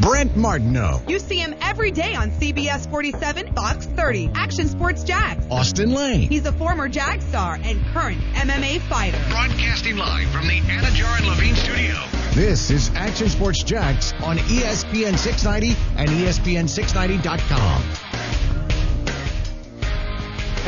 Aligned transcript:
Brent 0.00 0.36
Martineau. 0.36 1.02
You 1.08 1.18
see 1.18 1.38
him 1.38 1.54
every 1.60 1.90
day 1.90 2.14
on 2.14 2.30
CBS 2.30 2.88
47, 2.90 3.54
Fox 3.54 3.86
30, 3.86 4.30
Action 4.34 4.68
Sports 4.68 5.02
Jax. 5.04 5.44
Austin 5.50 5.92
Lane. 5.92 6.28
He's 6.28 6.46
a 6.46 6.52
former 6.52 6.88
Jag 6.88 7.22
star 7.22 7.58
and 7.62 7.84
current 7.86 8.18
MMA 8.34 8.80
fighter. 8.82 9.18
Broadcasting 9.28 9.96
live 9.96 10.28
from 10.28 10.46
the 10.46 10.60
Anajar 10.60 11.16
and 11.18 11.26
Levine 11.26 11.56
studio. 11.56 11.96
This 12.34 12.70
is 12.70 12.90
Action 12.94 13.28
Sports 13.28 13.62
Jax 13.64 14.12
on 14.22 14.38
ESPN 14.38 15.18
690 15.18 15.76
and 15.96 16.08
E 16.10 16.26
ESPN690.com. 16.26 18.07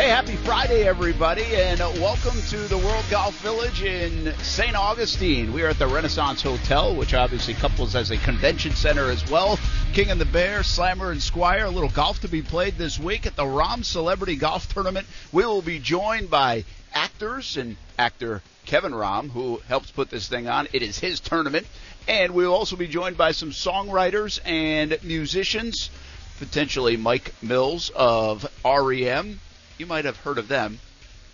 Hey, 0.01 0.09
happy 0.09 0.37
Friday, 0.37 0.85
everybody, 0.89 1.45
and 1.55 1.79
welcome 1.79 2.41
to 2.49 2.57
the 2.69 2.79
World 2.79 3.05
Golf 3.11 3.39
Village 3.43 3.83
in 3.83 4.33
St. 4.39 4.75
Augustine. 4.75 5.53
We 5.53 5.63
are 5.63 5.69
at 5.69 5.79
the 5.79 5.87
Renaissance 5.87 6.41
Hotel, 6.41 6.97
which 6.97 7.13
obviously 7.13 7.53
couples 7.53 7.95
as 7.95 8.11
a 8.11 8.17
convention 8.17 8.73
center 8.73 9.11
as 9.11 9.31
well. 9.31 9.59
King 9.93 10.11
and 10.11 10.19
the 10.19 10.25
Bear, 10.25 10.63
Slammer 10.63 11.11
and 11.11 11.23
Squire, 11.23 11.67
a 11.67 11.71
little 11.71 11.91
golf 11.91 12.23
to 12.23 12.29
be 12.29 12.41
played 12.41 12.79
this 12.79 12.99
week 12.99 13.27
at 13.27 13.37
the 13.37 13.43
Rahm 13.43 13.85
Celebrity 13.85 14.37
Golf 14.37 14.73
Tournament. 14.73 15.07
We 15.33 15.45
will 15.45 15.61
be 15.61 15.79
joined 15.79 16.31
by 16.31 16.65
actors 16.95 17.59
and 17.59 17.77
actor 17.99 18.41
Kevin 18.65 18.93
Rahm, 18.93 19.29
who 19.29 19.61
helps 19.69 19.91
put 19.91 20.09
this 20.09 20.29
thing 20.29 20.49
on. 20.49 20.67
It 20.73 20.81
is 20.81 20.99
his 20.99 21.21
tournament. 21.21 21.67
And 22.09 22.33
we'll 22.33 22.55
also 22.55 22.75
be 22.75 22.89
joined 22.89 23.19
by 23.19 23.33
some 23.33 23.51
songwriters 23.51 24.41
and 24.47 24.99
musicians, 25.03 25.91
potentially 26.39 26.97
Mike 26.97 27.35
Mills 27.43 27.91
of 27.95 28.47
REM. 28.65 29.41
You 29.81 29.87
might 29.87 30.05
have 30.05 30.19
heard 30.19 30.37
of 30.37 30.47
them. 30.47 30.79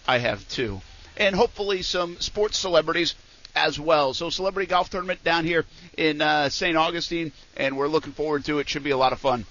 I 0.07 0.19
have 0.19 0.49
too. 0.49 0.81
And 1.17 1.35
hopefully 1.35 1.83
some 1.83 2.21
sports 2.21 2.57
celebrities 2.57 3.17
as 3.57 3.81
well. 3.81 4.15
So 4.15 4.31
celebrity 4.31 4.69
golf 4.69 4.89
tournament 4.89 5.25
down 5.25 5.45
here 5.45 5.65
in 5.97 6.23
uh, 6.23 6.49
St. 6.49 6.77
Augustine, 6.77 7.33
and 7.57 7.77
we're 7.77 7.89
looking 7.89 8.13
forward 8.13 8.45
to 8.45 8.61
it. 8.61 8.69
Should 8.69 8.85
be 8.85 8.93
a 8.93 8.97
lot 8.97 9.13
of 9.13 9.19
fun 9.19 9.47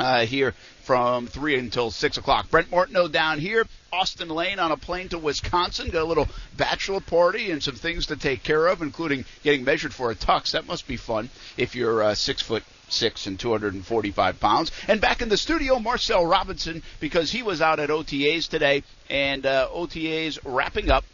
uh, 0.00 0.26
here 0.26 0.52
from 0.82 1.28
three 1.28 1.56
until 1.56 1.92
six 1.92 2.16
o'clock. 2.16 2.50
Brent 2.50 2.72
Martineau 2.72 3.06
down 3.06 3.38
here. 3.38 3.66
Austin 3.92 4.28
Lane 4.28 4.58
on 4.58 4.72
a 4.72 4.76
plane 4.76 5.10
to 5.10 5.18
Wisconsin. 5.18 5.90
Got 5.90 6.02
a 6.02 6.04
little 6.04 6.26
bachelor 6.56 6.98
party 6.98 7.52
and 7.52 7.62
some 7.62 7.76
things 7.76 8.06
to 8.06 8.16
take 8.16 8.42
care 8.42 8.66
of, 8.66 8.82
including 8.82 9.26
getting 9.44 9.62
measured 9.62 9.94
for 9.94 10.10
a 10.10 10.16
tux. 10.16 10.50
That 10.50 10.66
must 10.66 10.88
be 10.88 10.96
fun 10.96 11.30
if 11.56 11.76
you're 11.76 12.02
uh, 12.02 12.16
six 12.16 12.42
foot 12.42 12.64
six 12.94 13.26
and 13.26 13.38
245 13.38 14.40
pounds. 14.40 14.72
And 14.88 15.00
back 15.00 15.20
in 15.20 15.28
the 15.28 15.36
studio, 15.36 15.78
Marcel 15.78 16.24
Robinson, 16.24 16.82
because 17.00 17.30
he 17.30 17.42
was 17.42 17.60
out 17.60 17.80
at 17.80 17.90
OTAs 17.90 18.48
today, 18.48 18.82
and 19.10 19.44
uh, 19.44 19.68
OTAs 19.74 20.38
wrapping 20.44 20.90
up. 20.90 21.04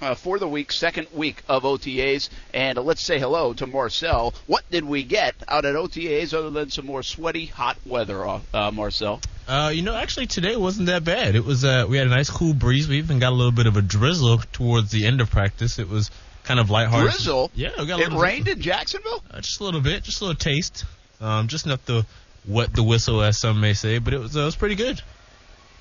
Uh, 0.00 0.12
for 0.12 0.40
the 0.40 0.48
week, 0.48 0.72
second 0.72 1.06
week 1.14 1.40
of 1.48 1.62
OTAs, 1.62 2.28
and 2.52 2.78
uh, 2.78 2.82
let's 2.82 3.02
say 3.02 3.18
hello 3.20 3.54
to 3.54 3.64
Marcel. 3.64 4.34
What 4.48 4.68
did 4.68 4.84
we 4.84 5.04
get 5.04 5.36
out 5.46 5.64
at 5.64 5.76
OTAs 5.76 6.34
other 6.34 6.50
than 6.50 6.68
some 6.70 6.84
more 6.84 7.04
sweaty, 7.04 7.46
hot 7.46 7.78
weather, 7.86 8.26
uh, 8.26 8.40
uh, 8.52 8.70
Marcel? 8.72 9.20
Uh, 9.46 9.70
you 9.72 9.82
know, 9.82 9.94
actually 9.94 10.26
today 10.26 10.56
wasn't 10.56 10.86
that 10.86 11.04
bad. 11.04 11.36
It 11.36 11.44
was 11.44 11.64
uh, 11.64 11.86
we 11.88 11.96
had 11.96 12.08
a 12.08 12.10
nice 12.10 12.28
cool 12.28 12.54
breeze. 12.54 12.88
We 12.88 12.98
even 12.98 13.20
got 13.20 13.30
a 13.30 13.36
little 13.36 13.52
bit 13.52 13.66
of 13.66 13.76
a 13.76 13.82
drizzle 13.82 14.38
towards 14.52 14.90
the 14.90 15.06
end 15.06 15.20
of 15.20 15.30
practice. 15.30 15.78
It 15.78 15.88
was 15.88 16.10
kind 16.44 16.60
of 16.60 16.70
lighthearted. 16.70 17.12
Drizzle? 17.12 17.50
Yeah, 17.54 17.70
we 17.78 17.86
got 17.86 18.00
a 18.00 18.04
It 18.04 18.12
rained 18.12 18.48
in 18.48 18.60
Jacksonville? 18.60 19.22
Uh, 19.30 19.40
just 19.40 19.60
a 19.60 19.64
little 19.64 19.80
bit, 19.80 20.02
just 20.02 20.20
a 20.20 20.24
little 20.24 20.38
taste. 20.38 20.84
Um, 21.20 21.48
just 21.48 21.66
enough 21.66 21.84
to 21.86 22.06
wet 22.46 22.74
the 22.74 22.82
whistle, 22.82 23.22
as 23.22 23.38
some 23.38 23.60
may 23.60 23.74
say. 23.74 23.98
But 23.98 24.14
it 24.14 24.18
was 24.18 24.36
uh, 24.36 24.40
it 24.40 24.44
was 24.44 24.56
pretty 24.56 24.74
good. 24.74 25.00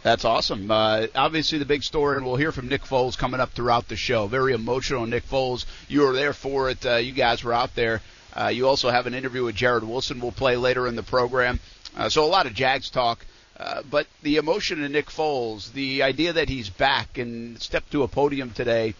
That's 0.03 0.25
awesome. 0.25 0.69
Uh, 0.69 1.07
obviously, 1.15 1.59
the 1.59 1.65
big 1.65 1.81
story, 1.81 2.17
and 2.17 2.25
we'll 2.25 2.35
hear 2.35 2.51
from 2.51 2.67
Nick 2.67 2.83
Foles 2.83 3.17
coming 3.17 3.39
up 3.39 3.51
throughout 3.51 3.87
the 3.87 3.95
show. 3.95 4.27
Very 4.27 4.53
emotional, 4.53 5.05
Nick 5.05 5.25
Foles. 5.25 5.65
You 5.87 6.01
were 6.01 6.11
there 6.11 6.33
for 6.33 6.69
it. 6.69 6.85
Uh, 6.85 6.95
you 6.95 7.13
guys 7.13 7.41
were 7.41 7.53
out 7.53 7.73
there. 7.73 8.01
Uh, 8.33 8.47
you 8.47 8.67
also 8.67 8.89
have 8.89 9.07
an 9.07 9.13
interview 9.13 9.45
with 9.45 9.55
Jarrod 9.55 9.83
Wilson. 9.83 10.19
We'll 10.19 10.33
play 10.33 10.57
later 10.57 10.87
in 10.87 10.97
the 10.97 11.03
program. 11.03 11.61
Uh, 11.95 12.09
so 12.09 12.25
a 12.25 12.27
lot 12.27 12.47
of 12.47 12.53
Jags 12.53 12.89
talk. 12.89 13.25
Uh, 13.55 13.81
but 13.89 14.07
the 14.23 14.37
emotion 14.37 14.83
in 14.83 14.91
Nick 14.91 15.05
Foles, 15.05 15.71
the 15.71 16.03
idea 16.03 16.33
that 16.33 16.49
he's 16.49 16.69
back 16.69 17.17
and 17.17 17.61
stepped 17.61 17.91
to 17.91 18.03
a 18.03 18.07
podium 18.07 18.49
today 18.49 18.95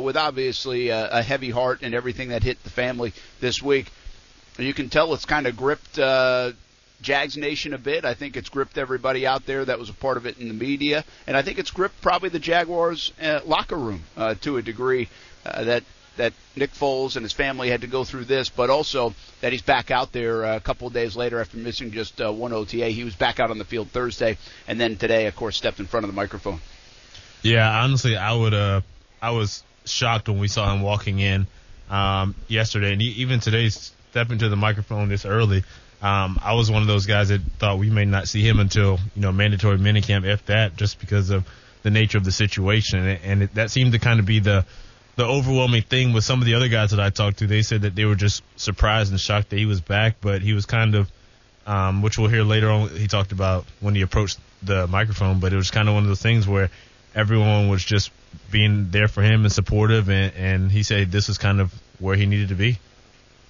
with 0.00 0.16
obviously 0.16 0.90
a, 0.90 1.08
a 1.10 1.22
heavy 1.22 1.50
heart 1.50 1.80
and 1.82 1.92
everything 1.92 2.28
that 2.28 2.44
hit 2.44 2.62
the 2.62 2.70
family 2.70 3.12
this 3.40 3.60
week, 3.60 3.90
you 4.62 4.74
can 4.74 4.88
tell 4.88 5.12
it's 5.14 5.24
kind 5.24 5.46
of 5.46 5.56
gripped 5.56 5.98
uh, 5.98 6.52
Jags 7.02 7.36
Nation 7.36 7.74
a 7.74 7.78
bit. 7.78 8.04
I 8.04 8.14
think 8.14 8.36
it's 8.36 8.48
gripped 8.48 8.78
everybody 8.78 9.26
out 9.26 9.46
there 9.46 9.64
that 9.64 9.78
was 9.78 9.90
a 9.90 9.94
part 9.94 10.16
of 10.16 10.26
it 10.26 10.38
in 10.38 10.48
the 10.48 10.54
media, 10.54 11.04
and 11.26 11.36
I 11.36 11.42
think 11.42 11.58
it's 11.58 11.70
gripped 11.70 12.00
probably 12.00 12.30
the 12.30 12.38
Jaguars 12.38 13.12
uh, 13.20 13.40
locker 13.44 13.76
room 13.76 14.04
uh, 14.16 14.34
to 14.42 14.56
a 14.56 14.62
degree. 14.62 15.08
Uh, 15.44 15.64
that 15.64 15.84
that 16.16 16.32
Nick 16.56 16.72
Foles 16.72 17.16
and 17.16 17.24
his 17.24 17.32
family 17.32 17.68
had 17.68 17.82
to 17.82 17.86
go 17.86 18.04
through 18.04 18.24
this, 18.24 18.48
but 18.48 18.70
also 18.70 19.14
that 19.40 19.52
he's 19.52 19.62
back 19.62 19.90
out 19.90 20.12
there 20.12 20.44
uh, 20.44 20.56
a 20.56 20.60
couple 20.60 20.86
of 20.86 20.94
days 20.94 21.14
later 21.16 21.40
after 21.40 21.56
missing 21.56 21.90
just 21.90 22.20
uh, 22.20 22.32
one 22.32 22.52
OTA. 22.52 22.86
He 22.88 23.04
was 23.04 23.14
back 23.14 23.38
out 23.38 23.50
on 23.50 23.58
the 23.58 23.64
field 23.64 23.90
Thursday, 23.90 24.38
and 24.66 24.80
then 24.80 24.96
today, 24.96 25.26
of 25.26 25.36
course, 25.36 25.56
stepped 25.56 25.78
in 25.78 25.86
front 25.86 26.04
of 26.04 26.10
the 26.10 26.16
microphone. 26.16 26.60
Yeah, 27.42 27.68
honestly, 27.82 28.16
I 28.16 28.32
would. 28.32 28.54
Uh, 28.54 28.80
I 29.20 29.30
was 29.30 29.62
shocked 29.84 30.28
when 30.28 30.38
we 30.38 30.48
saw 30.48 30.74
him 30.74 30.82
walking 30.82 31.18
in 31.18 31.46
um, 31.90 32.34
yesterday, 32.48 32.92
and 32.92 33.00
he, 33.00 33.08
even 33.22 33.40
today, 33.40 33.70
stepping 34.10 34.32
into 34.32 34.48
the 34.48 34.56
microphone 34.56 35.08
this 35.08 35.24
early. 35.24 35.64
Um, 36.02 36.38
I 36.42 36.54
was 36.54 36.70
one 36.70 36.82
of 36.82 36.88
those 36.88 37.06
guys 37.06 37.28
that 37.28 37.40
thought 37.58 37.78
we 37.78 37.90
may 37.90 38.04
not 38.04 38.28
see 38.28 38.46
him 38.46 38.60
until 38.60 38.98
you 39.14 39.22
know 39.22 39.32
mandatory 39.32 39.78
minicamp, 39.78 40.24
if 40.26 40.44
that, 40.46 40.76
just 40.76 41.00
because 41.00 41.30
of 41.30 41.46
the 41.82 41.90
nature 41.90 42.18
of 42.18 42.24
the 42.24 42.32
situation, 42.32 43.06
and, 43.06 43.44
it, 43.44 43.54
that 43.54 43.70
seemed 43.70 43.92
to 43.92 43.98
kind 43.98 44.20
of 44.20 44.26
be 44.26 44.40
the 44.40 44.66
the 45.16 45.24
overwhelming 45.24 45.82
thing 45.82 46.12
with 46.12 46.24
some 46.24 46.40
of 46.40 46.46
the 46.46 46.54
other 46.54 46.68
guys 46.68 46.90
that 46.90 47.00
I 47.00 47.08
talked 47.08 47.38
to. 47.38 47.46
They 47.46 47.62
said 47.62 47.82
that 47.82 47.94
they 47.94 48.04
were 48.04 48.14
just 48.14 48.42
surprised 48.56 49.10
and 49.10 49.20
shocked 49.20 49.50
that 49.50 49.58
he 49.58 49.64
was 49.64 49.80
back, 49.80 50.16
but 50.20 50.42
he 50.42 50.52
was 50.52 50.66
kind 50.66 50.94
of, 50.94 51.10
um, 51.66 52.02
which 52.02 52.18
we'll 52.18 52.28
hear 52.28 52.42
later 52.42 52.70
on. 52.70 52.90
He 52.90 53.06
talked 53.06 53.32
about 53.32 53.64
when 53.80 53.94
he 53.94 54.02
approached 54.02 54.38
the 54.62 54.86
microphone, 54.86 55.40
but 55.40 55.54
it 55.54 55.56
was 55.56 55.70
kind 55.70 55.88
of 55.88 55.94
one 55.94 56.02
of 56.02 56.08
those 56.08 56.20
things 56.20 56.46
where 56.46 56.70
everyone 57.14 57.68
was 57.70 57.82
just 57.82 58.10
being 58.50 58.90
there 58.90 59.08
for 59.08 59.22
him 59.22 59.44
and 59.44 59.52
supportive, 59.52 60.10
and, 60.10 60.34
and 60.36 60.70
he 60.70 60.82
said 60.82 61.10
this 61.10 61.28
was 61.28 61.38
kind 61.38 61.60
of 61.62 61.72
where 61.98 62.14
he 62.14 62.26
needed 62.26 62.50
to 62.50 62.54
be. 62.54 62.78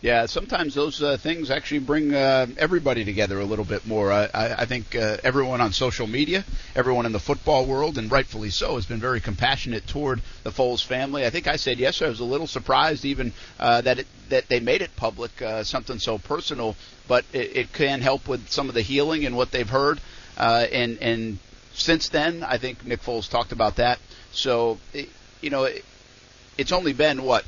Yeah, 0.06 0.26
sometimes 0.26 0.76
those 0.76 1.02
uh, 1.02 1.16
things 1.16 1.50
actually 1.50 1.80
bring 1.80 2.14
uh, 2.14 2.46
everybody 2.58 3.04
together 3.04 3.40
a 3.40 3.44
little 3.44 3.64
bit 3.64 3.88
more. 3.88 4.12
I, 4.12 4.28
I, 4.32 4.52
I 4.58 4.64
think 4.64 4.94
uh, 4.94 5.16
everyone 5.24 5.60
on 5.60 5.72
social 5.72 6.06
media, 6.06 6.44
everyone 6.76 7.06
in 7.06 7.12
the 7.12 7.18
football 7.18 7.66
world, 7.66 7.98
and 7.98 8.08
rightfully 8.08 8.50
so, 8.50 8.76
has 8.76 8.86
been 8.86 9.00
very 9.00 9.18
compassionate 9.20 9.88
toward 9.88 10.22
the 10.44 10.50
Foles 10.50 10.80
family. 10.80 11.26
I 11.26 11.30
think 11.30 11.48
I 11.48 11.56
said 11.56 11.80
yesterday 11.80 12.06
I 12.06 12.10
was 12.10 12.20
a 12.20 12.24
little 12.24 12.46
surprised 12.46 13.04
even 13.04 13.32
uh, 13.58 13.80
that 13.80 13.98
it, 13.98 14.06
that 14.28 14.48
they 14.48 14.60
made 14.60 14.80
it 14.80 14.94
public, 14.94 15.42
uh, 15.42 15.64
something 15.64 15.98
so 15.98 16.18
personal, 16.18 16.76
but 17.08 17.24
it, 17.32 17.56
it 17.56 17.72
can 17.72 18.00
help 18.00 18.28
with 18.28 18.48
some 18.48 18.68
of 18.68 18.76
the 18.76 18.82
healing 18.82 19.26
and 19.26 19.36
what 19.36 19.50
they've 19.50 19.68
heard. 19.68 20.00
Uh, 20.38 20.68
and 20.70 20.98
and 20.98 21.38
since 21.74 22.10
then, 22.10 22.44
I 22.44 22.58
think 22.58 22.86
Nick 22.86 23.02
Foles 23.02 23.28
talked 23.28 23.50
about 23.50 23.74
that. 23.74 23.98
So, 24.30 24.78
it, 24.94 25.08
you 25.40 25.50
know, 25.50 25.64
it, 25.64 25.84
it's 26.56 26.70
only 26.70 26.92
been 26.92 27.24
what 27.24 27.44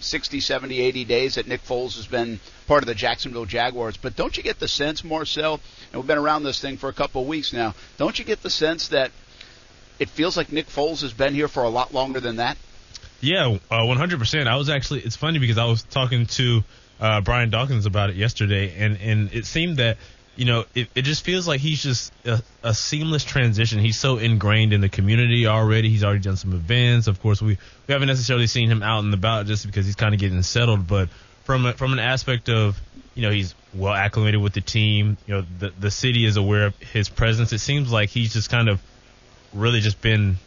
60, 0.00 0.40
70, 0.40 0.80
80 0.80 1.04
days 1.04 1.34
that 1.36 1.46
Nick 1.46 1.62
Foles 1.62 1.96
has 1.96 2.06
been 2.06 2.40
part 2.66 2.82
of 2.82 2.86
the 2.86 2.94
Jacksonville 2.94 3.44
Jaguars. 3.44 3.96
But 3.96 4.16
don't 4.16 4.36
you 4.36 4.42
get 4.42 4.58
the 4.58 4.68
sense, 4.68 5.04
Marcel, 5.04 5.60
and 5.92 6.00
we've 6.00 6.06
been 6.06 6.18
around 6.18 6.42
this 6.42 6.60
thing 6.60 6.76
for 6.76 6.88
a 6.88 6.92
couple 6.92 7.22
of 7.22 7.28
weeks 7.28 7.52
now, 7.52 7.74
don't 7.98 8.18
you 8.18 8.24
get 8.24 8.42
the 8.42 8.50
sense 8.50 8.88
that 8.88 9.10
it 9.98 10.08
feels 10.08 10.36
like 10.36 10.50
Nick 10.50 10.66
Foles 10.68 11.02
has 11.02 11.12
been 11.12 11.34
here 11.34 11.48
for 11.48 11.62
a 11.62 11.68
lot 11.68 11.92
longer 11.92 12.20
than 12.20 12.36
that? 12.36 12.56
Yeah, 13.20 13.58
uh, 13.70 13.80
100%. 13.80 14.46
I 14.46 14.56
was 14.56 14.70
actually, 14.70 15.00
it's 15.00 15.16
funny 15.16 15.38
because 15.38 15.58
I 15.58 15.66
was 15.66 15.82
talking 15.82 16.26
to 16.26 16.64
uh, 17.00 17.20
Brian 17.20 17.50
Dawkins 17.50 17.86
about 17.86 18.10
it 18.10 18.16
yesterday, 18.16 18.74
and, 18.78 18.96
and 18.96 19.32
it 19.32 19.44
seemed 19.44 19.76
that, 19.76 19.98
you 20.36 20.44
know, 20.44 20.64
it, 20.74 20.88
it 20.94 21.02
just 21.02 21.24
feels 21.24 21.46
like 21.46 21.60
he's 21.60 21.82
just 21.82 22.12
a, 22.24 22.42
a 22.62 22.74
seamless 22.74 23.24
transition. 23.24 23.78
He's 23.78 23.98
so 23.98 24.18
ingrained 24.18 24.72
in 24.72 24.80
the 24.80 24.88
community 24.88 25.46
already. 25.46 25.90
He's 25.90 26.04
already 26.04 26.20
done 26.20 26.36
some 26.36 26.52
events. 26.52 27.06
Of 27.06 27.20
course, 27.20 27.42
we, 27.42 27.58
we 27.86 27.92
haven't 27.92 28.08
necessarily 28.08 28.46
seen 28.46 28.70
him 28.70 28.82
out 28.82 29.04
and 29.04 29.12
about 29.12 29.46
just 29.46 29.66
because 29.66 29.86
he's 29.86 29.96
kind 29.96 30.14
of 30.14 30.20
getting 30.20 30.42
settled, 30.42 30.86
but 30.86 31.08
from 31.44 31.66
a, 31.66 31.72
from 31.72 31.92
an 31.92 31.98
aspect 31.98 32.48
of, 32.48 32.80
you 33.14 33.22
know, 33.22 33.30
he's 33.30 33.54
well 33.74 33.92
acclimated 33.92 34.40
with 34.40 34.54
the 34.54 34.60
team. 34.60 35.16
You 35.26 35.34
know, 35.34 35.44
the 35.58 35.72
the 35.78 35.90
city 35.90 36.24
is 36.24 36.36
aware 36.36 36.66
of 36.66 36.76
his 36.78 37.08
presence. 37.08 37.52
It 37.52 37.58
seems 37.58 37.92
like 37.92 38.08
he's 38.08 38.32
just 38.32 38.50
kind 38.50 38.68
of 38.68 38.80
really 39.52 39.80
just 39.80 40.00
been 40.00 40.38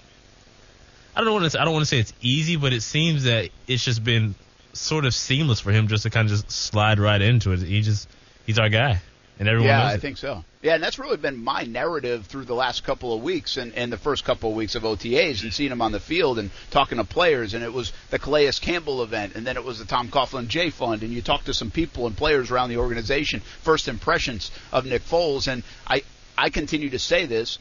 I 1.15 1.23
don't 1.23 1.33
want 1.33 1.51
to. 1.51 1.61
I 1.61 1.65
don't 1.65 1.73
want 1.73 1.83
to 1.83 1.89
say 1.89 1.99
it's 1.99 2.13
easy, 2.21 2.55
but 2.55 2.73
it 2.73 2.81
seems 2.81 3.25
that 3.25 3.49
it's 3.67 3.83
just 3.83 4.03
been 4.03 4.35
sort 4.73 5.05
of 5.05 5.13
seamless 5.13 5.59
for 5.59 5.71
him 5.71 5.87
just 5.87 6.03
to 6.03 6.09
kind 6.09 6.29
of 6.29 6.31
just 6.31 6.49
slide 6.49 6.99
right 6.99 7.21
into 7.21 7.51
it. 7.51 7.59
He 7.59 7.81
just 7.81 8.09
he's 8.45 8.57
our 8.57 8.69
guy, 8.69 8.99
and 9.39 9.47
everyone 9.47 9.67
yeah, 9.67 9.85
I 9.85 9.97
think 9.97 10.17
so. 10.17 10.43
Yeah, 10.61 10.75
and 10.75 10.83
that's 10.83 10.99
really 10.99 11.17
been 11.17 11.43
my 11.43 11.63
narrative 11.63 12.27
through 12.27 12.45
the 12.45 12.53
last 12.53 12.83
couple 12.83 13.13
of 13.13 13.21
weeks 13.21 13.57
and, 13.57 13.73
and 13.73 13.91
the 13.91 13.97
first 13.97 14.23
couple 14.23 14.51
of 14.51 14.55
weeks 14.55 14.75
of 14.75 14.83
OTAs 14.83 15.43
and 15.43 15.53
seeing 15.53 15.71
him 15.71 15.81
on 15.81 15.91
the 15.91 15.99
field 15.99 16.39
and 16.39 16.51
talking 16.71 16.99
to 16.99 17.03
players. 17.03 17.53
And 17.53 17.63
it 17.63 17.73
was 17.73 17.91
the 18.11 18.19
Calais 18.19 18.51
Campbell 18.61 19.03
event, 19.03 19.35
and 19.35 19.45
then 19.45 19.57
it 19.57 19.63
was 19.63 19.79
the 19.79 19.85
Tom 19.85 20.09
Coughlin 20.09 20.47
Jay 20.47 20.69
Fund, 20.69 21.03
and 21.03 21.11
you 21.11 21.21
talk 21.21 21.45
to 21.45 21.53
some 21.53 21.71
people 21.71 22.07
and 22.07 22.15
players 22.15 22.51
around 22.51 22.69
the 22.69 22.77
organization. 22.77 23.41
First 23.61 23.87
impressions 23.87 24.51
of 24.71 24.85
Nick 24.85 25.03
Foles, 25.03 25.47
and 25.47 25.63
I 25.87 26.03
I 26.37 26.49
continue 26.49 26.89
to 26.91 26.99
say 26.99 27.25
this, 27.25 27.59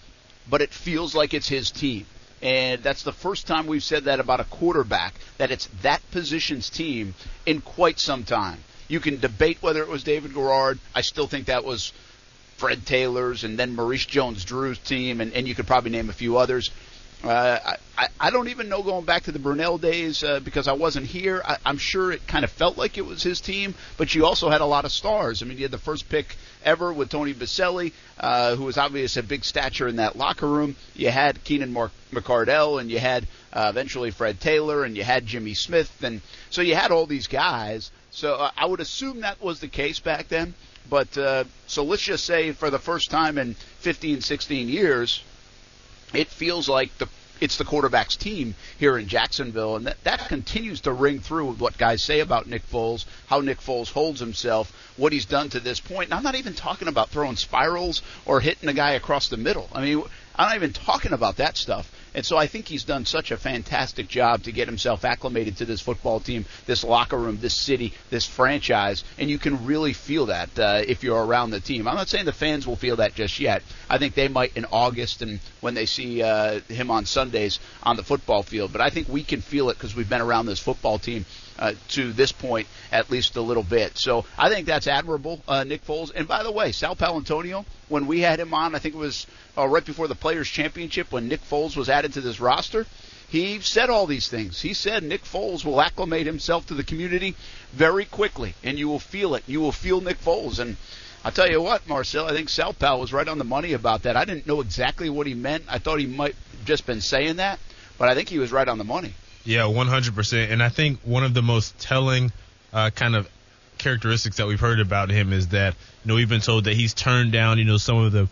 but 0.48 0.62
it 0.62 0.70
feels 0.70 1.14
like 1.14 1.34
it's 1.34 1.48
his 1.48 1.70
team. 1.70 2.06
And 2.42 2.82
that's 2.82 3.04
the 3.04 3.12
first 3.12 3.46
time 3.46 3.66
we've 3.66 3.84
said 3.84 4.04
that 4.04 4.18
about 4.18 4.40
a 4.40 4.44
quarterback, 4.44 5.14
that 5.38 5.50
it's 5.50 5.68
that 5.82 6.02
position's 6.10 6.68
team 6.68 7.14
in 7.46 7.60
quite 7.60 8.00
some 8.00 8.24
time. 8.24 8.58
You 8.92 9.00
can 9.00 9.18
debate 9.20 9.56
whether 9.62 9.80
it 9.80 9.88
was 9.88 10.04
David 10.04 10.34
Garrard. 10.34 10.78
I 10.94 11.00
still 11.00 11.26
think 11.26 11.46
that 11.46 11.64
was 11.64 11.94
Fred 12.58 12.84
Taylor's 12.84 13.42
and 13.42 13.58
then 13.58 13.74
Maurice 13.74 14.04
Jones-Drew's 14.04 14.80
team, 14.80 15.22
and, 15.22 15.32
and 15.32 15.48
you 15.48 15.54
could 15.54 15.66
probably 15.66 15.90
name 15.90 16.10
a 16.10 16.12
few 16.12 16.36
others. 16.36 16.70
Uh, 17.24 17.58
I, 17.96 18.08
I 18.20 18.30
don't 18.30 18.48
even 18.48 18.68
know 18.68 18.82
going 18.82 19.06
back 19.06 19.22
to 19.22 19.32
the 19.32 19.38
Brunell 19.38 19.80
days 19.80 20.22
uh, 20.22 20.40
because 20.40 20.68
I 20.68 20.74
wasn't 20.74 21.06
here. 21.06 21.40
I, 21.42 21.56
I'm 21.64 21.78
sure 21.78 22.12
it 22.12 22.26
kind 22.26 22.44
of 22.44 22.50
felt 22.50 22.76
like 22.76 22.98
it 22.98 23.06
was 23.06 23.22
his 23.22 23.40
team, 23.40 23.74
but 23.96 24.14
you 24.14 24.26
also 24.26 24.50
had 24.50 24.60
a 24.60 24.66
lot 24.66 24.84
of 24.84 24.92
stars. 24.92 25.40
I 25.42 25.46
mean, 25.46 25.56
you 25.56 25.64
had 25.64 25.70
the 25.70 25.78
first 25.78 26.10
pick 26.10 26.36
ever 26.62 26.92
with 26.92 27.08
Tony 27.08 27.32
Boselli, 27.32 27.92
uh, 28.20 28.56
who 28.56 28.64
was 28.64 28.76
obviously 28.76 29.20
a 29.20 29.22
big 29.22 29.46
stature 29.46 29.88
in 29.88 29.96
that 29.96 30.16
locker 30.16 30.46
room. 30.46 30.76
You 30.94 31.08
had 31.08 31.42
Keenan 31.44 31.72
Mark- 31.72 31.92
McCardell, 32.12 32.78
and 32.78 32.90
you 32.90 32.98
had 32.98 33.26
uh, 33.54 33.68
eventually 33.70 34.10
Fred 34.10 34.38
Taylor, 34.38 34.84
and 34.84 34.98
you 34.98 35.02
had 35.02 35.24
Jimmy 35.24 35.54
Smith, 35.54 36.04
and 36.04 36.20
so 36.50 36.60
you 36.60 36.74
had 36.74 36.90
all 36.90 37.06
these 37.06 37.26
guys. 37.26 37.90
So 38.12 38.34
uh, 38.34 38.50
I 38.56 38.66
would 38.66 38.80
assume 38.80 39.20
that 39.20 39.42
was 39.42 39.60
the 39.60 39.68
case 39.68 39.98
back 39.98 40.28
then. 40.28 40.54
But 40.88 41.16
uh, 41.16 41.44
so 41.66 41.82
let's 41.82 42.02
just 42.02 42.24
say 42.24 42.52
for 42.52 42.70
the 42.70 42.78
first 42.78 43.10
time 43.10 43.38
in 43.38 43.54
15, 43.54 44.20
16 44.20 44.68
years, 44.68 45.22
it 46.12 46.28
feels 46.28 46.68
like 46.68 46.96
the 46.98 47.08
it's 47.40 47.56
the 47.56 47.64
quarterback's 47.64 48.14
team 48.14 48.54
here 48.78 48.96
in 48.96 49.08
Jacksonville, 49.08 49.74
and 49.74 49.88
that, 49.88 50.04
that 50.04 50.28
continues 50.28 50.82
to 50.82 50.92
ring 50.92 51.18
through 51.18 51.46
with 51.46 51.58
what 51.58 51.76
guys 51.76 52.00
say 52.00 52.20
about 52.20 52.46
Nick 52.46 52.64
Foles, 52.70 53.04
how 53.26 53.40
Nick 53.40 53.60
Foles 53.60 53.90
holds 53.90 54.20
himself, 54.20 54.72
what 54.96 55.12
he's 55.12 55.24
done 55.24 55.48
to 55.48 55.58
this 55.58 55.80
point. 55.80 56.10
And 56.10 56.14
I'm 56.14 56.22
not 56.22 56.36
even 56.36 56.54
talking 56.54 56.86
about 56.86 57.08
throwing 57.08 57.34
spirals 57.34 58.00
or 58.26 58.38
hitting 58.38 58.68
a 58.68 58.72
guy 58.72 58.92
across 58.92 59.28
the 59.28 59.36
middle. 59.36 59.68
I 59.72 59.82
mean, 59.82 60.04
I'm 60.36 60.50
not 60.50 60.56
even 60.56 60.72
talking 60.72 61.12
about 61.12 61.38
that 61.38 61.56
stuff. 61.56 61.90
And 62.14 62.24
so 62.24 62.36
I 62.36 62.46
think 62.46 62.68
he's 62.68 62.84
done 62.84 63.04
such 63.06 63.30
a 63.30 63.36
fantastic 63.36 64.08
job 64.08 64.42
to 64.44 64.52
get 64.52 64.68
himself 64.68 65.04
acclimated 65.04 65.56
to 65.58 65.64
this 65.64 65.80
football 65.80 66.20
team, 66.20 66.44
this 66.66 66.84
locker 66.84 67.18
room, 67.18 67.38
this 67.40 67.54
city, 67.54 67.94
this 68.10 68.26
franchise. 68.26 69.04
And 69.18 69.30
you 69.30 69.38
can 69.38 69.64
really 69.64 69.92
feel 69.92 70.26
that 70.26 70.58
uh, 70.58 70.82
if 70.86 71.02
you're 71.02 71.24
around 71.24 71.50
the 71.50 71.60
team. 71.60 71.88
I'm 71.88 71.96
not 71.96 72.08
saying 72.08 72.26
the 72.26 72.32
fans 72.32 72.66
will 72.66 72.76
feel 72.76 72.96
that 72.96 73.14
just 73.14 73.40
yet. 73.40 73.62
I 73.88 73.98
think 73.98 74.14
they 74.14 74.28
might 74.28 74.56
in 74.56 74.66
August 74.72 75.22
and 75.22 75.40
when 75.60 75.74
they 75.74 75.86
see 75.86 76.22
uh, 76.22 76.60
him 76.68 76.90
on 76.90 77.06
Sundays 77.06 77.58
on 77.82 77.96
the 77.96 78.02
football 78.02 78.42
field. 78.42 78.72
But 78.72 78.80
I 78.80 78.90
think 78.90 79.08
we 79.08 79.24
can 79.24 79.40
feel 79.40 79.70
it 79.70 79.74
because 79.74 79.94
we've 79.96 80.08
been 80.08 80.20
around 80.20 80.46
this 80.46 80.60
football 80.60 80.98
team 80.98 81.24
uh, 81.62 81.74
to 81.86 82.12
this 82.12 82.32
point 82.32 82.66
at 82.90 83.08
least 83.08 83.36
a 83.36 83.40
little 83.40 83.62
bit. 83.62 83.96
So 83.96 84.24
I 84.36 84.48
think 84.48 84.66
that's 84.66 84.88
admirable, 84.88 85.40
uh, 85.46 85.62
Nick 85.62 85.86
Foles. 85.86 86.10
And 86.12 86.26
by 86.26 86.42
the 86.42 86.50
way, 86.50 86.72
Sal 86.72 86.96
Paolantonio, 86.96 87.64
when 87.88 88.08
we 88.08 88.20
had 88.20 88.40
him 88.40 88.52
on, 88.52 88.74
I 88.74 88.80
think 88.80 88.96
it 88.96 88.98
was 88.98 89.28
uh, 89.56 89.68
right 89.68 89.84
before 89.84 90.08
the 90.08 90.16
Players 90.16 90.48
Championship 90.48 91.12
when 91.12 91.28
Nick 91.28 91.40
Foles 91.42 91.76
was 91.76 91.88
added 91.88 92.14
to 92.14 92.20
this 92.20 92.40
roster. 92.40 92.84
He 93.28 93.60
said 93.60 93.90
all 93.90 94.06
these 94.06 94.28
things. 94.28 94.60
He 94.60 94.74
said 94.74 95.04
Nick 95.04 95.22
Foles 95.22 95.64
will 95.64 95.80
acclimate 95.80 96.26
himself 96.26 96.66
to 96.66 96.74
the 96.74 96.84
community 96.84 97.36
very 97.72 98.06
quickly, 98.06 98.54
and 98.64 98.76
you 98.76 98.88
will 98.88 98.98
feel 98.98 99.36
it. 99.36 99.44
You 99.46 99.60
will 99.60 99.72
feel 99.72 100.00
Nick 100.00 100.20
Foles. 100.20 100.58
And 100.58 100.76
I'll 101.24 101.30
tell 101.30 101.48
you 101.48 101.62
what, 101.62 101.88
Marcel, 101.88 102.26
I 102.26 102.32
think 102.32 102.48
Sal 102.48 102.72
Pal 102.72 102.98
was 102.98 103.12
right 103.12 103.28
on 103.28 103.38
the 103.38 103.44
money 103.44 103.72
about 103.72 104.02
that. 104.02 104.16
I 104.16 104.24
didn't 104.24 104.48
know 104.48 104.60
exactly 104.60 105.08
what 105.08 105.28
he 105.28 105.34
meant. 105.34 105.64
I 105.68 105.78
thought 105.78 106.00
he 106.00 106.06
might 106.06 106.34
just 106.64 106.86
been 106.86 107.00
saying 107.00 107.36
that, 107.36 107.60
but 107.98 108.08
I 108.08 108.14
think 108.14 108.28
he 108.28 108.40
was 108.40 108.50
right 108.50 108.68
on 108.68 108.78
the 108.78 108.84
money. 108.84 109.14
Yeah, 109.44 109.62
100%. 109.62 110.50
And 110.50 110.62
I 110.62 110.68
think 110.68 111.00
one 111.04 111.24
of 111.24 111.34
the 111.34 111.42
most 111.42 111.78
telling 111.78 112.32
uh, 112.72 112.90
kind 112.90 113.16
of 113.16 113.28
characteristics 113.78 114.36
that 114.36 114.46
we've 114.46 114.60
heard 114.60 114.80
about 114.80 115.10
him 115.10 115.32
is 115.32 115.48
that, 115.48 115.74
you 116.04 116.08
know, 116.08 116.14
we've 116.14 116.28
been 116.28 116.40
told 116.40 116.64
that 116.64 116.74
he's 116.74 116.94
turned 116.94 117.32
down, 117.32 117.58
you 117.58 117.64
know, 117.64 117.76
some 117.78 117.96
of 117.98 118.12
the 118.12 118.28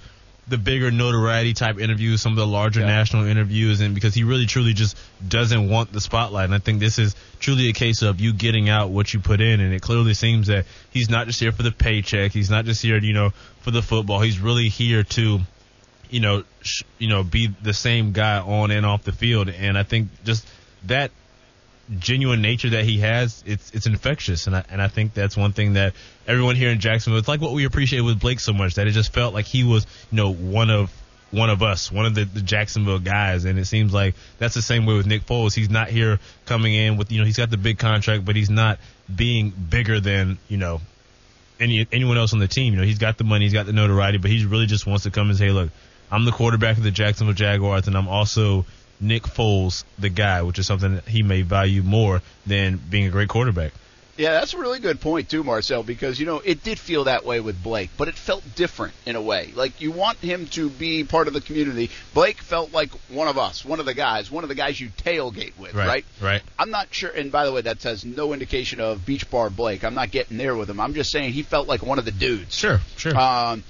the 0.48 0.58
bigger 0.58 0.90
notoriety 0.90 1.54
type 1.54 1.78
interviews, 1.78 2.20
some 2.20 2.32
of 2.32 2.36
the 2.38 2.46
larger 2.46 2.80
Yeah. 2.80 2.86
national 2.86 3.26
interviews, 3.26 3.80
and 3.80 3.94
because 3.94 4.14
he 4.14 4.24
really 4.24 4.46
truly 4.46 4.72
just 4.74 4.96
doesn't 5.28 5.68
want 5.68 5.92
the 5.92 6.00
spotlight. 6.00 6.46
And 6.46 6.54
I 6.54 6.58
think 6.58 6.80
this 6.80 6.98
is 6.98 7.14
truly 7.38 7.68
a 7.68 7.72
case 7.72 8.02
of 8.02 8.20
you 8.20 8.32
getting 8.32 8.68
out 8.68 8.90
what 8.90 9.14
you 9.14 9.20
put 9.20 9.40
in, 9.40 9.60
and 9.60 9.72
it 9.72 9.80
clearly 9.80 10.12
seems 10.14 10.48
that 10.48 10.66
he's 10.90 11.08
not 11.08 11.28
just 11.28 11.38
here 11.38 11.52
for 11.52 11.62
the 11.62 11.70
paycheck. 11.70 12.32
He's 12.32 12.50
not 12.50 12.64
just 12.64 12.82
here, 12.82 12.98
you 12.98 13.12
know, 13.12 13.30
for 13.60 13.70
the 13.70 13.80
football. 13.80 14.20
He's 14.22 14.40
really 14.40 14.68
here 14.68 15.04
to, 15.04 15.38
you 16.10 16.20
know, 16.20 16.42
sh- 16.62 16.82
you 16.98 17.06
know, 17.08 17.22
be 17.22 17.46
the 17.62 17.74
same 17.74 18.10
guy 18.10 18.40
on 18.40 18.72
and 18.72 18.84
off 18.84 19.04
the 19.04 19.12
field. 19.12 19.50
And 19.50 19.78
I 19.78 19.84
think 19.84 20.08
just 20.24 20.44
that 20.86 21.10
genuine 21.98 22.40
nature 22.40 22.70
that 22.70 22.84
he 22.84 22.98
has, 23.00 23.42
it's 23.46 23.70
it's 23.72 23.86
infectious, 23.86 24.46
and 24.46 24.56
I 24.56 24.64
and 24.70 24.80
I 24.80 24.88
think 24.88 25.14
that's 25.14 25.36
one 25.36 25.52
thing 25.52 25.74
that 25.74 25.94
everyone 26.26 26.56
here 26.56 26.70
in 26.70 26.80
Jacksonville, 26.80 27.18
it's 27.18 27.28
like 27.28 27.40
what 27.40 27.52
we 27.52 27.64
appreciate 27.64 28.00
with 28.00 28.20
Blake 28.20 28.40
so 28.40 28.52
much 28.52 28.74
that 28.74 28.86
it 28.86 28.92
just 28.92 29.12
felt 29.12 29.34
like 29.34 29.46
he 29.46 29.64
was, 29.64 29.86
you 30.10 30.16
know, 30.16 30.32
one 30.32 30.70
of 30.70 30.92
one 31.30 31.50
of 31.50 31.62
us, 31.62 31.92
one 31.92 32.06
of 32.06 32.14
the, 32.14 32.24
the 32.24 32.42
Jacksonville 32.42 32.98
guys, 32.98 33.44
and 33.44 33.58
it 33.58 33.64
seems 33.64 33.92
like 33.92 34.14
that's 34.38 34.54
the 34.54 34.62
same 34.62 34.86
way 34.86 34.94
with 34.94 35.06
Nick 35.06 35.26
Foles. 35.26 35.54
He's 35.54 35.70
not 35.70 35.88
here 35.88 36.18
coming 36.46 36.74
in 36.74 36.96
with, 36.96 37.12
you 37.12 37.20
know, 37.20 37.24
he's 37.24 37.36
got 37.36 37.50
the 37.50 37.56
big 37.56 37.78
contract, 37.78 38.24
but 38.24 38.36
he's 38.36 38.50
not 38.50 38.78
being 39.14 39.50
bigger 39.50 40.00
than, 40.00 40.38
you 40.48 40.56
know, 40.56 40.80
any 41.60 41.86
anyone 41.92 42.16
else 42.16 42.32
on 42.32 42.38
the 42.38 42.48
team. 42.48 42.72
You 42.72 42.80
know, 42.80 42.86
he's 42.86 42.98
got 42.98 43.18
the 43.18 43.24
money, 43.24 43.44
he's 43.44 43.52
got 43.52 43.66
the 43.66 43.72
notoriety, 43.72 44.18
but 44.18 44.30
he 44.30 44.44
really 44.44 44.66
just 44.66 44.86
wants 44.86 45.04
to 45.04 45.10
come 45.10 45.28
and 45.28 45.38
say, 45.38 45.50
look, 45.50 45.70
I'm 46.10 46.24
the 46.24 46.32
quarterback 46.32 46.76
of 46.76 46.82
the 46.82 46.90
Jacksonville 46.90 47.34
Jaguars, 47.34 47.86
and 47.86 47.96
I'm 47.96 48.08
also 48.08 48.66
Nick 49.00 49.22
Foles, 49.24 49.84
the 49.98 50.08
guy, 50.08 50.42
which 50.42 50.58
is 50.58 50.66
something 50.66 50.96
that 50.96 51.08
he 51.08 51.22
may 51.22 51.42
value 51.42 51.82
more 51.82 52.22
than 52.46 52.76
being 52.76 53.06
a 53.06 53.10
great 53.10 53.28
quarterback. 53.28 53.72
Yeah, 54.20 54.32
that's 54.32 54.52
a 54.52 54.58
really 54.58 54.80
good 54.80 55.00
point 55.00 55.30
too, 55.30 55.42
Marcel, 55.42 55.82
because 55.82 56.20
you 56.20 56.26
know 56.26 56.40
it 56.40 56.62
did 56.62 56.78
feel 56.78 57.04
that 57.04 57.24
way 57.24 57.40
with 57.40 57.62
Blake, 57.62 57.88
but 57.96 58.06
it 58.06 58.16
felt 58.16 58.44
different 58.54 58.92
in 59.06 59.16
a 59.16 59.22
way. 59.22 59.50
Like 59.54 59.80
you 59.80 59.92
want 59.92 60.18
him 60.18 60.46
to 60.48 60.68
be 60.68 61.04
part 61.04 61.26
of 61.26 61.32
the 61.32 61.40
community. 61.40 61.90
Blake 62.12 62.36
felt 62.36 62.70
like 62.70 62.90
one 63.08 63.28
of 63.28 63.38
us, 63.38 63.64
one 63.64 63.80
of 63.80 63.86
the 63.86 63.94
guys, 63.94 64.30
one 64.30 64.44
of 64.44 64.48
the 64.48 64.54
guys 64.54 64.78
you 64.78 64.90
tailgate 64.90 65.56
with, 65.58 65.72
right? 65.72 66.04
Right. 66.20 66.42
I'm 66.58 66.70
not 66.70 66.92
sure. 66.92 67.08
And 67.08 67.32
by 67.32 67.46
the 67.46 67.52
way, 67.52 67.62
that 67.62 67.82
has 67.84 68.04
no 68.04 68.34
indication 68.34 68.78
of 68.78 69.06
Beach 69.06 69.30
Bar 69.30 69.48
Blake. 69.48 69.84
I'm 69.84 69.94
not 69.94 70.10
getting 70.10 70.36
there 70.36 70.54
with 70.54 70.68
him. 70.68 70.80
I'm 70.80 70.92
just 70.92 71.10
saying 71.10 71.32
he 71.32 71.42
felt 71.42 71.66
like 71.66 71.82
one 71.82 71.98
of 71.98 72.04
the 72.04 72.12
dudes. 72.12 72.54
Sure, 72.54 72.80
sure. 72.98 73.16
Um, 73.16 73.64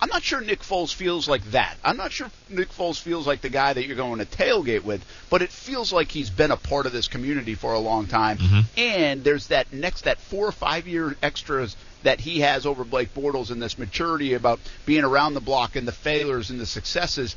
I'm 0.00 0.08
not 0.08 0.22
sure 0.22 0.40
Nick 0.40 0.60
Foles 0.60 0.94
feels 0.94 1.28
like 1.28 1.44
that. 1.50 1.76
I'm 1.84 1.98
not 1.98 2.10
sure 2.10 2.30
Nick 2.48 2.70
Foles 2.70 2.98
feels 2.98 3.26
like 3.26 3.42
the 3.42 3.50
guy 3.50 3.72
that 3.72 3.86
you're 3.86 3.96
going 3.96 4.18
to 4.18 4.24
tailgate 4.24 4.82
with, 4.82 5.04
but 5.28 5.42
it 5.42 5.50
feels 5.50 5.92
like 5.92 6.10
he's 6.10 6.30
been 6.30 6.50
a 6.50 6.56
part 6.56 6.86
of 6.86 6.92
this 6.92 7.06
community 7.06 7.54
for 7.54 7.74
a 7.74 7.78
long 7.78 8.06
time. 8.06 8.38
Mm-hmm. 8.38 8.60
And 8.78 9.24
there's 9.24 9.48
that 9.48 9.72
next, 9.72 10.02
that 10.02 10.18
four 10.18 10.46
or 10.46 10.52
five 10.52 10.86
year 10.86 11.16
extras 11.22 11.76
that 12.02 12.20
he 12.20 12.40
has 12.40 12.64
over 12.64 12.82
Blake 12.84 13.12
Bortles 13.14 13.50
and 13.50 13.60
this 13.60 13.78
maturity 13.78 14.32
about 14.32 14.58
being 14.86 15.04
around 15.04 15.34
the 15.34 15.40
block 15.40 15.76
and 15.76 15.86
the 15.86 15.92
failures 15.92 16.48
and 16.48 16.58
the 16.58 16.66
successes 16.66 17.36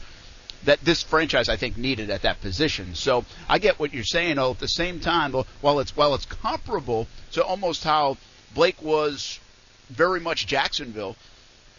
that 0.63 0.79
this 0.81 1.03
franchise 1.03 1.49
I 1.49 1.57
think 1.57 1.77
needed 1.77 2.09
at 2.09 2.21
that 2.21 2.39
position. 2.39 2.95
So 2.95 3.25
I 3.49 3.59
get 3.59 3.79
what 3.79 3.93
you're 3.93 4.05
saying. 4.05 4.37
Though 4.37 4.51
at 4.51 4.59
the 4.59 4.67
same 4.69 5.01
time, 5.01 5.33
while 5.59 5.79
it's 5.79 5.95
while 5.95 6.15
it's 6.15 6.25
comparable 6.25 7.07
to 7.33 7.43
almost 7.43 7.83
how 7.83 8.17
Blake 8.55 8.81
was 8.81 9.39
very 9.89 10.21
much 10.21 10.47
Jacksonville, 10.47 11.17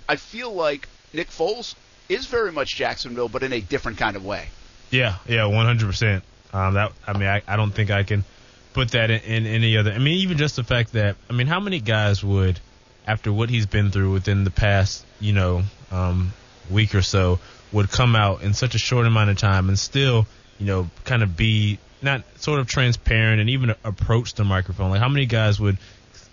I 0.09 0.17
feel 0.17 0.53
like 0.53 0.89
Nick 1.13 1.31
Foles 1.31 1.75
is 2.09 2.27
very 2.27 2.53
much 2.53 2.77
Jacksonville, 2.77 3.29
but 3.29 3.43
in 3.43 3.53
a 3.53 3.61
different 3.61 3.99
kind 3.99 4.17
of 4.17 4.25
way. 4.25 4.49
Yeah, 4.91 5.17
yeah, 5.27 5.47
one 5.47 5.67
hundred 5.67 5.87
percent. 5.87 6.25
Um, 6.53 6.75
that 6.75 6.93
I 7.07 7.13
mean, 7.15 7.29
I, 7.29 7.43
I 7.49 7.57
don't 7.57 7.73
think 7.73 7.91
I 7.91 8.03
can 8.03 8.25
put 8.73 8.93
that 8.93 9.11
in, 9.11 9.21
in 9.21 9.47
any 9.47 9.77
other. 9.77 9.93
I 9.93 9.99
mean, 9.99 10.19
even 10.19 10.37
just 10.37 10.57
the 10.57 10.65
fact 10.65 10.93
that 10.93 11.17
I 11.29 11.33
mean, 11.33 11.47
how 11.47 11.61
many 11.61 11.81
guys 11.81 12.23
would, 12.23 12.61
after 13.07 13.33
what 13.33 13.51
he's 13.51 13.67
been 13.67 13.91
through 13.91 14.13
within 14.13 14.45
the 14.45 14.51
past, 14.51 15.05
you 15.21 15.33
know, 15.33 15.63
um, 15.91 16.33
week 16.71 16.95
or 16.95 17.03
so, 17.03 17.41
would 17.73 17.91
come 17.91 18.15
out 18.15 18.43
in 18.43 18.55
such 18.55 18.75
a 18.75 18.79
short 18.79 19.07
amount 19.07 19.31
of 19.31 19.39
time 19.39 19.69
and 19.69 19.79
still, 19.79 20.27
you 20.59 20.67
know, 20.67 20.91
kind 21.05 21.23
of 21.23 21.37
be 21.37 21.79
not 22.03 22.23
sort 22.37 22.61
of 22.61 22.67
transparent 22.67 23.41
and 23.41 23.51
even 23.51 23.75
approach 23.83 24.35
the 24.35 24.45
microphone. 24.45 24.91
Like, 24.91 25.01
how 25.01 25.09
many 25.09 25.27
guys 25.27 25.59
would, 25.59 25.79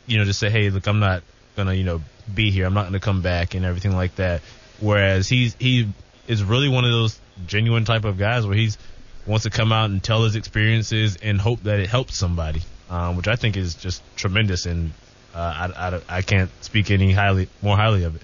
you 0.05 0.17
know, 0.17 0.25
just 0.25 0.39
say, 0.39 0.49
"Hey, 0.49 0.69
look, 0.69 0.85
I'm 0.87 0.99
not 0.99 1.23
gonna, 1.55 1.73
you 1.73 1.83
know, 1.83 2.01
be 2.33 2.51
here. 2.51 2.65
I'm 2.65 2.73
not 2.73 2.85
gonna 2.85 2.99
come 2.99 3.21
back," 3.21 3.55
and 3.55 3.65
everything 3.65 3.95
like 3.95 4.15
that. 4.15 4.41
Whereas 4.79 5.27
he's 5.27 5.55
he 5.59 5.89
is 6.27 6.43
really 6.43 6.69
one 6.69 6.85
of 6.85 6.91
those 6.91 7.19
genuine 7.47 7.85
type 7.85 8.05
of 8.05 8.17
guys 8.17 8.45
where 8.45 8.55
he's 8.55 8.77
wants 9.25 9.43
to 9.43 9.49
come 9.49 9.71
out 9.71 9.89
and 9.89 10.03
tell 10.03 10.23
his 10.23 10.35
experiences 10.35 11.17
and 11.21 11.39
hope 11.39 11.63
that 11.63 11.79
it 11.79 11.89
helps 11.89 12.17
somebody, 12.17 12.61
um, 12.89 13.17
which 13.17 13.27
I 13.27 13.35
think 13.35 13.57
is 13.57 13.75
just 13.75 14.01
tremendous. 14.15 14.65
And 14.65 14.91
uh, 15.33 15.71
I, 15.75 15.87
I, 15.87 16.01
I 16.17 16.21
can't 16.21 16.49
speak 16.63 16.91
any 16.91 17.11
highly 17.11 17.47
more 17.61 17.75
highly 17.75 18.03
of 18.03 18.15
it. 18.15 18.23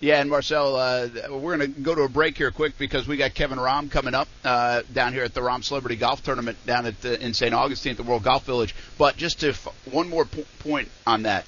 Yeah, 0.00 0.20
and 0.20 0.30
Marcel, 0.30 0.76
uh, 0.76 1.08
we're 1.28 1.56
going 1.56 1.74
to 1.74 1.80
go 1.80 1.92
to 1.92 2.02
a 2.02 2.08
break 2.08 2.38
here 2.38 2.52
quick 2.52 2.78
because 2.78 3.08
we 3.08 3.16
got 3.16 3.34
Kevin 3.34 3.58
Rahm 3.58 3.90
coming 3.90 4.14
up 4.14 4.28
uh, 4.44 4.82
down 4.92 5.12
here 5.12 5.24
at 5.24 5.34
the 5.34 5.40
Rahm 5.40 5.64
Celebrity 5.64 5.96
Golf 5.96 6.22
Tournament 6.22 6.56
down 6.64 6.86
at 6.86 7.00
the, 7.02 7.20
in 7.20 7.34
St. 7.34 7.52
Augustine 7.52 7.92
at 7.92 7.96
the 7.96 8.04
World 8.04 8.22
Golf 8.22 8.44
Village. 8.44 8.76
But 8.96 9.16
just 9.16 9.40
to 9.40 9.48
f- 9.50 9.66
one 9.90 10.08
more 10.08 10.24
po- 10.24 10.44
point 10.60 10.88
on 11.04 11.24
that, 11.24 11.46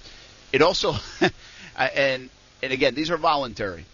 it 0.53 0.63
also 0.63 0.97
and 1.87 2.31
and 2.63 2.73
again 2.73 2.95
these 2.95 3.11
are 3.11 3.17
voluntary. 3.17 3.85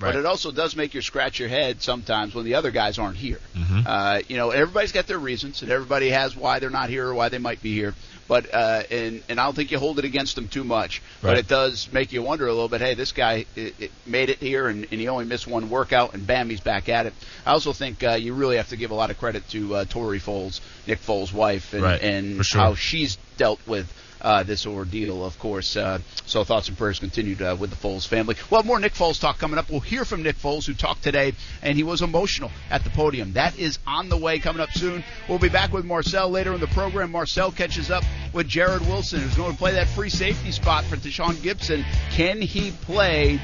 Right. 0.00 0.12
But 0.12 0.16
it 0.20 0.26
also 0.26 0.52
does 0.52 0.76
make 0.76 0.94
you 0.94 1.02
scratch 1.02 1.40
your 1.40 1.48
head 1.48 1.82
sometimes 1.82 2.32
when 2.32 2.44
the 2.44 2.54
other 2.54 2.70
guys 2.70 3.00
aren't 3.00 3.16
here. 3.16 3.40
Mhm. 3.56 3.84
Uh, 3.84 4.20
you 4.28 4.36
know, 4.36 4.50
everybody's 4.50 4.92
got 4.92 5.08
their 5.08 5.18
reasons, 5.18 5.62
and 5.62 5.72
everybody 5.72 6.10
has 6.10 6.36
why 6.36 6.60
they're 6.60 6.70
not 6.70 6.88
here 6.88 7.08
or 7.08 7.14
why 7.14 7.30
they 7.30 7.38
might 7.38 7.60
be 7.60 7.74
here. 7.74 7.96
But 8.28 8.54
uh, 8.54 8.84
and 8.92 9.22
and 9.28 9.40
I 9.40 9.44
don't 9.46 9.54
think 9.56 9.72
you 9.72 9.78
hold 9.80 9.98
it 9.98 10.04
against 10.04 10.36
them 10.36 10.46
too 10.46 10.62
much. 10.62 11.02
But 11.20 11.36
it 11.38 11.48
does 11.48 11.88
make 11.92 12.12
you 12.12 12.22
wonder 12.22 12.46
a 12.46 12.52
little 12.52 12.68
bit. 12.68 12.80
Hey, 12.80 12.94
this 12.94 13.10
guy 13.10 13.46
it, 13.56 13.74
it 13.80 13.90
made 14.06 14.28
it 14.30 14.38
here, 14.38 14.68
and, 14.68 14.86
and 14.92 15.00
he 15.00 15.08
only 15.08 15.24
missed 15.24 15.48
one 15.48 15.68
workout, 15.68 16.14
and 16.14 16.24
bam, 16.24 16.48
he's 16.48 16.60
back 16.60 16.88
at 16.88 17.06
it. 17.06 17.14
I 17.44 17.50
also 17.50 17.72
think 17.72 18.04
uh, 18.04 18.12
you 18.12 18.34
really 18.34 18.58
have 18.58 18.68
to 18.68 18.76
give 18.76 18.92
a 18.92 18.94
lot 18.94 19.10
of 19.10 19.18
credit 19.18 19.48
to 19.50 19.74
uh, 19.76 19.84
Tori 19.86 20.20
Foles, 20.20 20.60
Nick 20.86 21.00
Foles' 21.00 21.32
wife, 21.32 21.72
and, 21.74 21.82
Right, 21.82 22.00
and 22.00 22.46
sure. 22.46 22.60
how 22.60 22.74
she's 22.76 23.16
dealt 23.36 23.58
with 23.66 23.92
uh, 24.20 24.42
this 24.42 24.66
ordeal, 24.66 25.24
of 25.24 25.38
course. 25.38 25.76
Uh, 25.76 25.98
so 26.26 26.44
thoughts 26.44 26.68
and 26.68 26.76
prayers 26.76 26.98
continued 26.98 27.42
uh, 27.42 27.56
with 27.58 27.70
the 27.70 27.76
Foles 27.76 28.06
family. 28.06 28.36
Well, 28.50 28.62
more 28.62 28.78
Nick 28.78 28.94
Foles 28.94 29.20
talk 29.20 29.38
coming 29.38 29.58
up. 29.58 29.70
We'll 29.70 29.80
hear 29.80 30.04
from 30.04 30.22
Nick 30.22 30.36
Foles, 30.36 30.66
who 30.66 30.74
talked 30.74 31.02
today, 31.02 31.32
and 31.62 31.76
he 31.76 31.82
was 31.82 32.02
emotional 32.02 32.50
at 32.70 32.84
the 32.84 32.90
podium. 32.90 33.34
That 33.34 33.58
is 33.58 33.78
on 33.86 34.08
the 34.08 34.16
way 34.16 34.38
coming 34.38 34.60
up 34.60 34.70
soon. 34.72 35.04
We'll 35.28 35.38
be 35.38 35.48
back 35.48 35.72
with 35.72 35.84
Marcel 35.84 36.28
later 36.30 36.52
in 36.52 36.60
the 36.60 36.66
program. 36.68 37.12
Marcel 37.12 37.52
catches 37.52 37.90
up 37.90 38.04
with 38.32 38.48
Jarrod 38.48 38.80
Wilson, 38.88 39.20
who's 39.20 39.34
going 39.34 39.52
to 39.52 39.58
play 39.58 39.72
that 39.72 39.88
free 39.88 40.10
safety 40.10 40.52
spot 40.52 40.84
for 40.84 40.96
Tashaun 40.96 41.34
Gipson. 41.34 41.84
Can 42.10 42.40
he 42.40 42.70
play 42.70 43.40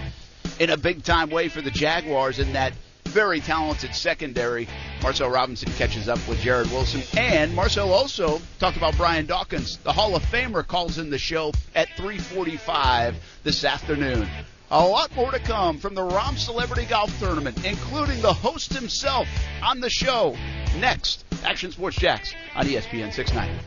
in 0.58 0.70
a 0.70 0.76
big 0.76 1.02
time 1.02 1.30
way 1.30 1.48
for 1.48 1.60
the 1.60 1.70
Jaguars 1.70 2.38
in 2.38 2.52
that 2.52 2.72
very 3.14 3.38
talented 3.38 3.94
secondary. 3.94 4.66
Marcel 5.00 5.30
Robinson 5.30 5.71
catches 5.75 6.09
up 6.09 6.18
with 6.28 6.40
Jarrod 6.40 6.68
Wilson. 6.73 7.00
And 7.16 7.54
Marcel 7.54 7.92
also 7.92 8.42
talked 8.59 8.76
about 8.76 8.97
Brian 8.97 9.25
Dawkins. 9.25 9.76
The 9.78 9.92
Hall 9.92 10.16
of 10.16 10.23
Famer 10.25 10.66
calls 10.66 10.99
in 10.99 11.11
the 11.11 11.18
show 11.18 11.52
at 11.76 11.88
345 11.97 13.14
this 13.44 13.64
afternoon. 13.64 14.28
A 14.73 14.85
lot 14.85 15.14
more 15.14 15.30
to 15.30 15.38
come 15.38 15.78
from 15.78 15.94
the 15.94 16.02
Rahm 16.02 16.37
Celebrity 16.37 16.87
Golf 16.87 17.16
Tournament, 17.21 17.64
including 17.64 18.21
the 18.21 18.33
host 18.33 18.75
himself 18.75 19.28
on 19.62 19.78
the 19.78 19.90
show. 19.90 20.37
Next, 20.80 21.25
Action 21.44 21.71
Sports 21.71 21.97
Jax 21.97 22.35
on 22.56 22.66
ESPN 22.66 23.12
690. 23.12 23.64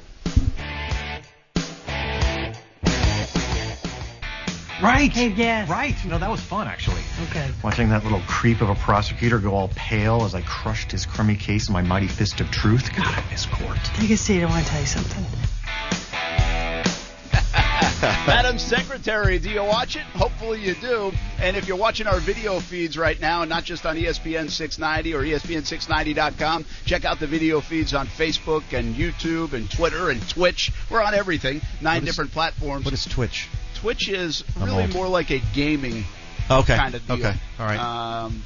Right. 4.83 5.09
Hey, 5.09 5.29
yes. 5.29 5.69
Right. 5.69 5.95
You 6.03 6.09
know, 6.09 6.17
that 6.19 6.29
was 6.29 6.41
fun, 6.41 6.67
actually. 6.67 7.01
Okay. 7.29 7.49
Watching 7.63 7.89
that 7.89 8.03
little 8.03 8.21
creep 8.27 8.61
of 8.61 8.69
a 8.69 8.75
prosecutor 8.75 9.39
go 9.39 9.55
all 9.55 9.69
pale 9.75 10.23
as 10.23 10.35
I 10.35 10.41
crushed 10.41 10.91
his 10.91 11.05
crummy 11.05 11.35
case 11.35 11.67
in 11.67 11.73
my 11.73 11.81
mighty 11.81 12.07
fist 12.07 12.39
of 12.41 12.51
truth. 12.51 12.95
God, 12.95 13.07
I 13.07 13.23
miss 13.31 13.45
court. 13.47 13.77
Take 13.95 14.11
a 14.11 14.17
seat. 14.17 14.43
I 14.43 14.45
want 14.45 14.63
to 14.65 14.71
tell 14.71 14.81
you 14.81 14.87
something. 14.87 15.25
Madam 18.27 18.59
Secretary, 18.59 19.39
do 19.39 19.49
you 19.49 19.63
watch 19.63 19.95
it? 19.95 20.03
Hopefully 20.03 20.61
you 20.61 20.75
do. 20.75 21.11
And 21.39 21.57
if 21.57 21.67
you're 21.67 21.77
watching 21.77 22.05
our 22.05 22.19
video 22.19 22.59
feeds 22.59 22.97
right 22.97 23.19
now, 23.19 23.43
not 23.45 23.63
just 23.63 23.85
on 23.87 23.95
ESPN 23.95 24.51
690 24.51 25.15
or 25.15 25.23
E 25.23 25.31
ESPN690.com, 25.31 26.65
check 26.85 27.05
out 27.05 27.19
the 27.19 27.25
video 27.27 27.59
feeds 27.59 27.95
on 27.95 28.05
Facebook 28.05 28.77
and 28.77 28.95
YouTube 28.95 29.53
and 29.53 29.69
Twitter 29.71 30.11
and 30.11 30.27
Twitch. 30.29 30.71
We're 30.91 31.01
on 31.01 31.15
everything, 31.15 31.61
nine 31.81 31.95
What 31.95 32.03
is- 32.03 32.09
different 32.09 32.31
platforms. 32.31 32.85
What 32.85 32.93
is 32.93 33.05
Twitch? 33.05 33.47
Twitch 33.75 34.09
is 34.09 34.43
really 34.59 34.87
more 34.87 35.07
like 35.07 35.29
a 35.31 35.39
gaming 35.53 36.03
Okay. 36.49 36.75
kind 36.75 36.95
of 36.95 37.05
deal. 37.05 37.17
Okay. 37.17 37.33
All 37.59 37.65
right. 37.65 37.79
Um, 37.79 38.43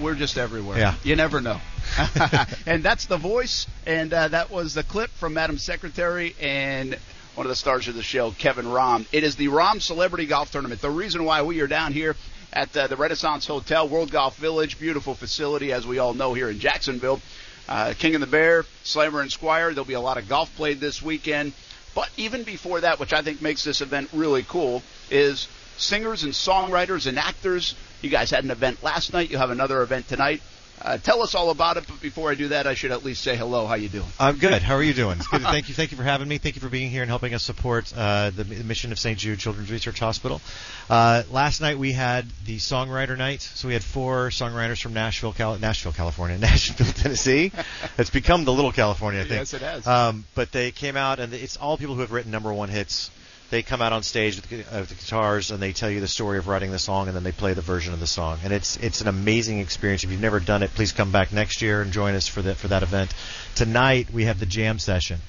we're 0.00 0.14
just 0.14 0.36
everywhere. 0.36 0.78
Yeah. 0.78 0.94
You 1.02 1.16
never 1.16 1.40
know. 1.40 1.60
and 2.66 2.82
that's 2.82 3.06
the 3.06 3.16
voice, 3.16 3.66
and 3.86 4.12
uh, 4.12 4.28
that 4.28 4.50
was 4.50 4.74
the 4.74 4.82
clip 4.82 5.10
from 5.10 5.34
Madam 5.34 5.58
Secretary 5.58 6.34
and 6.40 6.98
one 7.34 7.46
of 7.46 7.48
the 7.48 7.56
stars 7.56 7.88
of 7.88 7.94
the 7.94 8.02
show, 8.02 8.32
Kevin 8.32 8.66
Rahm. 8.66 9.06
It 9.12 9.24
is 9.24 9.36
the 9.36 9.48
Rahm 9.48 9.80
Celebrity 9.80 10.26
Golf 10.26 10.50
Tournament. 10.52 10.80
The 10.80 10.90
reason 10.90 11.24
why 11.24 11.42
we 11.42 11.60
are 11.60 11.66
down 11.66 11.92
here 11.92 12.16
at 12.52 12.76
uh, 12.76 12.86
the 12.88 12.96
Renaissance 12.96 13.46
Hotel, 13.46 13.88
World 13.88 14.10
Golf 14.10 14.36
Village, 14.36 14.78
beautiful 14.78 15.14
facility, 15.14 15.72
as 15.72 15.86
we 15.86 15.98
all 15.98 16.12
know 16.12 16.34
here 16.34 16.50
in 16.50 16.58
Jacksonville. 16.58 17.20
Uh, 17.68 17.94
King 17.96 18.14
and 18.14 18.22
the 18.22 18.26
Bear, 18.26 18.64
Slammer 18.82 19.20
and 19.20 19.30
Squire. 19.30 19.72
There'll 19.72 19.84
be 19.84 19.94
a 19.94 20.00
lot 20.00 20.18
of 20.18 20.28
golf 20.28 20.54
played 20.56 20.80
this 20.80 21.00
weekend. 21.00 21.52
But 21.94 22.10
even 22.16 22.42
before 22.42 22.80
that, 22.80 22.98
which 22.98 23.12
I 23.12 23.22
think 23.22 23.40
makes 23.40 23.64
this 23.64 23.80
event 23.80 24.10
really 24.12 24.42
cool, 24.42 24.82
is 25.10 25.48
singers 25.80 26.22
and 26.24 26.32
songwriters 26.32 27.06
and 27.06 27.18
actors. 27.18 27.74
You 28.02 28.10
guys 28.10 28.30
had 28.30 28.44
an 28.44 28.50
event 28.50 28.82
last 28.82 29.12
night. 29.12 29.30
You 29.30 29.38
have 29.38 29.50
another 29.50 29.82
event 29.82 30.08
tonight. 30.08 30.42
Uh, 30.82 30.96
tell 30.96 31.20
us 31.22 31.34
all 31.34 31.50
about 31.50 31.76
it. 31.76 31.84
But 31.86 32.00
before 32.00 32.30
I 32.30 32.34
do 32.34 32.48
that, 32.48 32.66
I 32.66 32.72
should 32.72 32.90
at 32.90 33.04
least 33.04 33.22
say 33.22 33.36
hello. 33.36 33.66
How 33.66 33.74
you 33.74 33.90
doing? 33.90 34.06
I'm 34.18 34.38
good. 34.38 34.62
How 34.62 34.76
are 34.76 34.82
you 34.82 34.94
doing? 34.94 35.18
It's 35.18 35.26
good. 35.26 35.42
Thank 35.42 35.68
you. 35.68 35.74
Thank 35.74 35.90
you 35.90 35.98
for 35.98 36.02
having 36.02 36.26
me. 36.26 36.38
Thank 36.38 36.54
you 36.54 36.62
for 36.62 36.70
being 36.70 36.88
here 36.90 37.02
and 37.02 37.10
helping 37.10 37.34
us 37.34 37.42
support 37.42 37.92
uh, 37.94 38.30
the 38.30 38.44
the 38.44 38.64
mission 38.64 38.90
of 38.90 38.98
St. 38.98 39.18
Jude 39.18 39.38
Children's 39.38 39.70
Research 39.70 39.98
Hospital. 39.98 40.40
Uh, 40.88 41.22
last 41.30 41.60
night 41.60 41.78
we 41.78 41.92
had 41.92 42.24
the 42.46 42.56
songwriter 42.56 43.18
night. 43.18 43.42
So 43.42 43.68
we 43.68 43.74
had 43.74 43.84
four 43.84 44.28
songwriters 44.30 44.80
from 44.80 44.94
Nashville, 44.94 45.34
Cal- 45.34 45.58
Nashville, 45.58 45.92
California, 45.92 46.38
Nashville, 46.40 46.86
Tennessee. 46.94 47.52
it's 47.98 48.08
become 48.08 48.46
the 48.46 48.52
little 48.52 48.72
California, 48.72 49.20
I 49.20 49.24
think. 49.24 49.34
Yes, 49.34 49.52
it 49.52 49.60
has. 49.60 49.86
Um, 49.86 50.24
but 50.34 50.50
they 50.50 50.70
came 50.70 50.96
out, 50.96 51.20
and 51.20 51.34
it's 51.34 51.58
all 51.58 51.76
people 51.76 51.94
who 51.94 52.00
have 52.00 52.12
written 52.12 52.30
number 52.30 52.54
one 52.54 52.70
hits. 52.70 53.10
They 53.50 53.62
come 53.62 53.82
out 53.82 53.92
on 53.92 54.02
stage 54.02 54.36
with 54.36 54.48
the, 54.48 54.76
uh, 54.76 54.82
the 54.82 54.94
guitars 54.94 55.50
and 55.50 55.60
they 55.60 55.72
tell 55.72 55.90
you 55.90 56.00
the 56.00 56.08
story 56.08 56.38
of 56.38 56.46
writing 56.46 56.70
the 56.70 56.78
song, 56.78 57.08
and 57.08 57.16
then 57.16 57.24
they 57.24 57.32
play 57.32 57.52
the 57.52 57.62
version 57.62 57.92
of 57.92 58.00
the 58.00 58.06
song. 58.06 58.38
And 58.44 58.52
it's 58.52 58.76
it's 58.76 59.00
an 59.00 59.08
amazing 59.08 59.58
experience. 59.58 60.04
If 60.04 60.10
you've 60.10 60.20
never 60.20 60.40
done 60.40 60.62
it, 60.62 60.72
please 60.74 60.92
come 60.92 61.10
back 61.10 61.32
next 61.32 61.60
year 61.60 61.82
and 61.82 61.92
join 61.92 62.14
us 62.14 62.28
for 62.28 62.42
that 62.42 62.56
for 62.56 62.68
that 62.68 62.82
event. 62.82 63.12
Tonight 63.56 64.12
we 64.12 64.24
have 64.24 64.38
the 64.38 64.46
jam 64.46 64.78
session. 64.78 65.20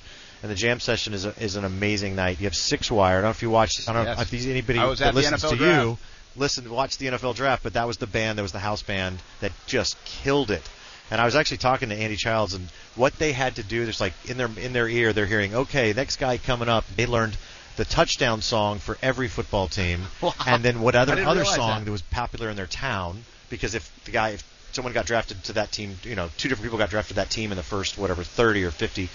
And 0.44 0.50
the 0.50 0.56
jam 0.56 0.80
session 0.80 1.14
is 1.14 1.26
a, 1.26 1.40
is 1.40 1.56
an 1.56 1.66
amazing 1.66 2.16
night. 2.16 2.40
You 2.40 2.46
have 2.46 2.56
six 2.56 2.90
wire. 2.90 3.14
I 3.14 3.16
don't 3.18 3.24
know 3.26 3.30
if 3.30 3.42
you 3.44 3.52
watched. 3.52 3.88
I 3.88 3.94
don't 3.94 4.06
know 4.06 4.12
if 4.14 4.34
anybody 4.34 4.80
that 4.80 5.14
listens 5.14 5.42
to 5.42 5.56
draft. 5.56 5.86
you 5.86 5.98
listen 6.36 6.70
watch 6.70 6.98
the 6.98 7.08
NFL 7.08 7.36
draft, 7.36 7.64
but 7.64 7.74
that 7.74 7.88
was 7.88 7.98
the 7.98 8.08
band, 8.08 8.38
that 8.38 8.44
was 8.44 8.52
the 8.52 8.60
house 8.60 8.82
band 8.82 9.20
that 9.42 9.52
just 9.68 10.04
killed 10.06 10.52
it. 10.52 10.68
And 11.10 11.20
I 11.20 11.26
was 11.26 11.36
actually 11.36 11.58
talking 11.58 11.90
to 11.90 11.96
Andy 11.96 12.16
Childs 12.16 12.54
and 12.54 12.70
what 12.96 13.18
they 13.20 13.34
had 13.34 13.58
to 13.58 13.64
do. 13.64 13.84
There's 13.84 14.00
like 14.00 14.14
in 14.30 14.38
their 14.38 14.50
in 14.58 14.72
their 14.72 14.88
ear, 14.88 15.12
they're 15.12 15.26
hearing, 15.26 15.54
okay, 15.54 15.92
next 15.94 16.18
guy 16.18 16.38
coming 16.38 16.70
up. 16.70 16.86
They 16.96 17.06
learned 17.06 17.36
the 17.78 17.86
touchdown 17.86 18.42
song 18.42 18.80
for 18.80 18.98
every 19.02 19.28
football 19.28 19.68
team, 19.68 20.02
Wow. 20.22 20.34
and 20.46 20.64
then 20.64 20.82
what 20.82 20.96
other 20.96 21.14
other 21.24 21.46
song 21.46 21.80
that. 21.80 21.86
that 21.86 21.92
was 21.92 22.02
popular 22.02 22.50
in 22.50 22.56
their 22.56 22.68
town. 22.68 23.24
Because 23.50 23.76
if 23.76 23.92
the 24.06 24.12
guy, 24.12 24.30
if 24.30 24.44
someone 24.72 24.94
got 24.94 25.06
drafted 25.06 25.44
to 25.46 25.54
that 25.54 25.72
team, 25.72 25.98
you 26.04 26.16
know, 26.16 26.30
two 26.38 26.48
different 26.50 26.64
people 26.66 26.78
got 26.78 26.90
drafted 26.90 27.16
to 27.16 27.22
that 27.22 27.30
team 27.30 27.52
in 27.52 27.58
the 27.58 27.64
first 27.64 27.98
whatever 27.98 28.24
30 28.24 28.64
or 28.64 28.72
50. 28.72 29.10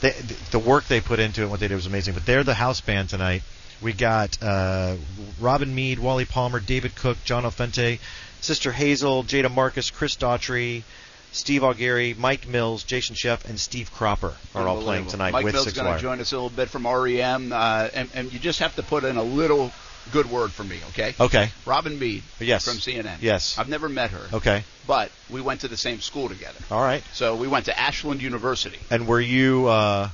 They, 0.00 0.10
the 0.50 0.58
work 0.58 0.84
they 0.84 1.00
put 1.00 1.18
into 1.18 1.40
it, 1.40 1.44
and 1.44 1.50
what 1.50 1.60
they 1.60 1.68
did 1.68 1.74
was 1.74 1.86
amazing. 1.86 2.14
But 2.14 2.26
they're 2.26 2.44
the 2.44 2.54
house 2.54 2.80
band 2.80 3.08
tonight. 3.08 3.42
We 3.80 3.92
got 3.92 4.36
uh, 4.42 4.96
Robin 5.40 5.74
Meade, 5.74 5.98
Wally 6.00 6.24
Palmer, 6.24 6.60
David 6.60 6.94
Cook, 6.96 7.16
John 7.24 7.44
Ofente, 7.44 7.98
Sister 8.40 8.72
Hazel, 8.72 9.24
Jada 9.24 9.52
Marcus, 9.52 9.90
Chris 9.90 10.16
Daughtry, 10.16 10.82
Steve 11.32 11.62
Augeri, 11.62 12.16
Mike 12.16 12.48
Mills, 12.48 12.82
Jason 12.84 13.14
Scheff, 13.14 13.44
and 13.44 13.58
Steve 13.60 13.92
Cropper 13.92 14.34
are 14.54 14.66
all 14.66 14.82
playing 14.82 15.06
tonight 15.06 15.32
Mike 15.32 15.44
with 15.44 15.54
Bill's 15.54 15.66
Six 15.66 15.78
going 15.78 15.94
to 15.94 16.00
join 16.00 16.20
us 16.20 16.32
a 16.32 16.36
little 16.36 16.48
bit 16.50 16.68
from 16.68 16.86
REM, 16.86 17.52
uh, 17.52 17.88
and, 17.94 18.08
and 18.14 18.32
you 18.32 18.38
just 18.38 18.60
have 18.60 18.74
to 18.76 18.82
put 18.82 19.04
in 19.04 19.16
a 19.16 19.22
little 19.22 19.70
good 20.10 20.30
word 20.30 20.50
for 20.50 20.64
me, 20.64 20.78
okay? 20.90 21.14
Okay. 21.20 21.50
Robin 21.66 21.98
Meade 21.98 22.22
Yes. 22.40 22.64
from 22.64 22.78
CNN. 22.78 23.18
Yes. 23.20 23.58
I've 23.58 23.68
never 23.68 23.88
met 23.90 24.10
her, 24.10 24.26
Okay. 24.36 24.64
but 24.86 25.10
we 25.28 25.42
went 25.42 25.60
to 25.60 25.68
the 25.68 25.76
same 25.76 26.00
school 26.00 26.28
together. 26.30 26.58
All 26.70 26.80
right. 26.80 27.02
So 27.12 27.36
we 27.36 27.46
went 27.46 27.66
to 27.66 27.78
Ashland 27.78 28.22
University, 28.22 28.78
And 28.90 29.06
were 29.06 29.20
you 29.20 29.66
uh, 29.68 30.08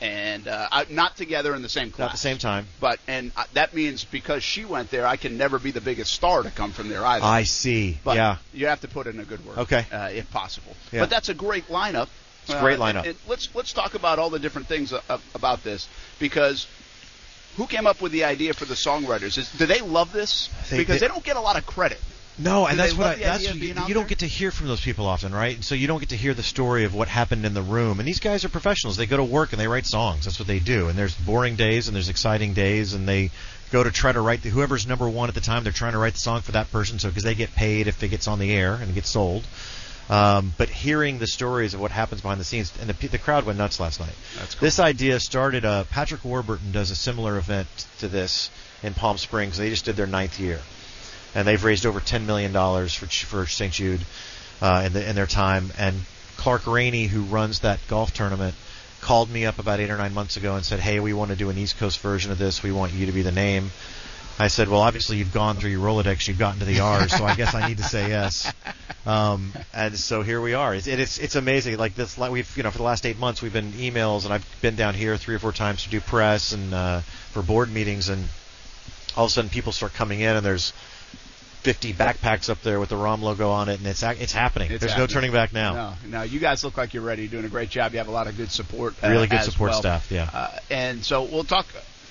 and 0.00 0.48
uh, 0.48 0.84
not 0.90 1.16
together 1.16 1.54
in 1.54 1.62
the 1.62 1.68
same 1.68 1.90
class. 1.90 2.06
Not 2.06 2.12
the 2.12 2.16
same 2.18 2.38
time? 2.38 2.66
But 2.80 2.98
and 3.06 3.32
uh, 3.36 3.44
that 3.54 3.74
means 3.74 4.04
because 4.04 4.42
she 4.42 4.64
went 4.64 4.90
there, 4.90 5.06
I 5.06 5.16
can 5.16 5.36
never 5.36 5.58
be 5.58 5.70
the 5.70 5.80
biggest 5.80 6.12
star 6.12 6.42
to 6.42 6.50
come 6.50 6.72
from 6.72 6.88
there 6.88 7.04
either. 7.04 7.24
I 7.24 7.42
see. 7.44 7.98
But 8.04 8.16
yeah. 8.16 8.36
you 8.52 8.66
have 8.66 8.80
to 8.80 8.88
put 8.88 9.06
in 9.06 9.20
a 9.20 9.24
good 9.24 9.44
word, 9.44 9.58
Okay. 9.58 9.84
uh, 9.92 10.08
if 10.12 10.30
possible. 10.30 10.74
Yeah. 10.92 11.00
But 11.00 11.10
that's 11.10 11.28
a 11.28 11.34
great 11.34 11.68
lineup. 11.68 12.08
It's 12.44 12.54
a 12.54 12.60
great 12.60 12.78
Uh, 12.78 12.82
lineup. 12.84 12.96
and- 12.98 13.06
and 13.08 13.16
let's 13.28 13.48
let's 13.54 13.72
talk 13.72 13.94
about 13.94 14.18
all 14.18 14.30
the 14.30 14.38
different 14.38 14.66
things 14.68 14.92
a- 14.92 15.02
about 15.34 15.62
this 15.62 15.86
because 16.18 16.66
who 17.56 17.66
came 17.66 17.86
up 17.86 18.00
with 18.00 18.12
the 18.12 18.24
idea 18.24 18.54
for 18.54 18.64
the 18.64 18.74
songwriters? 18.74 19.36
Is, 19.36 19.50
do 19.52 19.66
they 19.66 19.80
love 19.80 20.12
this? 20.12 20.48
They- 20.70 20.78
because 20.78 21.00
they- 21.00 21.06
they, 21.06 21.12
don't 21.12 21.24
get 21.24 21.36
a 21.36 21.40
lot 21.40 21.56
of 21.58 21.66
credit. 21.66 22.00
No, 22.42 22.66
and 22.66 22.78
that's 22.78 22.94
what 22.94 23.06
I, 23.06 23.14
that's 23.16 23.46
what 23.46 23.56
you, 23.56 23.74
you 23.86 23.94
don't 23.94 24.08
get 24.08 24.20
to 24.20 24.26
hear 24.26 24.50
from 24.50 24.68
those 24.68 24.80
people 24.80 25.06
often, 25.06 25.32
right? 25.32 25.54
And 25.54 25.64
so 25.64 25.74
you 25.74 25.86
don't 25.86 26.00
get 26.00 26.10
to 26.10 26.16
hear 26.16 26.34
the 26.34 26.42
story 26.42 26.84
of 26.84 26.94
what 26.94 27.08
happened 27.08 27.44
in 27.44 27.54
the 27.54 27.62
room. 27.62 27.98
And 27.98 28.08
these 28.08 28.20
guys 28.20 28.44
are 28.44 28.48
professionals. 28.48 28.96
They 28.96 29.06
go 29.06 29.16
to 29.16 29.24
work 29.24 29.52
and 29.52 29.60
they 29.60 29.68
write 29.68 29.86
songs. 29.86 30.24
That's 30.24 30.38
what 30.38 30.48
they 30.48 30.58
do. 30.58 30.88
And 30.88 30.98
there's 30.98 31.14
boring 31.14 31.56
days 31.56 31.86
and 31.86 31.94
there's 31.94 32.08
exciting 32.08 32.54
days, 32.54 32.94
and 32.94 33.08
they 33.08 33.30
go 33.70 33.84
to 33.84 33.90
try 33.90 34.12
to 34.12 34.20
write 34.20 34.42
the, 34.42 34.48
whoever's 34.48 34.86
number 34.86 35.08
one 35.08 35.28
at 35.28 35.34
the 35.34 35.40
time. 35.40 35.64
They're 35.64 35.72
trying 35.72 35.92
to 35.92 35.98
write 35.98 36.14
the 36.14 36.20
song 36.20 36.40
for 36.40 36.52
that 36.52 36.70
person, 36.72 36.98
so 36.98 37.08
because 37.08 37.24
they 37.24 37.34
get 37.34 37.54
paid 37.54 37.86
if 37.86 38.02
it 38.02 38.08
gets 38.08 38.26
on 38.26 38.38
the 38.38 38.52
air 38.52 38.74
and 38.74 38.90
it 38.90 38.94
gets 38.94 39.10
sold. 39.10 39.44
Um, 40.08 40.54
but 40.58 40.68
hearing 40.68 41.20
the 41.20 41.28
stories 41.28 41.72
of 41.72 41.80
what 41.80 41.92
happens 41.92 42.20
behind 42.20 42.40
the 42.40 42.44
scenes, 42.44 42.72
and 42.80 42.90
the, 42.90 43.06
the 43.06 43.18
crowd 43.18 43.46
went 43.46 43.58
nuts 43.58 43.78
last 43.78 44.00
night. 44.00 44.14
That's 44.38 44.56
cool. 44.56 44.66
This 44.66 44.80
idea 44.80 45.20
started. 45.20 45.64
Uh, 45.64 45.84
Patrick 45.84 46.24
Warburton 46.24 46.72
does 46.72 46.90
a 46.90 46.96
similar 46.96 47.38
event 47.38 47.68
to 48.00 48.08
this 48.08 48.50
in 48.82 48.92
Palm 48.92 49.18
Springs. 49.18 49.56
They 49.56 49.70
just 49.70 49.84
did 49.84 49.94
their 49.94 50.08
ninth 50.08 50.40
year, 50.40 50.58
and 51.34 51.46
they've 51.46 51.62
raised 51.62 51.86
over 51.86 52.00
ten 52.00 52.26
million 52.26 52.52
dollars 52.52 52.94
for 52.94 53.06
for 53.06 53.46
St. 53.46 53.72
Jude 53.72 54.00
uh, 54.60 54.84
in, 54.86 54.92
the, 54.92 55.08
in 55.08 55.16
their 55.16 55.26
time. 55.26 55.72
And 55.78 55.96
Clark 56.36 56.66
Rainey, 56.66 57.06
who 57.06 57.22
runs 57.22 57.60
that 57.60 57.80
golf 57.88 58.12
tournament, 58.12 58.54
called 59.00 59.30
me 59.30 59.46
up 59.46 59.58
about 59.58 59.80
eight 59.80 59.90
or 59.90 59.96
nine 59.96 60.14
months 60.14 60.36
ago 60.36 60.56
and 60.56 60.64
said, 60.64 60.80
"Hey, 60.80 61.00
we 61.00 61.12
want 61.12 61.30
to 61.30 61.36
do 61.36 61.50
an 61.50 61.58
East 61.58 61.78
Coast 61.78 62.00
version 62.00 62.32
of 62.32 62.38
this. 62.38 62.62
We 62.62 62.72
want 62.72 62.92
you 62.92 63.06
to 63.06 63.12
be 63.12 63.22
the 63.22 63.32
name." 63.32 63.70
I 64.38 64.48
said, 64.48 64.68
"Well, 64.68 64.80
obviously 64.80 65.18
you've 65.18 65.34
gone 65.34 65.56
through 65.56 65.70
your 65.70 65.80
Rolodex, 65.80 66.26
you've 66.26 66.38
gotten 66.38 66.60
to 66.60 66.64
the 66.64 66.80
R's, 66.80 67.12
so 67.12 67.24
I 67.24 67.34
guess 67.34 67.54
I 67.54 67.68
need 67.68 67.76
to 67.78 67.84
say 67.84 68.08
yes." 68.08 68.50
Um, 69.06 69.52
and 69.72 69.96
so 69.96 70.22
here 70.22 70.40
we 70.40 70.54
are. 70.54 70.74
It's 70.74 70.86
it's 70.86 71.18
it's 71.18 71.34
amazing. 71.34 71.78
Like 71.78 71.94
this, 71.94 72.18
we've 72.18 72.56
you 72.56 72.62
know 72.62 72.70
for 72.70 72.78
the 72.78 72.84
last 72.84 73.06
eight 73.06 73.18
months 73.18 73.40
we've 73.42 73.52
been 73.52 73.72
emails, 73.72 74.24
and 74.24 74.32
I've 74.32 74.46
been 74.60 74.76
down 74.76 74.94
here 74.94 75.16
three 75.16 75.34
or 75.34 75.38
four 75.38 75.52
times 75.52 75.84
to 75.84 75.90
do 75.90 76.00
press 76.00 76.52
and 76.52 76.74
uh, 76.74 77.00
for 77.32 77.42
board 77.42 77.72
meetings, 77.72 78.08
and 78.08 78.28
all 79.16 79.24
of 79.24 79.30
a 79.30 79.32
sudden 79.32 79.50
people 79.50 79.72
start 79.72 79.94
coming 79.94 80.20
in, 80.20 80.36
and 80.36 80.44
there's 80.44 80.72
50 81.62 81.92
backpacks 81.94 82.48
up 82.48 82.60
there 82.62 82.80
with 82.80 82.88
the 82.88 82.96
Rahm 82.96 83.20
logo 83.20 83.50
on 83.50 83.68
it, 83.68 83.78
and 83.78 83.86
it's 83.86 84.02
it's 84.02 84.32
happening. 84.32 84.70
It's 84.70 84.80
There's 84.80 84.92
happening. 84.92 85.08
no 85.08 85.12
turning 85.12 85.32
back 85.32 85.52
now. 85.52 85.96
No, 86.04 86.18
no, 86.18 86.22
you 86.22 86.40
guys 86.40 86.64
look 86.64 86.76
like 86.76 86.94
you're 86.94 87.02
ready. 87.02 87.22
You're 87.22 87.30
doing 87.32 87.44
a 87.44 87.48
great 87.48 87.70
job. 87.70 87.92
You 87.92 87.98
have 87.98 88.08
a 88.08 88.12
lot 88.12 88.26
of 88.26 88.36
good 88.36 88.50
support. 88.50 88.94
uh, 89.04 89.08
Really 89.08 89.26
good 89.26 89.42
support 89.42 89.70
well. 89.70 89.80
staff, 89.80 90.10
yeah. 90.10 90.28
Uh, 90.32 90.58
and 90.70 91.04
so 91.04 91.22
we'll 91.24 91.44
talk 91.44 91.66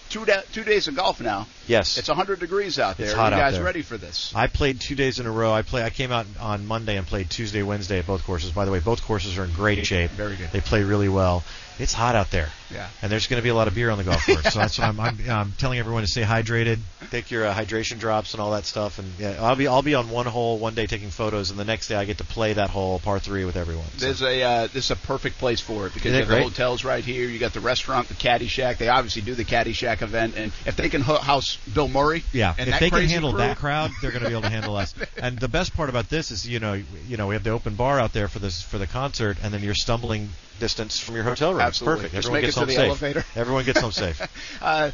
two 0.09 0.25
da- 0.25 0.41
two 0.53 0.63
days 0.63 0.87
of 0.87 0.95
golf 0.95 1.19
now. 1.21 1.47
Yes. 1.67 1.97
It's 1.97 2.07
100 2.07 2.39
degrees 2.39 2.79
out 2.79 2.97
there. 2.97 3.07
It's 3.07 3.15
hot 3.15 3.31
you 3.31 3.37
out 3.37 3.39
guys 3.41 3.53
there. 3.55 3.63
ready 3.63 3.81
for 3.81 3.97
this? 3.97 4.31
I 4.35 4.47
played 4.47 4.79
two 4.81 4.95
days 4.95 5.19
in 5.19 5.25
a 5.25 5.31
row. 5.31 5.51
I 5.51 5.61
play. 5.63 5.83
I 5.83 5.89
came 5.89 6.11
out 6.11 6.25
on 6.39 6.65
Monday 6.67 6.97
and 6.97 7.05
played 7.07 7.29
Tuesday, 7.29 7.63
Wednesday 7.63 7.99
at 7.99 8.07
both 8.07 8.23
courses. 8.25 8.51
By 8.51 8.65
the 8.65 8.71
way, 8.71 8.79
both 8.79 9.03
courses 9.03 9.37
are 9.37 9.45
in 9.45 9.51
great 9.53 9.85
shape. 9.85 10.11
Very 10.11 10.35
good. 10.35 10.49
They 10.51 10.61
play 10.61 10.83
really 10.83 11.09
well. 11.09 11.43
It's 11.79 11.93
hot 11.93 12.15
out 12.15 12.29
there. 12.31 12.49
Yeah. 12.71 12.87
And 13.01 13.11
there's 13.11 13.27
going 13.27 13.39
to 13.39 13.43
be 13.43 13.49
a 13.49 13.55
lot 13.55 13.67
of 13.67 13.75
beer 13.75 13.89
on 13.89 13.97
the 13.97 14.03
golf 14.03 14.25
course, 14.25 14.53
so 14.53 14.59
that's 14.59 14.77
what 14.77 14.87
I'm, 14.87 14.99
I'm, 14.99 15.17
I'm 15.29 15.51
telling 15.53 15.79
everyone 15.79 16.03
to 16.03 16.07
stay 16.07 16.23
hydrated, 16.23 16.79
take 17.11 17.31
your 17.31 17.45
uh, 17.45 17.53
hydration 17.53 17.99
drops 17.99 18.33
and 18.33 18.41
all 18.41 18.51
that 18.51 18.65
stuff. 18.65 18.99
And 18.99 19.11
yeah, 19.17 19.37
I'll 19.39 19.55
be 19.55 19.67
I'll 19.67 19.81
be 19.81 19.95
on 19.95 20.09
one 20.09 20.25
hole 20.25 20.57
one 20.59 20.75
day 20.75 20.85
taking 20.87 21.09
photos, 21.09 21.49
and 21.49 21.59
the 21.59 21.65
next 21.65 21.87
day 21.87 21.95
I 21.95 22.05
get 22.05 22.19
to 22.19 22.23
play 22.23 22.53
that 22.53 22.69
hole 22.69 22.99
par 22.99 23.19
three 23.19 23.45
with 23.45 23.55
everyone. 23.55 23.85
So- 23.97 24.05
There's 24.05 24.21
a 24.21 24.41
uh, 24.43 24.67
this 24.67 24.85
is 24.85 24.91
a 24.91 24.95
perfect 24.95 25.37
place 25.39 25.59
for 25.61 25.87
it 25.87 25.93
because 25.93 26.11
you 26.11 26.17
it 26.19 26.27
have 26.27 26.29
the 26.29 26.43
hotels 26.43 26.83
right 26.83 27.03
here. 27.03 27.27
You 27.27 27.39
got 27.39 27.53
the 27.53 27.59
restaurant, 27.59 28.07
the 28.07 28.13
Caddy 28.13 28.47
Shack. 28.47 28.77
They 28.77 28.89
obviously 28.89 29.21
do 29.21 29.35
the 29.35 29.43
Caddy 29.45 29.73
Shack 29.73 30.01
event, 30.01 30.35
and 30.37 30.51
if 30.65 30.75
they 30.75 30.89
can 30.89 31.01
house 31.01 31.57
Bill 31.73 31.87
Murray, 31.87 32.23
Yeah, 32.33 32.53
and 32.57 32.67
if 32.67 32.73
that 32.75 32.79
they 32.79 32.89
can 32.89 33.07
handle 33.07 33.31
crew, 33.31 33.39
that 33.39 33.57
crowd, 33.57 33.91
they're 34.01 34.11
going 34.11 34.23
to 34.23 34.29
be 34.29 34.33
able 34.33 34.43
to 34.43 34.49
handle 34.49 34.75
us. 34.75 34.93
And 35.21 35.37
the 35.37 35.47
best 35.49 35.75
part 35.75 35.89
about 35.89 36.09
this 36.09 36.31
is, 36.31 36.47
you 36.47 36.59
know, 36.59 36.73
you 37.07 37.17
know, 37.17 37.27
we 37.27 37.35
have 37.35 37.43
the 37.43 37.49
open 37.49 37.75
bar 37.75 37.99
out 37.99 38.13
there 38.13 38.27
for 38.27 38.39
this 38.39 38.61
for 38.61 38.77
the 38.77 38.87
concert, 38.87 39.37
and 39.43 39.53
then 39.53 39.61
you're 39.63 39.73
stumbling 39.75 40.29
distance 40.59 40.99
from 40.99 41.15
your 41.15 41.23
hotel 41.23 41.51
room. 41.53 41.61
Absolutely. 41.61 41.93
It's 41.95 42.01
perfect. 42.01 42.15
Just 42.15 42.25
Everyone 42.27 42.37
make 42.41 42.45
gets 42.47 42.57
it 42.57 42.58
to 42.61 42.65
the 42.67 42.73
safe. 42.73 42.85
elevator. 42.87 43.25
Everyone 43.35 43.65
gets 43.65 43.79
home 43.79 43.91
safe. 43.91 44.21
Uh, 44.61 44.91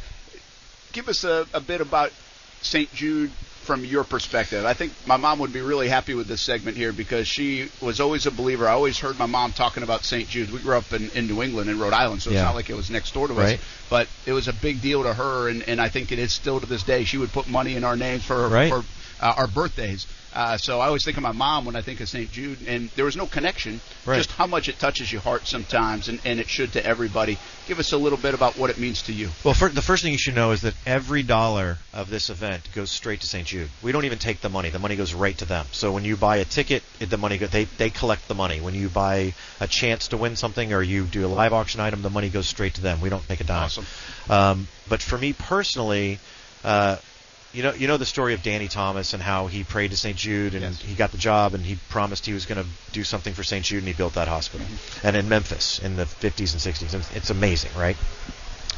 give 0.92 1.08
us 1.08 1.24
a, 1.24 1.46
a 1.52 1.60
bit 1.60 1.80
about 1.80 2.12
St. 2.62 2.92
Jude 2.94 3.30
from 3.30 3.84
your 3.84 4.04
perspective. 4.04 4.64
I 4.64 4.74
think 4.74 4.92
my 5.06 5.16
mom 5.16 5.40
would 5.40 5.52
be 5.52 5.60
really 5.60 5.88
happy 5.88 6.14
with 6.14 6.28
this 6.28 6.40
segment 6.40 6.76
here 6.76 6.92
because 6.92 7.26
she 7.26 7.68
was 7.82 7.98
always 8.00 8.24
a 8.26 8.30
believer. 8.30 8.68
I 8.68 8.72
always 8.72 8.98
heard 9.00 9.18
my 9.18 9.26
mom 9.26 9.52
talking 9.52 9.82
about 9.82 10.04
St. 10.04 10.28
Jude. 10.28 10.52
We 10.52 10.60
grew 10.60 10.76
up 10.76 10.92
in, 10.92 11.10
in 11.10 11.26
New 11.26 11.42
England, 11.42 11.68
in 11.68 11.80
Rhode 11.80 11.92
Island, 11.92 12.22
so 12.22 12.30
it's 12.30 12.40
not 12.40 12.54
like 12.54 12.70
it 12.70 12.76
was 12.76 12.90
next 12.90 13.12
door 13.12 13.26
to 13.26 13.34
Right. 13.34 13.58
us. 13.58 13.64
But 13.90 14.08
it 14.24 14.32
was 14.32 14.46
a 14.46 14.52
big 14.52 14.80
deal 14.80 15.02
to 15.02 15.12
her, 15.12 15.48
and, 15.48 15.64
and 15.68 15.80
I 15.80 15.88
think 15.88 16.12
it 16.12 16.20
is 16.20 16.32
still 16.32 16.60
to 16.60 16.66
this 16.66 16.84
day. 16.84 17.02
She 17.04 17.18
would 17.18 17.32
put 17.32 17.48
money 17.48 17.74
in 17.74 17.82
our 17.82 17.96
names 17.96 18.24
for, 18.24 18.48
Right. 18.48 18.70
for 18.72 18.84
uh, 19.20 19.34
our 19.36 19.46
birthdays. 19.46 20.06
Uh, 20.36 20.58
so 20.58 20.80
I 20.80 20.86
always 20.88 21.02
think 21.02 21.16
of 21.16 21.22
my 21.22 21.32
mom 21.32 21.64
when 21.64 21.76
I 21.76 21.80
think 21.80 22.00
of 22.00 22.10
St. 22.10 22.30
Jude, 22.30 22.58
and 22.68 22.90
there 22.90 23.06
was 23.06 23.16
no 23.16 23.24
connection. 23.24 23.80
Right. 24.04 24.18
Just 24.18 24.32
how 24.32 24.46
much 24.46 24.68
it 24.68 24.78
touches 24.78 25.10
your 25.10 25.22
heart 25.22 25.46
sometimes, 25.46 26.08
and, 26.08 26.20
and 26.26 26.38
it 26.38 26.46
should 26.46 26.74
to 26.74 26.84
everybody. 26.84 27.38
Give 27.66 27.78
us 27.78 27.92
a 27.92 27.96
little 27.96 28.18
bit 28.18 28.34
about 28.34 28.58
what 28.58 28.68
it 28.68 28.76
means 28.76 29.00
to 29.04 29.14
you. 29.14 29.30
Well, 29.42 29.54
fir- 29.54 29.70
the 29.70 29.80
first 29.80 30.02
thing 30.02 30.12
you 30.12 30.18
should 30.18 30.34
know 30.34 30.50
is 30.50 30.60
that 30.60 30.74
every 30.84 31.22
dollar 31.22 31.78
of 31.94 32.10
this 32.10 32.28
event 32.28 32.68
goes 32.74 32.90
straight 32.90 33.20
to 33.22 33.26
St. 33.26 33.46
Jude. 33.46 33.70
We 33.82 33.92
don't 33.92 34.04
even 34.04 34.18
take 34.18 34.42
the 34.42 34.50
money; 34.50 34.68
the 34.68 34.78
money 34.78 34.94
goes 34.96 35.14
right 35.14 35.36
to 35.38 35.46
them. 35.46 35.64
So 35.72 35.90
when 35.90 36.04
you 36.04 36.18
buy 36.18 36.36
a 36.36 36.44
ticket, 36.44 36.82
the 36.98 37.16
money 37.16 37.38
go- 37.38 37.46
they 37.46 37.64
they 37.64 37.88
collect 37.88 38.28
the 38.28 38.34
money. 38.34 38.60
When 38.60 38.74
you 38.74 38.90
buy 38.90 39.32
a 39.58 39.66
chance 39.66 40.08
to 40.08 40.18
win 40.18 40.36
something 40.36 40.74
or 40.74 40.82
you 40.82 41.04
do 41.04 41.24
a 41.24 41.28
live 41.28 41.54
auction 41.54 41.80
item, 41.80 42.02
the 42.02 42.10
money 42.10 42.28
goes 42.28 42.46
straight 42.46 42.74
to 42.74 42.82
them. 42.82 43.00
We 43.00 43.08
don't 43.08 43.26
take 43.26 43.40
a 43.40 43.44
dime. 43.44 43.64
Awesome. 43.64 43.86
Um, 44.28 44.68
but 44.86 45.00
for 45.00 45.16
me 45.16 45.32
personally, 45.32 46.18
uh, 46.62 46.96
you 47.52 47.62
know, 47.62 47.72
you 47.72 47.86
know 47.88 47.96
the 47.96 48.04
story 48.06 48.34
of 48.34 48.42
Danny 48.42 48.68
Thomas 48.68 49.14
and 49.14 49.22
how 49.22 49.46
he 49.46 49.64
prayed 49.64 49.90
to 49.92 49.96
St. 49.96 50.16
Jude 50.16 50.54
and 50.54 50.62
Yes. 50.62 50.80
he 50.80 50.94
got 50.94 51.12
the 51.12 51.18
job 51.18 51.54
and 51.54 51.64
he 51.64 51.76
promised 51.88 52.26
he 52.26 52.32
was 52.34 52.44
going 52.46 52.62
to 52.62 52.68
do 52.92 53.02
something 53.04 53.32
for 53.34 53.42
St. 53.42 53.64
Jude 53.64 53.78
and 53.78 53.88
he 53.88 53.94
built 53.94 54.14
that 54.14 54.28
hospital. 54.28 54.66
Mm-hmm. 54.66 55.06
And 55.06 55.16
in 55.16 55.28
Memphis 55.28 55.78
in 55.78 55.96
the 55.96 56.04
50s 56.04 56.52
and 56.52 56.60
60s, 56.60 56.94
It's- 57.16 57.30
amazing, 57.30 57.70
right? 57.76 57.96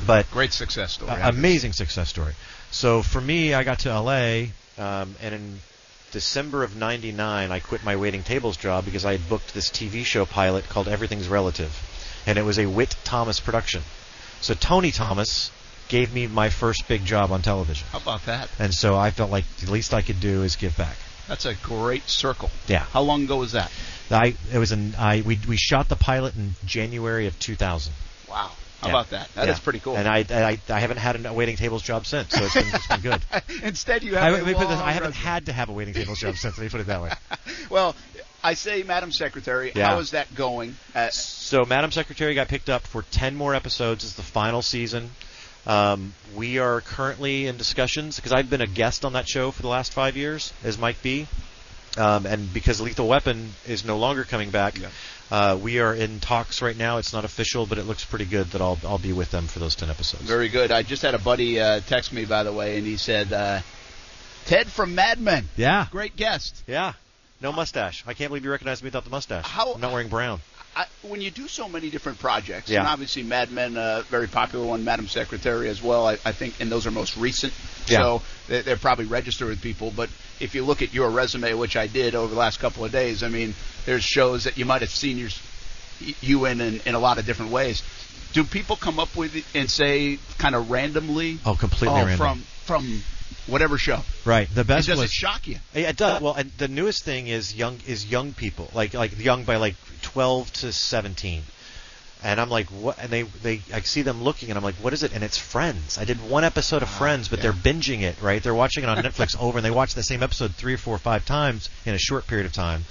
But 0.06 0.30
Great 0.30 0.52
success 0.52 0.92
story. 0.92 1.10
a- 1.10 1.28
amazing 1.28 1.72
success 1.72 2.08
story. 2.08 2.34
So 2.70 3.02
for 3.02 3.20
me, 3.20 3.52
I 3.54 3.64
got 3.64 3.80
to 3.80 3.88
LA, 3.90 4.50
um, 4.78 5.16
and 5.20 5.34
in 5.34 5.60
December 6.12 6.62
of 6.62 6.76
'99, 6.76 7.50
I 7.50 7.58
quit 7.58 7.82
my 7.84 7.96
waiting 7.96 8.22
tables 8.22 8.56
job 8.56 8.84
because 8.84 9.04
I 9.04 9.12
had 9.12 9.28
booked 9.28 9.54
this 9.54 9.68
TV 9.70 10.04
show 10.04 10.24
pilot 10.24 10.68
called 10.68 10.86
Everything's 10.88 11.26
Relative, 11.28 11.72
and 12.26 12.38
it 12.38 12.42
was 12.42 12.58
a 12.58 12.66
Witt 12.66 12.94
Thomas 13.04 13.40
production. 13.40 13.82
So 14.40 14.54
Tony 14.54 14.92
Thomas 14.92 15.50
gave 15.88 16.12
me 16.12 16.26
my 16.26 16.50
first 16.50 16.86
big 16.88 17.04
job 17.04 17.32
on 17.32 17.42
television, 17.42 17.86
How 17.92 17.98
about 17.98 18.24
that? 18.26 18.48
and 18.58 18.72
so 18.74 18.96
I 18.96 19.10
felt 19.10 19.30
like 19.30 19.44
the 19.56 19.70
least 19.70 19.94
I 19.94 20.02
could 20.02 20.20
do 20.20 20.42
is 20.42 20.56
give 20.56 20.76
back. 20.76 20.96
That's 21.28 21.44
a 21.44 21.54
great 21.54 22.08
circle. 22.08 22.50
Yeah. 22.66 22.84
How 22.84 23.02
long 23.02 23.24
ago 23.24 23.36
was 23.36 23.52
that? 23.52 23.70
I 24.10 24.34
it 24.52 24.58
was 24.58 24.72
an 24.72 24.94
I 24.98 25.20
we 25.20 25.38
we 25.48 25.56
shot 25.56 25.88
the 25.88 25.96
pilot 25.96 26.34
in 26.36 26.54
January 26.64 27.26
of 27.26 27.38
2000. 27.38 27.92
Wow. 28.30 28.50
How 28.80 28.86
Yeah. 28.88 28.92
about 28.94 29.10
that? 29.10 29.34
That 29.34 29.48
is 29.48 29.58
Yeah. 29.58 29.62
pretty 29.64 29.80
cool. 29.80 29.96
And 29.96 30.08
I, 30.08 30.24
I 30.30 30.58
I 30.70 30.78
haven't 30.80 30.96
had 30.98 31.26
a 31.26 31.32
waiting 31.32 31.56
tables 31.56 31.82
job 31.82 32.06
since, 32.06 32.30
so 32.32 32.44
it's 32.44 32.54
been, 32.54 32.66
it's 32.72 32.86
been 32.86 33.00
good. 33.00 33.20
Instead, 33.62 34.04
you 34.04 34.14
have. 34.14 34.32
let 34.32 34.42
a 34.42 34.46
me 34.46 34.54
put 34.54 34.62
it 34.62 34.68
this, 34.68 34.80
I 34.80 34.92
haven't 34.92 35.14
had 35.14 35.46
to 35.46 35.52
have 35.52 35.68
a 35.68 35.72
waiting 35.72 35.92
tables 35.94 36.18
job 36.20 36.36
since. 36.36 36.56
Let 36.56 36.64
me 36.64 36.70
put 36.70 36.80
it 36.80 36.86
that 36.86 37.02
way. 37.02 37.10
Well, 37.70 37.94
I 38.42 38.54
say, 38.54 38.82
Madam 38.84 39.10
Secretary, 39.12 39.72
Yeah. 39.74 39.88
how 39.88 39.98
is 39.98 40.12
that 40.12 40.34
going? 40.34 40.76
Uh, 40.94 41.10
So, 41.10 41.64
Madam 41.66 41.90
Secretary 41.90 42.34
got 42.34 42.48
picked 42.48 42.70
up 42.70 42.86
for 42.86 43.02
10 43.10 43.34
more 43.36 43.54
episodes. 43.54 44.04
It's 44.04 44.14
the 44.14 44.22
final 44.22 44.62
season. 44.62 45.10
Um, 45.66 46.14
we 46.34 46.58
are 46.58 46.80
currently 46.80 47.46
in 47.46 47.56
discussions 47.56 48.16
because 48.16 48.32
I've 48.32 48.48
been 48.48 48.60
a 48.62 48.66
guest 48.66 49.04
on 49.04 49.12
that 49.14 49.28
show 49.28 49.50
for 49.50 49.62
the 49.62 49.68
last 49.68 49.92
five 49.92 50.16
years 50.16 50.52
as 50.64 50.78
Mike 50.78 51.02
B. 51.02 51.26
Um, 51.96 52.26
and 52.26 52.52
because 52.52 52.80
Lethal 52.80 53.08
Weapon 53.08 53.52
is 53.66 53.84
no 53.84 53.98
longer 53.98 54.22
coming 54.24 54.50
back, 54.50 54.78
Yeah. 54.78 54.88
uh, 55.30 55.56
we 55.60 55.80
are 55.80 55.92
in 55.94 56.20
talks 56.20 56.62
right 56.62 56.76
now. 56.76 56.98
It's 56.98 57.12
not 57.12 57.24
official, 57.24 57.66
but 57.66 57.76
it 57.78 57.84
looks 57.84 58.04
pretty 58.04 58.24
good 58.26 58.46
that 58.52 58.60
I'll 58.60 58.78
I'll 58.84 58.98
be 58.98 59.12
with 59.12 59.30
them 59.30 59.46
for 59.48 59.58
those 59.58 59.74
10 59.74 59.90
episodes. 59.90 60.22
very 60.22 60.48
good. 60.48 60.70
I 60.70 60.82
just 60.82 61.02
had 61.02 61.14
a 61.14 61.18
buddy 61.18 61.58
uh, 61.60 61.80
text 61.80 62.12
me, 62.12 62.24
by 62.24 62.44
the 62.44 62.52
way, 62.52 62.76
and 62.78 62.86
he 62.86 62.96
said, 62.98 63.32
uh, 63.32 63.60
"Ted 64.44 64.68
from 64.68 64.94
Mad 64.94 65.18
Men, 65.20 65.48
yeah, 65.56 65.86
great 65.90 66.14
guest." 66.16 66.62
yeah. 66.66 66.92
No 67.40 67.52
mustache. 67.52 68.02
I 68.06 68.14
can't 68.14 68.30
believe 68.30 68.44
you 68.44 68.50
recognized 68.50 68.82
me 68.82 68.88
without 68.88 69.04
the 69.04 69.10
mustache. 69.10 69.44
How- 69.46 69.72
I'm 69.74 69.80
not 69.80 69.92
wearing 69.92 70.08
brown. 70.08 70.40
I, 70.78 70.86
when 71.02 71.20
you 71.20 71.32
do 71.32 71.48
so 71.48 71.68
many 71.68 71.90
different 71.90 72.20
projects, 72.20 72.70
Yeah. 72.70 72.78
and 72.80 72.88
obviously 72.88 73.24
Mad 73.24 73.50
Men, 73.50 73.76
uh, 73.76 74.02
very 74.08 74.28
popular 74.28 74.64
one, 74.64 74.84
Madam 74.84 75.08
Secretary 75.08 75.68
as 75.68 75.82
well. 75.82 76.06
I, 76.06 76.12
I 76.24 76.30
think, 76.30 76.60
and 76.60 76.70
those 76.70 76.86
are 76.86 76.92
most 76.92 77.16
recent, 77.16 77.52
Yeah. 77.88 77.98
so 77.98 78.22
they're, 78.46 78.62
they're 78.62 78.76
probably 78.76 79.06
registered 79.06 79.48
with 79.48 79.60
people. 79.60 79.92
But 79.94 80.08
if 80.38 80.54
you 80.54 80.64
look 80.64 80.80
at 80.80 80.94
your 80.94 81.10
resume, 81.10 81.54
which 81.54 81.76
I 81.76 81.88
did 81.88 82.14
over 82.14 82.32
the 82.32 82.38
last 82.38 82.60
couple 82.60 82.84
of 82.84 82.92
days, 82.92 83.24
I 83.24 83.28
mean, 83.28 83.54
there's 83.86 84.04
shows 84.04 84.44
that 84.44 84.56
you 84.56 84.66
might 84.66 84.82
have 84.82 84.90
seen 84.90 85.18
your, 85.18 85.30
you 86.20 86.44
in, 86.46 86.60
in 86.60 86.80
in 86.86 86.94
a 86.94 87.00
lot 87.00 87.18
of 87.18 87.26
different 87.26 87.50
ways. 87.50 87.82
Do 88.32 88.44
people 88.44 88.76
come 88.76 89.00
up 89.00 89.16
with 89.16 89.34
it 89.34 89.44
and 89.54 89.68
say 89.68 90.20
kind 90.38 90.54
of 90.54 90.70
randomly? 90.70 91.38
Oh, 91.44 91.56
completely 91.56 91.88
oh, 92.02 92.06
random. 92.06 92.18
from 92.18 92.38
from 92.66 93.02
whatever 93.48 93.78
show. 93.78 94.00
Right. 94.24 94.48
The 94.52 94.60
And 94.60 94.68
best 94.68 94.88
does 94.88 94.98
was 94.98 95.10
it 95.10 95.14
shock 95.14 95.46
you? 95.48 95.56
Yeah, 95.74 95.88
it 95.88 95.96
does. 95.96 96.20
Well, 96.22 96.34
and 96.34 96.52
the 96.58 96.68
newest 96.68 97.02
thing 97.04 97.26
is 97.28 97.54
young 97.54 97.78
is 97.86 98.06
young 98.06 98.32
people, 98.32 98.70
like 98.74 98.94
like 98.94 99.18
young 99.18 99.44
by 99.44 99.56
like 99.56 99.74
12 100.02 100.52
to 100.54 100.72
17. 100.72 101.42
And 102.24 102.40
I'm 102.40 102.50
like, 102.50 102.66
what? 102.66 102.98
And 102.98 103.10
they 103.10 103.22
they 103.22 103.60
I 103.72 103.80
see 103.82 104.02
them 104.02 104.24
looking, 104.24 104.48
and 104.50 104.58
I'm 104.58 104.64
like, 104.64 104.74
what 104.76 104.92
is 104.92 105.02
it? 105.04 105.14
And 105.14 105.22
it's 105.22 105.38
Friends. 105.38 105.98
I 105.98 106.04
did 106.04 106.16
one 106.28 106.42
episode 106.42 106.82
of 106.82 106.88
Friends, 106.88 107.28
but 107.28 107.38
Ah, 107.38 107.42
yeah. 107.44 107.50
they're 107.52 107.72
binging 107.72 108.00
it, 108.02 108.20
right? 108.20 108.42
They're 108.42 108.54
watching 108.54 108.82
it 108.82 108.88
on 108.88 108.98
Netflix 108.98 109.40
over, 109.40 109.58
and 109.58 109.64
they 109.64 109.70
watch 109.70 109.94
the 109.94 110.02
same 110.02 110.22
episode 110.24 110.52
three 110.54 110.74
or 110.74 110.78
four 110.78 110.94
or 110.96 110.98
five 110.98 111.24
times 111.24 111.68
in 111.86 111.94
a 111.94 111.98
short 111.98 112.26
period 112.26 112.46
of 112.46 112.52
time. 112.52 112.84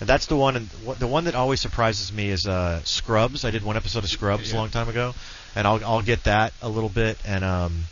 And 0.00 0.08
that's 0.08 0.26
the 0.26 0.36
one. 0.36 0.54
And 0.56 0.68
the 0.98 1.06
one 1.06 1.24
that 1.24 1.34
always 1.34 1.60
surprises 1.62 2.12
me 2.12 2.28
is 2.28 2.46
uh, 2.46 2.82
Scrubs. 2.84 3.44
I 3.46 3.50
did 3.50 3.64
one 3.64 3.76
episode 3.78 4.04
of 4.04 4.10
Scrubs 4.10 4.52
a 4.52 4.56
long 4.56 4.68
time 4.68 4.90
ago, 4.90 5.14
and 5.56 5.66
I'll 5.66 5.82
I'll 5.84 6.02
get 6.02 6.24
that 6.24 6.52
a 6.60 6.68
little 6.68 6.90
bit. 6.90 7.16
And 7.26 7.42
um, 7.44 7.84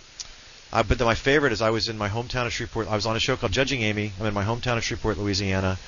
uh, 0.77 0.83
but 0.83 0.99
then 0.99 1.07
my 1.07 1.15
favorite 1.15 1.55
is 1.55 1.62
I 1.62 1.71
was 1.71 1.89
in 1.89 1.97
my 1.97 2.11
hometown 2.11 2.45
of 2.45 2.53
Shreveport. 2.53 2.89
I 2.89 2.95
was 2.97 3.07
on 3.07 3.17
a 3.17 3.19
show 3.19 3.35
called 3.35 3.51
Judging 3.51 3.81
Amy. 3.81 4.12
I'm 4.21 4.27
in 4.27 4.35
my 4.35 4.45
hometown 4.45 4.77
of 4.77 4.85
Shreveport, 4.85 5.17
Louisiana, 5.17 5.79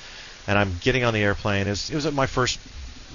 and 0.47 0.57
I'm 0.57 0.79
getting 0.81 1.03
on 1.03 1.13
the 1.13 1.19
airplane. 1.19 1.67
It 1.67 1.69
was, 1.69 1.91
it 1.91 1.95
was 1.95 2.11
my 2.11 2.25
first 2.25 2.59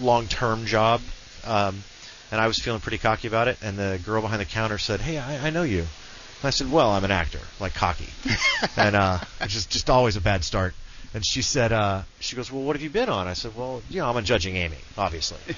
long-term 0.01 0.67
job, 0.67 1.01
um, 1.43 1.83
and 2.31 2.41
I 2.41 2.47
was 2.47 2.61
feeling 2.61 2.81
pretty 2.81 2.99
cocky 2.99 3.27
about 3.27 3.49
it. 3.49 3.59
And 3.61 3.77
the 3.77 4.01
girl 4.07 4.23
behind 4.23 4.41
the 4.41 4.45
counter 4.45 4.79
said, 4.79 5.01
"Hey, 5.01 5.19
I, 5.19 5.49
I 5.49 5.51
know 5.51 5.65
you." 5.65 5.81
And 5.81 6.45
I 6.45 6.51
said, 6.51 6.71
"Well, 6.71 6.93
I'm 6.93 7.03
an 7.03 7.11
actor, 7.11 7.41
like 7.59 7.75
cocky," 7.75 8.09
and 8.77 8.95
uh, 8.95 9.19
which 9.43 9.57
is 9.57 9.67
just 9.67 9.91
always 9.91 10.15
a 10.15 10.21
bad 10.21 10.45
start. 10.45 10.75
And 11.13 11.27
she 11.27 11.43
said, 11.43 11.73
uh, 11.73 12.03
"She 12.21 12.37
goes, 12.37 12.53
well, 12.53 12.63
what 12.63 12.77
have 12.77 12.83
you 12.85 12.91
been 12.91 13.09
on?" 13.09 13.27
I 13.27 13.33
said, 13.33 13.57
"Well, 13.57 13.83
you 13.91 13.99
know, 13.99 14.09
I'm 14.09 14.17
on 14.17 14.25
Judging 14.25 14.55
Amy, 14.55 14.79
obviously." 14.97 15.39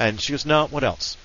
And 0.00 0.18
she 0.18 0.32
goes, 0.32 0.46
"No, 0.46 0.66
what 0.68 0.84
else?" 0.84 1.18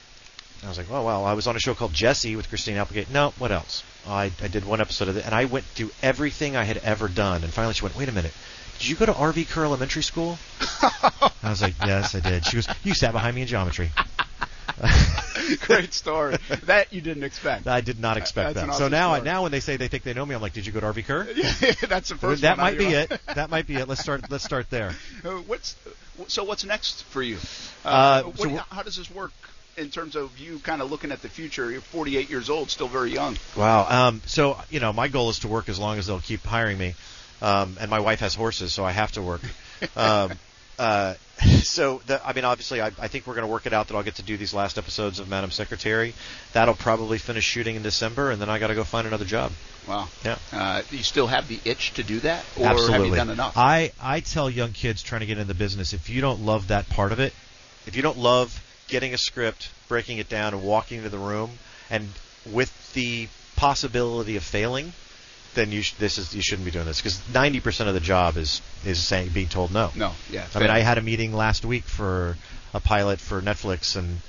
I 0.66 0.68
was 0.68 0.78
like, 0.78 0.92
"Oh 0.92 1.06
well, 1.06 1.24
I 1.24 1.34
was 1.34 1.48
on 1.48 1.56
a 1.56 1.60
show 1.60 1.76
called 1.76 1.94
Jesse 1.94 2.36
with 2.36 2.50
Christina 2.50 2.82
Applegate." 2.82 3.10
No, 3.10 3.34
what 3.38 3.52
else? 3.52 3.84
I, 4.08 4.32
I 4.42 4.48
did 4.48 4.66
one 4.66 4.82
episode 4.82 5.08
of 5.08 5.18
it, 5.18 5.26
and 5.26 5.34
I 5.34 5.46
went 5.46 5.66
through 5.66 5.92
everything 6.02 6.56
I 6.56 6.64
had 6.64 6.78
ever 6.78 7.08
done. 7.08 7.44
And 7.44 7.54
finally, 7.54 7.74
she 7.74 7.84
went, 7.84 7.96
"Wait 7.96 8.10
a 8.10 8.12
minute, 8.12 8.34
did 8.80 8.88
you 8.88 8.96
go 8.96 9.06
to 9.06 9.14
RV 9.14 9.50
Kerr 9.50 9.66
Elementary 9.66 10.04
School?" 10.04 10.38
I 10.82 11.32
was 11.50 11.62
like, 11.62 11.76
"Yes, 11.86 12.16
I 12.16 12.20
did." 12.20 12.46
She 12.46 12.58
goes, 12.58 12.68
"You 12.84 12.94
sat 12.94 13.14
behind 13.14 13.36
me 13.36 13.42
in 13.44 13.48
geometry." 13.48 13.92
Great 15.62 15.94
story. 15.94 16.38
that 16.64 16.92
you 16.92 17.02
didn't 17.02 17.24
expect. 17.24 17.68
I 17.68 17.82
did 17.82 18.00
not 18.00 18.18
expect 18.18 18.56
that. 18.56 18.74
so 18.74 18.88
now, 18.88 19.20
now 19.20 19.44
when 19.44 19.52
they 19.52 19.60
say 19.60 19.78
they 19.78 19.88
think 19.88 20.04
they 20.04 20.14
know 20.14 20.26
me, 20.26 20.36
I'm 20.36 20.42
like, 20.42 20.54
"Did 20.54 20.66
you 20.66 20.72
go 20.72 20.80
to 20.80 20.88
RV 20.88 21.06
Kerr?" 21.06 21.28
yeah, 21.36 21.74
That's 21.88 22.10
the 22.10 22.16
first. 22.16 22.42
that 22.42 22.58
might 22.58 22.78
be 22.78 22.88
it. 22.88 23.10
That 23.36 23.50
might 23.50 23.68
be 23.68 23.76
it. 23.76 23.88
Let's 23.88 24.02
start. 24.02 24.30
Let's 24.30 24.44
start 24.44 24.70
there. 24.70 24.94
Uh, 25.24 25.30
what's 25.48 25.76
so? 26.28 26.44
What's 26.44 26.66
next 26.66 27.04
for 27.06 27.22
you? 27.22 27.38
Uh, 27.86 28.24
what 28.24 28.38
so 28.38 28.50
do 28.50 28.58
how 28.70 28.84
does 28.84 28.98
this 28.98 29.12
work 29.12 29.32
in 29.78 29.90
terms 29.90 30.16
of 30.16 30.38
you 30.38 30.60
kind 30.60 30.82
of 30.82 30.92
looking 30.92 31.12
at 31.12 31.22
the 31.22 31.30
future? 31.30 31.72
You're 31.72 31.82
48 31.82 32.30
years 32.30 32.50
old, 32.50 32.70
still 32.70 32.88
very 32.88 33.12
young. 33.12 33.38
Wow. 33.56 34.08
Um, 34.08 34.22
so 34.26 34.58
you 34.70 34.80
know, 34.80 34.94
my 34.94 35.08
goal 35.08 35.30
is 35.30 35.40
to 35.40 35.48
work 35.48 35.70
as 35.70 35.80
long 35.80 35.98
as 35.98 36.08
they'll 36.08 36.20
keep 36.20 36.44
hiring 36.44 36.78
me, 36.78 36.96
um, 37.42 37.78
and 37.80 37.90
my 37.90 38.00
wife 38.00 38.20
has 38.20 38.36
horses, 38.36 38.74
so 38.74 38.84
I 38.84 38.92
have 38.92 39.12
to 39.14 39.22
work. 39.22 39.42
Um, 39.98 40.32
uh, 40.80 41.16
so 41.64 42.02
the, 42.06 42.26
I 42.26 42.34
mean, 42.34 42.46
obviously, 42.46 42.82
I, 42.82 42.88
I 42.88 43.08
think 43.08 43.28
we're 43.28 43.36
going 43.36 43.46
to 43.46 43.52
work 43.52 43.66
it 43.66 43.74
out 43.74 43.88
that 43.88 43.96
I'll 43.96 44.04
get 44.04 44.16
to 44.16 44.24
do 44.24 44.38
these 44.38 44.54
last 44.54 44.78
episodes 44.78 45.20
of 45.20 45.28
Madam 45.28 45.52
Secretary. 45.52 46.14
That'll 46.54 46.74
probably 46.74 47.18
finish 47.18 47.44
shooting 47.44 47.76
in 47.76 47.84
December, 47.84 48.32
and 48.32 48.42
then 48.42 48.50
I 48.50 48.60
got 48.60 48.68
to 48.68 48.76
go 48.76 48.84
find 48.84 49.08
another 49.08 49.26
job. 49.26 49.52
Wow. 49.88 50.08
Yeah. 50.24 50.38
Uh, 50.52 50.82
do 50.90 50.98
you 50.98 51.04
still 51.04 51.28
have 51.28 51.48
the 51.48 51.60
itch 51.66 51.94
to 51.96 52.04
do 52.04 52.20
that, 52.22 52.46
or 52.58 52.68
Absolutely. 52.68 52.94
have 52.94 53.06
you 53.08 53.16
done 53.16 53.30
enough? 53.30 53.58
I, 53.58 53.92
I 54.02 54.22
tell 54.22 54.50
young 54.50 54.72
kids 54.72 55.04
trying 55.04 55.22
to 55.22 55.28
get 55.28 55.38
into 55.38 55.48
the 55.48 55.58
business, 55.58 55.94
if 55.94 56.10
you 56.10 56.22
don't 56.22 56.46
love 56.46 56.70
that 56.70 56.88
part 56.90 57.12
of 57.12 57.20
it, 57.20 57.34
if 57.86 57.96
you 57.96 58.02
don't 58.02 58.18
love 58.18 58.63
getting 58.88 59.14
a 59.14 59.18
script, 59.18 59.70
breaking 59.88 60.18
it 60.18 60.30
down, 60.30 60.54
and 60.54 60.64
walking 60.64 60.98
into 61.00 61.10
the 61.10 61.18
room, 61.18 61.52
and 61.90 62.08
with 62.52 62.94
the 62.94 63.28
possibility 63.56 64.36
of 64.36 64.44
failing, 64.44 64.94
then 65.56 65.72
you 65.72 65.82
sh- 65.82 65.94
this 65.94 66.18
is 66.18 66.34
you 66.36 66.42
shouldn't 66.42 66.66
be 66.66 66.72
doing 66.72 66.86
this 66.86 67.00
because 67.00 67.18
90% 67.32 67.88
of 67.88 67.94
the 67.94 68.00
job 68.00 68.38
is 68.38 68.62
is 68.86 69.00
saying 69.02 69.30
being 69.30 69.48
told 69.48 69.72
no. 69.74 69.92
no. 69.96 70.12
Yeah. 70.30 70.46
I 70.56 70.60
mean, 70.60 70.70
I 70.70 70.80
had 70.80 70.98
a 70.98 71.02
meeting 71.02 71.34
last 71.34 71.64
week 71.66 71.84
for 71.84 72.38
a 72.74 72.80
pilot 72.80 73.20
for 73.20 73.42
Netflix, 73.42 73.96
and 73.96 74.20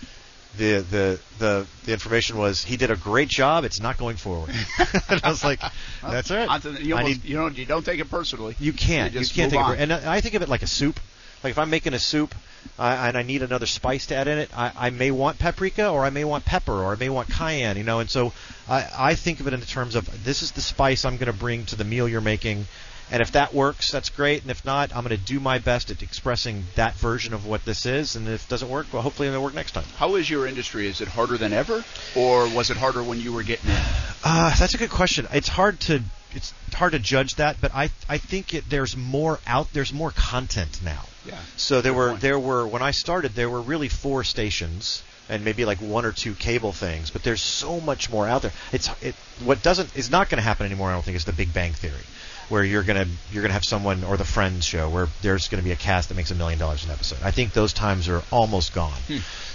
the 0.57 0.79
the 0.81 1.21
the, 1.39 1.67
the 1.85 1.93
information 1.93 2.37
was 2.37 2.63
he 2.63 2.77
did 2.77 2.91
a 2.91 2.97
great 2.97 3.29
job. 3.29 3.65
It's 3.65 3.81
not 3.81 3.99
going 3.99 4.17
forward. 4.17 4.51
and 5.09 5.21
I 5.25 5.29
was 5.31 5.43
like, 5.43 5.61
that's 6.03 6.31
all 6.31 6.37
right. 6.37 6.65
You, 6.81 6.97
almost, 6.97 7.23
need- 7.23 7.25
you 7.25 7.37
don't 7.37 7.57
you 7.59 7.65
don't 7.65 7.85
take 7.85 8.01
it 8.01 8.11
personally. 8.11 8.55
you 8.61 8.73
can't. 8.73 9.13
You 9.15 9.21
You, 9.21 9.27
can't 9.27 9.51
take 9.51 9.61
on. 9.61 9.71
break. 9.71 9.81
And 9.81 9.93
I 9.93 10.21
think 10.21 10.35
of 10.35 10.43
it 10.43 10.49
like 10.49 10.63
a 10.63 10.67
soup. 10.69 11.01
Like 11.43 11.51
if 11.53 11.59
I'm 11.59 11.71
making 11.71 11.95
a 11.95 11.99
soup 11.99 12.35
I, 12.79 13.09
and 13.09 13.17
I 13.17 13.23
need 13.23 13.43
another 13.43 13.67
spice 13.67 14.07
to 14.07 14.17
add 14.17 14.29
in 14.29 14.39
it, 14.39 14.51
I, 14.57 14.73
I 14.77 14.91
may 14.91 15.11
want 15.11 15.39
paprika 15.39 15.89
or 15.89 16.05
I 16.05 16.11
may 16.11 16.25
want 16.25 16.45
pepper 16.45 16.73
or 16.73 16.93
I 16.93 16.97
may 16.97 17.09
want 17.09 17.31
cayenne. 17.31 17.77
You 17.77 17.85
know, 17.85 18.01
and 18.01 18.11
so 18.11 18.33
I, 18.69 18.89
I 18.97 19.15
think 19.15 19.41
of 19.41 19.47
it 19.47 19.53
in 19.53 19.61
terms 19.61 19.95
of 19.95 20.25
this 20.25 20.43
is 20.43 20.53
the 20.53 20.61
spice 20.61 21.05
I'm 21.05 21.17
going 21.17 21.33
to 21.33 21.39
bring 21.39 21.67
to 21.67 21.77
the 21.77 21.85
meal 21.85 22.09
you're 22.09 22.21
making. 22.21 22.67
And 23.11 23.21
if 23.21 23.33
that 23.33 23.53
works, 23.53 23.91
that's 23.91 24.09
great. 24.09 24.43
And 24.43 24.51
if 24.51 24.65
not, 24.65 24.97
I'm 24.97 25.05
going 25.05 25.17
to 25.17 25.23
do 25.23 25.39
my 25.39 25.59
best 25.59 25.91
at 25.91 26.03
expressing 26.03 26.65
that 26.75 26.95
version 26.95 27.35
of 27.35 27.47
what 27.47 27.65
this 27.65 27.85
is. 27.85 28.17
And 28.17 28.27
if 28.27 28.47
it 28.47 28.49
doesn't 28.49 28.69
work, 28.69 28.87
well, 28.93 29.03
hopefully 29.03 29.29
it'll 29.29 29.43
work 29.43 29.55
next 29.55 29.73
time. 29.73 29.85
How 29.97 30.15
is 30.15 30.29
your 30.29 30.47
industry? 30.47 30.87
Is 30.87 31.01
it 31.01 31.09
harder 31.09 31.37
than 31.37 31.53
ever, 31.53 31.85
or 32.17 32.49
was 32.49 32.71
it 32.71 32.79
harder 32.79 33.03
when 33.03 33.21
you 33.21 33.33
were 33.33 33.43
getting 33.43 33.71
in? 33.71 33.77
Uh, 34.25 34.55
that's 34.59 34.75
a 34.75 34.79
good 34.79 34.91
question. 34.91 35.29
It's 35.33 35.49
hard 35.49 35.81
to 35.81 36.03
it's 36.33 36.53
hard 36.73 36.93
to 36.93 36.99
judge 36.99 37.37
that, 37.37 37.61
but 37.61 37.75
I 37.75 37.91
I 38.09 38.19
think 38.19 38.55
it, 38.55 38.69
there's 38.69 38.97
more 38.97 39.39
out. 39.47 39.73
There's 39.73 39.93
more 39.93 40.11
content 40.11 40.81
now. 40.83 41.05
Yeah. 41.27 41.39
So 41.57 41.81
there 41.81 41.95
were 41.95 42.11
point. 42.11 42.21
there 42.21 42.39
were 42.39 42.67
when 42.67 42.83
I 42.83 42.91
started 42.91 43.33
there 43.35 43.51
were 43.51 43.61
really 43.61 43.89
four 43.89 44.25
stations 44.25 45.03
and 45.29 45.45
maybe 45.45 45.65
like 45.65 45.79
one 45.79 46.05
or 46.05 46.13
two 46.13 46.35
cable 46.35 46.73
things, 46.73 47.11
but 47.11 47.23
there's 47.23 47.41
so 47.41 47.81
much 47.81 48.11
more 48.11 48.29
out 48.29 48.43
there. 48.43 48.53
It's 48.73 48.91
it 49.03 49.15
what 49.45 49.63
doesn't 49.63 49.97
is 49.97 50.11
not 50.11 50.29
going 50.29 50.39
to 50.39 50.43
happen 50.43 50.67
anymore. 50.67 50.91
I 50.91 50.93
don't 50.93 51.03
think 51.05 51.17
is 51.17 51.25
the 51.25 51.33
Big 51.33 51.53
Bang 51.55 51.73
Theory, 51.73 52.05
where 52.51 52.63
you're 52.63 52.83
gonna 52.83 53.07
you're 53.33 53.43
gonna 53.43 53.55
have 53.55 53.65
someone 53.65 54.05
or 54.05 54.17
the 54.19 54.25
Friends 54.25 54.67
show 54.67 54.91
where 54.91 55.09
there's 55.23 55.49
going 55.49 55.63
to 55.63 55.65
be 55.65 55.73
a 55.73 55.77
cast 55.77 56.11
that 56.11 56.15
makes 56.17 56.31
a 56.31 56.35
million 56.35 56.59
dollars 56.59 56.85
an 56.85 56.91
episode. 56.91 57.19
I 57.23 57.31
think 57.31 57.53
those 57.55 57.73
times 57.73 58.09
are 58.09 58.23
almost 58.31 58.75
gone. 58.75 58.99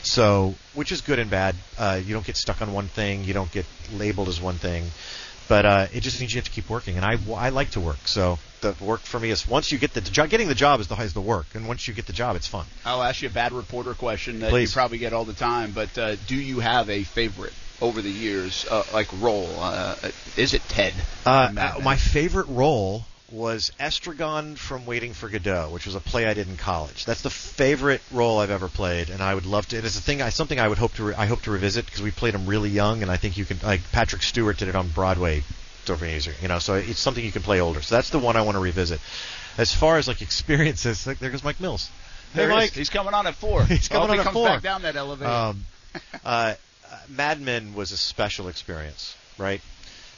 So 0.02 0.56
which 0.74 0.92
is 0.92 1.02
good 1.02 1.20
and 1.20 1.30
bad. 1.30 1.56
Uh, 1.78 2.00
you 2.04 2.14
don't 2.14 2.26
get 2.26 2.36
stuck 2.38 2.62
on 2.64 2.74
one 2.74 2.88
thing. 2.88 3.24
You 3.26 3.34
don't 3.34 3.52
get 3.52 3.66
labeled 3.94 4.28
as 4.28 4.42
one 4.42 4.56
thing. 4.56 4.86
But 5.50 5.66
uh, 5.66 5.88
it 5.92 6.02
just 6.02 6.20
means 6.20 6.32
you 6.32 6.38
have 6.38 6.46
to 6.46 6.52
keep 6.52 6.70
working, 6.70 6.96
and 6.96 7.04
I, 7.04 7.18
I 7.36 7.50
like 7.50 7.72
to 7.72 7.82
work. 7.82 8.08
So 8.08 8.38
the 8.62 8.76
work 8.80 9.02
for 9.02 9.20
me 9.20 9.32
is 9.32 9.48
once 9.48 9.72
you 9.72 9.80
get 9.80 9.94
the 9.96 10.02
job, 10.02 10.30
getting 10.30 10.48
the 10.48 10.56
job 10.56 10.80
is 10.80 10.88
the 10.88 10.96
is 10.96 11.14
the 11.14 11.22
work, 11.22 11.48
and 11.56 11.68
once 11.68 11.88
you 11.88 11.94
get 11.96 12.06
the 12.06 12.14
job, 12.14 12.36
it's 12.36 12.48
fun. 12.48 12.68
I'll 12.86 13.02
ask 13.02 13.24
you 13.24 13.30
a 13.30 13.32
bad 13.32 13.52
reporter 13.52 13.96
question 13.96 14.42
that 14.42 14.52
Please. 14.52 14.70
you 14.70 14.74
probably 14.76 15.00
get 15.00 15.12
all 15.12 15.26
the 15.26 15.34
time, 15.34 15.72
but 15.72 15.98
uh, 15.98 16.16
do 16.28 16.36
you 16.36 16.60
have 16.60 16.88
a 16.90 17.04
favorite 17.04 17.54
over 17.82 18.02
the 18.02 18.12
years, 18.12 18.66
uh, 18.70 18.84
like 18.94 19.08
role? 19.20 19.50
Uh, 19.60 19.96
is 20.38 20.54
it 20.54 20.62
Ted? 20.70 20.94
Uh, 21.26 21.50
uh, 21.58 21.80
my 21.84 21.96
favorite 21.96 22.48
role 22.48 23.06
was 23.32 23.72
Estragon 23.80 24.58
from 24.58 24.86
Waiting 24.86 25.14
for 25.14 25.30
Godot, 25.30 25.70
which 25.70 25.86
was 25.86 25.96
a 25.96 26.00
play 26.00 26.26
I 26.26 26.34
did 26.34 26.48
in 26.48 26.58
college. 26.58 27.06
That's 27.06 27.22
the 27.22 27.30
favorite 27.30 28.02
role 28.12 28.40
I've 28.40 28.50
ever 28.52 28.68
played, 28.68 29.10
and 29.10 29.22
I 29.22 29.34
would 29.34 29.46
love 29.46 29.68
to. 29.70 29.78
It 29.78 29.86
is 29.86 29.98
a 29.98 30.02
thing, 30.02 30.22
I, 30.22 30.30
something 30.30 30.60
I 30.60 30.68
would 30.68 30.78
hope 30.78 30.94
to. 30.96 31.06
Re, 31.06 31.14
I 31.16 31.26
hope 31.26 31.42
to 31.44 31.52
revisit 31.52 31.86
because 31.86 32.02
we 32.02 32.12
played 32.12 32.36
him 32.36 32.46
really 32.46 32.70
young, 32.70 33.02
and 33.02 33.12
I 33.12 33.18
think 33.18 33.38
you 33.38 33.46
can. 33.46 33.60
Like 33.64 33.82
Patrick 33.92 34.22
Stewart 34.24 34.58
did 34.58 34.68
it 34.68 34.76
on 34.76 34.90
Broadway, 34.90 35.44
you 35.88 36.48
know. 36.48 36.60
So 36.60 36.76
it's 36.76 37.00
something 37.00 37.24
you 37.24 37.32
can 37.32 37.42
play 37.42 37.60
older. 37.62 37.82
So 37.82 37.96
that's 37.96 38.12
the 38.12 38.20
one 38.20 38.36
I 38.36 38.42
want 38.42 38.56
to 38.56 38.62
revisit. 38.62 39.00
As 39.58 39.74
far 39.74 39.98
as 39.98 40.08
like 40.08 40.22
experiences, 40.22 41.08
like, 41.08 41.20
there 41.20 41.32
goes 41.32 41.44
Mike 41.44 41.60
Mills. 41.60 41.90
There 42.34 42.48
hey, 42.48 42.54
is. 42.54 42.62
Mike. 42.62 42.74
He's 42.74 42.90
coming 42.90 43.14
on 43.14 43.26
at 43.28 43.36
four. 43.36 43.64
He's 43.66 43.88
coming 43.88 44.10
on 44.10 44.16
he 44.16 44.20
at 44.20 44.24
comes 44.24 44.34
four. 44.34 44.48
back 44.48 44.62
down 44.62 44.84
that 44.84 44.96
elevator. 44.96 45.32
Um, 45.32 45.66
uh, 46.26 46.54
Mad 47.08 47.42
Men 47.42 47.74
was 47.74 47.92
a 47.92 47.98
special 47.98 48.48
experience, 48.48 49.16
right? 49.38 49.62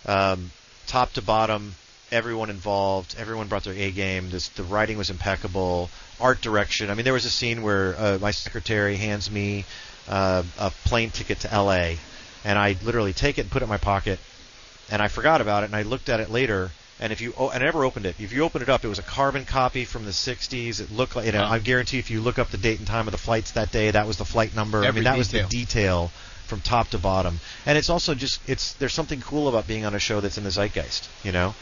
Um, 0.06 0.52
top 0.88 1.13
to 1.13 1.21
bottom, 1.21 1.76
everyone 2.12 2.50
involved, 2.50 3.15
everyone 3.17 3.47
brought 3.47 3.63
their 3.63 3.74
A 3.74 3.91
game. 3.91 4.30
This, 4.30 4.50
the 4.50 4.63
writing 4.63 4.97
was 4.97 5.10
impeccable, 5.10 5.89
art 6.19 6.41
direction. 6.41 6.89
I 6.89 6.93
mean, 6.93 7.06
there 7.06 7.13
was 7.13 7.26
a 7.26 7.30
scene 7.30 7.63
where 7.63 7.95
uh, 7.97 8.17
my 8.19 8.32
secretary 8.32 8.97
hands 8.97 9.32
me 9.32 9.65
uh, 10.08 10.43
a 10.60 10.71
plane 10.86 11.10
ticket 11.10 11.39
to 11.41 11.54
L.A. 11.54 11.97
and 12.43 12.60
I 12.60 12.76
literally 12.84 13.13
take 13.13 13.38
it 13.38 13.41
and 13.41 13.52
put 13.52 13.62
it 13.62 13.65
in 13.65 13.69
my 13.69 13.78
pocket, 13.78 14.19
and 14.89 15.02
I 15.02 15.08
forgot 15.08 15.41
about 15.41 15.63
it, 15.63 15.67
and 15.67 15.76
I 15.76 15.84
looked 15.84 16.10
at 16.10 16.19
it 16.19 16.30
later. 16.30 16.71
And 17.00 17.12
if 17.12 17.19
you, 17.19 17.34
oh, 17.36 17.50
I 17.50 17.58
never 17.58 17.84
opened 17.84 18.06
it. 18.06 18.15
If 18.19 18.32
you 18.32 18.43
open 18.43 18.62
it 18.62 18.69
up, 18.69 18.86
it 18.86 18.88
was 18.88 19.00
a 19.00 19.04
carbon 19.04 19.43
copy 19.43 19.86
from 19.86 20.06
the 20.06 20.12
'60s. 20.12 20.80
It 20.80 20.91
looked 20.91 21.15
like, 21.15 21.26
you 21.26 21.32
know. 21.32 21.43
I 21.43 21.58
guarantee 21.58 21.97
if 21.97 22.12
you 22.12 22.21
look 22.21 22.38
up 22.38 22.52
the 22.52 22.60
date 22.60 22.78
and 22.78 22.88
time 22.88 23.08
of 23.08 23.12
the 23.12 23.17
flights 23.17 23.54
that 23.54 23.71
day, 23.71 23.89
that 23.89 24.06
was 24.06 24.17
the 24.17 24.26
flight 24.26 24.56
number. 24.56 24.84
I 24.84 24.88
Every 24.88 25.00
mean, 25.02 25.06
that 25.06 25.17
was 25.17 25.32
the 25.32 25.41
detail 25.43 26.12
from 26.51 26.59
top 26.59 26.89
to 26.89 26.97
bottom. 26.97 27.39
And 27.65 27.77
it's 27.77 27.89
also 27.89 28.13
just 28.13 28.41
it's 28.49 28.73
there's 28.73 28.93
something 28.93 29.21
cool 29.21 29.47
about 29.47 29.67
being 29.67 29.85
on 29.85 29.95
a 29.95 29.99
show 29.99 30.19
that's 30.19 30.37
in 30.37 30.43
the 30.43 30.51
zeitgeist. 30.51 31.07
You 31.23 31.31
know, 31.31 31.55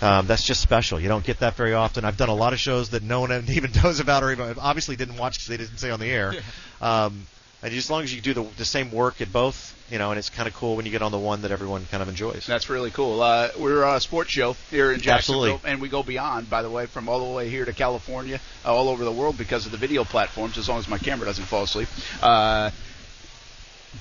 um, 0.00 0.28
that's 0.28 0.44
just 0.44 0.60
special. 0.60 1.00
You 1.00 1.08
don't 1.08 1.24
get 1.24 1.40
that 1.40 1.54
very 1.56 1.74
often. 1.74 2.04
I've 2.04 2.16
done 2.16 2.28
a 2.28 2.34
lot 2.34 2.52
of 2.52 2.60
shows 2.60 2.90
that 2.90 3.02
no 3.02 3.20
one 3.20 3.32
even 3.50 3.72
knows 3.82 3.98
about 3.98 4.22
or 4.22 4.30
even 4.30 4.56
obviously 4.60 4.94
didn't 4.94 5.16
watch 5.16 5.34
because 5.34 5.48
they 5.48 5.56
didn't 5.56 5.78
say 5.78 5.90
on 5.90 5.98
the 5.98 6.10
air. 6.10 6.34
Um, 6.80 7.26
and 7.60 7.74
as 7.74 7.90
long 7.90 8.04
as 8.04 8.14
you 8.14 8.20
do 8.20 8.34
the, 8.34 8.42
the 8.56 8.64
same 8.64 8.92
work 8.92 9.20
at 9.20 9.32
both, 9.32 9.74
you 9.90 9.98
know, 9.98 10.10
and 10.10 10.18
it's 10.18 10.30
kind 10.30 10.46
of 10.46 10.54
cool 10.54 10.76
when 10.76 10.86
you 10.86 10.92
get 10.92 11.02
on 11.02 11.10
the 11.10 11.18
one 11.18 11.42
that 11.42 11.50
everyone 11.50 11.86
kind 11.90 12.00
of 12.00 12.08
enjoys. 12.08 12.46
That's 12.46 12.70
really 12.70 12.92
cool. 12.92 13.20
Uh, 13.20 13.48
we're 13.58 13.82
a 13.82 13.98
sports 13.98 14.30
show 14.30 14.52
here 14.70 14.92
in 14.92 15.00
Jacksonville, 15.00 15.42
Absolutely. 15.42 15.70
and 15.72 15.80
we 15.80 15.88
go 15.88 16.04
beyond, 16.04 16.48
by 16.48 16.62
the 16.62 16.70
way, 16.70 16.86
from 16.86 17.08
all 17.08 17.18
the 17.18 17.36
way 17.36 17.48
here 17.48 17.64
to 17.64 17.72
California, 17.72 18.38
uh, 18.64 18.72
all 18.72 18.88
over 18.88 19.04
the 19.04 19.10
world 19.10 19.36
because 19.36 19.66
of 19.66 19.72
the 19.72 19.78
video 19.78 20.04
platforms. 20.04 20.56
As 20.56 20.68
long 20.68 20.78
as 20.78 20.86
my 20.86 20.98
camera 20.98 21.26
doesn't 21.26 21.46
fall 21.46 21.64
asleep. 21.64 21.88
Uh, 22.22 22.70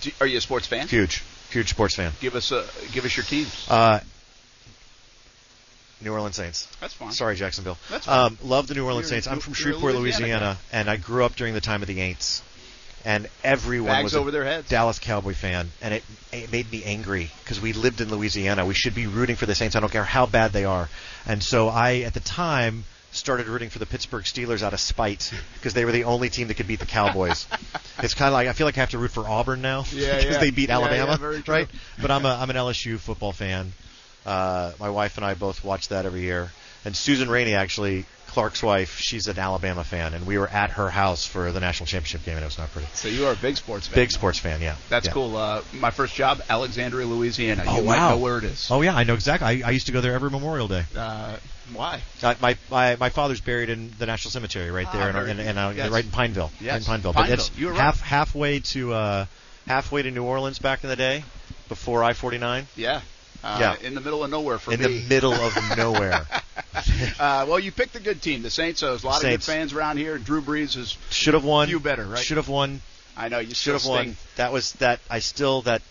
do, 0.02 0.12
are 0.22 0.28
you 0.28 0.38
a 0.38 0.42
sports 0.42 0.68
fan? 0.68 0.88
Huge, 0.88 1.24
huge 1.50 1.70
sports 1.70 1.96
fan. 1.96 2.12
Give 2.20 2.36
us 2.36 2.52
a 2.52 2.66
give 2.92 3.06
us 3.06 3.16
your 3.16 3.24
teams. 3.26 3.68
Uh, 3.70 4.00
New 6.02 6.14
Orleans 6.14 6.36
Saints. 6.36 6.68
That's 6.80 6.94
fine. 6.94 7.12
Sorry, 7.12 7.36
Jacksonville. 7.36 7.78
That's 7.90 8.06
fine. 8.06 8.34
Um, 8.34 8.38
love 8.44 8.68
the 8.68 8.76
New 8.76 8.86
Orleans 8.86 9.10
You're- 9.10 9.16
Saints. 9.22 9.28
I'm 9.28 9.40
from 9.40 9.54
Shreveport, 9.54 9.96
Louisiana 9.96 10.28
Louisiana, 10.28 10.58
and 10.72 10.90
I 10.90 10.98
grew 10.98 11.24
up 11.24 11.36
during 11.36 11.54
the 11.54 11.62
time 11.62 11.82
of 11.82 11.88
the 11.88 11.98
Aints. 11.98 12.42
And 13.06 13.30
everyone 13.44 13.92
Bags 13.94 14.04
was 14.04 14.16
a 14.16 14.20
over 14.20 14.32
their 14.32 14.44
heads. 14.44 14.68
Dallas 14.70 15.00
Cowboy 15.00 15.34
fan, 15.34 15.72
and 15.82 15.94
it, 15.94 16.04
it 16.34 16.52
made 16.52 16.70
me 16.72 16.84
angry 16.84 17.32
because 17.44 17.62
we 17.62 17.72
lived 17.74 18.02
in 18.02 18.10
Louisiana. 18.10 18.66
We 18.66 18.74
should 18.74 18.94
be 18.96 19.08
rooting 19.08 19.38
for 19.38 19.46
the 19.46 19.56
Saints. 19.56 19.76
I 19.76 19.80
don't 19.80 19.92
care 19.92 20.04
how 20.04 20.26
bad 20.26 20.52
they 20.52 20.66
are. 20.66 20.90
And 21.26 21.42
so 21.42 21.70
I, 21.70 22.00
at 22.00 22.14
the 22.14 22.20
time, 22.20 22.84
started 23.18 23.48
rooting 23.48 23.70
for 23.70 23.80
the 23.80 23.86
Pittsburgh 23.86 24.24
Steelers 24.24 24.62
out 24.64 24.74
of 24.74 24.80
spite 24.80 25.32
because 25.56 25.74
they 25.74 25.86
were 25.86 25.92
the 25.92 26.06
only 26.06 26.30
team 26.30 26.48
that 26.48 26.54
could 26.56 26.68
beat 26.68 26.80
the 26.80 26.86
Cowboys. 26.86 27.48
it's 28.00 28.14
kind 28.14 28.28
of 28.28 28.34
like 28.34 28.48
I 28.48 28.54
feel 28.54 28.66
like 28.68 28.78
I 28.78 28.82
have 28.82 28.92
to 28.92 28.98
root 28.98 29.12
for 29.12 29.28
Auburn 29.28 29.62
now 29.62 29.84
Yeah, 29.92 30.18
because 30.18 30.36
yeah. 30.36 30.40
they 30.40 30.52
beat 30.52 30.70
Alabama, 30.70 31.18
yeah, 31.22 31.42
right? 31.48 31.68
But 32.02 32.12
I'm 32.12 32.26
a 32.26 32.30
I'm 32.30 32.50
an 32.50 32.56
LSU 32.56 32.98
football 33.00 33.32
fan. 33.34 33.72
Uh, 34.26 34.72
my 34.80 34.90
wife 34.90 35.18
and 35.18 35.26
I 35.26 35.34
both 35.36 35.64
watch 35.64 35.90
that 35.90 36.06
every 36.06 36.22
year. 36.22 36.52
And 36.86 36.96
Susan 36.96 37.30
Rainey, 37.30 37.54
actually, 37.54 38.06
Clark's 38.28 38.62
wife, 38.62 39.00
she's 39.00 39.28
an 39.28 39.40
Alabama 39.40 39.84
fan, 39.84 40.14
and 40.14 40.26
we 40.28 40.38
were 40.38 40.48
at 40.48 40.72
her 40.72 40.90
house 40.90 41.26
for 41.26 41.52
the 41.52 41.60
national 41.60 41.88
championship 41.88 42.24
game, 42.24 42.36
and 42.36 42.44
it 42.44 42.48
was 42.48 42.58
not 42.58 42.70
pretty. 42.72 42.88
So 42.94 43.08
you 43.08 43.26
are 43.26 43.34
a 43.34 43.36
big 43.36 43.58
sports 43.58 43.88
fan. 43.88 43.96
Big 43.96 44.12
sports 44.12 44.38
fan, 44.40 44.62
yeah. 44.62 44.76
That's 44.90 45.08
Yeah. 45.08 45.14
cool. 45.14 45.36
Uh, 45.36 45.62
my 45.74 45.92
first 45.92 46.14
job, 46.14 46.42
Alexandria, 46.50 47.06
Louisiana. 47.08 47.64
Oh 47.68 47.82
you 47.82 47.88
wow! 47.88 48.12
know 48.12 48.18
where 48.18 48.38
it 48.38 48.44
is. 48.44 48.70
Oh 48.70 48.82
yeah, 48.82 48.96
I 48.96 49.04
know 49.06 49.16
exactly. 49.16 49.64
I, 49.64 49.68
I 49.68 49.72
used 49.72 49.88
to 49.88 49.92
go 49.92 50.02
there 50.02 50.14
every 50.14 50.30
Memorial 50.30 50.68
Day. 50.68 50.84
Uh, 50.96 51.38
why? 51.74 52.02
Uh, 52.24 52.36
my, 52.42 52.58
my 52.72 52.96
my 52.98 53.10
father's 53.10 53.42
buried 53.42 53.70
in 53.70 53.92
the 54.00 54.06
National 54.06 54.32
Cemetery 54.32 54.72
right 54.72 54.88
Ah, 54.88 54.92
there, 54.94 55.08
in, 55.10 55.14
very 55.14 55.32
in, 55.32 55.38
good. 55.38 55.46
in, 55.48 55.58
uh, 55.58 55.70
Yes. 55.76 55.90
right 55.92 56.04
in 56.06 56.12
Pineville. 56.12 56.52
Yes, 56.60 56.82
in 56.88 56.92
Pineville. 56.94 57.14
Pineville. 57.14 57.36
But 57.36 57.40
it's 57.48 57.58
You 57.58 57.70
right. 57.70 57.78
half 57.80 58.02
halfway 58.02 58.60
to 58.60 58.94
uh, 58.94 59.26
halfway 59.68 60.02
to 60.04 60.12
New 60.12 60.24
Orleans 60.24 60.60
back 60.60 60.84
in 60.84 60.90
the 60.90 60.96
day, 60.96 61.24
before 61.70 62.04
I-49, 62.04 62.66
Yeah. 62.76 63.02
Uh, 63.44 63.58
Yeah. 63.60 63.76
In 63.88 63.94
the 63.96 64.02
middle 64.02 64.24
of 64.24 64.32
nowhere 64.32 64.58
for 64.58 64.74
in 64.74 64.80
me. 64.82 64.86
the 65.00 65.08
middle 65.10 65.34
of 65.34 65.56
nowhere. 65.78 66.26
uh, 67.20 67.46
well, 67.48 67.60
you 67.60 67.72
picked 67.72 67.96
a 67.96 68.00
good 68.00 68.22
team, 68.22 68.42
the 68.42 68.50
Saints. 68.50 68.80
So 68.80 68.88
there's 68.90 69.04
a 69.04 69.08
lot 69.08 69.22
Saints. 69.22 69.48
of 69.48 69.54
good 69.54 69.60
fans 69.60 69.74
around 69.74 69.98
here. 69.98 70.18
Drew 70.18 70.42
Brees 70.42 70.76
is. 70.78 70.98
Should 71.10 71.34
have 71.36 71.44
won. 71.44 71.68
Few 71.68 71.80
better, 71.80 72.06
right? 72.06 72.20
Should 72.24 72.38
have 72.38 72.50
won. 72.50 72.82
I 73.16 73.30
know 73.30 73.40
you 73.40 73.54
Should 73.54 73.74
have 73.74 73.86
won. 73.86 74.16
That 74.36 74.52
was 74.54 74.74
that. 74.74 75.00
I 75.10 75.20
still 75.20 75.62
that 75.64 75.82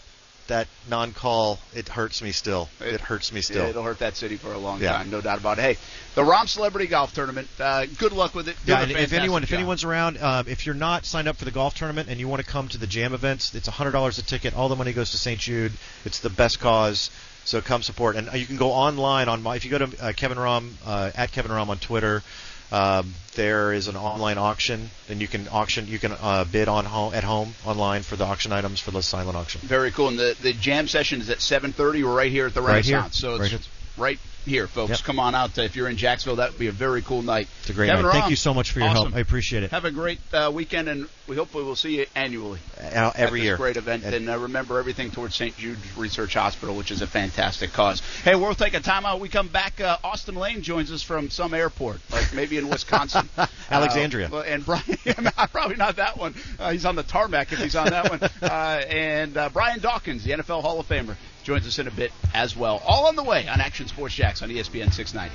that 0.49 0.69
non-call. 0.89 1.59
It 1.75 1.89
hurts 1.89 2.23
me 2.23 2.33
still. 2.33 2.69
It, 2.81 3.01
hurts 3.01 3.33
me 3.33 3.41
still. 3.41 3.67
It'll 3.67 3.83
hurt 3.83 3.99
that 4.01 4.17
city 4.17 4.37
for 4.37 4.53
a 4.53 4.59
long 4.59 4.81
Yeah. 4.81 4.93
time, 4.93 5.11
no 5.11 5.21
doubt 5.21 5.39
about 5.39 5.59
it. 5.59 5.63
Hey, 5.63 5.77
the 6.15 6.23
Rahm 6.23 6.49
Celebrity 6.49 6.87
Golf 6.87 7.15
Tournament. 7.15 7.49
Uh, 7.59 7.87
good 7.99 8.13
luck 8.13 8.35
with 8.35 8.49
it. 8.49 8.57
Yeah, 8.65 8.77
Doing 8.77 8.83
and 8.83 8.91
if 8.93 8.97
fantastic 8.97 9.19
anyone 9.21 9.43
if 9.43 9.53
anyone's 9.53 9.85
around, 9.85 10.19
um, 10.23 10.47
if 10.49 10.67
you're 10.67 10.75
not 10.75 11.05
signed 11.05 11.29
up 11.29 11.37
for 11.37 11.45
the 11.45 11.51
golf 11.51 11.75
tournament 11.75 12.09
and 12.09 12.19
you 12.21 12.29
want 12.29 12.43
to 12.43 12.47
come 12.49 12.69
to 12.69 12.79
the 12.79 12.87
jam 12.87 13.13
events, 13.15 13.55
it's 13.55 13.69
hundred 13.69 13.93
dollars 13.93 14.19
a 14.19 14.23
ticket. 14.23 14.55
All 14.55 14.69
the 14.69 14.77
money 14.77 14.93
goes 14.93 15.11
to 15.13 15.19
St. 15.19 15.39
Jude. 15.41 15.73
It's 16.05 16.21
the 16.21 16.31
best 16.31 16.61
cause. 16.61 17.11
So 17.45 17.61
come 17.61 17.83
support, 17.83 18.17
and 18.17 18.29
uh, 18.29 18.33
you 18.33 18.45
can 18.45 18.57
go 18.57 18.73
online 18.73 19.29
on 19.29 19.41
my. 19.41 19.55
If 19.55 19.65
you 19.65 19.71
go 19.71 19.79
to 19.79 20.05
uh, 20.05 20.13
Kevin 20.17 20.37
Rahm 20.37 20.73
uh, 20.85 21.13
at 21.15 21.31
Kevin 21.31 21.53
Rahm 21.53 21.69
on 21.69 21.79
Twitter, 21.79 22.25
um, 22.73 23.15
there 23.35 23.73
is 23.73 23.89
an 23.89 23.97
online 23.97 24.39
auction, 24.39 24.91
and 25.09 25.21
you 25.21 25.29
can 25.29 25.47
auction. 25.49 25.87
You 25.87 25.99
can 25.99 26.13
uh, 26.13 26.45
bid 26.51 26.69
on 26.69 26.85
home 26.85 27.15
at 27.15 27.23
home 27.25 27.55
online 27.65 28.03
for 28.03 28.17
the 28.17 28.25
auction 28.25 28.53
items 28.53 28.81
for 28.81 28.91
the 28.91 29.03
silent 29.03 29.37
auction. 29.37 29.61
Very 29.63 29.91
cool. 29.91 30.09
And 30.09 30.19
the, 30.19 30.37
the 30.41 30.53
jam 30.53 30.89
session 30.89 31.21
is 31.21 31.31
at 31.31 31.39
7:30. 31.39 32.05
We're 32.05 32.17
right 32.17 32.31
here 32.31 32.47
at 32.47 32.55
the 32.55 32.63
Right 32.63 32.85
here. 32.85 32.97
Renaissance. 32.97 33.19
So 33.19 33.35
it's 33.35 33.41
Right 33.41 33.51
here. 33.51 33.61
right 33.97 34.19
here, 34.47 34.67
folks. 34.67 34.91
Yep. 34.91 35.03
Come 35.05 35.21
on 35.21 35.35
out. 35.35 35.59
If 35.59 35.77
you're 35.77 35.89
in 35.89 35.97
Jacksonville, 35.97 36.37
that 36.37 36.53
would 36.53 36.59
be 36.59 36.69
a 36.69 36.73
very 36.73 37.03
cool 37.03 37.23
night. 37.23 37.49
It's 37.61 37.71
a 37.71 37.73
great 37.73 37.89
Kevin 37.89 38.05
night. 38.07 38.13
Thank 38.13 38.31
you 38.31 38.37
so 38.37 38.55
much 38.55 38.73
for 38.73 38.81
your 38.81 38.89
awesome. 38.89 39.13
help. 39.13 39.17
I 39.17 39.21
appreciate 39.21 39.63
it. 39.63 39.71
Have 39.71 39.85
a 39.85 39.91
great 39.91 40.19
uh, 40.33 40.51
weekend, 40.53 40.89
and 40.89 41.09
we 41.27 41.37
hopefully 41.37 41.65
will 41.65 41.77
see 41.77 41.99
you 41.99 42.07
annually. 42.15 42.61
Uh, 42.81 43.13
every 43.15 43.43
year. 43.43 43.57
great 43.57 43.77
event. 43.77 44.05
At- 44.05 44.15
and 44.15 44.29
uh, 44.29 44.39
remember 44.39 44.79
everything 44.79 45.11
towards 45.11 45.35
St. 45.35 45.57
Jude's 45.57 45.97
Research 45.97 46.35
Hospital, 46.35 46.77
which 46.77 46.91
is 46.91 47.03
a 47.03 47.07
fantastic 47.07 47.73
cause. 47.73 48.01
Hey, 48.23 48.35
we'll 48.35 48.55
take 48.55 48.75
a 48.75 48.81
timeout. 48.81 49.21
We 49.21 49.29
come 49.29 49.49
back. 49.49 49.81
Uh, 49.81 49.99
Austin 50.03 50.37
Lane 50.37 50.63
joins 50.63 50.91
us 50.93 51.03
from 51.03 51.31
some 51.31 51.53
airport, 51.55 52.01
like 52.11 52.33
maybe 52.35 52.59
in 52.59 52.69
Wisconsin. 52.69 53.29
Alexandria. 53.71 54.31
Uh, 54.33 54.41
and 54.41 54.65
Brian, 54.65 54.83
probably 55.53 55.77
not 55.77 55.97
that 55.97 56.19
one. 56.19 56.35
Uh, 56.59 56.71
he's 56.71 56.85
on 56.85 56.97
the 56.97 57.03
tarmac 57.03 57.53
if 57.53 57.59
he's 57.59 57.77
on 57.77 57.91
that 57.91 58.11
one. 58.11 58.21
Uh, 58.47 58.83
and 58.89 59.37
uh, 59.37 59.49
Brian 59.49 59.81
Dawkins, 59.81 60.23
the 60.25 60.31
NFL 60.31 60.63
Hall 60.63 60.79
of 60.79 60.87
Famer, 60.87 61.17
joins 61.47 61.65
us 61.65 61.79
in 61.79 61.87
a 61.87 61.93
bit 61.93 62.11
as 62.35 62.57
well. 62.57 62.83
All 62.85 63.07
on 63.07 63.15
the 63.15 63.23
way 63.23 63.47
on 63.47 63.61
Action 63.61 63.87
Sports 63.87 64.17
Jax 64.17 64.43
on 64.43 64.49
ESPN 64.49 64.93
690. 64.93 65.33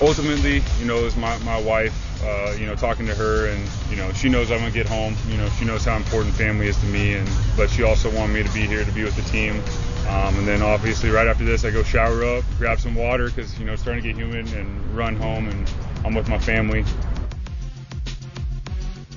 ultimately, 0.00 0.62
you 0.78 0.84
know, 0.84 1.06
it's 1.06 1.16
my, 1.16 1.38
my 1.38 1.60
wife, 1.62 2.22
uh, 2.22 2.54
you 2.58 2.66
know, 2.66 2.74
talking 2.74 3.06
to 3.06 3.14
her 3.14 3.48
and, 3.48 3.66
you 3.90 3.96
know, 3.96 4.12
she 4.12 4.28
knows 4.28 4.50
I'm 4.50 4.58
going 4.58 4.70
to 4.70 4.78
get 4.78 4.86
home. 4.86 5.16
You 5.28 5.38
know, 5.38 5.48
she 5.58 5.64
knows 5.64 5.86
how 5.86 5.96
important 5.96 6.34
family 6.34 6.68
is 6.68 6.76
to 6.80 6.86
me. 6.86 7.14
And, 7.14 7.28
but 7.56 7.70
she 7.70 7.82
also 7.82 8.14
wanted 8.14 8.34
me 8.34 8.42
to 8.42 8.52
be 8.52 8.66
here 8.66 8.84
to 8.84 8.92
be 8.92 9.04
with 9.04 9.16
the 9.16 9.22
team. 9.22 9.62
Um, 10.06 10.36
and 10.38 10.46
then 10.46 10.62
obviously 10.62 11.08
right 11.10 11.26
after 11.26 11.44
this, 11.44 11.64
I 11.64 11.70
go 11.70 11.82
shower 11.82 12.24
up, 12.24 12.44
grab 12.58 12.78
some 12.78 12.94
water 12.94 13.28
because, 13.28 13.58
you 13.58 13.64
know, 13.64 13.72
it's 13.72 13.82
starting 13.82 14.02
to 14.02 14.08
get 14.08 14.16
humid 14.16 14.52
and 14.52 14.94
run 14.94 15.16
home 15.16 15.48
and 15.48 15.70
I'm 16.04 16.14
with 16.14 16.28
my 16.28 16.38
family. 16.38 16.84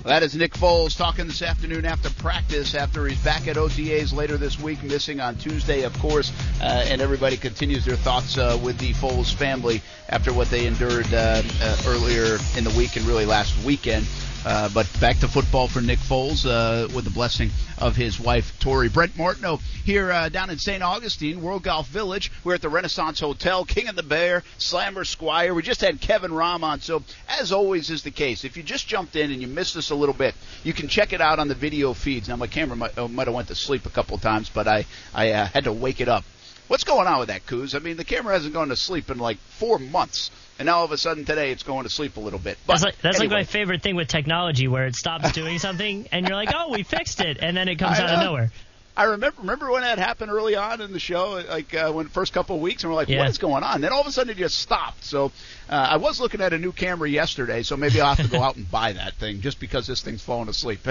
That 0.05 0.23
is 0.23 0.33
Nick 0.33 0.53
Foles 0.53 0.95
talking 0.95 1.27
this 1.27 1.41
afternoon 1.41 1.83
after 1.83 2.09
practice, 2.09 2.73
after 2.73 3.05
he's 3.05 3.21
back 3.21 3.49
at 3.49 3.57
OTAs 3.57 4.13
later 4.13 4.37
this 4.37 4.57
week, 4.57 4.81
missing 4.81 5.19
on 5.19 5.35
Tuesday, 5.35 5.83
of 5.83 5.97
course. 5.99 6.31
Uh, 6.61 6.85
and 6.87 7.01
everybody 7.01 7.35
continues 7.35 7.83
their 7.83 7.97
thoughts 7.97 8.37
uh, 8.37 8.57
with 8.63 8.77
the 8.77 8.93
Foles 8.93 9.33
family 9.33 9.81
after 10.07 10.31
what 10.31 10.49
they 10.49 10.65
endured 10.65 11.13
uh, 11.13 11.43
uh, 11.61 11.77
earlier 11.85 12.37
in 12.55 12.63
the 12.63 12.73
week 12.77 12.95
and 12.95 13.05
really 13.05 13.25
last 13.25 13.61
weekend. 13.65 14.07
Uh, 14.45 14.69
but 14.73 14.87
back 15.01 15.17
to 15.19 15.27
football 15.27 15.67
for 15.67 15.81
Nick 15.81 15.99
Foles 15.99 16.45
uh, 16.45 16.87
with 16.93 17.03
the 17.03 17.11
blessing 17.11 17.49
of 17.77 17.97
his 17.97 18.19
wife, 18.19 18.57
Tori. 18.59 18.87
Brent 18.87 19.17
Martineau 19.17 19.59
here 19.83 20.11
uh, 20.11 20.29
down 20.29 20.49
in 20.49 20.57
St. 20.57 20.81
Augustine, 20.81 21.41
World 21.41 21.63
Golf 21.63 21.87
Village. 21.87 22.31
We're 22.45 22.55
at 22.55 22.61
the 22.61 22.69
Renaissance 22.69 23.19
Hotel, 23.19 23.65
King 23.65 23.89
of 23.89 23.97
the 23.97 24.03
Bear, 24.03 24.43
Slammer 24.57 25.03
Squire. 25.03 25.53
We 25.53 25.61
just 25.61 25.81
had 25.81 25.99
Kevin 25.99 26.31
Rahm 26.31 26.63
on. 26.63 26.79
So, 26.79 27.03
as 27.27 27.51
always 27.51 27.89
is 27.89 28.03
the 28.03 28.11
case, 28.11 28.45
if 28.45 28.55
you 28.55 28.63
just 28.63 28.87
jumped 28.87 29.17
in 29.17 29.29
and 29.31 29.41
you 29.41 29.47
missed 29.47 29.75
us 29.75 29.89
a 29.89 29.95
little 29.95 30.15
bit, 30.15 30.35
you 30.63 30.71
can 30.71 30.87
check 30.87 31.11
it 31.11 31.19
out 31.19 31.39
on 31.39 31.49
the 31.49 31.55
video 31.55 31.93
feeds. 31.93 32.29
Now, 32.29 32.37
my 32.37 32.47
camera 32.47 32.77
might, 32.77 32.97
uh, 32.97 33.09
might 33.09 33.27
have 33.27 33.35
went 33.35 33.49
to 33.49 33.55
sleep 33.55 33.85
a 33.85 33.89
couple 33.89 34.17
times, 34.19 34.49
but 34.49 34.69
I, 34.69 34.85
I 35.13 35.31
uh, 35.31 35.45
had 35.47 35.65
to 35.65 35.73
wake 35.73 35.99
it 35.99 36.07
up. 36.07 36.23
What's 36.69 36.83
going 36.83 37.07
on 37.07 37.19
with 37.19 37.29
that, 37.29 37.45
Coos? 37.45 37.73
I 37.73 37.79
mean, 37.79 37.97
the 37.97 38.05
camera 38.05 38.33
hasn't 38.33 38.53
gone 38.53 38.69
to 38.69 38.75
sleep 38.75 39.09
in 39.09 39.17
like 39.17 39.37
four 39.39 39.79
months, 39.79 40.29
and 40.59 40.65
now 40.67 40.79
all 40.79 40.85
of 40.85 40.91
a 40.91 40.97
sudden 40.97 41.25
today 41.25 41.51
it's 41.51 41.63
going 41.63 41.85
to 41.85 41.89
sleep 41.89 42.17
a 42.17 42.19
little 42.19 42.37
bit. 42.39 42.57
But 42.67 42.73
That's 42.73 42.83
like 42.83 43.01
that's 43.01 43.19
anyway. 43.19 43.35
like 43.37 43.47
my 43.47 43.51
favorite 43.51 43.81
thing 43.81 43.95
with 43.95 44.09
technology, 44.09 44.67
where 44.67 44.85
it 44.85 44.95
stops 44.95 45.31
doing 45.33 45.57
something, 45.57 46.07
and 46.11 46.27
you're 46.27 46.35
like, 46.35 46.49
"Oh, 46.53 46.69
we 46.71 46.83
fixed 46.83 47.21
it," 47.21 47.39
and 47.41 47.57
then 47.57 47.67
it 47.67 47.77
comes 47.77 47.97
I 47.97 48.03
out 48.03 48.09
of 48.11 48.19
nowhere. 48.19 48.51
I 48.97 49.03
remember 49.03 49.39
remember 49.39 49.71
when 49.71 49.83
that 49.83 49.97
happened 49.97 50.29
early 50.29 50.57
on 50.57 50.81
in 50.81 50.91
the 50.91 50.99
show, 50.99 51.41
like 51.47 51.73
uh, 51.73 51.89
when 51.93 52.07
the 52.07 52.11
first 52.11 52.33
couple 52.33 52.57
of 52.57 52.61
weeks, 52.61 52.83
and 52.83 52.91
we're 52.91 52.97
like, 52.97 53.07
Yeah. 53.07 53.19
"What 53.19 53.29
is 53.29 53.37
going 53.37 53.63
on?" 53.63 53.79
Then 53.79 53.93
all 53.93 54.01
of 54.01 54.07
a 54.07 54.11
sudden 54.11 54.31
it 54.31 54.37
just 54.37 54.57
stopped. 54.59 55.05
So 55.05 55.31
uh, 55.69 55.87
I 55.91 55.95
was 55.97 56.19
looking 56.19 56.41
at 56.41 56.51
a 56.51 56.57
new 56.57 56.73
camera 56.73 57.09
yesterday, 57.09 57.63
so 57.63 57.77
maybe 57.77 58.01
I'll 58.01 58.13
have 58.15 58.25
to 58.25 58.31
go 58.31 58.43
out 58.43 58.57
and 58.57 58.69
buy 58.79 58.91
that 58.91 59.13
thing 59.13 59.39
just 59.39 59.61
because 59.61 59.87
this 59.87 60.01
thing's 60.01 60.21
falling 60.21 60.49
asleep. 60.49 60.85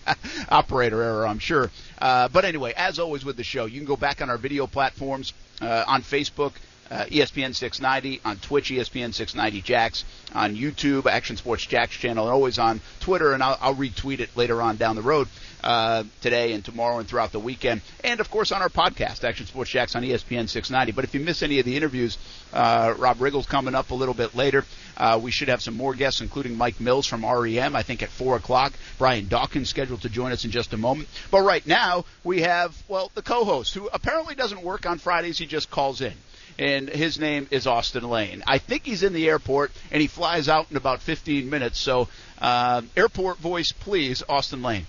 Operator 0.50 1.02
error, 1.02 1.26
I'm 1.26 1.40
sure. 1.40 1.70
Uh, 2.00 2.28
but 2.28 2.44
anyway, 2.44 2.74
as 2.76 3.00
always 3.00 3.24
with 3.24 3.36
the 3.36 3.44
show, 3.44 3.64
you 3.66 3.80
can 3.80 3.86
go 3.86 3.96
back 3.96 4.22
on 4.22 4.30
our 4.30 4.38
video 4.38 4.68
platforms 4.68 5.32
uh, 5.60 5.84
on 5.86 6.02
Facebook. 6.02 6.52
Uh, 6.90 7.04
ESPN 7.04 7.54
690 7.54 8.20
on 8.24 8.36
Twitch, 8.38 8.70
ESPN 8.70 9.12
690 9.12 9.60
Jax 9.62 10.04
on 10.34 10.56
YouTube, 10.56 11.06
Action 11.06 11.36
Sports 11.36 11.66
Jax 11.66 11.94
channel, 11.94 12.24
and 12.24 12.32
always 12.32 12.58
on 12.58 12.80
Twitter, 13.00 13.32
and 13.32 13.42
I'll, 13.42 13.58
I'll 13.60 13.74
retweet 13.74 14.20
it 14.20 14.34
later 14.36 14.62
on 14.62 14.76
down 14.76 14.96
the 14.96 15.02
road 15.02 15.28
uh, 15.62 16.04
today 16.22 16.52
and 16.52 16.64
tomorrow 16.64 16.98
and 16.98 17.06
throughout 17.08 17.32
the 17.32 17.40
weekend, 17.40 17.82
and 18.02 18.20
of 18.20 18.30
course 18.30 18.52
on 18.52 18.62
our 18.62 18.68
podcast, 18.68 19.24
Action 19.24 19.46
Sports 19.46 19.70
Jax 19.70 19.96
on 19.96 20.02
ESPN 20.02 20.48
690. 20.48 20.92
But 20.92 21.04
if 21.04 21.14
you 21.14 21.20
miss 21.20 21.42
any 21.42 21.58
of 21.58 21.66
the 21.66 21.76
interviews, 21.76 22.16
uh, 22.52 22.94
Rob 22.96 23.20
Riggle's 23.20 23.46
coming 23.46 23.74
up 23.74 23.90
a 23.90 23.94
little 23.94 24.14
bit 24.14 24.34
later. 24.34 24.64
Uh, 24.96 25.20
we 25.22 25.30
should 25.30 25.48
have 25.48 25.62
some 25.62 25.76
more 25.76 25.94
guests, 25.94 26.20
including 26.20 26.56
Mike 26.56 26.80
Mills 26.80 27.06
from 27.06 27.24
REM, 27.24 27.76
I 27.76 27.82
think 27.82 28.02
at 28.02 28.08
4 28.08 28.36
o'clock. 28.36 28.72
Brian 28.98 29.28
Dawkins 29.28 29.68
scheduled 29.68 30.02
to 30.02 30.08
join 30.08 30.32
us 30.32 30.44
in 30.44 30.50
just 30.50 30.72
a 30.72 30.76
moment. 30.76 31.08
But 31.30 31.42
right 31.42 31.64
now, 31.66 32.04
we 32.24 32.42
have, 32.42 32.76
well, 32.88 33.10
the 33.14 33.22
co-host, 33.22 33.74
who 33.74 33.88
apparently 33.92 34.34
doesn't 34.34 34.62
work 34.62 34.86
on 34.86 34.98
Fridays, 34.98 35.38
he 35.38 35.46
just 35.46 35.70
calls 35.70 36.00
in. 36.00 36.14
And 36.58 36.88
his 36.88 37.18
name 37.20 37.46
is 37.52 37.66
Austin 37.68 38.02
Lane. 38.08 38.42
I 38.46 38.58
think 38.58 38.84
he's 38.84 39.04
in 39.04 39.12
the 39.12 39.28
airport, 39.28 39.70
and 39.92 40.00
he 40.00 40.08
flies 40.08 40.48
out 40.48 40.66
in 40.70 40.76
about 40.76 41.00
15 41.00 41.48
minutes. 41.48 41.78
So, 41.78 42.08
uh, 42.40 42.82
airport 42.96 43.38
voice, 43.38 43.70
please, 43.70 44.24
Austin 44.28 44.62
Lane. 44.62 44.86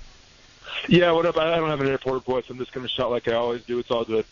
Yeah, 0.88 1.12
what 1.12 1.26
up? 1.26 1.38
I 1.38 1.56
don't 1.58 1.70
have 1.70 1.82
an 1.82 1.88
airport 1.88 2.24
voice. 2.26 2.46
I'm 2.50 2.58
just 2.58 2.72
going 2.72 2.88
to 2.88 2.92
shout 2.92 3.12
like 3.12 3.28
I 3.28 3.34
always 3.34 3.64
do. 3.64 3.78
It's 3.80 3.92
all 3.92 4.04
good. 4.04 4.26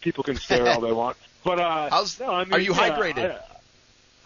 People 0.00 0.24
can 0.24 0.36
stare 0.36 0.66
all 0.68 0.80
they 0.80 0.92
want. 0.92 1.16
But 1.44 1.60
uh, 1.60 1.88
How's- 1.88 2.18
no, 2.18 2.32
I 2.32 2.44
mean, 2.44 2.52
are 2.52 2.58
you 2.58 2.74
yeah, 2.74 2.90
hydrated? 2.90 3.40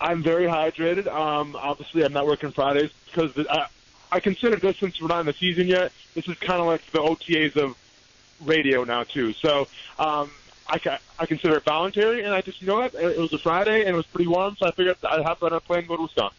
I, 0.00 0.10
I'm 0.10 0.22
very 0.22 0.46
hydrated. 0.46 1.06
Um, 1.06 1.54
obviously, 1.60 2.04
I'm 2.04 2.12
not 2.14 2.26
working 2.26 2.50
Fridays 2.52 2.90
because 3.06 3.34
the, 3.34 3.46
I, 3.52 3.66
I 4.10 4.18
consider 4.18 4.56
this 4.56 4.78
since 4.78 5.00
we're 5.00 5.08
not 5.08 5.20
in 5.20 5.26
the 5.26 5.34
season 5.34 5.68
yet. 5.68 5.92
This 6.14 6.26
is 6.26 6.36
kind 6.38 6.60
of 6.60 6.66
like 6.66 6.80
the 6.90 6.98
OTAs 6.98 7.56
of 7.56 7.76
radio 8.40 8.82
now 8.84 9.04
too. 9.04 9.34
So 9.34 9.68
um, 9.98 10.30
I, 10.72 10.78
ca- 10.78 10.98
I 11.18 11.26
consider 11.26 11.56
it 11.58 11.64
voluntary, 11.64 12.22
and 12.24 12.32
I 12.32 12.40
just 12.40 12.62
you 12.62 12.66
know 12.66 12.76
what? 12.76 12.94
It 12.94 13.18
was 13.18 13.30
a 13.34 13.38
Friday 13.38 13.80
and 13.80 13.90
it 13.90 13.94
was 13.94 14.06
pretty 14.06 14.26
warm, 14.26 14.56
so 14.58 14.66
I 14.66 14.70
figured 14.70 14.96
I'd 15.06 15.22
hop 15.22 15.42
on 15.42 15.52
a 15.52 15.60
plane 15.60 15.80
and 15.80 15.88
go 15.88 15.96
to 15.96 16.02
Wisconsin. 16.04 16.36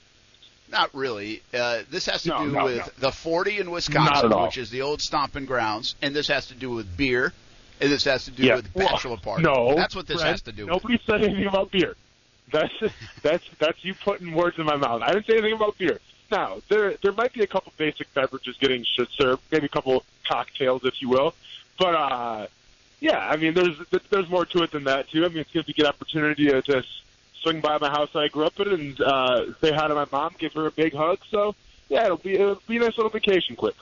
Not 0.72 0.90
really. 0.96 1.44
Uh, 1.54 1.84
this 1.92 2.08
has 2.08 2.24
to 2.24 2.30
No, 2.30 2.46
do 2.46 2.52
no, 2.52 2.64
with 2.66 2.78
no. 2.78 2.84
the 2.98 3.12
40 3.12 3.60
in 3.60 3.70
Wisconsin, 3.70 4.32
which 4.42 4.58
is 4.58 4.72
the 4.72 4.82
old 4.82 5.02
stomping 5.02 5.46
grounds, 5.46 5.94
and 6.02 6.16
this 6.16 6.28
has 6.30 6.48
to 6.48 6.56
do 6.56 6.72
with 6.72 6.98
beer, 6.98 7.32
and 7.80 7.92
this 7.92 8.06
has 8.06 8.26
to 8.26 8.32
do 8.32 8.42
Yeah. 8.44 8.56
with 8.56 8.74
Well, 8.74 8.88
bachelor 8.88 9.18
party. 9.18 9.44
No, 9.44 9.76
that's 9.76 9.96
what 9.96 10.08
this 10.08 10.22
has 10.24 10.42
to 10.44 10.52
do. 10.52 10.64
with. 10.66 10.72
Nobody 10.74 11.00
said 11.06 11.24
anything 11.24 11.46
about 11.46 11.70
beer. 11.70 11.96
That's 12.52 12.74
that's 13.22 13.48
that's 13.60 13.86
you 13.86 13.94
putting 13.94 14.34
words 14.34 14.58
in 14.58 14.66
my 14.66 14.76
mouth. 14.78 15.02
I 15.04 15.12
didn't 15.14 15.28
say 15.28 15.34
anything 15.34 15.54
about 15.54 15.78
beer. 15.78 16.00
Now 16.32 16.58
there 16.70 16.96
there 17.04 17.12
might 17.12 17.34
be 17.34 17.42
a 17.44 17.48
couple 17.48 17.72
basic 17.78 18.12
beverages 18.16 18.58
getting 18.60 18.84
served, 19.16 19.42
maybe 19.52 19.68
a 19.68 19.70
couple 19.70 20.04
cocktails, 20.28 20.84
if 20.86 21.02
you 21.04 21.10
will. 21.10 21.36
But 21.78 21.94
uh, 21.96 22.48
yeah, 23.04 23.20
I 23.20 23.36
mean 23.36 23.54
there's 23.54 23.76
there's 24.10 24.30
more 24.30 24.46
to 24.46 24.64
it 24.64 24.72
than 24.72 24.86
that 24.86 25.10
too. 25.10 25.26
I 25.26 25.28
mean 25.28 25.40
it's 25.40 25.52
going 25.52 25.66
to 25.66 25.68
be 25.68 25.74
a 25.74 25.84
good 25.84 25.94
opportunity 25.94 26.46
to 26.46 26.62
just 26.62 26.88
swing 27.42 27.60
by 27.60 27.78
my 27.78 27.90
house 27.90 28.16
I 28.16 28.30
grew 28.30 28.46
up 28.46 28.58
in 28.62 28.70
and 28.70 29.02
uh, 29.02 29.54
say 29.60 29.74
hi 29.74 29.90
to 29.90 29.94
my 29.94 30.08
mom, 30.10 30.36
give 30.40 30.54
her 30.54 30.68
a 30.68 30.72
big 30.72 30.94
hug. 30.94 31.20
So 31.30 31.54
yeah, 31.90 32.06
it'll 32.06 32.16
be 32.16 32.36
it'll 32.36 32.62
be 32.66 32.78
a 32.78 32.80
nice 32.80 32.96
little 32.96 33.10
vacation 33.10 33.58
quick. 33.58 33.76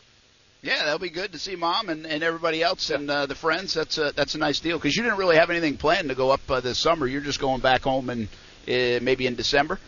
Yeah, 0.63 0.85
that'll 0.85 0.97
be 0.97 1.11
good 1.11 1.33
to 1.33 1.39
see 1.39 1.55
mom 1.55 1.89
and, 1.89 2.07
and 2.07 2.23
everybody 2.23 2.63
else 2.63 2.89
and 2.89 3.11
uh, 3.11 3.27
the 3.27 3.35
friends. 3.35 3.75
That's 3.75 3.99
a 3.99 4.11
that's 4.11 4.33
a 4.33 4.39
nice 4.39 4.59
deal 4.59 4.79
because 4.79 4.97
you 4.97 5.03
didn't 5.03 5.19
really 5.19 5.35
have 5.35 5.51
anything 5.51 5.77
planned 5.77 6.09
to 6.09 6.15
go 6.15 6.31
up 6.31 6.41
uh, 6.49 6.59
this 6.59 6.79
summer. 6.79 7.05
You're 7.05 7.21
just 7.21 7.39
going 7.39 7.61
back 7.61 7.83
home 7.83 8.09
and 8.09 8.27
uh, 8.67 9.03
maybe 9.03 9.27
in 9.27 9.35
December. 9.35 9.79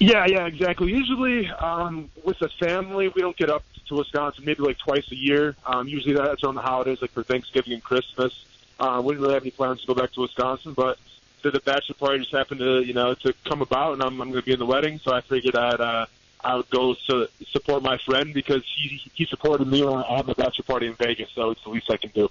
Yeah, 0.00 0.26
yeah, 0.26 0.46
exactly. 0.46 0.90
Usually, 0.90 1.48
um, 1.48 2.10
with 2.24 2.40
the 2.40 2.48
family, 2.60 3.08
we 3.14 3.22
don't 3.22 3.36
get 3.36 3.50
up 3.50 3.62
to 3.88 3.94
Wisconsin 3.94 4.44
maybe 4.44 4.62
like 4.62 4.78
twice 4.78 5.10
a 5.12 5.16
year. 5.16 5.54
Um, 5.64 5.86
usually 5.86 6.14
that's 6.14 6.42
on 6.42 6.56
the 6.56 6.60
holidays, 6.60 6.98
like 7.00 7.12
for 7.12 7.22
Thanksgiving 7.22 7.72
and 7.72 7.82
Christmas. 7.82 8.32
Uh, 8.78 9.00
we 9.04 9.12
didn't 9.12 9.22
really 9.22 9.34
have 9.34 9.42
any 9.42 9.50
plans 9.50 9.80
to 9.80 9.86
go 9.86 9.94
back 9.94 10.12
to 10.12 10.20
Wisconsin, 10.20 10.72
but 10.72 10.98
the, 11.42 11.50
the 11.50 11.60
bachelor 11.60 11.94
party 11.94 12.18
just 12.20 12.32
happened 12.32 12.60
to, 12.60 12.80
you 12.82 12.94
know, 12.94 13.14
to 13.14 13.32
come 13.44 13.62
about, 13.62 13.94
and 13.94 14.02
I'm, 14.02 14.20
I'm 14.20 14.30
going 14.30 14.40
to 14.40 14.46
be 14.46 14.52
in 14.52 14.58
the 14.58 14.66
wedding, 14.66 15.00
so 15.02 15.12
I 15.12 15.20
figured 15.20 15.56
I'd, 15.56 15.80
uh, 15.80 16.06
I 16.42 16.54
would 16.56 16.70
go 16.70 16.94
to 17.08 17.28
support 17.50 17.82
my 17.82 17.98
friend 17.98 18.32
because 18.32 18.62
he 18.76 19.00
he 19.14 19.26
supported 19.26 19.66
me 19.66 19.84
when 19.84 19.94
I 19.94 20.16
had 20.16 20.26
my 20.28 20.34
bachelor 20.34 20.62
party 20.64 20.86
in 20.86 20.94
Vegas, 20.94 21.30
so 21.34 21.50
it's 21.50 21.62
the 21.64 21.70
least 21.70 21.90
I 21.90 21.96
can 21.96 22.10
do. 22.10 22.28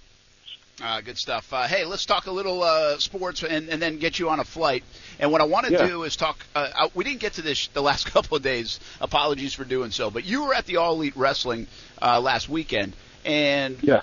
Uh, 0.81 1.01
good 1.01 1.17
stuff. 1.17 1.51
Uh, 1.51 1.67
hey, 1.67 1.83
let's 1.86 2.05
talk 2.05 2.27
a 2.27 2.31
little 2.31 2.62
uh, 2.63 2.97
sports 2.99 3.43
and, 3.43 3.67
and 3.67 3.81
then 3.81 3.97
get 3.97 4.19
you 4.19 4.29
on 4.29 4.39
a 4.39 4.43
flight. 4.45 4.83
And 5.19 5.31
what 5.31 5.41
I 5.41 5.45
want 5.45 5.65
to 5.65 5.73
Yeah. 5.73 5.88
do 5.88 6.03
is 6.03 6.15
talk. 6.15 6.45
Uh, 6.55 6.88
we 6.93 7.03
didn't 7.03 7.19
get 7.19 7.33
to 7.33 7.41
this 7.41 7.67
the 7.67 7.81
last 7.81 8.05
couple 8.12 8.38
of 8.38 8.43
days. 8.43 8.79
Apologies 9.01 9.53
for 9.55 9.65
doing 9.65 9.89
so. 9.91 10.10
But 10.12 10.23
you 10.23 10.43
were 10.45 10.53
at 10.53 10.67
the 10.67 10.77
All 10.77 10.93
Elite 10.93 11.15
Wrestling 11.17 11.65
uh, 12.01 12.21
last 12.21 12.47
weekend, 12.47 12.93
and 13.25 13.77
Yeah. 13.81 14.01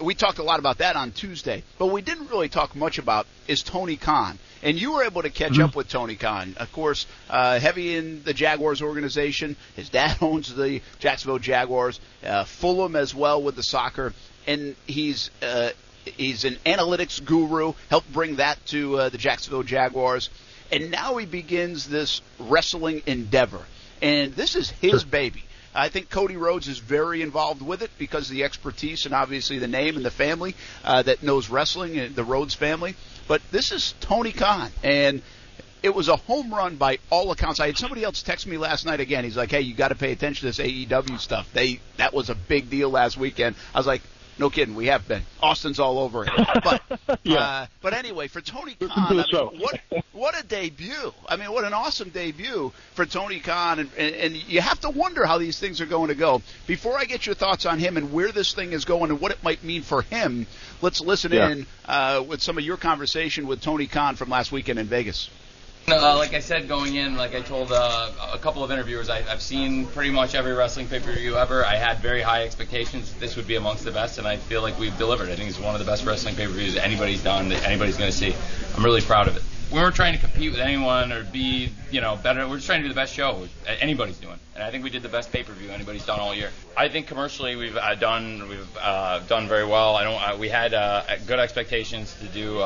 We 0.00 0.14
talked 0.14 0.38
a 0.38 0.42
lot 0.42 0.58
about 0.58 0.78
that 0.78 0.96
on 0.96 1.10
Tuesday. 1.12 1.62
But 1.78 1.86
we 1.86 2.02
didn't 2.02 2.28
really 2.30 2.48
talk 2.48 2.74
much 2.76 2.98
about 2.98 3.26
is 3.46 3.62
Tony 3.62 3.96
Khan. 3.96 4.38
And 4.62 4.80
you 4.80 4.92
were 4.92 5.04
able 5.04 5.22
to 5.22 5.30
catch 5.30 5.52
Mm-hmm. 5.52 5.62
up 5.62 5.76
with 5.76 5.88
Tony 5.88 6.16
Khan, 6.16 6.54
of 6.58 6.70
course, 6.72 7.06
uh, 7.30 7.60
heavy 7.60 7.96
in 7.96 8.22
the 8.24 8.34
Jaguars 8.34 8.82
organization. 8.82 9.56
His 9.76 9.88
dad 9.88 10.18
owns 10.22 10.54
the 10.54 10.80
Jacksonville 10.98 11.38
Jaguars, 11.38 12.00
uh, 12.24 12.44
Fulham 12.44 12.96
as 12.96 13.14
well 13.14 13.42
with 13.42 13.54
the 13.56 13.62
soccer. 13.62 14.12
and 14.46 14.74
he's 14.86 15.30
uh, 15.42 15.70
he's 16.04 16.44
an 16.44 16.56
analytics 16.66 17.24
guru. 17.24 17.74
Helped 17.90 18.12
bring 18.12 18.36
that 18.36 18.64
to 18.66 18.98
uh, 18.98 19.08
the 19.10 19.18
Jacksonville 19.18 19.62
Jaguars, 19.62 20.28
and 20.72 20.90
now 20.90 21.16
he 21.18 21.26
begins 21.26 21.88
this 21.88 22.20
wrestling 22.38 23.02
endeavor. 23.06 23.62
And 24.02 24.32
this 24.34 24.54
is 24.56 24.70
his 24.70 25.04
baby. 25.04 25.44
I 25.78 25.88
think 25.88 26.10
Cody 26.10 26.36
Rhodes 26.36 26.66
is 26.66 26.78
very 26.78 27.22
involved 27.22 27.62
with 27.62 27.82
it 27.82 27.90
because 27.98 28.28
of 28.28 28.34
the 28.34 28.44
expertise 28.44 29.06
and 29.06 29.14
obviously 29.14 29.58
the 29.58 29.68
name 29.68 29.96
and 29.96 30.04
the 30.04 30.10
family 30.10 30.56
uh, 30.84 31.02
that 31.02 31.22
knows 31.22 31.48
wrestling, 31.48 31.98
and 31.98 32.16
the 32.16 32.24
Rhodes 32.24 32.54
family. 32.54 32.96
But 33.28 33.42
this 33.52 33.70
is 33.70 33.94
Tony 34.00 34.32
Khan, 34.32 34.70
and 34.82 35.22
it 35.82 35.94
was 35.94 36.08
a 36.08 36.16
home 36.16 36.52
run 36.52 36.76
by 36.76 36.98
all 37.10 37.30
accounts. 37.30 37.60
I 37.60 37.66
had 37.66 37.78
somebody 37.78 38.02
else 38.02 38.22
text 38.22 38.46
me 38.46 38.58
last 38.58 38.86
night 38.86 39.00
again. 39.00 39.22
He's 39.22 39.36
like, 39.36 39.50
"Hey, 39.50 39.60
you 39.60 39.74
got 39.74 39.88
to 39.88 39.94
pay 39.94 40.10
attention 40.10 40.50
to 40.50 40.56
this 40.56 40.58
AEW 40.58 41.18
stuff. 41.20 41.48
They 41.52 41.80
that 41.96 42.12
was 42.12 42.28
a 42.28 42.34
big 42.34 42.70
deal 42.70 42.90
last 42.90 43.16
weekend." 43.16 43.54
I 43.74 43.78
was 43.78 43.86
like, 43.86 44.02
"No 44.38 44.50
kidding, 44.50 44.74
we 44.74 44.86
have 44.86 45.06
been. 45.08 45.22
Austin's 45.42 45.78
all 45.80 45.98
over 45.98 46.24
it." 46.24 46.30
But 46.64 46.82
Yeah. 47.24 47.36
uh, 47.38 47.66
but 47.82 47.92
anyway, 47.94 48.28
for 48.28 48.40
Tony 48.40 48.74
Khan, 48.74 48.90
I 48.94 49.12
mean, 49.12 49.24
show. 49.30 49.52
what 49.58 49.80
what 50.12 50.38
a 50.38 50.46
debut! 50.46 51.12
I 51.28 51.36
mean, 51.36 51.50
what 51.52 51.64
an 51.64 51.72
awesome 51.74 52.10
debut 52.10 52.72
for 52.94 53.06
Tony 53.06 53.40
Khan, 53.40 53.78
and, 53.80 53.90
and, 53.96 54.14
and 54.14 54.34
you 54.36 54.60
have 54.60 54.80
to 54.80 54.90
wonder 54.90 55.24
how 55.26 55.38
these 55.38 55.58
things 55.58 55.80
are 55.80 55.86
going 55.86 56.08
to 56.08 56.14
go. 56.14 56.42
Before 56.66 56.96
I 56.98 57.04
get 57.04 57.26
your 57.26 57.34
thoughts 57.34 57.66
on 57.66 57.78
him 57.78 57.96
and 57.96 58.12
where 58.12 58.32
this 58.32 58.54
thing 58.54 58.72
is 58.72 58.84
going 58.84 59.10
and 59.10 59.20
what 59.20 59.32
it 59.32 59.42
might 59.42 59.62
mean 59.64 59.82
for 59.82 60.02
him, 60.02 60.46
let's 60.82 61.00
listen 61.00 61.32
Yeah. 61.32 61.50
in 61.50 61.66
uh, 61.86 62.24
with 62.26 62.42
some 62.42 62.58
of 62.58 62.64
your 62.64 62.76
conversation 62.76 63.46
with 63.46 63.60
Tony 63.60 63.86
Khan 63.86 64.16
from 64.16 64.28
last 64.30 64.52
weekend 64.52 64.78
in 64.78 64.86
Vegas. 64.86 65.30
Uh, 65.90 66.16
like 66.16 66.34
I 66.34 66.40
said, 66.40 66.68
going 66.68 66.96
in, 66.96 67.16
like 67.16 67.34
I 67.34 67.40
told 67.40 67.72
uh, 67.72 68.10
a 68.32 68.38
couple 68.38 68.62
of 68.62 68.70
interviewers, 68.70 69.08
I, 69.08 69.18
I've 69.30 69.40
seen 69.40 69.86
pretty 69.86 70.10
much 70.10 70.34
every 70.34 70.52
wrestling 70.52 70.86
pay-per-view 70.86 71.36
ever. 71.36 71.64
I 71.64 71.76
had 71.76 71.98
very 71.98 72.20
high 72.20 72.44
expectations. 72.44 73.14
This 73.14 73.36
would 73.36 73.46
be 73.46 73.56
amongst 73.56 73.84
the 73.84 73.90
best, 73.90 74.18
and 74.18 74.28
I 74.28 74.36
feel 74.36 74.60
like 74.60 74.78
we've 74.78 74.96
delivered. 74.98 75.30
I 75.30 75.36
think 75.36 75.48
it's 75.48 75.58
one 75.58 75.74
of 75.74 75.78
the 75.78 75.86
best 75.86 76.04
wrestling 76.04 76.36
pay-per-views 76.36 76.76
anybody's 76.76 77.22
done, 77.22 77.48
that 77.48 77.64
anybody's 77.64 77.96
going 77.96 78.10
to 78.10 78.16
see. 78.16 78.34
I'm 78.76 78.84
really 78.84 79.00
proud 79.00 79.28
of 79.28 79.36
it. 79.36 79.42
We 79.72 79.80
weren't 79.80 79.94
trying 79.94 80.14
to 80.14 80.18
compete 80.18 80.50
with 80.50 80.60
anyone 80.60 81.12
or 81.12 81.24
be, 81.24 81.70
you 81.90 82.00
know, 82.00 82.16
better. 82.16 82.48
We're 82.48 82.56
just 82.56 82.66
trying 82.66 82.80
to 82.80 82.88
do 82.88 82.88
the 82.88 82.98
best 82.98 83.12
show 83.12 83.46
anybody's 83.66 84.16
doing, 84.18 84.38
and 84.54 84.64
I 84.64 84.70
think 84.70 84.82
we 84.82 84.88
did 84.88 85.02
the 85.02 85.10
best 85.10 85.30
pay-per-view 85.30 85.70
anybody's 85.70 86.06
done 86.06 86.20
all 86.20 86.34
year. 86.34 86.50
I 86.74 86.88
think 86.88 87.06
commercially 87.06 87.54
we've 87.54 87.76
uh, 87.76 87.94
done 87.94 88.48
we've 88.48 88.76
uh, 88.80 89.20
done 89.28 89.46
very 89.46 89.66
well. 89.66 89.94
I 89.94 90.04
don't. 90.04 90.14
Uh, 90.14 90.36
we 90.38 90.48
had 90.48 90.72
uh, 90.72 91.02
good 91.26 91.38
expectations 91.38 92.14
to 92.20 92.26
do, 92.28 92.62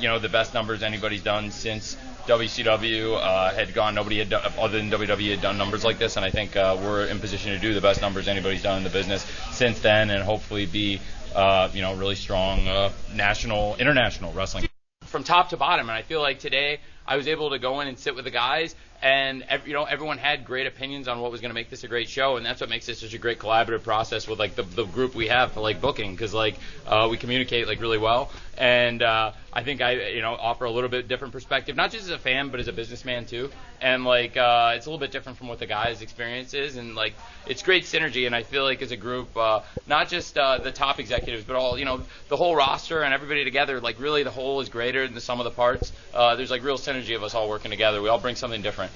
you 0.00 0.08
know, 0.08 0.18
the 0.18 0.30
best 0.30 0.54
numbers 0.54 0.82
anybody's 0.82 1.22
done 1.22 1.50
since 1.50 1.98
WCW 2.26 3.16
uh, 3.20 3.54
had 3.54 3.74
gone. 3.74 3.94
Nobody 3.94 4.18
had 4.18 4.30
done, 4.30 4.52
other 4.58 4.78
than 4.78 4.90
WWE 4.90 5.30
had 5.30 5.42
done 5.42 5.58
numbers 5.58 5.84
like 5.84 5.98
this, 5.98 6.16
and 6.16 6.24
I 6.24 6.30
think 6.30 6.56
uh, 6.56 6.76
we're 6.80 7.06
in 7.06 7.18
position 7.20 7.52
to 7.52 7.58
do 7.58 7.74
the 7.74 7.80
best 7.80 8.00
numbers 8.00 8.28
anybody's 8.28 8.62
done 8.62 8.78
in 8.78 8.84
the 8.84 8.90
business 8.90 9.24
since 9.52 9.80
then, 9.80 10.10
and 10.10 10.22
hopefully 10.22 10.66
be, 10.66 11.00
uh, 11.34 11.68
you 11.74 11.82
know, 11.82 11.94
really 11.94 12.14
strong 12.14 12.66
uh, 12.66 12.90
national, 13.14 13.76
international 13.76 14.32
wrestling 14.32 14.66
from 15.02 15.22
top 15.22 15.50
to 15.50 15.56
bottom. 15.56 15.88
And 15.88 15.96
I 15.96 16.02
feel 16.02 16.20
like 16.20 16.38
today 16.38 16.80
I 17.06 17.16
was 17.16 17.28
able 17.28 17.50
to 17.50 17.58
go 17.58 17.80
in 17.80 17.88
and 17.88 17.98
sit 17.98 18.14
with 18.14 18.24
the 18.24 18.30
guys, 18.30 18.74
and 19.02 19.44
you 19.66 19.74
know 19.74 19.84
everyone 19.84 20.16
had 20.16 20.44
great 20.44 20.66
opinions 20.66 21.08
on 21.08 21.20
what 21.20 21.30
was 21.30 21.42
going 21.42 21.50
to 21.50 21.54
make 21.54 21.68
this 21.68 21.84
a 21.84 21.88
great 21.88 22.08
show, 22.08 22.36
and 22.36 22.46
that's 22.46 22.60
what 22.60 22.70
makes 22.70 22.86
this 22.86 23.00
such 23.00 23.12
a 23.12 23.18
great 23.18 23.38
collaborative 23.38 23.82
process 23.82 24.26
with 24.26 24.38
like 24.38 24.54
the, 24.54 24.62
the 24.62 24.84
group 24.84 25.14
we 25.14 25.28
have 25.28 25.52
for 25.52 25.60
like 25.60 25.80
booking, 25.80 26.12
because 26.12 26.32
like 26.32 26.56
uh, 26.86 27.06
we 27.10 27.18
communicate 27.18 27.68
like 27.68 27.80
really 27.80 27.98
well, 27.98 28.30
and 28.56 29.02
uh, 29.02 29.32
I 29.52 29.62
think 29.62 29.82
I 29.82 30.08
you 30.08 30.22
know 30.22 30.32
offer 30.34 30.64
a 30.64 30.70
little 30.70 30.88
bit 30.88 31.06
different 31.06 31.32
perspective, 31.32 31.76
not 31.76 31.90
just 31.90 32.04
as 32.04 32.10
a 32.10 32.18
fan 32.18 32.48
but 32.48 32.60
as 32.60 32.68
a 32.68 32.72
businessman 32.72 33.26
too, 33.26 33.50
and 33.82 34.04
like 34.04 34.38
uh, 34.38 34.72
it's 34.74 34.86
a 34.86 34.88
little 34.88 34.98
bit 34.98 35.12
different 35.12 35.36
from 35.36 35.48
what 35.48 35.58
the 35.58 35.66
guys' 35.66 36.00
experience 36.00 36.54
is, 36.54 36.76
and 36.76 36.94
like 36.94 37.12
it's 37.46 37.62
great 37.62 37.84
synergy, 37.84 38.24
and 38.24 38.34
I 38.34 38.42
feel 38.42 38.62
like 38.62 38.80
as 38.80 38.90
a 38.90 38.96
group, 38.96 39.36
uh, 39.36 39.60
not 39.86 40.08
just 40.08 40.38
uh, 40.38 40.56
the 40.58 40.72
top 40.72 40.98
executives, 40.98 41.44
but 41.44 41.56
all 41.56 41.78
you 41.78 41.84
know 41.84 42.00
the 42.28 42.36
whole 42.38 42.56
roster 42.56 43.02
and 43.02 43.12
everybody 43.12 43.44
together, 43.44 43.82
like 43.82 44.00
really 44.00 44.22
the 44.22 44.30
whole 44.30 44.60
is 44.60 44.70
greater 44.70 45.04
than 45.04 45.14
the 45.14 45.20
sum 45.20 45.40
of 45.40 45.44
the 45.44 45.50
parts. 45.50 45.92
Uh, 46.14 46.36
there's 46.36 46.50
like 46.50 46.62
real 46.64 46.78
synergy 46.78 46.93
of 46.94 47.22
us 47.22 47.34
all 47.34 47.48
working 47.48 47.70
together. 47.70 48.00
We 48.00 48.08
all 48.08 48.18
bring 48.20 48.36
something 48.36 48.62
different. 48.62 48.92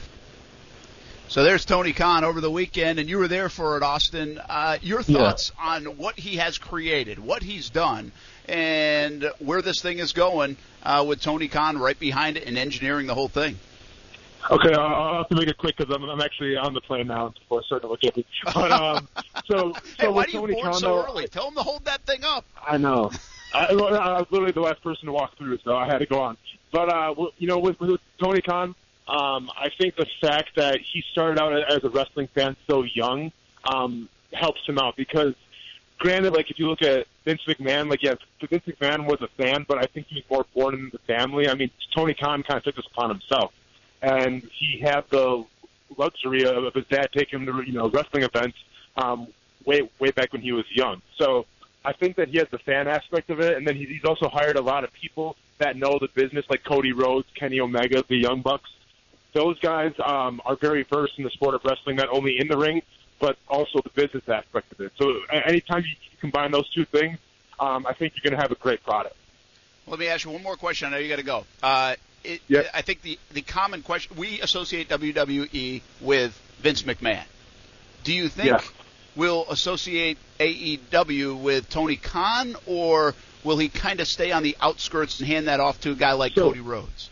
So 1.29 1.45
there's 1.45 1.65
Tony 1.67 1.93
Khan 1.93 2.25
over 2.25 2.41
the 2.41 2.51
weekend, 2.51 2.99
and 2.99 3.09
you 3.09 3.19
were 3.19 3.29
there 3.29 3.51
for 3.51 3.77
it, 3.77 3.83
Austin. 3.83 4.41
Uh, 4.49 4.79
your 4.81 5.03
Yeah. 5.03 5.19
thoughts 5.19 5.53
on 5.61 5.85
what 5.99 6.19
he 6.19 6.37
has 6.37 6.57
created, 6.57 7.19
what 7.19 7.43
he's 7.43 7.69
done, 7.69 8.13
and 8.49 9.31
where 9.39 9.61
this 9.61 9.83
thing 9.83 9.99
is 9.99 10.13
going 10.13 10.57
uh, 10.85 11.05
with 11.07 11.21
Tony 11.21 11.49
Khan 11.49 11.77
right 11.77 11.99
behind 11.99 12.39
it 12.39 12.47
and 12.47 12.57
engineering 12.57 13.07
the 13.07 13.15
whole 13.15 13.29
thing. 13.29 13.59
Okay, 14.51 14.73
I'll, 14.73 14.81
I'll 14.81 15.19
have 15.19 15.29
to 15.29 15.35
make 15.35 15.49
it 15.49 15.59
quick 15.59 15.77
because 15.77 15.95
I'm, 15.95 16.03
I'm 16.09 16.23
actually 16.23 16.57
on 16.57 16.73
the 16.73 16.81
plane 16.81 17.09
now 17.09 17.29
before 17.29 17.63
starting 17.65 17.89
to 17.89 17.91
look 17.93 18.05
at 18.05 18.17
it. 18.17 18.25
But 18.55 18.73
um, 18.73 19.07
so 19.45 19.75
so 20.01 20.07
Hey, 20.07 20.09
why 20.09 20.25
do 20.25 20.33
you 20.33 20.39
Tony 20.39 20.55
board 20.55 20.65
Khan, 20.73 20.81
so 20.81 21.05
early? 21.05 21.27
Tell 21.29 21.49
him 21.49 21.55
to 21.57 21.63
hold 21.63 21.85
that 21.85 22.01
thing 22.03 22.25
up. 22.25 22.47
I 22.67 22.79
know. 22.79 23.11
I, 23.53 23.67
I 23.67 23.73
was 23.73 24.27
literally 24.31 24.53
the 24.53 24.61
last 24.61 24.83
person 24.83 25.07
to 25.07 25.13
walk 25.13 25.37
through, 25.37 25.59
so 25.65 25.77
I 25.77 25.87
had 25.87 25.99
to 25.99 26.07
go 26.07 26.21
on. 26.21 26.37
But 26.71 26.93
uh, 26.93 27.15
you 27.39 27.47
know, 27.47 27.59
with, 27.59 27.81
with 27.81 28.01
Tony 28.19 28.43
Khan, 28.43 28.75
um, 29.07 29.51
I 29.57 29.71
think 29.77 29.97
the 29.97 30.07
fact 30.21 30.57
that 30.57 30.81
he 30.81 31.03
started 31.13 31.41
out 31.41 31.53
as 31.71 31.83
a 31.83 31.89
wrestling 31.89 32.29
fan 32.29 32.57
so 32.67 32.83
young 32.83 33.33
um, 33.65 34.09
helps 34.33 34.67
him 34.67 34.79
out 34.79 34.97
because, 34.97 35.35
granted, 35.99 36.35
like 36.35 36.51
if 36.51 36.59
you 36.59 36.69
look 36.69 36.83
at 36.83 37.07
Vince 37.25 37.43
McMahon, 37.47 37.89
like 37.89 38.03
yeah, 38.03 38.15
Vince 38.41 38.65
McMahon 38.67 39.07
was 39.07 39.23
a 39.23 39.29
fan, 39.29 39.65
but 39.67 39.79
I 39.79 39.87
think 39.87 40.09
he 40.09 40.17
was 40.17 40.25
more 40.31 40.47
born 40.55 40.75
into 40.75 40.91
the 40.91 41.03
family. 41.05 41.49
I 41.49 41.55
mean, 41.55 41.71
Tony 41.95 42.15
Khan 42.15 42.43
kind 42.43 42.59
of 42.59 42.65
took 42.65 42.77
this 42.77 42.87
upon 42.87 43.09
himself, 43.09 43.55
and 44.03 44.43
he 44.53 44.79
had 44.79 45.05
the 45.09 45.45
luxury 45.97 46.45
of, 46.45 46.65
of 46.65 46.75
his 46.75 46.87
dad 46.87 47.09
taking 47.15 47.41
him 47.41 47.47
to 47.47 47.63
you 47.67 47.73
know 47.73 47.89
wrestling 47.89 48.25
events 48.25 48.59
um, 48.99 49.29
way 49.65 49.89
way 49.99 50.11
back 50.11 50.35
when 50.35 50.43
he 50.43 50.53
was 50.53 50.67
young. 50.71 51.01
So 51.17 51.47
I 51.85 51.93
think 51.93 52.17
that 52.17 52.29
he 52.29 52.39
has 52.39 52.49
the 52.49 52.59
fan 52.59 52.89
aspect 52.89 53.31
of 53.31 53.41
it, 53.41 53.57
and 53.57 53.67
then 53.67 53.77
he's, 53.77 53.89
he's 53.89 54.05
also 54.05 54.29
hired 54.29 54.57
a 54.57 54.61
lot 54.61 54.85
of 54.85 54.93
people 54.93 55.37
that 55.59 55.77
know 55.77 55.99
the 56.01 56.09
business, 56.09 56.45
like 56.51 56.65
Cody 56.65 56.93
Rhodes, 56.93 57.27
Kenny 57.35 57.61
Omega, 57.61 58.05
the 58.07 58.17
Young 58.17 58.43
Bucks. 58.43 58.71
Those 59.33 59.59
guys 59.61 59.93
um, 60.05 60.41
are 60.45 60.57
very 60.57 60.83
versed 60.83 61.15
in 61.19 61.25
the 61.25 61.31
sport 61.31 61.55
of 61.55 61.65
wrestling, 61.65 61.97
not 61.97 62.09
only 62.11 62.39
in 62.39 62.49
the 62.49 62.57
ring, 62.57 62.83
but 63.19 63.37
also 63.49 63.81
the 63.81 63.91
business 63.91 64.29
aspect 64.29 64.73
of 64.73 64.81
it. 64.81 64.93
So 64.99 65.21
anytime 65.31 65.85
you 65.85 65.95
combine 66.21 66.51
those 66.51 66.69
two 66.71 66.85
things, 66.85 67.19
um, 67.61 67.87
I 67.87 67.93
think 67.93 68.15
you're 68.15 68.29
going 68.31 68.39
to 68.39 68.43
have 68.43 68.53
a 68.53 68.61
great 68.61 68.83
product. 68.83 69.17
Let 69.87 69.99
me 69.99 70.09
ask 70.09 70.25
you 70.25 70.31
one 70.31 70.43
more 70.43 70.57
question. 70.57 70.89
I 70.89 70.91
know 70.93 70.99
you 70.99 71.09
got 71.09 71.17
to 71.17 71.23
go. 71.23 71.45
Uh, 71.63 71.97
it, 72.25 72.43
Yep. 72.49 72.71
I 72.75 72.83
think 72.83 73.03
the 73.03 73.19
the 73.33 73.43
common 73.43 73.83
question 73.83 74.17
we 74.17 74.41
associate 74.41 74.89
WWE 74.89 75.83
with 76.01 76.39
Vince 76.61 76.83
McMahon. 76.83 77.25
Do 78.05 78.13
you 78.13 78.29
think 78.29 78.49
Yeah. 78.49 78.61
We'll 79.19 79.45
associate 79.51 80.17
AEW 80.41 81.43
with 81.43 81.69
Tony 81.69 81.97
Khan, 81.97 82.55
or 82.67 83.15
will 83.45 83.59
he 83.59 83.69
kind 83.69 84.01
of 84.01 84.09
stay 84.09 84.31
on 84.33 84.43
the 84.43 84.57
outskirts 84.61 85.19
and 85.19 85.29
hand 85.29 85.49
that 85.49 85.61
off 85.61 85.81
to 85.83 85.91
a 85.91 85.95
guy 85.95 86.13
like 86.13 86.33
So- 86.33 86.49
Cody 86.49 86.61
Rhodes? 86.61 87.11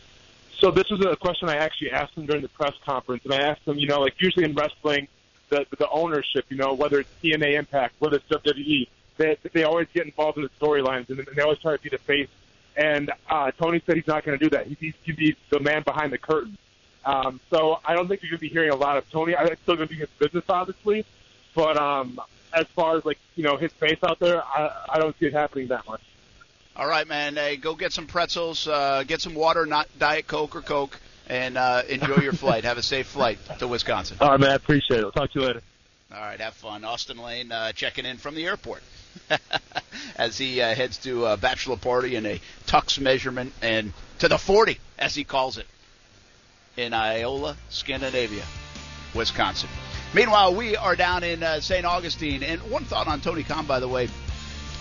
So 0.58 0.70
this 0.70 0.88
was 0.88 1.04
a 1.04 1.14
question 1.16 1.50
I 1.50 1.56
actually 1.56 1.90
asked 1.90 2.14
him 2.14 2.24
during 2.24 2.40
the 2.40 2.48
press 2.48 2.72
conference, 2.82 3.24
and 3.24 3.34
I 3.34 3.42
asked 3.42 3.68
him, 3.68 3.78
you 3.78 3.86
know, 3.86 4.00
like 4.00 4.14
usually 4.18 4.46
in 4.46 4.54
wrestling, 4.54 5.06
the 5.50 5.66
the 5.76 5.86
ownership, 5.90 6.46
you 6.48 6.56
know, 6.56 6.72
whether 6.72 6.98
it's 7.00 7.10
TNA 7.22 7.58
Impact, 7.58 7.94
whether 7.98 8.16
it's 8.16 8.26
WWE, 8.28 8.88
they 9.18 9.36
they 9.52 9.64
always 9.64 9.86
get 9.92 10.06
involved 10.06 10.38
in 10.38 10.44
the 10.44 10.50
storylines, 10.58 11.10
and 11.10 11.28
they 11.36 11.42
always 11.42 11.58
try 11.58 11.76
to 11.76 11.82
be 11.82 11.90
the 11.90 11.98
face. 11.98 12.30
And 12.74 13.12
uh, 13.28 13.50
Tony 13.52 13.82
said 13.84 13.96
he's 13.96 14.06
not 14.06 14.24
going 14.24 14.38
to 14.38 14.42
do 14.44 14.50
that. 14.56 14.66
He's, 14.66 14.94
he's 15.04 15.16
be 15.16 15.36
the 15.50 15.60
man 15.60 15.82
behind 15.82 16.10
the 16.10 16.18
curtain. 16.18 16.56
Um, 17.04 17.38
so 17.50 17.78
I 17.84 17.94
don't 17.94 18.08
think 18.08 18.22
you're 18.22 18.30
going 18.30 18.38
to 18.38 18.46
be 18.46 18.48
hearing 18.48 18.70
a 18.70 18.76
lot 18.76 18.96
of 18.96 19.10
Tony. 19.10 19.34
I 19.34 19.44
it's 19.44 19.60
still 19.62 19.76
going 19.76 19.88
to 19.88 19.94
be 19.94 20.00
his 20.00 20.08
business, 20.18 20.44
obviously, 20.48 21.04
but 21.56 21.76
um, 21.76 22.20
as 22.52 22.66
far 22.76 22.96
as 22.98 23.04
like 23.04 23.18
you 23.34 23.42
know 23.42 23.56
his 23.56 23.72
face 23.72 23.98
out 24.04 24.20
there, 24.20 24.40
I, 24.44 24.84
I 24.90 24.98
don't 25.00 25.18
see 25.18 25.26
it 25.26 25.32
happening 25.32 25.68
that 25.68 25.88
much. 25.88 26.02
All 26.76 26.86
right, 26.86 27.08
man. 27.08 27.34
Hey, 27.34 27.56
go 27.56 27.74
get 27.74 27.92
some 27.92 28.06
pretzels, 28.06 28.68
uh, 28.68 29.02
get 29.04 29.22
some 29.22 29.34
water, 29.34 29.64
not 29.66 29.88
Diet 29.98 30.26
Coke 30.26 30.54
or 30.54 30.60
Coke, 30.60 31.00
and 31.26 31.56
uh, 31.56 31.82
enjoy 31.88 32.16
your 32.16 32.34
flight. 32.34 32.64
Have 32.64 32.78
a 32.78 32.82
safe 32.82 33.06
flight 33.06 33.38
to 33.58 33.66
Wisconsin. 33.66 34.18
All 34.20 34.30
right, 34.30 34.38
man. 34.38 34.50
I 34.50 34.54
appreciate 34.54 35.00
it. 35.00 35.04
I'll 35.04 35.12
talk 35.12 35.32
to 35.32 35.40
you 35.40 35.46
later. 35.46 35.62
All 36.14 36.20
right, 36.20 36.38
have 36.38 36.54
fun. 36.54 36.84
Austin 36.84 37.16
Lane 37.16 37.50
uh, 37.50 37.72
checking 37.72 38.04
in 38.04 38.18
from 38.18 38.34
the 38.36 38.46
airport 38.46 38.82
as 40.16 40.38
he 40.38 40.60
uh, 40.60 40.74
heads 40.74 40.98
to 40.98 41.26
a 41.26 41.36
bachelor 41.36 41.76
party 41.76 42.14
in 42.14 42.26
a 42.26 42.40
tux 42.66 43.00
measurement 43.00 43.52
and 43.60 43.92
to 44.20 44.28
the 44.28 44.38
40, 44.38 44.78
as 44.98 45.14
he 45.14 45.24
calls 45.24 45.58
it, 45.58 45.66
in 46.76 46.92
Iola, 46.92 47.56
Scandinavia, 47.70 48.44
Wisconsin. 49.14 49.68
Meanwhile, 50.14 50.54
we 50.54 50.76
are 50.76 50.96
down 50.96 51.24
in 51.24 51.42
uh, 51.42 51.60
St. 51.60 51.84
Augustine. 51.84 52.42
And 52.42 52.60
one 52.70 52.84
thought 52.84 53.06
on 53.06 53.20
Tony 53.20 53.42
Khan, 53.42 53.66
by 53.66 53.80
the 53.80 53.88
way, 53.88 54.08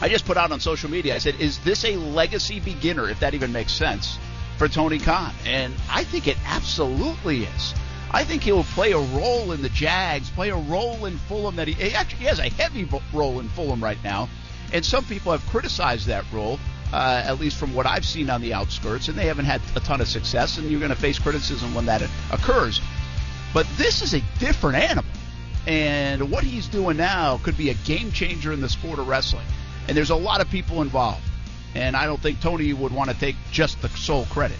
I 0.01 0.09
just 0.09 0.25
put 0.25 0.37
out 0.37 0.51
on 0.51 0.59
social 0.59 0.89
media. 0.89 1.15
I 1.15 1.19
said, 1.19 1.35
"Is 1.39 1.57
this 1.59 1.85
a 1.85 1.95
legacy 1.95 2.59
beginner, 2.59 3.09
if 3.09 3.19
that 3.21 3.33
even 3.33 3.51
makes 3.51 3.71
sense, 3.71 4.17
for 4.57 4.67
Tony 4.67 4.99
Khan?" 4.99 5.33
And 5.45 5.73
I 5.89 6.03
think 6.03 6.27
it 6.27 6.37
absolutely 6.45 7.43
is. 7.43 7.73
I 8.11 8.23
think 8.23 8.43
he'll 8.43 8.63
play 8.63 8.91
a 8.91 8.99
role 8.99 9.51
in 9.51 9.61
the 9.61 9.69
Jags, 9.69 10.29
play 10.29 10.49
a 10.49 10.55
role 10.55 11.05
in 11.05 11.17
Fulham 11.17 11.55
that 11.57 11.67
he, 11.67 11.73
he 11.73 11.93
actually 11.93 12.25
has 12.25 12.39
a 12.39 12.49
heavy 12.49 12.87
role 13.13 13.39
in 13.39 13.49
Fulham 13.49 13.83
right 13.83 14.01
now, 14.03 14.29
and 14.71 14.85
some 14.85 15.05
people 15.05 15.31
have 15.31 15.45
criticized 15.47 16.07
that 16.07 16.23
role, 16.31 16.59
uh, 16.93 17.23
at 17.25 17.39
least 17.39 17.57
from 17.57 17.73
what 17.73 17.85
I've 17.85 18.05
seen 18.05 18.29
on 18.29 18.41
the 18.41 18.53
outskirts, 18.53 19.07
and 19.07 19.17
they 19.17 19.25
haven't 19.25 19.45
had 19.45 19.61
a 19.75 19.79
ton 19.79 20.01
of 20.01 20.07
success, 20.07 20.57
and 20.57 20.69
you're 20.69 20.79
going 20.79 20.91
to 20.91 20.97
face 20.97 21.19
criticism 21.19 21.73
when 21.73 21.85
that 21.87 22.01
occurs. 22.31 22.79
But 23.55 23.65
this 23.77 24.01
is 24.01 24.13
a 24.13 24.21
different 24.37 24.75
animal, 24.75 25.09
and 25.65 26.29
what 26.29 26.43
he's 26.43 26.67
doing 26.67 26.97
now 26.97 27.37
could 27.37 27.55
be 27.55 27.69
a 27.69 27.73
game 27.73 28.11
changer 28.11 28.51
in 28.51 28.59
the 28.59 28.67
sport 28.67 28.99
of 28.99 29.07
wrestling. 29.07 29.45
And 29.87 29.95
there's 29.95 30.09
a 30.09 30.15
lot 30.15 30.41
of 30.41 30.49
people 30.49 30.81
involved. 30.81 31.23
And 31.73 31.95
I 31.95 32.05
don't 32.05 32.19
think 32.19 32.41
Tony 32.41 32.73
would 32.73 32.91
want 32.91 33.11
to 33.11 33.17
take 33.17 33.37
just 33.51 33.81
the 33.81 33.87
sole 33.87 34.25
credit. 34.25 34.57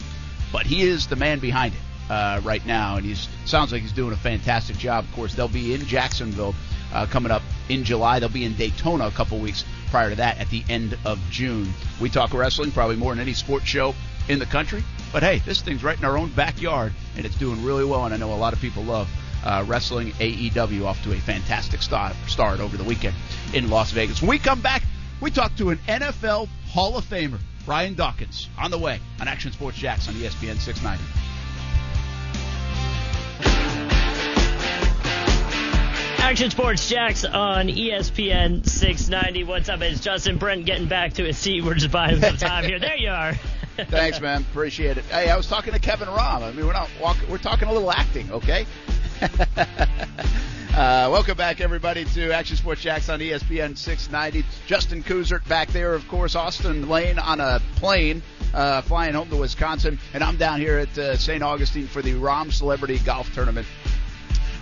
But 0.53 0.65
he 0.65 0.83
is 0.83 1.07
the 1.07 1.17
man 1.17 1.39
behind 1.39 1.73
it 1.73 1.81
uh, 2.09 2.39
right 2.45 2.65
now, 2.65 2.95
and 2.95 3.05
he's 3.05 3.27
sounds 3.43 3.73
like 3.73 3.81
he's 3.81 3.91
doing 3.91 4.13
a 4.13 4.17
fantastic 4.17 4.77
job. 4.77 5.03
Of 5.03 5.11
course, 5.11 5.33
they'll 5.33 5.49
be 5.49 5.73
in 5.73 5.85
Jacksonville 5.85 6.55
uh, 6.93 7.05
coming 7.05 7.33
up 7.33 7.41
in 7.67 7.83
July. 7.83 8.19
They'll 8.19 8.29
be 8.29 8.45
in 8.45 8.55
Daytona 8.55 9.07
a 9.07 9.11
couple 9.11 9.39
weeks 9.39 9.65
prior 9.91 10.11
to 10.11 10.15
that 10.15 10.37
at 10.37 10.49
the 10.51 10.63
end 10.69 10.97
of 11.03 11.19
June. 11.29 11.67
We 11.99 12.09
talk 12.09 12.33
wrestling 12.33 12.71
probably 12.71 12.95
more 12.95 13.11
than 13.11 13.19
any 13.19 13.33
sports 13.33 13.65
show 13.65 13.93
in 14.29 14.39
the 14.39 14.45
country. 14.45 14.85
But 15.11 15.23
hey, 15.23 15.39
this 15.39 15.61
thing's 15.61 15.83
right 15.83 15.97
in 15.97 16.05
our 16.05 16.17
own 16.17 16.29
backyard, 16.29 16.93
and 17.15 17.25
it's 17.25 17.35
doing 17.35 17.63
really 17.63 17.85
well. 17.85 18.05
And 18.05 18.13
I 18.13 18.17
know 18.17 18.33
a 18.33 18.35
lot 18.35 18.53
of 18.53 18.59
people 18.59 18.83
love 18.83 19.09
uh, 19.45 19.63
wrestling 19.67 20.11
AEW 20.13 20.85
off 20.85 21.01
to 21.03 21.13
a 21.13 21.17
fantastic 21.17 21.81
start, 21.81 22.15
start 22.27 22.59
over 22.59 22.77
the 22.77 22.83
weekend 22.83 23.15
in 23.53 23.69
Las 23.69 23.91
Vegas. 23.91 24.21
When 24.21 24.29
we 24.29 24.39
come 24.39 24.61
back, 24.61 24.83
we 25.21 25.31
talk 25.31 25.55
to 25.57 25.69
an 25.69 25.77
NFL 25.87 26.49
Hall 26.67 26.97
of 26.97 27.05
Famer, 27.05 27.39
Brian 27.65 27.93
Dawkins, 27.93 28.49
on 28.59 28.71
the 28.71 28.77
way 28.77 28.99
on 29.19 29.27
Action 29.27 29.51
Sports 29.51 29.77
Jax 29.77 30.07
on 30.07 30.15
ESPN 30.15 30.57
690. 30.57 31.03
Action 36.25 36.49
Sports 36.49 36.89
Jax 36.89 37.23
on 37.23 37.67
ESPN 37.67 38.67
690. 38.67 39.43
What's 39.43 39.69
up? 39.69 39.79
It's 39.81 39.99
Justin 39.99 40.37
Brent 40.37 40.65
getting 40.65 40.87
back 40.87 41.13
to 41.13 41.23
his 41.23 41.37
seat. 41.37 41.63
We're 41.63 41.75
just 41.75 41.91
buying 41.91 42.19
some 42.19 42.37
time 42.37 42.63
here. 42.63 42.79
There 42.79 42.97
you 42.97 43.09
are. 43.09 43.35
Thanks, 43.75 44.21
man. 44.21 44.41
Appreciate 44.41 44.97
it. 44.97 45.03
Hey, 45.05 45.29
I 45.29 45.35
was 45.35 45.47
talking 45.47 45.73
to 45.73 45.79
Kevin 45.79 46.07
Rahm. 46.07 46.41
I 46.41 46.51
mean, 46.53 46.65
we're 46.65 46.73
not 46.73 46.89
walking. 47.01 47.29
We're 47.29 47.37
talking 47.37 47.67
a 47.67 47.73
little 47.73 47.91
acting, 47.91 48.31
okay? 48.31 48.65
uh, 49.21 51.09
welcome 51.11 51.35
back, 51.35 51.59
everybody, 51.59 52.05
to 52.05 52.31
Action 52.31 52.55
Sports 52.55 52.81
Jax 52.81 53.09
on 53.09 53.19
ESPN 53.19 53.77
690. 53.77 54.47
Justin 54.65 55.03
Kuzert 55.03 55.45
back 55.49 55.69
there, 55.69 55.93
of 55.93 56.07
course. 56.07 56.35
Austin 56.35 56.87
Lane 56.87 57.19
on 57.19 57.41
a 57.41 57.61
plane 57.75 58.23
uh, 58.53 58.81
flying 58.81 59.13
home 59.13 59.29
to 59.29 59.35
Wisconsin, 59.35 59.99
and 60.13 60.23
I'm 60.23 60.37
down 60.37 60.61
here 60.61 60.79
at 60.79 60.97
uh, 60.97 61.17
St. 61.17 61.43
Augustine 61.43 61.87
for 61.87 62.01
the 62.01 62.13
Rom 62.13 62.51
Celebrity 62.51 62.99
Golf 62.99 63.33
Tournament 63.33 63.67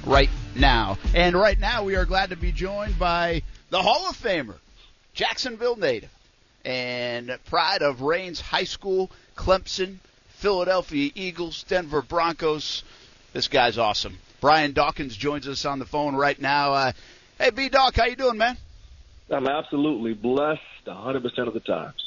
right 0.05 0.29
now. 0.55 0.97
And 1.13 1.35
right 1.35 1.59
now, 1.59 1.83
we 1.83 1.95
are 1.95 2.05
glad 2.05 2.31
to 2.31 2.35
be 2.35 2.51
joined 2.51 2.97
by 2.97 3.43
the 3.69 3.81
Hall 3.81 4.09
of 4.09 4.17
Famer, 4.17 4.55
Jacksonville 5.13 5.75
native, 5.75 6.09
and 6.65 7.37
pride 7.45 7.81
of 7.81 8.01
Raines 8.01 8.39
High 8.39 8.63
School, 8.63 9.11
Clemson, 9.35 9.97
Philadelphia 10.29 11.11
Eagles, 11.15 11.63
Denver 11.63 12.01
Broncos. 12.01 12.83
This 13.33 13.47
guy's 13.47 13.77
awesome. 13.77 14.17
Brian 14.41 14.73
Dawkins 14.73 15.15
joins 15.15 15.47
us 15.47 15.65
on 15.65 15.79
the 15.79 15.85
phone 15.85 16.15
right 16.15 16.39
now. 16.39 16.73
Uh, 16.73 16.91
hey, 17.39 17.49
B 17.49 17.69
Doc, 17.69 17.95
how 17.95 18.05
you 18.05 18.15
doing, 18.15 18.37
man? 18.37 18.57
I'm 19.31 19.47
absolutely 19.47 20.13
blessed 20.13 20.61
100% 20.85 21.47
of 21.47 21.53
the 21.53 21.61
times. 21.61 22.02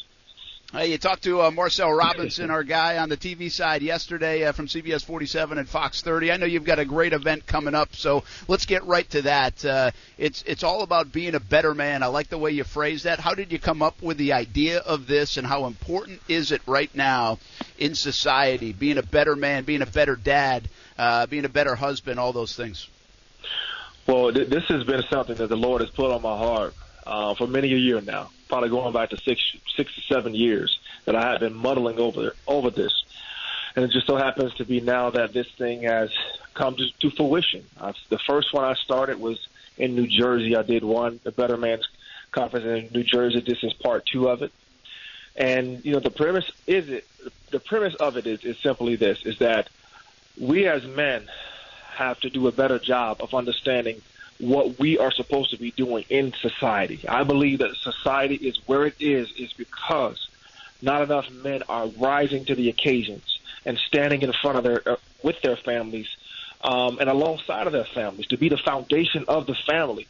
Hey, 0.72 0.90
you 0.90 0.98
talked 0.98 1.22
to 1.22 1.42
uh, 1.42 1.52
Marcel 1.52 1.92
Robinson, 1.92 2.50
our 2.50 2.64
guy 2.64 2.98
on 2.98 3.08
the 3.08 3.16
TV 3.16 3.52
side 3.52 3.82
yesterday 3.82 4.44
uh, 4.44 4.50
from 4.50 4.66
CBS 4.66 5.04
47 5.04 5.58
and 5.58 5.68
Fox 5.68 6.02
30. 6.02 6.32
I 6.32 6.38
know 6.38 6.46
you've 6.46 6.64
got 6.64 6.80
a 6.80 6.84
great 6.84 7.12
event 7.12 7.46
coming 7.46 7.76
up, 7.76 7.94
so 7.94 8.24
let's 8.48 8.66
get 8.66 8.84
right 8.84 9.08
to 9.10 9.22
that. 9.22 9.64
Uh, 9.64 9.92
it's 10.18 10.42
it's 10.42 10.64
all 10.64 10.82
about 10.82 11.12
being 11.12 11.36
a 11.36 11.40
better 11.40 11.72
man. 11.72 12.02
I 12.02 12.06
like 12.06 12.30
the 12.30 12.36
way 12.36 12.50
you 12.50 12.64
phrase 12.64 13.04
that. 13.04 13.20
How 13.20 13.32
did 13.32 13.52
you 13.52 13.60
come 13.60 13.80
up 13.80 14.02
with 14.02 14.18
the 14.18 14.32
idea 14.32 14.80
of 14.80 15.06
this, 15.06 15.36
and 15.36 15.46
how 15.46 15.66
important 15.66 16.20
is 16.26 16.50
it 16.50 16.62
right 16.66 16.92
now 16.96 17.38
in 17.78 17.94
society? 17.94 18.72
Being 18.72 18.98
a 18.98 19.04
better 19.04 19.36
man, 19.36 19.62
being 19.62 19.82
a 19.82 19.86
better 19.86 20.16
dad, 20.16 20.68
uh, 20.98 21.26
being 21.26 21.44
a 21.44 21.48
better 21.48 21.76
husband, 21.76 22.18
all 22.18 22.32
those 22.32 22.56
things. 22.56 22.88
Well, 24.08 24.32
th- 24.32 24.48
this 24.48 24.64
has 24.64 24.82
been 24.82 25.04
something 25.08 25.36
that 25.36 25.48
the 25.48 25.56
Lord 25.56 25.80
has 25.80 25.90
put 25.90 26.10
on 26.10 26.22
my 26.22 26.36
heart 26.36 26.74
uh, 27.06 27.34
for 27.34 27.46
many 27.46 27.72
a 27.72 27.76
year 27.76 28.00
now, 28.00 28.30
probably 28.48 28.68
going 28.68 28.92
back 28.92 29.10
to 29.10 29.16
six, 29.16 29.40
six 29.76 29.94
to 29.94 30.00
seven 30.02 30.34
years 30.34 30.78
that 31.04 31.14
I 31.14 31.30
have 31.30 31.40
been 31.40 31.54
muddling 31.54 31.98
over 31.98 32.34
over 32.46 32.70
this, 32.70 33.04
and 33.74 33.84
it 33.84 33.90
just 33.90 34.06
so 34.06 34.16
happens 34.16 34.54
to 34.54 34.64
be 34.64 34.80
now 34.80 35.10
that 35.10 35.32
this 35.32 35.48
thing 35.52 35.82
has 35.82 36.10
come 36.54 36.76
to, 36.76 36.90
to 37.00 37.10
fruition. 37.10 37.64
Uh, 37.80 37.92
the 38.08 38.18
first 38.18 38.52
one 38.52 38.64
I 38.64 38.74
started 38.74 39.20
was 39.20 39.46
in 39.78 39.94
New 39.94 40.06
Jersey. 40.06 40.56
I 40.56 40.62
did 40.62 40.82
one, 40.82 41.20
the 41.22 41.32
Better 41.32 41.56
Man's 41.56 41.86
Conference 42.32 42.66
in 42.66 42.90
New 42.92 43.04
Jersey. 43.04 43.40
This 43.40 43.62
is 43.62 43.72
part 43.72 44.04
two 44.06 44.28
of 44.28 44.42
it, 44.42 44.52
and 45.36 45.84
you 45.84 45.92
know 45.92 46.00
the 46.00 46.10
premise 46.10 46.50
is 46.66 46.88
it. 46.88 47.06
The 47.50 47.60
premise 47.60 47.94
of 47.94 48.16
it 48.16 48.26
is, 48.26 48.44
is 48.44 48.58
simply 48.58 48.96
this: 48.96 49.24
is 49.24 49.38
that 49.38 49.68
we 50.38 50.66
as 50.66 50.84
men 50.84 51.28
have 51.94 52.20
to 52.20 52.30
do 52.30 52.46
a 52.46 52.52
better 52.52 52.78
job 52.78 53.18
of 53.20 53.32
understanding 53.32 54.02
what 54.38 54.78
we 54.78 54.98
are 54.98 55.12
supposed 55.12 55.50
to 55.50 55.58
be 55.58 55.70
doing 55.70 56.04
in 56.08 56.32
society. 56.40 57.04
I 57.08 57.24
believe 57.24 57.60
that 57.60 57.70
society 57.82 58.36
is 58.36 58.58
where 58.66 58.86
it 58.86 58.94
is 59.00 59.28
is 59.38 59.52
because 59.54 60.18
not 60.82 61.02
enough 61.02 61.30
men 61.30 61.62
are 61.68 61.88
rising 61.88 62.44
to 62.46 62.54
the 62.54 62.68
occasions 62.68 63.38
and 63.64 63.78
standing 63.78 64.22
in 64.22 64.32
front 64.42 64.58
of 64.58 64.64
their 64.64 64.88
uh, 64.88 64.96
with 65.22 65.36
their 65.42 65.56
families 65.56 66.06
um, 66.62 66.98
and 67.00 67.08
alongside 67.08 67.66
of 67.66 67.72
their 67.72 67.88
families 67.94 68.26
to 68.28 68.36
be 68.36 68.48
the 68.48 68.60
foundation 68.64 69.24
of 69.28 69.46
the 69.46 69.56
family 69.68 70.06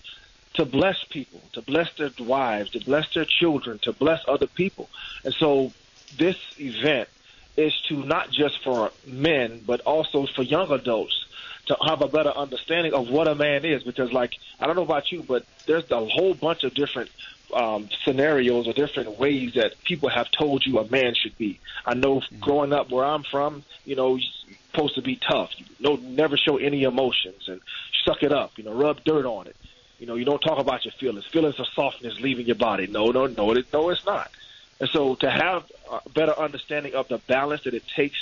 to 0.54 0.64
bless 0.64 0.96
people, 1.10 1.40
to 1.52 1.62
bless 1.62 1.88
their 1.98 2.10
wives, 2.18 2.70
to 2.70 2.80
bless 2.80 3.04
their 3.14 3.26
children, 3.26 3.78
to 3.82 3.92
bless 3.92 4.20
other 4.26 4.46
people. 4.46 4.88
And 5.22 5.34
so 5.38 5.72
this 6.18 6.36
event 6.58 7.08
is 7.56 7.72
to 7.88 8.04
not 8.04 8.30
just 8.30 8.62
for 8.64 8.90
men, 9.06 9.62
but 9.66 9.80
also 9.82 10.26
for 10.34 10.42
young 10.42 10.70
adults 10.72 11.25
to 11.66 11.76
have 11.86 12.02
a 12.02 12.08
better 12.08 12.30
understanding 12.30 12.94
of 12.94 13.08
what 13.08 13.28
a 13.28 13.34
man 13.34 13.64
is. 13.64 13.82
Because, 13.82 14.12
like, 14.12 14.34
I 14.60 14.66
don't 14.66 14.76
know 14.76 14.82
about 14.82 15.10
you, 15.10 15.22
but 15.22 15.44
there's 15.66 15.90
a 15.90 16.06
whole 16.06 16.34
bunch 16.34 16.64
of 16.64 16.74
different 16.74 17.10
um, 17.54 17.88
scenarios 18.04 18.66
or 18.66 18.72
different 18.72 19.18
ways 19.18 19.54
that 19.54 19.72
people 19.84 20.08
have 20.08 20.30
told 20.30 20.64
you 20.66 20.78
a 20.78 20.88
man 20.88 21.14
should 21.14 21.36
be. 21.38 21.60
I 21.84 21.94
know 21.94 22.22
growing 22.40 22.72
up 22.72 22.90
where 22.90 23.04
I'm 23.04 23.22
from, 23.22 23.64
you 23.84 23.96
know, 23.96 24.16
you're 24.16 24.30
supposed 24.72 24.96
to 24.96 25.02
be 25.02 25.16
tough. 25.16 25.50
You 25.58 25.66
know, 25.80 25.96
never 25.96 26.36
show 26.36 26.56
any 26.56 26.82
emotions 26.82 27.48
and 27.48 27.60
suck 28.04 28.22
it 28.22 28.32
up. 28.32 28.52
You 28.56 28.64
know, 28.64 28.72
rub 28.72 29.04
dirt 29.04 29.26
on 29.26 29.46
it. 29.46 29.56
You 29.98 30.06
know, 30.06 30.14
you 30.16 30.24
don't 30.24 30.40
talk 30.40 30.58
about 30.58 30.84
your 30.84 30.92
feelings. 30.92 31.24
Feelings 31.26 31.58
are 31.58 31.66
softness 31.74 32.20
leaving 32.20 32.46
your 32.46 32.56
body. 32.56 32.86
No, 32.86 33.06
no, 33.06 33.26
no, 33.26 33.52
it, 33.52 33.72
no, 33.72 33.88
it's 33.90 34.04
not. 34.04 34.30
And 34.78 34.90
so 34.90 35.14
to 35.16 35.30
have 35.30 35.64
a 35.90 36.08
better 36.10 36.38
understanding 36.38 36.94
of 36.94 37.08
the 37.08 37.18
balance 37.18 37.62
that 37.64 37.72
it 37.72 37.84
takes 37.88 38.18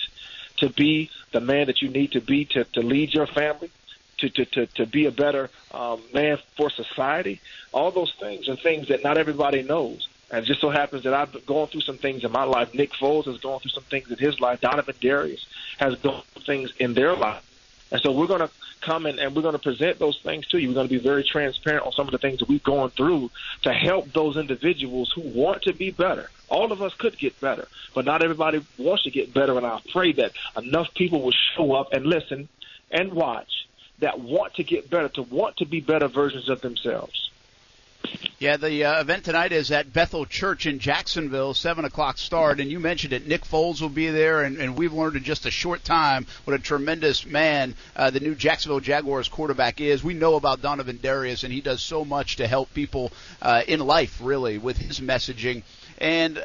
to 0.59 0.69
be 0.69 1.11
the 1.33 1.41
man 1.41 1.67
that 1.67 1.83
you 1.83 1.89
need 1.89 2.13
to 2.13 2.21
be 2.21 2.45
to, 2.47 2.65
to 2.65 2.81
lead 2.81 3.13
your 3.13 3.27
family, 3.27 3.71
to, 4.19 4.29
to, 4.31 4.45
to, 4.45 4.67
to 4.67 4.87
be 4.87 5.07
a 5.07 5.11
better 5.11 5.51
um, 5.73 6.01
man 6.13 6.39
for 6.57 6.71
society, 6.71 7.41
all 7.73 7.91
those 7.91 8.13
things 8.15 8.49
are 8.49 8.57
things 8.57 8.89
that 8.89 9.03
not 9.03 9.19
everybody 9.19 9.63
knows. 9.63 10.09
And 10.31 10.45
just 10.45 10.61
so 10.61 10.71
happens 10.71 11.05
that 11.05 11.15
I've 11.15 11.47
going 11.47 11.69
through 11.69 11.83
some 11.83 11.99
things 11.99 12.25
in 12.25 12.33
my 12.33 12.45
life. 12.45 12.75
Nick 12.75 12.93
Foles 12.93 13.27
has 13.27 13.39
gone 13.39 13.61
through 13.61 13.71
some 13.71 13.85
things 13.85 14.11
in 14.11 14.19
his 14.19 14.41
life. 14.41 14.61
Donovin 14.61 14.97
Darius 15.01 15.47
has 15.79 15.97
gone 15.97 16.23
through 16.33 16.43
things 16.43 16.73
in 16.79 16.95
their 16.95 17.15
life. 17.15 17.45
And 17.93 18.01
so 18.01 18.11
we're 18.11 18.27
going 18.27 18.41
to 18.41 18.51
come 18.81 19.07
in 19.07 19.19
and 19.19 19.35
we're 19.35 19.43
going 19.43 19.55
to 19.55 19.59
present 19.59 19.99
those 19.99 20.19
things 20.23 20.47
to 20.49 20.59
you. 20.59 20.69
We're 20.69 20.75
going 20.75 20.89
to 20.89 20.95
be 20.95 21.01
very 21.01 21.25
transparent 21.25 21.87
on 21.87 21.93
some 21.93 22.07
of 22.07 22.13
the 22.13 22.19
things 22.19 22.41
that 22.41 22.49
we've 22.49 22.63
gone 22.63 22.91
through 22.91 23.31
to 23.63 23.73
help 23.73 24.13
those 24.13 24.37
individuals 24.37 25.13
who 25.13 25.21
want 25.21 25.63
to 25.63 25.73
be 25.73 25.91
better. 25.91 26.31
All 26.49 26.73
of 26.73 26.83
us 26.83 26.95
could 26.95 27.19
get 27.19 27.41
better, 27.41 27.69
but 27.95 28.05
not 28.05 28.23
everybody 28.23 28.65
wants 28.79 29.05
to 29.05 29.11
get 29.11 29.33
better. 29.33 29.57
And 29.57 29.67
I 29.67 29.81
pray 29.93 30.13
that 30.13 30.33
enough 30.57 30.93
people 30.95 31.23
will 31.23 31.35
show 31.57 31.73
up 31.73 31.93
and 31.93 32.07
listen 32.07 32.49
and 32.91 33.13
watch 33.13 33.67
that 34.01 34.21
want 34.21 34.55
to 34.55 34.65
get 34.65 34.91
better, 34.91 35.09
to 35.11 35.23
want 35.23 35.59
to 35.59 35.67
be 35.67 35.81
better 35.81 36.09
versions 36.09 36.49
of 36.49 36.61
themselves. 36.61 37.31
Yeah, 38.39 38.57
the 38.59 38.85
uh, 38.85 39.01
event 39.01 39.25
tonight 39.25 39.53
is 39.53 39.71
at 39.71 39.93
Bethel 39.93 40.27
Church 40.27 40.67
in 40.67 40.79
Jacksonville, 40.79 41.55
7 41.55 41.85
o'clock 41.85 42.19
start. 42.19 42.61
And 42.61 42.71
you 42.71 42.79
mentioned 42.79 43.13
it. 43.13 43.27
Nick 43.27 43.45
Foles 43.45 43.81
will 43.81 43.89
be 43.89 44.11
there, 44.11 44.43
and, 44.43 44.59
and 44.59 44.77
we've 44.77 44.93
learned 44.93 45.17
in 45.17 45.23
just 45.23 45.47
a 45.47 45.51
short 45.51 45.85
time 45.85 46.27
what 46.45 46.55
a 46.55 46.59
tremendous 46.59 47.25
man 47.25 47.75
uh, 47.97 48.11
the 48.11 48.21
new 48.21 48.35
Jacksonville 48.35 48.81
Jaguars 48.81 49.29
quarterback 49.29 49.81
is. 49.81 50.05
We 50.05 50.15
know 50.15 50.35
about 50.35 50.63
Donovin 50.63 50.99
Darius, 51.03 51.45
and 51.45 51.53
he 51.53 51.61
does 51.61 51.83
so 51.83 52.05
much 52.05 52.37
to 52.37 52.47
help 52.47 52.75
people 52.75 53.13
uh, 53.41 53.63
in 53.67 53.81
life, 53.81 54.19
really, 54.23 54.59
with 54.59 54.77
his 54.77 55.01
messaging. 55.01 55.63
And 55.99 56.39
uh, 56.39 56.43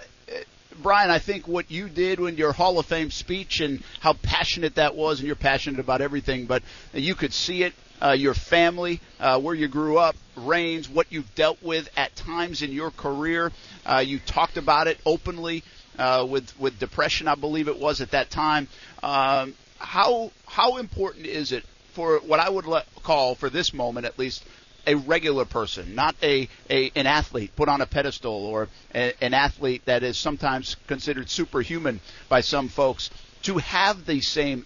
Brian, 0.81 1.09
I 1.09 1.19
think 1.19 1.47
what 1.47 1.69
you 1.71 1.89
did 1.89 2.19
when 2.19 2.37
your 2.37 2.53
Hall 2.53 2.79
of 2.79 2.85
Fame 2.85 3.11
speech 3.11 3.59
and 3.59 3.83
how 3.99 4.13
passionate 4.13 4.75
that 4.75 4.95
was, 4.95 5.19
and 5.19 5.27
you're 5.27 5.35
passionate 5.35 5.79
about 5.79 6.01
everything, 6.01 6.45
but 6.45 6.63
you 6.93 7.15
could 7.15 7.33
see 7.33 7.63
it 7.63 7.73
uh, 8.01 8.11
your 8.11 8.33
family, 8.33 9.01
uh, 9.19 9.39
where 9.39 9.55
you 9.55 9.67
grew 9.67 9.97
up, 9.97 10.15
Raines, 10.35 10.87
what 10.87 11.07
you've 11.11 11.33
dealt 11.35 11.61
with 11.61 11.89
at 11.97 12.15
times 12.15 12.61
in 12.61 12.71
your 12.71 12.91
career. 12.91 13.51
Uh, 13.85 14.03
you 14.05 14.19
talked 14.19 14.57
about 14.57 14.87
it 14.87 14.97
openly 15.05 15.63
uh, 15.97 16.25
with 16.29 16.57
with 16.59 16.79
depression, 16.79 17.27
I 17.27 17.35
believe 17.35 17.67
it 17.67 17.79
was 17.79 18.01
at 18.01 18.11
that 18.11 18.29
time. 18.29 18.67
Um, 19.03 19.53
how 19.77 20.31
how 20.45 20.77
important 20.77 21.25
is 21.25 21.51
it 21.51 21.63
for 21.93 22.19
what 22.19 22.39
I 22.39 22.49
would 22.49 22.65
call 23.03 23.35
for 23.35 23.49
this 23.49 23.73
moment 23.73 24.05
at 24.05 24.17
least 24.17 24.43
a 24.87 24.95
regular 24.95 25.45
person, 25.45 25.95
not 25.95 26.15
a, 26.23 26.47
a 26.69 26.91
an 26.95 27.07
athlete 27.07 27.55
put 27.55 27.69
on 27.69 27.81
a 27.81 27.85
pedestal 27.85 28.45
or 28.45 28.67
a, 28.93 29.13
an 29.23 29.33
athlete 29.33 29.83
that 29.85 30.03
is 30.03 30.17
sometimes 30.17 30.75
considered 30.87 31.29
superhuman 31.29 31.99
by 32.27 32.41
some 32.41 32.67
folks, 32.67 33.09
to 33.43 33.57
have 33.57 34.05
the 34.05 34.21
same 34.21 34.65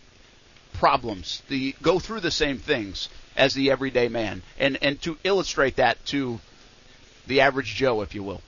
problems, 0.74 1.42
the 1.50 1.76
go 1.82 2.00
through 2.00 2.20
the 2.20 2.32
same 2.32 2.58
things 2.58 3.10
as 3.36 3.54
the 3.54 3.72
everyday 3.72 4.08
man, 4.08 4.42
and 4.60 4.78
and 4.82 5.02
to 5.02 5.18
illustrate 5.24 5.78
that 5.78 6.04
to 6.06 6.40
the 7.28 7.42
average 7.42 7.76
Joe, 7.76 8.02
if 8.02 8.16
you 8.16 8.24
will. 8.24 8.42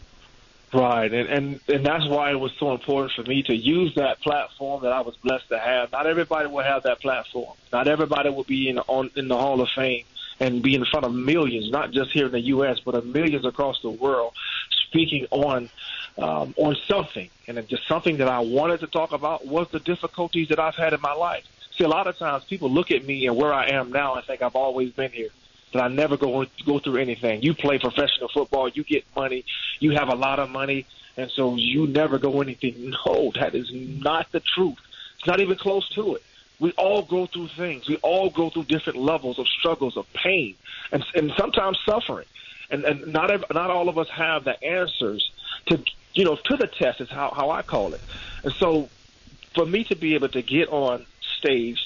Right, 0.73 1.13
and, 1.13 1.29
and 1.29 1.59
and 1.69 1.85
that's 1.85 2.05
why 2.07 2.31
it 2.31 2.39
was 2.39 2.51
so 2.59 2.73
important 2.73 3.13
for 3.13 3.23
me 3.23 3.43
to 3.43 3.55
use 3.55 3.95
that 3.95 4.19
platform 4.19 4.83
that 4.83 4.91
I 4.91 5.01
was 5.01 5.15
blessed 5.17 5.47
to 5.49 5.59
have. 5.59 5.91
Not 5.91 6.05
everybody 6.05 6.49
will 6.49 6.63
have 6.63 6.83
that 6.83 6.99
platform. 6.99 7.55
Not 7.71 7.87
everybody 7.87 8.29
will 8.29 8.43
be 8.43 8.67
in 8.67 8.79
on 8.79 9.11
in 9.15 9.27
the 9.27 9.37
Hall 9.37 9.61
of 9.61 9.69
Fame 9.75 10.03
and 10.39 10.61
be 10.61 10.75
in 10.75 10.85
front 10.85 11.05
of 11.05 11.13
millions, 11.13 11.71
not 11.71 11.91
just 11.91 12.11
here 12.11 12.25
in 12.25 12.31
the 12.31 12.41
U.S., 12.41 12.79
but 12.83 12.95
of 12.95 13.05
millions 13.05 13.45
across 13.45 13.81
the 13.81 13.89
world, 13.89 14.33
speaking 14.87 15.27
on 15.31 15.69
um, 16.17 16.53
on 16.57 16.75
something. 16.87 17.29
And 17.47 17.67
just 17.67 17.87
something 17.87 18.17
that 18.17 18.27
I 18.27 18.39
wanted 18.39 18.79
to 18.81 18.87
talk 18.87 19.11
about 19.11 19.45
was 19.45 19.69
the 19.71 19.79
difficulties 19.79 20.49
that 20.49 20.59
I've 20.59 20.75
had 20.75 20.93
in 20.93 21.01
my 21.01 21.13
life. 21.13 21.43
See, 21.77 21.83
a 21.83 21.89
lot 21.89 22.07
of 22.07 22.17
times 22.17 22.45
people 22.45 22.69
look 22.69 22.91
at 22.91 23.05
me 23.05 23.27
and 23.27 23.35
where 23.35 23.53
I 23.53 23.67
am 23.67 23.91
now 23.91 24.15
and 24.15 24.25
think 24.25 24.41
I've 24.41 24.55
always 24.55 24.91
been 24.91 25.11
here 25.11 25.29
that 25.73 25.83
I 25.83 25.87
never 25.89 26.15
go 26.15 26.45
go 26.65 26.79
through 26.79 26.97
anything. 26.97 27.43
You 27.43 27.53
play 27.53 27.79
professional 27.79 28.29
football, 28.29 28.69
you 28.69 28.83
get 28.83 29.03
money, 29.15 29.43
you 29.79 29.91
have 29.91 30.07
a 30.07 30.15
lot 30.15 30.39
of 30.39 30.49
money, 30.49 30.85
and 31.17 31.29
so 31.31 31.55
you 31.55 31.87
never 31.87 32.17
go 32.17 32.41
anything. 32.41 32.93
No, 33.05 33.31
that 33.35 33.53
is 33.55 33.69
not 33.73 34.31
the 34.31 34.39
truth. 34.39 34.77
It's 35.17 35.27
not 35.27 35.39
even 35.39 35.57
close 35.57 35.87
to 35.89 36.15
it. 36.15 36.23
We 36.59 36.71
all 36.77 37.03
go 37.03 37.27
through 37.27 37.49
things. 37.57 37.87
We 37.87 37.97
all 37.97 38.29
go 38.29 38.49
through 38.49 38.65
different 38.65 38.99
levels 38.99 39.39
of 39.39 39.47
struggles, 39.59 39.97
of 39.97 40.05
pain, 40.13 40.55
and 40.91 41.03
and 41.13 41.31
sometimes 41.37 41.77
suffering. 41.87 42.27
And 42.69 42.83
and 42.85 43.13
not 43.13 43.31
not 43.53 43.69
all 43.69 43.89
of 43.89 43.97
us 43.97 44.07
have 44.15 44.43
the 44.45 44.61
answers 44.63 45.29
to 45.67 45.83
you 46.13 46.25
know 46.25 46.35
to 46.35 46.57
the 46.57 46.67
test 46.67 47.01
is 47.01 47.09
how 47.09 47.33
how 47.35 47.51
I 47.51 47.61
call 47.61 47.93
it. 47.93 48.01
And 48.43 48.53
so, 48.59 48.89
for 49.53 49.65
me 49.65 49.83
to 49.85 49.95
be 49.95 50.15
able 50.15 50.29
to 50.29 50.41
get 50.41 50.69
on 50.69 51.05
stage 51.39 51.79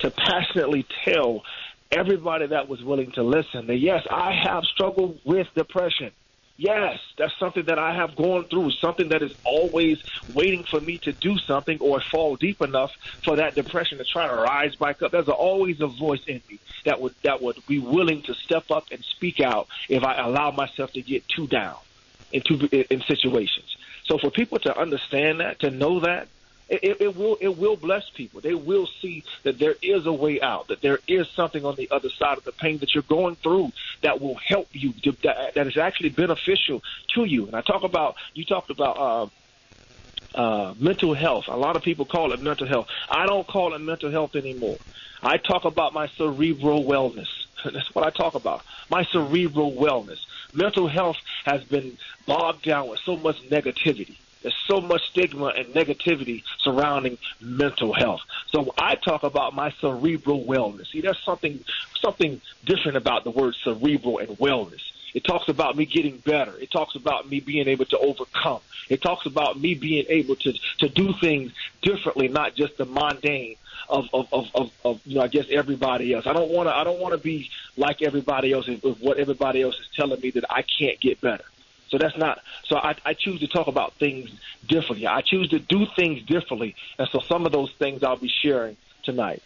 to 0.00 0.10
passionately 0.10 0.86
tell 1.04 1.42
everybody 1.90 2.46
that 2.48 2.68
was 2.68 2.82
willing 2.82 3.12
to 3.12 3.22
listen 3.22 3.66
that 3.66 3.76
yes, 3.76 4.06
I 4.10 4.32
have 4.44 4.64
struggled 4.64 5.20
with 5.24 5.46
depression. 5.54 6.12
Yes, 6.58 6.98
that's 7.18 7.32
something 7.38 7.64
that 7.66 7.78
I 7.78 7.94
have 7.94 8.16
gone 8.16 8.46
through, 8.48 8.70
something 8.82 9.10
that 9.10 9.22
is 9.22 9.30
always 9.44 9.98
waiting 10.26 10.64
for 10.70 10.80
me 10.80 10.98
to 11.02 11.12
do 11.12 11.36
something 11.46 11.78
or 11.80 12.02
fall 12.10 12.36
deep 12.36 12.62
enough 12.62 12.90
for 13.26 13.36
that 13.36 13.54
depression 13.54 13.98
to 13.98 14.04
try 14.10 14.26
to 14.26 14.34
rise 14.34 14.74
back 14.76 15.02
up. 15.02 15.12
There's 15.12 15.28
always 15.28 15.76
a 15.80 15.88
voice 15.88 16.20
in 16.26 16.40
me 16.48 16.58
that 16.86 16.98
would 17.00 17.14
that 17.24 17.42
would 17.42 17.58
be 17.68 17.78
willing 17.78 18.22
to 18.26 18.34
step 18.44 18.64
up 18.70 18.84
and 18.90 19.04
speak 19.16 19.40
out 19.44 19.66
if 19.90 20.02
I 20.02 20.26
allow 20.26 20.50
myself 20.50 20.90
to 20.92 21.02
get 21.02 21.24
too 21.28 21.46
down 21.46 21.76
into 22.32 22.54
in 22.72 23.02
situations. 23.06 23.76
So 24.08 24.18
for 24.18 24.30
people 24.30 24.58
to 24.60 24.78
understand 24.78 25.40
that, 25.40 25.60
to 25.60 25.70
know 25.70 26.00
that, 26.00 26.28
it, 26.68 27.00
it 27.00 27.16
will 27.16 27.36
it 27.40 27.56
will 27.56 27.76
bless 27.76 28.02
people. 28.16 28.40
They 28.40 28.54
will 28.54 28.88
see 29.00 29.24
that 29.44 29.58
there 29.58 29.76
is 29.82 30.06
a 30.06 30.12
way 30.12 30.40
out, 30.40 30.68
that 30.68 30.82
there 30.82 30.98
is 31.06 31.26
something 31.36 31.64
on 31.64 31.76
the 31.76 31.88
other 31.90 32.08
side 32.18 32.38
of 32.38 32.44
the 32.44 32.52
pain 32.52 32.78
that 32.78 32.94
you're 32.94 33.04
going 33.04 33.36
through 33.36 33.70
that 34.02 34.20
will 34.20 34.36
help 34.36 34.68
you, 34.72 34.92
that, 35.22 35.54
that 35.54 35.66
is 35.66 35.76
actually 35.76 36.10
beneficial 36.10 36.82
to 37.14 37.24
you. 37.24 37.46
And 37.46 37.54
I 37.54 37.60
talk 37.60 37.84
about 37.84 38.16
you 38.34 38.44
talked 38.44 38.70
about. 38.70 38.96
Uh, 38.98 39.26
uh, 40.34 40.74
mental 40.78 41.14
health. 41.14 41.44
A 41.48 41.56
lot 41.56 41.76
of 41.76 41.82
people 41.82 42.04
call 42.04 42.34
it 42.34 42.42
mental 42.42 42.66
health. 42.66 42.88
I 43.08 43.24
don't 43.24 43.46
call 43.46 43.74
it 43.74 43.78
mental 43.78 44.10
health 44.10 44.36
anymore. 44.36 44.76
I 45.22 45.38
talk 45.38 45.64
about 45.64 45.94
my 45.94 46.08
cerebral 46.18 46.84
wellness. 46.84 47.28
That's 47.64 47.94
what 47.94 48.06
I 48.06 48.10
talk 48.10 48.34
about. 48.34 48.60
My 48.90 49.04
cerebral 49.12 49.72
wellness. 49.72 50.18
Mental 50.52 50.88
health 50.88 51.16
has 51.46 51.64
been 51.64 51.96
bogged 52.26 52.64
down 52.64 52.88
with 52.88 53.00
so 53.06 53.16
much 53.16 53.36
negativity. 53.50 54.18
There's 54.46 54.54
so 54.68 54.80
much 54.80 55.08
stigma 55.08 55.46
and 55.46 55.66
negativity 55.74 56.44
surrounding 56.60 57.18
mental 57.40 57.92
health. 57.92 58.20
So 58.54 58.72
I 58.78 58.94
talk 58.94 59.24
about 59.24 59.56
my 59.56 59.72
cerebral 59.80 60.44
wellness. 60.44 60.92
See, 60.92 61.00
there's 61.00 61.18
something 61.24 61.64
something 62.00 62.40
different 62.64 62.96
about 62.96 63.24
the 63.24 63.32
word 63.32 63.56
cerebral 63.64 64.18
and 64.18 64.28
wellness. 64.38 64.82
It 65.14 65.24
talks 65.24 65.48
about 65.48 65.76
me 65.76 65.84
getting 65.84 66.18
better. 66.18 66.56
It 66.60 66.70
talks 66.70 66.94
about 66.94 67.28
me 67.28 67.40
being 67.40 67.66
able 67.66 67.86
to 67.86 67.98
overcome. 67.98 68.60
It 68.88 69.02
talks 69.02 69.26
about 69.26 69.60
me 69.60 69.74
being 69.74 70.06
able 70.10 70.36
to 70.36 70.52
to 70.78 70.88
do 70.88 71.12
things 71.14 71.50
differently, 71.82 72.28
not 72.28 72.54
just 72.54 72.76
the 72.76 72.84
mundane 72.84 73.56
of 73.88 74.08
of 74.14 74.32
of, 74.32 74.46
of, 74.54 74.70
of 74.84 75.00
you 75.04 75.16
know, 75.16 75.22
I 75.22 75.26
guess 75.26 75.46
everybody 75.50 76.14
else. 76.14 76.28
I 76.28 76.32
don't 76.34 76.52
want 76.52 76.68
to 76.68 76.72
I 76.72 76.84
don't 76.84 77.00
want 77.00 77.14
to 77.14 77.18
be 77.18 77.50
like 77.76 78.00
everybody 78.00 78.52
else 78.52 78.68
with 78.68 79.00
what 79.00 79.18
everybody 79.18 79.62
else 79.62 79.74
is 79.74 79.88
telling 79.96 80.20
me 80.20 80.30
that 80.30 80.44
I 80.48 80.62
can't 80.62 81.00
get 81.00 81.20
better. 81.20 81.42
So 81.90 81.98
that's 81.98 82.16
not. 82.16 82.40
So 82.64 82.76
I, 82.76 82.96
I 83.04 83.14
choose 83.14 83.40
to 83.40 83.46
talk 83.46 83.68
about 83.68 83.94
things 83.94 84.30
differently. 84.66 85.06
I 85.06 85.20
choose 85.20 85.48
to 85.50 85.58
do 85.58 85.86
things 85.96 86.22
differently, 86.22 86.74
and 86.98 87.08
so 87.10 87.20
some 87.20 87.46
of 87.46 87.52
those 87.52 87.72
things 87.78 88.02
I'll 88.02 88.16
be 88.16 88.32
sharing 88.42 88.76
tonight 89.04 89.42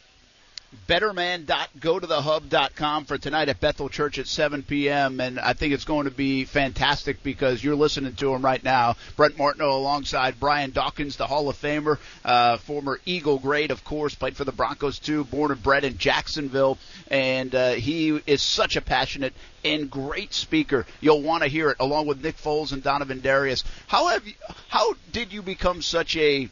betterman.gotothehub.com 0.89 3.05
for 3.05 3.19
tonight 3.19 3.49
at 3.49 3.61
Bethel 3.61 3.89
Church 3.89 4.19
at 4.19 4.27
7 4.27 4.63
p.m. 4.63 5.21
And 5.21 5.39
I 5.39 5.53
think 5.53 5.73
it's 5.73 5.85
going 5.85 6.05
to 6.05 6.11
be 6.11 6.45
fantastic 6.45 7.23
because 7.23 7.63
you're 7.63 7.77
listening 7.77 8.15
to 8.15 8.35
him 8.35 8.45
right 8.45 8.63
now. 8.63 8.97
Brent 9.17 9.39
Martineau 9.39 9.77
alongside 9.77 10.39
Brian 10.39 10.71
Dawkins, 10.71 11.17
the 11.17 11.27
Hall 11.27 11.49
of 11.49 11.61
Famer, 11.61 11.99
uh, 12.25 12.59
former 12.59 13.01
Eagle 13.05 13.39
great, 13.39 13.71
of 13.71 13.85
course, 13.85 14.15
played 14.15 14.37
for 14.37 14.45
the 14.45 14.53
Broncos 14.53 14.99
too, 14.99 15.25
born 15.25 15.51
and 15.51 15.63
bred 15.63 15.85
in 15.85 15.99
Jacksonville. 15.99 16.79
And 17.09 17.55
uh, 17.55 17.73
he 17.73 18.21
is 18.27 18.43
such 18.43 18.77
a 18.77 18.81
passionate 18.81 19.35
and 19.65 19.91
great 19.91 20.35
speaker. 20.35 20.87
You'll 21.01 21.23
want 21.23 21.43
to 21.43 21.49
hear 21.49 21.71
it 21.71 21.77
along 21.81 22.07
with 22.07 22.23
Nick 22.23 22.37
Foles 22.37 22.73
and 22.73 22.83
Donovin 22.83 23.21
Darius. 23.21 23.65
How 23.87 24.09
have 24.09 24.27
you, 24.27 24.35
how 24.69 24.95
did 25.13 25.33
you 25.33 25.43
become 25.43 25.83
such 25.83 26.17
a 26.17 26.49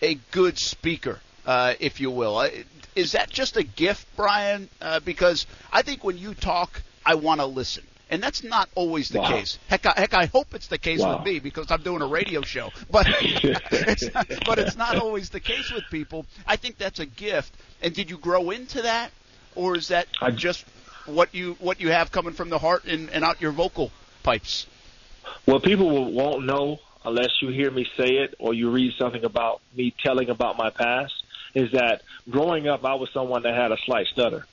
a 0.00 0.14
good 0.30 0.58
speaker? 0.58 1.20
Uh, 1.44 1.74
if 1.80 2.00
you 2.00 2.10
will. 2.10 2.48
Is 2.94 3.12
that 3.12 3.30
just 3.30 3.56
a 3.56 3.62
gift, 3.62 4.06
Brian? 4.16 4.68
Uh, 4.80 5.00
because 5.00 5.46
I 5.72 5.82
think 5.82 6.04
when 6.04 6.18
you 6.18 6.34
talk, 6.34 6.82
I 7.04 7.14
want 7.14 7.40
to 7.40 7.46
listen. 7.46 7.84
And 8.10 8.22
that's 8.22 8.44
not 8.44 8.68
always 8.74 9.08
the 9.08 9.20
wow. 9.20 9.30
case. 9.30 9.58
Heck, 9.68 9.86
I, 9.86 9.94
heck, 9.96 10.12
I 10.12 10.26
hope 10.26 10.48
it's 10.52 10.66
the 10.68 10.76
case 10.76 11.00
wow. 11.00 11.16
with 11.16 11.24
me 11.24 11.38
because 11.38 11.70
I'm 11.70 11.82
doing 11.82 12.02
a 12.02 12.06
radio 12.06 12.42
show. 12.42 12.70
But 12.90 13.06
it's 13.10 14.12
not, 14.12 14.28
but 14.44 14.58
it's 14.58 14.76
not 14.76 14.98
always 14.98 15.30
the 15.30 15.40
case 15.40 15.72
with 15.72 15.84
people. 15.90 16.26
I 16.46 16.56
think 16.56 16.76
that's 16.76 16.98
a 16.98 17.06
gift. 17.06 17.54
And 17.80 17.94
did 17.94 18.10
you 18.10 18.18
grow 18.18 18.50
into 18.50 18.82
that, 18.82 19.12
or 19.54 19.76
is 19.76 19.88
that 19.88 20.08
I, 20.20 20.30
just 20.30 20.66
what 21.06 21.34
you 21.34 21.56
what 21.58 21.80
you 21.80 21.88
have 21.88 22.12
coming 22.12 22.34
from 22.34 22.50
the 22.50 22.58
heart 22.58 22.84
and, 22.84 23.08
and 23.08 23.24
out 23.24 23.40
your 23.40 23.52
vocal 23.52 23.90
pipes? 24.22 24.66
Well, 25.46 25.60
people 25.60 26.12
won't 26.12 26.44
know 26.44 26.80
unless 27.06 27.30
you 27.40 27.48
hear 27.48 27.70
me 27.70 27.86
say 27.96 28.16
it 28.16 28.34
or 28.38 28.52
you 28.52 28.70
read 28.70 28.92
something 28.98 29.24
about 29.24 29.62
me 29.74 29.94
telling 30.04 30.28
about 30.28 30.58
my 30.58 30.68
past 30.68 31.14
is 31.54 31.72
that 31.72 32.02
growing 32.28 32.68
up, 32.68 32.84
I 32.84 32.94
was 32.94 33.10
someone 33.10 33.42
that 33.42 33.54
had 33.54 33.72
a 33.72 33.78
slight 33.78 34.06
stutter. 34.06 34.46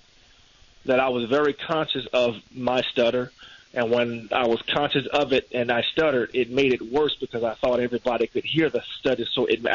That 0.85 0.99
I 0.99 1.09
was 1.09 1.29
very 1.29 1.53
conscious 1.53 2.05
of 2.07 2.37
my 2.55 2.81
stutter, 2.81 3.31
and 3.73 3.91
when 3.91 4.29
I 4.31 4.47
was 4.47 4.61
conscious 4.61 5.05
of 5.07 5.33
it 5.33 5.49
and 5.51 5.71
I 5.71 5.83
stuttered, 5.83 6.31
it 6.33 6.49
made 6.49 6.73
it 6.73 6.81
worse 6.81 7.15
because 7.15 7.43
I 7.43 7.53
thought 7.53 7.79
everybody 7.79 8.27
could 8.27 8.45
hear 8.45 8.69
the 8.69 8.81
stutter, 8.99 9.25
so 9.25 9.45
it 9.45 9.65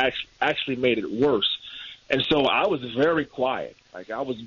actually 0.41 0.77
made 0.77 0.99
it 0.99 1.11
worse. 1.11 1.59
And 2.11 2.25
so 2.25 2.47
I 2.47 2.67
was 2.67 2.83
very 2.83 3.25
quiet. 3.25 3.77
Like 3.93 4.11
I 4.11 4.23
was 4.23 4.43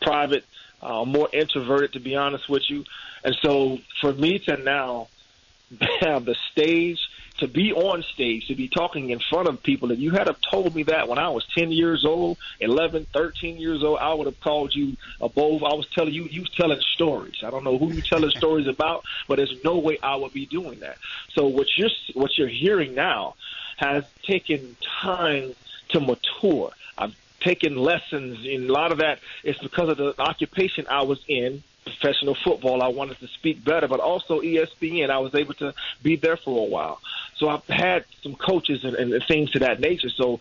private, 0.00 0.44
uh, 0.82 1.04
more 1.04 1.28
introverted, 1.32 1.92
to 1.92 2.00
be 2.00 2.16
honest 2.16 2.48
with 2.48 2.68
you. 2.68 2.84
And 3.22 3.36
so 3.42 3.78
for 4.00 4.12
me 4.12 4.38
to 4.40 4.56
now 4.56 5.08
have 6.00 6.24
the 6.24 6.36
stage 6.52 6.98
to 7.40 7.48
be 7.48 7.72
on 7.72 8.02
stage, 8.02 8.46
to 8.48 8.54
be 8.54 8.68
talking 8.68 9.10
in 9.10 9.18
front 9.18 9.48
of 9.48 9.62
people. 9.62 9.90
If 9.90 9.98
you 9.98 10.10
had 10.10 10.26
have 10.28 10.40
told 10.40 10.74
me 10.74 10.84
that 10.84 11.08
when 11.08 11.18
I 11.18 11.30
was 11.30 11.44
10 11.54 11.72
years 11.72 12.04
old, 12.04 12.38
11, 12.60 13.06
13 13.12 13.56
years 13.56 13.82
old, 13.82 13.98
I 13.98 14.14
would 14.14 14.26
have 14.26 14.38
called 14.40 14.74
you 14.74 14.96
a 15.20 15.28
bold. 15.28 15.64
I 15.64 15.74
was 15.74 15.88
telling 15.88 16.14
you, 16.14 16.24
you 16.24 16.44
telling 16.44 16.80
stories. 16.80 17.42
I 17.42 17.50
don't 17.50 17.64
know 17.64 17.78
who 17.78 17.92
you 17.92 18.02
telling 18.02 18.30
stories 18.36 18.66
about, 18.66 19.04
but 19.26 19.36
there's 19.36 19.64
no 19.64 19.78
way 19.78 19.98
I 20.02 20.16
would 20.16 20.32
be 20.32 20.46
doing 20.46 20.80
that. 20.80 20.98
So 21.34 21.46
what 21.46 21.66
you're, 21.76 21.90
what 22.14 22.36
you're 22.36 22.48
hearing 22.48 22.94
now 22.94 23.34
has 23.78 24.04
taken 24.22 24.76
time 25.00 25.54
to 25.90 26.00
mature. 26.00 26.70
I've 26.98 27.16
taken 27.40 27.76
lessons 27.76 28.46
in 28.46 28.68
a 28.68 28.72
lot 28.72 28.92
of 28.92 28.98
that. 28.98 29.20
It's 29.42 29.58
because 29.58 29.88
of 29.88 29.96
the 29.96 30.14
occupation 30.20 30.86
I 30.88 31.02
was 31.02 31.24
in 31.26 31.62
professional 31.84 32.34
football. 32.34 32.82
I 32.82 32.88
wanted 32.88 33.18
to 33.20 33.28
speak 33.28 33.64
better, 33.64 33.88
but 33.88 34.00
also 34.00 34.40
ESPN. 34.40 35.10
I 35.10 35.18
was 35.18 35.34
able 35.34 35.54
to 35.54 35.74
be 36.02 36.16
there 36.16 36.36
for 36.36 36.66
a 36.66 36.68
while. 36.68 37.00
So 37.40 37.48
I've 37.48 37.66
had 37.66 38.04
some 38.22 38.34
coaches 38.34 38.84
and, 38.84 38.94
and 38.94 39.24
things 39.26 39.50
to 39.52 39.60
that 39.60 39.80
nature. 39.80 40.10
So 40.10 40.40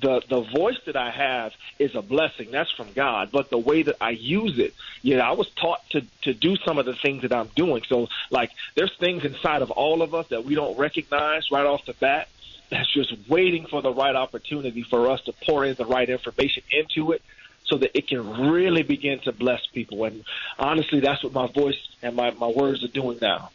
the 0.00 0.20
the 0.28 0.40
voice 0.40 0.78
that 0.86 0.96
I 0.96 1.10
have 1.10 1.52
is 1.78 1.94
a 1.94 2.02
blessing. 2.02 2.50
That's 2.50 2.70
from 2.72 2.92
God. 2.92 3.30
But 3.32 3.50
the 3.50 3.58
way 3.58 3.82
that 3.84 3.96
I 4.00 4.10
use 4.10 4.58
it, 4.58 4.74
you 5.02 5.16
know, 5.16 5.22
I 5.22 5.32
was 5.32 5.48
taught 5.50 5.88
to 5.90 6.02
to 6.22 6.34
do 6.34 6.56
some 6.64 6.78
of 6.78 6.86
the 6.86 6.94
things 6.94 7.22
that 7.22 7.32
I'm 7.32 7.48
doing. 7.54 7.82
So 7.88 8.08
like 8.30 8.50
there's 8.74 8.94
things 8.98 9.24
inside 9.24 9.62
of 9.62 9.70
all 9.70 10.02
of 10.02 10.12
us 10.12 10.26
that 10.28 10.44
we 10.44 10.56
don't 10.56 10.76
recognize 10.76 11.50
right 11.52 11.64
off 11.64 11.86
the 11.86 11.94
bat. 11.94 12.28
That's 12.68 12.92
just 12.92 13.12
waiting 13.28 13.66
for 13.66 13.80
the 13.80 13.92
right 13.92 14.14
opportunity 14.14 14.82
for 14.82 15.10
us 15.10 15.20
to 15.22 15.32
pour 15.46 15.64
in 15.64 15.74
the 15.74 15.86
right 15.86 16.08
information 16.08 16.62
into 16.70 17.12
it 17.12 17.22
so 17.64 17.78
that 17.78 17.96
it 17.96 18.08
can 18.08 18.50
really 18.50 18.82
begin 18.82 19.20
to 19.20 19.32
bless 19.32 19.64
people. 19.66 20.04
And 20.04 20.24
honestly, 20.58 21.00
that's 21.00 21.22
what 21.22 21.32
my 21.32 21.46
voice 21.46 21.78
and 22.02 22.16
my, 22.16 22.30
my 22.32 22.48
words 22.48 22.82
are 22.84 22.88
doing 22.88 23.18
now 23.20 23.50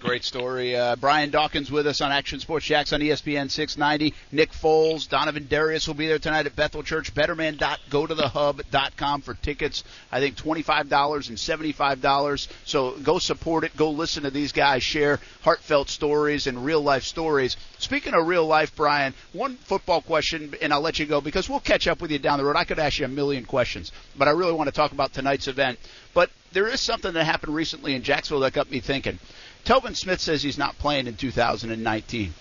Great 0.00 0.24
story. 0.24 0.76
Uh, 0.76 0.96
Brian 0.96 1.30
Dawkins 1.30 1.70
with 1.70 1.86
us 1.86 2.02
on 2.02 2.12
Action 2.12 2.38
Sports 2.38 2.66
Jax 2.66 2.92
on 2.92 3.00
ESPN 3.00 3.50
690. 3.50 4.12
Nick 4.32 4.52
Foles, 4.52 5.08
Donovin 5.08 5.46
Darius 5.48 5.86
will 5.86 5.94
be 5.94 6.06
there 6.06 6.18
tonight 6.18 6.44
at 6.44 6.54
Bethel 6.54 6.82
Church. 6.82 7.14
Betterman.gotothehub.com 7.14 9.22
for 9.22 9.34
tickets. 9.34 9.82
I 10.12 10.20
think 10.20 10.36
$25 10.36 11.28
and 11.28 11.38
$75. 11.38 12.48
So 12.66 12.90
go 12.98 13.18
support 13.18 13.64
it. 13.64 13.74
Go 13.76 13.90
listen 13.90 14.24
to 14.24 14.30
these 14.30 14.52
guys 14.52 14.82
share 14.82 15.20
heartfelt 15.42 15.88
stories 15.88 16.46
and 16.46 16.64
real 16.64 16.82
life 16.82 17.04
stories. 17.04 17.56
Speaking 17.78 18.12
of 18.12 18.26
real 18.26 18.46
life, 18.46 18.76
Brian, 18.76 19.14
one 19.32 19.56
football 19.56 20.02
question, 20.02 20.54
and 20.60 20.72
I'll 20.72 20.82
let 20.82 20.98
you 20.98 21.06
go 21.06 21.22
because 21.22 21.48
we'll 21.48 21.60
catch 21.60 21.86
up 21.86 22.02
with 22.02 22.10
you 22.10 22.18
down 22.18 22.38
the 22.38 22.44
road. 22.44 22.56
I 22.56 22.64
could 22.64 22.78
ask 22.78 22.98
you 22.98 23.06
a 23.06 23.08
million 23.08 23.46
questions, 23.46 23.90
but 24.16 24.28
I 24.28 24.32
really 24.32 24.52
want 24.52 24.68
to 24.68 24.74
talk 24.74 24.92
about 24.92 25.14
tonight's 25.14 25.48
event. 25.48 25.78
But 26.12 26.30
there 26.52 26.68
is 26.68 26.80
something 26.80 27.14
that 27.14 27.24
happened 27.24 27.54
recently 27.54 27.94
in 27.94 28.02
Jacksonville 28.02 28.40
that 28.40 28.52
got 28.52 28.70
me 28.70 28.80
thinking. 28.80 29.18
Telvin 29.64 29.96
Smith 29.96 30.20
says 30.20 30.42
he's 30.42 30.58
not 30.58 30.78
playing 30.78 31.06
in 31.06 31.16
2019. 31.16 32.34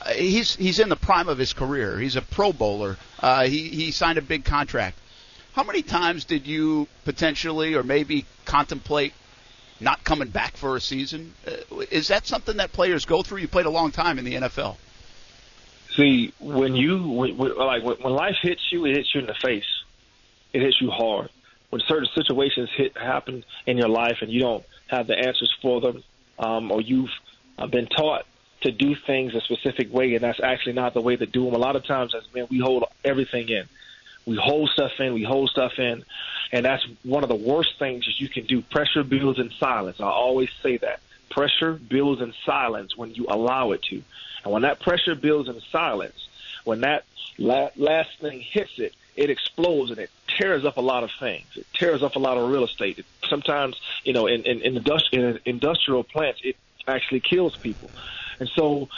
Uh, 0.00 0.10
he's 0.10 0.56
he's 0.56 0.78
in 0.78 0.88
the 0.88 0.96
prime 0.96 1.28
of 1.28 1.36
his 1.36 1.52
career. 1.52 1.98
He's 1.98 2.16
a 2.16 2.22
Pro 2.22 2.52
Bowler. 2.52 2.96
Uh, 3.18 3.44
he 3.44 3.68
he 3.68 3.90
signed 3.90 4.18
a 4.18 4.22
big 4.22 4.44
contract. 4.44 4.96
How 5.52 5.64
many 5.64 5.82
times 5.82 6.24
did 6.24 6.46
you 6.46 6.86
potentially 7.04 7.74
or 7.74 7.82
maybe 7.82 8.24
contemplate 8.44 9.12
not 9.80 10.04
coming 10.04 10.28
back 10.28 10.56
for 10.56 10.76
a 10.76 10.80
season? 10.80 11.34
Uh, 11.46 11.80
is 11.90 12.08
that 12.08 12.26
something 12.26 12.58
that 12.58 12.72
players 12.72 13.04
go 13.04 13.22
through? 13.22 13.38
You 13.38 13.48
played 13.48 13.66
a 13.66 13.70
long 13.70 13.90
time 13.90 14.18
in 14.18 14.24
the 14.24 14.34
NFL. 14.34 14.76
See, 15.96 16.32
when 16.38 16.76
you 16.76 17.08
when, 17.08 17.36
when, 17.36 17.56
like 17.56 17.82
when, 17.82 17.96
when 17.96 18.12
life 18.12 18.36
hits 18.40 18.62
you, 18.70 18.86
it 18.86 18.96
hits 18.96 19.14
you 19.14 19.20
in 19.20 19.26
the 19.26 19.34
face. 19.34 19.82
It 20.52 20.62
hits 20.62 20.80
you 20.80 20.90
hard. 20.90 21.30
When 21.70 21.82
certain 21.86 22.08
situations 22.14 22.70
hit 22.76 22.96
happen 22.96 23.44
in 23.66 23.76
your 23.76 23.88
life 23.88 24.18
and 24.22 24.30
you 24.30 24.40
don't 24.40 24.64
have 24.88 25.06
the 25.06 25.16
answers 25.16 25.52
for 25.60 25.80
them, 25.80 26.02
um, 26.40 26.72
or 26.72 26.80
you've 26.80 27.10
uh, 27.58 27.66
been 27.66 27.86
taught 27.86 28.26
to 28.62 28.72
do 28.72 28.94
things 29.06 29.34
a 29.34 29.40
specific 29.40 29.92
way, 29.92 30.14
and 30.14 30.24
that's 30.24 30.40
actually 30.40 30.72
not 30.72 30.94
the 30.94 31.00
way 31.00 31.16
to 31.16 31.26
do 31.26 31.44
them. 31.44 31.54
A 31.54 31.58
lot 31.58 31.76
of 31.76 31.84
times, 31.84 32.14
as 32.14 32.22
men, 32.34 32.46
we 32.50 32.58
hold 32.58 32.84
everything 33.04 33.48
in. 33.48 33.66
We 34.26 34.36
hold 34.36 34.70
stuff 34.70 34.92
in. 34.98 35.14
We 35.14 35.22
hold 35.22 35.50
stuff 35.50 35.78
in, 35.78 36.04
and 36.52 36.64
that's 36.64 36.84
one 37.04 37.22
of 37.22 37.28
the 37.28 37.36
worst 37.36 37.78
things 37.78 38.06
that 38.06 38.20
you 38.20 38.28
can 38.28 38.46
do. 38.46 38.62
Pressure 38.62 39.04
builds 39.04 39.38
in 39.38 39.50
silence. 39.58 40.00
I 40.00 40.04
always 40.04 40.50
say 40.62 40.78
that 40.78 41.00
pressure 41.30 41.72
builds 41.72 42.20
in 42.20 42.34
silence 42.44 42.96
when 42.96 43.14
you 43.14 43.26
allow 43.28 43.72
it 43.72 43.82
to, 43.84 44.02
and 44.44 44.52
when 44.52 44.62
that 44.62 44.80
pressure 44.80 45.14
builds 45.14 45.48
in 45.48 45.60
silence, 45.72 46.28
when 46.64 46.80
that 46.80 47.04
la- 47.38 47.70
last 47.76 48.10
thing 48.20 48.40
hits 48.40 48.78
it, 48.78 48.94
it 49.16 49.30
explodes 49.30 49.90
and 49.90 49.98
it 49.98 50.10
tears 50.40 50.64
up 50.64 50.76
a 50.76 50.80
lot 50.80 51.04
of 51.04 51.10
things. 51.18 51.46
It 51.56 51.66
tears 51.74 52.02
up 52.02 52.16
a 52.16 52.18
lot 52.18 52.38
of 52.38 52.50
real 52.50 52.64
estate. 52.64 52.98
It, 52.98 53.06
sometimes, 53.28 53.76
you 54.04 54.12
know, 54.12 54.26
in, 54.26 54.42
in, 54.44 54.62
in, 54.62 54.82
industri- 54.82 55.12
in 55.12 55.40
industrial 55.44 56.04
plants, 56.04 56.40
it 56.42 56.56
actually 56.88 57.20
kills 57.20 57.56
people. 57.56 57.90
And 58.38 58.50
so, 58.56 58.88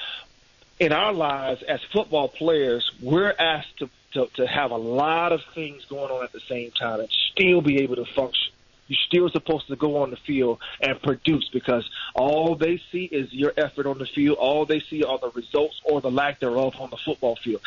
in 0.78 0.92
our 0.92 1.12
lives 1.12 1.62
as 1.62 1.80
football 1.92 2.28
players, 2.28 2.90
we're 3.00 3.34
asked 3.38 3.78
to, 3.78 3.90
to, 4.14 4.26
to 4.36 4.46
have 4.46 4.70
a 4.70 4.76
lot 4.76 5.32
of 5.32 5.40
things 5.54 5.84
going 5.86 6.10
on 6.10 6.24
at 6.24 6.32
the 6.32 6.40
same 6.48 6.70
time 6.70 7.00
and 7.00 7.08
still 7.32 7.60
be 7.60 7.82
able 7.82 7.96
to 7.96 8.04
function. 8.04 8.52
You're 8.88 8.98
still 9.06 9.30
supposed 9.30 9.68
to 9.68 9.76
go 9.76 9.98
on 10.02 10.10
the 10.10 10.16
field 10.16 10.58
and 10.80 11.00
produce 11.00 11.48
because 11.52 11.88
all 12.14 12.56
they 12.56 12.80
see 12.90 13.04
is 13.04 13.32
your 13.32 13.52
effort 13.56 13.86
on 13.86 13.98
the 13.98 14.06
field. 14.06 14.36
All 14.38 14.66
they 14.66 14.80
see 14.80 15.02
are 15.02 15.18
the 15.18 15.30
results 15.30 15.80
or 15.84 16.00
the 16.00 16.10
lack 16.10 16.40
thereof 16.40 16.74
on 16.78 16.90
the 16.90 16.98
football 16.98 17.36
field 17.36 17.62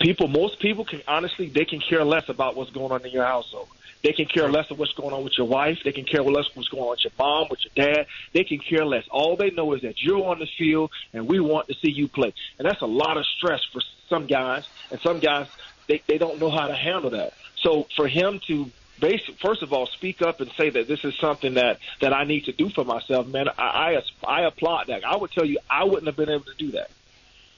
people, 0.00 0.28
most 0.28 0.60
people 0.60 0.84
can 0.84 1.02
honestly, 1.06 1.48
they 1.48 1.64
can 1.64 1.80
care 1.80 2.04
less 2.04 2.28
about 2.28 2.56
what's 2.56 2.70
going 2.70 2.92
on 2.92 3.04
in 3.04 3.12
your 3.12 3.24
household. 3.24 3.68
They 4.02 4.12
can 4.12 4.26
care 4.26 4.48
less 4.48 4.70
of 4.70 4.78
what's 4.78 4.92
going 4.92 5.12
on 5.12 5.24
with 5.24 5.36
your 5.36 5.48
wife. 5.48 5.78
They 5.84 5.92
can 5.92 6.04
care 6.04 6.22
less 6.22 6.46
what's 6.54 6.68
going 6.68 6.84
on 6.84 6.90
with 6.90 7.04
your 7.04 7.12
mom, 7.18 7.48
with 7.50 7.60
your 7.64 7.86
dad. 7.86 8.06
They 8.32 8.44
can 8.44 8.58
care 8.58 8.84
less. 8.84 9.04
All 9.10 9.36
they 9.36 9.50
know 9.50 9.72
is 9.74 9.82
that 9.82 10.00
you're 10.00 10.24
on 10.24 10.38
the 10.38 10.46
field 10.46 10.92
and 11.12 11.26
we 11.26 11.40
want 11.40 11.68
to 11.68 11.74
see 11.74 11.90
you 11.90 12.06
play. 12.06 12.32
And 12.58 12.68
that's 12.68 12.80
a 12.80 12.86
lot 12.86 13.16
of 13.16 13.26
stress 13.26 13.60
for 13.72 13.82
some 14.08 14.26
guys. 14.26 14.68
And 14.90 15.00
some 15.00 15.18
guys, 15.18 15.48
they, 15.88 16.02
they 16.06 16.18
don't 16.18 16.40
know 16.40 16.50
how 16.50 16.68
to 16.68 16.74
handle 16.74 17.10
that. 17.10 17.34
So 17.56 17.88
for 17.96 18.06
him 18.06 18.40
to 18.46 18.70
basic, 19.00 19.38
first 19.40 19.62
of 19.62 19.72
all, 19.72 19.86
speak 19.86 20.22
up 20.22 20.40
and 20.40 20.50
say 20.56 20.70
that 20.70 20.86
this 20.86 21.04
is 21.04 21.14
something 21.20 21.54
that, 21.54 21.80
that 22.00 22.12
I 22.12 22.22
need 22.22 22.44
to 22.44 22.52
do 22.52 22.68
for 22.68 22.84
myself, 22.84 23.26
man, 23.26 23.48
I, 23.58 23.62
I, 23.62 24.02
I 24.26 24.46
applaud 24.46 24.86
that. 24.88 25.04
I 25.04 25.16
would 25.16 25.32
tell 25.32 25.44
you, 25.44 25.58
I 25.68 25.84
wouldn't 25.84 26.06
have 26.06 26.16
been 26.16 26.30
able 26.30 26.44
to 26.44 26.54
do 26.56 26.72
that 26.72 26.90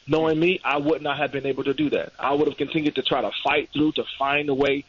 knowing 0.06 0.38
me, 0.38 0.60
I 0.64 0.78
would 0.78 1.02
not 1.02 1.18
have 1.18 1.32
been 1.32 1.46
able 1.46 1.64
to 1.64 1.74
do 1.74 1.90
that. 1.90 2.12
I 2.18 2.34
would 2.34 2.48
have 2.48 2.56
continued 2.56 2.96
to 2.96 3.02
try 3.02 3.20
to 3.20 3.30
fight 3.44 3.70
through, 3.72 3.92
to 3.92 4.04
find 4.18 4.48
a 4.48 4.54
way 4.54 4.84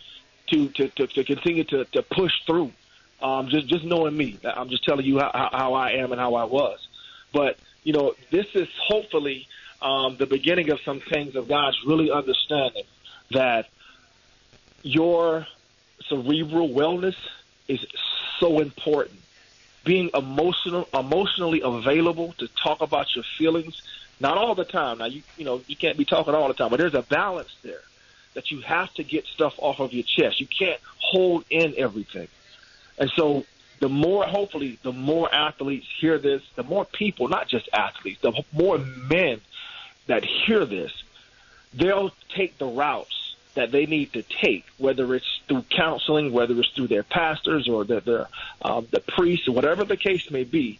to 0.51 0.69
to, 0.69 0.87
to, 0.89 1.07
to 1.07 1.23
continue 1.23 1.63
to, 1.65 1.85
to 1.85 2.01
push 2.03 2.33
through. 2.45 2.71
Um, 3.21 3.49
just 3.49 3.67
just 3.67 3.83
knowing 3.83 4.17
me, 4.17 4.39
I'm 4.43 4.69
just 4.69 4.83
telling 4.83 5.05
you 5.05 5.19
how, 5.19 5.49
how 5.53 5.73
I 5.73 5.91
am 5.91 6.11
and 6.11 6.19
how 6.19 6.35
I 6.35 6.45
was. 6.45 6.79
But 7.31 7.57
you 7.83 7.93
know, 7.93 8.15
this 8.31 8.47
is 8.55 8.67
hopefully 8.87 9.47
um, 9.81 10.17
the 10.17 10.25
beginning 10.25 10.71
of 10.71 10.79
some 10.81 10.99
things 10.99 11.35
of 11.35 11.47
God's 11.47 11.77
really 11.85 12.11
understanding 12.11 12.83
that 13.31 13.69
your 14.83 15.47
cerebral 16.07 16.69
wellness 16.69 17.15
is 17.67 17.85
so 18.39 18.59
important. 18.59 19.19
Being 19.83 20.11
emotional, 20.13 20.87
emotionally 20.93 21.61
available 21.63 22.33
to 22.37 22.47
talk 22.47 22.81
about 22.81 23.15
your 23.15 23.23
feelings 23.37 23.81
not 24.21 24.37
all 24.37 24.55
the 24.55 24.65
time. 24.65 24.99
Now 24.99 25.05
you 25.05 25.23
you 25.37 25.45
know 25.45 25.61
you 25.67 25.75
can't 25.75 25.97
be 25.97 26.05
talking 26.05 26.33
all 26.33 26.47
the 26.47 26.53
time, 26.53 26.69
but 26.69 26.79
there's 26.79 26.93
a 26.93 27.01
balance 27.01 27.53
there 27.63 27.81
that 28.33 28.51
you 28.51 28.61
have 28.61 28.93
to 28.93 29.03
get 29.03 29.25
stuff 29.25 29.53
off 29.57 29.79
of 29.79 29.93
your 29.93 30.03
chest. 30.03 30.39
You 30.39 30.47
can't 30.47 30.79
hold 30.97 31.43
in 31.49 31.73
everything. 31.77 32.27
And 32.97 33.11
so 33.15 33.45
the 33.79 33.89
more 33.89 34.25
hopefully 34.25 34.77
the 34.83 34.93
more 34.93 35.33
athletes 35.33 35.87
hear 35.99 36.17
this, 36.17 36.41
the 36.55 36.63
more 36.63 36.85
people, 36.85 37.27
not 37.27 37.47
just 37.49 37.67
athletes, 37.73 38.21
the 38.21 38.43
more 38.53 38.77
men 38.77 39.41
that 40.07 40.23
hear 40.23 40.65
this, 40.65 40.91
they'll 41.73 42.11
take 42.35 42.57
the 42.57 42.65
routes 42.65 43.35
that 43.53 43.71
they 43.71 43.85
need 43.85 44.13
to 44.13 44.23
take, 44.23 44.65
whether 44.77 45.13
it's 45.13 45.41
through 45.47 45.65
counseling, 45.69 46.31
whether 46.31 46.57
it's 46.57 46.69
through 46.69 46.87
their 46.87 47.03
pastors 47.03 47.67
or 47.67 47.83
their, 47.83 47.99
their 47.99 48.27
um, 48.61 48.87
the 48.91 49.01
priests, 49.01 49.49
whatever 49.49 49.83
the 49.83 49.97
case 49.97 50.31
may 50.31 50.43
be, 50.43 50.79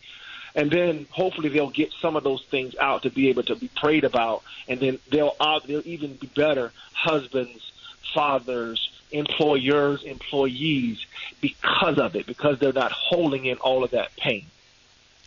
and 0.55 0.71
then 0.71 1.07
hopefully 1.09 1.49
they'll 1.49 1.69
get 1.69 1.91
some 2.01 2.15
of 2.15 2.23
those 2.23 2.43
things 2.49 2.75
out 2.75 3.03
to 3.03 3.09
be 3.09 3.29
able 3.29 3.43
to 3.43 3.55
be 3.55 3.69
prayed 3.69 4.03
about, 4.03 4.43
and 4.67 4.79
then 4.79 4.99
they'll 5.09 5.35
uh, 5.39 5.59
they'll 5.65 5.85
even 5.85 6.15
be 6.15 6.27
better 6.27 6.71
husbands, 6.93 7.71
fathers, 8.13 8.91
employers, 9.11 10.03
employees 10.03 11.05
because 11.39 11.97
of 11.97 12.15
it, 12.15 12.25
because 12.25 12.59
they're 12.59 12.73
not 12.73 12.91
holding 12.91 13.45
in 13.45 13.57
all 13.57 13.83
of 13.83 13.91
that 13.91 14.15
pain. 14.15 14.45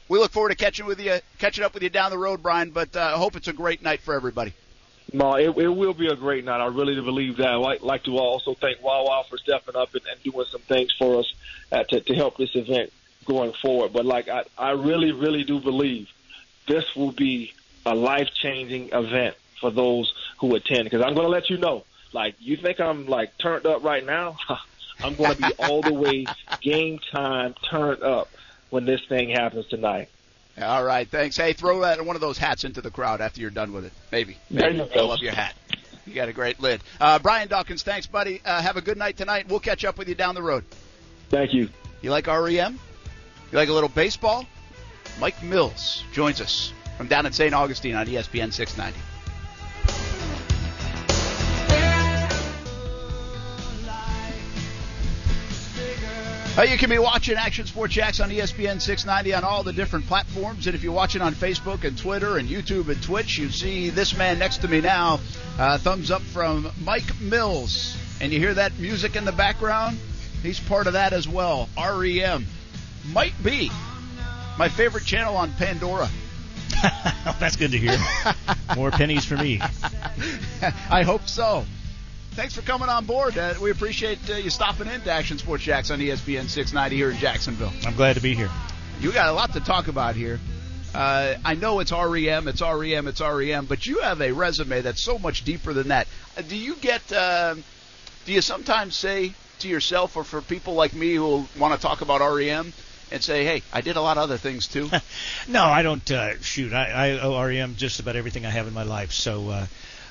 We 0.09 0.18
look 0.18 0.33
forward 0.33 0.49
to 0.51 0.57
catching 0.57 0.87
with 0.87 0.99
you, 1.01 1.18
catching 1.39 1.62
up 1.64 1.74
with 1.74 1.85
you 1.85 1.91
down 1.91 2.11
the 2.11 2.18
road, 2.18 2.43
Brian. 2.43 2.70
But 2.70 2.97
uh, 2.97 3.12
I 3.14 3.18
hope 3.18 3.37
it's 3.37 3.47
a 3.49 3.53
great 3.53 3.83
night 3.83 4.01
for 4.01 4.14
everybody. 4.14 4.55
No, 5.12 5.34
it, 5.34 5.56
it 5.58 5.68
will 5.68 5.92
be 5.92 6.08
a 6.08 6.16
great 6.16 6.44
night. 6.44 6.60
I 6.60 6.66
really 6.66 6.94
do 6.94 7.02
believe 7.02 7.36
that. 7.36 7.48
I'd 7.48 7.56
like, 7.56 7.82
like 7.82 8.04
to 8.04 8.16
also 8.16 8.54
thank 8.54 8.82
Wawa 8.82 9.24
for 9.28 9.36
stepping 9.36 9.76
up 9.76 9.94
and, 9.94 10.02
and 10.10 10.22
doing 10.22 10.46
some 10.50 10.62
things 10.62 10.90
for 10.92 11.20
us 11.20 11.34
uh, 11.70 11.84
to, 11.84 12.00
to 12.00 12.14
help 12.14 12.38
this 12.38 12.56
event 12.56 12.92
going 13.24 13.52
forward. 13.52 13.92
But 13.92 14.06
like 14.06 14.28
I, 14.28 14.44
I 14.56 14.70
really, 14.70 15.12
really 15.12 15.44
do 15.44 15.60
believe 15.60 16.08
this 16.66 16.96
will 16.96 17.12
be 17.12 17.52
a 17.84 17.94
life 17.94 18.30
changing 18.32 18.90
event 18.92 19.36
for 19.60 19.70
those 19.70 20.12
who 20.38 20.54
attend. 20.54 20.84
Because 20.84 21.02
I'm 21.02 21.14
going 21.14 21.26
to 21.26 21.30
let 21.30 21.50
you 21.50 21.58
know, 21.58 21.84
like 22.12 22.34
you 22.38 22.56
think 22.56 22.80
I'm 22.80 23.06
like 23.06 23.36
turned 23.38 23.66
up 23.66 23.84
right 23.84 24.04
now, 24.04 24.36
I'm 25.04 25.14
going 25.14 25.34
to 25.34 25.42
be 25.42 25.52
all 25.58 25.82
the 25.82 25.94
way 25.94 26.26
game 26.62 26.98
time 27.10 27.54
turned 27.68 28.02
up 28.02 28.30
when 28.70 28.86
this 28.86 29.04
thing 29.04 29.30
happens 29.30 29.66
tonight. 29.66 30.08
All 30.61 30.84
right, 30.84 31.09
thanks. 31.09 31.36
Hey, 31.36 31.55
throw 31.55 31.80
that 31.80 32.05
one 32.05 32.16
of 32.16 32.20
those 32.20 32.36
hats 32.36 32.64
into 32.64 32.82
the 32.82 32.90
crowd 32.90 33.20
after 33.20 33.40
you're 33.40 33.50
done 33.50 33.72
with 33.72 33.86
it. 33.86 33.92
Maybe. 34.11 34.36
Maybe. 34.50 34.76
There 34.76 34.86
you 34.86 34.94
go. 34.94 35.00
I 35.00 35.09
love 35.09 35.20
your 35.20 35.32
hat. 35.32 35.55
You 36.07 36.14
got 36.14 36.28
a 36.28 36.32
great 36.32 36.61
lid. 36.61 36.82
Uh, 37.00 37.18
Brian 37.18 37.48
Dawkins, 37.48 37.82
thanks, 37.82 38.07
buddy. 38.07 38.42
Uh, 38.44 38.61
have 38.61 38.76
a 38.76 38.80
good 38.80 38.98
night 38.98 39.16
tonight. 39.16 39.48
We'll 39.48 39.61
catch 39.61 39.84
up 39.84 39.98
with 39.98 40.09
you 40.09 40.14
down 40.14 40.34
the 40.34 40.42
road. 40.42 40.64
Thank 41.30 41.55
you. 41.55 41.70
You 42.03 42.11
like 42.11 42.26
REM? 42.26 42.78
You 43.50 43.59
like 43.59 43.68
a 43.68 43.72
little 43.72 43.88
baseball? 43.88 44.46
Mike 45.20 45.42
Mills 45.42 46.05
joins 46.12 46.40
us 46.40 46.72
from 46.96 47.07
down 47.07 47.26
in 47.26 47.32
St. 47.32 47.55
Augustine 47.55 47.94
on 47.94 48.07
ESPN 48.07 48.53
690. 48.53 48.98
Uh, 56.57 56.62
you 56.64 56.76
can 56.76 56.90
be 56.90 56.98
watching 56.98 57.36
Action 57.36 57.64
Sports 57.64 57.94
Jax 57.94 58.20
on 58.20 58.28
ESPN 58.28 58.78
690 58.78 59.32
on 59.32 59.42
all 59.42 59.62
the 59.62 59.72
different 59.72 60.07
platforms. 60.07 60.66
And 60.66 60.76
if 60.76 60.82
you're 60.82 60.92
watching 60.92 61.22
on 61.22 61.32
Facebook 61.32 61.84
and 61.84 61.96
Twitter 61.96 62.36
and 62.36 62.46
YouTube 62.46 62.90
and 62.90 63.03
Twitch, 63.03 63.38
you 63.38 63.48
see 63.48 63.88
this 63.88 64.14
man 64.14 64.38
next 64.38 64.59
to 64.59 64.68
me 64.68 64.82
now. 64.82 65.18
Uh, 65.59 65.78
thumbs 65.78 66.11
up 66.11 66.20
from 66.20 66.70
Mike 66.84 67.18
Mills. 67.22 67.96
And 68.20 68.30
you 68.30 68.38
hear 68.38 68.53
that 68.53 68.78
music 68.78 69.16
in 69.16 69.24
the 69.24 69.32
background? 69.32 69.96
He's 70.42 70.61
part 70.61 70.86
of 70.86 70.92
that 70.92 71.14
as 71.14 71.26
well. 71.26 71.70
REM. 71.78 72.46
Might 73.07 73.42
be 73.42 73.70
my 74.59 74.68
favorite 74.68 75.05
channel 75.05 75.38
on 75.38 75.53
Pandora. 75.55 76.11
That's 77.40 77.57
good 77.57 77.70
to 77.70 77.78
hear. 77.78 77.96
More 78.76 78.90
pennies 78.90 79.24
for 79.24 79.38
me. 79.38 79.59
I 80.90 81.03
hope 81.03 81.28
so. 81.28 81.64
Thanks 82.35 82.55
for 82.55 82.62
coming 82.62 82.89
on 82.89 83.05
board. 83.05 83.37
Uh, 83.37 83.53
we 83.61 83.70
appreciate 83.70 84.18
uh, 84.30 84.37
you 84.37 84.49
stopping 84.49 84.87
in 84.87 85.03
to 85.03 85.11
Action 85.11 85.37
Sports 85.37 85.64
Jax 85.64 85.91
on 85.91 85.99
ESPN 85.99 86.49
690 86.49 86.97
here 86.97 87.11
in 87.11 87.18
Jacksonville. 87.18 87.70
I'm 87.87 87.95
glad 87.95 88.14
to 88.14 88.22
be 88.22 88.35
here. 88.35 88.49
You 89.01 89.12
got 89.12 89.28
a 89.28 89.33
lot 89.33 89.53
to 89.53 89.61
talk 89.61 89.89
about 89.89 90.16
here. 90.16 90.41
Uh, 90.95 91.35
I 91.45 91.55
know 91.55 91.80
it's 91.80 91.93
REM, 91.93 92.49
it's 92.49 92.62
REM, 92.62 93.07
it's 93.07 93.20
REM, 93.20 93.66
but 93.66 93.87
you 93.87 94.01
have 94.01 94.22
a 94.22 94.33
resume 94.33 94.80
that's 94.80 95.03
so 95.03 95.18
much 95.18 95.45
deeper 95.45 95.74
than 95.74 95.89
that. 95.89 96.07
Uh, 96.35 96.41
do 96.41 96.57
you 96.57 96.74
get? 96.76 97.12
Uh, 97.12 97.57
do 98.24 98.33
you 98.33 98.41
sometimes 98.41 98.97
say 98.97 99.35
to 99.59 99.68
yourself, 99.68 100.16
or 100.16 100.24
for 100.24 100.41
people 100.41 100.72
like 100.72 100.95
me 100.95 101.14
who 101.14 101.47
want 101.59 101.74
to 101.74 101.80
talk 101.80 102.01
about 102.01 102.20
REM, 102.20 102.72
and 103.11 103.22
say, 103.22 103.45
"Hey, 103.45 103.62
I 103.74 103.83
did 103.83 103.97
a 103.97 104.01
lot 104.01 104.16
of 104.16 104.22
other 104.22 104.39
things 104.39 104.68
too"? 104.68 104.89
No, 105.49 105.64
I 105.64 105.83
don't 105.83 106.11
uh, 106.11 106.41
shoot. 106.41 106.72
I, 106.72 107.11
I 107.11 107.11
owe 107.20 107.43
REM 107.45 107.76
just 107.76 108.01
about 108.01 108.16
everything 108.16 108.47
I 108.47 108.51
have 108.51 108.66
in 108.66 108.72
my 108.72 108.85
life. 108.85 109.12
So, 109.12 109.51
uh, 109.51 109.66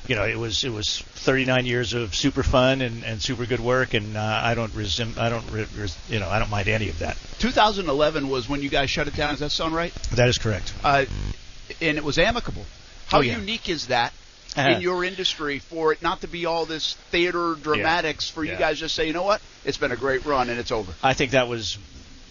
you 0.08 0.16
know, 0.16 0.24
it 0.24 0.38
was 0.38 0.64
it 0.64 0.72
was 0.72 1.00
39 1.00 1.66
years 1.66 1.94
of 1.94 2.14
super 2.16 2.44
fun 2.44 2.82
and, 2.82 3.04
and 3.04 3.22
super 3.22 3.46
good 3.46 3.60
work, 3.60 3.94
and 3.94 4.18
uh, 4.18 4.42
I 4.44 4.56
don't 4.56 4.72
resim- 4.74 5.18
I 5.18 5.30
don't 5.30 5.50
re- 5.52 5.68
res- 5.78 5.98
you 6.10 6.20
know 6.20 6.30
I 6.30 6.40
don't 6.40 6.50
mind 6.50 6.68
any 6.68 6.90
of 6.90 7.00
that. 7.00 7.18
2011 7.40 8.28
was 8.30 8.50
when 8.50 8.62
you 8.62 8.70
guys 8.70 8.90
shut 8.90 9.08
it 9.08 9.16
down. 9.16 9.32
Does 9.32 9.40
that 9.40 9.52
sound 9.52 9.74
right? 9.74 9.94
That 10.16 10.28
is 10.28 10.38
correct. 10.38 10.74
Uh, 10.84 11.06
and 11.82 11.98
it 11.98 12.04
was 12.04 12.18
amicable. 12.18 12.66
How 13.08 13.20
Oh, 13.20 13.22
yeah. 13.22 13.38
unique 13.38 13.70
is 13.70 13.88
that 13.88 14.14
Uh-huh. 14.56 14.70
in 14.70 14.82
your 14.82 15.04
industry 15.06 15.60
for 15.60 15.94
it 15.94 16.02
not 16.02 16.22
to 16.22 16.28
be 16.28 16.46
all 16.46 16.66
this 16.66 16.96
theater 17.12 17.56
dramatics? 17.62 18.30
For 18.30 18.44
you 18.44 18.52
Yeah. 18.54 18.60
guys 18.60 18.80
just 18.80 18.96
say, 18.96 19.08
you 19.08 19.14
know 19.14 19.24
what, 19.24 19.42
it's 19.66 19.78
been 19.78 19.92
a 19.92 19.96
great 19.98 20.26
run 20.26 20.50
and 20.50 20.60
it's 20.60 20.72
over. 20.72 20.92
I 21.04 21.14
think 21.14 21.32
that 21.32 21.48
was 21.48 21.78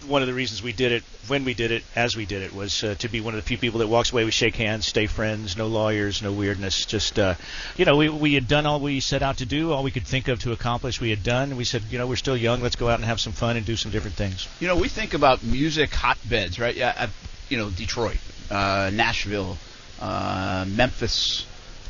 one 0.06 0.22
of 0.22 0.28
the 0.28 0.34
reasons 0.34 0.62
we 0.62 0.72
did 0.72 0.92
it 0.92 1.02
when 1.28 1.44
we 1.44 1.54
did 1.54 1.70
it 1.70 1.84
as 1.94 2.16
we 2.16 2.24
did 2.24 2.42
it 2.42 2.54
was 2.54 2.82
uh, 2.82 2.94
to 2.98 3.08
be 3.08 3.20
one 3.20 3.34
of 3.34 3.40
the 3.40 3.46
few 3.46 3.58
people 3.58 3.80
that 3.80 3.88
walks 3.88 4.12
away 4.12 4.24
we 4.24 4.30
shake 4.30 4.56
hands 4.56 4.86
stay 4.86 5.06
friends 5.06 5.56
no 5.56 5.66
lawyers 5.66 6.22
no 6.22 6.32
weirdness 6.32 6.86
just 6.86 7.18
uh, 7.18 7.34
you 7.76 7.84
know 7.84 7.96
we, 7.96 8.08
we 8.08 8.34
had 8.34 8.48
done 8.48 8.66
all 8.66 8.80
we 8.80 9.00
set 9.00 9.22
out 9.22 9.36
to 9.38 9.46
do 9.46 9.72
all 9.72 9.82
we 9.82 9.90
could 9.90 10.06
think 10.06 10.28
of 10.28 10.38
to 10.40 10.52
accomplish 10.52 11.00
we 11.00 11.10
had 11.10 11.22
done 11.22 11.56
we 11.56 11.64
said 11.64 11.82
you 11.90 11.98
know 11.98 12.06
we're 12.06 12.16
still 12.16 12.36
young 12.36 12.60
let's 12.62 12.76
go 12.76 12.88
out 12.88 12.96
and 12.96 13.04
have 13.04 13.20
some 13.20 13.32
fun 13.32 13.56
and 13.56 13.66
do 13.66 13.76
some 13.76 13.90
different 13.90 14.16
things 14.16 14.48
You 14.60 14.68
know, 14.68 14.76
we 14.76 14.88
think 14.88 15.14
about 15.14 15.42
music 15.42 15.90
hotbeds, 15.90 16.58
right? 16.58 16.74
Yeah, 16.74 17.08
you 17.48 17.56
know, 17.56 17.70
Detroit, 17.70 18.18
uh, 18.50 18.90
Nashville, 18.92 19.56
uh, 20.00 20.64
Memphis. 20.68 21.46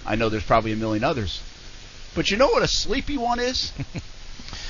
I 0.07 0.17
know 0.17 0.29
there's 0.29 0.45
probably 0.45 0.73
a 0.73 0.77
million 0.77 1.05
others. 1.05 1.43
But 2.15 2.31
you 2.31 2.37
know 2.37 2.49
what 2.49 2.63
a 2.63 2.69
sleepy 2.69 3.17
one 3.19 3.39
is? 3.41 3.73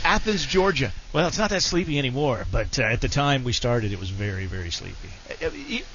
Athens, 0.05 0.45
Georgia. 0.47 0.93
well 1.13 1.29
it's 1.29 1.39
not 1.39 1.51
that 1.51 1.63
sleepy 1.63 1.99
anymore 1.99 2.47
but 2.51 2.79
uh, 2.79 2.83
at 2.83 3.01
the 3.01 3.09
time 3.09 3.45
we 3.45 3.53
started 3.53 3.93
it 3.93 3.99
was 3.99 4.11
very 4.11 4.47
very 4.47 4.71
sleepy 4.71 5.09
Uh, 5.43 5.51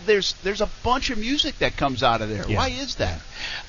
There's 0.05 0.33
there's 0.43 0.61
a 0.61 0.69
bunch 0.83 1.09
of 1.09 1.17
music 1.17 1.57
that 1.59 1.75
comes 1.77 2.01
out 2.03 2.21
of 2.21 2.29
there. 2.29 2.45
Yeah. 2.47 2.57
Why 2.57 2.69
is 2.69 2.95
that? 2.95 3.19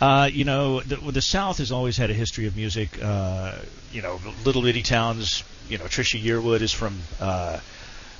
Uh, 0.00 0.28
you 0.32 0.44
know, 0.44 0.80
the, 0.80 0.96
the 1.12 1.20
South 1.22 1.58
has 1.58 1.70
always 1.72 1.96
had 1.96 2.08
a 2.10 2.14
history 2.14 2.46
of 2.46 2.56
music. 2.56 2.88
Uh, 3.02 3.58
you 3.92 4.00
know, 4.02 4.20
little 4.44 4.62
bitty 4.62 4.82
towns. 4.82 5.42
You 5.68 5.78
know, 5.78 5.84
Trisha 5.84 6.22
Yearwood 6.22 6.60
is 6.62 6.72
from. 6.72 6.98
Uh, 7.20 7.58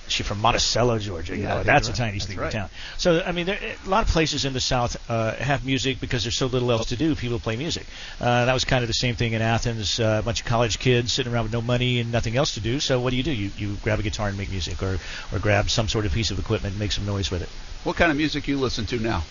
She's 0.09 0.27
from 0.27 0.41
Monticello, 0.41 0.99
Georgia. 0.99 1.37
You 1.37 1.43
Yeah, 1.43 1.49
know, 1.55 1.63
that's 1.65 1.89
right. 1.89 1.95
a 1.97 2.01
tiny 2.01 2.19
sleepy 2.21 2.41
right. 2.41 2.53
town. 2.53 2.71
So, 2.97 3.23
I 3.27 3.33
mean, 3.33 3.47
there, 3.47 3.59
a 3.85 3.89
lot 3.89 4.05
of 4.05 4.09
places 4.09 4.45
in 4.45 4.53
the 4.53 4.61
South 4.61 4.97
uh, 5.11 5.33
have 5.35 5.65
music 5.67 6.01
because 6.01 6.23
there's 6.23 6.37
so 6.37 6.47
little 6.47 6.71
else 6.71 6.87
to 6.87 6.97
do. 6.97 7.15
People 7.17 7.41
play 7.41 7.57
music. 7.57 7.87
Uh, 8.21 8.45
that 8.45 8.53
was 8.55 8.65
kind 8.65 8.83
of 8.85 8.89
the 8.89 8.95
same 8.95 9.17
thing 9.17 9.33
in 9.33 9.43
Athens. 9.43 9.99
Uh, 9.99 10.19
a 10.21 10.23
bunch 10.23 10.41
of 10.43 10.47
college 10.47 10.79
kids 10.79 11.13
sitting 11.13 11.33
around 11.33 11.45
with 11.45 11.53
no 11.53 11.61
money 11.63 11.99
and 12.01 12.13
nothing 12.13 12.37
else 12.37 12.55
to 12.55 12.61
do. 12.61 12.79
So, 12.79 13.01
what 13.01 13.11
do 13.11 13.17
you 13.17 13.23
do? 13.23 13.33
You 13.33 13.51
you 13.57 13.77
grab 13.83 13.99
a 13.99 14.03
guitar 14.03 14.29
and 14.29 14.39
make 14.39 14.51
music, 14.51 14.83
or 14.83 14.99
or 15.33 15.39
grab 15.41 15.71
some 15.71 15.89
sort 15.89 16.07
of 16.07 16.13
piece 16.13 16.31
of 16.31 16.39
equipment 16.39 16.75
and 16.75 16.79
make 16.79 16.93
some 16.93 17.05
noise 17.05 17.31
with 17.31 17.43
it. 17.43 17.49
What 17.85 17.97
kind 17.97 18.11
of 18.11 18.17
music 18.17 18.47
you 18.49 18.59
listen 18.59 18.87
to 18.87 18.99
now? 18.99 19.25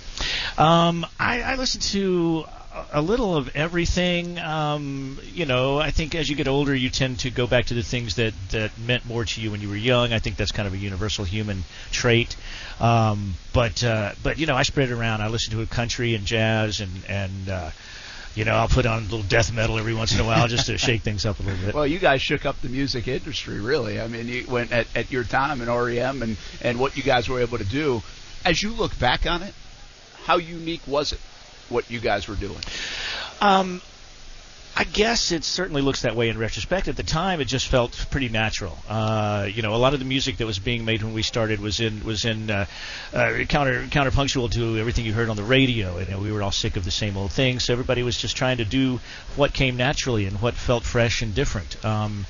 Um, 0.57 1.05
I, 1.19 1.41
I 1.41 1.55
listen 1.55 1.82
to 1.82 2.45
a- 2.91 3.01
little 3.01 3.36
of 3.36 3.55
everything. 3.55 4.39
Um, 4.39 5.19
you 5.34 5.45
know, 5.45 5.80
I 5.80 5.91
think 5.91 6.15
as 6.15 6.30
you 6.30 6.36
get 6.36 6.47
older, 6.47 6.73
you 6.76 6.89
tend 6.89 7.19
to 7.19 7.30
go 7.30 7.47
back 7.47 7.65
to 7.67 7.73
the 7.73 7.84
things 7.84 8.15
that, 8.15 8.34
that 8.51 8.78
meant 8.78 9.05
more 9.05 9.26
to 9.26 9.41
you 9.41 9.51
when 9.51 9.61
you 9.61 9.69
were 9.69 9.76
young. 9.76 10.13
I 10.13 10.19
think 10.19 10.36
that's 10.38 10.51
kind 10.51 10.67
of 10.67 10.73
a 10.73 10.78
universal 10.78 11.26
human 11.26 11.63
trait. 11.91 12.36
Um, 12.80 13.36
but 13.53 13.84
uh, 13.84 14.13
but 14.23 14.38
you 14.39 14.45
know, 14.45 14.55
I 14.55 14.63
spread 14.63 14.89
it 14.89 14.93
around. 14.93 15.21
I 15.21 15.28
listen 15.28 15.53
to 15.53 15.61
a 15.61 15.65
country 15.65 16.15
and 16.15 16.26
jazz 16.26 16.82
and 16.82 16.91
and 17.07 17.49
uh, 17.49 17.71
you 18.36 18.43
know, 18.43 18.53
I'll 18.53 18.67
put 18.67 18.86
on 18.86 18.99
a 18.99 19.05
little 19.05 19.23
death 19.23 19.53
metal 19.53 19.80
every 19.80 19.93
once 19.93 20.13
in 20.13 20.19
a 20.19 20.26
while 20.26 20.47
just 20.47 20.65
to 20.67 20.78
shake 20.78 21.01
things 21.01 21.26
up 21.26 21.39
a 21.39 21.43
little 21.43 21.65
bit. 21.65 21.73
Well, 21.73 21.88
you 21.88 21.99
guys 21.99 22.21
shook 22.21 22.45
up 22.45 22.59
the 22.61 22.69
music 22.69 23.07
industry, 23.07 23.59
really. 23.61 23.99
I 23.99 24.07
mean, 24.07 24.28
you 24.28 24.45
went 24.47 24.71
at, 24.73 24.88
at 24.95 25.09
your 25.09 25.23
time 25.23 25.61
in 25.61 25.69
REM 25.69 26.21
and, 26.21 26.38
and 26.61 26.80
what 26.80 26.97
you 26.97 27.03
guys 27.03 27.30
were 27.30 27.39
able 27.39 27.57
to 27.57 27.63
do. 27.63 28.03
As 28.43 28.61
you 28.61 28.71
look 28.71 28.97
back 28.99 29.26
on 29.26 29.41
it, 29.41 29.53
how 30.26 30.38
unique 30.38 30.86
was 30.86 31.13
it, 31.13 31.19
what 31.70 31.89
you 31.89 31.99
guys 31.99 32.28
were 32.28 32.36
doing? 32.36 32.59
Um, 33.41 33.82
I 34.78 34.84
guess 34.84 35.32
it 35.32 35.45
certainly 35.45 35.82
looks 35.82 36.01
that 36.01 36.18
way 36.18 36.28
in 36.28 36.38
retrospect. 36.38 36.89
At 36.89 36.97
the 36.97 37.03
time, 37.03 37.39
it 37.39 37.45
just 37.45 37.68
felt 37.68 38.07
pretty 38.11 38.28
natural. 38.28 38.78
Uh, 38.89 39.47
you 39.49 39.61
know, 39.61 39.74
a 39.74 39.78
lot 39.78 39.93
of 39.93 39.99
the 39.99 40.05
music 40.05 40.38
that 40.38 40.45
was 40.45 40.59
being 40.59 40.84
made 40.84 41.01
when 41.01 41.13
we 41.13 41.22
started 41.22 41.61
was 41.61 41.80
in 41.80 42.03
was 42.03 42.26
in 42.26 42.51
uh, 42.51 42.66
uh, 43.13 43.39
counter 43.47 43.84
counterpunctual 43.84 44.51
to 44.51 44.78
everything 44.78 45.05
you 45.05 45.13
heard 45.13 45.30
on 45.30 45.38
the 45.38 45.43
radio. 45.43 45.95
And 45.97 46.07
you 46.07 46.13
know, 46.16 46.20
we 46.20 46.30
were 46.30 46.43
all 46.43 46.51
sick 46.51 46.76
of 46.76 46.84
the 46.84 46.91
same 46.91 47.16
old 47.16 47.32
thing, 47.32 47.59
so 47.59 47.72
everybody 47.72 48.03
was 48.03 48.18
just 48.18 48.36
trying 48.36 48.57
to 48.57 48.66
do 48.66 48.99
what 49.38 49.53
came 49.53 49.78
naturally 49.78 50.26
and 50.26 50.41
what 50.41 50.55
felt 50.55 50.84
fresh 50.84 51.22
and 51.22 51.34
different. 51.34 51.84
Um, 51.86 52.26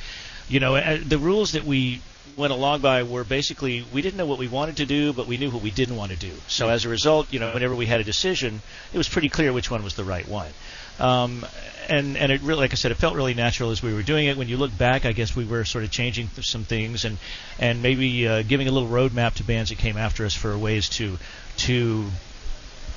you 0.47 0.59
know, 0.59 0.75
uh, 0.75 0.99
the 1.03 1.17
rules 1.17 1.53
that 1.53 1.63
we 1.63 2.01
went 2.37 2.51
along 2.51 2.81
by 2.81 3.03
were 3.03 3.23
basically 3.23 3.85
we 3.93 4.01
didn't 4.01 4.17
know 4.17 4.25
what 4.25 4.39
we 4.39 4.47
wanted 4.47 4.77
to 4.77 4.85
do, 4.85 5.13
but 5.13 5.27
we 5.27 5.37
knew 5.37 5.49
what 5.49 5.61
we 5.61 5.71
didn't 5.71 5.95
want 5.95 6.11
to 6.11 6.17
do. 6.17 6.31
So 6.47 6.69
as 6.69 6.85
a 6.85 6.89
result, 6.89 7.31
you 7.31 7.39
know, 7.39 7.53
whenever 7.53 7.75
we 7.75 7.85
had 7.85 7.99
a 7.99 8.03
decision, 8.03 8.61
it 8.93 8.97
was 8.97 9.09
pretty 9.09 9.29
clear 9.29 9.53
which 9.53 9.71
one 9.71 9.83
was 9.83 9.95
the 9.95 10.03
right 10.03 10.27
one. 10.27 10.51
Um, 10.99 11.45
and 11.89 12.17
and 12.17 12.31
it 12.31 12.41
really, 12.41 12.61
like 12.61 12.71
I 12.71 12.75
said, 12.75 12.91
it 12.91 12.95
felt 12.95 13.15
really 13.15 13.33
natural 13.33 13.71
as 13.71 13.83
we 13.83 13.93
were 13.93 14.03
doing 14.03 14.27
it. 14.27 14.37
When 14.37 14.47
you 14.47 14.57
look 14.57 14.75
back, 14.77 15.05
I 15.05 15.11
guess 15.11 15.35
we 15.35 15.45
were 15.45 15.65
sort 15.65 15.83
of 15.83 15.91
changing 15.91 16.29
some 16.41 16.63
things 16.63 17.05
and 17.05 17.17
and 17.59 17.81
maybe 17.81 18.27
uh, 18.27 18.43
giving 18.43 18.67
a 18.67 18.71
little 18.71 18.89
roadmap 18.89 19.35
to 19.35 19.43
bands 19.43 19.69
that 19.69 19.77
came 19.77 19.97
after 19.97 20.25
us 20.25 20.33
for 20.33 20.57
ways 20.57 20.89
to 20.89 21.17
to 21.57 22.05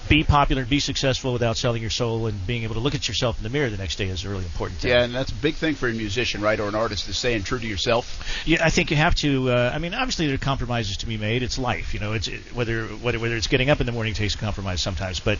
be 0.09 0.25
popular 0.25 0.63
and 0.63 0.71
be 0.71 0.81
successful 0.81 1.33
without 1.33 1.57
selling 1.57 1.83
your 1.83 1.91
soul 1.91 2.27
and 2.27 2.47
being 2.47 2.63
able 2.63 2.75
to 2.75 2.81
look 2.81 2.95
at 2.95 3.07
yourself 3.07 3.37
in 3.39 3.43
the 3.43 3.51
mirror 3.51 3.69
the 3.71 3.77
next 3.77 3.97
day 3.97 4.09
is 4.09 4.25
a 4.25 4.29
really 4.29 4.45
important 4.45 4.81
thing. 4.81 4.91
Yeah, 4.91 5.03
and 5.03 5.15
that's 5.15 5.31
a 5.31 5.35
big 5.35 5.55
thing 5.55 5.75
for 5.75 5.89
a 5.89 5.93
musician, 5.93 6.41
right, 6.41 6.59
or 6.59 6.69
an 6.69 6.75
artist, 6.75 7.05
to 7.05 7.11
is 7.11 7.19
staying 7.19 7.43
true 7.43 7.59
to 7.59 7.67
yourself. 7.67 8.43
Yeah, 8.47 8.65
I 8.65 8.71
think 8.71 8.91
you 8.91 8.97
have 8.97 9.15
to. 9.17 9.51
Uh, 9.51 9.73
I 9.75 9.79
mean, 9.79 9.95
obviously 9.95 10.27
there 10.27 10.35
are 10.35 10.39
compromises 10.39 10.99
to 10.99 11.07
be 11.07 11.17
made. 11.17 11.43
It's 11.43 11.59
life, 11.59 11.95
you 11.95 12.01
know. 12.01 12.13
It's 12.13 12.29
it, 12.29 12.55
whether 12.55 12.85
whether 12.85 13.19
whether 13.19 13.37
it's 13.37 13.49
getting 13.49 13.71
up 13.71 13.81
in 13.81 13.87
the 13.87 13.93
morning 13.93 14.15
takes 14.15 14.35
a 14.35 14.39
compromise 14.39 14.81
sometimes. 14.81 15.21
But 15.21 15.39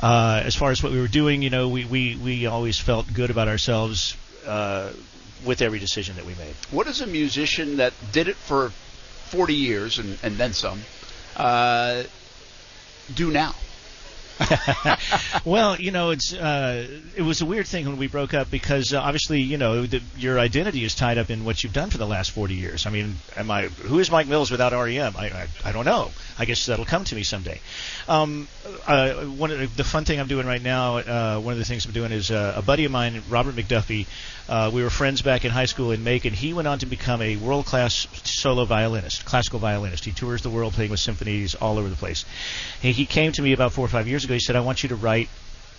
uh, 0.00 0.42
as 0.44 0.56
far 0.56 0.70
as 0.70 0.82
what 0.82 0.92
we 0.92 1.00
were 1.00 1.08
doing, 1.08 1.42
you 1.42 1.50
know, 1.50 1.68
we 1.68 1.84
we 1.84 2.16
we 2.16 2.46
always 2.46 2.78
felt 2.78 3.12
good 3.12 3.30
about 3.30 3.48
ourselves 3.48 4.16
uh, 4.46 4.92
with 5.44 5.62
every 5.62 5.78
decision 5.78 6.16
that 6.16 6.26
we 6.26 6.34
made. 6.34 6.54
What 6.70 6.86
is 6.86 7.00
a 7.00 7.06
musician 7.06 7.76
that 7.76 7.92
did 8.12 8.28
it 8.28 8.36
for 8.36 8.70
40 8.70 9.54
years 9.54 9.98
and, 9.98 10.18
and 10.22 10.36
then 10.36 10.52
some 10.52 10.80
uh, 11.36 12.02
do 13.14 13.30
now? 13.30 13.54
well, 15.44 15.76
you 15.76 15.90
know, 15.90 16.10
it's 16.10 16.32
uh, 16.32 16.86
it 17.16 17.22
was 17.22 17.40
a 17.40 17.46
weird 17.46 17.66
thing 17.66 17.86
when 17.86 17.96
we 17.96 18.06
broke 18.06 18.34
up 18.34 18.50
because 18.50 18.92
uh, 18.92 19.00
obviously, 19.00 19.40
you 19.40 19.58
know, 19.58 19.86
the, 19.86 20.00
your 20.16 20.38
identity 20.38 20.84
is 20.84 20.94
tied 20.94 21.18
up 21.18 21.30
in 21.30 21.44
what 21.44 21.62
you've 21.62 21.72
done 21.72 21.90
for 21.90 21.98
the 21.98 22.06
last 22.06 22.30
40 22.30 22.54
years. 22.54 22.86
I 22.86 22.90
mean, 22.90 23.16
am 23.36 23.50
I 23.50 23.66
who 23.66 23.98
is 23.98 24.10
Mike 24.10 24.28
Mills 24.28 24.50
without 24.50 24.72
REM? 24.72 25.14
I, 25.16 25.26
I, 25.26 25.46
I 25.64 25.72
don't 25.72 25.84
know. 25.84 26.10
I 26.38 26.44
guess 26.44 26.66
that'll 26.66 26.84
come 26.84 27.04
to 27.04 27.14
me 27.14 27.22
someday. 27.24 27.60
Um, 28.08 28.48
uh, 28.86 29.14
one 29.24 29.50
of 29.50 29.58
the, 29.58 29.66
the 29.66 29.84
fun 29.84 30.04
thing 30.04 30.20
I'm 30.20 30.28
doing 30.28 30.46
right 30.46 30.62
now, 30.62 30.98
uh, 30.98 31.40
one 31.40 31.52
of 31.52 31.58
the 31.58 31.64
things 31.64 31.84
I'm 31.86 31.92
doing 31.92 32.12
is 32.12 32.30
uh, 32.30 32.54
a 32.56 32.62
buddy 32.62 32.84
of 32.84 32.92
mine, 32.92 33.22
Robert 33.28 33.56
McDuffie. 33.56 34.06
Uh, 34.48 34.70
we 34.72 34.82
were 34.82 34.90
friends 34.90 35.20
back 35.20 35.44
in 35.44 35.50
high 35.50 35.66
school 35.66 35.92
in 35.92 36.02
Macon. 36.02 36.32
He 36.32 36.54
went 36.54 36.66
on 36.66 36.78
to 36.78 36.86
become 36.86 37.20
a 37.20 37.36
world-class 37.36 38.06
solo 38.24 38.64
violinist, 38.64 39.26
classical 39.26 39.58
violinist. 39.58 40.06
He 40.06 40.12
tours 40.12 40.42
the 40.42 40.48
world 40.48 40.72
playing 40.72 40.90
with 40.90 41.00
symphonies 41.00 41.54
all 41.54 41.78
over 41.78 41.88
the 41.88 41.96
place. 41.96 42.24
He, 42.80 42.92
he 42.92 43.04
came 43.04 43.32
to 43.32 43.42
me 43.42 43.52
about 43.52 43.72
four 43.72 43.84
or 43.84 43.88
five 43.88 44.08
years 44.08 44.24
ago. 44.24 44.32
He 44.34 44.40
said, 44.40 44.56
"I 44.56 44.60
want 44.60 44.82
you 44.82 44.88
to 44.88 44.96
write 44.96 45.28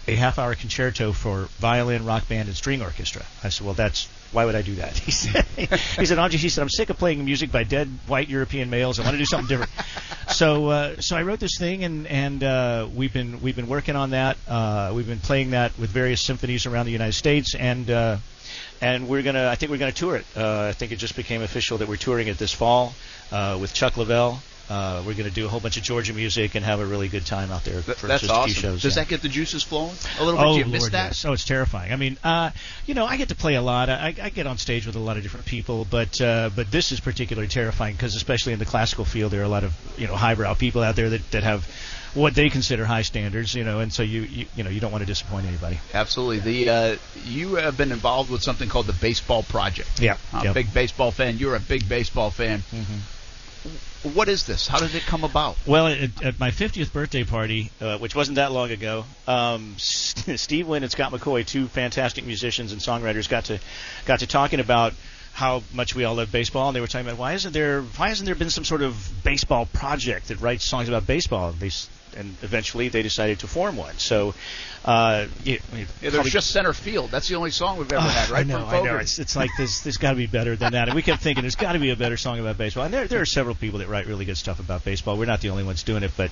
a 0.07 0.15
half-hour 0.15 0.53
concerto 0.55 1.13
for 1.13 1.49
violin, 1.57 2.05
rock 2.05 2.27
band, 2.29 2.47
and 2.47 2.55
string 2.55 2.83
orchestra." 2.83 3.23
I 3.43 3.49
said, 3.49 3.65
"Well, 3.65 3.73
that's 3.73 4.07
why 4.31 4.45
would 4.45 4.55
I 4.55 4.61
do 4.61 4.75
that?" 4.75 4.95
He 4.99 5.11
said, 5.11 5.45
"He 5.97 6.05
said, 6.05 6.19
Andre, 6.19 6.37
he 6.37 6.49
said, 6.49 6.61
I'm 6.61 6.69
sick 6.69 6.91
of 6.91 6.99
playing 6.99 7.25
music 7.25 7.51
by 7.51 7.63
dead 7.63 7.89
white 8.05 8.29
European 8.29 8.69
males. 8.69 8.99
I 8.99 9.03
want 9.03 9.13
to 9.13 9.17
do 9.17 9.25
something 9.25 9.47
different." 9.47 9.71
so, 10.29 10.67
uh, 10.67 11.01
so 11.01 11.17
I 11.17 11.23
wrote 11.23 11.39
this 11.39 11.57
thing, 11.57 11.83
and 11.83 12.05
and 12.05 12.43
uh, 12.43 12.87
we've 12.93 13.13
been 13.13 13.41
we've 13.41 13.55
been 13.55 13.67
working 13.67 13.95
on 13.95 14.11
that. 14.11 14.37
Uh, 14.47 14.91
we've 14.93 15.07
been 15.07 15.19
playing 15.19 15.51
that 15.51 15.75
with 15.79 15.89
various 15.89 16.21
symphonies 16.21 16.67
around 16.67 16.85
the 16.85 16.91
United 16.91 17.13
States, 17.13 17.55
and 17.55 17.89
uh, 17.89 18.17
and 18.81 19.07
we're 19.07 19.23
gonna. 19.23 19.47
I 19.47 19.55
think 19.55 19.71
we're 19.71 19.77
gonna 19.77 19.91
tour 19.91 20.15
it. 20.17 20.25
Uh, 20.35 20.67
I 20.69 20.73
think 20.73 20.91
it 20.91 20.97
just 20.97 21.15
became 21.15 21.41
official 21.41 21.79
that 21.79 21.87
we're 21.87 21.97
touring 21.97 22.27
it 22.27 22.37
this 22.37 22.53
fall 22.53 22.93
uh, 23.31 23.57
with 23.59 23.73
Chuck 23.73 23.93
Leavell. 23.93 24.39
Uh, 24.69 25.01
we're 25.03 25.15
going 25.15 25.27
to 25.27 25.33
do 25.33 25.47
a 25.47 25.49
whole 25.49 25.59
bunch 25.59 25.77
of 25.77 25.83
Georgia 25.83 26.13
music 26.13 26.53
and 26.53 26.63
have 26.63 26.79
a 26.79 26.85
really 26.85 27.07
good 27.07 27.25
time 27.25 27.49
out 27.49 27.63
there 27.63 27.81
for 27.81 28.05
That's 28.05 28.21
just 28.21 28.31
awesome. 28.31 28.51
a 28.51 28.53
few 28.53 28.61
shows. 28.61 28.81
Does 28.83 28.95
yeah. 28.95 29.01
that 29.01 29.09
get 29.09 29.23
the 29.23 29.27
juices 29.27 29.63
flowing 29.63 29.95
a 30.19 30.23
little 30.23 30.39
bit? 30.39 30.47
Oh, 30.47 30.53
Do 30.53 30.59
you 30.59 30.65
miss 30.65 30.89
that? 30.89 31.07
yes. 31.07 31.25
Oh, 31.25 31.33
it's 31.33 31.43
terrifying. 31.43 31.91
I 31.91 31.95
mean, 31.95 32.19
uh, 32.23 32.51
you 32.85 32.93
know, 32.93 33.03
I 33.03 33.17
get 33.17 33.29
to 33.29 33.35
play 33.35 33.55
a 33.55 33.63
lot. 33.63 33.89
I, 33.89 34.13
I 34.21 34.29
get 34.29 34.45
on 34.45 34.59
stage 34.59 34.85
with 34.85 34.95
a 34.95 34.99
lot 34.99 35.17
of 35.17 35.23
different 35.23 35.47
people, 35.47 35.87
but 35.89 36.21
uh, 36.21 36.51
but 36.55 36.69
this 36.69 36.91
is 36.91 36.99
particularly 36.99 37.47
terrifying 37.47 37.95
because, 37.95 38.15
especially 38.15 38.53
in 38.53 38.59
the 38.59 38.65
classical 38.65 39.05
field, 39.05 39.31
there 39.31 39.41
are 39.41 39.45
a 39.45 39.49
lot 39.49 39.63
of 39.63 39.75
you 39.97 40.05
know 40.05 40.15
highbrow 40.15 40.53
people 40.53 40.83
out 40.83 40.95
there 40.95 41.09
that, 41.09 41.31
that 41.31 41.41
have 41.41 41.67
what 42.13 42.33
they 42.35 42.49
consider 42.49 42.85
high 42.85 43.03
standards, 43.03 43.53
you 43.53 43.63
know, 43.63 43.79
and 43.79 43.91
so 43.93 44.03
you 44.03 44.21
you, 44.21 44.45
you 44.55 44.63
know 44.63 44.69
you 44.69 44.79
don't 44.79 44.91
want 44.91 45.01
to 45.01 45.05
disappoint 45.07 45.45
anybody. 45.45 45.79
Absolutely. 45.93 46.39
The 46.39 46.69
uh, 46.69 46.97
you 47.25 47.55
have 47.55 47.77
been 47.77 47.91
involved 47.91 48.29
with 48.31 48.41
something 48.41 48.69
called 48.69 48.87
the 48.87 48.93
Baseball 48.93 49.43
Project. 49.43 49.99
Yeah. 50.01 50.17
I'm 50.33 50.45
Yep. 50.45 50.51
a 50.51 50.53
big 50.53 50.73
baseball 50.73 51.11
fan. 51.11 51.37
You're 51.37 51.55
a 51.55 51.59
big 51.59 51.87
baseball 51.87 52.31
fan. 52.31 52.63
What 54.03 54.29
is 54.29 54.45
this? 54.45 54.65
How 54.65 54.79
did 54.79 54.95
it 54.95 55.03
come 55.03 55.25
about? 55.25 55.57
Well, 55.67 55.87
at, 55.87 56.23
at 56.23 56.39
my 56.39 56.51
50th 56.51 56.93
birthday 56.93 57.25
party, 57.25 57.69
uh, 57.81 57.97
which 57.97 58.15
wasn't 58.15 58.35
that 58.37 58.53
long 58.53 58.71
ago, 58.71 59.03
um, 59.27 59.73
Steve 59.77 60.67
Wynn 60.69 60.83
and 60.83 60.91
Scott 60.91 61.11
McCaughey, 61.11 61.45
two 61.45 61.67
fantastic 61.67 62.25
musicians 62.25 62.71
and 62.71 62.79
songwriters, 62.79 63.27
got 63.27 63.45
to 63.45 63.59
got 64.05 64.19
to 64.19 64.27
talking 64.27 64.61
about 64.61 64.93
how 65.33 65.63
much 65.73 65.95
we 65.95 66.05
all 66.05 66.15
love 66.15 66.31
baseball, 66.31 66.69
and 66.69 66.75
they 66.75 66.81
were 66.81 66.87
talking 66.87 67.07
about 67.07 67.19
why 67.19 67.33
isn't 67.33 67.51
there 67.51 67.81
why 67.81 68.07
hasn't 68.07 68.25
there 68.25 68.35
been 68.35 68.49
some 68.49 68.63
sort 68.63 68.81
of 68.81 69.11
baseball 69.23 69.65
project 69.65 70.29
that 70.29 70.39
writes 70.39 70.63
songs 70.63 70.87
about 70.87 71.05
baseball? 71.05 71.51
They, 71.51 71.69
and 72.15 72.35
eventually 72.41 72.89
they 72.89 73.01
decided 73.01 73.39
to 73.39 73.47
form 73.47 73.77
one. 73.77 73.97
So, 73.97 74.33
uh, 74.85 75.27
it, 75.45 75.61
Yeah, 76.01 76.09
there's 76.09 76.31
just 76.31 76.51
center 76.51 76.73
field. 76.73 77.11
That's 77.11 77.27
the 77.27 77.35
only 77.35 77.51
song 77.51 77.77
we've 77.77 77.91
ever 77.91 78.05
Oh, 78.05 78.09
had, 78.09 78.29
right? 78.31 78.39
I 78.39 78.43
know, 78.43 78.65
I 78.65 78.81
know. 78.81 78.97
It's, 78.97 79.19
it's 79.19 79.35
like 79.35 79.49
this. 79.57 79.81
There's 79.81 79.97
got 79.97 80.11
to 80.11 80.15
be 80.17 80.27
better 80.27 80.55
than 80.55 80.73
that. 80.73 80.87
And 80.87 80.95
we 80.95 81.01
kept 81.01 81.21
thinking 81.21 81.43
there's 81.43 81.55
got 81.55 81.73
to 81.73 81.79
be 81.79 81.89
a 81.89 81.95
better 81.95 82.17
song 82.17 82.39
about 82.39 82.57
baseball. 82.57 82.85
And 82.85 82.93
there, 82.93 83.07
there 83.07 83.21
are 83.21 83.25
several 83.25 83.55
people 83.55 83.79
that 83.79 83.89
write 83.89 84.07
really 84.07 84.25
good 84.25 84.37
stuff 84.37 84.59
about 84.59 84.83
baseball. 84.85 85.17
We're 85.17 85.25
not 85.25 85.41
the 85.41 85.49
only 85.49 85.63
ones 85.63 85.83
doing 85.83 86.03
it, 86.03 86.11
but, 86.15 86.31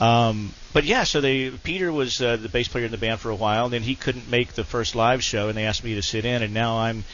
um, 0.00 0.52
but 0.72 0.84
yeah. 0.84 1.04
So 1.04 1.20
they 1.20 1.50
Peter 1.50 1.92
was 1.92 2.20
uh, 2.20 2.36
the 2.36 2.48
bass 2.48 2.68
player 2.68 2.84
in 2.84 2.90
the 2.90 2.98
band 2.98 3.20
for 3.20 3.30
a 3.30 3.36
while. 3.36 3.64
And 3.64 3.72
then 3.72 3.82
he 3.82 3.94
couldn't 3.94 4.30
make 4.30 4.52
the 4.52 4.64
first 4.64 4.94
live 4.94 5.22
show, 5.22 5.48
and 5.48 5.56
they 5.56 5.64
asked 5.64 5.84
me 5.84 5.94
to 5.94 6.02
sit 6.02 6.24
in. 6.24 6.42
And 6.42 6.52
now 6.52 6.78
I'm 6.78 7.04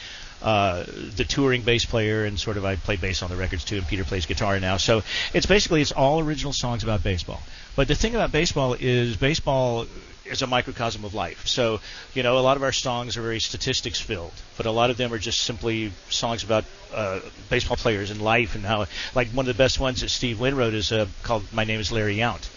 uh, 0.41 0.83
the 1.15 1.23
touring 1.23 1.61
bass 1.61 1.85
player, 1.85 2.25
and 2.25 2.37
sort 2.37 2.57
of 2.57 2.65
I 2.65 2.75
play 2.75 2.97
bass 2.97 3.23
on 3.23 3.29
the 3.29 3.37
records 3.37 3.63
too. 3.63 3.77
And 3.77 3.87
Peter 3.87 4.03
plays 4.03 4.25
guitar 4.25 4.59
now. 4.59 4.75
So 4.77 5.01
it's 5.33 5.45
basically 5.45 5.81
it's 5.81 5.93
all 5.93 6.19
original 6.19 6.51
songs 6.51 6.83
about 6.83 7.01
baseball. 7.01 7.41
But 7.75 7.87
the 7.87 7.95
thing 7.95 8.13
about 8.13 8.31
baseball 8.31 8.75
is 8.79 9.17
baseball 9.17 9.87
is 10.25 10.41
a 10.41 10.47
microcosm 10.47 11.03
of 11.03 11.13
life. 11.13 11.47
So, 11.47 11.81
you 12.13 12.23
know, 12.23 12.37
a 12.37 12.39
lot 12.39 12.55
of 12.55 12.63
our 12.63 12.71
songs 12.71 13.17
are 13.17 13.21
very 13.21 13.39
statistics 13.39 13.99
filled, 13.99 14.33
but 14.57 14.65
a 14.65 14.71
lot 14.71 14.89
of 14.89 14.97
them 14.97 15.11
are 15.11 15.17
just 15.17 15.39
simply 15.39 15.91
songs 16.09 16.43
about 16.43 16.65
uh, 16.93 17.19
baseball 17.49 17.75
players 17.77 18.11
and 18.11 18.21
life 18.21 18.55
and 18.55 18.65
how, 18.65 18.85
like 19.15 19.29
one 19.29 19.47
of 19.47 19.55
the 19.55 19.61
best 19.61 19.79
ones 19.79 20.01
that 20.01 20.09
Steve 20.09 20.39
Wynn 20.39 20.55
wrote 20.55 20.73
is 20.73 20.91
uh, 20.91 21.07
called 21.23 21.51
"My 21.51 21.63
Name 21.63 21.79
Is 21.79 21.91
Larry 21.91 22.17
Yount." 22.17 22.47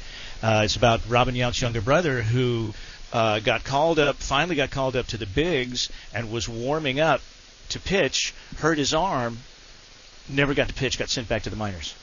Uh, 0.43 0.62
it's 0.64 0.77
about 0.77 1.01
Robin 1.09 1.35
Yount's 1.35 1.61
younger 1.61 1.81
brother 1.81 2.23
who 2.23 2.75
uh, 3.12 3.41
got 3.41 3.64
called 3.64 3.99
up, 3.99 4.17
finally 4.17 4.55
got 4.55 4.71
called 4.71 4.97
up 4.97 5.07
to 5.09 5.17
the 5.17 5.27
bigs, 5.27 5.91
and 6.14 6.31
was 6.31 6.49
warming 6.49 7.01
up 7.01 7.23
to 7.71 7.81
pitch, 7.81 8.35
hurt 8.59 8.79
his 8.79 8.95
arm, 8.95 9.39
never 10.29 10.55
got 10.55 10.69
to 10.69 10.75
pitch, 10.75 10.99
got 10.99 11.09
sent 11.09 11.29
back 11.29 11.43
to 11.43 11.51
the 11.51 11.57
minors. 11.57 11.95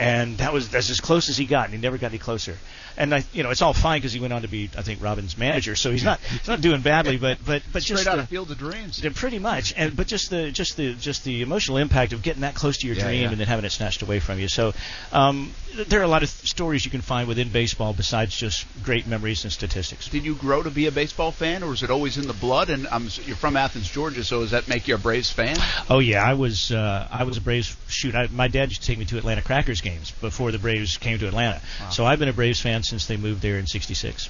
And 0.00 0.38
that 0.38 0.54
was 0.54 0.70
that's 0.70 0.88
as 0.88 0.98
close 0.98 1.28
as 1.28 1.36
he 1.36 1.44
got, 1.44 1.66
and 1.66 1.74
he 1.74 1.80
never 1.80 1.98
got 1.98 2.06
any 2.06 2.18
closer. 2.18 2.56
And 2.96 3.14
I, 3.14 3.24
you 3.32 3.42
know, 3.42 3.50
it's 3.50 3.62
all 3.62 3.72
fine 3.72 3.98
because 4.00 4.12
he 4.12 4.20
went 4.20 4.32
on 4.32 4.42
to 4.42 4.48
be, 4.48 4.70
I 4.76 4.82
think, 4.82 5.02
Robin's 5.02 5.36
manager, 5.38 5.76
so 5.76 5.90
he's 5.90 6.04
not 6.04 6.20
he's 6.20 6.48
not 6.48 6.60
doing 6.60 6.80
badly. 6.82 7.16
But 7.16 7.38
but 7.44 7.62
but 7.72 7.82
Straight 7.82 7.96
just 7.98 8.08
out 8.08 8.16
the- 8.16 8.22
of 8.22 8.28
Field 8.28 8.50
of 8.50 8.58
Dreams. 8.58 9.00
pretty 9.14 9.38
much. 9.38 9.74
And 9.76 9.96
but 9.96 10.06
just 10.06 10.30
the 10.30 10.50
just 10.50 10.76
the 10.76 10.94
just 10.94 11.24
the 11.24 11.42
emotional 11.42 11.78
impact 11.78 12.12
of 12.12 12.22
getting 12.22 12.42
that 12.42 12.54
close 12.54 12.78
to 12.78 12.86
your 12.86 12.96
Yeah, 12.96 13.04
dream 13.04 13.22
yeah. 13.22 13.28
and 13.30 13.40
then 13.40 13.46
having 13.46 13.64
it 13.64 13.70
snatched 13.70 14.02
away 14.02 14.20
from 14.20 14.38
you. 14.38 14.48
So 14.48 14.72
um, 15.12 15.52
there 15.86 16.00
are 16.00 16.04
a 16.04 16.08
lot 16.08 16.22
of 16.22 16.30
th- 16.30 16.48
stories 16.50 16.84
you 16.84 16.90
can 16.90 17.00
find 17.00 17.28
within 17.28 17.48
baseball 17.50 17.92
besides 17.92 18.36
just 18.36 18.66
great 18.82 19.06
memories 19.06 19.44
and 19.44 19.52
statistics. 19.52 20.08
Did 20.08 20.24
you 20.24 20.34
grow 20.34 20.62
to 20.62 20.70
be 20.70 20.86
a 20.86 20.92
baseball 20.92 21.30
fan, 21.32 21.62
or 21.62 21.68
was 21.70 21.82
it 21.82 21.90
always 21.90 22.18
in 22.18 22.26
the 22.26 22.32
blood? 22.34 22.70
And 22.70 22.86
um, 22.88 23.08
you're 23.24 23.36
from 23.36 23.56
Athens, 23.56 23.88
Georgia, 23.88 24.24
so 24.24 24.40
does 24.40 24.50
that 24.50 24.68
make 24.68 24.88
you 24.88 24.94
a 24.94 24.98
Braves 24.98 25.30
fan? 25.30 25.56
Oh 25.88 25.98
yeah, 26.00 26.22
I 26.24 26.34
was 26.34 26.70
uh, 26.72 27.06
I 27.10 27.24
was 27.24 27.36
a 27.36 27.40
Braves 27.40 27.76
shoot. 27.88 28.14
I, 28.14 28.26
my 28.28 28.48
dad 28.48 28.68
used 28.70 28.82
to 28.82 28.86
take 28.86 28.98
me 28.98 29.04
to 29.06 29.18
Atlanta 29.18 29.42
Crackers 29.42 29.80
games 29.80 30.10
before 30.20 30.50
the 30.52 30.58
Braves 30.58 30.96
came 30.96 31.18
to 31.18 31.26
Atlanta. 31.28 31.60
So 31.90 32.04
I've 32.04 32.18
been 32.18 32.28
a 32.28 32.32
Braves 32.32 32.60
fan 32.60 32.79
since 32.82 33.06
they 33.06 33.16
moved 33.16 33.42
there 33.42 33.58
in 33.58 33.66
'66. 33.66 34.28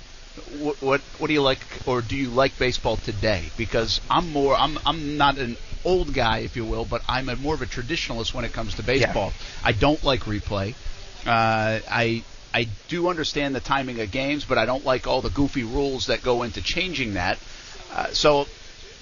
What, 0.59 0.81
what 0.81 1.01
what 1.19 1.27
do 1.27 1.33
you 1.33 1.43
like, 1.43 1.61
or 1.87 2.03
do 2.03 2.17
you 2.17 2.29
like 2.31 2.59
baseball 2.59 2.97
today? 2.97 3.51
Because 3.57 4.01
I'm 4.11 4.31
more 4.31 4.55
I'm 4.55 4.79
I'm 4.87 5.17
not 5.17 5.39
an 5.39 5.57
old 5.85 6.13
guy, 6.13 6.39
if 6.39 6.57
you 6.57 6.65
will, 6.65 6.85
but 6.85 7.03
I'm 7.09 7.29
a 7.29 7.37
more 7.37 7.55
of 7.55 7.63
a 7.63 7.67
traditionalist 7.67 8.35
when 8.35 8.45
it 8.45 8.53
comes 8.53 8.75
to 8.75 8.83
baseball. 8.83 9.33
I 9.65 9.73
don't 9.73 10.03
like 10.05 10.21
replay. 10.23 10.75
Uh, 11.27 11.81
I 11.91 12.23
I 12.53 12.69
do 12.89 13.09
understand 13.09 13.55
the 13.55 13.61
timing 13.61 14.01
of 14.01 14.11
games, 14.11 14.45
but 14.45 14.59
I 14.59 14.67
don't 14.67 14.85
like 14.85 15.07
all 15.07 15.21
the 15.21 15.31
goofy 15.31 15.65
rules 15.65 16.07
that 16.07 16.23
go 16.23 16.43
into 16.43 16.61
changing 16.63 17.15
that. 17.15 17.39
Uh, 17.93 18.07
so 18.09 18.47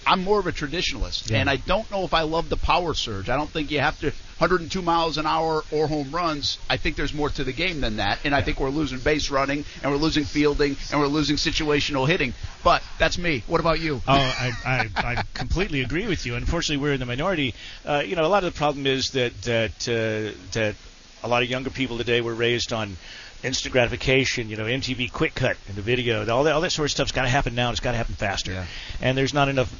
I'm 0.07 0.22
more 0.24 0.40
of 0.40 0.46
a 0.46 0.53
traditionalist, 0.53 1.30
Yeah. 1.30 1.38
and 1.38 1.51
I 1.51 1.57
don't 1.57 1.90
know 1.90 2.05
if 2.05 2.14
I 2.14 2.22
love 2.22 2.49
the 2.49 2.57
power 2.57 2.94
surge. 2.94 3.28
I 3.28 3.36
don't 3.36 3.51
think 3.51 3.70
you 3.70 3.80
have 3.80 3.99
to 4.01 4.11
102 4.38 4.80
miles 4.82 5.18
an 5.18 5.26
hour 5.26 5.64
or 5.70 5.86
home 5.86 6.11
runs. 6.11 6.59
I 6.70 6.76
think 6.76 6.96
there's 6.96 7.12
more 7.12 7.28
to 7.30 7.44
the 7.44 7.53
game 7.53 7.80
than 7.80 7.96
that, 7.96 8.18
and 8.24 8.34
I 8.34 8.40
think 8.42 8.59
we're 8.61 8.70
losing 8.70 8.99
base 9.01 9.30
running, 9.30 9.64
and 9.82 9.92
we're 9.92 9.99
losing 9.99 10.24
fielding, 10.24 10.76
and 10.90 11.01
we're 11.01 11.09
losing 11.09 11.36
situational 11.36 12.07
hitting. 12.09 12.32
But 12.64 12.82
that's 12.99 13.18
me. 13.18 13.42
What 13.46 13.61
about 13.61 13.80
you? 13.80 14.01
Oh, 14.07 14.12
I, 14.14 14.53
I, 14.64 14.88
I 14.96 15.22
completely 15.34 15.82
agree 15.82 16.07
with 16.07 16.24
you. 16.24 16.36
Unfortunately, 16.36 16.82
we're 16.82 16.94
in 16.94 17.01
the 17.01 17.07
minority. 17.07 17.55
Uh, 17.84 18.03
you 18.07 18.16
know, 18.16 18.24
a 18.24 18.28
lot 18.28 18.44
of 18.44 18.53
the 18.55 18.59
problem 18.59 18.86
is 18.86 19.11
that 19.11 19.32
that 19.42 19.88
uh, 19.88 20.36
that 20.53 20.74
a 21.22 21.28
lot 21.28 21.42
of 21.42 21.51
younger 21.51 21.70
people 21.70 21.99
today 21.99 22.20
were 22.20 22.34
raised 22.34 22.72
on 22.72 22.96
instant 23.43 23.72
gratification. 23.72 24.49
You 24.49 24.57
know, 24.57 24.64
MTV 24.64 25.12
Quick 25.12 25.34
Cut 25.34 25.57
and 25.68 25.76
the 25.76 25.82
video, 25.82 26.28
all 26.28 26.45
that, 26.45 26.55
all 26.55 26.61
that 26.61 26.70
sort 26.72 26.86
of 26.86 26.91
stuff's 26.91 27.12
got 27.12 27.22
to 27.22 27.28
happen 27.28 27.55
now. 27.55 27.68
and 27.68 27.74
It's 27.74 27.80
got 27.80 27.93
to 27.93 27.97
happen 27.97 28.14
faster. 28.14 28.53
And 29.01 29.16
there's 29.16 29.34
not 29.34 29.49
enough. 29.49 29.70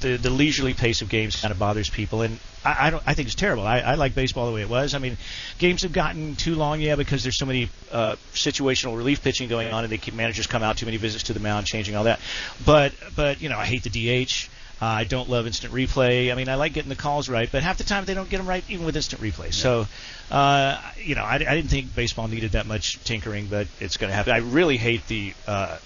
The 0.00 0.16
the 0.16 0.30
leisurely 0.30 0.74
pace 0.74 1.02
of 1.02 1.08
games 1.08 1.40
kind 1.40 1.52
of 1.52 1.58
bothers 1.58 1.90
people, 1.90 2.22
and 2.22 2.38
I, 2.64 2.86
I 2.86 2.90
don't. 2.90 3.02
I 3.06 3.14
think 3.14 3.26
it's 3.26 3.34
terrible. 3.34 3.66
I, 3.66 3.80
I 3.80 3.94
like 3.94 4.14
baseball 4.14 4.46
the 4.46 4.52
way 4.52 4.62
it 4.62 4.68
was. 4.68 4.94
I 4.94 4.98
mean, 4.98 5.16
games 5.58 5.82
have 5.82 5.92
gotten 5.92 6.36
too 6.36 6.54
long, 6.54 6.80
yeah, 6.80 6.96
because 6.96 7.22
there's 7.22 7.38
so 7.38 7.46
many 7.46 7.68
uh, 7.92 8.16
situational 8.32 8.96
relief 8.96 9.22
pitching 9.22 9.48
going 9.48 9.72
on, 9.72 9.84
and 9.84 9.92
they 9.92 9.98
keep 9.98 10.14
managers 10.14 10.46
come 10.46 10.62
out 10.62 10.76
too 10.76 10.86
many 10.86 10.96
visits 10.96 11.24
to 11.24 11.32
the 11.32 11.40
mound, 11.40 11.66
changing 11.66 11.96
all 11.96 12.04
that. 12.04 12.20
But 12.64 12.92
but 13.16 13.40
you 13.40 13.48
know, 13.48 13.58
I 13.58 13.66
hate 13.66 13.82
the 13.82 13.90
DH. 14.24 14.48
Uh, 14.82 14.86
I 14.86 15.04
don't 15.04 15.28
love 15.28 15.46
instant 15.46 15.72
replay. 15.74 16.32
I 16.32 16.34
mean, 16.34 16.48
I 16.48 16.54
like 16.54 16.72
getting 16.72 16.88
the 16.88 16.96
calls 16.96 17.28
right, 17.28 17.48
but 17.52 17.62
half 17.62 17.76
the 17.78 17.84
time 17.84 18.06
they 18.06 18.14
don't 18.14 18.30
get 18.30 18.38
them 18.38 18.46
right, 18.48 18.64
even 18.68 18.86
with 18.86 18.96
instant 18.96 19.20
replay. 19.20 19.52
So, 19.52 19.86
uh, 20.30 20.80
you 20.96 21.14
know, 21.14 21.22
I, 21.24 21.34
I 21.34 21.38
didn't 21.38 21.68
think 21.68 21.94
baseball 21.94 22.28
needed 22.28 22.52
that 22.52 22.66
much 22.66 23.02
tinkering, 23.04 23.46
but 23.48 23.66
it's 23.78 23.98
going 23.98 24.10
to 24.10 24.14
happen. 24.14 24.32
I 24.32 24.38
really 24.38 24.78
hate 24.78 25.06
the 25.06 25.34
uh, 25.46 25.76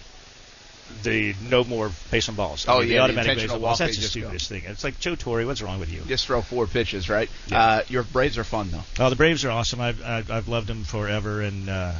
the 1.03 1.35
no 1.51 1.65
more 1.65 1.91
base 2.11 2.29
on 2.29 2.35
balls. 2.37 2.69
I 2.69 2.73
Oh, 2.75 2.79
mean, 2.81 2.89
yeah, 2.89 2.95
the 2.99 3.05
automatic 3.05 3.39
base 3.39 3.51
on 3.51 3.61
balls. 3.61 3.79
That's 3.79 3.97
the 3.97 4.03
just 4.03 4.15
go. 4.15 4.21
stupidest 4.21 4.49
thing. 4.49 4.63
It's 4.67 4.85
like 4.85 5.01
Joe 5.01 5.17
Torre. 5.17 5.45
What's 5.45 5.63
wrong 5.63 5.81
with 5.81 5.91
you? 5.93 6.03
Just 6.07 6.27
throw 6.27 6.41
four 6.43 6.67
pitches, 6.67 7.09
right? 7.11 7.29
Yeah. 7.49 7.61
Uh, 7.61 7.83
your 7.89 8.03
Braves 8.05 8.39
are 8.39 8.45
fun 8.45 8.71
though. 8.71 8.83
Oh, 9.05 9.11
the 9.11 9.17
Braves 9.17 9.45
are 9.45 9.51
awesome. 9.51 9.81
I've 9.81 10.03
I've, 10.05 10.31
I've 10.31 10.49
loved 10.49 10.69
them 10.69 10.85
forever, 10.85 11.41
and 11.41 11.69
uh, 11.69 11.95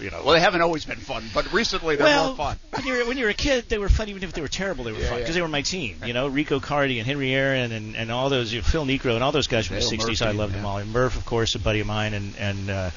you 0.00 0.10
know. 0.10 0.22
Well, 0.24 0.34
they 0.34 0.40
haven't 0.40 0.60
always 0.60 0.84
been 0.84 0.96
fun, 0.98 1.24
but 1.34 1.52
recently 1.52 1.96
they're 1.96 2.06
well, 2.06 2.28
more 2.28 2.36
fun. 2.36 2.56
when 2.74 2.86
you're 2.86 3.06
when 3.06 3.16
you're 3.18 3.28
a 3.28 3.34
kid, 3.34 3.68
they 3.68 3.78
were 3.78 3.88
fun. 3.88 4.08
Even 4.08 4.22
if 4.22 4.32
they 4.32 4.40
were 4.40 4.48
terrible, 4.48 4.84
they 4.84 4.92
were 4.92 4.98
Yeah, 4.98 5.08
fun 5.08 5.18
yeah. 5.18 5.22
because 5.24 5.34
they 5.34 5.42
were 5.42 5.48
my 5.48 5.62
team. 5.62 5.96
You 6.04 6.12
know, 6.12 6.28
Rico 6.28 6.60
Carty 6.60 6.98
and 6.98 7.06
Henry 7.06 7.34
Aaron 7.34 7.72
and, 7.72 7.96
and 7.96 8.10
all 8.12 8.28
those, 8.30 8.52
you 8.52 8.60
know, 8.60 8.64
Phil 8.64 8.84
Niekro 8.86 9.14
and 9.14 9.22
all 9.24 9.32
those 9.32 9.46
guys 9.48 9.66
from 9.66 9.76
the 9.76 9.82
Dale 9.82 9.90
'60s. 9.90 10.22
I 10.22 10.26
Murphy, 10.26 10.38
loved 10.38 10.54
them 10.54 10.64
all. 10.66 10.78
And 10.78 10.92
Murph, 10.92 11.16
of 11.16 11.24
course, 11.26 11.54
a 11.54 11.58
buddy 11.58 11.80
of 11.80 11.86
mine, 11.86 12.14
and 12.14 12.34
and 12.38 12.70
uh, 12.70 12.90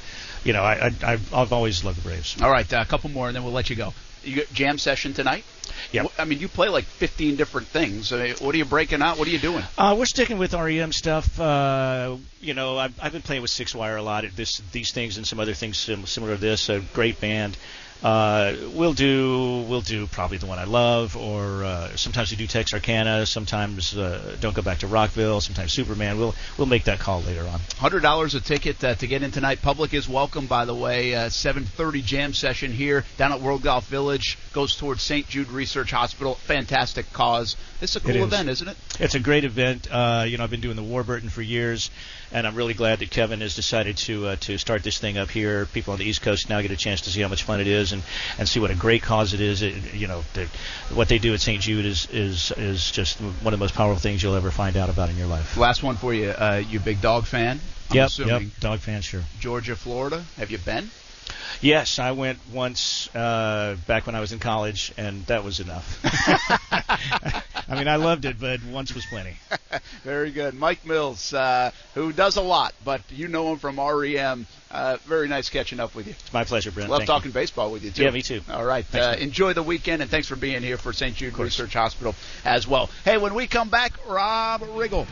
you 0.43 0.53
know, 0.53 0.63
I, 0.63 0.87
I 0.87 1.13
I've, 1.13 1.33
I've 1.33 1.53
always 1.53 1.83
loved 1.83 1.97
the 1.99 2.07
Braves. 2.09 2.41
All 2.41 2.49
right, 2.51 2.71
uh, 2.73 2.79
a 2.81 2.85
couple 2.85 3.09
more, 3.09 3.27
and 3.27 3.35
then 3.35 3.43
we'll 3.43 3.53
let 3.53 3.69
you 3.69 3.75
go. 3.75 3.93
You 4.23 4.37
got 4.37 4.53
jam 4.53 4.77
session 4.77 5.13
tonight? 5.13 5.43
Yeah. 5.91 6.05
I 6.17 6.25
mean, 6.25 6.39
you 6.39 6.47
play 6.47 6.69
like 6.69 6.85
15 6.85 7.35
different 7.35 7.67
things. 7.67 8.13
I 8.13 8.23
mean, 8.23 8.35
what 8.39 8.53
are 8.55 8.57
you 8.57 8.65
breaking 8.65 9.01
out? 9.01 9.17
What 9.17 9.27
are 9.27 9.31
you 9.31 9.39
doing? 9.39 9.63
Uh, 9.77 9.95
we're 9.97 10.05
sticking 10.05 10.37
with 10.37 10.53
REM 10.53 10.91
stuff. 10.91 11.39
Uh, 11.39 12.17
you 12.39 12.53
know, 12.53 12.77
I've, 12.77 12.93
I've 13.01 13.11
been 13.11 13.21
playing 13.21 13.41
with 13.41 13.51
Six 13.51 13.73
Wire 13.73 13.97
a 13.97 14.03
lot. 14.03 14.23
This, 14.35 14.61
these 14.71 14.91
things 14.91 15.17
and 15.17 15.25
some 15.25 15.39
other 15.39 15.53
things 15.53 15.77
similar 15.77 16.35
to 16.35 16.41
this. 16.41 16.69
A 16.69 16.79
great 16.93 17.19
band. 17.19 17.57
Uh, 18.03 18.55
we'll 18.73 18.93
do 18.93 19.63
we'll 19.69 19.81
do 19.81 20.07
probably 20.07 20.37
the 20.37 20.47
one 20.47 20.57
I 20.57 20.63
love, 20.63 21.15
or 21.15 21.63
uh, 21.63 21.95
sometimes 21.95 22.31
we 22.31 22.37
do 22.37 22.47
Texarkana. 22.47 23.25
Sometimes 23.27 23.95
uh, 23.95 24.35
don't 24.39 24.55
go 24.55 24.63
back 24.63 24.79
to 24.79 24.87
Rockville. 24.87 25.39
Sometimes 25.39 25.71
Superman. 25.71 26.17
We'll 26.17 26.33
we'll 26.57 26.67
make 26.67 26.85
that 26.85 26.99
call 26.99 27.21
later 27.21 27.47
on. 27.47 27.59
Hundred 27.77 28.01
dollars 28.01 28.33
a 28.33 28.41
ticket 28.41 28.83
uh, 28.83 28.95
to 28.95 29.05
get 29.07 29.21
in 29.21 29.29
tonight. 29.31 29.61
Public 29.61 29.93
is 29.93 30.09
welcome, 30.09 30.47
by 30.47 30.65
the 30.65 30.73
way. 30.73 31.13
Uh, 31.13 31.29
7:30 31.29 32.03
jam 32.03 32.33
session 32.33 32.71
here 32.71 33.05
down 33.17 33.31
at 33.31 33.41
World 33.41 33.61
Golf 33.61 33.87
Village 33.87 34.37
goes 34.53 34.75
towards 34.75 35.03
St. 35.03 35.27
Jude 35.29 35.49
Research 35.49 35.91
Hospital. 35.91 36.35
Fantastic 36.35 37.11
cause. 37.13 37.55
It's 37.81 37.95
a 37.95 37.99
cool 37.99 38.11
It 38.11 38.15
is. 38.17 38.23
event, 38.23 38.49
isn't 38.49 38.67
it? 38.67 38.77
It's 38.99 39.15
a 39.15 39.19
great 39.19 39.43
event. 39.43 39.87
Uh, 39.91 40.25
you 40.27 40.37
know, 40.37 40.43
I've 40.43 40.51
been 40.51 40.61
doing 40.61 40.75
the 40.75 40.83
Warburton 40.83 41.29
for 41.29 41.41
years, 41.41 41.89
and 42.31 42.45
I'm 42.45 42.55
really 42.55 42.73
glad 42.75 42.99
that 42.99 43.09
Kevin 43.09 43.41
has 43.41 43.55
decided 43.55 43.97
to 43.97 44.27
uh, 44.29 44.35
to 44.41 44.57
start 44.57 44.83
this 44.83 44.97
thing 44.97 45.17
up 45.17 45.29
here. 45.29 45.65
People 45.67 45.93
on 45.93 45.99
the 45.99 46.05
East 46.05 46.21
Coast 46.21 46.49
now 46.49 46.61
get 46.61 46.71
a 46.71 46.75
chance 46.75 47.01
to 47.01 47.09
see 47.09 47.21
how 47.21 47.27
much 47.27 47.43
fun 47.43 47.59
it 47.59 47.67
is, 47.67 47.90
and 47.91 48.03
and 48.37 48.47
see 48.47 48.59
what 48.59 48.71
a 48.71 48.75
great 48.75 49.01
cause 49.01 49.33
it 49.33 49.41
is. 49.41 49.61
It, 49.61 49.93
you 49.93 50.07
know, 50.07 50.23
what 50.93 51.07
they 51.07 51.19
do 51.19 51.33
at 51.33 51.41
St. 51.41 51.61
Jude 51.61 51.85
is 51.85 52.07
is 52.11 52.51
is 52.57 52.91
just 52.91 53.19
one 53.19 53.53
of 53.53 53.59
the 53.59 53.63
most 53.63 53.75
powerful 53.75 53.99
things 53.99 54.21
you'll 54.23 54.35
ever 54.35 54.51
find 54.51 54.77
out 54.77 54.89
about 54.89 55.09
in 55.09 55.17
your 55.17 55.27
life. 55.27 55.57
Last 55.57 55.83
one 55.83 55.95
for 55.95 56.13
you. 56.13 56.29
Uh, 56.29 56.63
you 56.69 56.79
big 56.79 57.01
dog 57.01 57.25
fan? 57.25 57.59
I'm 57.89 57.95
yep, 57.95 58.07
assuming. 58.07 58.43
yep, 58.43 58.59
dog 58.59 58.79
fan, 58.79 59.01
sure. 59.01 59.23
Georgia, 59.39 59.75
Florida. 59.75 60.23
Have 60.37 60.49
you 60.49 60.57
been? 60.59 60.89
Yes, 61.61 61.99
I 61.99 62.11
went 62.11 62.39
once 62.51 63.13
uh, 63.15 63.77
back 63.87 64.05
when 64.05 64.15
I 64.15 64.19
was 64.19 64.31
in 64.31 64.39
college, 64.39 64.93
and 64.97 65.25
that 65.27 65.43
was 65.43 65.59
enough. 65.59 65.99
I 67.69 67.75
mean, 67.75 67.87
I 67.87 67.95
loved 67.95 68.25
it, 68.25 68.39
but 68.39 68.63
once 68.65 68.93
was 68.93 69.05
plenty. 69.05 69.35
Very 70.03 70.31
good. 70.31 70.53
Mike 70.53 70.85
Mills, 70.85 71.33
uh, 71.33 71.71
who 71.93 72.11
does 72.11 72.35
a 72.35 72.41
lot, 72.41 72.73
but 72.83 73.01
you 73.09 73.27
know 73.27 73.51
him 73.51 73.59
from 73.59 73.79
REM. 73.79 74.47
Uh, 74.69 74.97
very 75.05 75.27
nice 75.27 75.49
catching 75.49 75.81
up 75.81 75.93
with 75.93 76.07
you. 76.07 76.13
It's 76.17 76.31
my 76.31 76.45
pleasure, 76.45 76.71
Brent. 76.71 76.89
Love 76.89 76.99
Thank 76.99 77.07
talking 77.07 77.29
you. 77.29 77.33
baseball 77.33 77.71
with 77.71 77.83
you, 77.83 77.91
too. 77.91 78.03
Yeah, 78.03 78.11
me 78.11 78.21
too. 78.21 78.41
All 78.49 78.63
right. 78.63 78.85
Thanks, 78.85 79.19
uh, 79.19 79.21
enjoy 79.21 79.51
the 79.51 79.63
weekend, 79.63 80.01
and 80.01 80.09
thanks 80.09 80.29
for 80.29 80.37
being 80.37 80.63
here 80.63 80.77
for 80.77 80.93
St. 80.93 81.13
Jude 81.13 81.37
Research 81.37 81.73
Hospital 81.73 82.15
as 82.45 82.67
well. 82.67 82.89
Hey, 83.03 83.17
when 83.17 83.33
we 83.33 83.47
come 83.47 83.69
back, 83.69 83.91
Rob 84.07 84.61
Riggle. 84.61 85.07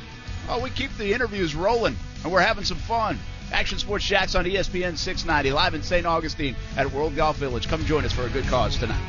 Oh, 0.48 0.60
we 0.60 0.70
keep 0.70 0.96
the 0.98 1.14
interviews 1.14 1.56
rolling, 1.56 1.96
and 2.24 2.32
we're 2.32 2.40
having 2.40 2.64
some 2.64 2.78
fun. 2.78 3.20
Action 3.52 3.80
Sports 3.80 4.06
Jax 4.06 4.36
on 4.36 4.46
ESPN 4.46 4.98
690, 4.98 5.52
live 5.52 5.74
in 5.74 5.82
St. 5.82 6.06
Augustine 6.06 6.56
at 6.78 6.92
World 6.92 7.16
Golf 7.16 7.38
Village. 7.38 7.68
Come 7.68 7.84
join 7.86 8.06
us 8.06 8.14
for 8.14 8.24
a 8.24 8.30
good 8.30 8.46
cause 8.46 8.78
tonight. 8.78 9.02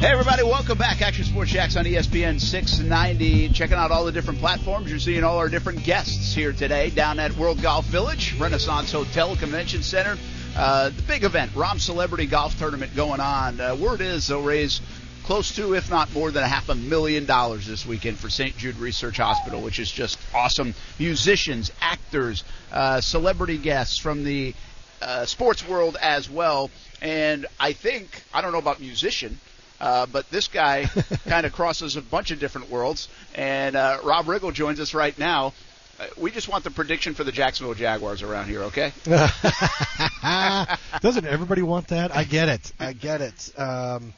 Hey, 0.00 0.10
everybody, 0.10 0.42
welcome 0.42 0.76
back. 0.76 1.00
Action 1.00 1.24
Sports 1.24 1.52
Jax 1.52 1.76
on 1.76 1.84
ESPN 1.84 2.40
690. 2.40 3.50
Checking 3.50 3.76
out 3.76 3.92
all 3.92 4.04
the 4.04 4.10
different 4.10 4.40
platforms. 4.40 4.90
You're 4.90 4.98
seeing 4.98 5.22
all 5.22 5.38
our 5.38 5.48
different 5.48 5.84
guests 5.84 6.34
here 6.34 6.52
today 6.52 6.90
down 6.90 7.20
at 7.20 7.36
World 7.36 7.62
Golf 7.62 7.84
Village, 7.86 8.34
Renaissance 8.36 8.90
Hotel 8.90 9.36
Convention 9.36 9.80
Center. 9.84 10.18
Uh, 10.56 10.88
the 10.88 11.02
big 11.02 11.22
event, 11.22 11.52
Rahm 11.52 11.80
Celebrity 11.80 12.26
Golf 12.26 12.58
Tournament 12.58 12.96
going 12.96 13.20
on. 13.20 13.60
Uh, 13.60 13.76
word 13.76 14.00
is 14.00 14.26
they'll 14.26 14.42
raise 14.42 14.80
close 15.22 15.54
to, 15.56 15.74
if 15.74 15.90
not 15.90 16.12
more 16.12 16.30
than 16.30 16.42
a 16.42 16.48
half 16.48 16.68
a 16.68 16.74
million 16.74 17.24
dollars 17.24 17.66
this 17.66 17.86
weekend 17.86 18.18
for 18.18 18.28
St. 18.28 18.56
Jude 18.56 18.76
Research 18.78 19.16
Hospital, 19.18 19.60
which 19.60 19.78
is 19.78 19.90
just 19.90 20.18
awesome. 20.34 20.74
Musicians, 20.98 21.70
actors, 21.80 22.44
uh, 22.72 23.00
celebrity 23.00 23.58
guests 23.58 23.98
from 23.98 24.24
the 24.24 24.54
uh, 25.00 25.24
sports 25.26 25.66
world 25.66 25.96
as 26.00 26.28
well. 26.30 26.70
And 27.00 27.46
I 27.58 27.72
think, 27.72 28.22
I 28.32 28.40
don't 28.40 28.52
know 28.52 28.58
about 28.58 28.80
musician, 28.80 29.38
uh, 29.80 30.06
but 30.06 30.30
this 30.30 30.48
guy 30.48 30.84
kind 31.26 31.46
of 31.46 31.52
crosses 31.52 31.96
a 31.96 32.02
bunch 32.02 32.30
of 32.30 32.38
different 32.38 32.70
worlds. 32.70 33.08
And 33.34 33.76
uh, 33.76 33.98
Rob 34.04 34.26
Riggle 34.26 34.52
joins 34.52 34.80
us 34.80 34.94
right 34.94 35.18
now. 35.18 35.52
Uh, 35.98 36.06
we 36.16 36.30
just 36.30 36.48
want 36.48 36.64
the 36.64 36.70
prediction 36.70 37.14
for 37.14 37.24
the 37.24 37.32
Jacksonville 37.32 37.74
Jaguars 37.74 38.22
around 38.22 38.46
here, 38.48 38.62
okay? 38.64 38.92
Doesn't 41.00 41.26
everybody 41.26 41.62
want 41.62 41.88
that? 41.88 42.14
I 42.14 42.24
get 42.24 42.48
it. 42.48 42.72
I 42.78 42.92
get 42.92 43.20
it. 43.20 43.58
Um, 43.58 44.14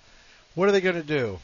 what 0.55 0.68
are 0.68 0.72
they 0.72 0.80
going 0.80 0.96
to 0.96 1.02
do? 1.02 1.38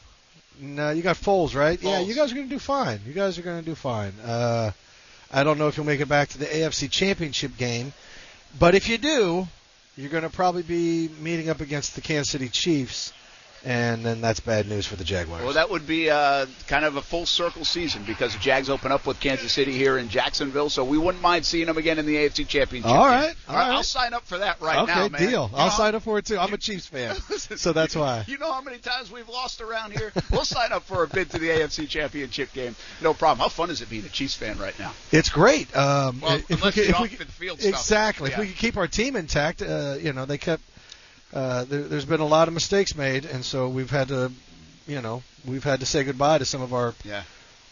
No, 0.59 0.91
you 0.91 1.01
got 1.01 1.15
Foles, 1.15 1.55
right? 1.55 1.81
Yeah, 1.81 1.99
you 1.99 2.13
guys 2.13 2.31
are 2.31 2.35
going 2.35 2.47
to 2.47 2.53
do 2.53 2.59
fine. 2.59 2.99
You 3.05 3.13
guys 3.13 3.39
are 3.39 3.41
going 3.41 3.59
to 3.59 3.65
do 3.65 3.75
fine. 3.75 4.13
Uh, 4.23 4.71
I 5.31 5.43
don't 5.43 5.57
know 5.57 5.67
if 5.67 5.77
you'll 5.77 5.85
make 5.85 6.01
it 6.01 6.09
back 6.09 6.29
to 6.29 6.37
the 6.37 6.45
AFC 6.45 6.89
Championship 6.91 7.57
game, 7.57 7.93
but 8.59 8.75
if 8.75 8.89
you 8.89 8.97
do, 8.97 9.47
you're 9.95 10.09
going 10.09 10.23
to 10.23 10.29
probably 10.29 10.61
be 10.61 11.09
meeting 11.19 11.49
up 11.49 11.61
against 11.61 11.95
the 11.95 12.01
Kansas 12.01 12.29
City 12.29 12.49
Chiefs, 12.49 13.13
and 13.63 14.05
then 14.05 14.21
that's 14.21 14.39
bad 14.39 14.67
news 14.67 14.85
for 14.85 14.95
the 14.95 15.03
Jaguars. 15.03 15.43
Well, 15.43 15.53
that 15.53 15.69
would 15.69 15.85
be 15.87 16.09
uh, 16.09 16.45
kind 16.67 16.85
of 16.85 16.95
a 16.95 17.01
full 17.01 17.25
circle 17.25 17.63
season 17.65 18.03
because 18.05 18.33
the 18.33 18.39
Jags 18.39 18.69
open 18.69 18.91
up 18.91 19.05
with 19.05 19.19
Kansas 19.19 19.51
City 19.51 19.71
here 19.73 19.97
in 19.97 20.09
Jacksonville, 20.09 20.69
so 20.69 20.83
we 20.83 20.97
wouldn't 20.97 21.21
mind 21.21 21.45
seeing 21.45 21.65
them 21.67 21.77
again 21.77 21.99
in 21.99 22.05
the 22.05 22.15
AFC 22.15 22.47
Championship. 22.47 22.89
All 22.91 23.03
game. 23.03 23.11
right, 23.19 23.35
all 23.47 23.55
right. 23.55 23.69
I'll 23.71 23.83
sign 23.83 24.13
up 24.13 24.25
for 24.25 24.39
that 24.39 24.59
right 24.61 24.79
okay, 24.79 24.93
now, 24.93 25.07
man. 25.09 25.21
deal. 25.21 25.49
You 25.51 25.57
I'll 25.57 25.67
know- 25.67 25.73
sign 25.73 25.95
up 25.95 26.03
for 26.03 26.17
it 26.17 26.25
too. 26.25 26.37
I'm 26.37 26.53
a 26.53 26.57
Chiefs 26.57 26.87
fan, 26.87 27.15
so 27.39 27.73
that's 27.73 27.95
why. 27.95 28.25
You 28.27 28.37
know 28.37 28.51
how 28.51 28.61
many 28.61 28.77
times 28.79 29.11
we've 29.11 29.29
lost 29.29 29.61
around 29.61 29.91
here? 29.93 30.11
we'll 30.31 30.45
sign 30.45 30.71
up 30.71 30.83
for 30.83 31.03
a 31.03 31.07
bid 31.07 31.29
to 31.31 31.39
the 31.39 31.49
AFC 31.49 31.87
Championship 31.87 32.53
game. 32.53 32.75
No 33.01 33.13
problem. 33.13 33.39
How 33.39 33.49
fun 33.49 33.69
is 33.69 33.81
it 33.81 33.89
being 33.89 34.05
a 34.05 34.09
Chiefs 34.09 34.35
fan 34.35 34.57
right 34.57 34.77
now? 34.79 34.93
It's 35.11 35.29
great. 35.29 35.75
Um, 35.75 36.19
Well, 36.21 36.35
if 36.37 36.49
we 36.49 36.55
unless 36.55 36.73
could, 36.73 36.83
the 36.85 36.89
if 36.89 36.99
we 36.99 37.05
off 37.05 37.09
could- 37.17 37.27
the 37.27 37.31
field 37.31 37.59
stuff. 37.61 37.69
exactly. 37.73 38.31
If 38.31 38.37
we 38.37 38.47
could 38.47 38.55
keep 38.57 38.77
our 38.77 38.87
team 38.87 39.15
intact, 39.15 39.61
uh, 39.61 39.95
you 40.01 40.13
know, 40.13 40.25
they 40.25 40.37
kept. 40.37 40.63
Uh, 41.33 41.63
there, 41.65 41.81
there's 41.83 42.05
been 42.05 42.19
a 42.19 42.25
lot 42.27 42.47
of 42.47 42.53
mistakes 42.53 42.95
made, 42.95 43.25
and 43.25 43.43
so 43.43 43.69
we've 43.69 43.89
had 43.91 44.09
to, 44.09 44.31
you 44.87 45.01
know, 45.01 45.23
we've 45.45 45.63
had 45.63 45.79
to 45.79 45.85
say 45.85 46.03
goodbye 46.03 46.37
to 46.37 46.45
some 46.45 46.61
of 46.61 46.73
our 46.73 46.93
Yeah. 47.05 47.23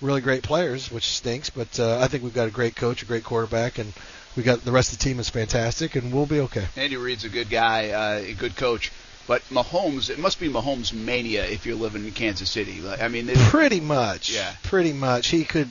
really 0.02 0.22
great 0.22 0.44
players, 0.44 0.90
which 0.92 1.06
stinks. 1.08 1.50
But 1.50 1.80
uh, 1.80 2.00
I 2.00 2.08
think 2.08 2.24
we've 2.24 2.34
got 2.34 2.48
a 2.48 2.52
great 2.52 2.76
coach, 2.76 3.02
a 3.04 3.06
great 3.06 3.24
quarterback, 3.24 3.78
and 3.78 3.92
we 4.38 4.44
got 4.44 4.64
the 4.64 4.72
rest 4.72 4.94
of 4.94 5.00
the 5.00 5.04
team 5.04 5.20
is 5.20 5.30
fantastic, 5.30 5.96
and 5.96 6.14
we'll 6.14 6.26
be 6.26 6.40
okay. 6.42 6.68
Andy 6.78 6.96
Reid's 6.98 7.26
a 7.26 7.30
good 7.30 7.50
guy, 7.50 7.90
uh, 7.90 8.20
a 8.20 8.34
good 8.34 8.56
coach. 8.56 8.92
But 9.28 9.44
Mahomes, 9.50 10.10
it 10.10 10.18
must 10.18 10.40
be 10.40 10.50
Mahomes 10.50 10.92
mania 10.92 11.46
if 11.46 11.66
you're 11.66 11.76
living 11.76 12.04
in 12.06 12.12
Kansas 12.12 12.50
City. 12.50 12.82
Like, 12.82 13.00
I 13.02 13.10
mean, 13.10 13.28
Pretty 13.50 13.80
much. 13.80 14.32
Yeah. 14.32 14.52
Pretty 14.64 14.92
much. 14.94 15.28
He 15.28 15.44
could, 15.44 15.70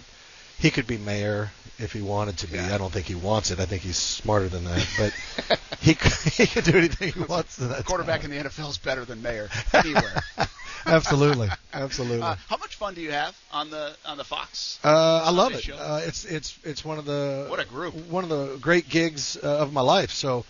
he 0.59 0.71
could 0.71 0.87
be 0.87 0.97
mayor 0.99 1.51
if 1.79 1.93
he 1.93 2.01
wanted 2.03 2.39
to 2.39 2.47
be. 2.49 2.59
I 2.59 2.77
don't 2.79 2.93
think 2.93 3.07
he 3.07 3.15
wants 3.15 3.51
it. 3.51 3.61
I 3.61 3.67
think 3.67 3.83
he's 3.83 3.97
smarter 3.97 4.49
than 4.49 4.65
that. 4.65 4.87
But 4.99 5.59
he 5.81 5.95
could, 5.95 6.13
he 6.13 6.47
could 6.47 6.65
do 6.65 6.77
anything 6.77 7.13
he 7.13 7.21
wants 7.21 7.57
to 7.57 7.67
that. 7.69 7.85
quarterback 7.85 8.25
in 8.25 8.31
the 8.31 8.37
NFL 8.37 8.71
is 8.71 8.79
better 8.79 9.05
than 9.05 9.23
mayor 9.23 9.49
anywhere. 9.73 10.23
Absolutely. 10.87 11.49
Absolutely. 11.73 12.23
Uh, 12.23 12.37
how 12.49 12.57
much 12.57 12.77
fun 12.77 12.95
do 12.95 13.01
you 13.01 13.11
have 13.13 13.37
on 13.53 13.71
the 13.71 13.95
on 14.07 14.17
the 14.17 14.25
Fox? 14.25 14.79
Uh, 14.85 15.23
I 15.25 15.31
love 15.31 15.53
it. 15.53 15.69
Uh, 15.71 16.01
it's 16.05 16.25
it's 16.25 16.59
it's 16.65 16.85
one 16.85 16.99
of 16.99 17.05
the 17.05 17.47
What 17.49 17.61
a 17.61 17.65
group. 17.65 17.95
one 18.09 18.25
of 18.25 18.31
the 18.31 18.57
great 18.61 18.89
gigs 18.89 19.37
uh, 19.43 19.59
of 19.59 19.73
my 19.73 19.81
life. 19.81 20.11
So, 20.11 20.45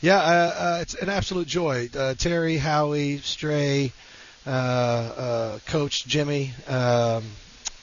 yeah, 0.00 0.16
uh, 0.18 0.20
uh, 0.20 0.78
it's 0.82 0.94
an 0.94 1.08
absolute 1.08 1.46
joy. 1.48 1.88
Uh, 1.96 2.14
Terry, 2.14 2.56
Howie, 2.56 3.18
Stray, 3.18 3.92
uh, 4.46 4.50
uh, 4.50 5.58
Coach 5.66 6.06
Jimmy, 6.06 6.52
um, 6.68 7.24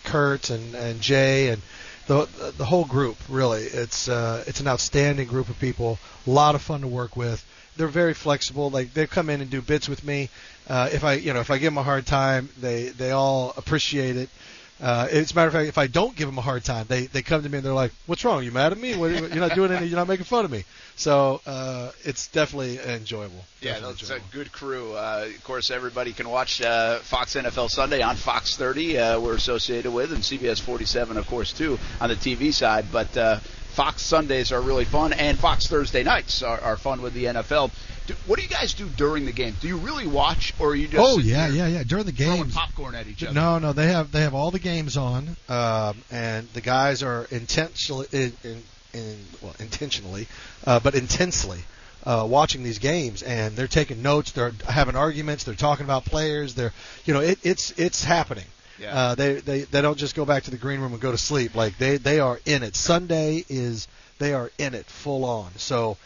Kurt, 0.04 0.50
and 0.50 0.76
and 0.76 1.02
Jay, 1.02 1.50
and 1.50 1.62
the 2.08 2.28
the 2.58 2.66
whole 2.66 2.86
group. 2.86 3.18
Really, 3.30 3.64
it's 3.64 4.08
uh, 4.08 4.44
it's 4.48 4.60
an 4.60 4.68
outstanding 4.68 5.28
group 5.28 5.50
of 5.50 5.60
people. 5.60 6.00
A 6.28 6.30
lot 6.30 6.56
of 6.56 6.62
fun 6.62 6.82
to 6.82 6.88
work 6.88 7.16
with. 7.16 7.46
They're 7.78 7.88
very 7.88 8.14
flexible. 8.14 8.70
Like 8.70 8.94
they 8.94 9.08
come 9.08 9.30
in 9.30 9.42
and 9.42 9.50
do 9.50 9.62
bits 9.62 9.90
with 9.90 10.04
me. 10.04 10.30
Uh, 10.68 10.90
if 10.92 11.04
I 11.04 11.14
you 11.14 11.34
know 11.34 11.40
if 11.40 11.52
I 11.52 11.58
give 11.58 11.74
them 11.74 11.78
a 11.78 11.84
hard 11.84 12.06
time, 12.06 12.50
they 12.60 12.90
they 12.90 13.12
all 13.12 13.54
appreciate 13.58 14.18
it. 14.18 14.30
Uh, 14.82 15.08
as 15.10 15.32
a 15.32 15.36
matter 15.36 15.48
of 15.48 15.54
fact, 15.54 15.70
if 15.70 15.78
I 15.78 15.88
don't 15.88 16.16
give 16.16 16.28
them 16.28 16.38
a 16.38 16.42
hard 16.42 16.64
time, 16.64 16.86
they 16.90 17.06
they 17.08 17.22
come 17.22 17.44
to 17.44 17.50
me 17.50 17.58
and 17.58 17.66
they're 17.66 17.74
like, 17.74 17.94
"What's 18.08 18.26
wrong? 18.26 18.44
You 18.44 18.52
mad 18.52 18.72
at 18.72 18.78
me? 18.78 18.96
What, 18.96 19.12
you're 19.12 19.36
not 19.36 19.56
doing 19.56 19.72
any. 19.72 19.88
You're 19.88 19.98
not 19.98 20.08
making 20.08 20.26
fun 20.26 20.46
of 20.46 20.52
me." 20.52 20.66
So 20.96 21.42
uh, 21.46 21.92
it's 22.04 22.28
definitely 22.28 22.80
enjoyable. 22.80 23.44
Yeah, 23.62 23.74
Definitely 23.74 24.08
that's 24.08 24.10
a 24.12 24.36
good 24.36 24.52
crew. 24.52 24.94
Uh, 24.94 25.28
of 25.36 25.44
course, 25.44 25.70
everybody 25.70 26.14
can 26.14 26.30
watch 26.30 26.62
uh, 26.62 27.00
Fox 27.00 27.36
NFL 27.36 27.70
Sunday 27.70 28.02
on 28.02 28.16
Fox 28.16 28.56
30. 28.56 28.98
Uh, 28.98 29.20
we're 29.20 29.36
associated 29.36 29.92
with, 29.92 30.14
and 30.14 30.22
CBS 30.22 30.62
47, 30.62 31.18
of 31.18 31.28
course, 31.28 31.52
too, 31.52 31.78
on 32.00 32.10
the 32.10 32.16
TV 32.16 32.54
side. 32.54 32.86
But 32.92 33.18
uh, 33.18 33.40
Fox 33.76 34.04
Sundays 34.04 34.54
are 34.54 34.62
really 34.62 34.86
fun, 34.86 35.12
and 35.12 35.38
Fox 35.38 35.68
Thursday 35.68 36.04
nights 36.04 36.42
are, 36.42 36.60
are 36.62 36.78
fun 36.78 37.02
with 37.02 37.14
the 37.14 37.26
NFL. 37.26 37.72
Do, 38.08 38.14
what 38.26 38.38
do 38.40 38.44
you 38.44 38.50
guys 38.50 38.74
do 38.74 38.88
during 38.88 39.26
the 39.26 39.34
game? 39.34 39.54
Do 39.60 39.68
you 39.68 39.78
really 39.78 40.08
watch, 40.08 40.54
or 40.60 40.70
are 40.70 40.76
you 40.76 40.88
just 40.88 41.04
Oh 41.04 41.20
yeah, 41.20 41.50
yeah, 41.50 41.68
yeah. 41.68 41.84
During 41.84 42.06
the 42.06 42.14
throwing 42.14 42.44
games, 42.44 42.56
popcorn 42.56 42.96
at 42.96 43.08
each 43.08 43.22
other? 43.24 43.34
No, 43.34 43.60
no, 43.60 43.74
they 43.74 43.88
have 43.88 44.12
they 44.14 44.22
have 44.22 44.34
all 44.34 44.52
the 44.52 44.60
games 44.60 44.96
on, 44.96 45.36
um, 45.50 45.98
and 46.10 46.48
the 46.54 46.62
guys 46.62 47.04
are 47.04 47.28
intentionally, 47.32 48.08
in, 48.14 48.34
in, 48.46 48.64
in, 48.96 49.18
well, 49.42 49.56
intentionally, 49.60 50.28
uh, 50.66 50.80
but 50.80 50.96
intensely 50.96 51.60
uh, 52.06 52.26
watching 52.28 52.64
these 52.64 52.80
games, 52.80 53.24
and 53.24 53.56
they're 53.56 53.68
taking 53.68 54.02
notes. 54.02 54.32
They're 54.32 54.54
having 54.68 54.96
arguments. 54.96 55.44
They're 55.44 55.56
talking 55.56 55.86
about 55.86 56.06
players. 56.06 56.54
They're, 56.54 56.74
you 57.06 57.14
know, 57.14 57.20
it, 57.20 57.40
it's 57.44 57.72
it's 57.72 58.04
happening. 58.04 58.46
Yeah. 58.80 58.96
Uh, 58.96 59.16
they 59.16 59.34
they 59.36 59.62
they 59.62 59.82
don't 59.82 59.98
just 59.98 60.16
go 60.16 60.26
back 60.26 60.44
to 60.44 60.52
the 60.52 60.58
green 60.58 60.80
room 60.80 60.92
and 60.92 61.02
go 61.02 61.12
to 61.12 61.18
sleep. 61.18 61.56
Like 61.56 61.78
they 61.78 61.98
they 61.98 62.20
are 62.20 62.40
in 62.46 62.64
it. 62.64 62.76
Sunday 62.76 63.44
is 63.50 63.88
they 64.20 64.34
are 64.34 64.52
in 64.58 64.74
it 64.74 64.86
full 64.86 65.26
on. 65.26 65.52
So. 65.58 65.98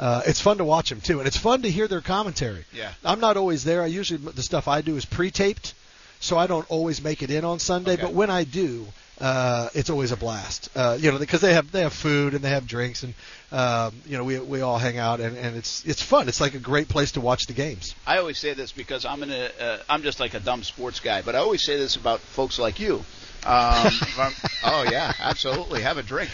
Uh, 0.00 0.22
it's 0.26 0.40
fun 0.40 0.58
to 0.58 0.64
watch 0.64 0.90
them 0.90 1.00
too, 1.00 1.18
and 1.18 1.26
it's 1.26 1.36
fun 1.36 1.62
to 1.62 1.68
hear 1.68 1.88
their 1.88 2.00
commentary. 2.00 2.64
Yeah. 2.72 2.92
I'm 3.04 3.18
not 3.18 3.36
always 3.36 3.64
there. 3.64 3.82
I 3.82 3.86
usually 3.86 4.20
the 4.30 4.44
stuff 4.44 4.68
I 4.68 4.80
do 4.80 4.94
is 4.96 5.04
pre-taped, 5.04 5.74
so 6.20 6.38
I 6.38 6.46
don't 6.46 6.70
always 6.70 7.02
make 7.02 7.20
it 7.24 7.32
in 7.32 7.44
on 7.44 7.58
Sunday. 7.58 7.94
Okay. 7.94 8.02
But 8.02 8.12
when 8.12 8.30
I 8.30 8.44
do, 8.44 8.86
uh, 9.20 9.68
it's 9.74 9.90
always 9.90 10.12
a 10.12 10.16
blast. 10.16 10.68
Uh, 10.76 10.96
you 11.00 11.10
know, 11.10 11.18
because 11.18 11.40
they 11.40 11.54
have 11.54 11.70
they 11.72 11.82
have 11.82 11.92
food 11.92 12.34
and 12.34 12.42
they 12.42 12.50
have 12.50 12.66
drinks, 12.66 13.02
and 13.02 13.14
um, 13.50 13.94
you 14.06 14.16
know 14.16 14.24
we 14.24 14.38
we 14.38 14.60
all 14.60 14.78
hang 14.78 14.98
out, 14.98 15.20
and, 15.20 15.36
and 15.36 15.56
it's 15.56 15.84
it's 15.84 16.02
fun. 16.02 16.28
It's 16.28 16.40
like 16.40 16.54
a 16.54 16.60
great 16.60 16.88
place 16.88 17.12
to 17.12 17.20
watch 17.20 17.46
the 17.46 17.52
games. 17.52 17.94
I 18.06 18.18
always 18.18 18.38
say 18.38 18.54
this 18.54 18.72
because 18.72 19.04
I'm 19.04 19.22
in 19.22 19.30
a, 19.30 19.50
uh, 19.60 19.78
I'm 19.88 20.02
just 20.02 20.20
like 20.20 20.34
a 20.34 20.40
dumb 20.40 20.62
sports 20.62 21.00
guy, 21.00 21.22
but 21.22 21.34
I 21.34 21.38
always 21.38 21.62
say 21.62 21.76
this 21.76 21.96
about 21.96 22.20
folks 22.20 22.58
like 22.58 22.78
you. 22.78 22.96
Um, 23.44 23.92
oh 24.64 24.86
yeah, 24.90 25.12
absolutely. 25.18 25.82
Have 25.82 25.98
a 25.98 26.02
drink. 26.02 26.30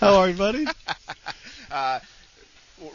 How 0.00 0.16
are 0.16 0.28
you, 0.28 0.34
buddy? 0.34 0.66
uh, 1.70 2.00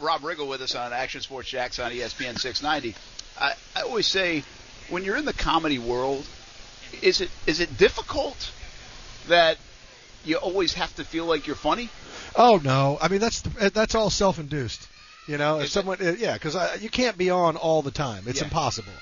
Rob 0.00 0.20
Riggle 0.22 0.48
with 0.48 0.60
us 0.62 0.74
on 0.74 0.92
Action 0.92 1.20
Sports 1.20 1.48
Jax 1.48 1.78
on 1.78 1.92
ESPN 1.92 2.38
690. 2.38 2.94
I, 3.40 3.54
I 3.76 3.82
always 3.82 4.06
say, 4.06 4.42
when 4.90 5.04
you're 5.04 5.16
in 5.16 5.24
the 5.24 5.32
comedy 5.32 5.78
world, 5.78 6.26
is 7.02 7.20
it 7.20 7.30
is 7.46 7.60
it 7.60 7.78
difficult 7.78 8.50
that 9.28 9.56
you 10.24 10.36
always 10.36 10.74
have 10.74 10.94
to 10.96 11.04
feel 11.04 11.24
like 11.26 11.46
you're 11.46 11.56
funny? 11.56 11.88
Oh 12.36 12.60
no, 12.62 12.98
I 13.00 13.08
mean 13.08 13.20
that's 13.20 13.40
that's 13.40 13.94
all 13.94 14.10
self-induced. 14.10 14.86
You 15.26 15.36
know, 15.38 15.60
if 15.60 15.68
someone, 15.68 15.98
uh, 16.00 16.14
yeah, 16.18 16.34
because 16.34 16.56
you 16.82 16.88
can't 16.88 17.18
be 17.18 17.28
on 17.30 17.56
all 17.56 17.82
the 17.82 17.90
time. 17.90 18.24
It's 18.26 18.38
Yeah. 18.40 18.44
impossible. 18.44 18.92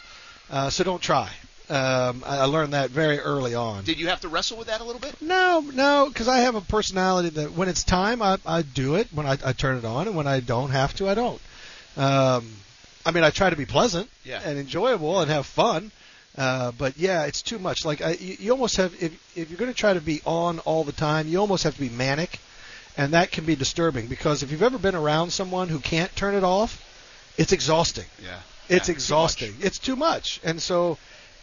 Uh, 0.51 0.71
so 0.71 0.83
don't 0.85 1.01
try. 1.03 1.31
Um, 1.69 2.23
I 2.27 2.39
I 2.39 2.45
learned 2.45 2.73
that 2.73 2.91
very 2.91 3.19
early 3.21 3.55
on. 3.55 3.85
Did 3.85 3.99
you 3.99 4.09
have 4.09 4.21
to 4.23 4.29
wrestle 4.29 4.57
with 4.57 4.67
that 4.69 4.81
a 4.81 4.85
little 4.85 5.01
bit? 5.01 5.21
No, 5.21 5.61
no, 5.61 6.07
because 6.09 6.29
I 6.29 6.39
have 6.39 6.55
a 6.55 6.61
personality 6.61 7.29
that 7.31 7.53
when 7.53 7.69
it's 7.69 7.83
time, 7.85 8.23
I, 8.23 8.39
I 8.47 8.63
do 8.63 8.95
it. 8.97 9.09
When 9.13 9.27
I, 9.27 9.37
I 9.45 9.53
turn 9.53 9.77
it 9.79 9.85
on, 9.85 10.07
and 10.09 10.17
when 10.17 10.27
I 10.27 10.41
don't 10.41 10.71
have 10.71 10.95
to, 10.97 11.09
I 11.09 11.15
don't. 11.15 11.41
Um, 11.97 12.47
I 13.05 13.11
mean, 13.13 13.25
I 13.25 13.31
try 13.31 13.51
to 13.51 13.57
be 13.57 13.67
pleasant 13.67 14.09
Yeah. 14.25 14.41
and 14.45 14.59
enjoyable 14.59 15.21
and 15.21 15.31
have 15.31 15.47
fun. 15.47 15.91
Uh, 16.37 16.71
but 16.73 16.97
yeah, 16.99 17.25
it's 17.25 17.43
too 17.43 17.59
much. 17.59 17.85
Like 17.85 18.03
I, 18.03 18.13
you, 18.13 18.37
you 18.39 18.51
almost 18.53 18.77
have 18.77 18.95
if 19.03 19.13
if 19.37 19.51
you're 19.51 19.59
going 19.59 19.71
to 19.73 19.77
try 19.77 19.95
to 19.95 20.01
be 20.01 20.21
on 20.27 20.59
all 20.61 20.85
the 20.85 20.93
time, 20.93 21.29
you 21.29 21.39
almost 21.39 21.65
have 21.65 21.75
to 21.75 21.81
be 21.81 21.89
manic, 21.89 22.39
and 22.97 23.15
that 23.15 23.31
can 23.33 23.45
be 23.45 23.57
disturbing 23.57 24.07
because 24.07 24.43
if 24.43 24.51
you've 24.51 24.63
ever 24.63 24.79
been 24.79 24.95
around 24.95 25.31
someone 25.33 25.69
who 25.69 25.79
can't 25.79 26.15
turn 26.15 26.35
it 26.35 26.45
off, 26.45 26.83
it's 27.39 27.53
exhausting. 27.53 28.05
Yeah. 28.23 28.41
It's 28.69 28.71
Yeah, 28.71 28.79
too 28.81 28.93
exhausting. 28.93 29.55
It's 29.61 29.79
too 29.79 29.97
much, 29.97 30.41
and 30.45 30.61
so. 30.61 30.99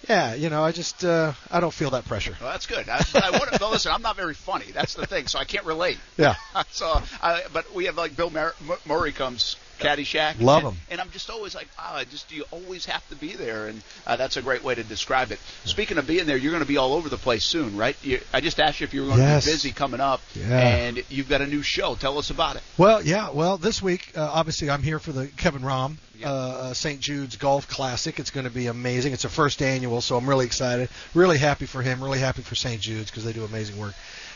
Yeah, 0.09 0.33
you 0.33 0.49
know, 0.49 0.61
I 0.61 0.73
just 0.73 1.05
uh, 1.05 1.31
I 1.49 1.61
don't 1.61 1.73
feel 1.73 1.91
that 1.91 2.03
pressure. 2.03 2.35
Well, 2.41 2.51
that's 2.51 2.65
good. 2.65 2.89
I, 2.89 3.01
but 3.13 3.23
I 3.23 3.31
want 3.31 3.53
to 3.53 3.67
listen. 3.69 3.89
I'm 3.89 4.01
not 4.01 4.17
very 4.17 4.33
funny. 4.33 4.65
That's 4.73 4.95
the 4.95 5.05
thing. 5.07 5.27
So 5.27 5.39
I 5.39 5.45
can't 5.45 5.65
relate. 5.65 5.97
Yeah. 6.17 6.35
so, 6.71 7.01
I, 7.21 7.43
but 7.53 7.73
we 7.73 7.85
have 7.85 7.95
like 7.95 8.13
Bill 8.17 8.29
Mur- 8.29 8.53
Mur- 8.67 8.79
Murray 8.85 9.13
comes 9.13 9.55
Caddyshack. 9.79 10.39
Love 10.41 10.65
and. 10.65 10.77
And 10.91 11.01
I'm 11.01 11.09
just 11.11 11.29
always 11.29 11.55
like, 11.55 11.67
ah, 11.79 11.95
I 11.95 12.03
just 12.05 12.29
do 12.29 12.35
you 12.35 12.45
always 12.51 12.85
have 12.85 13.07
to 13.09 13.15
be 13.15 13.33
there, 13.33 13.67
and 13.67 13.81
uh, 14.05 14.15
that's 14.15 14.37
a 14.37 14.41
great 14.41 14.63
way 14.63 14.75
to 14.75 14.83
describe 14.83 15.31
it. 15.31 15.39
Speaking 15.65 15.97
of 15.97 16.05
being 16.07 16.25
there, 16.25 16.37
you're 16.37 16.51
going 16.51 16.63
to 16.63 16.67
be 16.67 16.77
all 16.77 16.93
over 16.93 17.09
the 17.09 17.17
place 17.17 17.43
soon, 17.43 17.77
right? 17.77 17.95
You, 18.03 18.19
I 18.33 18.41
just 18.41 18.59
asked 18.59 18.79
you 18.79 18.85
if 18.85 18.93
you 18.93 19.01
were 19.01 19.07
going 19.07 19.19
Yes. 19.19 19.43
to 19.45 19.49
be 19.49 19.53
busy 19.53 19.71
coming 19.71 19.99
up, 19.99 20.21
Yeah. 20.35 20.59
and 20.59 21.03
you've 21.09 21.29
got 21.29 21.41
a 21.41 21.47
new 21.47 21.61
show. 21.61 21.95
Tell 21.95 22.17
us 22.17 22.29
about 22.29 22.55
it. 22.57 22.61
Well, 22.77 23.01
yeah. 23.03 23.29
Well, 23.31 23.57
this 23.57 23.81
week, 23.81 24.11
uh, 24.15 24.29
obviously, 24.31 24.69
I'm 24.69 24.83
here 24.83 24.99
for 24.99 25.11
the 25.11 25.27
Kevin 25.27 25.61
Rahm 25.63 25.97
uh, 26.23 26.27
uh, 26.27 26.73
St. 26.73 26.99
Jude's 27.01 27.35
Golf 27.35 27.67
Classic. 27.67 28.17
It's 28.19 28.29
going 28.31 28.45
to 28.45 28.51
be 28.53 28.67
amazing. 28.67 29.13
It's 29.13 29.25
a 29.25 29.29
first 29.29 29.61
annual, 29.61 29.99
so 30.01 30.15
I'm 30.15 30.27
really 30.29 30.45
excited. 30.45 30.89
Really 31.13 31.37
happy 31.37 31.65
for 31.65 31.81
him. 31.81 32.01
Really 32.03 32.19
happy 32.19 32.41
for 32.43 32.55
St. 32.55 32.79
Jude's 32.81 33.09
because 33.09 33.25
they 33.25 33.33
do 33.33 33.43
amazing 33.43 33.77
work. 33.77 33.93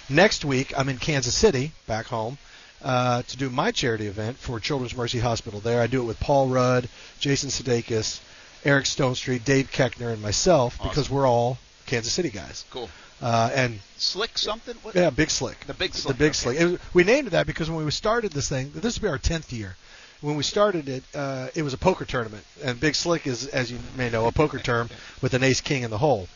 Next 0.09 0.43
week, 0.45 0.73
I'm 0.77 0.89
in 0.89 0.97
Kansas 0.97 1.35
City, 1.35 1.71
back 1.85 2.05
home, 2.07 2.38
uh, 2.84 3.21
to 3.23 3.38
do 3.38 3.49
my 3.49 3.71
charity 3.71 4.07
event 4.07 4.38
for 4.38 4.59
Children's 4.59 4.95
Mercy 4.95 5.19
Hospital 5.19 5.59
there. 5.59 5.82
I 5.82 5.88
do 5.88 6.01
it 6.01 6.05
with 6.05 6.19
Paul 6.19 6.47
Rudd, 6.47 6.89
Jason 7.19 7.49
Sudeikis, 7.49 8.19
Eric 8.63 8.86
Stonestreet, 8.86 9.43
Dave 9.43 9.71
Koechner, 9.71 10.11
and 10.11 10.21
myself 10.21 10.82
because 10.82 11.09
we're 11.09 11.28
all 11.28 11.57
Kansas 11.86 12.13
City 12.13 12.30
guys. 12.30 12.65
Cool. 12.69 12.89
Uh, 13.21 13.49
and 13.53 13.80
Slick 13.97 14.38
something? 14.38 14.75
What? 14.84 14.93
yeah, 14.93 15.09
Big 15.09 15.30
Slick. 15.30 15.59
The 15.65 15.73
Big 15.73 15.91
The 15.91 15.97
Slick. 15.97 16.17
Big 16.17 16.28
okay. 16.28 16.34
Slick. 16.34 16.59
It 16.59 16.65
was, 16.65 16.80
we 16.93 17.03
named 17.03 17.28
it 17.28 17.30
that 17.32 17.47
because 17.47 17.69
when 17.69 17.84
we 17.84 17.91
started 17.91 18.32
this 18.32 18.47
thing, 18.47 18.71
this 18.75 18.99
will 18.99 19.07
be 19.07 19.11
our 19.11 19.17
tenth 19.17 19.51
year. 19.51 19.75
When 20.21 20.36
we 20.36 20.43
started 20.43 20.89
it, 20.89 21.03
uh, 21.15 21.49
it 21.55 21.61
was 21.61 21.73
a 21.73 21.78
poker 21.78 22.03
tournament, 22.03 22.43
and 22.63 22.80
Big 22.80 22.95
Slick 22.95 23.28
is, 23.28 23.47
as 23.47 23.71
you 23.71 23.78
may 23.95 24.09
know, 24.09 24.25
a 24.25 24.32
poker 24.32 24.57
term 24.57 24.89
with 25.21 25.36
an 25.36 25.43
ace 25.43 25.61
king 25.61 25.84
in 25.84 25.91
the 25.91 25.97
hole. 25.99 26.28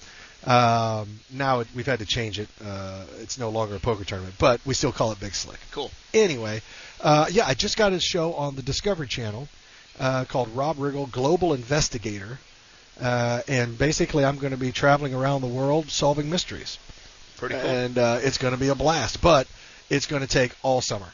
Um, 0.46 1.20
now 1.32 1.60
it, 1.60 1.68
we've 1.76 1.86
had 1.86 2.00
to 2.00 2.06
change 2.06 2.40
it. 2.40 2.50
Uh, 2.64 3.04
it's 3.20 3.38
no 3.38 3.50
longer 3.50 3.76
a 3.76 3.80
poker 3.80 4.04
tournament, 4.04 4.36
but 4.40 4.60
we 4.66 4.74
still 4.74 4.92
call 4.92 5.12
it 5.12 5.20
Big 5.20 5.36
Slick. 5.36 5.60
Cool. 5.72 5.92
Anyway, 6.14 6.62
uh, 7.02 7.28
yeah, 7.32 7.46
I 7.46 7.54
just 7.54 7.78
got 7.78 7.94
a 7.94 8.00
show 8.00 8.34
on 8.34 8.56
the 8.56 8.62
Discovery 8.64 9.08
Channel 9.08 9.48
uh, 10.00 10.26
called 10.26 10.50
Rob 10.56 10.78
Riggle 10.78 11.12
Global 11.12 11.54
Investigator, 11.54 12.40
uh, 13.00 13.42
and 13.48 13.78
basically 13.78 14.26
I'm 14.26 14.38
going 14.38 14.52
to 14.52 14.58
be 14.58 14.72
traveling 14.72 15.14
around 15.14 15.42
the 15.42 15.48
world 15.48 15.90
solving 15.90 16.30
mysteries 16.30 16.80
Pretty 17.38 17.56
cool. 17.56 17.70
and 17.70 17.98
uh, 17.98 18.20
it's 18.22 18.38
going 18.38 18.54
to 18.54 18.60
be 18.60 18.70
a 18.70 18.76
blast. 18.76 19.22
But 19.22 19.48
it's 19.90 20.08
going 20.08 20.22
to 20.24 20.28
take 20.28 20.54
all 20.64 20.82
summer, 20.82 21.08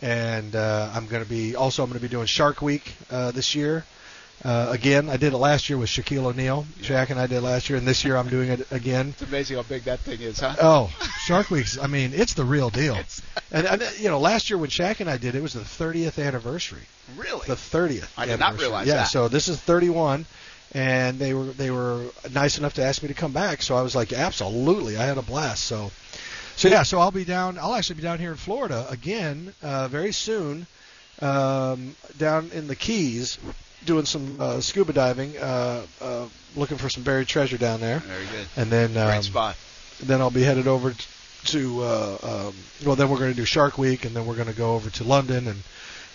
and 0.00 0.54
uh, 0.54 0.90
I'm 0.94 1.06
going 1.08 1.22
to 1.24 1.28
be 1.28 1.56
also 1.56 1.82
I'm 1.82 1.88
going 1.88 1.98
to 2.00 2.06
be 2.06 2.10
doing 2.10 2.26
Shark 2.26 2.62
Week 2.62 2.94
uh, 3.10 3.32
this 3.32 3.56
year. 3.56 3.84
Uh, 4.44 4.68
again, 4.70 5.08
I 5.08 5.16
did 5.16 5.32
it 5.32 5.36
last 5.36 5.68
year 5.68 5.76
with 5.78 5.88
Shaquille 5.88 6.24
O'Neal. 6.24 6.64
Shaq 6.80 7.10
and 7.10 7.18
I 7.18 7.26
did 7.26 7.42
last 7.42 7.68
year, 7.68 7.76
and 7.76 7.86
this 7.86 8.04
year 8.04 8.16
I'm 8.16 8.28
doing 8.28 8.50
it 8.50 8.70
again. 8.70 9.08
It's 9.08 9.22
amazing 9.22 9.56
how 9.56 9.64
big 9.64 9.84
that 9.84 9.98
thing 10.00 10.20
is, 10.20 10.38
huh? 10.38 10.54
Oh, 10.62 10.92
Shark 11.24 11.50
Week's. 11.50 11.76
I 11.76 11.88
mean, 11.88 12.12
it's 12.14 12.34
the 12.34 12.44
real 12.44 12.70
deal. 12.70 12.98
And, 13.50 13.66
and 13.66 13.82
you 13.98 14.10
know, 14.10 14.20
last 14.20 14.50
year 14.50 14.58
when 14.58 14.68
Shaq 14.68 15.00
and 15.00 15.08
I 15.08 15.16
did 15.16 15.34
it, 15.34 15.38
it 15.38 15.42
was 15.42 15.54
the 15.54 15.60
30th 15.60 16.22
anniversary. 16.22 16.82
Really? 17.16 17.46
The 17.46 17.54
30th. 17.54 18.10
I 18.14 18.26
did 18.26 18.38
not 18.38 18.58
realize 18.58 18.86
yeah, 18.86 18.94
that. 18.94 19.00
Yeah. 19.00 19.04
So 19.04 19.28
this 19.28 19.48
is 19.48 19.58
31, 19.58 20.26
and 20.72 21.18
they 21.18 21.32
were 21.32 21.44
they 21.44 21.70
were 21.70 22.04
nice 22.30 22.58
enough 22.58 22.74
to 22.74 22.84
ask 22.84 23.00
me 23.02 23.08
to 23.08 23.14
come 23.14 23.32
back. 23.32 23.62
So 23.62 23.74
I 23.74 23.80
was 23.80 23.96
like, 23.96 24.12
absolutely, 24.12 24.98
I 24.98 25.04
had 25.04 25.16
a 25.16 25.22
blast. 25.22 25.64
So, 25.64 25.90
so 26.56 26.68
yeah, 26.68 26.82
so 26.82 26.98
I'll 26.98 27.10
be 27.10 27.24
down. 27.24 27.58
I'll 27.58 27.74
actually 27.74 27.96
be 27.96 28.02
down 28.02 28.18
here 28.18 28.32
in 28.32 28.36
Florida 28.36 28.86
again 28.90 29.54
uh, 29.62 29.88
very 29.88 30.12
soon, 30.12 30.66
um, 31.22 31.96
down 32.18 32.50
in 32.52 32.68
the 32.68 32.76
Keys, 32.76 33.38
doing 33.84 34.04
some 34.04 34.36
uh, 34.40 34.60
scuba 34.60 34.92
diving, 34.92 35.36
uh, 35.38 35.82
uh, 36.00 36.26
looking 36.56 36.76
for 36.78 36.88
some 36.88 37.02
buried 37.02 37.28
treasure 37.28 37.58
down 37.58 37.80
there. 37.80 38.00
Very 38.00 38.26
good. 38.26 38.46
And 38.56 38.70
then 38.70 38.96
um, 38.96 39.06
Great 39.08 39.24
spot. 39.24 39.56
then 40.02 40.20
I'll 40.20 40.30
be 40.30 40.42
headed 40.42 40.66
over 40.66 40.90
t- 40.92 41.04
to 41.46 41.82
uh, 41.82 42.18
um, 42.48 42.54
well 42.84 42.96
then 42.96 43.08
we're 43.08 43.18
going 43.18 43.30
to 43.30 43.36
do 43.36 43.44
Shark 43.44 43.78
Week 43.78 44.04
and 44.04 44.14
then 44.14 44.26
we're 44.26 44.34
going 44.34 44.48
to 44.48 44.54
go 44.56 44.74
over 44.74 44.90
to 44.90 45.04
London 45.04 45.46
and 45.46 45.62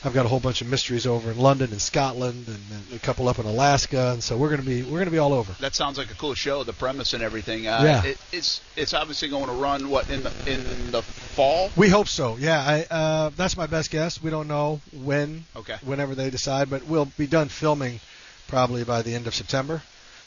I've 0.06 0.14
got 0.14 0.26
a 0.26 0.30
whole 0.30 0.39
bunch 0.41 0.62
of 0.62 0.68
mysteries 0.68 1.08
over 1.08 1.32
in 1.32 1.38
London 1.38 1.72
and 1.72 1.82
Scotland 1.82 2.45
and, 2.47 2.58
and 2.72 2.93
a 2.93 2.99
couple 2.99 3.30
up 3.30 3.39
in 3.39 3.45
Alaska 3.45 4.12
and 4.12 4.22
so 4.24 4.36
we're 4.38 4.49
going 4.49 4.60
to 4.62 4.66
be 4.68 4.84
we're 4.84 4.97
going 4.99 5.06
to 5.06 5.12
be 5.12 5.18
all 5.18 5.34
over. 5.34 5.54
That 5.62 5.76
sounds 5.76 5.97
like 5.97 6.12
a 6.12 6.16
cool 6.16 6.34
show. 6.34 6.64
The 6.64 6.74
premise 6.74 7.14
and 7.14 7.24
everything. 7.24 7.68
Uh, 7.68 7.82
Yeah. 7.84 8.04
It, 8.04 8.18
it's 8.32 8.62
it's 8.76 8.93
obviously 8.93 9.30
going 9.30 9.45
to 9.47 9.54
run 9.54 9.89
what 9.89 10.10
in 10.10 10.24
the 10.24 10.32
in 10.45 10.91
the 10.91 11.01
fall. 11.01 11.72
We 11.78 11.88
hope 11.89 12.08
so. 12.08 12.36
Yeah, 12.38 12.60
I 12.60 12.93
uh, 12.93 13.30
that's 13.30 13.56
my 13.56 13.68
best 13.68 13.91
guess. 13.91 14.22
We 14.22 14.30
don't 14.30 14.47
know 14.47 14.82
when 15.04 15.45
Okay. 15.56 15.78
whenever 15.84 16.16
they 16.16 16.30
decide, 16.30 16.70
but 16.70 16.86
we'll 16.86 17.06
be 17.18 17.28
done 17.28 17.47
filming 17.47 17.99
probably 18.47 18.84
by 18.84 19.01
the 19.04 19.16
end 19.16 19.28
of 19.28 19.34
September. 19.34 19.82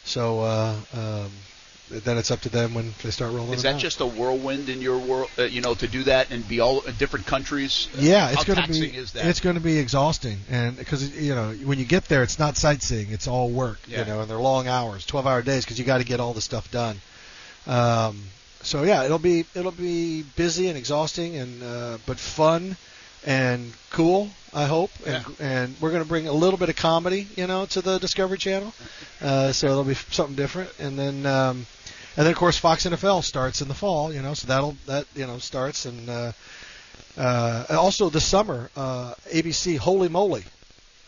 So 0.04 0.40
uh, 0.40 0.76
um, 0.94 1.30
then 1.88 2.18
it's 2.18 2.30
up 2.30 2.40
to 2.40 2.48
them 2.48 2.74
when 2.74 2.94
they 3.02 3.10
start 3.10 3.32
rolling. 3.32 3.54
Is 3.54 3.62
that 3.62 3.74
out. 3.76 3.80
just 3.80 4.00
a 4.00 4.06
whirlwind 4.06 4.68
in 4.68 4.80
your 4.80 4.98
world? 4.98 5.30
Uh, 5.38 5.42
you 5.42 5.60
know, 5.60 5.74
to 5.74 5.86
do 5.86 6.02
that 6.04 6.30
and 6.30 6.46
be 6.48 6.60
all 6.60 6.80
in 6.80 6.94
different 6.96 7.26
countries. 7.26 7.88
Uh, 7.96 8.00
Yeah, 8.00 8.30
it's 8.30 8.44
going 8.44 8.62
to 8.62 8.68
be 8.68 8.88
it's 8.88 9.40
going 9.40 9.54
to 9.56 9.62
be 9.62 9.78
exhausting, 9.78 10.38
and 10.50 10.76
because 10.76 11.16
you 11.16 11.34
know 11.34 11.52
when 11.52 11.78
you 11.78 11.84
get 11.84 12.06
there, 12.06 12.22
it's 12.22 12.38
not 12.38 12.56
sightseeing; 12.56 13.10
it's 13.10 13.28
all 13.28 13.50
work. 13.50 13.78
Yeah. 13.86 14.00
You 14.00 14.04
know, 14.06 14.20
and 14.20 14.30
they're 14.30 14.38
long 14.38 14.68
hours, 14.68 15.06
twelve-hour 15.06 15.42
days, 15.42 15.64
because 15.64 15.78
you 15.78 15.84
got 15.84 15.98
to 15.98 16.04
get 16.04 16.20
all 16.20 16.32
the 16.32 16.40
stuff 16.40 16.70
done. 16.70 17.00
Um, 17.66 18.22
so 18.62 18.82
yeah, 18.82 19.04
it'll 19.04 19.18
be 19.18 19.44
it'll 19.54 19.70
be 19.70 20.22
busy 20.22 20.68
and 20.68 20.76
exhausting, 20.76 21.36
and 21.36 21.62
uh, 21.62 21.98
but 22.06 22.18
fun 22.18 22.76
and 23.24 23.72
cool. 23.90 24.30
I 24.52 24.64
hope, 24.64 24.90
and 25.06 25.24
and 25.38 25.76
we're 25.80 25.90
going 25.90 26.02
to 26.02 26.08
bring 26.08 26.26
a 26.26 26.32
little 26.32 26.58
bit 26.58 26.68
of 26.68 26.76
comedy, 26.76 27.28
you 27.36 27.46
know, 27.46 27.66
to 27.66 27.80
the 27.80 27.98
Discovery 27.98 28.38
Channel. 28.38 28.72
Uh, 29.20 29.52
so 29.52 29.68
it'll 29.68 29.84
be 29.84 29.94
something 29.94 30.34
different, 30.34 30.70
and 30.80 30.98
then. 30.98 31.26
Um, 31.26 31.66
and 32.16 32.24
then 32.26 32.32
of 32.32 32.36
course 32.38 32.56
Fox 32.58 32.84
NFL 32.86 33.22
starts 33.24 33.60
in 33.62 33.68
the 33.68 33.74
fall, 33.74 34.12
you 34.12 34.22
know, 34.22 34.34
so 34.34 34.46
that'll 34.48 34.76
that 34.86 35.06
you 35.14 35.26
know 35.26 35.38
starts 35.38 35.84
and 35.84 36.08
uh, 36.08 36.32
uh, 37.16 37.64
also 37.70 38.10
this 38.10 38.24
summer 38.26 38.70
uh, 38.76 39.14
ABC 39.32 39.78
Holy 39.78 40.08
Moly, 40.08 40.44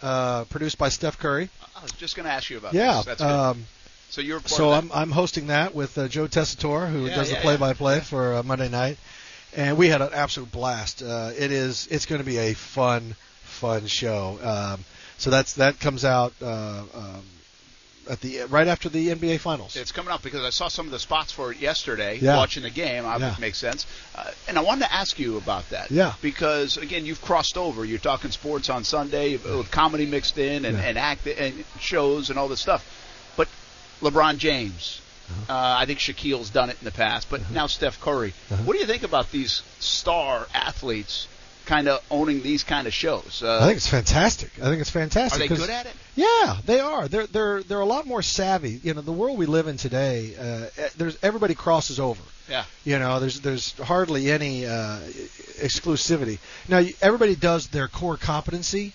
uh, 0.03 0.45
produced 0.45 0.79
by 0.79 0.89
Steph 0.89 1.19
Curry. 1.19 1.49
I 1.77 1.83
was 1.83 1.93
just 1.93 2.17
going 2.17 2.27
to 2.27 2.33
ask 2.33 2.51
you 2.51 2.59
about 2.59 2.75
Yeah. 2.75 2.97
this. 2.97 3.05
That's 3.05 3.21
good. 3.23 3.31
Um, 3.31 3.67
so 4.11 4.21
you're 4.21 4.41
so 4.41 4.71
I'm 4.73 4.91
I'm 4.93 5.11
hosting 5.11 5.49
that 5.49 5.75
with 5.75 5.97
uh, 5.99 6.09
Joe 6.09 6.27
Tessitore, 6.27 6.91
who 6.91 7.07
Yeah, 7.07 7.15
does 7.15 7.29
yeah, 7.31 7.37
the 7.37 7.43
play-by-play 7.43 8.01
for 8.01 8.35
uh, 8.37 8.43
Monday 8.43 8.69
night, 8.69 8.97
and 9.55 9.77
we 9.77 9.89
had 9.89 10.01
an 10.01 10.11
absolute 10.15 10.51
blast. 10.51 11.03
Uh, 11.03 11.31
it 11.37 11.53
is 11.53 11.87
it's 11.91 12.07
going 12.07 12.21
to 12.21 12.25
be 12.27 12.39
a 12.39 12.55
fun 12.55 13.15
fun 13.43 13.87
show. 13.87 14.39
Um, 14.43 14.85
so 15.19 15.31
that's 15.31 15.55
that 15.55 15.79
comes 15.79 16.05
out 16.07 16.33
uh, 16.43 16.85
um, 16.95 17.23
at 18.09 18.21
the 18.21 18.43
right 18.45 18.67
after 18.69 18.89
the 18.89 19.09
NBA 19.09 19.39
Finals. 19.41 19.77
It's 19.77 19.93
coming 19.93 20.11
up 20.13 20.23
because 20.23 20.45
I 20.45 20.51
saw 20.51 20.69
some 20.69 20.87
of 20.87 20.93
the 20.93 20.99
spots 20.99 21.31
for 21.33 21.53
it 21.53 21.59
yesterday 21.59 22.19
Yeah. 22.21 22.37
watching 22.37 22.63
the 22.63 22.71
game. 22.71 23.05
Obviously, 23.05 23.27
Yeah. 23.33 23.37
it 23.37 23.41
makes 23.41 23.59
sense. 23.59 23.87
Uh, 24.15 24.25
and 24.49 24.57
I 24.59 24.63
wanted 24.63 24.87
to 24.87 24.93
ask 24.95 25.19
you 25.19 25.37
about 25.37 25.69
that. 25.71 25.91
Yeah. 25.91 26.15
Because 26.23 26.77
again, 26.77 27.05
you've 27.07 27.21
crossed 27.23 27.57
over. 27.57 27.85
You're 27.85 27.99
talking 27.99 28.31
sports 28.31 28.69
on 28.71 28.85
Sunday 28.85 29.37
with 29.37 29.71
comedy 29.71 30.07
mixed 30.07 30.39
in 30.39 30.65
and, 30.65 30.79
Yeah. 30.79 30.85
and 30.85 30.99
act 30.99 31.27
and 31.27 31.65
shows 31.81 32.31
and 32.31 32.39
all 32.39 32.49
this 32.49 32.61
stuff. 32.61 32.85
But 33.37 33.49
LeBron 34.03 34.39
James. 34.39 35.01
Uh-huh. 35.31 35.53
uh 35.53 35.77
I 35.81 35.85
think 35.85 35.99
Shaquille's 35.99 36.49
done 36.49 36.71
it 36.71 36.79
in 36.81 36.87
the 36.87 36.91
past, 36.91 37.29
but 37.29 37.51
now 37.51 37.67
Steph 37.67 38.01
Curry. 38.01 38.33
Uh-huh. 38.51 38.63
What 38.63 38.73
do 38.73 38.79
you 38.81 38.87
think 38.87 39.03
about 39.03 39.31
these 39.31 39.63
star 39.79 40.49
athletes 40.55 41.29
kind 41.69 41.87
of 41.87 42.03
owning 42.11 42.43
these 42.43 42.65
kind 42.65 42.87
of 42.87 42.95
shows? 42.95 43.43
Uh, 43.45 43.59
I 43.61 43.67
think 43.67 43.77
it's 43.77 43.87
fantastic. 43.87 44.51
I 44.59 44.65
think 44.65 44.81
it's 44.81 44.91
fantastic. 44.91 45.51
Are 45.51 45.55
they 45.55 45.61
good 45.61 45.71
at 45.71 45.87
it? 45.87 45.93
Yeah, 46.17 46.57
they 46.65 46.81
are. 46.81 47.07
They're 47.07 47.27
they're 47.27 47.63
they're 47.63 47.81
a 47.81 47.87
lot 47.87 48.07
more 48.07 48.23
savvy. 48.23 48.81
You 48.83 48.95
know, 48.95 49.03
the 49.03 49.13
world 49.13 49.39
we 49.39 49.47
live 49.47 49.69
in 49.69 49.77
today, 49.77 50.35
uh, 50.35 50.83
eh, 50.83 50.89
there's 50.97 51.19
everybody 51.23 51.55
crosses 51.55 52.01
over. 52.01 52.23
Yeah. 52.49 52.65
You 52.85 52.99
know, 52.99 53.21
there's 53.21 53.41
there's 53.41 53.79
hardly 53.79 54.31
any 54.31 54.67
uh, 54.67 54.99
exclusivity. 55.61 56.39
Now, 56.69 56.83
everybody 57.03 57.37
does 57.37 57.69
their 57.69 57.87
core 57.87 58.17
competency, 58.17 58.95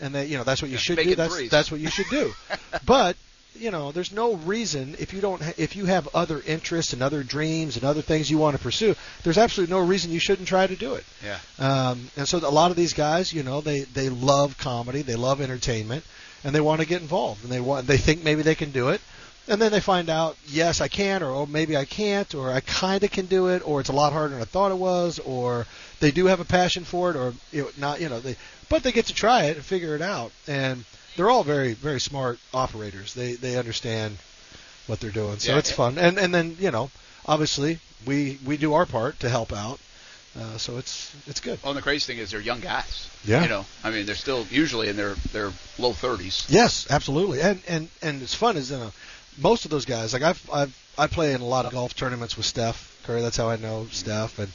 and 0.00 0.14
they, 0.14 0.26
you 0.26 0.38
know, 0.38 0.44
that's 0.44 0.62
what 0.62 0.70
you 0.70 0.78
should 0.78 0.98
do. 0.98 1.14
That's 1.16 1.34
threes. 1.34 1.50
that's 1.50 1.70
what 1.72 1.80
you 1.80 1.90
should 1.90 2.08
do. 2.08 2.32
but 2.86 3.16
you 3.58 3.70
know, 3.70 3.92
there's 3.92 4.12
no 4.12 4.34
reason 4.34 4.96
if 4.98 5.12
you 5.12 5.20
don't 5.20 5.42
if 5.58 5.76
you 5.76 5.86
have 5.86 6.08
other 6.14 6.42
interests 6.46 6.92
and 6.92 7.02
other 7.02 7.22
dreams 7.22 7.76
and 7.76 7.84
other 7.84 8.02
things 8.02 8.30
you 8.30 8.38
want 8.38 8.56
to 8.56 8.62
pursue. 8.62 8.94
There's 9.22 9.38
absolutely 9.38 9.74
no 9.74 9.84
reason 9.84 10.10
you 10.10 10.18
shouldn't 10.18 10.48
try 10.48 10.66
to 10.66 10.76
do 10.76 10.94
it. 10.94 11.04
Yeah. 11.24 11.38
Um, 11.58 12.10
and 12.16 12.28
so 12.28 12.38
a 12.38 12.50
lot 12.50 12.70
of 12.70 12.76
these 12.76 12.92
guys, 12.92 13.32
you 13.32 13.42
know, 13.42 13.60
they 13.60 13.80
they 13.80 14.08
love 14.08 14.58
comedy, 14.58 15.02
they 15.02 15.16
love 15.16 15.40
entertainment, 15.40 16.04
and 16.44 16.54
they 16.54 16.60
want 16.60 16.80
to 16.80 16.86
get 16.86 17.02
involved, 17.02 17.44
and 17.44 17.52
they 17.52 17.60
want 17.60 17.86
they 17.86 17.98
think 17.98 18.22
maybe 18.22 18.42
they 18.42 18.54
can 18.54 18.70
do 18.70 18.88
it, 18.88 19.00
and 19.48 19.60
then 19.60 19.72
they 19.72 19.80
find 19.80 20.10
out, 20.10 20.36
yes, 20.46 20.80
I 20.80 20.88
can, 20.88 21.22
or 21.22 21.30
oh, 21.30 21.46
maybe 21.46 21.76
I 21.76 21.84
can't, 21.84 22.34
or 22.34 22.50
I 22.50 22.60
kind 22.60 23.02
of 23.04 23.10
can 23.10 23.26
do 23.26 23.48
it, 23.48 23.66
or 23.66 23.80
it's 23.80 23.88
a 23.88 23.94
lot 23.94 24.12
harder 24.12 24.34
than 24.34 24.42
I 24.42 24.46
thought 24.46 24.72
it 24.72 24.78
was, 24.78 25.18
or 25.20 25.66
they 26.00 26.10
do 26.10 26.26
have 26.26 26.40
a 26.40 26.44
passion 26.44 26.84
for 26.84 27.10
it, 27.10 27.16
or 27.16 27.34
you 27.52 27.62
know, 27.62 27.70
not, 27.78 28.00
you 28.00 28.08
know, 28.08 28.20
they 28.20 28.36
but 28.68 28.82
they 28.82 28.92
get 28.92 29.06
to 29.06 29.14
try 29.14 29.44
it 29.44 29.56
and 29.56 29.64
figure 29.64 29.94
it 29.94 30.02
out, 30.02 30.32
and 30.48 30.84
they're 31.16 31.30
all 31.30 31.44
very 31.44 31.72
very 31.72 32.00
smart 32.00 32.38
operators. 32.54 33.14
They 33.14 33.34
they 33.34 33.56
understand 33.58 34.18
what 34.86 35.00
they're 35.00 35.10
doing, 35.10 35.38
so 35.38 35.52
Yeah. 35.52 35.58
it's 35.58 35.72
fun, 35.72 35.98
and 35.98 36.18
and 36.18 36.34
then 36.34 36.56
you 36.60 36.70
know, 36.70 36.90
obviously 37.26 37.78
we 38.06 38.38
we 38.44 38.56
do 38.56 38.74
our 38.74 38.86
part 38.86 39.18
to 39.20 39.28
help 39.28 39.52
out. 39.52 39.78
Uh, 40.38 40.58
so 40.58 40.76
it's 40.76 41.14
it's 41.26 41.40
good. 41.40 41.58
Well, 41.62 41.70
and 41.72 41.78
the 41.78 41.82
crazy 41.82 42.12
thing 42.12 42.22
is 42.22 42.30
they're 42.30 42.40
young 42.40 42.60
guys. 42.60 43.08
Yeah. 43.24 43.42
You 43.42 43.48
know, 43.48 43.64
I 43.82 43.90
mean, 43.90 44.04
they're 44.04 44.14
still 44.14 44.46
usually 44.50 44.88
in 44.88 44.96
their 44.96 45.14
their 45.32 45.50
low 45.78 45.92
30s. 45.92 46.44
Yes, 46.48 46.86
absolutely. 46.90 47.40
And 47.40 47.62
and 47.66 47.88
and 48.02 48.20
it's 48.22 48.34
fun 48.34 48.56
is 48.58 48.70
you 48.70 48.76
know, 48.76 48.92
most 49.38 49.64
of 49.64 49.70
those 49.70 49.86
guys 49.86 50.12
like 50.12 50.22
I've 50.22 50.50
I've 50.52 50.76
I 50.98 51.06
play 51.06 51.32
in 51.32 51.40
a 51.40 51.46
lot 51.46 51.64
of 51.66 51.72
golf 51.72 51.96
tournaments 51.96 52.36
with 52.36 52.44
Steph 52.46 53.00
Curry. 53.04 53.22
That's 53.22 53.36
how 53.38 53.48
I 53.48 53.56
know 53.56 53.86
Steph. 53.90 54.38
And 54.38 54.52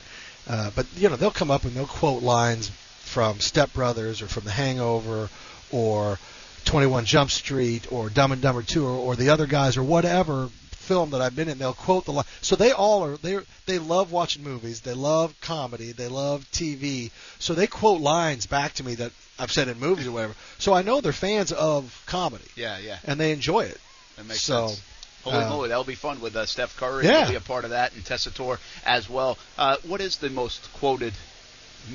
uh, 0.48 0.70
but 0.76 0.86
you 0.96 1.10
know 1.10 1.16
they'll 1.16 1.32
come 1.32 1.50
up 1.52 1.64
and 1.64 1.74
they'll 1.74 1.88
quote 1.88 2.22
lines 2.22 2.70
from 3.00 3.40
Step 3.40 3.74
Brothers 3.74 4.22
or 4.22 4.28
from 4.28 4.44
The 4.46 4.52
Hangover 4.52 5.30
or 5.72 6.20
21 6.66 7.06
Jump 7.06 7.32
Street 7.32 7.92
or 7.92 8.10
Dumb 8.10 8.32
and 8.32 8.42
Dumber 8.42 8.62
2 8.62 8.86
or, 8.86 8.90
or 8.90 9.16
the 9.16 9.30
other 9.30 9.46
guys 9.46 9.78
or 9.78 9.84
whatever 9.84 10.50
film 10.72 11.12
that 11.12 11.22
I've 11.22 11.36
been 11.36 11.48
in. 11.48 11.58
They'll 11.58 11.74
quote 11.74 12.06
the 12.06 12.12
line. 12.12 12.26
So 12.42 12.56
they 12.56 12.72
all 12.72 13.06
are 13.06 13.18
they 13.18 13.40
they 13.66 13.80
love 13.80 14.12
watching 14.12 14.44
movies. 14.44 14.82
They 14.82 14.94
love 14.94 15.34
comedy. 15.40 15.92
They 15.92 16.08
love 16.08 16.46
TV. 16.52 17.12
So 17.40 17.54
they 17.54 17.68
quote 17.68 18.02
lines 18.02 18.46
back 18.46 18.74
to 18.74 18.84
me 18.84 18.96
that 18.96 19.12
I've 19.40 19.52
said 19.52 19.68
in 19.68 19.80
movies 19.80 20.08
or 20.08 20.12
whatever. 20.12 20.36
So 20.58 20.74
I 20.74 20.82
know 20.82 21.02
they're 21.02 21.14
fans 21.14 21.52
of 21.52 22.04
comedy 22.06 22.46
Yeah, 22.56 22.78
yeah. 22.80 22.98
and 23.06 23.20
they 23.20 23.32
enjoy 23.32 23.62
it. 23.62 23.80
That 24.18 24.26
makes 24.26 24.42
so, 24.42 24.68
sense. 24.68 24.82
Holy 25.24 25.38
uh, 25.38 25.50
moly, 25.50 25.70
that'll 25.70 25.84
be 25.84 25.96
fun 25.96 26.20
with 26.20 26.36
uh, 26.36 26.46
Steph 26.46 26.76
Curry. 26.78 27.06
Yeah. 27.06 27.22
He'll 27.22 27.30
be 27.30 27.36
a 27.36 27.42
part 27.42 27.64
of 27.64 27.70
that, 27.72 27.94
and 27.94 28.04
Tessitore 28.04 28.58
as 28.86 29.10
well. 29.10 29.38
Uh, 29.58 29.78
what 29.84 30.02
is 30.02 30.18
the 30.18 30.30
most 30.30 30.72
quoted 30.74 31.14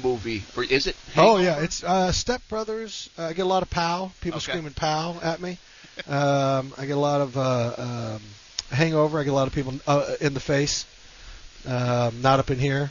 movie? 0.02 0.40
For, 0.40 0.62
is 0.64 0.86
it? 0.86 0.96
Oh 1.16 1.38
yeah, 1.38 1.60
it's 1.60 1.82
uh, 1.84 2.12
Step 2.12 2.42
Brothers. 2.48 3.08
Uh, 3.18 3.24
I 3.26 3.32
get 3.32 3.42
a 3.42 3.48
lot 3.48 3.62
of 3.62 3.70
pow. 3.70 4.10
People 4.20 4.38
Okay. 4.38 4.52
screaming 4.52 4.72
pow 4.74 5.18
at 5.22 5.40
me. 5.40 5.58
Um, 6.06 6.74
I 6.76 6.84
get 6.84 6.94
a 6.98 7.00
lot 7.00 7.22
of 7.22 7.38
uh, 7.38 7.72
um, 8.16 8.20
Hangover. 8.70 9.18
I 9.18 9.24
get 9.24 9.30
a 9.30 9.32
lot 9.32 9.46
of 9.48 9.54
people 9.54 9.72
uh, 9.86 10.16
in 10.20 10.34
the 10.34 10.40
face. 10.40 10.84
Um, 11.66 12.20
not 12.20 12.38
up 12.38 12.50
in 12.50 12.58
here. 12.58 12.90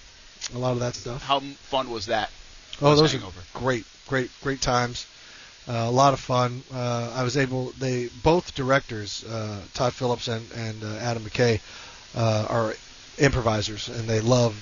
A 0.56 0.58
lot 0.58 0.72
of 0.72 0.80
that 0.80 0.96
stuff. 0.96 1.22
How 1.22 1.40
fun 1.40 1.92
was 1.92 2.08
that? 2.08 2.32
Oh, 2.82 2.90
Was 2.90 3.00
those 3.00 3.12
Hangover? 3.12 3.40
are 3.40 3.60
great, 3.60 3.86
great, 4.08 4.32
great 4.42 4.60
times. 4.60 5.06
Uh, 5.68 5.74
a 5.88 5.92
lot 5.92 6.14
of 6.14 6.20
fun. 6.20 6.64
Uh, 6.74 7.12
I 7.16 7.22
was 7.22 7.38
able. 7.38 7.72
They 7.78 8.08
both 8.24 8.56
directors, 8.56 9.24
uh, 9.24 9.62
Todd 9.76 9.94
Phillips 9.94 10.28
and 10.28 10.52
and 10.54 10.84
uh, 10.84 10.96
Adam 10.98 11.24
McKay, 11.24 11.62
uh, 12.16 12.48
are 12.50 12.74
improvisers, 13.20 13.88
and 13.88 14.08
they 14.10 14.20
love 14.20 14.56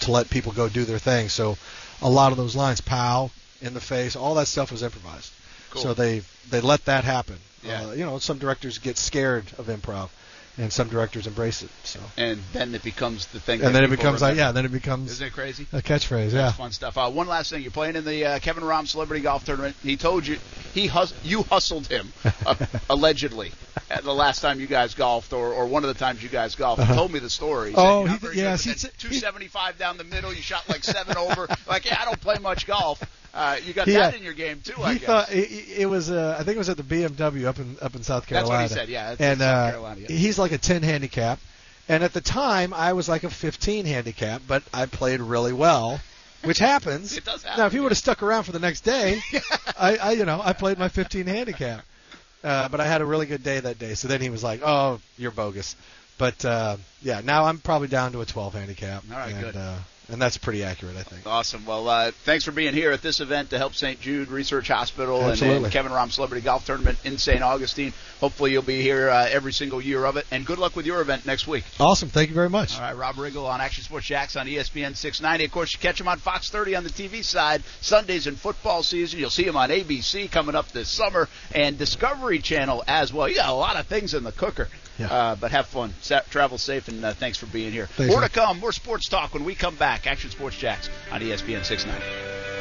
to 0.00 0.10
let 0.10 0.30
people 0.30 0.52
go 0.52 0.68
do 0.68 0.84
their 0.84 0.98
thing. 0.98 1.28
So, 1.28 1.56
a 2.02 2.10
lot 2.10 2.32
of 2.32 2.38
those 2.38 2.54
lines, 2.54 2.80
"pow," 2.80 3.30
"in 3.60 3.74
the 3.74 3.80
face," 3.80 4.16
all 4.16 4.34
that 4.34 4.48
stuff 4.48 4.70
was 4.72 4.82
improvised. 4.82 5.30
Cool. 5.70 5.82
So 5.82 5.94
they 5.94 6.22
they 6.50 6.60
let 6.60 6.84
that 6.86 7.04
happen. 7.04 7.38
Yeah. 7.62 7.86
Uh, 7.86 7.92
you 7.92 8.04
know, 8.04 8.18
some 8.18 8.38
directors 8.38 8.78
get 8.78 8.96
scared 8.96 9.44
of 9.58 9.66
improv, 9.66 10.10
and 10.58 10.72
some 10.72 10.88
directors 10.88 11.26
embrace 11.26 11.62
it. 11.62 11.70
So. 11.84 12.00
And 12.16 12.40
then 12.52 12.74
it 12.74 12.82
becomes 12.82 13.26
the 13.26 13.40
thing. 13.40 13.62
And 13.62 13.74
then 13.74 13.84
it 13.84 13.90
becomes 13.90 14.22
like 14.22 14.32
remember. 14.32 14.48
yeah, 14.48 14.52
then 14.52 14.64
it 14.64 14.72
becomes 14.72 15.10
Isn't 15.12 15.26
it 15.28 15.32
crazy? 15.32 15.66
a 15.72 15.82
catchphrase. 15.82 16.30
That's 16.30 16.34
Yeah. 16.34 16.52
fun 16.52 16.72
stuff. 16.72 16.96
Uh, 16.96 17.10
one 17.10 17.26
last 17.28 17.50
thing, 17.50 17.62
you're 17.62 17.70
playing 17.70 17.96
in 17.96 18.04
the 18.04 18.24
uh, 18.24 18.38
Kevin 18.38 18.64
Rahm 18.64 18.86
Celebrity 18.88 19.22
Golf 19.22 19.44
Tournament. 19.44 19.76
He 19.82 19.96
told 19.96 20.26
you 20.26 20.38
he 20.72 20.86
hus- 20.86 21.14
you 21.22 21.42
hustled 21.44 21.86
him 21.88 22.12
uh, 22.46 22.54
allegedly 22.90 23.52
at 23.90 24.02
the 24.04 24.12
last 24.14 24.40
time 24.40 24.58
you 24.60 24.66
guys 24.66 24.94
golfed, 24.94 25.32
or, 25.32 25.52
or 25.52 25.66
one 25.66 25.84
of 25.84 25.88
the 25.88 25.98
times 25.98 26.22
you 26.22 26.28
guys 26.28 26.54
golfed. 26.54 26.80
Uh-huh. 26.82 26.94
told 26.94 27.12
me 27.12 27.18
the 27.18 27.30
story. 27.30 27.70
He 27.70 27.76
Oh, 27.76 28.02
said, 28.02 28.06
he 28.06 28.12
not 28.12 28.20
very 28.20 28.34
did- 28.34 28.40
yes, 28.42 28.62
good." 28.62 28.64
he 28.64 28.70
And 28.72 28.80
said- 28.80 28.90
275 28.98 29.78
down 29.78 29.96
the 29.98 30.04
middle. 30.04 30.32
You 30.32 30.42
shot 30.42 30.68
like 30.68 30.84
seven 30.84 31.16
over. 31.16 31.46
Like 31.66 31.84
yeah, 31.84 31.98
I 32.00 32.04
don't 32.04 32.20
play 32.20 32.36
much 32.40 32.66
golf. 32.66 33.02
Uh, 33.36 33.56
you 33.66 33.74
got 33.74 33.86
He, 33.86 33.92
that 33.92 34.14
uh, 34.14 34.16
in 34.16 34.22
your 34.22 34.32
game 34.32 34.62
too, 34.64 34.82
I 34.82 34.94
he 34.94 34.98
guess. 34.98 35.06
thought 35.06 35.30
it, 35.30 35.78
it 35.80 35.86
was. 35.86 36.10
Uh, 36.10 36.36
I 36.38 36.42
think 36.42 36.56
it 36.56 36.58
was 36.58 36.70
at 36.70 36.78
the 36.78 36.82
BMW 36.82 37.44
up 37.44 37.58
in 37.58 37.76
up 37.82 37.94
in 37.94 38.02
South 38.02 38.26
Carolina. 38.26 38.60
That's 38.60 38.70
what 38.72 38.80
he 38.80 38.86
said, 38.86 38.88
yeah, 38.88 39.14
and 39.18 39.40
South 39.40 39.68
uh, 39.68 39.70
Carolina, 39.72 40.00
yeah. 40.00 40.16
he's 40.16 40.38
like 40.38 40.52
a 40.52 40.58
10 40.58 40.82
handicap, 40.82 41.38
and 41.86 42.02
at 42.02 42.14
the 42.14 42.22
time 42.22 42.72
I 42.72 42.94
was 42.94 43.10
like 43.10 43.24
a 43.24 43.30
15 43.30 43.84
handicap, 43.84 44.40
but 44.48 44.62
I 44.72 44.86
played 44.86 45.20
really 45.20 45.52
well, 45.52 46.00
which 46.44 46.58
happens. 46.58 47.14
It 47.18 47.26
does 47.26 47.42
happen, 47.42 47.60
Now, 47.60 47.66
if 47.66 47.72
he 47.72 47.80
would 47.80 47.92
have 47.92 47.98
stuck 47.98 48.22
around 48.22 48.44
for 48.44 48.52
the 48.52 48.58
next 48.58 48.84
day, 48.84 49.20
I, 49.78 49.96
I, 49.96 50.12
you 50.12 50.24
know, 50.24 50.40
I 50.42 50.54
played 50.54 50.78
my 50.78 50.88
15 50.88 51.26
handicap, 51.26 51.84
uh, 52.42 52.70
but 52.70 52.80
I 52.80 52.86
had 52.86 53.02
a 53.02 53.04
really 53.04 53.26
good 53.26 53.42
day 53.42 53.60
that 53.60 53.78
day. 53.78 53.94
So 53.94 54.08
then 54.08 54.22
he 54.22 54.30
was 54.30 54.42
like, 54.42 54.62
"Oh, 54.64 54.98
you're 55.18 55.30
bogus." 55.30 55.76
But 56.18 56.42
uh, 56.44 56.78
yeah, 57.02 57.20
now 57.22 57.44
I'm 57.44 57.58
probably 57.58 57.88
down 57.88 58.12
to 58.12 58.22
a 58.22 58.24
12 58.24 58.54
handicap. 58.54 59.04
All 59.12 59.18
right, 59.18 59.32
and, 59.34 59.40
good. 59.44 59.56
Uh, 59.56 59.76
and 60.08 60.22
that's 60.22 60.36
pretty 60.36 60.62
accurate, 60.62 60.96
I 60.96 61.02
think. 61.02 61.26
Awesome. 61.26 61.66
Well, 61.66 61.88
uh, 61.88 62.12
thanks 62.24 62.44
for 62.44 62.52
being 62.52 62.74
here 62.74 62.92
at 62.92 63.02
this 63.02 63.20
event 63.20 63.50
to 63.50 63.58
help 63.58 63.74
St. 63.74 64.00
Jude 64.00 64.28
Research 64.28 64.68
Hospital 64.68 65.20
and, 65.28 65.40
and 65.42 65.70
Kevin 65.72 65.90
Rahm 65.90 66.12
Celebrity 66.12 66.44
Golf 66.44 66.64
Tournament 66.64 66.98
in 67.04 67.18
St. 67.18 67.42
Augustine. 67.42 67.92
Hopefully, 68.20 68.52
you'll 68.52 68.62
be 68.62 68.82
here 68.82 69.10
uh, 69.10 69.26
every 69.28 69.52
single 69.52 69.80
year 69.80 70.04
of 70.04 70.16
it. 70.16 70.24
And 70.30 70.46
good 70.46 70.58
luck 70.58 70.76
with 70.76 70.86
your 70.86 71.00
event 71.00 71.26
next 71.26 71.46
week. 71.48 71.64
Awesome. 71.80 72.08
Thank 72.08 72.28
you 72.28 72.34
very 72.34 72.48
much. 72.48 72.76
All 72.76 72.82
right, 72.82 72.96
Rob 72.96 73.16
Riggle 73.16 73.46
on 73.46 73.60
Action 73.60 73.82
Sports 73.82 74.06
Jax 74.06 74.36
on 74.36 74.46
ESPN 74.46 74.96
690. 74.96 75.44
Of 75.44 75.50
course, 75.50 75.72
you 75.72 75.80
catch 75.80 76.00
him 76.00 76.08
on 76.08 76.18
Fox 76.18 76.50
30 76.50 76.76
on 76.76 76.84
the 76.84 76.90
TV 76.90 77.24
side. 77.24 77.62
Sundays 77.80 78.26
in 78.26 78.36
football 78.36 78.82
season. 78.82 79.18
You'll 79.18 79.30
see 79.30 79.44
him 79.44 79.56
on 79.56 79.70
ABC 79.70 80.30
coming 80.30 80.54
up 80.54 80.70
this 80.72 80.88
summer 80.88 81.28
and 81.54 81.76
Discovery 81.78 82.38
Channel 82.38 82.84
as 82.86 83.12
well. 83.12 83.28
You 83.28 83.34
got 83.34 83.48
a 83.48 83.54
lot 83.54 83.76
of 83.76 83.86
things 83.86 84.14
in 84.14 84.22
the 84.22 84.32
cooker. 84.32 84.68
Yeah. 84.98 85.06
Uh, 85.12 85.36
but 85.36 85.50
have 85.50 85.66
fun. 85.66 85.92
Sa- 86.00 86.20
travel 86.30 86.58
safe, 86.58 86.88
and 86.88 87.04
uh, 87.04 87.12
thanks 87.12 87.38
for 87.38 87.46
being 87.46 87.72
here. 87.72 87.86
Thanks, 87.86 88.10
more 88.10 88.20
man. 88.20 88.30
to 88.30 88.34
come. 88.34 88.60
More 88.60 88.72
sports 88.72 89.08
talk 89.08 89.34
when 89.34 89.44
we 89.44 89.54
come 89.54 89.76
back. 89.76 90.06
Action 90.06 90.30
Sports 90.30 90.56
Jax 90.56 90.88
on 91.12 91.20
ESPN 91.20 91.64
690. 91.64 92.55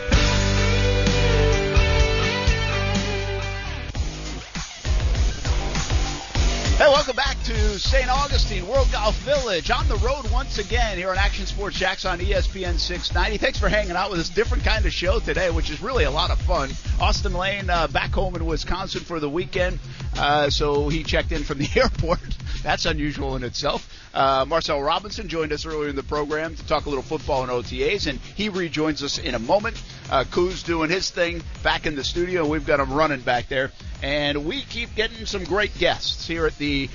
Hey, 6.78 6.90
welcome 6.90 7.16
back 7.16 7.42
to 7.44 7.80
St. 7.80 8.10
Augustine 8.10 8.68
World 8.68 8.92
Golf 8.92 9.16
Village. 9.20 9.72
On 9.72 9.88
the 9.88 9.96
road 9.96 10.30
once 10.30 10.58
again 10.58 10.98
here 10.98 11.10
on 11.10 11.18
Action 11.18 11.46
Sports 11.46 11.78
Jax 11.78 12.04
on 12.04 12.20
ESPN 12.20 12.78
690. 12.78 13.38
Thanks 13.38 13.58
for 13.58 13.70
hanging 13.70 13.94
out 13.96 14.12
with 14.12 14.20
us. 14.20 14.28
Different 14.28 14.66
kind 14.66 14.86
of 14.86 14.92
show 14.92 15.22
today, 15.22 15.50
which 15.52 15.70
is 15.70 15.82
really 15.82 16.04
a 16.04 16.12
lot 16.12 16.32
of 16.32 16.42
fun. 16.42 16.72
Austin 17.00 17.34
Lane 17.34 17.70
uh, 17.70 17.88
back 17.88 18.12
home 18.12 18.36
in 18.36 18.46
Wisconsin 18.46 19.00
for 19.00 19.22
the 19.22 19.30
weekend, 19.30 19.80
uh, 20.18 20.50
so 20.50 20.90
he 20.90 21.06
checked 21.06 21.32
in 21.32 21.46
from 21.46 21.60
the 21.60 21.70
airport. 21.78 22.20
That's 22.62 22.86
unusual 22.86 23.38
in 23.38 23.46
itself. 23.46 23.90
Uh, 24.16 24.46
Marcel 24.48 24.82
Robinson 24.82 25.28
joined 25.28 25.52
us 25.52 25.66
earlier 25.66 25.90
in 25.90 25.96
the 25.98 26.04
program 26.04 26.56
to 26.56 26.66
talk 26.68 26.86
a 26.86 26.90
little 26.90 27.04
football 27.04 27.44
and 27.44 27.52
OTAs, 27.52 28.08
and 28.08 28.18
he 28.20 28.48
rejoins 28.48 29.04
us 29.04 29.18
in 29.18 29.36
a 29.36 29.40
moment. 29.40 29.82
Uh, 30.10 30.24
Koo's 30.24 30.64
doing 30.64 30.90
his 30.90 31.10
thing 31.10 31.44
back 31.64 31.86
in 31.86 31.96
the 31.96 32.04
studio. 32.04 32.48
We've 32.48 32.66
got 32.66 32.80
him 32.80 32.94
running 32.94 33.20
back 33.20 33.50
there, 33.50 33.74
and 34.02 34.46
we 34.46 34.62
keep 34.62 34.96
getting 34.96 35.26
some 35.26 35.44
great 35.44 35.78
guests 35.78 36.26
here 36.26 36.46
at 36.46 36.58
the 36.58 36.90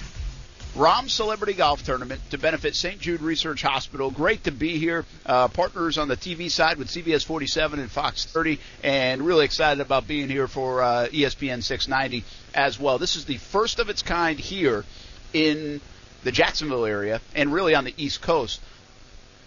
Rahm 0.77 1.11
Celebrity 1.11 1.53
Golf 1.53 1.83
Tournament 1.83 2.23
to 2.31 2.39
benefit 2.39 2.75
St. 2.75 2.99
Jude 2.99 3.21
Research 3.21 3.61
Hospital. 3.61 4.11
Great 4.11 4.45
to 4.45 4.51
be 4.51 4.79
here. 4.79 5.05
Uh, 5.27 5.49
partners 5.49 5.99
on 5.99 6.09
the 6.09 6.17
TV 6.17 6.51
side 6.51 6.79
with 6.79 6.89
CBS 6.89 7.23
47 7.23 7.81
and 7.81 7.91
Fox 7.91 8.25
30, 8.25 8.59
and 8.83 9.21
really 9.21 9.45
excited 9.45 9.83
about 9.83 10.09
being 10.09 10.31
here 10.31 10.49
for 10.49 10.81
uh, 10.81 11.09
ESPN 11.09 11.63
690 11.63 12.25
as 12.55 12.81
well. 12.81 12.97
This 12.97 13.17
is 13.17 13.27
the 13.27 13.37
first 13.37 13.79
of 13.79 13.91
its 13.91 14.01
kind 14.01 14.39
here 14.39 14.87
in 15.35 15.83
the 16.25 16.33
Jacksonville 16.33 16.85
area 16.85 17.21
and 17.35 17.53
really 17.53 17.75
on 17.75 17.85
the 17.85 17.95
East 17.97 18.21
Coast. 18.23 18.61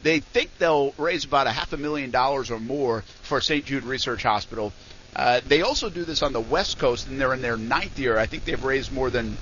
They 0.03 0.19
think 0.19 0.49
they'll 0.57 0.93
raise 0.97 1.23
about 1.23 1.47
a 1.47 1.51
half 1.51 1.71
a 1.71 1.77
million 1.77 2.11
dollars 2.11 2.51
or 2.51 2.59
more 2.59 3.03
for 3.21 3.39
St. 3.39 3.63
Jude 3.65 3.83
Research 3.85 4.23
Hospital. 4.23 4.73
Uh, 5.15 5.39
they 5.47 5.61
also 5.61 5.89
do 5.89 6.03
this 6.03 6.21
on 6.23 6.33
the 6.33 6.41
West 6.41 6.77
Coast, 6.79 7.07
and 7.07 7.21
they're 7.21 7.33
in 7.33 7.41
their 7.41 7.55
ninth 7.55 7.97
year. 7.99 8.17
I 8.17 8.25
think 8.25 8.43
they've 8.43 8.63
raised 8.63 8.91
more 8.91 9.09
than 9.09 9.37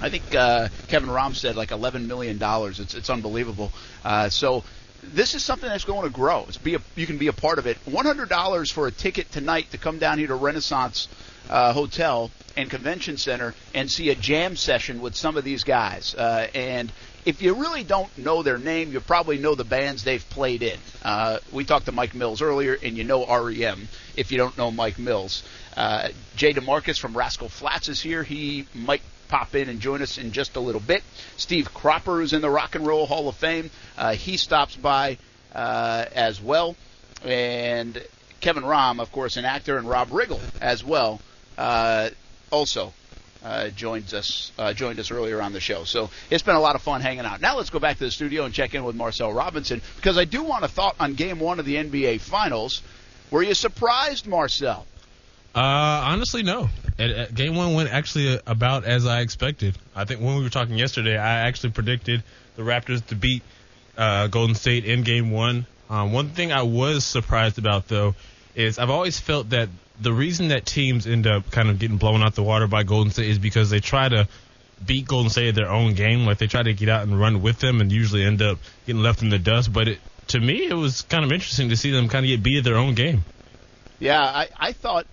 I 0.00 0.08
think 0.08 0.34
uh, 0.34 0.68
Kevin 0.88 1.08
Rahm 1.10 1.34
said 1.34 1.56
like 1.56 1.72
11 1.72 2.06
million 2.06 2.38
dollars. 2.38 2.80
It's 2.80 2.94
it's 2.94 3.10
unbelievable. 3.10 3.72
Uh, 4.04 4.28
so 4.28 4.64
this 5.02 5.34
is 5.34 5.42
something 5.42 5.68
that's 5.68 5.84
going 5.84 6.02
to 6.02 6.10
grow. 6.10 6.44
It's 6.48 6.56
be 6.56 6.74
a, 6.74 6.80
you 6.96 7.06
can 7.06 7.18
be 7.18 7.28
a 7.28 7.32
part 7.32 7.58
of 7.58 7.66
it. 7.66 7.78
$100 7.86 8.72
for 8.72 8.86
a 8.86 8.90
ticket 8.90 9.30
tonight 9.32 9.70
to 9.72 9.78
come 9.78 9.98
down 9.98 10.18
here 10.18 10.28
to 10.28 10.34
Renaissance 10.34 11.08
uh, 11.48 11.72
Hotel 11.72 12.30
and 12.56 12.70
Convention 12.70 13.16
Center 13.16 13.54
and 13.74 13.90
see 13.90 14.10
a 14.10 14.14
jam 14.14 14.56
session 14.56 15.00
with 15.00 15.16
some 15.16 15.36
of 15.36 15.44
these 15.44 15.64
guys. 15.64 16.14
Uh, 16.14 16.48
and 16.54 16.92
if 17.24 17.42
you 17.42 17.54
really 17.54 17.84
don't 17.84 18.16
know 18.18 18.42
their 18.42 18.58
name, 18.58 18.92
you 18.92 19.00
probably 19.00 19.38
know 19.38 19.54
the 19.54 19.64
bands 19.64 20.04
they've 20.04 20.28
played 20.30 20.62
in. 20.62 20.78
Uh, 21.02 21.38
we 21.52 21.64
talked 21.64 21.86
to 21.86 21.92
Mike 21.92 22.14
Mills 22.14 22.42
earlier, 22.42 22.76
and 22.82 22.96
you 22.96 23.04
know 23.04 23.26
REM 23.26 23.88
if 24.16 24.32
you 24.32 24.38
don't 24.38 24.56
know 24.56 24.70
Mike 24.70 24.98
Mills. 24.98 25.42
Uh, 25.76 26.08
Jay 26.36 26.52
DeMarcus 26.52 26.98
from 26.98 27.16
Rascal 27.16 27.48
Flatts 27.48 27.88
is 27.88 28.00
here. 28.00 28.22
He 28.22 28.66
might 28.74 29.02
pop 29.30 29.54
in 29.54 29.68
and 29.68 29.80
join 29.80 30.02
us 30.02 30.18
in 30.18 30.32
just 30.32 30.56
a 30.56 30.60
little 30.60 30.80
bit. 30.80 31.02
Steve 31.36 31.72
Cropper, 31.72 32.20
is 32.20 32.32
in 32.32 32.42
the 32.42 32.50
Rock 32.50 32.74
and 32.74 32.86
Roll 32.86 33.06
Hall 33.06 33.28
of 33.28 33.36
Fame, 33.36 33.70
uh, 33.96 34.12
he 34.12 34.36
stops 34.36 34.76
by 34.76 35.18
uh, 35.54 36.04
as 36.14 36.40
well. 36.40 36.76
And 37.24 38.02
Kevin 38.40 38.64
Rahm, 38.64 39.00
of 39.00 39.12
course, 39.12 39.36
an 39.36 39.44
actor, 39.44 39.78
and 39.78 39.88
Rob 39.88 40.08
Riggle 40.08 40.40
as 40.60 40.82
well, 40.82 41.20
uh, 41.56 42.10
also 42.50 42.92
uh, 43.44 43.68
joins 43.68 44.12
us 44.12 44.52
uh, 44.58 44.72
joined 44.72 44.98
us 44.98 45.10
earlier 45.10 45.40
on 45.40 45.52
the 45.52 45.60
show. 45.60 45.84
So 45.84 46.10
it's 46.30 46.42
been 46.42 46.56
a 46.56 46.60
lot 46.60 46.74
of 46.74 46.82
fun 46.82 47.00
hanging 47.00 47.24
out. 47.24 47.40
Now 47.40 47.56
let's 47.56 47.70
go 47.70 47.78
back 47.78 47.98
to 47.98 48.04
the 48.04 48.10
studio 48.10 48.44
and 48.44 48.54
check 48.54 48.74
in 48.74 48.84
with 48.84 48.96
Marcel 48.96 49.32
Robinson 49.32 49.80
because 49.96 50.18
I 50.18 50.24
do 50.24 50.42
want 50.42 50.64
a 50.64 50.68
thought 50.68 50.96
on 50.98 51.14
Game 51.14 51.40
One 51.40 51.58
of 51.58 51.66
the 51.66 51.76
NBA 51.76 52.20
Finals. 52.20 52.82
Were 53.30 53.42
you 53.42 53.54
surprised, 53.54 54.26
Marcel? 54.26 54.86
Uh, 55.54 55.58
honestly, 55.58 56.42
no. 56.42 56.68
At 56.98 57.34
game 57.34 57.56
one 57.56 57.74
went 57.74 57.90
actually 57.90 58.38
about 58.46 58.84
as 58.84 59.06
I 59.06 59.20
expected. 59.20 59.76
I 59.96 60.04
think 60.04 60.20
when 60.20 60.36
we 60.36 60.42
were 60.42 60.50
talking 60.50 60.76
yesterday, 60.76 61.16
I 61.16 61.48
actually 61.48 61.70
predicted 61.70 62.22
the 62.56 62.62
Raptors 62.62 63.04
to 63.06 63.16
beat 63.16 63.42
uh, 63.96 64.28
Golden 64.28 64.54
State 64.54 64.84
in 64.84 65.02
game 65.02 65.30
one. 65.30 65.66
Um, 65.88 66.12
one 66.12 66.28
thing 66.28 66.52
I 66.52 66.62
was 66.62 67.04
surprised 67.04 67.58
about, 67.58 67.88
though, 67.88 68.14
is 68.54 68.78
I've 68.78 68.90
always 68.90 69.18
felt 69.18 69.50
that 69.50 69.68
the 70.00 70.12
reason 70.12 70.48
that 70.48 70.64
teams 70.64 71.06
end 71.06 71.26
up 71.26 71.50
kind 71.50 71.68
of 71.68 71.78
getting 71.78 71.96
blown 71.96 72.22
out 72.22 72.34
the 72.34 72.42
water 72.42 72.66
by 72.66 72.84
Golden 72.84 73.12
State 73.12 73.28
is 73.28 73.38
because 73.38 73.70
they 73.70 73.80
try 73.80 74.08
to 74.08 74.28
beat 74.84 75.06
Golden 75.06 75.30
State 75.30 75.48
at 75.48 75.54
their 75.56 75.68
own 75.68 75.94
game. 75.94 76.26
Like 76.26 76.38
they 76.38 76.46
try 76.46 76.62
to 76.62 76.72
get 76.72 76.88
out 76.88 77.02
and 77.02 77.18
run 77.18 77.42
with 77.42 77.58
them 77.58 77.80
and 77.80 77.90
usually 77.90 78.24
end 78.24 78.40
up 78.40 78.58
getting 78.86 79.02
left 79.02 79.22
in 79.22 79.30
the 79.30 79.38
dust. 79.38 79.72
But 79.72 79.88
it, 79.88 79.98
to 80.28 80.40
me, 80.40 80.66
it 80.66 80.74
was 80.74 81.02
kind 81.02 81.24
of 81.24 81.32
interesting 81.32 81.70
to 81.70 81.76
see 81.76 81.90
them 81.90 82.08
kind 82.08 82.24
of 82.24 82.28
get 82.28 82.42
beat 82.42 82.58
at 82.58 82.64
their 82.64 82.76
own 82.76 82.94
game. 82.94 83.24
Yeah, 83.98 84.22
I, 84.22 84.48
I 84.56 84.72
thought. 84.72 85.06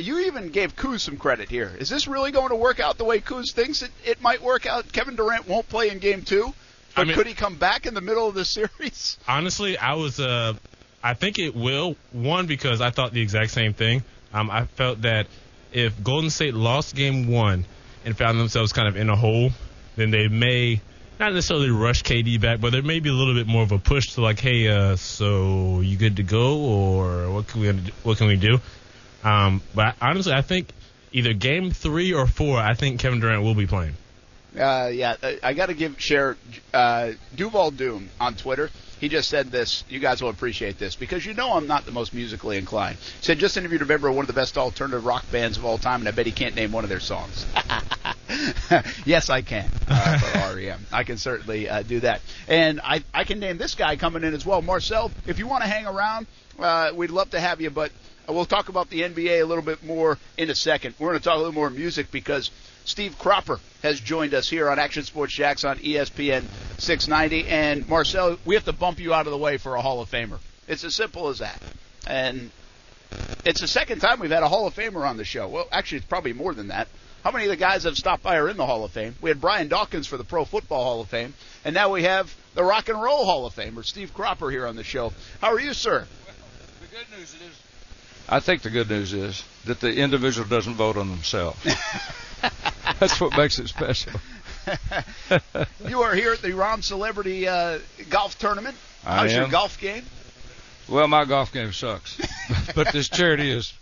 You 0.00 0.20
even 0.26 0.50
gave 0.50 0.76
Kuz 0.76 1.00
some 1.00 1.16
credit 1.16 1.48
here. 1.48 1.70
Is 1.78 1.88
this 1.88 2.06
really 2.06 2.30
going 2.32 2.50
to 2.50 2.56
work 2.56 2.80
out 2.80 2.98
the 2.98 3.04
way 3.04 3.20
Kuz 3.20 3.52
thinks 3.52 3.82
it, 3.82 3.90
it 4.04 4.20
might 4.20 4.42
work 4.42 4.66
out? 4.66 4.90
Kevin 4.92 5.16
Durant 5.16 5.48
won't 5.48 5.68
play 5.68 5.90
in 5.90 5.98
game 5.98 6.22
two, 6.22 6.52
but 6.94 7.02
I 7.02 7.04
mean- 7.04 7.16
could 7.16 7.26
he 7.26 7.34
come 7.34 7.56
back 7.56 7.86
in 7.86 7.94
the 7.94 8.00
middle 8.00 8.28
of 8.28 8.34
the 8.34 8.44
series? 8.44 9.18
Honestly, 9.28 9.76
I 9.78 9.94
was 9.94 10.18
uh 10.20 10.54
I 11.02 11.14
think 11.14 11.38
it 11.38 11.54
will. 11.54 11.96
One 12.12 12.46
because 12.46 12.80
I 12.80 12.90
thought 12.90 13.12
the 13.12 13.22
exact 13.22 13.50
same 13.50 13.72
thing. 13.72 14.02
Um, 14.34 14.50
I 14.50 14.66
felt 14.66 15.02
that 15.02 15.26
if 15.72 16.02
Golden 16.02 16.30
State 16.30 16.54
lost 16.54 16.94
game 16.94 17.28
one 17.28 17.64
and 18.04 18.16
found 18.16 18.38
themselves 18.38 18.72
kind 18.72 18.86
of 18.86 18.96
in 18.96 19.08
a 19.08 19.16
hole, 19.16 19.50
then 19.96 20.10
they 20.10 20.28
may 20.28 20.80
not 21.18 21.32
necessarily 21.32 21.70
rush 21.70 22.02
KD 22.02 22.40
back, 22.40 22.60
but 22.60 22.72
there 22.72 22.82
may 22.82 23.00
be 23.00 23.08
a 23.10 23.12
little 23.12 23.34
bit 23.34 23.46
more 23.46 23.62
of 23.62 23.72
a 23.72 23.78
push 23.78 24.14
to 24.14 24.22
like, 24.22 24.40
hey, 24.40 24.68
uh, 24.68 24.96
so 24.96 25.80
you 25.80 25.96
good 25.96 26.16
to 26.16 26.22
go, 26.22 26.58
or 26.58 27.30
what 27.30 27.46
can 27.46 27.60
we 27.60 27.72
what 28.02 28.18
can 28.18 28.26
we 28.26 28.36
do? 28.36 28.58
Um, 29.24 29.62
but 29.74 29.96
honestly, 30.00 30.32
I 30.32 30.42
think 30.42 30.68
either 31.12 31.32
game 31.32 31.70
three 31.70 32.12
or 32.12 32.26
four, 32.26 32.58
I 32.58 32.74
think 32.74 33.00
Kevin 33.00 33.20
Durant 33.20 33.42
will 33.42 33.54
be 33.54 33.66
playing. 33.66 33.94
Uh, 34.58 34.90
yeah, 34.92 35.14
uh, 35.22 35.32
I 35.42 35.54
got 35.54 35.66
to 35.66 35.74
give 35.74 36.00
share 36.00 36.36
uh, 36.74 37.12
Duval 37.36 37.70
Doom 37.70 38.10
on 38.18 38.34
Twitter. 38.34 38.70
He 38.98 39.08
just 39.08 39.30
said 39.30 39.50
this. 39.50 39.84
You 39.88 39.98
guys 39.98 40.20
will 40.20 40.28
appreciate 40.28 40.78
this 40.78 40.96
because 40.96 41.24
you 41.24 41.34
know 41.34 41.52
I'm 41.52 41.66
not 41.66 41.86
the 41.86 41.92
most 41.92 42.12
musically 42.12 42.58
inclined. 42.58 42.96
He 42.98 43.24
said 43.24 43.38
just 43.38 43.56
interviewed 43.56 43.80
a 43.80 43.86
member 43.86 44.08
of 44.08 44.16
one 44.16 44.24
of 44.24 44.26
the 44.26 44.34
best 44.34 44.58
alternative 44.58 45.06
rock 45.06 45.24
bands 45.30 45.56
of 45.56 45.64
all 45.64 45.78
time, 45.78 46.00
and 46.00 46.08
I 46.08 46.10
bet 46.10 46.26
he 46.26 46.32
can't 46.32 46.54
name 46.54 46.72
one 46.72 46.84
of 46.84 46.90
their 46.90 47.00
songs. 47.00 47.46
yes, 49.06 49.30
I 49.30 49.40
can 49.42 49.70
uh, 49.88 50.18
for 50.18 50.56
REM. 50.56 50.80
I 50.92 51.04
can 51.04 51.16
certainly 51.16 51.68
uh, 51.68 51.82
do 51.82 52.00
that, 52.00 52.20
and 52.48 52.80
I 52.82 53.04
I 53.14 53.24
can 53.24 53.38
name 53.38 53.56
this 53.56 53.74
guy 53.74 53.96
coming 53.96 54.24
in 54.24 54.34
as 54.34 54.44
well, 54.44 54.60
Marcel. 54.60 55.10
If 55.26 55.38
you 55.38 55.46
want 55.46 55.62
to 55.62 55.68
hang 55.70 55.86
around, 55.86 56.26
uh, 56.58 56.90
we'd 56.94 57.10
love 57.10 57.30
to 57.30 57.40
have 57.40 57.60
you, 57.60 57.70
but 57.70 57.92
we'll 58.28 58.44
talk 58.44 58.68
about 58.68 58.90
the 58.90 59.02
NBA 59.02 59.42
a 59.42 59.44
little 59.44 59.64
bit 59.64 59.84
more 59.84 60.18
in 60.36 60.50
a 60.50 60.54
second. 60.54 60.94
We're 60.98 61.10
going 61.10 61.18
to 61.18 61.24
talk 61.24 61.34
a 61.34 61.38
little 61.38 61.54
more 61.54 61.70
music 61.70 62.10
because 62.10 62.50
Steve 62.84 63.18
Cropper 63.18 63.60
has 63.82 64.00
joined 64.00 64.34
us 64.34 64.48
here 64.48 64.70
on 64.70 64.78
Action 64.78 65.02
Sports 65.04 65.32
Jax 65.32 65.64
on 65.64 65.78
ESPN 65.78 66.44
690. 66.78 67.48
And 67.48 67.88
Marcel, 67.88 68.38
we 68.44 68.54
have 68.54 68.64
to 68.64 68.72
bump 68.72 69.00
you 69.00 69.14
out 69.14 69.26
of 69.26 69.32
the 69.32 69.38
way 69.38 69.56
for 69.58 69.74
a 69.74 69.82
Hall 69.82 70.00
of 70.00 70.10
Famer. 70.10 70.38
It's 70.68 70.84
as 70.84 70.94
simple 70.94 71.28
as 71.28 71.38
that. 71.38 71.60
And 72.06 72.50
it's 73.44 73.60
the 73.60 73.68
second 73.68 74.00
time 74.00 74.20
we've 74.20 74.30
had 74.30 74.42
a 74.42 74.48
Hall 74.48 74.66
of 74.66 74.74
Famer 74.74 75.06
on 75.06 75.16
the 75.16 75.24
show. 75.24 75.48
Well, 75.48 75.66
actually, 75.72 75.98
it's 75.98 76.06
probably 76.06 76.32
more 76.32 76.54
than 76.54 76.68
that. 76.68 76.88
How 77.24 77.32
many 77.32 77.44
of 77.44 77.50
the 77.50 77.56
guys 77.56 77.82
that 77.82 77.90
have 77.90 77.98
stopped 77.98 78.22
by 78.22 78.36
are 78.36 78.48
in 78.48 78.56
the 78.56 78.64
Hall 78.64 78.82
of 78.82 78.92
Fame? 78.92 79.14
We 79.20 79.28
had 79.28 79.40
Brian 79.40 79.68
Dawkins 79.68 80.06
for 80.06 80.16
the 80.16 80.24
Pro 80.24 80.46
Football 80.46 80.84
Hall 80.84 81.00
of 81.02 81.08
Fame, 81.08 81.34
and 81.64 81.74
now 81.74 81.92
we 81.92 82.04
have 82.04 82.34
the 82.54 82.64
Rock 82.64 82.88
and 82.88 83.00
Roll 83.00 83.26
Hall 83.26 83.44
of 83.44 83.54
Famer, 83.54 83.84
Steve 83.84 84.14
Cropper, 84.14 84.50
here 84.50 84.66
on 84.66 84.74
the 84.74 84.84
show. 84.84 85.12
How 85.40 85.52
are 85.52 85.60
you, 85.60 85.74
sir? 85.74 86.06
The 86.80 86.96
good 86.96 87.18
news 87.18 87.34
is, 87.34 87.60
I 88.30 88.38
think 88.38 88.62
the 88.62 88.70
good 88.70 88.88
news 88.88 89.12
is 89.12 89.42
that 89.64 89.80
the 89.80 89.92
individual 89.92 90.48
doesn't 90.48 90.74
vote 90.74 90.96
on 90.96 91.10
themselves. 91.10 91.58
That's 93.00 93.20
what 93.20 93.36
makes 93.36 93.58
it 93.58 93.68
special. 93.68 94.12
you 95.88 96.02
are 96.02 96.14
here 96.14 96.32
at 96.32 96.40
the 96.40 96.50
Rahm 96.50 96.84
Celebrity 96.84 97.48
uh, 97.48 97.80
Golf 98.08 98.38
Tournament. 98.38 98.76
I 99.04 99.16
How's 99.16 99.34
your 99.34 99.48
golf 99.48 99.80
game? 99.80 100.04
Well, 100.88 101.08
my 101.08 101.24
golf 101.24 101.52
game 101.52 101.72
sucks, 101.72 102.20
but 102.74 102.92
this 102.92 103.08
charity 103.08 103.50
is 103.50 103.72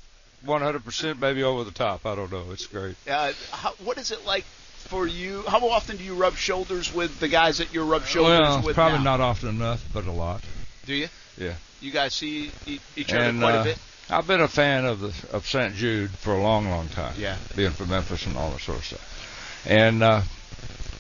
100% 0.47 1.19
maybe 1.21 1.43
over 1.43 1.65
the 1.65 1.71
top. 1.71 2.07
I 2.07 2.15
don't 2.15 2.33
know. 2.33 2.45
It's 2.51 2.67
great. 2.67 2.97
Uh, 3.09 3.33
how, 3.51 3.73
what 3.85 3.99
is 3.99 4.13
it 4.13 4.25
like 4.25 4.45
for 4.45 5.07
you? 5.07 5.43
How 5.47 5.69
often 5.69 5.99
do 5.99 6.05
you 6.05 6.15
rub 6.15 6.37
shoulders 6.37 6.95
with 6.95 7.21
the 7.21 7.29
guys 7.29 7.59
that 7.59 7.75
you 7.75 7.83
rub 7.85 8.05
shoulders 8.05 8.41
well, 8.41 8.63
with 8.63 8.75
probably 8.75 8.99
now? 8.99 9.17
not 9.17 9.21
often 9.21 9.51
enough, 9.51 9.85
but 9.93 10.07
a 10.07 10.13
lot. 10.13 10.43
Do 10.87 10.95
you? 10.95 11.09
Yeah. 11.37 11.55
You 11.81 11.91
guys 11.91 12.15
see 12.15 12.51
each 12.97 13.13
other 13.13 13.25
and 13.25 13.41
quite 13.41 13.55
uh, 13.57 13.61
a 13.61 13.65
bit? 13.65 13.79
I've 14.11 14.27
been 14.27 14.41
a 14.41 14.49
fan 14.49 14.85
of 14.87 15.01
the 15.01 15.37
of 15.37 15.47
St. 15.47 15.75
Jude 15.75 16.11
for 16.11 16.33
a 16.35 16.43
long, 16.43 16.69
long 16.69 16.89
time. 16.89 17.15
Yeah. 17.19 17.37
being 17.57 17.71
from 17.71 17.91
Memphis 17.91 18.27
and 18.27 18.37
all 18.37 18.51
that 18.51 18.61
sort 18.61 18.79
of 18.79 18.85
stuff. 18.85 19.65
And 19.67 20.03
uh, 20.03 20.23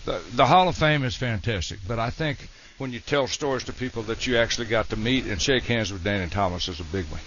the 0.05 0.20
the 0.35 0.47
Hall 0.47 0.68
of 0.68 0.76
Fame 0.76 1.05
is 1.05 1.16
fantastic, 1.16 1.78
but 1.86 1.98
I 1.98 2.10
think 2.10 2.48
when 2.76 2.93
you 2.93 3.01
tell 3.01 3.26
stories 3.26 3.64
to 3.64 3.72
people 3.72 4.02
that 4.05 4.26
you 4.26 4.36
actually 4.36 4.66
got 4.66 4.90
to 4.90 4.97
meet 4.97 5.26
and 5.26 5.40
shake 5.40 5.64
hands 5.64 5.93
with 5.93 6.05
Danny 6.05 6.28
Thomas 6.30 6.68
is 6.68 6.80
a 6.80 6.85
big 6.85 7.06
one. 7.06 7.20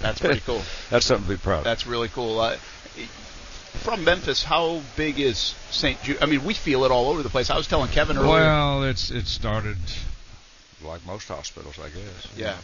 That's 0.00 0.20
pretty 0.20 0.40
cool. 0.40 0.62
That's 0.90 1.04
something 1.04 1.26
to 1.26 1.34
be 1.34 1.42
proud 1.42 1.58
of. 1.58 1.64
That's 1.64 1.86
really 1.86 2.08
cool. 2.08 2.40
Uh, 2.40 2.56
from 3.74 4.02
Memphis, 4.04 4.42
how 4.42 4.80
big 4.96 5.20
is 5.20 5.54
St. 5.70 6.02
Jude? 6.02 6.18
I 6.22 6.26
mean, 6.26 6.42
we 6.44 6.54
feel 6.54 6.84
it 6.84 6.90
all 6.90 7.10
over 7.10 7.22
the 7.22 7.28
place. 7.28 7.50
I 7.50 7.56
was 7.56 7.66
telling 7.66 7.90
Kevin 7.90 8.16
earlier. 8.16 8.30
Well, 8.30 8.84
it's 8.84 9.10
it 9.10 9.26
started 9.26 9.76
like 10.82 11.04
most 11.06 11.28
hospitals, 11.28 11.78
I 11.78 11.88
guess. 11.88 12.28
yeah. 12.36 12.56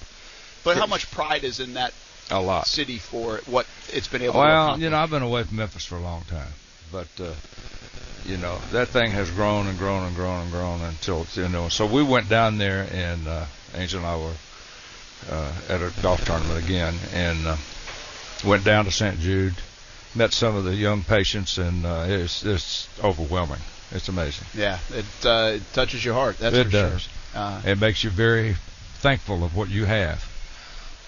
But 0.64 0.78
how 0.78 0.86
much 0.86 1.10
pride 1.10 1.44
is 1.44 1.60
in 1.60 1.74
that 1.74 1.92
A 2.30 2.40
lot. 2.40 2.66
city 2.66 2.98
for 2.98 3.40
what 3.46 3.66
it's 3.92 4.08
been 4.08 4.22
able 4.22 4.34
to 4.34 4.38
Well, 4.38 4.78
you 4.78 4.90
know, 4.90 4.96
I've 4.96 5.10
been 5.10 5.22
away 5.22 5.44
from 5.44 5.56
Memphis 5.58 5.84
for 5.84 5.96
a 5.96 6.00
long 6.00 6.22
time, 6.22 6.52
but 6.90 7.08
uh, 7.20 7.34
you 8.24 8.38
know 8.38 8.58
that 8.72 8.88
thing 8.88 9.10
has 9.10 9.30
grown 9.30 9.66
and 9.66 9.78
grown 9.78 10.04
and 10.04 10.16
grown 10.16 10.42
and 10.42 10.50
grown 10.50 10.80
until 10.80 11.26
you 11.34 11.48
know. 11.48 11.68
So 11.68 11.86
we 11.86 12.02
went 12.02 12.28
down 12.28 12.58
there, 12.58 12.88
and 12.90 13.28
uh, 13.28 13.44
Angel 13.74 13.98
and 13.98 14.06
I 14.06 14.16
were 14.16 14.32
uh, 15.30 15.52
at 15.68 15.82
a 15.82 15.92
golf 16.02 16.24
tournament 16.24 16.64
again, 16.64 16.94
and 17.12 17.46
uh, 17.46 17.56
went 18.44 18.64
down 18.64 18.86
to 18.86 18.90
St. 18.90 19.18
Jude, 19.20 19.54
met 20.14 20.32
some 20.32 20.56
of 20.56 20.64
the 20.64 20.74
young 20.74 21.02
patients, 21.02 21.58
and 21.58 21.84
uh, 21.84 22.06
it's 22.08 22.44
it's 22.44 22.88
overwhelming. 23.02 23.60
It's 23.90 24.08
amazing. 24.08 24.46
Yeah, 24.54 24.78
it, 24.90 25.04
uh, 25.24 25.52
it 25.56 25.62
touches 25.72 26.04
your 26.04 26.14
heart. 26.14 26.38
That's 26.38 26.56
it 26.56 26.64
for 26.64 26.70
does. 26.70 27.02
sure. 27.02 27.10
Uh, 27.34 27.62
it 27.64 27.78
makes 27.80 28.02
you 28.02 28.10
very 28.10 28.56
thankful 28.94 29.44
of 29.44 29.54
what 29.54 29.68
you 29.68 29.84
have. 29.84 30.33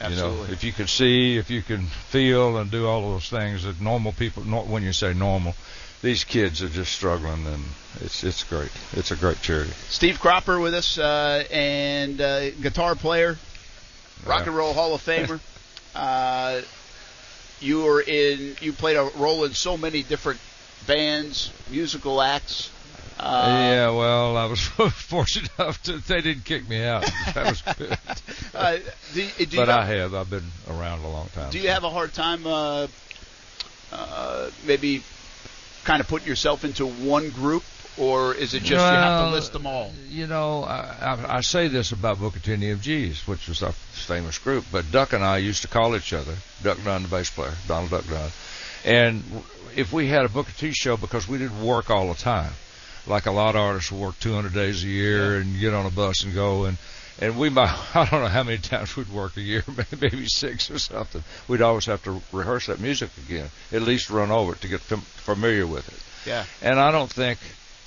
You 0.00 0.16
know, 0.16 0.44
if 0.50 0.62
you 0.62 0.72
can 0.72 0.86
see, 0.86 1.38
if 1.38 1.50
you 1.50 1.62
can 1.62 1.86
feel, 1.86 2.58
and 2.58 2.70
do 2.70 2.86
all 2.86 3.12
those 3.12 3.28
things 3.30 3.64
that 3.64 3.80
normal 3.80 4.12
people, 4.12 4.44
not 4.44 4.66
when 4.66 4.82
you 4.82 4.92
say 4.92 5.14
normal, 5.14 5.54
these 6.02 6.22
kids 6.24 6.62
are 6.62 6.68
just 6.68 6.92
struggling, 6.92 7.46
and 7.46 7.64
it's 8.02 8.22
it's 8.22 8.44
great. 8.44 8.70
It's 8.92 9.10
a 9.10 9.16
great 9.16 9.40
charity. 9.40 9.70
Steve 9.88 10.20
Cropper 10.20 10.60
with 10.60 10.74
us, 10.74 10.98
uh, 10.98 11.44
and 11.50 12.20
uh, 12.20 12.50
guitar 12.50 12.94
player, 12.94 13.38
rock 14.26 14.40
Yeah. 14.40 14.46
and 14.48 14.56
roll 14.56 14.74
Hall 14.74 14.94
of 14.94 15.00
Famer. 15.04 15.40
uh, 15.94 16.60
you 17.60 17.82
were 17.84 18.02
in. 18.02 18.54
You 18.60 18.74
played 18.74 18.96
a 18.98 19.08
role 19.16 19.44
in 19.44 19.54
so 19.54 19.78
many 19.78 20.02
different 20.02 20.40
bands, 20.86 21.50
musical 21.70 22.20
acts. 22.20 22.70
Uh, 23.18 23.46
yeah, 23.48 23.90
well, 23.90 24.36
I 24.36 24.44
was 24.44 24.60
fortunate 24.66 25.50
enough 25.58 25.82
to 25.84 25.98
they 25.98 26.20
didn't 26.20 26.44
kick 26.44 26.68
me 26.68 26.84
out. 26.84 27.04
That 27.34 27.46
was 27.46 27.62
good. 27.78 27.98
Uh, 28.54 28.76
do, 29.14 29.26
do 29.38 29.44
you 29.44 29.56
but 29.56 29.70
I 29.70 29.86
have, 29.86 30.12
have. 30.12 30.14
I've 30.14 30.30
been 30.30 30.44
around 30.68 31.02
a 31.02 31.08
long 31.08 31.28
time. 31.28 31.50
do 31.50 31.58
you 31.58 31.70
have 31.70 31.84
a 31.84 31.90
hard 31.90 32.12
time, 32.12 32.46
uh, 32.46 32.88
uh, 33.90 34.50
maybe, 34.66 35.02
kind 35.84 36.00
of 36.00 36.08
putting 36.08 36.28
yourself 36.28 36.64
into 36.64 36.86
one 36.86 37.30
group, 37.30 37.64
or 37.96 38.34
is 38.34 38.52
it 38.52 38.58
just 38.58 38.70
you 38.70 38.76
have 38.76 39.28
to 39.28 39.30
list 39.30 39.54
them 39.54 39.66
all? 39.66 39.92
You 40.10 40.26
know, 40.26 40.64
I, 40.64 40.96
I, 41.00 41.36
I 41.36 41.40
say 41.40 41.68
this 41.68 41.92
about 41.92 42.18
Booker 42.18 42.38
T 42.38 42.52
and 42.52 42.62
MGs, 42.62 43.26
which 43.26 43.48
was 43.48 43.62
our 43.62 43.72
famous 43.72 44.38
group, 44.38 44.66
but 44.70 44.90
Duck 44.92 45.14
and 45.14 45.24
I 45.24 45.38
used 45.38 45.62
to 45.62 45.68
call 45.68 45.96
each 45.96 46.12
other, 46.12 46.34
Duck 46.62 46.78
Dunn, 46.84 47.04
the 47.04 47.08
bass 47.08 47.30
player, 47.30 47.54
Donald 47.66 47.90
Duck 47.90 48.06
Dunn. 48.08 48.30
And 48.84 49.24
if 49.74 49.90
we 49.92 50.08
had 50.08 50.26
a 50.26 50.28
Booker 50.28 50.52
T 50.52 50.72
show, 50.72 50.98
because 50.98 51.26
we 51.26 51.38
didn't 51.38 51.64
work 51.64 51.88
all 51.88 52.08
the 52.08 52.14
time, 52.14 52.52
like 53.06 53.26
a 53.26 53.30
lot 53.30 53.54
of 53.54 53.60
artists 53.60 53.92
will 53.92 54.00
work 54.00 54.18
200 54.20 54.52
days 54.52 54.82
a 54.84 54.88
year 54.88 55.36
and 55.36 55.58
get 55.58 55.74
on 55.74 55.86
a 55.86 55.90
bus 55.90 56.24
and 56.24 56.34
go, 56.34 56.64
and 56.64 56.76
and 57.18 57.38
we 57.38 57.48
might, 57.48 57.74
I 57.94 58.04
don't 58.04 58.22
know 58.22 58.28
how 58.28 58.42
many 58.42 58.58
times 58.58 58.96
we'd 58.96 59.08
work 59.08 59.36
a 59.36 59.40
year, 59.40 59.64
maybe 60.00 60.26
six 60.26 60.70
or 60.70 60.78
something. 60.78 61.24
We'd 61.48 61.62
always 61.62 61.86
have 61.86 62.02
to 62.04 62.20
rehearse 62.32 62.66
that 62.66 62.80
music 62.80 63.10
again, 63.26 63.50
at 63.72 63.82
least 63.82 64.10
run 64.10 64.30
over 64.30 64.52
it 64.52 64.60
to 64.62 64.68
get 64.68 64.80
fam- 64.80 65.00
familiar 65.00 65.66
with 65.66 65.88
it. 65.88 66.28
Yeah. 66.28 66.44
And 66.60 66.78
I 66.78 66.90
don't 66.90 67.10
think, 67.10 67.38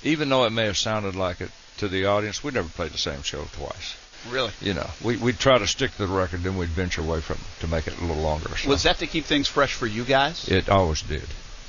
even 0.02 0.28
though 0.28 0.44
it 0.44 0.50
may 0.50 0.66
have 0.66 0.78
sounded 0.78 1.14
like 1.14 1.40
it 1.40 1.50
to 1.78 1.88
the 1.88 2.06
audience, 2.06 2.42
we 2.42 2.50
never 2.50 2.68
played 2.68 2.92
the 2.92 2.98
same 2.98 3.22
show 3.22 3.44
twice. 3.52 3.96
Really? 4.28 4.52
You 4.60 4.74
know, 4.74 4.90
we 5.02 5.16
we'd 5.16 5.38
try 5.38 5.56
to 5.56 5.66
stick 5.66 5.92
to 5.92 6.06
the 6.06 6.12
record, 6.12 6.42
then 6.42 6.58
we'd 6.58 6.68
venture 6.68 7.00
away 7.00 7.22
from 7.22 7.36
it 7.36 7.60
to 7.60 7.68
make 7.68 7.86
it 7.86 7.98
a 7.98 8.04
little 8.04 8.22
longer. 8.22 8.54
So. 8.54 8.68
Was 8.68 8.82
that 8.82 8.98
to 8.98 9.06
keep 9.06 9.24
things 9.24 9.48
fresh 9.48 9.72
for 9.72 9.86
you 9.86 10.04
guys? 10.04 10.46
It 10.48 10.68
always 10.68 11.00
did. 11.00 11.24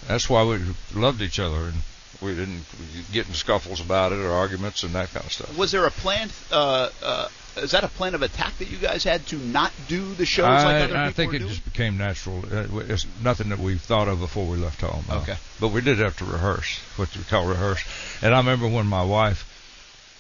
That's 0.07 0.29
why 0.29 0.43
we 0.43 0.59
loved 0.93 1.21
each 1.21 1.39
other, 1.39 1.67
and 1.67 1.75
we 2.21 2.35
didn't 2.35 2.63
get 3.11 3.27
in 3.27 3.33
scuffles 3.33 3.81
about 3.81 4.11
it 4.11 4.19
or 4.19 4.31
arguments 4.31 4.83
and 4.83 4.93
that 4.93 5.11
kind 5.13 5.25
of 5.25 5.31
stuff. 5.31 5.57
Was 5.57 5.71
there 5.71 5.85
a 5.85 5.91
plan? 5.91 6.29
Uh, 6.51 6.89
uh, 7.03 7.27
is 7.57 7.71
that 7.71 7.83
a 7.83 7.87
plan 7.89 8.15
of 8.15 8.21
attack 8.21 8.57
that 8.59 8.69
you 8.69 8.77
guys 8.77 9.03
had 9.03 9.25
to 9.27 9.35
not 9.37 9.71
do 9.89 10.13
the 10.13 10.25
shows 10.25 10.45
I, 10.45 10.63
like 10.63 10.75
other 10.75 10.87
people 10.87 11.01
I 11.01 11.11
think 11.11 11.33
it 11.33 11.39
doing? 11.39 11.49
just 11.49 11.65
became 11.65 11.97
natural. 11.97 12.43
Uh, 12.49 12.79
It's 12.87 13.05
nothing 13.21 13.49
that 13.49 13.59
we 13.59 13.75
thought 13.75 14.07
of 14.07 14.19
before 14.19 14.45
we 14.47 14.57
left 14.57 14.81
home. 14.81 15.03
no. 15.09 15.15
Okay. 15.17 15.35
But 15.59 15.69
we 15.69 15.81
did 15.81 15.97
have 15.99 16.15
to 16.19 16.25
rehearse, 16.25 16.79
what 16.95 17.13
you 17.15 17.23
call 17.29 17.47
rehearse. 17.47 17.83
And 18.21 18.33
I 18.33 18.37
remember 18.37 18.67
when 18.69 18.87
my 18.87 19.03
wife, 19.03 19.45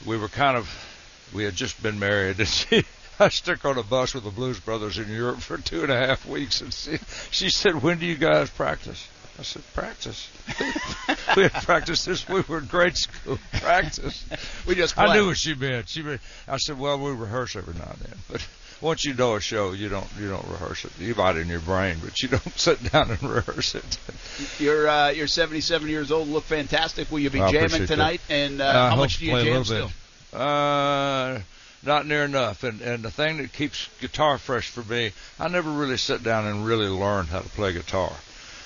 we 0.05 0.17
were 0.17 0.27
kind 0.27 0.57
of, 0.57 0.67
we 1.33 1.43
had 1.45 1.55
just 1.55 1.81
been 1.81 1.99
married, 1.99 2.39
and 2.39 2.47
she, 2.49 2.83
I 3.19 3.29
stuck 3.29 3.63
on 3.63 3.77
a 3.77 3.83
bus 3.83 4.13
with 4.13 4.23
the 4.25 4.31
Blues 4.31 4.59
Brothers 4.59 4.97
in 4.97 5.07
Europe 5.09 5.39
for 5.39 5.57
two 5.57 5.83
and 5.83 5.91
a 5.91 5.97
half 6.07 6.25
weeks, 6.27 6.59
and 6.61 6.73
she, 6.73 6.97
she 7.29 7.49
said, 7.49 7.81
"When 7.81 7.99
do 7.99 8.05
you 8.07 8.15
guys 8.15 8.49
practice?" 8.49 9.07
I 9.41 9.43
said, 9.43 9.63
"Practice." 9.73 10.29
we 11.35 11.41
had 11.41 11.53
practiced 11.63 12.05
this. 12.05 12.29
We 12.29 12.41
were 12.41 12.59
in 12.59 12.67
grade 12.67 12.95
school. 12.95 13.39
Practice. 13.53 14.23
we 14.67 14.75
just. 14.75 14.95
I 14.99 15.15
knew 15.15 15.25
what 15.25 15.37
she 15.37 15.55
meant. 15.55 15.89
She 15.89 16.03
meant, 16.03 16.21
I 16.47 16.57
said, 16.57 16.77
"Well, 16.77 16.99
we 16.99 17.09
rehearse 17.09 17.55
every 17.55 17.73
now 17.73 17.89
and 17.89 17.99
then, 17.99 18.17
but." 18.29 18.47
Once 18.81 19.05
you 19.05 19.13
know 19.13 19.35
a 19.35 19.39
show, 19.39 19.73
you 19.73 19.89
don't 19.89 20.07
you 20.19 20.27
don't 20.27 20.47
rehearse 20.47 20.85
it. 20.85 20.91
You 20.97 21.13
got 21.13 21.37
it 21.37 21.41
in 21.41 21.47
your 21.49 21.59
brain, 21.59 21.97
but 22.03 22.19
you 22.19 22.29
don't 22.29 22.41
sit 22.57 22.91
down 22.91 23.11
and 23.11 23.21
rehearse 23.21 23.75
it. 23.75 23.97
You're 24.57 24.89
uh, 24.89 25.09
you're 25.09 25.27
77 25.27 25.87
years 25.87 26.11
old. 26.11 26.27
Look 26.27 26.45
fantastic. 26.45 27.11
Will 27.11 27.19
you 27.19 27.29
be 27.29 27.39
I 27.39 27.51
jamming 27.51 27.65
appreciate 27.65 27.87
that. 27.89 27.95
tonight? 27.95 28.21
And 28.27 28.59
uh, 28.59 28.65
I 28.65 28.89
how 28.89 28.95
much 28.95 29.19
do 29.19 29.27
you 29.27 29.39
jam 29.39 29.63
still? 29.65 29.91
bit. 30.31 30.41
Uh, 30.41 31.41
not 31.83 32.07
near 32.07 32.23
enough. 32.23 32.63
And 32.63 32.81
and 32.81 33.03
the 33.03 33.11
thing 33.11 33.37
that 33.37 33.53
keeps 33.53 33.87
guitar 33.99 34.39
fresh 34.39 34.67
for 34.67 34.81
me, 34.91 35.11
I 35.39 35.47
never 35.47 35.69
really 35.69 35.97
sit 35.97 36.23
down 36.23 36.47
and 36.47 36.65
really 36.65 36.87
learn 36.87 37.27
how 37.27 37.41
to 37.41 37.49
play 37.49 37.73
guitar. 37.73 38.11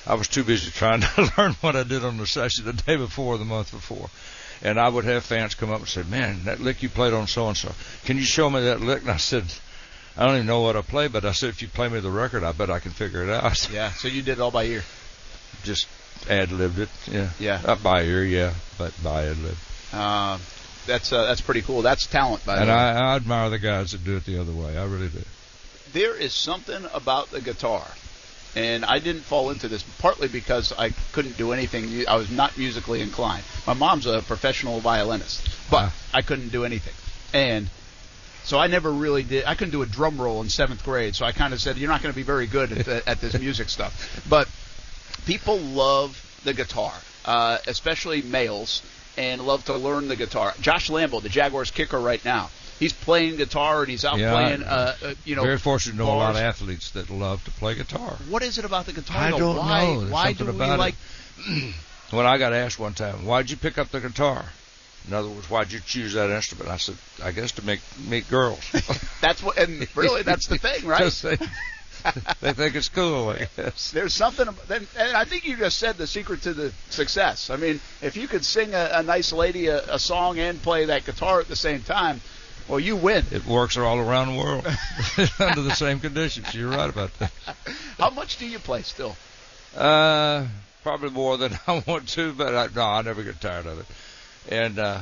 I 0.07 0.14
was 0.15 0.27
too 0.27 0.44
busy 0.44 0.72
trying 0.72 1.02
to 1.02 1.32
learn 1.38 1.53
what 1.61 1.76
I 1.76 1.84
did 1.84 2.03
on 2.06 2.18
the 2.18 2.27
session 2.27 2.65
the 2.65 2.73
day 2.73 2.95
before 2.95 3.36
or 3.36 3.38
the 3.38 3.45
month 3.45 3.72
before. 3.72 4.10
And 4.61 4.80
I 4.80 4.88
would 4.88 5.06
have 5.06 5.23
fans 5.23 5.56
come 5.56 5.72
up 5.72 5.80
and 5.80 5.88
say, 5.88 6.03
"Man, 6.03 6.45
that 6.45 6.60
lick 6.61 6.82
you 6.84 6.90
played 6.90 7.14
on 7.14 7.27
so 7.27 7.48
and 7.49 7.57
so. 7.57 7.72
Can 8.06 8.18
you 8.18 8.23
show 8.23 8.49
me 8.49 8.61
that 8.61 8.82
lick?" 8.82 9.02
And 9.02 9.11
I 9.11 9.18
said, 9.18 9.44
"I 10.18 10.26
don't 10.26 10.36
even 10.36 10.48
know 10.48 10.61
what 10.61 10.76
I 10.77 10.82
play, 10.82 11.07
but 11.07 11.26
I 11.26 11.34
said 11.34 11.49
if 11.49 11.61
you 11.61 11.68
play 11.68 11.90
me 11.90 11.99
the 11.99 12.10
record, 12.10 12.44
I 12.44 12.52
bet 12.53 12.69
I 12.69 12.80
can 12.80 12.91
figure 12.91 13.23
it 13.23 13.30
out." 13.30 13.69
Yeah. 13.73 13.91
So 13.91 14.07
you 14.07 14.22
did 14.22 14.34
it 14.34 14.40
all 14.41 14.52
by 14.52 14.64
ear. 14.65 14.84
Just 15.64 15.88
ad 16.30 16.52
libbed 16.52 16.80
it. 16.80 16.90
Yeah. 17.11 17.30
Yeah. 17.40 17.61
Not 17.65 17.84
by 17.84 18.03
ear, 18.03 18.23
yeah, 18.23 18.53
but 18.77 18.94
by 19.03 19.26
ad 19.26 19.38
lib. 19.40 19.57
Uh, 19.91 20.38
that's 20.88 21.11
uh, 21.11 21.26
that's 21.26 21.41
pretty 21.41 21.61
cool. 21.61 21.82
That's 21.82 22.07
talent, 22.07 22.45
by 22.45 22.56
the 22.56 22.61
And 22.61 22.69
way. 22.69 22.76
I, 22.76 23.14
I 23.14 23.15
admire 23.18 23.49
the 23.49 23.60
guys 23.60 23.91
that 23.91 24.03
do 24.06 24.15
it 24.18 24.26
the 24.26 24.40
other 24.40 24.53
way. 24.53 24.77
I 24.77 24.86
really 24.86 25.10
do. 25.10 25.22
there 25.91 26.15
is 26.15 26.34
something 26.34 26.86
about 26.94 27.32
the 27.32 27.41
guitar, 27.41 27.86
and 28.56 28.86
I 28.86 28.99
didn't 28.99 29.22
fall 29.22 29.49
into 29.52 29.68
this 29.68 29.84
partly 29.99 30.27
because 30.27 30.72
I 30.72 30.91
couldn't 31.11 31.38
do 31.38 31.52
anything. 31.52 32.07
I 32.07 32.15
was 32.15 32.32
not 32.32 32.57
musically 32.57 33.02
inclined. 33.02 33.44
My 33.68 33.73
mom's 33.73 34.06
a 34.06 34.22
professional 34.22 34.80
violinist, 34.80 35.48
but 35.69 35.91
I 36.14 36.22
couldn't 36.22 36.49
do 36.49 36.64
anything, 36.65 36.94
and 37.34 37.69
so 38.44 38.60
I 38.60 38.68
never 38.68 38.91
really 38.91 39.23
did. 39.23 39.45
I 39.45 39.56
couldn't 39.56 39.72
do 39.72 39.82
a 39.82 39.88
drum 39.88 40.19
roll 40.19 40.41
in 40.41 40.49
seventh 40.49 40.84
grade, 40.84 41.15
so 41.15 41.26
I 41.26 41.32
kind 41.32 41.53
of 41.53 41.60
said, 41.60 41.77
"You're 41.77 41.90
not 41.90 42.02
going 42.02 42.14
to 42.14 42.15
be 42.15 42.23
very 42.23 42.48
good 42.48 42.72
at, 42.72 42.86
the, 42.86 43.10
at 43.10 43.19
this 43.19 43.40
music 43.40 43.69
stuff." 43.69 44.23
But 44.30 44.48
people 45.26 45.57
love 45.57 46.22
the 46.44 46.53
guitar, 46.53 46.94
uh, 47.26 47.57
especially 47.68 48.22
males, 48.22 48.82
and 49.18 49.41
love 49.41 49.65
to 49.65 49.73
learn 49.73 50.07
the 50.07 50.15
guitar. 50.15 50.53
Josh 50.61 50.90
Lambo, 50.90 51.22
the 51.22 51.30
Jaguars 51.30 51.72
kicker 51.72 51.99
right 51.99 52.23
now, 52.23 52.49
he's 52.80 52.93
playing 52.93 53.38
guitar 53.38 53.81
and 53.81 53.89
he's 53.89 54.06
out 54.06 54.18
Yeah, 54.18 54.31
playing. 54.31 54.64
Uh, 54.64 54.95
uh, 55.03 55.14
you 55.23 55.35
know, 55.35 55.43
very 55.43 55.57
fortunate 55.57 55.93
to 55.93 55.97
know 55.97 56.14
a 56.14 56.15
lot 56.15 56.31
of 56.31 56.41
athletes 56.41 56.91
that 56.91 57.10
love 57.10 57.43
to 57.45 57.52
play 57.52 57.76
guitar. 57.76 58.18
What 58.30 58.43
is 58.43 58.57
it 58.57 58.65
about 58.65 58.85
the 58.85 58.93
guitar? 58.93 59.18
I 59.18 59.31
though? 59.31 59.38
don't 59.39 59.57
why, 59.57 59.85
know. 59.85 59.99
There's 60.02 60.11
Why 60.11 60.34
do 60.34 60.45
we 60.45 60.52
like? 60.52 60.95
when 62.11 62.26
I 62.26 62.38
got 62.38 62.53
asked 62.53 62.80
one 62.80 62.93
time, 62.93 63.26
"Why'd 63.26 63.49
you 63.49 63.57
pick 63.57 63.77
up 63.77 63.89
the 63.89 63.99
guitar?" 63.99 64.45
In 65.07 65.14
other 65.14 65.30
words, 65.30 65.49
why'd 65.49 65.72
you 65.72 65.80
choose 65.85 66.14
that 66.14 66.31
instrument? 66.31 66.69
I 66.69 66.77
said, 66.77 66.95
"I 67.23 67.31
guess 67.31 67.52
to 67.53 67.65
make 67.65 67.81
meet 68.07 68.30
girls." 68.30 68.60
That's 69.22 69.43
what, 69.43 69.57
and 69.57 69.88
really, 69.95 70.23
that's 70.23 70.47
the 70.47 70.57
thing, 70.57 70.85
right? 70.85 71.11
They, 71.11 71.38
they 72.41 72.53
think 72.53 72.76
it's 72.76 72.89
cool. 72.89 73.30
I 73.30 73.47
guess. 73.57 73.91
There's 73.91 74.14
something, 74.14 74.47
and 74.47 74.88
I 74.99 75.26
think 75.26 75.45
you 75.45 75.57
just 75.57 75.80
said 75.80 75.97
the 75.97 76.06
secret 76.06 76.43
to 76.43 76.53
the 76.53 76.72
success. 76.89 77.49
I 77.49 77.56
mean, 77.56 77.80
if 78.02 78.15
you 78.15 78.27
could 78.27 78.45
sing 78.45 78.73
a, 78.76 78.91
a 78.93 79.03
nice 79.03 79.34
lady 79.34 79.68
a, 79.68 79.95
a 79.95 79.99
song 79.99 80.38
and 80.38 80.61
play 80.61 80.85
that 80.85 81.06
guitar 81.06 81.39
at 81.39 81.47
the 81.47 81.56
same 81.56 81.81
time, 81.81 82.22
well, 82.68 82.80
you 82.80 82.96
win. 82.96 83.26
It 83.32 83.46
works 83.46 83.78
all 83.78 84.00
around 84.00 84.36
the 84.36 84.42
world 84.42 84.66
under 85.40 85.62
the 85.62 85.76
same 85.76 86.00
conditions. 86.00 86.54
You're 86.54 86.70
right 86.70 86.90
about 86.90 87.18
that. 87.20 87.32
How 87.98 88.10
much 88.10 88.38
do 88.38 88.48
you 88.48 88.60
play 88.60 88.82
still? 88.82 89.16
Uh, 89.76 90.46
probably 90.84 91.10
more 91.10 91.38
than 91.38 91.58
I 91.68 91.84
want 91.86 92.10
to, 92.10 92.34
but 92.34 92.56
I, 92.56 92.68
no, 92.74 92.84
I 92.84 93.02
never 93.02 93.24
get 93.24 93.42
tired 93.42 93.66
of 93.66 93.80
it. 93.80 93.86
And 94.54 94.80
uh, 94.80 95.00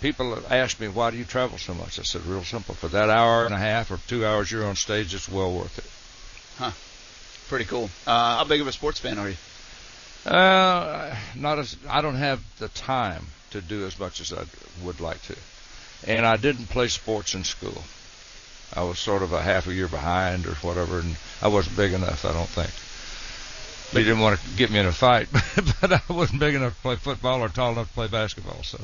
people 0.00 0.38
ask 0.50 0.78
me, 0.78 0.88
"Why 0.88 1.10
do 1.10 1.16
you 1.16 1.24
travel 1.24 1.58
so 1.58 1.74
much?" 1.74 1.98
I 1.98 2.02
said, 2.02 2.24
"Real 2.26 2.44
simple. 2.44 2.74
For 2.74 2.88
that 2.88 3.08
hour 3.08 3.44
and 3.44 3.54
a 3.54 3.58
half 3.58 3.90
or 3.90 3.98
two 4.06 4.26
hours 4.26 4.50
you're 4.50 4.66
on 4.66 4.76
stage, 4.76 5.14
it's 5.14 5.28
well 5.28 5.52
worth 5.52 5.78
it." 5.78 6.62
Huh? 6.62 6.72
Pretty 7.48 7.64
cool. 7.64 7.90
Uh, 8.06 8.38
how 8.38 8.44
big 8.44 8.60
of 8.60 8.66
a 8.66 8.72
sports 8.72 9.00
fan 9.00 9.18
are 9.18 9.28
you? 9.28 9.36
Uh, 10.24 11.16
not 11.34 11.58
as 11.58 11.76
I 11.88 12.00
don't 12.00 12.14
have 12.14 12.40
the 12.58 12.68
time 12.68 13.26
to 13.50 13.60
do 13.60 13.86
as 13.86 13.98
much 13.98 14.20
as 14.20 14.32
I 14.32 14.44
would 14.84 15.00
like 15.00 15.20
to, 15.22 15.36
and 16.06 16.26
I 16.26 16.36
didn't 16.36 16.66
play 16.68 16.88
sports 16.88 17.34
in 17.34 17.44
school. 17.44 17.82
I 18.74 18.82
was 18.84 18.98
sort 18.98 19.22
of 19.22 19.32
a 19.32 19.42
half 19.42 19.66
a 19.66 19.74
year 19.74 19.88
behind 19.88 20.46
or 20.46 20.54
whatever, 20.56 21.00
and 21.00 21.16
I 21.42 21.48
wasn't 21.48 21.76
big 21.76 21.92
enough. 21.92 22.24
I 22.24 22.32
don't 22.32 22.48
think. 22.48 22.70
They 23.92 24.02
didn't 24.02 24.20
want 24.20 24.40
to 24.40 24.46
get 24.56 24.70
me 24.70 24.78
in 24.78 24.86
a 24.86 24.92
fight, 24.92 25.28
but 25.80 25.92
I 25.92 26.00
wasn't 26.08 26.40
big 26.40 26.54
enough 26.54 26.74
to 26.76 26.80
play 26.80 26.96
football 26.96 27.42
or 27.42 27.48
tall 27.50 27.72
enough 27.72 27.88
to 27.88 27.94
play 27.94 28.08
basketball. 28.08 28.62
So 28.62 28.78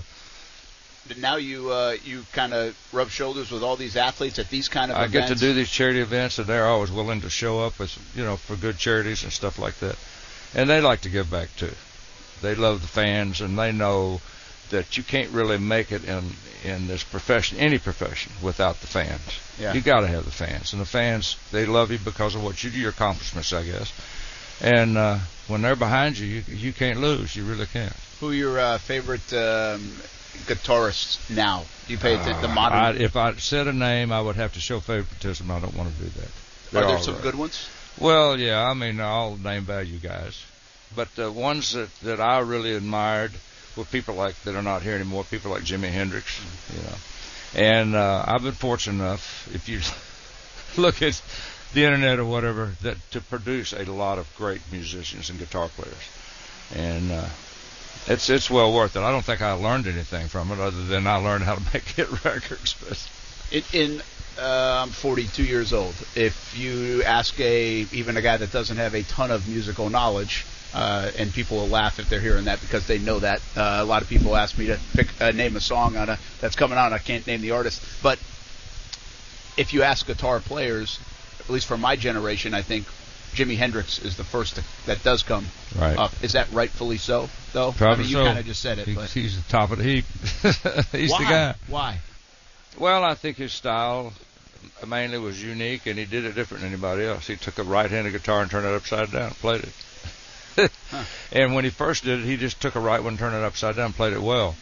Now 1.16 1.36
you 1.36 1.72
uh, 1.72 1.96
you 2.04 2.26
kind 2.32 2.52
of 2.52 2.76
rub 2.92 3.08
shoulders 3.08 3.50
with 3.50 3.62
all 3.62 3.76
these 3.76 3.96
athletes 3.96 4.38
at 4.38 4.50
these 4.50 4.68
kind 4.68 4.90
of 4.90 4.98
I 4.98 5.04
events. 5.06 5.28
get 5.30 5.38
to 5.38 5.40
do 5.40 5.54
these 5.54 5.70
charity 5.70 6.00
events, 6.00 6.38
and 6.38 6.46
they're 6.46 6.66
always 6.66 6.90
willing 6.90 7.22
to 7.22 7.30
show 7.30 7.60
up 7.60 7.80
as 7.80 7.98
you 8.14 8.22
know 8.24 8.36
for 8.36 8.56
good 8.56 8.76
charities 8.76 9.22
and 9.24 9.32
stuff 9.32 9.58
like 9.58 9.78
that. 9.78 9.96
And 10.54 10.68
they 10.68 10.82
like 10.82 11.00
to 11.02 11.08
give 11.08 11.30
back 11.30 11.48
too. 11.56 11.72
They 12.42 12.54
love 12.54 12.82
the 12.82 12.88
fans, 12.88 13.40
and 13.40 13.58
they 13.58 13.72
know 13.72 14.20
that 14.70 14.96
you 14.96 15.02
can't 15.02 15.30
really 15.30 15.58
make 15.58 15.92
it 15.92 16.04
in 16.04 16.30
in 16.64 16.88
this 16.88 17.04
profession, 17.04 17.58
any 17.58 17.78
profession, 17.78 18.32
without 18.42 18.80
the 18.80 18.86
fans. 18.86 19.20
Yeah. 19.58 19.72
You 19.74 19.80
got 19.80 20.00
to 20.00 20.08
have 20.08 20.24
the 20.24 20.30
fans, 20.30 20.72
and 20.72 20.82
the 20.82 20.86
fans 20.86 21.36
they 21.52 21.66
love 21.66 21.90
you 21.90 21.98
because 21.98 22.34
of 22.34 22.42
what 22.42 22.62
you 22.64 22.70
do, 22.70 22.78
your 22.78 22.90
accomplishments, 22.90 23.52
I 23.52 23.64
guess. 23.64 23.92
And 24.60 24.98
uh, 24.98 25.18
when 25.46 25.62
they're 25.62 25.76
behind 25.76 26.18
you, 26.18 26.26
you 26.26 26.42
you 26.48 26.72
can't 26.72 27.00
lose. 27.00 27.36
You 27.36 27.44
really 27.44 27.66
can't. 27.66 27.92
Who 28.20 28.30
are 28.30 28.34
your 28.34 28.58
uh, 28.58 28.78
favorite 28.78 29.32
um, 29.32 29.92
guitarists 30.46 31.18
now? 31.30 31.64
Do 31.86 31.92
you 31.92 31.98
pay 31.98 32.16
the, 32.16 32.32
the 32.40 32.48
Uh, 32.48 32.54
modern? 32.54 32.78
I, 32.78 32.90
if 32.96 33.16
I 33.16 33.34
said 33.36 33.66
a 33.68 33.72
name, 33.72 34.12
I 34.12 34.20
would 34.20 34.36
have 34.36 34.52
to 34.54 34.60
show 34.60 34.80
favoritism. 34.80 35.50
I 35.50 35.60
don't 35.60 35.74
want 35.74 35.94
to 35.96 36.02
do 36.02 36.08
that. 36.10 36.24
are 36.24 36.30
They're 36.72 36.86
there 36.86 36.98
some 36.98 37.14
right. 37.14 37.22
good 37.22 37.34
ones? 37.36 37.68
Well, 37.98 38.38
yeah, 38.38 38.64
I 38.68 38.74
mean, 38.74 39.00
all 39.00 39.36
name 39.36 39.62
value 39.62 39.98
guys. 39.98 40.44
But 40.94 41.14
the 41.16 41.30
ones 41.30 41.72
that, 41.72 41.88
that 42.00 42.20
I 42.20 42.38
really 42.40 42.72
admired 42.74 43.32
were 43.76 43.84
people 43.84 44.14
like 44.14 44.40
that 44.42 44.54
are 44.54 44.62
not 44.62 44.82
here 44.82 44.94
anymore, 44.94 45.24
people 45.24 45.50
like 45.50 45.62
Jimi 45.62 45.90
Hendrix, 45.90 46.40
you 46.74 46.82
know. 46.82 46.96
And 47.54 47.94
uh, 47.94 48.24
I've 48.26 48.42
been 48.42 48.52
fortunate 48.52 49.02
enough, 49.02 49.48
if 49.54 49.68
you 49.68 49.80
look 50.82 51.00
at 51.02 51.20
the 51.74 51.84
internet 51.84 52.18
or 52.18 52.24
whatever, 52.24 52.72
that 52.82 52.96
to 53.12 53.20
produce 53.20 53.72
a 53.72 53.84
lot 53.84 54.18
of 54.18 54.34
great 54.36 54.60
musicians 54.70 55.30
and 55.30 55.38
guitar 55.38 55.68
players. 55.68 55.94
And 56.74 57.10
uh, 57.12 57.28
it's 58.06 58.28
it's 58.30 58.50
well 58.50 58.72
worth 58.72 58.96
it. 58.96 59.00
I 59.00 59.10
don't 59.10 59.24
think 59.24 59.42
I 59.42 59.52
learned 59.52 59.86
anything 59.86 60.28
from 60.28 60.50
it 60.52 60.58
other 60.58 60.84
than 60.84 61.06
I 61.06 61.16
learned 61.16 61.44
how 61.44 61.54
to 61.54 61.60
make 61.72 61.84
hit 61.84 62.24
records. 62.24 62.74
But 62.86 63.08
In, 63.50 63.62
in 63.72 64.02
uh, 64.38 64.82
I'm 64.82 64.90
42 64.90 65.42
years 65.42 65.72
old. 65.72 65.94
If 66.14 66.56
you 66.56 67.02
ask 67.02 67.38
a 67.40 67.86
even 67.92 68.16
a 68.16 68.22
guy 68.22 68.36
that 68.36 68.52
doesn't 68.52 68.76
have 68.76 68.94
a 68.94 69.02
ton 69.02 69.30
of 69.30 69.48
musical 69.48 69.90
knowledge, 69.90 70.46
uh, 70.74 71.10
and 71.18 71.32
people 71.32 71.56
will 71.58 71.68
laugh 71.68 71.98
if 71.98 72.08
they're 72.08 72.20
hearing 72.20 72.44
that 72.44 72.60
because 72.60 72.86
they 72.86 72.98
know 72.98 73.18
that. 73.20 73.40
Uh, 73.56 73.78
a 73.80 73.84
lot 73.84 74.02
of 74.02 74.08
people 74.08 74.36
ask 74.36 74.56
me 74.58 74.66
to 74.66 74.78
pick 74.94 75.08
uh, 75.20 75.30
name 75.30 75.56
a 75.56 75.60
song 75.60 75.96
on 75.96 76.08
a 76.08 76.18
that's 76.40 76.56
coming 76.56 76.76
out. 76.78 76.92
I 76.92 76.98
can't 76.98 77.26
name 77.26 77.40
the 77.40 77.52
artist, 77.52 77.82
but 78.02 78.18
if 79.56 79.72
you 79.72 79.82
ask 79.82 80.06
guitar 80.06 80.40
players, 80.40 80.98
at 81.40 81.50
least 81.50 81.66
from 81.66 81.80
my 81.80 81.96
generation, 81.96 82.54
I 82.54 82.62
think 82.62 82.86
Jimi 83.34 83.56
Hendrix 83.56 83.98
is 83.98 84.16
the 84.16 84.24
first 84.24 84.56
to, 84.56 84.64
that 84.86 85.02
does 85.02 85.22
come 85.22 85.46
Right. 85.78 85.96
up. 85.98 86.12
Is 86.22 86.32
that 86.32 86.50
rightfully 86.52 86.96
so? 86.98 87.28
Though 87.52 87.72
Probably 87.72 87.94
I 87.94 87.96
mean, 87.98 88.06
you 88.08 88.16
so. 88.16 88.24
kind 88.24 88.38
of 88.38 88.46
just 88.46 88.60
said 88.62 88.78
it. 88.78 88.86
He- 88.86 88.94
but 88.94 89.10
he's 89.10 89.36
the 89.42 89.48
top 89.50 89.70
of 89.70 89.78
the 89.78 89.84
heap. 89.84 90.04
he's 90.92 91.10
Why? 91.10 91.18
the 91.18 91.24
guy. 91.30 91.54
Why? 91.68 91.98
Well, 92.78 93.02
I 93.04 93.14
think 93.14 93.36
his 93.38 93.52
style 93.52 94.12
mainly 94.86 95.18
was 95.18 95.42
unique, 95.42 95.86
and 95.86 95.98
he 95.98 96.04
did 96.04 96.24
it 96.24 96.34
different 96.34 96.62
than 96.62 96.72
anybody 96.72 97.04
else. 97.04 97.26
He 97.26 97.36
took 97.36 97.58
a 97.58 97.64
right-handed 97.64 98.12
guitar 98.12 98.40
and 98.42 98.50
turned 98.50 98.66
it 98.66 98.72
upside 98.74 99.10
down, 99.10 99.22
and 99.28 99.34
played 99.38 99.64
it. 99.64 99.72
and 101.32 101.54
when 101.54 101.64
he 101.64 101.70
first 101.70 102.04
did 102.04 102.20
it, 102.20 102.24
he 102.24 102.36
just 102.36 102.60
took 102.60 102.74
a 102.74 102.80
right 102.80 103.02
one, 103.02 103.16
turned 103.16 103.34
it 103.34 103.42
upside 103.42 103.76
down, 103.76 103.92
played 103.92 104.12
it 104.12 104.22
well, 104.22 104.56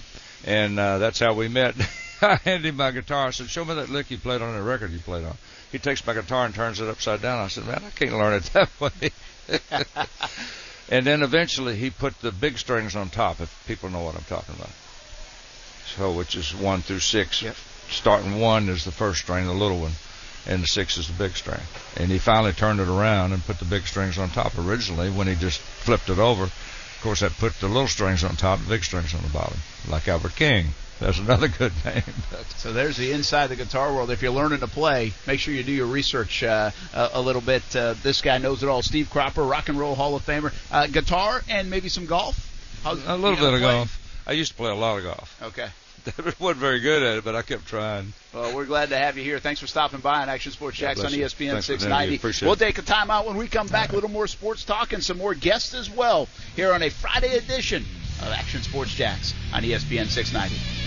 and 0.44 0.78
uh, 0.78 0.98
that's 0.98 1.18
how 1.18 1.34
we 1.34 1.48
met. 1.48 1.74
I 2.22 2.36
handed 2.36 2.68
him 2.68 2.76
my 2.76 2.90
guitar. 2.92 3.26
I 3.26 3.30
said, 3.30 3.48
"Show 3.48 3.64
me 3.64 3.74
that 3.74 3.90
lick 3.90 4.10
you 4.10 4.18
played 4.18 4.40
on 4.40 4.54
the 4.54 4.62
record 4.62 4.92
you 4.92 4.98
played 4.98 5.24
on." 5.24 5.36
He 5.72 5.78
takes 5.78 6.06
my 6.06 6.14
guitar 6.14 6.46
and 6.46 6.54
turns 6.54 6.80
it 6.80 6.88
upside 6.88 7.20
down. 7.20 7.38
I 7.38 7.48
said, 7.48 7.66
"Man, 7.66 7.82
I 7.84 7.90
can't 7.90 8.12
learn 8.12 8.34
it 8.34 8.44
that 8.52 8.80
way." 8.80 9.12
and 10.88 11.06
then 11.06 11.22
eventually 11.22 11.76
he 11.76 11.90
put 11.90 12.18
the 12.20 12.32
big 12.32 12.58
strings 12.58 12.96
on 12.96 13.10
top. 13.10 13.40
If 13.40 13.64
people 13.66 13.90
know 13.90 14.02
what 14.02 14.16
I'm 14.16 14.24
talking 14.24 14.54
about, 14.54 14.70
so 15.96 16.12
which 16.12 16.36
is 16.36 16.54
one 16.54 16.82
through 16.82 17.00
six. 17.00 17.42
Yep. 17.42 17.56
Starting 17.88 18.40
one 18.40 18.68
is 18.68 18.84
the 18.84 18.90
first 18.90 19.20
string, 19.20 19.46
the 19.46 19.52
little 19.52 19.80
one, 19.80 19.92
and 20.48 20.62
the 20.62 20.66
six 20.66 20.96
is 20.96 21.06
the 21.08 21.12
big 21.14 21.36
string. 21.36 21.60
And 21.96 22.10
he 22.10 22.18
finally 22.18 22.52
turned 22.52 22.80
it 22.80 22.88
around 22.88 23.32
and 23.32 23.44
put 23.44 23.58
the 23.58 23.64
big 23.64 23.86
strings 23.86 24.18
on 24.18 24.30
top. 24.30 24.56
Originally, 24.58 25.10
when 25.10 25.26
he 25.26 25.34
just 25.34 25.58
flipped 25.60 26.08
it 26.08 26.18
over, 26.18 26.44
of 26.44 26.98
course, 27.02 27.20
that 27.20 27.32
put 27.32 27.54
the 27.60 27.68
little 27.68 27.88
strings 27.88 28.24
on 28.24 28.36
top, 28.36 28.60
the 28.60 28.68
big 28.68 28.84
strings 28.84 29.14
on 29.14 29.22
the 29.22 29.28
bottom, 29.28 29.58
like 29.88 30.08
Albert 30.08 30.36
King. 30.36 30.66
That's 30.98 31.18
another 31.18 31.48
good 31.48 31.72
name. 31.84 32.02
So 32.56 32.72
there's 32.72 32.96
the 32.96 33.12
inside 33.12 33.44
of 33.44 33.50
the 33.50 33.56
guitar 33.56 33.92
world. 33.92 34.10
If 34.10 34.22
you're 34.22 34.32
learning 34.32 34.60
to 34.60 34.66
play, 34.66 35.12
make 35.26 35.40
sure 35.40 35.52
you 35.52 35.62
do 35.62 35.72
your 35.72 35.86
research 35.86 36.42
uh, 36.42 36.70
a, 36.94 37.10
a 37.14 37.20
little 37.20 37.42
bit. 37.42 37.62
Uh, 37.76 37.94
this 38.02 38.22
guy 38.22 38.38
knows 38.38 38.62
it 38.62 38.68
all. 38.68 38.82
Steve 38.82 39.10
Cropper, 39.10 39.42
Rock 39.42 39.68
and 39.68 39.78
Roll 39.78 39.94
Hall 39.94 40.16
of 40.16 40.24
Famer. 40.24 40.54
Uh, 40.70 40.86
guitar 40.86 41.42
and 41.50 41.68
maybe 41.68 41.90
some 41.90 42.06
golf. 42.06 42.50
How's, 42.82 43.04
a 43.04 43.16
little 43.16 43.36
bit 43.36 43.52
of 43.52 43.60
play? 43.60 43.72
golf. 43.72 44.22
I 44.26 44.32
used 44.32 44.52
to 44.52 44.56
play 44.56 44.70
a 44.70 44.74
lot 44.74 44.96
of 44.98 45.04
golf. 45.04 45.42
Okay. 45.42 45.68
wasn't 46.38 46.60
very 46.60 46.80
good 46.80 47.02
at 47.02 47.18
it, 47.18 47.24
but 47.24 47.34
I 47.34 47.42
kept 47.42 47.66
trying. 47.66 48.12
Well, 48.32 48.54
we're 48.54 48.64
glad 48.64 48.90
to 48.90 48.96
have 48.96 49.16
you 49.16 49.24
here. 49.24 49.38
Thanks 49.38 49.60
for 49.60 49.66
stopping 49.66 50.00
by 50.00 50.22
on 50.22 50.28
Action 50.28 50.52
Sports 50.52 50.76
Jax 50.76 51.02
on. 51.02 51.10
ESPN 51.10 51.52
Thanks 51.52 51.66
690. 51.66 52.46
We'll 52.46 52.56
take 52.56 52.78
a 52.78 52.82
time 52.82 53.10
out 53.10 53.26
when 53.26 53.36
we 53.36 53.48
come 53.48 53.66
back. 53.66 53.90
A 53.90 53.94
little 53.94 54.10
more 54.10 54.26
sports 54.26 54.64
talk 54.64 54.92
and 54.92 55.02
some 55.02 55.18
more 55.18 55.34
guests 55.34 55.74
as 55.74 55.90
well 55.90 56.28
here 56.54 56.72
on 56.72 56.82
a 56.82 56.90
Friday 56.90 57.36
edition 57.36 57.84
of 58.22 58.28
Action 58.28 58.62
Sports 58.62 58.94
Jax 58.94 59.34
on 59.52 59.62
ESPN 59.62 60.06
690. 60.06 60.86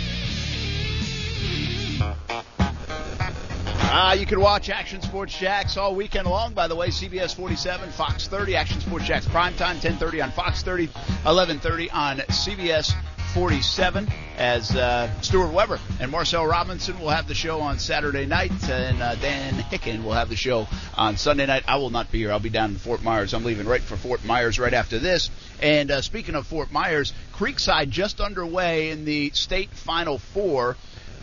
Ah, 3.92 4.14
you 4.14 4.28
can 4.28 4.40
watch 4.40 4.70
Action 4.70 5.02
Sports 5.02 5.38
Jax 5.38 5.76
all 5.76 5.96
weekend 5.96 6.28
long. 6.28 6.54
By 6.54 6.68
the 6.68 6.76
way, 6.76 6.90
CBS 6.90 7.36
47, 7.36 7.90
Fox 7.90 8.28
30, 8.28 8.56
Action 8.56 8.80
Sports 8.80 9.06
Jax 9.06 9.26
primetime, 9.26 9.82
10:30 9.82 10.24
on 10.24 10.32
Fox 10.32 10.62
30, 10.62 10.88
11:30 11.26 11.90
on 11.92 12.18
CBS 12.30 12.94
47. 13.34 14.08
As 14.38 14.76
uh, 14.76 15.10
Stuart 15.22 15.52
Weber 15.52 15.80
and 16.00 16.12
Marcel 16.12 16.46
Robinson 16.46 17.00
will 17.00 17.10
have 17.10 17.28
the 17.28 17.36
show 17.36 17.60
on 17.60 17.78
Saturday 17.78 18.26
night, 18.26 18.52
and 18.70 19.02
uh, 19.02 19.16
Dan 19.16 19.54
Hicken 19.56 20.04
will 20.04 20.14
have 20.14 20.30
the 20.30 20.36
show 20.36 20.68
on 20.96 21.18
Sunday 21.18 21.46
night. 21.46 21.64
I 21.68 21.78
will 21.78 21.90
not 21.90 22.12
be 22.12 22.20
here. 22.20 22.32
I'll 22.32 22.40
be 22.40 22.50
down 22.50 22.72
in 22.72 22.78
Fort 22.78 23.04
Myers. 23.04 23.34
I'm 23.34 23.44
leaving 23.44 23.68
right 23.68 23.82
for 23.82 23.98
Fort 23.98 24.24
Myers 24.26 24.58
right 24.60 24.74
after 24.74 24.98
this. 24.98 25.30
And 25.62 25.92
uh, 25.92 26.02
speaking 26.02 26.36
of 26.36 26.48
Fort 26.48 26.72
Myers, 26.72 27.14
Creekside 27.34 27.90
just 27.90 28.20
underway 28.20 28.90
in 28.90 29.06
the 29.06 29.32
state 29.32 29.70
Final 29.72 30.18
Four. 30.18 30.76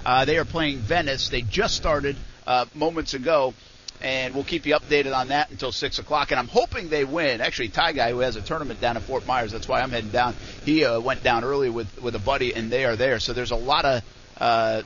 Uh, 0.05 0.25
they 0.25 0.39
are 0.39 0.45
playing 0.45 0.79
Venice. 0.79 1.31
They 1.31 1.43
just 1.43 1.77
started 1.77 2.17
uh, 2.47 2.67
moments 2.75 3.15
ago, 3.15 3.55
and 4.01 4.35
we'll 4.35 4.45
keep 4.45 4.67
you 4.67 4.75
updated 4.75 5.17
on 5.17 5.29
that 5.29 5.51
until 5.51 5.73
six 5.73 5.99
o'clock. 5.99 6.31
And 6.31 6.39
I'm 6.39 6.49
hoping 6.49 6.89
they 6.89 7.05
win. 7.05 7.41
Actually, 7.41 7.69
Ty 7.69 7.93
guy 7.93 8.11
who 8.11 8.21
has 8.21 8.37
a 8.37 8.43
tournament 8.43 8.81
down 8.81 8.97
in 8.97 9.03
Fort 9.03 9.27
Myers. 9.27 9.53
That's 9.53 9.69
why 9.69 9.81
I'm 9.81 9.91
heading 9.91 10.11
down. 10.11 10.35
He 10.65 10.85
uh, 10.85 11.01
went 11.01 11.23
down 11.23 11.45
early 11.45 11.71
with 11.71 12.03
with 12.03 12.15
a 12.15 12.21
buddy, 12.21 12.55
and 12.55 12.71
they 12.71 12.85
are 12.85 12.97
there. 12.97 13.21
So 13.21 13.33
there's 13.33 13.53
a 13.53 13.57
lot 13.57 13.85
of. 13.85 14.03
Uh, 14.39 14.83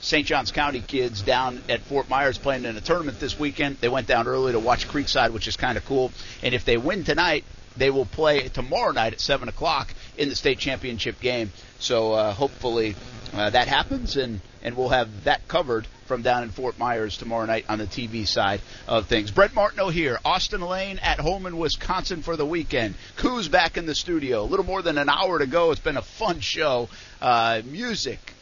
St. 0.00 0.26
Johns 0.26 0.50
County 0.50 0.80
kids 0.80 1.22
down 1.22 1.62
at 1.68 1.80
Fort 1.82 2.08
Myers 2.08 2.36
playing 2.36 2.64
in 2.64 2.76
a 2.76 2.80
tournament 2.80 3.20
this 3.20 3.38
weekend. 3.38 3.76
They 3.80 3.88
went 3.88 4.08
down 4.08 4.26
early 4.26 4.50
to 4.50 4.58
watch 4.58 4.88
Creekside, 4.88 5.30
which 5.30 5.46
is 5.46 5.56
kind 5.56 5.78
of 5.78 5.84
cool. 5.84 6.10
And 6.42 6.56
if 6.56 6.64
they 6.64 6.76
win 6.76 7.04
tonight, 7.04 7.44
they 7.76 7.88
will 7.88 8.04
play 8.04 8.48
tomorrow 8.48 8.90
night 8.90 9.12
at 9.12 9.20
7 9.20 9.48
o'clock 9.48 9.94
in 10.18 10.28
the 10.28 10.34
state 10.34 10.58
championship 10.58 11.20
game. 11.20 11.52
So 11.78 12.14
uh, 12.14 12.32
hopefully 12.32 12.96
uh, 13.32 13.50
that 13.50 13.68
happens, 13.68 14.16
and, 14.16 14.40
and 14.62 14.76
we'll 14.76 14.90
have 14.90 15.24
that 15.24 15.46
covered 15.48 15.86
from 16.06 16.22
down 16.22 16.42
in 16.42 16.50
Fort 16.50 16.78
Myers 16.78 17.16
tomorrow 17.16 17.46
night 17.46 17.64
on 17.68 17.78
the 17.78 17.86
TV 17.86 18.26
side 18.26 18.60
of 18.86 19.06
things. 19.06 19.30
Brett 19.30 19.54
Martineau 19.54 19.88
here, 19.88 20.18
Austin 20.24 20.60
Lane 20.60 20.98
at 20.98 21.18
home 21.18 21.46
in 21.46 21.56
Wisconsin 21.56 22.22
for 22.22 22.36
the 22.36 22.46
weekend. 22.46 22.94
Coos 23.16 23.48
back 23.48 23.76
in 23.76 23.86
the 23.86 23.94
studio. 23.94 24.42
A 24.42 24.44
little 24.44 24.66
more 24.66 24.82
than 24.82 24.98
an 24.98 25.08
hour 25.08 25.38
to 25.38 25.46
go. 25.46 25.70
It's 25.70 25.80
been 25.80 25.96
a 25.96 26.02
fun 26.02 26.40
show. 26.40 26.88
Uh, 27.20 27.62
music, 27.64 28.34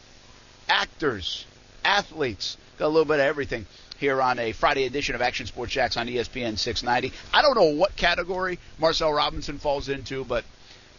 actors, 0.67 1.45
athletes, 1.83 2.57
got 2.77 2.87
a 2.87 2.89
little 2.89 3.05
bit 3.05 3.15
of 3.15 3.25
everything 3.25 3.65
here 3.97 4.21
on 4.21 4.39
a 4.39 4.51
Friday 4.51 4.85
edition 4.85 5.13
of 5.15 5.21
Action 5.21 5.45
Sports 5.45 5.73
Jax 5.73 5.95
on 5.95 6.07
ESPN 6.07 6.57
690. 6.57 7.15
I 7.33 7.41
don't 7.41 7.55
know 7.55 7.75
what 7.77 7.95
category 7.95 8.59
Marcel 8.79 9.13
Robinson 9.13 9.59
falls 9.59 9.89
into, 9.89 10.25
but 10.25 10.43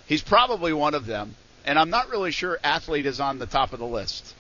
he's 0.07 0.23
probably 0.23 0.73
one 0.73 0.95
of 0.95 1.05
them. 1.05 1.35
And 1.65 1.79
I'm 1.79 1.91
not 1.91 2.11
really 2.11 2.31
sure 2.31 2.59
athlete 2.63 3.07
is 3.07 3.21
on 3.21 3.39
the 3.39 3.47
top 3.47 3.73
of 3.73 3.79
the 3.79 3.87
list. 3.87 4.35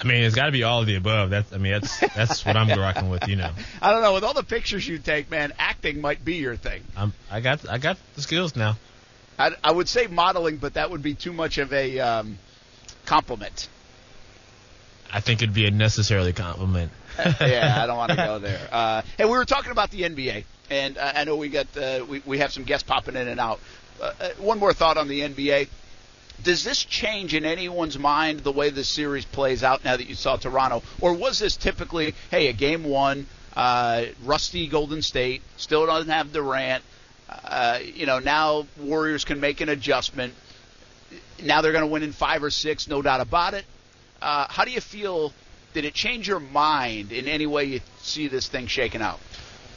I 0.00 0.04
mean, 0.04 0.24
it's 0.24 0.34
got 0.34 0.46
to 0.46 0.52
be 0.52 0.62
all 0.62 0.80
of 0.80 0.86
the 0.86 0.96
above. 0.96 1.28
That's 1.30 1.52
I 1.52 1.58
mean, 1.58 1.72
that's 1.72 2.00
that's 2.14 2.44
what 2.44 2.56
I'm 2.56 2.68
rocking 2.78 3.10
with. 3.10 3.28
You 3.28 3.36
know, 3.36 3.50
I 3.82 3.92
don't 3.92 4.02
know. 4.02 4.14
With 4.14 4.24
all 4.24 4.32
the 4.32 4.42
pictures 4.42 4.86
you 4.88 4.98
take, 4.98 5.30
man, 5.30 5.52
acting 5.58 6.00
might 6.00 6.24
be 6.24 6.36
your 6.36 6.56
thing. 6.56 6.82
I'm 6.96 7.12
I 7.30 7.40
got 7.40 7.68
I 7.68 7.78
got 7.78 7.98
the 8.14 8.22
skills 8.22 8.56
now. 8.56 8.76
I, 9.38 9.52
I 9.64 9.72
would 9.72 9.88
say 9.88 10.06
modeling, 10.06 10.58
but 10.58 10.74
that 10.74 10.90
would 10.90 11.02
be 11.02 11.14
too 11.14 11.32
much 11.32 11.58
of 11.58 11.72
a 11.72 11.98
um, 11.98 12.38
compliment. 13.06 13.68
I 15.12 15.20
think 15.20 15.42
it'd 15.42 15.54
be 15.54 15.66
a 15.66 15.70
necessarily 15.70 16.32
compliment. 16.32 16.92
yeah, 17.40 17.80
I 17.82 17.86
don't 17.86 17.96
want 17.96 18.10
to 18.10 18.16
go 18.16 18.38
there. 18.40 18.68
Uh, 18.70 19.02
hey, 19.18 19.24
we 19.24 19.30
were 19.30 19.44
talking 19.44 19.72
about 19.72 19.90
the 19.90 20.02
NBA, 20.02 20.44
and 20.70 20.96
uh, 20.96 21.12
I 21.14 21.24
know 21.24 21.36
we 21.36 21.48
got 21.48 21.74
uh, 21.76 22.04
we 22.08 22.22
we 22.24 22.38
have 22.38 22.52
some 22.52 22.64
guests 22.64 22.84
popping 22.86 23.16
in 23.16 23.28
and 23.28 23.40
out. 23.40 23.60
Uh, 24.00 24.12
uh, 24.20 24.28
one 24.38 24.58
more 24.58 24.72
thought 24.72 24.96
on 24.96 25.08
the 25.08 25.20
NBA. 25.20 25.68
Does 26.42 26.64
this 26.64 26.84
change 26.84 27.34
in 27.34 27.44
anyone's 27.44 27.98
mind 27.98 28.40
the 28.40 28.52
way 28.52 28.70
this 28.70 28.88
series 28.88 29.24
plays 29.24 29.62
out 29.62 29.84
now 29.84 29.96
that 29.96 30.08
you 30.08 30.14
saw 30.14 30.36
Toronto, 30.36 30.82
or 31.00 31.14
was 31.14 31.38
this 31.38 31.56
typically, 31.56 32.14
hey, 32.30 32.48
a 32.48 32.52
game 32.52 32.84
one, 32.84 33.26
uh, 33.54 34.04
rusty 34.24 34.68
Golden 34.68 35.02
State, 35.02 35.42
still 35.56 35.86
doesn't 35.86 36.10
have 36.10 36.32
Durant, 36.32 36.82
uh, 37.44 37.78
you 37.82 38.06
know, 38.06 38.18
now 38.18 38.66
Warriors 38.78 39.24
can 39.24 39.40
make 39.40 39.60
an 39.60 39.68
adjustment. 39.68 40.34
Now 41.42 41.60
they're 41.60 41.72
going 41.72 41.84
to 41.84 41.90
win 41.90 42.02
in 42.02 42.12
five 42.12 42.42
or 42.42 42.50
six, 42.50 42.88
no 42.88 43.02
doubt 43.02 43.20
about 43.20 43.54
it. 43.54 43.64
Uh, 44.20 44.46
how 44.48 44.64
do 44.64 44.70
you 44.70 44.80
feel? 44.80 45.32
Did 45.72 45.84
it 45.84 45.94
change 45.94 46.26
your 46.26 46.40
mind 46.40 47.12
in 47.12 47.28
any 47.28 47.46
way 47.46 47.64
you 47.64 47.80
see 48.00 48.28
this 48.28 48.48
thing 48.48 48.66
shaking 48.66 49.00
out? 49.00 49.20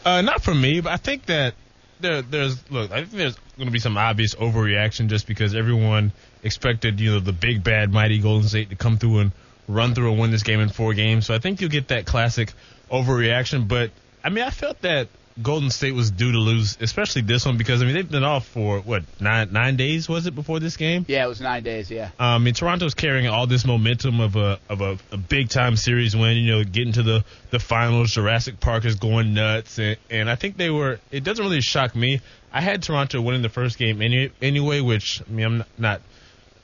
Uh, 0.04 0.22
not 0.22 0.42
for 0.42 0.54
me, 0.54 0.82
but 0.82 0.92
I 0.92 0.98
think 0.98 1.28
that 1.28 1.54
there, 2.00 2.22
there's 2.22 2.70
look. 2.72 2.92
I 2.92 3.02
think 3.02 3.12
there's 3.12 3.36
going 3.58 3.68
to 3.68 3.72
be 3.72 3.80
some 3.80 3.98
obvious 3.98 4.36
overreaction 4.36 5.08
just 5.08 5.28
because 5.28 5.56
everyone 5.56 6.12
expected 6.44 7.00
you 7.00 7.12
know 7.12 7.20
the 7.20 7.34
big 7.34 7.64
bad 7.64 7.92
mighty 7.92 8.20
Golden 8.20 8.48
State 8.48 8.70
to 8.70 8.76
come 8.76 8.98
through 8.98 9.20
and 9.20 9.32
run 9.68 9.96
through 9.96 10.12
and 10.12 10.20
win 10.20 10.32
this 10.32 10.44
game 10.44 10.60
in 10.60 10.70
four 10.70 10.94
games. 10.94 11.26
So 11.26 11.34
I 11.34 11.40
think 11.40 11.62
you'll 11.62 11.70
get 11.70 11.88
that 11.90 12.06
classic 12.06 12.54
overreaction. 12.92 13.68
But 13.68 13.92
I 14.24 14.30
mean, 14.30 14.44
I 14.44 14.50
felt 14.50 14.82
that 14.82 15.08
Golden 15.42 15.72
State 15.72 15.96
was 15.96 16.12
due 16.12 16.32
to 16.32 16.38
lose, 16.38 16.78
especially 16.80 17.24
this 17.24 17.46
one 17.46 17.58
because 17.58 17.82
I 17.82 17.86
mean 17.86 17.96
they've 17.96 18.10
been 18.10 18.24
off 18.24 18.46
for 18.46 18.80
what 18.82 19.04
nine 19.20 19.52
nine 19.52 19.78
days 19.78 20.08
was 20.08 20.28
it 20.28 20.36
before 20.36 20.60
this 20.60 20.78
game? 20.78 21.06
Yeah, 21.08 21.26
it 21.26 21.28
was 21.28 21.42
nine 21.42 21.64
days. 21.64 21.90
Yeah. 21.90 22.06
Um, 22.20 22.28
I 22.28 22.38
mean, 22.38 22.54
Toronto's 22.54 22.94
carrying 22.94 23.28
all 23.28 23.48
this 23.48 23.66
momentum 23.66 24.20
of 24.20 24.36
a 24.36 24.60
of 24.70 24.82
a, 24.82 24.98
a 25.12 25.18
big 25.18 25.50
time 25.50 25.76
series 25.76 26.16
win. 26.16 26.38
You 26.38 26.58
know, 26.58 26.64
getting 26.64 26.94
to 26.94 27.04
the 27.04 27.26
the 27.50 27.60
finals. 27.60 28.12
Jurassic 28.12 28.60
Park 28.60 28.86
is 28.86 28.96
going 28.96 29.34
nuts, 29.34 29.80
and, 29.80 29.98
and 30.10 30.30
I 30.30 30.36
think 30.36 30.58
they 30.58 30.70
were. 30.70 31.00
It 31.12 31.24
doesn't 31.24 31.44
really 31.44 31.62
shock 31.62 31.96
me. 31.96 32.22
I 32.52 32.62
had 32.62 32.84
Toronto 32.84 33.20
winning 33.20 33.42
the 33.42 33.50
first 33.50 33.80
game 33.80 34.00
any, 34.04 34.32
anyway, 34.40 34.80
which 34.80 35.24
I 35.28 35.32
mean, 35.32 35.46
I'm 35.46 35.58
not, 35.58 35.68
not, 35.80 36.02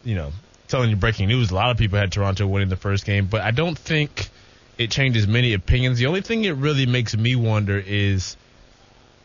you 0.04 0.16
know, 0.16 0.32
telling 0.68 0.90
you 0.90 0.96
breaking 0.96 1.28
news. 1.28 1.52
A 1.52 1.56
lot 1.56 1.72
of 1.72 1.78
people 1.78 1.98
had 2.00 2.12
Toronto 2.12 2.48
winning 2.48 2.70
the 2.70 2.76
first 2.76 3.06
game, 3.06 3.28
but 3.28 3.42
I 3.42 3.52
don't 3.52 3.78
think 3.78 4.30
it 4.78 4.92
changes 4.92 5.28
many 5.28 5.54
opinions. 5.54 6.00
The 6.00 6.06
only 6.06 6.22
thing 6.22 6.46
it 6.46 6.56
really 6.56 6.86
makes 6.86 7.16
me 7.16 7.36
wonder 7.36 7.78
is 7.78 8.38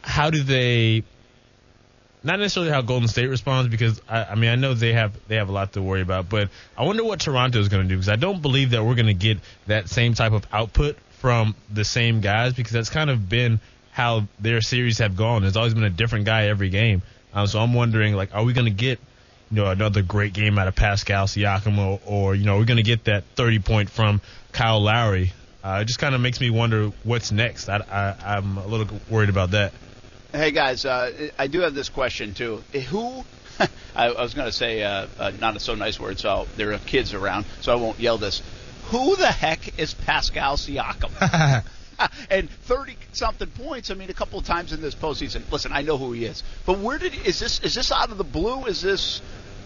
how 0.03 0.31
do 0.31 0.43
they 0.43 1.05
not 2.23 2.39
necessarily 2.39 2.73
how 2.73 2.81
Golden 2.81 3.07
State 3.07 3.27
responds 3.27 3.71
because 3.71 4.01
I, 4.09 4.25
I 4.25 4.35
mean 4.35 4.51
I 4.51 4.57
know 4.57 4.75
they 4.75 4.95
have 4.95 5.13
they 5.29 5.37
have 5.37 5.49
a 5.49 5.53
lot 5.53 5.75
to 5.75 5.83
worry 5.83 6.01
about, 6.01 6.29
but 6.29 6.49
I 6.77 6.85
wonder 6.85 7.05
what 7.05 7.21
Toronto 7.21 7.59
is 7.59 7.69
going 7.69 7.83
to 7.83 7.89
do 7.89 7.97
because 7.97 8.09
I 8.09 8.17
don't 8.17 8.43
believe 8.43 8.71
that 8.71 8.85
we're 8.85 8.95
going 8.95 9.07
to 9.07 9.15
get 9.15 9.39
that 9.67 9.89
same 9.89 10.15
type 10.15 10.33
of 10.33 10.47
output 10.53 10.97
from 11.21 11.55
the 11.73 11.85
same 11.85 12.21
guys 12.21 12.55
because 12.55 12.73
that's 12.73 12.91
kind 12.91 13.11
of 13.11 13.29
been 13.29 13.61
how 13.93 14.27
their 14.41 14.61
series 14.61 14.99
have 14.99 15.17
gone. 15.17 15.43
There's 15.43 15.57
always 15.57 15.75
been 15.75 15.85
a 15.85 15.91
different 15.91 16.25
guy 16.25 16.47
every 16.49 16.69
game. 16.69 17.03
Um, 17.33 17.47
so 17.47 17.61
I'm 17.61 17.75
wondering 17.75 18.15
like, 18.15 18.35
are 18.35 18.45
we 18.45 18.53
going 18.53 18.67
to 18.67 18.71
get 18.71 18.99
you 19.55 19.63
know 19.63 19.71
another 19.71 20.03
great 20.03 20.33
game 20.33 20.59
out 20.59 20.67
of 20.67 20.75
Pascal 20.75 21.27
Siakam 21.27 21.79
or, 21.79 22.01
or 22.05 22.35
you 22.35 22.45
know 22.45 22.59
we're 22.59 22.65
going 22.65 22.79
to 22.79 22.83
get 22.83 23.05
that 23.05 23.23
30 23.37 23.61
point 23.61 23.91
from 23.91 24.21
Kyle 24.51 24.81
Lowry? 24.81 25.33
Uh, 25.63 25.79
it 25.83 25.85
just 25.85 26.01
kind 26.01 26.15
of 26.15 26.21
makes 26.21 26.41
me 26.41 26.51
wonder 26.51 26.91
what's 27.05 27.31
next. 27.31 27.69
I, 27.69 27.77
I, 27.77 28.37
I'm 28.37 28.59
a 28.59 28.67
little 28.67 28.99
worried 29.09 29.29
about 29.29 29.53
that. 29.53 29.73
Hey 30.33 30.51
guys, 30.51 30.85
uh, 30.85 31.29
I 31.39 31.47
do 31.47 31.61
have 31.61 31.73
this 31.73 31.89
question 31.89 32.35
too. 32.35 32.65
Who? 32.91 33.25
I, 33.95 34.09
I 34.09 34.23
was 34.23 34.35
going 34.35 34.49
to 34.49 34.53
say 34.53 34.83
uh, 34.83 35.07
uh, 35.21 35.31
not 35.39 35.55
a 35.55 35.61
so 35.61 35.77
nice 35.77 36.01
word, 36.01 36.19
so 36.19 36.49
there 36.57 36.73
are 36.73 36.79
kids 36.79 37.15
around, 37.15 37.47
so 37.61 37.73
I 37.73 37.77
won't 37.77 38.01
yell 38.01 38.19
this. 38.19 38.43
Who 38.87 39.15
the 39.15 39.29
heck 39.31 39.79
is 39.79 39.95
Pascal 39.95 40.57
Siakam? 40.57 41.63
and 42.31 42.51
30 42.51 42.97
something 43.13 43.49
points. 43.49 43.91
I 43.91 43.95
mean, 43.95 44.11
a 44.11 44.15
couple 44.15 44.39
of 44.39 44.45
times 44.45 44.73
in 44.73 44.81
this 44.81 44.95
postseason. 44.95 45.51
Listen, 45.51 45.73
I 45.73 45.83
know 45.83 45.97
who 45.97 46.13
he 46.13 46.25
is, 46.25 46.43
but 46.67 46.79
where 46.79 46.99
did 46.99 47.15
is 47.27 47.39
this? 47.39 47.61
Is 47.61 47.75
this 47.75 47.93
out 47.93 48.11
of 48.11 48.19
the 48.19 48.25
blue? 48.25 48.65
Is 48.67 48.81
this 48.81 49.23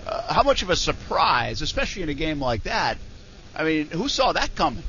uh, 0.06 0.32
how 0.32 0.42
much 0.42 0.62
of 0.62 0.70
a 0.70 0.76
surprise, 0.76 1.62
especially 1.62 2.02
in 2.02 2.08
a 2.08 2.14
game 2.14 2.40
like 2.40 2.64
that? 2.64 2.98
I 3.54 3.64
mean, 3.64 3.88
who 3.90 4.08
saw 4.08 4.32
that 4.32 4.54
coming? 4.54 4.82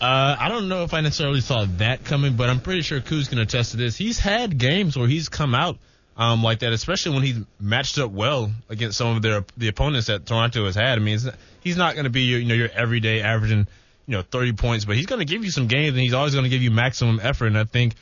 Uh, 0.00 0.36
I 0.38 0.48
don't 0.48 0.68
know 0.68 0.84
if 0.84 0.92
I 0.92 1.00
necessarily 1.00 1.40
saw 1.40 1.64
that 1.78 2.04
coming, 2.04 2.36
but 2.36 2.50
I'm 2.50 2.60
pretty 2.60 2.82
sure 2.82 3.00
Kuz 3.00 3.28
can 3.28 3.38
attest 3.38 3.70
to 3.70 3.76
this. 3.78 3.96
He's 3.96 4.18
had 4.18 4.58
games 4.58 4.96
where 4.96 5.08
he's 5.08 5.28
come 5.28 5.54
out 5.54 5.78
um, 6.16 6.42
like 6.42 6.60
that, 6.60 6.72
especially 6.72 7.14
when 7.14 7.22
he's 7.22 7.38
matched 7.60 7.98
up 7.98 8.10
well 8.10 8.52
against 8.68 8.98
some 8.98 9.16
of 9.16 9.22
their 9.22 9.44
the 9.56 9.68
opponents 9.68 10.08
that 10.08 10.26
Toronto 10.26 10.64
has 10.66 10.74
had. 10.74 10.98
I 10.98 11.02
mean, 11.02 11.18
he's 11.60 11.76
not 11.76 11.94
going 11.94 12.04
to 12.04 12.10
be 12.10 12.22
your 12.22 12.40
you 12.40 12.46
know 12.46 12.54
your 12.54 12.68
everyday 12.74 13.22
averaging 13.22 13.66
you 14.06 14.16
know 14.16 14.22
30 14.22 14.52
points, 14.52 14.84
but 14.84 14.96
he's 14.96 15.06
going 15.06 15.20
to 15.20 15.24
give 15.30 15.44
you 15.44 15.50
some 15.50 15.66
games, 15.66 15.90
and 15.90 16.00
he's 16.00 16.14
always 16.14 16.34
going 16.34 16.44
to 16.44 16.50
give 16.50 16.62
you 16.62 16.70
maximum 16.70 17.18
effort. 17.22 17.46
And 17.46 17.58
I 17.58 17.64
think 17.64 17.94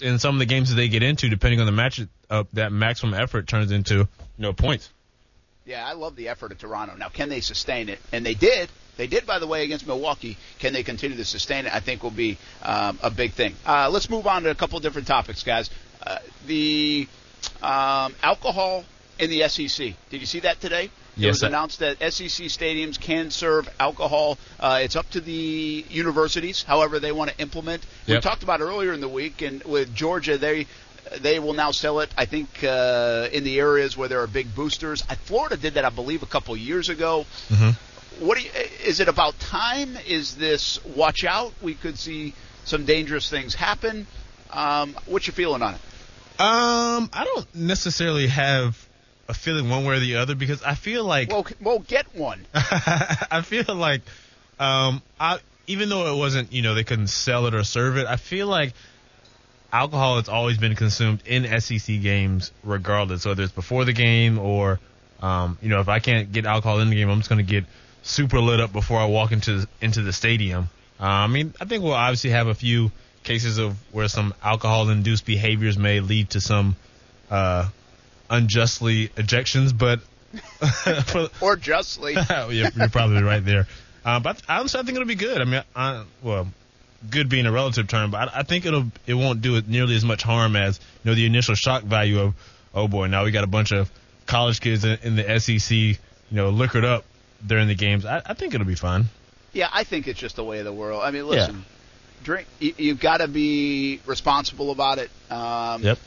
in 0.00 0.18
some 0.18 0.34
of 0.34 0.38
the 0.38 0.46
games 0.46 0.70
that 0.70 0.76
they 0.76 0.88
get 0.88 1.02
into, 1.02 1.28
depending 1.28 1.60
on 1.60 1.66
the 1.66 1.72
matchup, 1.72 2.46
that 2.54 2.72
maximum 2.72 3.14
effort 3.14 3.46
turns 3.46 3.70
into 3.70 3.96
you 3.96 4.08
know 4.38 4.52
points. 4.52 4.90
Yeah, 5.66 5.86
I 5.86 5.92
love 5.94 6.14
the 6.14 6.28
effort 6.28 6.52
of 6.52 6.58
Toronto. 6.58 6.94
Now, 6.94 7.08
can 7.08 7.30
they 7.30 7.40
sustain 7.40 7.88
it? 7.88 7.98
And 8.12 8.24
they 8.24 8.34
did. 8.34 8.68
They 8.96 9.06
did, 9.06 9.26
by 9.26 9.38
the 9.38 9.46
way, 9.46 9.64
against 9.64 9.86
Milwaukee. 9.86 10.36
Can 10.58 10.72
they 10.72 10.82
continue 10.82 11.16
to 11.16 11.24
sustain 11.24 11.66
it? 11.66 11.74
I 11.74 11.80
think 11.80 12.02
will 12.02 12.10
be 12.10 12.38
um, 12.62 12.98
a 13.02 13.10
big 13.10 13.32
thing. 13.32 13.54
Uh, 13.66 13.88
let's 13.90 14.10
move 14.10 14.26
on 14.26 14.42
to 14.42 14.50
a 14.50 14.54
couple 14.54 14.76
of 14.76 14.82
different 14.82 15.08
topics, 15.08 15.42
guys. 15.42 15.70
Uh, 16.06 16.18
the 16.46 17.08
um, 17.62 18.14
alcohol 18.22 18.84
in 19.18 19.30
the 19.30 19.48
SEC. 19.48 19.94
Did 20.10 20.20
you 20.20 20.26
see 20.26 20.40
that 20.40 20.60
today? 20.60 20.90
Yes, 21.16 21.24
It 21.24 21.28
was 21.28 21.42
announced 21.44 21.78
that 21.78 21.98
SEC 22.12 22.46
stadiums 22.48 23.00
can 23.00 23.30
serve 23.30 23.68
alcohol. 23.78 24.36
Uh, 24.58 24.80
it's 24.82 24.96
up 24.96 25.08
to 25.10 25.20
the 25.20 25.84
universities, 25.88 26.64
however 26.64 26.98
they 26.98 27.12
want 27.12 27.30
to 27.30 27.38
implement. 27.40 27.86
We 28.08 28.20
talked 28.20 28.42
about 28.42 28.60
it 28.60 28.64
earlier 28.64 28.92
in 28.92 29.00
the 29.00 29.08
week, 29.08 29.40
and 29.40 29.62
with 29.62 29.94
Georgia, 29.94 30.38
they 30.38 30.66
they 31.20 31.38
will 31.38 31.54
now 31.54 31.70
sell 31.70 32.00
it. 32.00 32.10
I 32.16 32.24
think 32.24 32.64
uh, 32.64 33.28
in 33.32 33.44
the 33.44 33.58
areas 33.58 33.96
where 33.96 34.08
there 34.08 34.20
are 34.20 34.26
big 34.26 34.54
boosters. 34.54 35.02
Florida 35.24 35.56
did 35.56 35.74
that, 35.74 35.84
I 35.84 35.90
believe, 35.90 36.22
a 36.22 36.26
couple 36.26 36.56
years 36.56 36.88
ago. 36.88 37.26
What 38.20 38.38
do 38.38 38.44
you, 38.44 38.50
is 38.84 39.00
it 39.00 39.08
about 39.08 39.38
time? 39.40 39.96
Is 40.06 40.36
this 40.36 40.84
watch 40.84 41.24
out? 41.24 41.52
We 41.62 41.74
could 41.74 41.98
see 41.98 42.34
some 42.64 42.84
dangerous 42.84 43.28
things 43.28 43.54
happen. 43.54 44.06
Um, 44.50 44.96
what's 45.06 45.26
your 45.26 45.34
feeling 45.34 45.62
on 45.62 45.74
it? 45.74 45.80
Um, 46.38 47.10
I 47.12 47.24
don't 47.24 47.54
necessarily 47.54 48.26
have 48.28 48.88
a 49.28 49.34
feeling 49.34 49.68
one 49.68 49.84
way 49.84 49.96
or 49.96 50.00
the 50.00 50.16
other 50.16 50.34
because 50.34 50.62
I 50.62 50.74
feel 50.74 51.04
like 51.04 51.30
well, 51.30 51.46
well, 51.60 51.78
get 51.80 52.14
one. 52.14 52.44
I 52.54 53.42
feel 53.44 53.74
like 53.74 54.02
um, 54.58 55.02
I 55.18 55.38
even 55.66 55.88
though 55.88 56.12
it 56.14 56.18
wasn't 56.18 56.52
you 56.52 56.62
know 56.62 56.74
they 56.74 56.84
couldn't 56.84 57.08
sell 57.08 57.46
it 57.46 57.54
or 57.54 57.64
serve 57.64 57.96
it, 57.96 58.06
I 58.06 58.16
feel 58.16 58.46
like 58.46 58.74
alcohol 59.74 60.16
has 60.16 60.28
always 60.28 60.56
been 60.56 60.76
consumed 60.76 61.20
in 61.26 61.60
SEC 61.60 62.00
games 62.00 62.52
regardless, 62.62 63.26
whether 63.26 63.42
it's 63.42 63.52
before 63.52 63.84
the 63.84 63.92
game 63.92 64.38
or 64.38 64.78
um, 65.20 65.58
you 65.60 65.68
know 65.68 65.80
if 65.80 65.88
I 65.88 65.98
can't 65.98 66.32
get 66.32 66.46
alcohol 66.46 66.80
in 66.80 66.88
the 66.88 66.96
game, 66.96 67.10
I'm 67.10 67.18
just 67.18 67.28
going 67.28 67.44
to 67.44 67.50
get 67.50 67.64
super 68.02 68.40
lit 68.40 68.60
up 68.60 68.72
before 68.72 68.98
I 68.98 69.06
walk 69.06 69.32
into 69.32 69.66
into 69.80 70.02
the 70.02 70.12
stadium. 70.12 70.70
Uh, 71.00 71.04
I 71.04 71.26
mean, 71.26 71.52
I 71.60 71.64
think 71.64 71.82
we'll 71.82 71.92
obviously 71.92 72.30
have 72.30 72.46
a 72.46 72.54
few 72.54 72.92
cases 73.24 73.58
of 73.58 73.76
where 73.90 74.06
some 74.06 74.32
alcohol-induced 74.42 75.26
behaviors 75.26 75.76
may 75.76 75.98
lead 75.98 76.30
to 76.30 76.40
some 76.40 76.76
uh, 77.30 77.68
unjustly 78.30 79.08
ejections, 79.08 79.76
but 79.76 80.00
for, 81.06 81.28
or 81.44 81.56
justly. 81.56 82.14
you're, 82.30 82.70
you're 82.70 82.88
probably 82.90 83.22
right 83.22 83.44
there. 83.44 83.66
Uh, 84.04 84.20
but 84.20 84.40
I, 84.48 84.58
honestly, 84.58 84.78
I 84.78 84.82
think 84.84 84.96
it'll 84.96 85.08
be 85.08 85.14
good. 85.16 85.40
I 85.40 85.44
mean, 85.44 85.62
I, 85.74 86.04
well, 86.22 86.46
good 87.10 87.28
being 87.28 87.46
a 87.46 87.52
relative 87.52 87.88
term, 87.88 88.10
but 88.10 88.28
I, 88.28 88.40
I 88.40 88.42
think 88.42 88.66
it'll 88.66 88.86
it 89.06 89.14
won't 89.14 89.42
do 89.42 89.56
it 89.56 89.68
nearly 89.68 89.96
as 89.96 90.04
much 90.04 90.22
harm 90.22 90.56
as 90.56 90.80
you 91.02 91.10
know 91.10 91.14
the 91.14 91.26
initial 91.26 91.54
shock 91.54 91.82
value 91.82 92.20
of 92.20 92.34
oh 92.74 92.88
boy, 92.88 93.06
now 93.06 93.24
we 93.24 93.30
got 93.30 93.44
a 93.44 93.48
bunch 93.48 93.72
of 93.72 93.90
college 94.26 94.60
kids 94.60 94.84
in, 94.84 94.98
in 95.02 95.16
the 95.16 95.38
SEC, 95.38 95.70
you 95.70 95.96
know, 96.30 96.50
liquored 96.50 96.84
up 96.84 97.04
during 97.46 97.68
the 97.68 97.74
games. 97.74 98.04
I, 98.04 98.22
I 98.24 98.34
think 98.34 98.54
it'll 98.54 98.66
be 98.66 98.74
fine. 98.74 99.04
Yeah, 99.52 99.68
I 99.72 99.84
think 99.84 100.08
it's 100.08 100.18
just 100.18 100.36
the 100.36 100.44
way 100.44 100.58
of 100.58 100.64
the 100.64 100.72
world. 100.72 101.02
I 101.04 101.10
mean, 101.10 101.26
listen, 101.28 101.64
drink. 102.24 102.48
You, 102.58 102.74
you've 102.76 103.00
got 103.00 103.18
to 103.18 103.28
be 103.28 104.00
responsible 104.06 104.70
about 104.70 104.98
it. 104.98 105.10
Um, 105.30 105.82
Yep. 105.82 105.98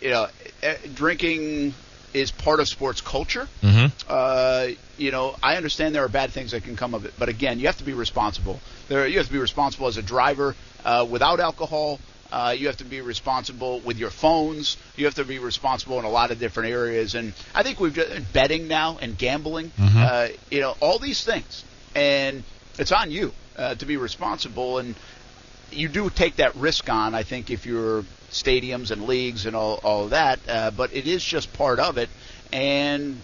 You 0.00 0.10
know, 0.10 0.26
eh, 0.62 0.76
drinking 0.94 1.74
is 2.16 2.30
part 2.30 2.60
of 2.60 2.68
sports 2.68 3.00
culture. 3.02 3.46
Mm-hmm. 3.62 3.86
Uh, 4.08 4.68
you 4.96 5.10
know, 5.10 5.36
I 5.42 5.56
understand 5.56 5.94
there 5.94 6.04
are 6.04 6.08
bad 6.08 6.30
things 6.30 6.52
that 6.52 6.64
can 6.64 6.74
come 6.74 6.94
of 6.94 7.04
it, 7.04 7.12
but 7.18 7.28
again, 7.28 7.58
you 7.60 7.66
have 7.66 7.76
to 7.78 7.84
be 7.84 7.92
responsible. 7.92 8.58
There, 8.88 9.06
you 9.06 9.18
have 9.18 9.26
to 9.26 9.32
be 9.32 9.38
responsible 9.38 9.86
as 9.86 9.98
a 9.98 10.02
driver 10.02 10.54
uh, 10.84 11.06
without 11.08 11.40
alcohol. 11.40 12.00
Uh, 12.32 12.54
you 12.58 12.66
have 12.66 12.78
to 12.78 12.84
be 12.84 13.00
responsible 13.02 13.80
with 13.80 13.98
your 13.98 14.10
phones. 14.10 14.76
You 14.96 15.04
have 15.04 15.14
to 15.16 15.24
be 15.24 15.38
responsible 15.38 15.98
in 15.98 16.04
a 16.04 16.10
lot 16.10 16.30
of 16.30 16.38
different 16.40 16.70
areas. 16.70 17.14
And 17.14 17.34
I 17.54 17.62
think 17.62 17.78
we've 17.78 17.94
just, 17.94 18.32
betting 18.32 18.66
now 18.66 18.98
and 19.00 19.16
gambling. 19.16 19.70
Mhm. 19.78 19.96
Uh, 19.96 20.28
you 20.50 20.60
know, 20.60 20.74
all 20.80 20.98
these 20.98 21.22
things, 21.22 21.64
and 21.94 22.42
it's 22.78 22.92
on 22.92 23.10
you 23.10 23.32
uh, 23.56 23.74
to 23.76 23.86
be 23.86 23.96
responsible. 23.96 24.78
And 24.78 24.94
you 25.72 25.88
do 25.88 26.10
take 26.10 26.36
that 26.36 26.54
risk 26.56 26.88
on. 26.88 27.14
I 27.14 27.22
think 27.22 27.50
if 27.50 27.66
you're 27.66 28.04
stadiums 28.30 28.90
and 28.90 29.06
leagues 29.06 29.46
and 29.46 29.56
all 29.56 29.80
all 29.82 30.04
of 30.04 30.10
that, 30.10 30.38
uh, 30.48 30.70
but 30.70 30.92
it 30.94 31.06
is 31.06 31.24
just 31.24 31.52
part 31.52 31.78
of 31.78 31.98
it. 31.98 32.08
And 32.52 33.20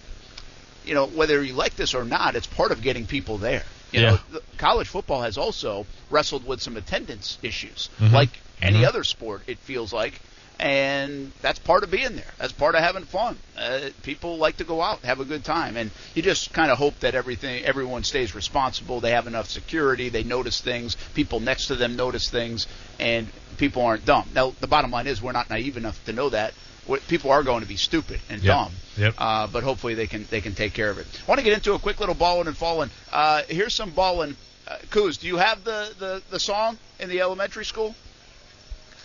you 0.85 0.93
know, 0.93 1.05
whether 1.07 1.41
you 1.41 1.53
like 1.53 1.75
this 1.75 1.93
or 1.93 2.03
not, 2.03 2.35
it's 2.35 2.47
part 2.47 2.71
of 2.71 2.81
getting 2.81 3.05
people 3.05 3.37
there. 3.37 3.63
You 3.91 4.01
Yeah. 4.01 4.17
know, 4.31 4.39
college 4.57 4.87
football 4.87 5.21
has 5.21 5.37
also 5.37 5.85
wrestled 6.09 6.45
with 6.45 6.61
some 6.61 6.75
attendance 6.75 7.37
issues, 7.41 7.89
Mhm. 7.99 8.11
like 8.11 8.29
any 8.61 8.79
Mhm. 8.79 8.87
other 8.87 9.03
sport. 9.03 9.43
It 9.47 9.59
feels 9.59 9.93
like, 9.93 10.19
and 10.63 11.33
that's 11.41 11.59
part 11.59 11.83
of 11.83 11.91
being 11.91 12.15
there. 12.15 12.31
That's 12.37 12.53
part 12.53 12.75
of 12.75 12.81
having 12.81 13.03
fun. 13.03 13.37
Uh, 13.57 13.89
people 14.01 14.37
like 14.37 14.57
to 14.57 14.63
go 14.63 14.81
out, 14.81 14.99
have 15.01 15.19
a 15.19 15.25
good 15.25 15.43
time, 15.43 15.75
and 15.75 15.91
you 16.15 16.21
just 16.21 16.53
kind 16.53 16.71
of 16.71 16.77
hope 16.77 16.97
that 17.01 17.15
everything, 17.15 17.65
everyone 17.65 18.03
stays 18.05 18.33
responsible. 18.33 19.01
They 19.01 19.11
have 19.11 19.27
enough 19.27 19.49
security. 19.49 20.07
They 20.07 20.23
notice 20.23 20.61
things. 20.61 20.95
People 21.15 21.41
next 21.41 21.67
to 21.67 21.75
them 21.75 21.97
notice 21.97 22.29
things, 22.29 22.65
and 22.97 23.27
people 23.57 23.81
aren't 23.83 24.05
dumb. 24.05 24.29
Now, 24.33 24.53
the 24.61 24.67
bottom 24.67 24.89
line 24.89 25.05
is 25.05 25.21
we're 25.21 25.33
not 25.33 25.49
naive 25.49 25.75
enough 25.75 26.03
to 26.05 26.13
know 26.13 26.29
that. 26.29 26.53
People 27.09 27.31
are 27.31 27.43
going 27.43 27.61
to 27.61 27.67
be 27.67 27.75
stupid 27.77 28.21
and 28.29 28.41
Yep. 28.41 28.53
dumb. 28.55 28.71
Yep. 28.97 29.13
Uh, 29.17 29.47
but 29.47 29.63
hopefully 29.63 29.95
they 29.95 30.07
can 30.07 30.25
they 30.29 30.39
can 30.41 30.55
take 30.55 30.73
care 30.73 30.89
of 30.89 30.97
it. 30.97 31.07
I 31.27 31.29
want 31.29 31.39
to 31.39 31.43
get 31.43 31.53
into 31.53 31.73
a 31.73 31.79
quick 31.79 31.99
little 31.99 32.15
balling 32.15 32.47
and 32.47 32.55
falling. 32.55 32.89
Uh, 33.11 33.41
here's 33.49 33.73
some 33.75 33.89
balling. 33.91 34.35
Uh, 34.65 34.77
Kuz, 34.91 35.19
do 35.19 35.27
you 35.27 35.35
have 35.37 35.65
the, 35.65 35.93
the, 35.99 36.21
the 36.29 36.39
song 36.39 36.77
in 37.01 37.09
the 37.09 37.19
elementary 37.19 37.65
school? 37.65 37.95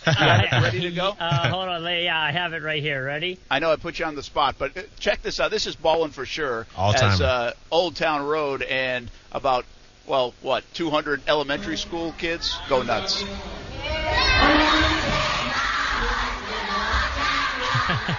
You 0.07 0.63
ready 0.63 0.81
to 0.81 0.91
go? 0.91 1.15
Uh, 1.19 1.49
hold 1.49 1.67
on, 1.67 1.83
yeah, 1.83 2.19
I 2.19 2.31
have 2.31 2.53
it 2.53 2.63
right 2.63 2.81
here. 2.81 3.03
Ready? 3.03 3.39
I 3.49 3.59
know 3.59 3.71
I 3.71 3.75
put 3.75 3.99
you 3.99 4.05
on 4.05 4.15
the 4.15 4.23
spot, 4.23 4.55
but 4.57 4.77
uh, 4.77 4.81
check 4.99 5.21
this 5.21 5.39
out. 5.39 5.51
This 5.51 5.67
is 5.67 5.75
balling 5.75 6.11
for 6.11 6.25
sure. 6.25 6.65
All-timer. 6.75 7.13
As 7.13 7.21
uh, 7.21 7.53
Old 7.71 7.95
Town 7.95 8.25
Road 8.25 8.61
and 8.61 9.09
about 9.31 9.65
well, 10.07 10.33
what 10.41 10.63
200 10.73 11.21
elementary 11.27 11.77
school 11.77 12.13
kids 12.17 12.57
go 12.67 12.81
nuts. 12.81 13.23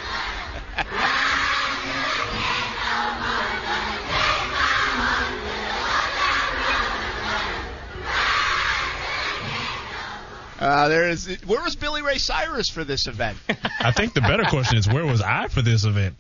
Uh, 10.61 10.89
there 10.89 11.09
is. 11.09 11.27
Where 11.47 11.63
was 11.63 11.75
Billy 11.75 12.03
Ray 12.03 12.19
Cyrus 12.19 12.69
for 12.69 12.85
this 12.85 13.07
event? 13.07 13.39
I 13.81 13.93
think 13.93 14.13
the 14.13 14.21
better 14.21 14.45
question 14.45 14.77
is 14.77 14.87
where 14.87 15.07
was 15.07 15.23
I 15.23 15.49
for 15.49 15.63
this 15.63 15.85
event? 15.85 16.17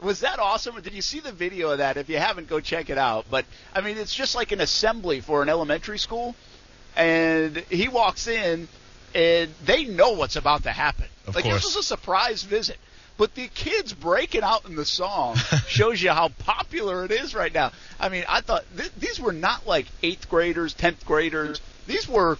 Was 0.00 0.20
that 0.20 0.38
awesome? 0.38 0.80
Did 0.80 0.94
you 0.94 1.02
see 1.02 1.20
the 1.20 1.32
video 1.32 1.70
of 1.70 1.78
that? 1.78 1.96
If 1.96 2.08
you 2.08 2.18
haven't, 2.18 2.48
go 2.48 2.60
check 2.60 2.88
it 2.88 2.96
out. 2.96 3.26
But 3.30 3.44
I 3.74 3.82
mean, 3.82 3.98
it's 3.98 4.14
just 4.14 4.34
like 4.34 4.52
an 4.52 4.62
assembly 4.62 5.20
for 5.20 5.42
an 5.42 5.50
elementary 5.50 5.98
school, 5.98 6.34
and 6.96 7.56
he 7.68 7.88
walks 7.88 8.26
in, 8.26 8.68
and 9.14 9.54
they 9.64 9.84
know 9.84 10.12
what's 10.12 10.36
about 10.36 10.62
to 10.62 10.70
happen. 10.70 11.06
Of 11.26 11.34
like 11.34 11.44
course. 11.44 11.62
this 11.62 11.76
was 11.76 11.84
a 11.84 11.86
surprise 11.86 12.44
visit. 12.44 12.78
But 13.18 13.34
the 13.34 13.48
kids 13.48 13.92
breaking 13.92 14.44
out 14.44 14.64
in 14.64 14.76
the 14.76 14.84
song 14.86 15.36
shows 15.66 16.00
you 16.00 16.10
how 16.10 16.28
popular 16.28 17.04
it 17.04 17.10
is 17.10 17.34
right 17.34 17.52
now. 17.52 17.72
I 18.00 18.08
mean, 18.08 18.24
I 18.28 18.40
thought 18.40 18.64
th- 18.76 18.92
these 18.96 19.20
were 19.20 19.32
not 19.32 19.66
like 19.66 19.86
eighth 20.02 20.30
graders, 20.30 20.72
tenth 20.72 21.04
graders. 21.04 21.60
These 21.88 22.08
were 22.08 22.38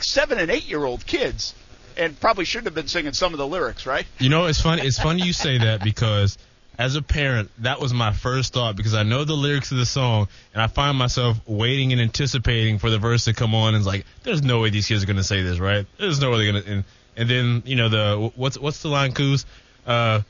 seven 0.00 0.38
and 0.38 0.50
eight 0.50 0.68
year 0.68 0.84
old 0.84 1.06
kids, 1.06 1.54
and 1.96 2.18
probably 2.18 2.44
shouldn't 2.44 2.66
have 2.66 2.74
been 2.74 2.88
singing 2.88 3.12
some 3.12 3.32
of 3.32 3.38
the 3.38 3.46
lyrics, 3.46 3.86
right? 3.86 4.06
You 4.18 4.28
know, 4.28 4.46
it's 4.46 4.60
funny. 4.60 4.82
It's 4.82 4.98
funny 4.98 5.22
you 5.22 5.32
say 5.32 5.58
that 5.58 5.82
because 5.82 6.38
as 6.78 6.94
a 6.94 7.02
parent, 7.02 7.50
that 7.58 7.80
was 7.80 7.94
my 7.94 8.12
first 8.12 8.52
thought 8.52 8.76
because 8.76 8.94
I 8.94 9.02
know 9.02 9.24
the 9.24 9.34
lyrics 9.34 9.72
of 9.72 9.78
the 9.78 9.86
song 9.86 10.28
and 10.52 10.62
I 10.62 10.66
find 10.66 10.98
myself 10.98 11.40
waiting 11.46 11.92
and 11.92 12.00
anticipating 12.00 12.78
for 12.78 12.90
the 12.90 12.98
verse 12.98 13.24
to 13.24 13.32
come 13.32 13.54
on 13.54 13.68
and 13.68 13.78
it's 13.78 13.86
like, 13.86 14.04
there's 14.24 14.42
no 14.42 14.60
way 14.60 14.70
these 14.70 14.86
kids 14.86 15.02
are 15.02 15.06
gonna 15.06 15.22
say 15.22 15.42
this, 15.42 15.58
right? 15.58 15.86
There's 15.98 16.20
no 16.20 16.30
way 16.30 16.38
they're 16.38 16.52
gonna. 16.52 16.74
And, 16.74 16.84
and 17.16 17.30
then 17.30 17.62
you 17.64 17.76
know 17.76 17.88
the 17.88 18.32
what's 18.36 18.58
what's 18.58 18.82
the 18.82 18.88
line, 18.88 19.12
Coos? 19.12 19.46
Uh, 19.86 20.20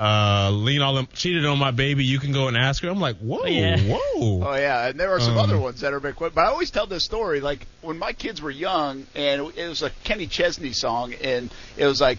uh, 0.00 0.50
lean 0.50 0.82
all 0.82 0.94
them 0.94 1.06
cheated 1.12 1.44
on 1.46 1.58
my 1.58 1.70
baby. 1.70 2.04
You 2.04 2.18
can 2.18 2.32
go 2.32 2.48
and 2.48 2.56
ask 2.56 2.82
her. 2.82 2.88
I'm 2.88 3.00
like, 3.00 3.16
whoa, 3.18 3.44
Yeah. 3.46 3.78
whoa. 3.80 4.44
Oh 4.48 4.54
yeah, 4.54 4.88
and 4.88 4.98
there 4.98 5.10
are 5.10 5.20
some 5.20 5.38
Um, 5.38 5.38
other 5.38 5.58
ones 5.58 5.80
that 5.80 5.92
are 5.92 6.00
big. 6.00 6.16
But 6.18 6.36
I 6.38 6.46
always 6.46 6.70
tell 6.70 6.86
this 6.86 7.04
story 7.04 7.40
like 7.40 7.66
when 7.82 7.98
my 7.98 8.12
kids 8.12 8.40
were 8.42 8.50
young, 8.50 9.06
and 9.14 9.40
it 9.56 9.68
was 9.68 9.82
a 9.82 9.90
Kenny 10.04 10.26
Chesney 10.26 10.72
song, 10.72 11.14
and 11.14 11.52
it 11.76 11.86
was 11.86 12.00
like 12.00 12.18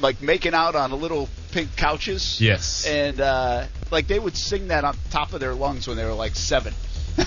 like 0.00 0.20
making 0.22 0.54
out 0.54 0.74
on 0.74 0.92
a 0.92 0.96
little 0.96 1.28
pink 1.50 1.76
couches. 1.76 2.40
Yes. 2.40 2.86
And 2.86 3.20
uh, 3.20 3.66
like 3.90 4.06
they 4.06 4.18
would 4.18 4.36
sing 4.36 4.68
that 4.68 4.84
on 4.84 4.96
top 5.10 5.32
of 5.34 5.40
their 5.40 5.54
lungs 5.54 5.86
when 5.88 5.96
they 5.96 6.04
were 6.04 6.14
like 6.14 6.34
seven. 6.36 6.72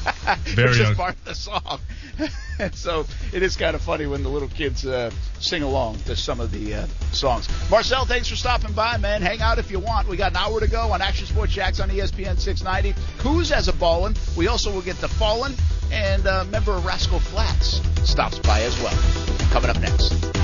Very 0.44 0.70
Which 0.70 0.80
is 0.80 0.96
part 0.96 1.14
of 1.14 1.24
the 1.24 1.34
song. 1.34 1.80
and 2.58 2.74
so 2.74 3.06
it 3.32 3.42
is 3.42 3.56
kind 3.56 3.74
of 3.74 3.82
funny 3.82 4.06
when 4.06 4.22
the 4.22 4.28
little 4.28 4.48
kids 4.48 4.86
uh, 4.86 5.10
sing 5.38 5.62
along 5.62 5.98
to 6.00 6.16
some 6.16 6.40
of 6.40 6.50
the 6.52 6.74
uh, 6.74 6.86
songs. 7.12 7.48
Marcel, 7.70 8.04
thanks 8.04 8.28
for 8.28 8.36
stopping 8.36 8.72
by, 8.72 8.96
man. 8.96 9.22
Hang 9.22 9.40
out 9.40 9.58
if 9.58 9.70
you 9.70 9.78
want. 9.78 10.08
We 10.08 10.16
got 10.16 10.32
an 10.32 10.36
hour 10.36 10.60
to 10.60 10.68
go 10.68 10.92
on 10.92 11.02
Action 11.02 11.26
Sports 11.26 11.52
Jax 11.52 11.80
on 11.80 11.88
ESPN 11.90 12.38
690. 12.38 12.98
Coos 13.18 13.50
has 13.50 13.68
a 13.68 13.72
ballin'. 13.72 14.14
We 14.36 14.48
also 14.48 14.72
will 14.72 14.82
get 14.82 14.96
the 14.96 15.08
Fallen, 15.08 15.54
and 15.92 16.26
uh, 16.26 16.44
member 16.44 16.72
of 16.72 16.84
Rascal 16.84 17.20
Flatts 17.20 17.80
stops 18.08 18.38
by 18.38 18.60
as 18.62 18.80
well. 18.80 18.96
Coming 19.50 19.70
up 19.70 19.80
next. 19.80 20.39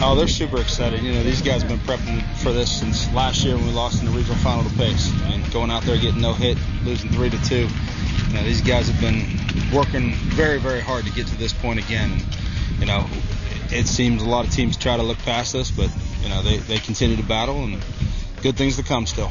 Oh, 0.00 0.14
they're 0.16 0.28
super 0.28 0.60
excited. 0.60 1.02
You 1.02 1.12
know, 1.12 1.22
these 1.22 1.40
guys 1.40 1.62
have 1.62 1.70
been 1.70 1.78
prepping 1.80 2.22
for 2.38 2.52
this 2.52 2.80
since 2.80 3.10
last 3.14 3.44
year 3.44 3.56
when 3.56 3.66
we 3.66 3.72
lost 3.72 4.00
in 4.00 4.06
the 4.06 4.12
regional 4.12 4.36
final 4.36 4.68
to 4.68 4.76
Pace. 4.76 5.12
And 5.24 5.50
going 5.52 5.70
out 5.70 5.82
there 5.84 5.96
getting 5.96 6.20
no 6.20 6.32
hit, 6.32 6.58
losing 6.84 7.10
three 7.10 7.30
to 7.30 7.44
two. 7.44 7.68
You 8.28 8.34
know, 8.34 8.42
these 8.42 8.60
guys 8.60 8.88
have 8.88 9.00
been 9.00 9.24
working 9.74 10.12
very, 10.14 10.58
very 10.58 10.80
hard 10.80 11.04
to 11.06 11.12
get 11.12 11.26
to 11.28 11.36
this 11.36 11.52
point 11.52 11.78
again. 11.78 12.20
You 12.80 12.86
know, 12.86 13.06
it 13.70 13.86
seems 13.86 14.22
a 14.22 14.28
lot 14.28 14.46
of 14.46 14.52
teams 14.52 14.76
try 14.76 14.96
to 14.96 15.02
look 15.02 15.18
past 15.18 15.54
us, 15.54 15.70
but 15.70 15.90
you 16.22 16.28
know 16.28 16.42
they, 16.42 16.58
they 16.58 16.78
continue 16.78 17.16
to 17.16 17.22
battle 17.22 17.64
and 17.64 17.82
good 18.42 18.56
things 18.56 18.76
to 18.76 18.82
come 18.82 19.06
still. 19.06 19.30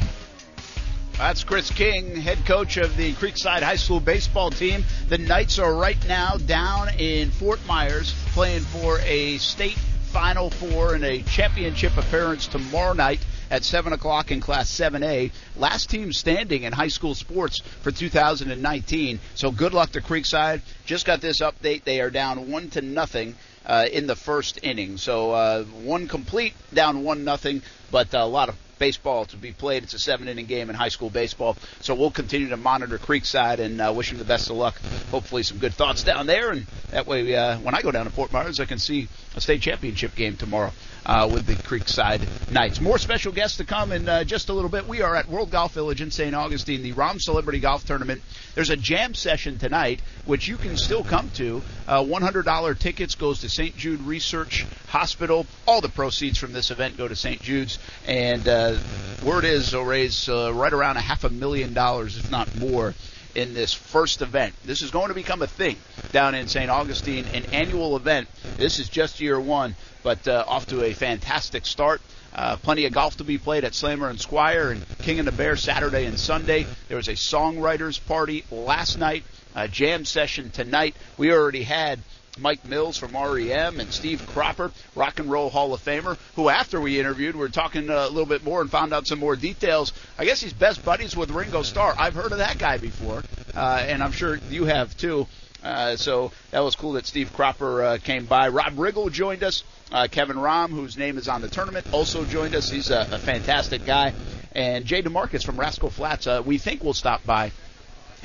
That's 1.18 1.44
Chris 1.44 1.70
King, 1.70 2.16
head 2.16 2.44
coach 2.44 2.76
of 2.76 2.96
the 2.96 3.12
Creekside 3.14 3.62
High 3.62 3.76
School 3.76 4.00
baseball 4.00 4.50
team. 4.50 4.84
The 5.08 5.18
Knights 5.18 5.60
are 5.60 5.72
right 5.72 6.02
now 6.08 6.36
down 6.38 6.88
in 6.98 7.30
Fort 7.30 7.64
Myers 7.66 8.14
playing 8.32 8.62
for 8.62 8.98
a 9.00 9.38
state 9.38 9.78
Final 10.14 10.48
Four 10.48 10.94
and 10.94 11.04
a 11.04 11.22
championship 11.22 11.96
appearance 11.96 12.46
tomorrow 12.46 12.92
night 12.92 13.18
at 13.50 13.64
7 13.64 13.92
o'clock 13.92 14.30
in 14.30 14.40
Class 14.40 14.70
7A. 14.70 15.32
Last 15.56 15.90
team 15.90 16.12
standing 16.12 16.62
in 16.62 16.72
high 16.72 16.86
school 16.86 17.16
sports 17.16 17.58
for 17.82 17.90
2019. 17.90 19.18
So 19.34 19.50
good 19.50 19.74
luck 19.74 19.90
to 19.90 20.00
Creekside. 20.00 20.60
Just 20.86 21.04
got 21.04 21.20
this 21.20 21.40
update. 21.40 21.82
They 21.82 22.00
are 22.00 22.10
down 22.10 22.48
1 22.48 22.70
to 22.70 22.82
nothing. 22.82 23.34
Uh, 23.66 23.86
in 23.90 24.06
the 24.06 24.14
first 24.14 24.60
inning, 24.62 24.98
so 24.98 25.30
uh, 25.30 25.64
one 25.64 26.06
complete, 26.06 26.52
down 26.74 27.02
one 27.02 27.24
nothing, 27.24 27.62
but 27.90 28.12
a 28.12 28.26
lot 28.26 28.50
of 28.50 28.56
baseball 28.78 29.24
to 29.26 29.36
be 29.36 29.52
played. 29.52 29.82
It's 29.82 29.94
a 29.94 29.98
seven 29.98 30.28
inning 30.28 30.46
game 30.46 30.70
in 30.70 30.76
high 30.76 30.88
school 30.88 31.10
baseball. 31.10 31.56
So 31.80 31.94
we'll 31.94 32.10
continue 32.10 32.48
to 32.48 32.56
monitor 32.56 32.98
Creekside 32.98 33.58
and 33.58 33.80
uh, 33.80 33.92
wish 33.94 34.10
them 34.10 34.18
the 34.18 34.24
best 34.24 34.50
of 34.50 34.56
luck. 34.56 34.80
Hopefully, 35.10 35.42
some 35.42 35.58
good 35.58 35.74
thoughts 35.74 36.02
down 36.02 36.26
there. 36.26 36.50
And 36.50 36.66
that 36.90 37.06
way, 37.06 37.34
uh, 37.34 37.58
when 37.58 37.74
I 37.74 37.82
go 37.82 37.90
down 37.90 38.04
to 38.04 38.10
Fort 38.10 38.32
Myers, 38.32 38.60
I 38.60 38.64
can 38.64 38.78
see 38.78 39.08
a 39.36 39.40
state 39.40 39.62
championship 39.62 40.14
game 40.14 40.36
tomorrow 40.36 40.72
uh, 41.06 41.28
with 41.32 41.46
the 41.46 41.54
Creekside 41.54 42.26
Knights. 42.50 42.80
More 42.80 42.98
special 42.98 43.32
guests 43.32 43.58
to 43.58 43.64
come 43.64 43.92
in 43.92 44.08
uh, 44.08 44.24
just 44.24 44.48
a 44.48 44.52
little 44.52 44.70
bit. 44.70 44.86
We 44.88 45.02
are 45.02 45.14
at 45.14 45.28
World 45.28 45.50
Golf 45.50 45.74
Village 45.74 46.00
in 46.00 46.10
St. 46.10 46.34
Augustine, 46.34 46.82
the 46.82 46.92
Rahm 46.92 47.20
Celebrity 47.20 47.60
Golf 47.60 47.84
Tournament. 47.84 48.22
There's 48.54 48.70
a 48.70 48.76
jam 48.76 49.14
session 49.14 49.58
tonight, 49.58 50.00
which 50.24 50.48
you 50.48 50.56
can 50.56 50.76
still 50.76 51.04
come 51.04 51.30
to. 51.34 51.62
Uh, 51.86 52.02
$100 52.02 52.78
tickets 52.78 53.14
goes 53.14 53.40
to 53.40 53.48
St. 53.48 53.76
Jude 53.76 54.00
Research 54.02 54.66
Hospital. 54.88 55.46
All 55.66 55.80
the 55.80 55.88
proceeds 55.88 56.38
from 56.38 56.52
this 56.52 56.70
event 56.70 56.96
go 56.96 57.08
to 57.08 57.16
St. 57.16 57.40
Jude's. 57.40 57.78
And 58.06 58.46
uh, 58.48 58.76
word 59.24 59.44
is 59.44 59.70
they'll 59.70 59.84
raise 59.84 60.28
uh, 60.28 60.52
right 60.54 60.72
around 60.72 60.96
a 60.96 61.00
half 61.00 61.24
a 61.24 61.30
million 61.30 61.74
dollars, 61.74 62.16
if 62.16 62.30
not 62.30 62.54
more, 62.56 62.94
in 63.34 63.54
this 63.54 63.72
first 63.72 64.22
event. 64.22 64.54
This 64.64 64.82
is 64.82 64.90
going 64.90 65.08
to 65.08 65.14
become 65.14 65.42
a 65.42 65.46
thing 65.46 65.76
down 66.12 66.34
in 66.34 66.46
St. 66.46 66.70
Augustine, 66.70 67.26
an 67.32 67.44
annual 67.52 67.96
event. 67.96 68.28
This 68.56 68.78
is 68.78 68.88
just 68.88 69.20
year 69.20 69.38
one, 69.38 69.74
but 70.02 70.26
uh, 70.28 70.44
off 70.46 70.66
to 70.68 70.82
a 70.82 70.92
fantastic 70.92 71.66
start. 71.66 72.00
Uh, 72.34 72.56
plenty 72.56 72.84
of 72.84 72.92
golf 72.92 73.16
to 73.18 73.24
be 73.24 73.38
played 73.38 73.64
at 73.64 73.74
Slammer 73.74 74.08
and 74.08 74.20
Squire 74.20 74.70
and 74.70 74.84
King 75.02 75.20
and 75.20 75.28
the 75.28 75.32
Bear 75.32 75.56
Saturday 75.56 76.04
and 76.04 76.18
Sunday. 76.18 76.66
There 76.88 76.96
was 76.96 77.08
a 77.08 77.12
songwriters 77.12 78.04
party 78.04 78.44
last 78.50 78.98
night, 78.98 79.22
a 79.54 79.68
jam 79.68 80.04
session 80.04 80.50
tonight. 80.50 80.96
We 81.16 81.32
already 81.32 81.62
had 81.62 82.00
Mike 82.38 82.64
Mills 82.64 82.98
from 82.98 83.12
REM 83.12 83.78
and 83.78 83.92
Steve 83.92 84.26
Cropper, 84.26 84.72
Rock 84.94 85.20
and 85.20 85.30
Roll 85.30 85.50
Hall 85.50 85.72
of 85.72 85.84
Famer, 85.84 86.18
who 86.34 86.48
after 86.48 86.80
we 86.80 86.98
interviewed, 86.98 87.36
we 87.36 87.44
are 87.44 87.48
talking 87.48 87.88
uh, 87.88 88.06
a 88.06 88.08
little 88.08 88.26
bit 88.26 88.44
more 88.44 88.60
and 88.60 88.70
found 88.70 88.92
out 88.92 89.06
some 89.06 89.18
more 89.18 89.36
details. 89.36 89.92
I 90.18 90.24
guess 90.24 90.40
he's 90.40 90.52
best 90.52 90.84
buddies 90.84 91.16
with 91.16 91.30
Ringo 91.30 91.62
Starr. 91.62 91.94
I've 91.96 92.14
heard 92.14 92.32
of 92.32 92.38
that 92.38 92.58
guy 92.58 92.78
before, 92.78 93.22
uh, 93.54 93.84
and 93.86 94.02
I'm 94.02 94.12
sure 94.12 94.36
you 94.50 94.64
have 94.64 94.96
too. 94.96 95.26
Uh, 95.62 95.96
so 95.96 96.30
that 96.50 96.60
was 96.60 96.76
cool 96.76 96.92
that 96.92 97.06
Steve 97.06 97.32
Cropper 97.32 97.82
uh, 97.82 97.98
came 97.98 98.26
by. 98.26 98.48
Rob 98.48 98.74
Riggle 98.74 99.10
joined 99.10 99.42
us. 99.42 99.64
Uh, 99.90 100.08
Kevin 100.10 100.36
Rahm, 100.36 100.70
whose 100.70 100.98
name 100.98 101.16
is 101.16 101.28
on 101.28 101.40
the 101.40 101.48
tournament, 101.48 101.86
also 101.92 102.24
joined 102.24 102.54
us. 102.54 102.68
He's 102.68 102.90
a, 102.90 103.08
a 103.12 103.18
fantastic 103.18 103.86
guy. 103.86 104.12
And 104.52 104.84
Jay 104.84 105.02
DeMarcus 105.02 105.44
from 105.44 105.58
Rascal 105.58 105.90
Flatts, 105.90 106.26
uh, 106.26 106.42
we 106.44 106.58
think 106.58 106.82
will 106.82 106.94
stop 106.94 107.24
by 107.24 107.52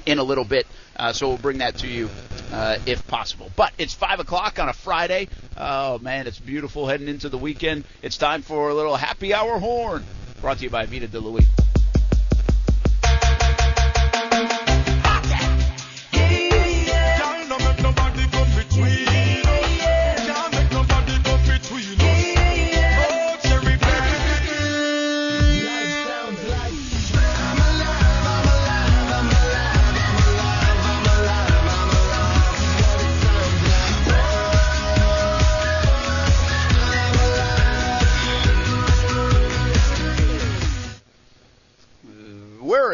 in 0.06 0.20
a 0.20 0.24
little 0.24 0.44
bit. 0.44 0.68
Uh, 1.00 1.14
so 1.14 1.30
we'll 1.30 1.38
bring 1.38 1.60
that 1.60 1.78
to 1.78 1.88
you 1.88 2.10
uh, 2.52 2.78
if 2.86 3.08
possible. 3.08 3.50
But 3.56 3.72
it's 3.78 3.94
5 3.94 4.20
o'clock 4.20 4.60
on 4.60 4.68
a 4.68 4.74
Friday. 4.74 5.30
Oh, 5.58 5.98
man, 6.00 6.28
it's 6.28 6.40
beautiful 6.40 6.88
heading 6.88 7.08
into 7.08 7.30
the 7.30 7.38
weekend. 7.38 7.86
It's 8.02 8.18
time 8.18 8.42
for 8.42 8.70
a 8.70 8.74
little 8.74 8.98
happy 8.98 9.34
hour 9.34 9.60
horn 9.60 10.04
brought 10.42 10.58
to 10.58 10.66
you 10.66 10.70
by 10.70 10.86
Vita 10.86 11.08
de 11.08 11.20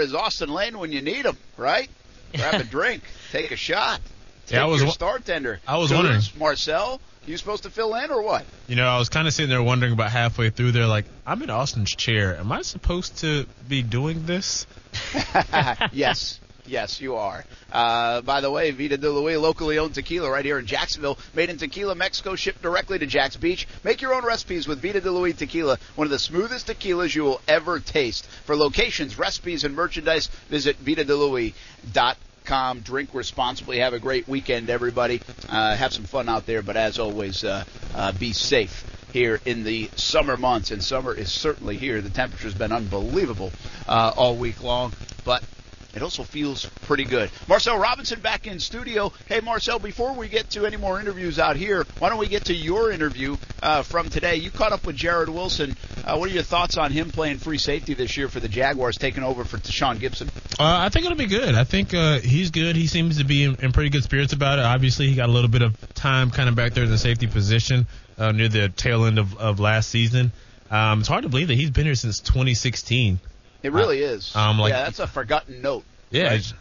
is 0.06 0.16
Austin 0.16 0.50
Lane 0.50 0.80
when 0.80 0.92
you 0.92 1.02
need 1.02 1.26
him, 1.26 1.38
right? 1.58 1.90
Grab 2.34 2.62
a 2.62 2.64
drink, 2.64 3.04
take 3.32 3.52
a 3.52 3.56
shot. 3.56 4.00
Take 4.48 4.56
Yeah, 4.56 4.64
I 4.64 4.68
was 4.68 4.82
your 4.82 4.92
star 4.92 5.20
tender. 5.20 5.60
I 5.68 5.78
was 5.78 5.92
wondering. 5.92 6.22
Marcel, 6.38 7.02
you 7.26 7.36
supposed 7.38 7.64
to 7.64 7.70
fill 7.70 7.96
in 7.96 8.12
or 8.12 8.22
what? 8.22 8.46
You 8.68 8.76
know, 8.76 8.88
I 8.88 9.00
was 9.00 9.10
kind 9.10 9.28
of 9.28 9.34
sitting 9.34 9.50
there 9.50 9.64
wondering 9.64 9.94
about 9.94 10.12
halfway 10.12 10.52
through 10.52 10.72
there, 10.72 10.86
like, 10.86 11.06
I'm 11.26 11.42
in 11.42 11.50
Austin's 11.50 11.94
chair. 11.96 12.38
Am 12.38 12.52
I 12.52 12.62
supposed 12.62 13.18
to 13.20 13.48
be 13.68 13.82
doing 13.82 14.26
this? 14.26 14.68
yes. 15.92 16.40
Yes, 16.68 17.00
you 17.00 17.16
are. 17.16 17.46
Uh, 17.72 18.22
by 18.22 18.42
the 18.42 18.50
way, 18.50 18.72
Vita 18.72 18.98
de 18.98 19.10
Louis, 19.10 19.38
locally 19.38 19.78
owned 19.78 19.94
tequila 19.94 20.32
right 20.32 20.44
here 20.44 20.58
in 20.58 20.66
Jacksonville, 20.66 21.20
made 21.36 21.50
in 21.50 21.58
Tequila, 21.58 21.94
Mexico, 21.96 22.36
shipped 22.36 22.62
directly 22.62 22.98
to 22.98 23.06
Jax 23.06 23.36
Beach. 23.36 23.68
Make 23.84 24.02
your 24.02 24.14
own 24.16 24.26
recipes 24.26 24.68
with 24.68 24.82
Vita 24.82 25.00
de 25.00 25.12
Louis 25.12 25.34
tequila, 25.34 25.78
one 25.96 26.08
of 26.08 26.12
the 26.12 26.20
smoothest 26.20 26.68
tequilas 26.68 27.14
you 27.14 27.24
will 27.24 27.42
ever 27.48 27.80
taste. 27.80 28.26
For 28.46 28.56
locations, 28.56 29.20
recipes, 29.20 29.64
and 29.64 29.76
merchandise, 29.76 30.28
visit 30.50 30.84
VitaDeLouis.com. 30.84 32.80
Drink 32.82 33.10
responsibly. 33.14 33.80
Have 33.80 33.94
a 33.94 34.00
great 34.00 34.28
weekend, 34.28 34.70
everybody. 34.70 35.22
Uh, 35.50 35.76
have 35.76 35.94
some 35.94 36.04
fun 36.06 36.30
out 36.30 36.46
there, 36.46 36.62
but 36.62 36.78
as 36.78 37.00
always, 37.00 37.44
uh, 37.44 37.64
uh, 37.94 38.12
be 38.14 38.34
safe 38.34 38.86
here 39.14 39.40
in 39.46 39.64
the 39.64 39.90
summer 39.96 40.36
months, 40.36 40.72
and 40.72 40.84
summer 40.84 41.14
is 41.14 41.32
certainly 41.32 41.78
here. 41.78 42.02
The 42.02 42.10
temperature's 42.10 42.54
been 42.54 42.72
unbelievable 42.72 43.52
uh, 43.88 44.12
all 44.16 44.36
week 44.36 44.62
long, 44.62 44.94
but 45.24 45.44
it 45.96 46.02
also 46.02 46.24
feels 46.24 46.66
pretty 46.84 47.06
good. 47.06 47.32
Marcel 47.48 47.78
Robinson 47.78 48.20
back 48.20 48.48
in 48.48 48.60
studio. 48.60 49.14
Hey, 49.28 49.40
Marcel, 49.40 49.80
before 49.80 50.14
we 50.14 50.28
get 50.28 50.50
to 50.52 50.66
any 50.66 50.78
more 50.78 51.00
interviews 51.00 51.40
out 51.40 51.56
here, 51.56 51.86
why 52.00 52.10
don't 52.10 52.18
we 52.18 52.28
get 52.28 52.46
to 52.46 52.54
your 52.54 52.92
interview 52.92 53.38
uh, 53.64 53.82
from 53.82 54.10
today? 54.10 54.36
You 54.36 54.52
caught 54.52 54.74
up 54.74 54.86
with 54.86 54.98
Jarrod 54.98 55.30
Wilson. 55.30 55.76
Uh, 56.04 56.18
what 56.18 56.30
are 56.30 56.34
your 56.34 56.44
thoughts 56.44 56.78
on 56.78 56.92
him 56.92 57.12
playing 57.12 57.38
free 57.38 57.58
safety 57.58 57.94
this 57.94 58.18
year 58.18 58.28
for 58.28 58.40
the 58.40 58.50
Jaguars, 58.50 58.98
taking 58.98 59.24
over 59.24 59.46
for 59.46 59.58
Tashaun 59.58 59.98
Gipson? 59.98 60.28
Uh, 60.60 60.86
I 60.86 60.90
think 60.90 61.06
it'll 61.06 61.18
be 61.18 61.28
good. 61.28 61.56
I 61.56 61.64
think 61.64 61.94
uh, 61.94 62.20
he's 62.20 62.52
good. 62.52 62.76
He 62.76 62.88
seems 62.88 63.18
to 63.20 63.24
be 63.24 63.44
in, 63.44 63.56
in 63.56 63.72
pretty 63.72 63.90
good 63.90 64.04
spirits 64.04 64.34
about 64.34 64.60
it. 64.60 64.66
Obviously, 64.66 65.08
he 65.08 65.16
got 65.16 65.30
a 65.30 65.32
little 65.32 65.50
bit 65.50 65.62
of 65.62 65.94
time 65.94 66.30
kind 66.30 66.50
of 66.50 66.56
back 66.56 66.74
there 66.74 66.84
in 66.84 66.90
the 66.90 66.98
safety 66.98 67.28
position 67.28 67.88
uh, 68.18 68.32
near 68.32 68.50
the 68.50 68.70
tail 68.70 69.06
end 69.06 69.18
of, 69.18 69.38
of 69.38 69.60
last 69.60 69.90
season. 69.90 70.32
Um, 70.70 71.00
it's 71.00 71.08
hard 71.08 71.24
to 71.24 71.30
believe 71.30 71.48
that 71.48 71.56
he's 71.56 71.70
been 71.70 71.86
here 71.86 71.96
since 71.96 72.20
2016. 72.20 73.20
It 73.66 73.72
really 73.74 74.00
is. 74.00 74.36
um, 74.36 74.60
like- 74.60 74.72
yeah, 74.72 74.84
that's 74.84 75.00
a 75.00 75.08
forgotten 75.08 75.62
note. 75.62 75.84
Yeah, 76.12 76.30
right? 76.30 76.54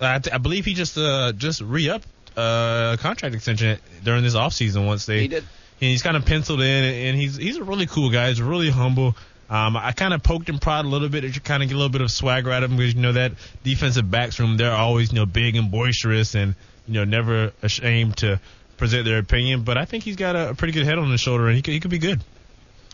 I, 0.00 0.20
I 0.32 0.38
believe 0.38 0.64
he 0.64 0.74
just 0.74 0.96
uh, 0.98 1.32
just 1.32 1.60
re-upped 1.60 2.06
uh, 2.36 2.96
a 2.98 2.98
contract 3.00 3.34
extension 3.34 3.78
during 4.04 4.22
this 4.22 4.34
offseason 4.34 4.86
once 4.86 5.06
they 5.06 5.20
He 5.20 5.28
did. 5.28 5.44
And 5.78 5.90
he's 5.90 6.02
kind 6.02 6.16
of 6.16 6.24
penciled 6.24 6.60
in, 6.62 6.84
and 6.84 7.16
he's 7.18 7.36
he's 7.36 7.58
a 7.58 7.64
really 7.64 7.86
cool 7.86 8.10
guy. 8.10 8.28
He's 8.28 8.40
really 8.40 8.70
humble. 8.70 9.14
Um, 9.50 9.76
I 9.76 9.92
kind 9.92 10.12
of 10.14 10.22
poked 10.22 10.48
and 10.48 10.60
prodded 10.60 10.86
a 10.86 10.88
little 10.88 11.08
bit 11.08 11.32
to 11.34 11.40
kind 11.40 11.62
of 11.62 11.68
get 11.68 11.74
a 11.74 11.78
little 11.78 11.92
bit 11.92 12.00
of 12.00 12.10
swagger 12.10 12.50
out 12.50 12.62
of 12.64 12.70
him 12.70 12.78
because 12.78 12.94
you 12.94 13.00
know 13.02 13.12
that 13.12 13.32
defensive 13.62 14.10
backs 14.10 14.40
room 14.40 14.56
they're 14.56 14.72
always 14.72 15.12
you 15.12 15.18
know 15.18 15.26
big 15.26 15.54
and 15.54 15.70
boisterous 15.70 16.34
and 16.34 16.54
you 16.88 16.94
know 16.94 17.04
never 17.04 17.52
ashamed 17.62 18.16
to 18.18 18.40
present 18.78 19.04
their 19.04 19.18
opinion. 19.18 19.62
But 19.62 19.76
I 19.78 19.84
think 19.84 20.02
he's 20.02 20.16
got 20.16 20.34
a, 20.34 20.50
a 20.50 20.54
pretty 20.54 20.72
good 20.72 20.84
head 20.86 20.98
on 20.98 21.10
his 21.10 21.20
shoulder 21.20 21.46
and 21.46 21.56
he 21.56 21.62
could, 21.62 21.74
he 21.74 21.80
could 21.80 21.90
be 21.90 21.98
good. 21.98 22.22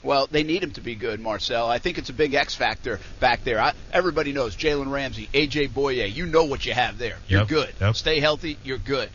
Well, 0.02 0.26
they 0.30 0.42
need 0.42 0.62
him 0.62 0.72
to 0.72 0.80
be 0.80 0.94
good, 0.96 1.20
Marcel. 1.20 1.68
I 1.68 1.78
think 1.78 1.96
it's 1.98 2.10
a 2.10 2.12
big 2.12 2.34
X 2.34 2.54
factor 2.54 2.98
back 3.20 3.44
there. 3.44 3.60
I, 3.60 3.72
everybody 3.92 4.32
knows 4.32 4.56
Jalen 4.56 4.90
Ramsey, 4.90 5.28
AJ 5.32 5.70
Bouye. 5.70 6.12
You 6.12 6.26
know 6.26 6.44
what 6.44 6.66
you 6.66 6.72
have 6.72 6.98
there. 6.98 7.16
You're 7.28 7.40
Yep, 7.40 7.48
good. 7.48 7.74
yep. 7.80 7.94
Stay 7.96 8.18
healthy. 8.20 8.58
You're 8.64 8.78
good. 8.78 9.08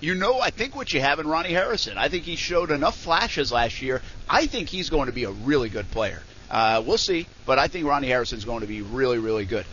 You 0.00 0.14
know, 0.14 0.40
I 0.40 0.50
think 0.50 0.74
what 0.76 0.92
you 0.92 1.00
have 1.00 1.18
in 1.20 1.26
Ronnie 1.28 1.52
Harrison. 1.52 1.96
I 1.96 2.08
think 2.08 2.24
he 2.24 2.36
showed 2.36 2.70
enough 2.72 2.96
flashes 2.98 3.52
last 3.52 3.80
year. 3.80 4.02
I 4.28 4.46
think 4.46 4.68
he's 4.68 4.90
going 4.90 5.06
to 5.06 5.12
be 5.12 5.24
a 5.24 5.30
really 5.30 5.68
good 5.68 5.90
player. 5.92 6.20
Uh, 6.50 6.82
we'll 6.86 6.98
see, 6.98 7.26
but 7.46 7.58
I 7.58 7.68
think 7.68 7.86
Ronnie 7.86 8.08
Harrison's 8.08 8.44
going 8.44 8.60
to 8.60 8.66
be 8.66 8.82
really, 8.82 9.18
really 9.18 9.44
good. 9.46 9.64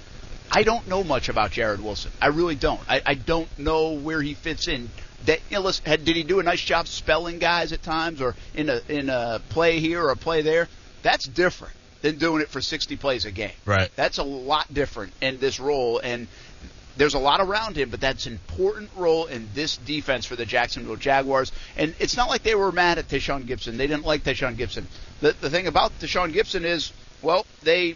I 0.52 0.64
don't 0.64 0.88
know 0.88 1.04
much 1.04 1.28
about 1.30 1.52
Jarrod 1.52 1.80
Wilson. 1.82 2.12
I 2.22 2.28
really 2.28 2.56
don't. 2.56 2.80
I, 2.88 3.02
I 3.06 3.14
don't 3.16 3.50
know 3.60 3.92
where 3.94 4.22
he 4.22 4.36
fits 4.36 4.68
in. 4.68 4.90
That, 5.26 5.40
had, 5.86 6.06
did 6.06 6.16
he 6.16 6.24
do 6.24 6.40
a 6.40 6.44
nice 6.44 6.62
job 6.62 6.88
spelling 6.88 7.40
guys 7.40 7.74
at 7.74 7.84
times, 7.84 8.22
or 8.22 8.36
in 8.54 8.70
a 8.70 8.82
in 8.88 9.10
a 9.10 9.42
play 9.50 9.80
here 9.80 10.02
or 10.02 10.12
a 10.12 10.16
play 10.16 10.42
there? 10.42 10.68
That's 11.02 11.26
different 11.26 11.76
than 12.02 12.18
doing 12.18 12.42
it 12.42 12.50
for 12.50 12.62
60 12.62 12.96
plays 12.98 13.26
a 13.26 13.32
game. 13.32 13.52
Right. 13.66 13.90
That's 13.96 14.18
a 14.18 14.24
lot 14.24 14.74
different 14.74 15.14
in 15.22 15.40
this 15.40 15.60
role, 15.60 16.00
and 16.00 16.28
there's 16.98 17.14
a 17.14 17.20
lot 17.20 17.40
around 17.40 17.78
him, 17.78 17.90
but 17.90 18.02
that's 18.02 18.26
an 18.26 18.34
important 18.34 18.90
role 18.96 19.26
in 19.26 19.48
this 19.54 19.78
defense 19.78 20.26
for 20.26 20.36
the 20.36 20.46
Jacksonville 20.46 20.98
Jaguars. 20.98 21.52
And 21.78 21.96
it's 22.00 22.18
not 22.18 22.30
like 22.30 22.44
they 22.44 22.56
were 22.56 22.72
mad 22.72 22.98
at 22.98 23.08
Tashaun 23.08 23.44
Gipson. 23.44 23.78
They 23.78 23.88
didn't 23.88 24.06
like 24.06 24.24
Tashaun 24.24 24.56
Gipson. 24.56 24.84
The 25.22 25.34
the 25.40 25.50
thing 25.50 25.68
about 25.68 25.98
Tashaun 26.00 26.34
Gipson 26.34 26.64
is, 26.66 26.92
well, 27.22 27.46
they 27.64 27.96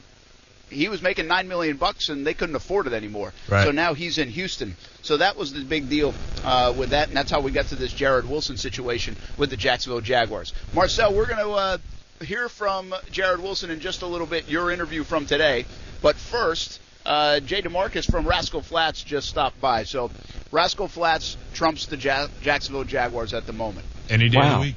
he 0.69 0.89
was 0.89 1.01
making 1.01 1.27
nine 1.27 1.47
million 1.47 1.77
bucks 1.77 2.09
and 2.09 2.25
they 2.25 2.33
couldn't 2.33 2.55
afford 2.55 2.87
it 2.87 2.93
anymore. 2.93 3.33
Right. 3.49 3.65
So 3.65 3.71
now 3.71 3.93
he's 3.93 4.17
in 4.17 4.29
Houston. 4.29 4.75
So 5.01 5.17
that 5.17 5.37
was 5.37 5.53
the 5.53 5.63
big 5.63 5.89
deal 5.89 6.13
uh, 6.43 6.73
with 6.75 6.91
that, 6.91 7.09
and 7.09 7.17
that's 7.17 7.31
how 7.31 7.41
we 7.41 7.51
got 7.51 7.67
to 7.67 7.75
this 7.75 7.93
Jarrod 7.93 8.25
Wilson 8.25 8.57
situation 8.57 9.15
with 9.37 9.49
the 9.49 9.57
Jacksonville 9.57 10.01
Jaguars. 10.01 10.53
Marcel, 10.73 11.13
we're 11.13 11.27
going 11.27 11.45
to 11.45 11.51
uh, 11.51 11.77
hear 12.23 12.49
from 12.49 12.91
Jarrod 13.11 13.39
Wilson 13.39 13.69
in 13.69 13.79
just 13.79 14.01
a 14.01 14.07
little 14.07 14.27
bit. 14.27 14.49
Your 14.49 14.71
interview 14.71 15.03
from 15.03 15.25
today, 15.25 15.65
but 16.01 16.15
first. 16.15 16.79
Uh, 17.05 17.41
Jay 17.41 17.61
DeMarcus 17.61 18.09
from 18.09 18.25
Rascal 18.25 18.61
Flatts 18.61 19.03
just 19.03 19.27
stopped 19.27 19.59
by. 19.59 19.83
So, 19.83 20.09
Rascal 20.53 20.87
Flatts 20.87 21.35
trumps 21.53 21.85
the 21.87 21.97
ja- 21.97 22.29
Jacksonville 22.41 22.85
Jaguars 22.85 23.33
at 23.33 23.45
the 23.45 23.51
moment. 23.51 23.85
Any 24.09 24.29
day 24.29 24.39
of 24.39 24.53
the 24.53 24.59
week. 24.61 24.75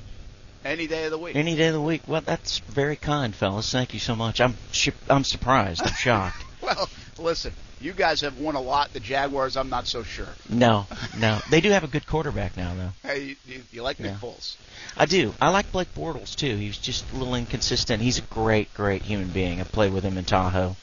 Any 0.66 0.86
day 0.86 1.05
of 1.05 1.10
the 1.12 1.18
week. 1.18 1.36
Any 1.36 1.56
day 1.56 1.68
of 1.68 1.74
the 1.74 1.80
week. 1.80 2.02
Well, 2.06 2.20
that's 2.20 2.59
very 2.59 2.97
kind, 2.97 3.34
fellas. 3.34 3.70
Thank 3.70 3.94
you 3.94 4.01
so 4.01 4.16
much. 4.16 4.40
I'm 4.40 4.55
sh- 4.72 4.88
I'm 5.09 5.24
surprised. 5.24 5.82
I'm 5.82 5.94
shocked. 5.94 6.43
Well, 6.62 6.88
listen, 7.20 7.52
you 7.80 7.93
guys 7.93 8.22
have 8.22 8.40
won 8.40 8.56
a 8.56 8.60
lot. 8.60 8.93
The 8.93 8.98
Jaguars, 8.98 9.56
I'm 9.56 9.68
not 9.68 9.86
so 9.86 10.02
sure. 10.02 10.26
No, 10.48 10.88
no. 11.18 11.38
They 11.48 11.60
do 11.60 11.70
have 11.70 11.84
a 11.84 11.86
good 11.86 12.09
quarterback 12.09 12.56
now, 12.56 12.74
though. 12.74 13.09
Hey, 13.09 13.36
you, 13.47 13.62
you, 13.70 13.82
like 13.84 14.01
Nick 14.01 14.10
Yeah. 14.12 14.18
Foles? 14.18 14.56
I 14.97 15.06
do. 15.06 15.32
I 15.40 15.51
like 15.51 15.70
Blake 15.70 15.94
Bortles 15.94 16.34
too. 16.34 16.56
He's 16.56 16.76
just 16.76 17.05
a 17.12 17.16
little 17.16 17.36
inconsistent. 17.36 18.02
He's 18.02 18.18
a 18.18 18.22
great, 18.22 18.74
great 18.74 19.02
human 19.02 19.28
being. 19.28 19.60
I 19.60 19.64
played 19.64 19.93
with 19.93 20.02
him 20.02 20.18
in 20.18 20.24
Tahoe 20.24 20.74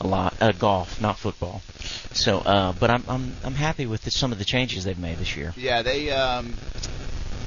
a 0.00 0.06
lot. 0.06 0.34
Uh, 0.40 0.50
golf, 0.50 1.00
not 1.00 1.16
football. 1.16 1.62
So, 2.12 2.38
uh, 2.38 2.72
but 2.72 2.90
I'm 2.90 3.04
I'm 3.06 3.32
I'm 3.44 3.54
happy 3.54 3.86
with 3.86 4.02
the, 4.02 4.10
some 4.10 4.32
of 4.32 4.38
the 4.38 4.44
changes 4.44 4.82
they've 4.82 4.98
made 4.98 5.18
this 5.18 5.36
year. 5.36 5.54
Yeah, 5.56 5.82
they. 5.82 6.10
Um, 6.10 6.54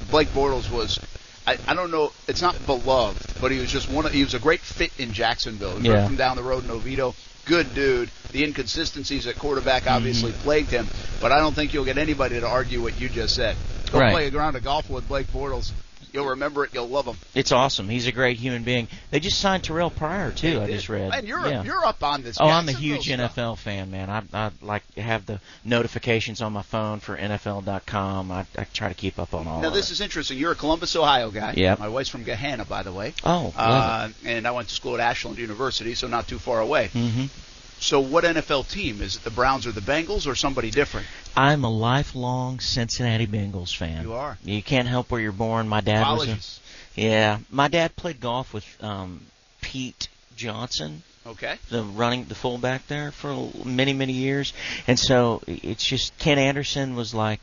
Blake 0.09 0.29
Bortles 0.29 0.71
was. 0.71 0.99
I, 1.45 1.57
I 1.67 1.73
don't 1.73 1.91
know. 1.91 2.11
It's 2.27 2.41
not 2.41 2.55
beloved, 2.65 3.19
but 3.41 3.51
he 3.51 3.59
was 3.59 3.69
just 3.71 3.89
one. 3.89 4.05
Of, 4.05 4.11
he 4.13 4.23
was 4.23 4.33
a 4.33 4.39
great 4.39 4.61
fit 4.61 4.91
in 4.99 5.11
Jacksonville. 5.13 5.77
He 5.77 5.89
Yeah. 5.89 6.05
from 6.07 6.15
down 6.15 6.37
the 6.37 6.43
road 6.43 6.63
in 6.63 6.71
Oviedo. 6.71 7.13
Good 7.45 7.73
dude. 7.75 8.09
The 8.31 8.43
inconsistencies 8.45 9.27
at 9.27 9.37
quarterback 9.37 9.85
obviously 9.85 10.31
Mm-hmm. 10.31 10.41
plagued 10.43 10.69
him, 10.71 10.87
but 11.21 11.31
I 11.33 11.39
don't 11.39 11.53
think 11.53 11.73
you'll 11.73 11.83
get 11.85 11.97
anybody 11.97 12.39
to 12.39 12.47
argue 12.47 12.81
what 12.81 12.99
you 12.99 13.09
just 13.09 13.35
said. 13.35 13.57
Go 13.91 13.99
Right. 13.99 14.11
play 14.13 14.27
a 14.27 14.31
round 14.31 14.55
of 14.55 14.63
golf 14.63 14.89
with 14.89 15.07
Blake 15.07 15.27
Bortles. 15.27 15.71
You'll 16.13 16.27
remember 16.27 16.63
it. 16.63 16.73
You'll 16.73 16.87
love 16.87 17.07
him. 17.07 17.17
It's 17.33 17.51
awesome. 17.51 17.89
He's 17.89 18.05
a 18.05 18.11
great 18.11 18.37
human 18.37 18.61
being. 18.61 18.87
They 19.09 19.19
just 19.19 19.39
signed 19.39 19.63
Terrell 19.63 19.89
Pryor 19.89 20.31
too. 20.31 20.61
I 20.61 20.67
just 20.67 20.87
read. 20.87 21.11
And 21.11 21.27
you're 21.27 21.45
yeah. 21.45 21.63
you're 21.63 21.83
up 21.83 22.03
on 22.03 22.21
this. 22.21 22.37
Oh, 22.39 22.45
I'm 22.45 22.69
a 22.69 22.71
huge 22.71 23.05
stuff. 23.11 23.35
NFL 23.35 23.57
fan, 23.57 23.89
man. 23.89 24.09
I 24.11 24.21
I 24.31 24.51
like 24.61 24.83
have 24.95 25.25
the 25.25 25.39
notifications 25.65 26.41
on 26.41 26.53
my 26.53 26.61
phone 26.61 26.99
for 26.99 27.17
NFL.com. 27.17 28.31
I, 28.31 28.45
I 28.57 28.63
try 28.65 28.89
to 28.89 28.93
keep 28.95 29.17
up 29.17 29.33
on 29.33 29.47
all 29.47 29.61
Now 29.61 29.71
this 29.71 29.89
it. 29.89 29.93
is 29.93 30.01
interesting. 30.01 30.37
You're 30.37 30.51
a 30.51 30.55
Columbus, 30.55 30.95
Ohio 30.95 31.31
guy. 31.31 31.55
Yeah. 31.57 31.75
My 31.79 31.89
wife's 31.89 32.09
from 32.09 32.23
Gahanna, 32.23 32.67
by 32.69 32.83
the 32.83 32.93
way. 32.93 33.13
Oh, 33.23 33.51
uh, 33.57 34.09
and 34.23 34.47
I 34.47 34.51
went 34.51 34.67
to 34.67 34.75
school 34.75 34.93
at 34.93 34.99
Ashland 34.99 35.39
University, 35.39 35.95
so 35.95 36.07
not 36.07 36.27
too 36.27 36.37
far 36.37 36.59
away. 36.59 36.89
hmm 36.93 37.25
So 37.83 37.99
what 37.99 38.23
NFL 38.23 38.69
team 38.69 39.01
is 39.01 39.17
it? 39.17 39.25
The 39.25 39.29
Browns 39.29 39.67
or 39.67 39.73
the 39.73 39.81
Bengals 39.81 40.25
or 40.25 40.35
somebody 40.35 40.71
different? 40.71 41.05
I'm 41.35 41.65
a 41.65 41.69
lifelong 41.69 42.61
Cincinnati 42.61 43.27
Bengals 43.27 43.75
fan. 43.75 44.03
You 44.03 44.13
are. 44.13 44.37
You 44.41 44.63
can't 44.63 44.87
help 44.87 45.11
where 45.11 45.19
you're 45.19 45.33
born. 45.33 45.67
My 45.67 45.81
dad 45.81 45.99
was 45.99 46.23
Apologies. 46.23 46.59
a 46.95 47.01
yeah. 47.01 47.39
My 47.51 47.67
dad 47.67 47.97
played 47.97 48.21
golf 48.21 48.53
with 48.53 48.65
um, 48.81 49.25
Pete 49.61 50.07
Johnson. 50.37 51.03
Okay. 51.25 51.57
the 51.69 51.83
running 51.83 52.25
the 52.25 52.35
fullback 52.35 52.87
there 52.87 53.11
for 53.11 53.49
many 53.63 53.93
many 53.93 54.11
years, 54.11 54.51
and 54.87 54.99
so 54.99 55.41
it's 55.47 55.83
just 55.83 56.17
Ken 56.17 56.37
Anderson 56.37 56.95
was 56.97 57.13
like 57.13 57.39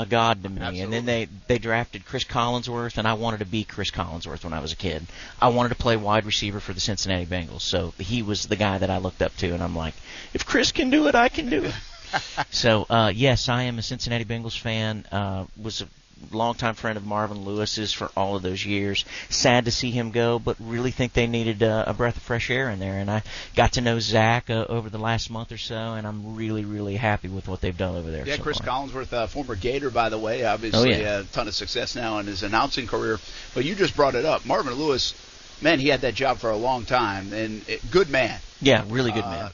a 0.00 0.06
god 0.06 0.42
to 0.42 0.48
me. 0.48 0.80
And 0.80 0.92
then 0.92 1.06
they 1.06 1.28
they 1.46 1.58
drafted 1.58 2.04
Chris 2.04 2.24
Collinsworth, 2.24 2.98
and 2.98 3.06
I 3.06 3.14
wanted 3.14 3.38
to 3.38 3.46
be 3.46 3.64
Chris 3.64 3.90
Collinsworth 3.90 4.44
when 4.44 4.52
I 4.52 4.60
was 4.60 4.72
a 4.72 4.76
kid. 4.76 5.06
I 5.40 5.48
wanted 5.48 5.70
to 5.70 5.74
play 5.74 5.96
wide 5.96 6.26
receiver 6.26 6.60
for 6.60 6.72
the 6.72 6.80
Cincinnati 6.80 7.26
Bengals, 7.26 7.62
so 7.62 7.92
he 7.98 8.22
was 8.22 8.46
the 8.46 8.56
guy 8.56 8.78
that 8.78 8.90
I 8.90 8.98
looked 8.98 9.22
up 9.22 9.36
to, 9.38 9.52
and 9.52 9.62
I'm 9.62 9.76
like, 9.76 9.94
if 10.34 10.46
Chris 10.46 10.72
can 10.72 10.90
do 10.90 11.06
it, 11.08 11.14
I 11.14 11.28
can 11.28 11.48
do 11.48 11.64
it. 11.64 11.74
so 12.50 12.86
uh, 12.88 13.12
yes, 13.14 13.48
I 13.48 13.64
am 13.64 13.78
a 13.78 13.82
Cincinnati 13.82 14.24
Bengals 14.24 14.58
fan. 14.58 15.06
Uh, 15.12 15.46
was 15.60 15.82
a 15.82 15.88
longtime 16.32 16.74
friend 16.74 16.96
of 16.96 17.04
Marvin 17.06 17.44
Lewis's 17.44 17.92
for 17.92 18.10
all 18.16 18.36
of 18.36 18.42
those 18.42 18.64
years. 18.64 19.04
Sad 19.28 19.64
to 19.64 19.70
see 19.70 19.90
him 19.90 20.10
go, 20.10 20.38
but 20.38 20.56
really 20.60 20.90
think 20.90 21.12
they 21.12 21.26
needed 21.26 21.62
uh, 21.62 21.84
a 21.86 21.94
breath 21.94 22.16
of 22.16 22.22
fresh 22.22 22.50
air 22.50 22.68
in 22.70 22.78
there. 22.78 22.98
And 22.98 23.10
I 23.10 23.22
got 23.56 23.72
to 23.72 23.80
know 23.80 23.98
Zac 24.00 24.50
uh, 24.50 24.66
over 24.68 24.90
the 24.90 24.98
last 24.98 25.30
month 25.30 25.52
or 25.52 25.58
so, 25.58 25.74
and 25.74 26.06
I'm 26.06 26.36
really, 26.36 26.64
really 26.64 26.96
happy 26.96 27.28
with 27.28 27.48
what 27.48 27.60
they've 27.60 27.76
done 27.76 27.96
over 27.96 28.10
there. 28.10 28.26
Yeah, 28.26 28.36
so 28.36 28.42
Chris 28.42 28.58
far. 28.58 28.66
Collinsworth, 28.86 29.12
uh, 29.12 29.26
former 29.26 29.54
Gator, 29.56 29.90
by 29.90 30.08
the 30.08 30.18
way, 30.18 30.44
obviously 30.44 30.94
Oh, 30.94 30.98
yeah. 30.98 31.18
a 31.20 31.24
ton 31.24 31.48
of 31.48 31.54
success 31.54 31.94
now 31.96 32.18
in 32.18 32.26
his 32.26 32.42
announcing 32.42 32.86
career. 32.86 33.18
But 33.54 33.64
you 33.64 33.74
just 33.74 33.96
brought 33.96 34.14
it 34.14 34.24
up, 34.24 34.44
Marvin 34.46 34.74
Lewis. 34.74 35.14
Man, 35.62 35.78
he 35.78 35.88
had 35.88 36.00
that 36.02 36.14
job 36.14 36.38
for 36.38 36.50
a 36.50 36.56
long 36.56 36.84
time, 36.84 37.32
and 37.32 37.68
it, 37.68 37.90
good 37.90 38.08
man. 38.08 38.38
Yeah, 38.62 38.84
really 38.88 39.12
good 39.12 39.24
Uh, 39.24 39.30
man. 39.30 39.50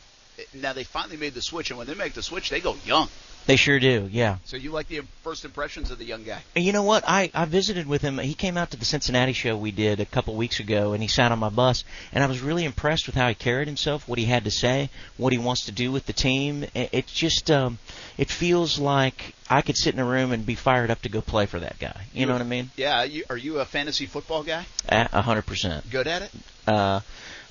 Now 0.54 0.72
they 0.72 0.84
finally 0.84 1.16
made 1.16 1.34
the 1.34 1.42
switch, 1.42 1.70
and 1.70 1.78
when 1.78 1.86
they 1.86 1.94
make 1.94 2.12
the 2.12 2.22
switch, 2.22 2.50
they 2.50 2.60
go 2.60 2.76
young. 2.84 3.08
They 3.46 3.54
sure 3.54 3.78
do. 3.78 4.08
Yeah. 4.10 4.38
So 4.44 4.56
you 4.56 4.72
like 4.72 4.88
the 4.88 5.02
first 5.22 5.44
impressions 5.44 5.92
of 5.92 5.98
the 5.98 6.04
young 6.04 6.24
guy? 6.24 6.42
And 6.56 6.64
you 6.64 6.72
know 6.72 6.82
what? 6.82 7.04
I 7.06 7.30
I 7.32 7.44
visited 7.44 7.86
with 7.86 8.02
him. 8.02 8.18
He 8.18 8.34
came 8.34 8.56
out 8.56 8.72
to 8.72 8.76
the 8.76 8.84
Cincinnati 8.84 9.32
show 9.32 9.56
we 9.56 9.70
did 9.70 10.00
a 10.00 10.04
couple 10.04 10.34
weeks 10.34 10.58
ago, 10.58 10.92
and 10.92 11.02
he 11.02 11.08
sat 11.08 11.30
on 11.30 11.38
my 11.38 11.48
bus. 11.48 11.84
And 12.12 12.24
I 12.24 12.26
was 12.26 12.40
really 12.40 12.64
impressed 12.64 13.06
with 13.06 13.14
how 13.14 13.28
he 13.28 13.34
carried 13.34 13.68
himself, 13.68 14.08
what 14.08 14.18
he 14.18 14.24
had 14.24 14.44
to 14.44 14.50
say, 14.50 14.90
what 15.16 15.32
he 15.32 15.38
wants 15.38 15.66
to 15.66 15.72
do 15.72 15.92
with 15.92 16.06
the 16.06 16.12
team. 16.12 16.64
It, 16.74 16.88
it 16.92 17.06
just 17.06 17.48
um, 17.50 17.78
it 18.18 18.30
feels 18.30 18.80
like 18.80 19.34
I 19.48 19.62
could 19.62 19.76
sit 19.76 19.94
in 19.94 20.00
a 20.00 20.04
room 20.04 20.32
and 20.32 20.44
be 20.44 20.56
fired 20.56 20.90
up 20.90 21.02
to 21.02 21.08
go 21.08 21.20
play 21.20 21.46
for 21.46 21.60
that 21.60 21.78
guy. 21.78 22.06
You 22.12 22.26
know 22.26 22.32
what 22.32 22.42
I 22.42 22.46
mean? 22.46 22.70
Yeah. 22.76 23.04
You, 23.04 23.24
are 23.30 23.36
you 23.36 23.60
a 23.60 23.64
fantasy 23.64 24.06
football 24.06 24.42
guy? 24.42 24.66
A 24.88 25.08
a 25.12 25.22
hundred 25.22 25.46
percent. 25.46 25.88
Good 25.88 26.08
at 26.08 26.22
it? 26.22 26.30
Uh, 26.66 27.00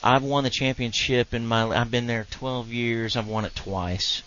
I've 0.03 0.23
won 0.23 0.43
the 0.43 0.49
championship 0.49 1.33
in 1.33 1.47
my. 1.47 1.67
I've 1.69 1.89
been 1.89 2.07
there 2.07 2.27
12 2.29 2.67
years. 2.67 3.15
I've 3.15 3.27
won 3.27 3.45
it 3.45 3.55
twice. 3.55 4.21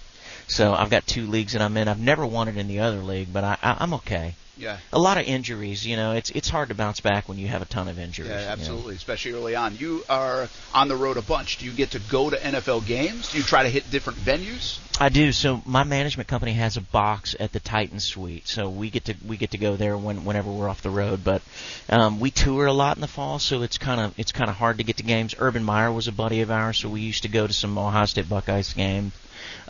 So 0.49 0.75
I've 0.75 0.91
got 0.91 1.07
two 1.07 1.27
leagues 1.27 1.53
that 1.53 1.63
I'm 1.63 1.77
in. 1.77 1.89
I've 1.89 2.01
never 2.01 2.27
won 2.27 2.49
it 2.49 2.57
in 2.57 2.69
the 2.69 2.81
other 2.81 2.99
league, 2.99 3.33
but 3.33 3.45
I, 3.45 3.59
I 3.63 3.77
I'm 3.81 3.95
okay. 3.95 4.35
Yeah. 4.59 4.79
A 4.93 4.99
lot 4.99 5.19
of 5.19 5.27
injuries, 5.27 5.87
you 5.87 5.97
know. 5.97 6.13
It's 6.13 6.31
it's 6.31 6.49
hard 6.49 6.71
to 6.71 6.75
bounce 6.75 7.01
back 7.01 7.29
when 7.29 7.39
you 7.39 7.47
have 7.47 7.63
a 7.63 7.65
ton 7.65 7.87
of 7.87 7.99
injuries. 7.99 8.31
Yeah, 8.31 8.41
you 8.41 8.47
know. 8.47 8.53
absolutely, 8.53 8.97
especially 8.97 9.33
early 9.33 9.55
on. 9.55 9.77
You 9.77 10.03
are 10.09 10.49
on 10.75 10.89
the 10.89 10.97
road 10.97 11.17
a 11.17 11.23
bunch. 11.23 11.59
Do 11.59 11.67
you 11.67 11.71
get 11.71 11.93
to 11.93 12.01
go 12.01 12.29
to 12.29 12.37
NFL 12.37 12.87
games? 12.87 13.31
Do 13.31 13.39
you 13.39 13.45
try 13.45 13.63
to 13.63 13.69
hit 13.69 13.89
different 13.91 14.19
venues? 14.19 14.79
I 15.01 15.11
do. 15.11 15.31
So 15.31 15.63
my 15.65 15.85
management 15.85 16.29
company 16.29 16.55
has 16.55 16.77
a 16.77 16.81
box 16.81 17.37
at 17.39 17.53
the 17.53 17.61
Titan 17.61 18.01
Suite, 18.01 18.49
so 18.49 18.69
we 18.69 18.91
get 18.91 19.05
to 19.05 19.15
we 19.27 19.37
get 19.37 19.53
to 19.53 19.59
go 19.59 19.77
there 19.77 19.97
when 19.97 20.25
whenever 20.25 20.51
we're 20.51 20.69
off 20.69 20.83
the 20.83 20.91
road. 20.91 21.23
But 21.23 21.43
um, 21.89 22.19
we 22.19 22.33
tour 22.33 22.67
a 22.67 22.73
lot 22.73 22.97
in 22.97 23.01
the 23.01 23.07
fall, 23.07 23.39
so 23.39 23.63
it's 23.63 23.79
kind 23.79 24.01
of 24.01 24.19
it's 24.19 24.33
kind 24.33 24.51
of 24.51 24.57
hard 24.57 24.79
to 24.79 24.85
get 24.85 24.97
to 24.97 25.05
games. 25.05 25.37
Urban 25.39 25.63
Meyer 25.63 25.93
was 25.93 26.09
a 26.09 26.13
buddy 26.13 26.41
of 26.41 26.51
ours, 26.51 26.79
so 26.79 26.89
we 26.89 27.03
used 27.03 27.23
to 27.23 27.29
go 27.29 27.47
to 27.47 27.53
some 27.53 27.79
Ohio 27.79 28.07
State 28.07 28.29
Buckeyes 28.29 28.73
games. 28.73 29.13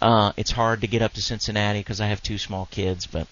Uh, 0.00 0.32
it's 0.36 0.50
hard 0.50 0.80
to 0.82 0.86
get 0.86 1.02
up 1.02 1.12
to 1.14 1.22
Cincinnati 1.22 1.80
because 1.80 2.00
I 2.00 2.06
have 2.06 2.22
two 2.22 2.38
small 2.38 2.66
kids, 2.70 3.06
but 3.06 3.26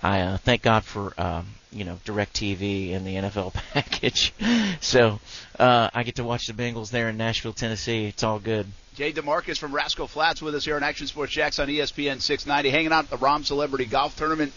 I 0.00 0.20
uh, 0.20 0.36
thank 0.38 0.62
God 0.62 0.84
for 0.84 1.12
um, 1.20 1.48
you 1.72 1.84
know 1.84 1.98
Directv 2.04 2.94
and 2.94 3.06
the 3.06 3.16
NFL 3.16 3.54
package. 3.72 4.32
so 4.80 5.18
uh, 5.58 5.90
I 5.92 6.02
get 6.02 6.16
to 6.16 6.24
watch 6.24 6.46
the 6.46 6.52
Bengals 6.52 6.90
there 6.90 7.08
in 7.08 7.16
Nashville, 7.16 7.52
Tennessee. 7.52 8.06
It's 8.06 8.22
all 8.22 8.38
good. 8.38 8.66
Jay 8.94 9.10
DeMarcus 9.10 9.56
from 9.56 9.74
Rascal 9.74 10.06
Flats 10.06 10.42
with 10.42 10.54
us 10.54 10.66
here 10.66 10.76
on 10.76 10.82
Action 10.82 11.06
Sports 11.06 11.32
Jax 11.32 11.58
on 11.58 11.66
ESPN 11.68 12.20
690, 12.20 12.68
hanging 12.68 12.92
out 12.92 13.04
at 13.04 13.10
the 13.10 13.16
Rahm 13.16 13.42
Celebrity 13.42 13.86
Golf 13.86 14.14
Tournament. 14.16 14.52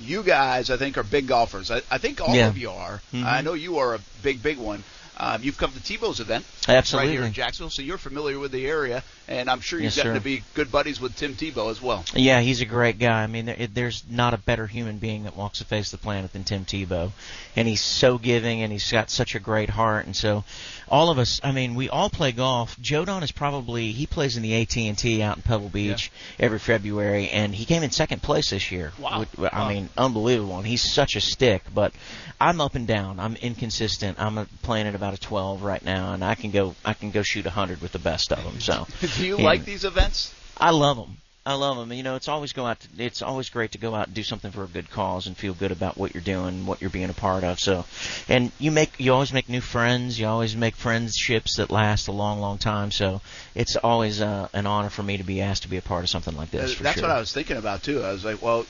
you 0.00 0.22
guys, 0.22 0.70
I 0.70 0.76
think, 0.76 0.96
are 0.96 1.02
big 1.02 1.26
golfers. 1.26 1.68
I, 1.70 1.82
I 1.90 1.98
think 1.98 2.20
all 2.20 2.32
Yeah. 2.32 2.46
of 2.46 2.56
you 2.56 2.70
are. 2.70 3.02
Mhm. 3.12 3.24
I 3.24 3.40
know 3.40 3.54
you 3.54 3.78
are 3.78 3.94
a 3.96 3.98
big, 4.22 4.40
big 4.40 4.58
one. 4.58 4.84
Um, 5.18 5.42
you've 5.42 5.58
come 5.58 5.70
to 5.72 5.78
Tebow's 5.78 6.20
event 6.20 6.44
Absolutely. 6.68 7.08
right 7.10 7.16
here 7.18 7.26
in 7.26 7.32
Jacksonville, 7.32 7.70
so 7.70 7.82
you're 7.82 7.98
familiar 7.98 8.38
with 8.38 8.50
the 8.50 8.66
area, 8.66 9.04
and 9.28 9.50
I'm 9.50 9.60
sure 9.60 9.78
you've 9.78 9.84
Yes, 9.84 9.96
gotten 9.96 10.12
sir. 10.12 10.18
to 10.18 10.24
be 10.24 10.42
good 10.54 10.72
buddies 10.72 11.00
with 11.00 11.14
Tim 11.16 11.34
Tebow 11.34 11.70
as 11.70 11.82
well. 11.82 12.04
Yeah, 12.14 12.40
he's 12.40 12.60
a 12.62 12.64
great 12.64 12.98
guy. 12.98 13.22
I 13.22 13.26
mean, 13.26 13.44
there, 13.46 13.66
there's 13.72 14.02
not 14.08 14.32
a 14.32 14.38
better 14.38 14.66
human 14.66 14.96
being 14.98 15.24
that 15.24 15.36
walks 15.36 15.58
the 15.58 15.66
face 15.66 15.92
of 15.92 16.00
the 16.00 16.04
planet 16.04 16.32
than 16.32 16.44
Tim 16.44 16.64
Tebow, 16.64 17.12
and 17.54 17.68
he's 17.68 17.82
so 17.82 18.16
giving, 18.18 18.62
and 18.62 18.72
he's 18.72 18.90
got 18.90 19.10
such 19.10 19.34
a 19.34 19.38
great 19.38 19.68
heart. 19.70 20.06
And 20.06 20.16
so, 20.16 20.44
all 20.88 21.10
of 21.10 21.18
us, 21.18 21.40
I 21.44 21.52
mean, 21.52 21.74
we 21.74 21.88
all 21.90 22.08
play 22.10 22.32
golf. 22.32 22.80
Joe 22.80 23.04
Don 23.04 23.22
is 23.22 23.32
probably 23.32 23.92
he 23.92 24.06
plays 24.06 24.36
in 24.38 24.42
the 24.42 24.54
AT&T 24.62 25.22
out 25.22 25.36
in 25.36 25.42
Pebble 25.42 25.68
Beach 25.68 26.10
every 26.40 26.58
February, 26.58 27.28
and 27.28 27.54
he 27.54 27.64
came 27.66 27.82
in 27.82 27.90
second 27.90 28.22
place 28.22 28.50
this 28.50 28.72
year. 28.72 28.92
Wow. 28.98 29.26
I 29.38 29.42
Wow. 29.42 29.68
mean, 29.68 29.88
unbelievable. 29.96 30.56
And 30.58 30.66
he's 30.66 30.82
such 30.90 31.16
a 31.16 31.20
stick, 31.20 31.62
but 31.74 31.92
I'm 32.42 32.60
up 32.60 32.74
and 32.74 32.88
down. 32.88 33.20
I'm 33.20 33.36
inconsistent. 33.36 34.18
I'm 34.20 34.46
playing 34.62 34.88
at 34.88 34.96
about 34.96 35.14
a 35.14 35.20
12 35.20 35.62
right 35.62 35.84
now, 35.84 36.12
and 36.12 36.24
I 36.24 36.34
can 36.34 36.50
go 36.50 36.74
I 36.84 36.92
can 36.92 37.12
go 37.12 37.22
shoot 37.22 37.44
100 37.44 37.80
with 37.80 37.92
the 37.92 38.00
best 38.00 38.32
of 38.32 38.42
them. 38.42 38.60
So. 38.60 38.88
Do 39.16 39.24
you 39.26 39.36
And- 39.36 39.44
like 39.44 39.64
these 39.64 39.84
events? 39.84 40.34
I 40.58 40.70
love 40.70 40.96
them. 40.96 41.18
I 41.44 41.54
love 41.54 41.76
them. 41.76 41.92
You 41.92 42.04
know, 42.04 42.14
it's 42.14 42.28
always 42.28 42.52
go 42.52 42.66
out. 42.66 42.78
To, 42.80 42.88
it's 42.98 43.20
always 43.20 43.48
great 43.48 43.72
to 43.72 43.78
go 43.78 43.94
out 43.96 44.06
and 44.06 44.14
do 44.14 44.22
something 44.22 44.52
for 44.52 44.62
a 44.62 44.68
good 44.68 44.90
cause 44.90 45.26
and 45.26 45.36
feel 45.36 45.54
good 45.54 45.72
about 45.72 45.96
what 45.96 46.14
you're 46.14 46.22
doing, 46.22 46.66
what 46.66 46.80
you're 46.80 46.90
being 46.90 47.10
a 47.10 47.14
part 47.14 47.42
of. 47.42 47.58
So, 47.58 47.84
and 48.28 48.52
you 48.60 48.70
make 48.70 48.92
you 48.98 49.12
always 49.12 49.32
make 49.32 49.48
new 49.48 49.60
friends. 49.60 50.18
You 50.20 50.26
always 50.26 50.54
make 50.56 50.76
friendships 50.76 51.56
that 51.56 51.70
last 51.70 52.06
a 52.06 52.12
long, 52.12 52.40
long 52.40 52.58
time. 52.58 52.92
So, 52.92 53.20
it's 53.56 53.74
always 53.76 54.20
uh, 54.20 54.48
an 54.52 54.66
honor 54.66 54.90
for 54.90 55.02
me 55.02 55.16
to 55.16 55.24
be 55.24 55.40
asked 55.40 55.62
to 55.62 55.68
be 55.68 55.78
a 55.78 55.82
part 55.82 56.04
of 56.04 56.10
something 56.10 56.36
like 56.36 56.50
this. 56.52 56.78
Uh, 56.78 56.82
That's 56.84 56.98
sure. 57.00 57.08
what 57.08 57.16
I 57.16 57.18
was 57.18 57.32
thinking 57.32 57.56
about 57.56 57.82
too. 57.82 58.02
I 58.04 58.12
was 58.12 58.24
like, 58.24 58.40
well, 58.40 58.64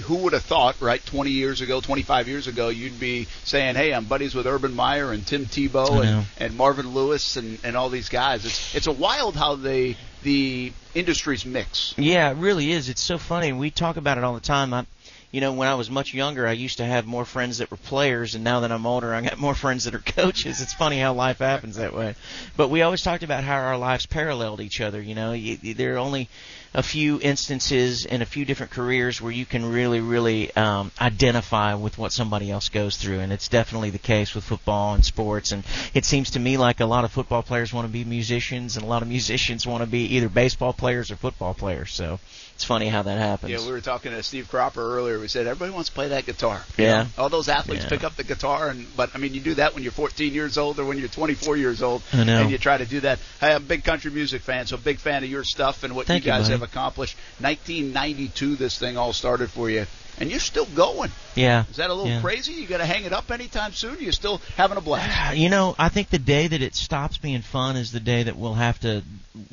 who 0.00 0.16
would 0.16 0.32
have 0.32 0.44
thought, 0.44 0.80
right? 0.80 1.04
20 1.04 1.30
years 1.30 1.60
ago, 1.60 1.80
25 1.80 2.28
years 2.28 2.46
ago, 2.46 2.68
you'd 2.68 2.98
be 2.98 3.26
saying, 3.44 3.76
"Hey, 3.76 3.92
I'm 3.92 4.04
buddies 4.04 4.34
with 4.34 4.46
Urban 4.46 4.74
Meyer 4.74 5.12
and 5.12 5.26
Tim 5.26 5.46
Tebow 5.46 6.04
and, 6.04 6.26
and 6.38 6.56
Marvin 6.56 6.88
Lewis 6.90 7.36
and, 7.36 7.58
and 7.64 7.76
all 7.76 7.88
these 7.88 8.08
guys." 8.08 8.44
It's 8.44 8.74
it's 8.74 8.86
a 8.86 8.92
wild 8.92 9.36
how 9.36 9.56
they 9.56 9.96
the 10.22 10.72
industries 10.94 11.46
mix. 11.46 11.94
Yeah, 11.96 12.30
it 12.30 12.36
really 12.36 12.72
is. 12.72 12.88
It's 12.88 13.00
so 13.00 13.18
funny. 13.18 13.52
We 13.52 13.70
talk 13.70 13.96
about 13.96 14.18
it 14.18 14.24
all 14.24 14.34
the 14.34 14.40
time. 14.40 14.74
I, 14.74 14.86
you 15.30 15.40
know, 15.40 15.52
when 15.52 15.68
I 15.68 15.74
was 15.74 15.88
much 15.88 16.12
younger, 16.12 16.46
I 16.46 16.52
used 16.52 16.78
to 16.78 16.84
have 16.84 17.06
more 17.06 17.24
friends 17.24 17.58
that 17.58 17.70
were 17.70 17.76
players, 17.76 18.34
and 18.34 18.42
now 18.42 18.60
that 18.60 18.72
I'm 18.72 18.84
older, 18.84 19.14
I 19.14 19.20
got 19.20 19.38
more 19.38 19.54
friends 19.54 19.84
that 19.84 19.94
are 19.94 20.00
coaches. 20.00 20.60
It's 20.60 20.74
funny 20.74 20.98
how 20.98 21.12
life 21.12 21.38
happens 21.38 21.76
that 21.76 21.94
way. 21.94 22.16
But 22.56 22.68
we 22.68 22.82
always 22.82 23.02
talked 23.02 23.22
about 23.22 23.44
how 23.44 23.56
our 23.56 23.78
lives 23.78 24.06
paralleled 24.06 24.60
each 24.60 24.80
other. 24.80 25.00
You 25.00 25.14
know, 25.14 25.32
you, 25.32 25.58
are 25.88 25.98
only 25.98 26.28
a 26.72 26.82
few 26.82 27.20
instances 27.20 28.04
in 28.04 28.22
a 28.22 28.26
few 28.26 28.44
different 28.44 28.70
careers 28.70 29.20
where 29.20 29.32
you 29.32 29.44
can 29.44 29.64
really, 29.64 30.00
really 30.00 30.54
um, 30.54 30.92
identify 31.00 31.74
with 31.74 31.98
what 31.98 32.12
somebody 32.12 32.50
else 32.50 32.68
goes 32.68 32.96
through, 32.96 33.18
and 33.18 33.32
it's 33.32 33.48
definitely 33.48 33.90
the 33.90 33.98
case 33.98 34.34
with 34.34 34.44
football 34.44 34.94
and 34.94 35.04
sports. 35.04 35.50
And 35.50 35.64
it 35.94 36.04
seems 36.04 36.30
to 36.32 36.38
me 36.38 36.56
like 36.56 36.80
a 36.80 36.86
lot 36.86 37.04
of 37.04 37.10
football 37.10 37.42
players 37.42 37.72
want 37.72 37.86
to 37.86 37.92
be 37.92 38.04
musicians, 38.04 38.76
and 38.76 38.84
a 38.84 38.88
lot 38.88 39.02
of 39.02 39.08
musicians 39.08 39.66
want 39.66 39.82
to 39.82 39.90
be 39.90 40.04
either 40.16 40.28
baseball 40.28 40.72
players 40.72 41.10
or 41.10 41.16
football 41.16 41.54
players. 41.54 41.92
So 41.92 42.20
it's 42.60 42.66
funny 42.66 42.88
how 42.90 43.00
that 43.00 43.16
happens. 43.18 43.50
Yeah, 43.50 43.64
we 43.66 43.72
were 43.72 43.80
talking 43.80 44.12
to 44.12 44.22
Steve 44.22 44.50
Cropper 44.50 44.82
earlier. 44.98 45.18
We 45.18 45.28
said 45.28 45.46
everybody 45.46 45.72
wants 45.72 45.88
to 45.88 45.94
play 45.94 46.08
that 46.08 46.26
guitar. 46.26 46.62
you 46.76 46.84
Yeah. 46.84 47.02
know? 47.04 47.08
all 47.16 47.30
those 47.30 47.48
athletes 47.48 47.84
Yeah. 47.84 47.88
pick 47.88 48.04
up 48.04 48.16
the 48.16 48.22
guitar, 48.22 48.68
and 48.68 48.86
but 48.94 49.08
I 49.14 49.18
mean, 49.18 49.32
you 49.32 49.40
do 49.40 49.54
that 49.54 49.72
when 49.74 49.82
you're 49.82 49.92
14 49.92 50.34
years 50.34 50.58
old 50.58 50.78
or 50.78 50.84
when 50.84 50.98
you're 50.98 51.08
24 51.08 51.56
years 51.56 51.80
old, 51.80 52.02
I 52.12 52.24
know. 52.24 52.42
and 52.42 52.50
you 52.50 52.58
try 52.58 52.76
to 52.76 52.84
do 52.84 53.00
that. 53.00 53.18
Hey, 53.40 53.52
I'm 53.54 53.62
a 53.62 53.64
big 53.64 53.82
country 53.82 54.10
music 54.10 54.42
fan, 54.42 54.66
so 54.66 54.76
big 54.76 54.98
fan 54.98 55.24
of 55.24 55.30
your 55.30 55.42
stuff 55.42 55.84
and 55.84 55.96
what 55.96 56.06
Thank 56.06 56.26
you 56.26 56.32
you, 56.32 56.36
guys 56.36 56.48
buddy. 56.48 56.52
have 56.52 56.62
accomplished. 56.62 57.16
1992, 57.38 58.56
this 58.56 58.78
thing 58.78 58.98
all 58.98 59.14
started 59.14 59.48
for 59.50 59.70
you, 59.70 59.86
and 60.20 60.30
you're 60.30 60.38
still 60.38 60.66
going. 60.66 61.10
Yeah. 61.34 61.64
Is 61.70 61.76
that 61.76 61.90
a 61.90 61.94
little 61.94 62.10
Yeah. 62.10 62.20
crazy? 62.20 62.52
You 62.52 62.66
got 62.66 62.78
to 62.78 62.86
hang 62.86 63.04
it 63.04 63.12
up 63.12 63.30
anytime 63.30 63.72
soon? 63.72 63.96
You're 64.00 64.12
still 64.12 64.40
having 64.56 64.76
a 64.76 64.80
blast. 64.80 65.08
Ah, 65.12 65.32
you 65.32 65.48
know, 65.48 65.74
I 65.78 65.88
think 65.88 66.10
the 66.10 66.18
day 66.18 66.46
that 66.46 66.60
it 66.62 66.74
stops 66.74 67.16
being 67.18 67.42
fun 67.42 67.76
is 67.76 67.90
the 67.90 68.00
day 68.00 68.22
that 68.24 68.36
we'll 68.36 68.54
have 68.54 68.78
to 68.80 69.02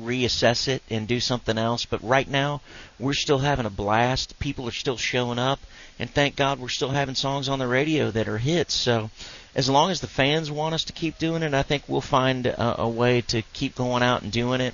reassess 0.02 0.68
it 0.68 0.84
and 0.90 1.08
do 1.08 1.20
something 1.20 1.58
else. 1.58 1.86
But 1.86 2.04
right 2.04 2.28
now, 2.28 2.62
we're 3.00 3.14
still 3.14 3.40
having 3.40 3.66
a 3.66 3.70
blast. 3.70 4.38
People 4.40 4.68
are 4.68 4.72
still 4.72 4.98
showing 4.98 5.40
up, 5.40 5.60
and 6.00 6.10
thank 6.10 6.36
God 6.36 6.60
we're 6.60 6.70
still 6.70 6.90
having 6.90 7.16
songs 7.16 7.48
on 7.50 7.60
the 7.60 7.68
radio 7.68 8.12
that 8.12 8.28
are 8.28 8.38
hits. 8.38 8.74
So, 8.74 9.10
as 9.56 9.70
long 9.70 9.90
as 9.90 10.02
the 10.02 10.08
fans 10.08 10.52
want 10.52 10.76
us 10.76 10.84
to 10.86 10.94
keep 10.94 11.18
doing 11.18 11.44
it, 11.44 11.54
I 11.54 11.64
think 11.64 11.84
we'll 11.88 12.02
find 12.02 12.46
a, 12.46 12.82
a 12.82 12.90
way 12.90 13.22
to 13.22 13.42
keep 13.54 13.76
going 13.76 14.04
out 14.04 14.22
and 14.22 14.32
doing 14.32 14.62
it. 14.62 14.74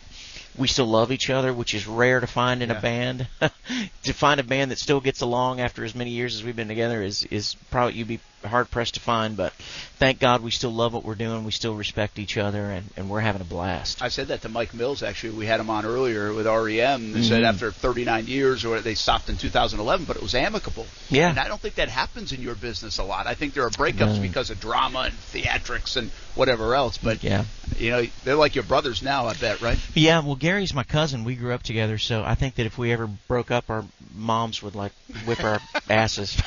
We 0.55 0.67
still 0.67 0.85
love 0.85 1.11
each 1.11 1.29
other, 1.29 1.51
which 1.53 1.73
is 1.73 1.87
rare 1.87 2.19
to 2.19 2.27
find 2.27 2.61
in 2.61 2.69
Yeah. 2.69 2.77
a 2.77 2.81
band. 2.81 3.27
to 4.03 4.13
find 4.13 4.39
a 4.39 4.43
band 4.43 4.71
that 4.71 4.79
still 4.79 4.99
gets 5.01 5.21
along 5.21 5.59
after 5.61 5.83
as 5.83 5.95
many 5.95 6.11
years 6.11 6.35
as 6.35 6.43
we've 6.43 6.55
been 6.55 6.67
together 6.67 7.01
is 7.01 7.23
is 7.25 7.55
probably 7.71 7.93
you'd 7.95 8.07
be 8.07 8.19
hard 8.45 8.69
pressed 8.71 8.93
to 8.95 8.99
find. 8.99 9.35
But 9.37 9.53
thank 9.97 10.19
God 10.19 10.41
we 10.41 10.51
still 10.51 10.71
love 10.71 10.93
what 10.93 11.03
we're 11.03 11.15
doing. 11.15 11.43
We 11.43 11.51
still 11.51 11.75
respect 11.75 12.19
each 12.19 12.37
other, 12.37 12.65
and, 12.71 12.85
and 12.97 13.09
we're 13.09 13.19
having 13.21 13.41
a 13.41 13.45
blast. 13.45 14.01
I 14.01 14.09
said 14.09 14.27
that 14.27 14.41
to 14.43 14.49
Mike 14.49 14.73
Mills 14.73 15.03
actually. 15.03 15.31
We 15.37 15.45
had 15.45 15.59
him 15.59 15.69
on 15.69 15.85
earlier 15.85 16.33
with 16.33 16.45
REM. 16.47 17.13
They 17.13 17.21
said 17.23 17.43
Mhm. 17.43 17.47
after 17.49 17.71
39 17.71 18.27
years, 18.27 18.65
or 18.65 18.79
they 18.81 18.95
stopped 18.95 19.29
in 19.29 19.37
2011, 19.37 20.05
but 20.05 20.15
it 20.15 20.21
was 20.21 20.35
amicable. 20.35 20.85
Yeah. 21.09 21.29
And 21.29 21.39
I 21.39 21.47
don't 21.47 21.59
think 21.61 21.75
that 21.75 21.89
happens 21.89 22.31
in 22.31 22.41
your 22.41 22.55
business 22.55 22.97
a 22.97 23.03
lot. 23.03 23.27
I 23.27 23.33
think 23.33 23.53
there 23.53 23.63
are 23.65 23.69
breakups 23.69 24.15
No. 24.15 24.21
because 24.21 24.49
of 24.49 24.59
drama 24.59 24.99
and 25.09 25.13
theatrics 25.13 25.97
and 25.97 26.11
whatever 26.35 26.75
else. 26.75 26.97
But 26.97 27.23
Yeah. 27.23 27.45
you 27.77 27.91
know, 27.91 28.05
they're 28.23 28.35
like 28.35 28.55
your 28.55 28.63
brothers 28.63 29.01
now. 29.01 29.27
I 29.27 29.33
bet, 29.33 29.61
right? 29.61 29.77
Yeah, 29.93 30.19
well, 30.19 30.35
Gary's 30.35 30.73
my 30.73 30.83
cousin. 30.83 31.23
We 31.23 31.35
grew 31.35 31.53
up 31.53 31.63
together, 31.63 31.97
so 31.97 32.23
I 32.23 32.35
think 32.35 32.55
that 32.55 32.65
if 32.65 32.77
we 32.77 32.91
ever 32.91 33.07
broke 33.27 33.51
up, 33.51 33.69
our 33.69 33.83
moms 34.15 34.61
would 34.61 34.75
like 34.75 34.91
whip 35.25 35.43
our 35.43 35.59
asses. 35.89 36.37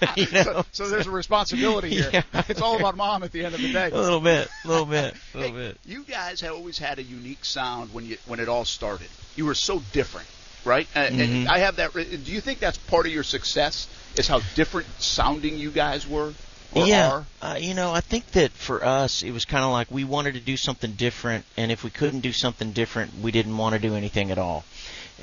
you 0.16 0.26
know? 0.32 0.42
So, 0.42 0.64
so 0.72 0.88
there's 0.88 1.06
a 1.06 1.10
responsibility 1.10 1.90
here. 1.90 2.10
Yeah. 2.12 2.42
It's 2.48 2.60
all 2.60 2.76
about 2.76 2.96
mom 2.96 3.22
at 3.22 3.32
the 3.32 3.44
end 3.44 3.54
of 3.54 3.60
the 3.60 3.72
day. 3.72 3.90
a 3.90 3.96
little 4.00 4.20
bit, 4.20 4.48
a 4.64 4.68
little 4.68 4.86
bit, 4.98 5.14
a 5.34 5.38
little 5.38 5.56
bit. 5.56 5.78
You 5.84 6.04
guys 6.04 6.40
have 6.40 6.52
always 6.52 6.78
had 6.78 6.98
a 6.98 7.02
unique 7.02 7.44
sound 7.44 7.92
when 7.92 8.06
you 8.06 8.16
when 8.26 8.40
it 8.40 8.48
all 8.48 8.64
started. 8.64 9.08
You 9.36 9.44
were 9.46 9.54
so 9.54 9.82
different, 9.92 10.26
right? 10.64 10.86
Uh, 10.94 11.00
and 11.00 11.18
Mhm. 11.18 11.46
I 11.48 11.58
have 11.58 11.76
that. 11.76 11.92
Do 11.94 12.32
you 12.32 12.40
think 12.40 12.58
that's 12.58 12.78
part 12.78 13.06
of 13.06 13.12
your 13.12 13.22
success? 13.24 13.86
Is 14.16 14.28
how 14.28 14.40
different 14.54 14.86
sounding 14.98 15.58
you 15.58 15.70
guys 15.70 16.06
were 16.08 16.32
or 16.72 16.86
yeah, 16.86 17.10
are? 17.10 17.26
Uh, 17.42 17.56
you 17.60 17.74
know, 17.74 17.92
I 17.92 18.00
think 18.00 18.26
that 18.32 18.50
for 18.52 18.84
us, 18.84 19.22
it 19.22 19.30
was 19.32 19.44
kind 19.44 19.64
of 19.64 19.70
like 19.72 19.90
we 19.90 20.04
wanted 20.04 20.34
to 20.34 20.40
do 20.40 20.56
something 20.56 20.92
different, 20.92 21.44
and 21.56 21.70
if 21.70 21.84
we 21.84 21.90
couldn't 21.90 22.20
do 22.20 22.32
something 22.32 22.72
different, 22.72 23.12
we 23.20 23.30
didn't 23.30 23.56
want 23.56 23.74
to 23.74 23.78
do 23.80 23.94
anything 23.94 24.30
at 24.30 24.38
all. 24.38 24.64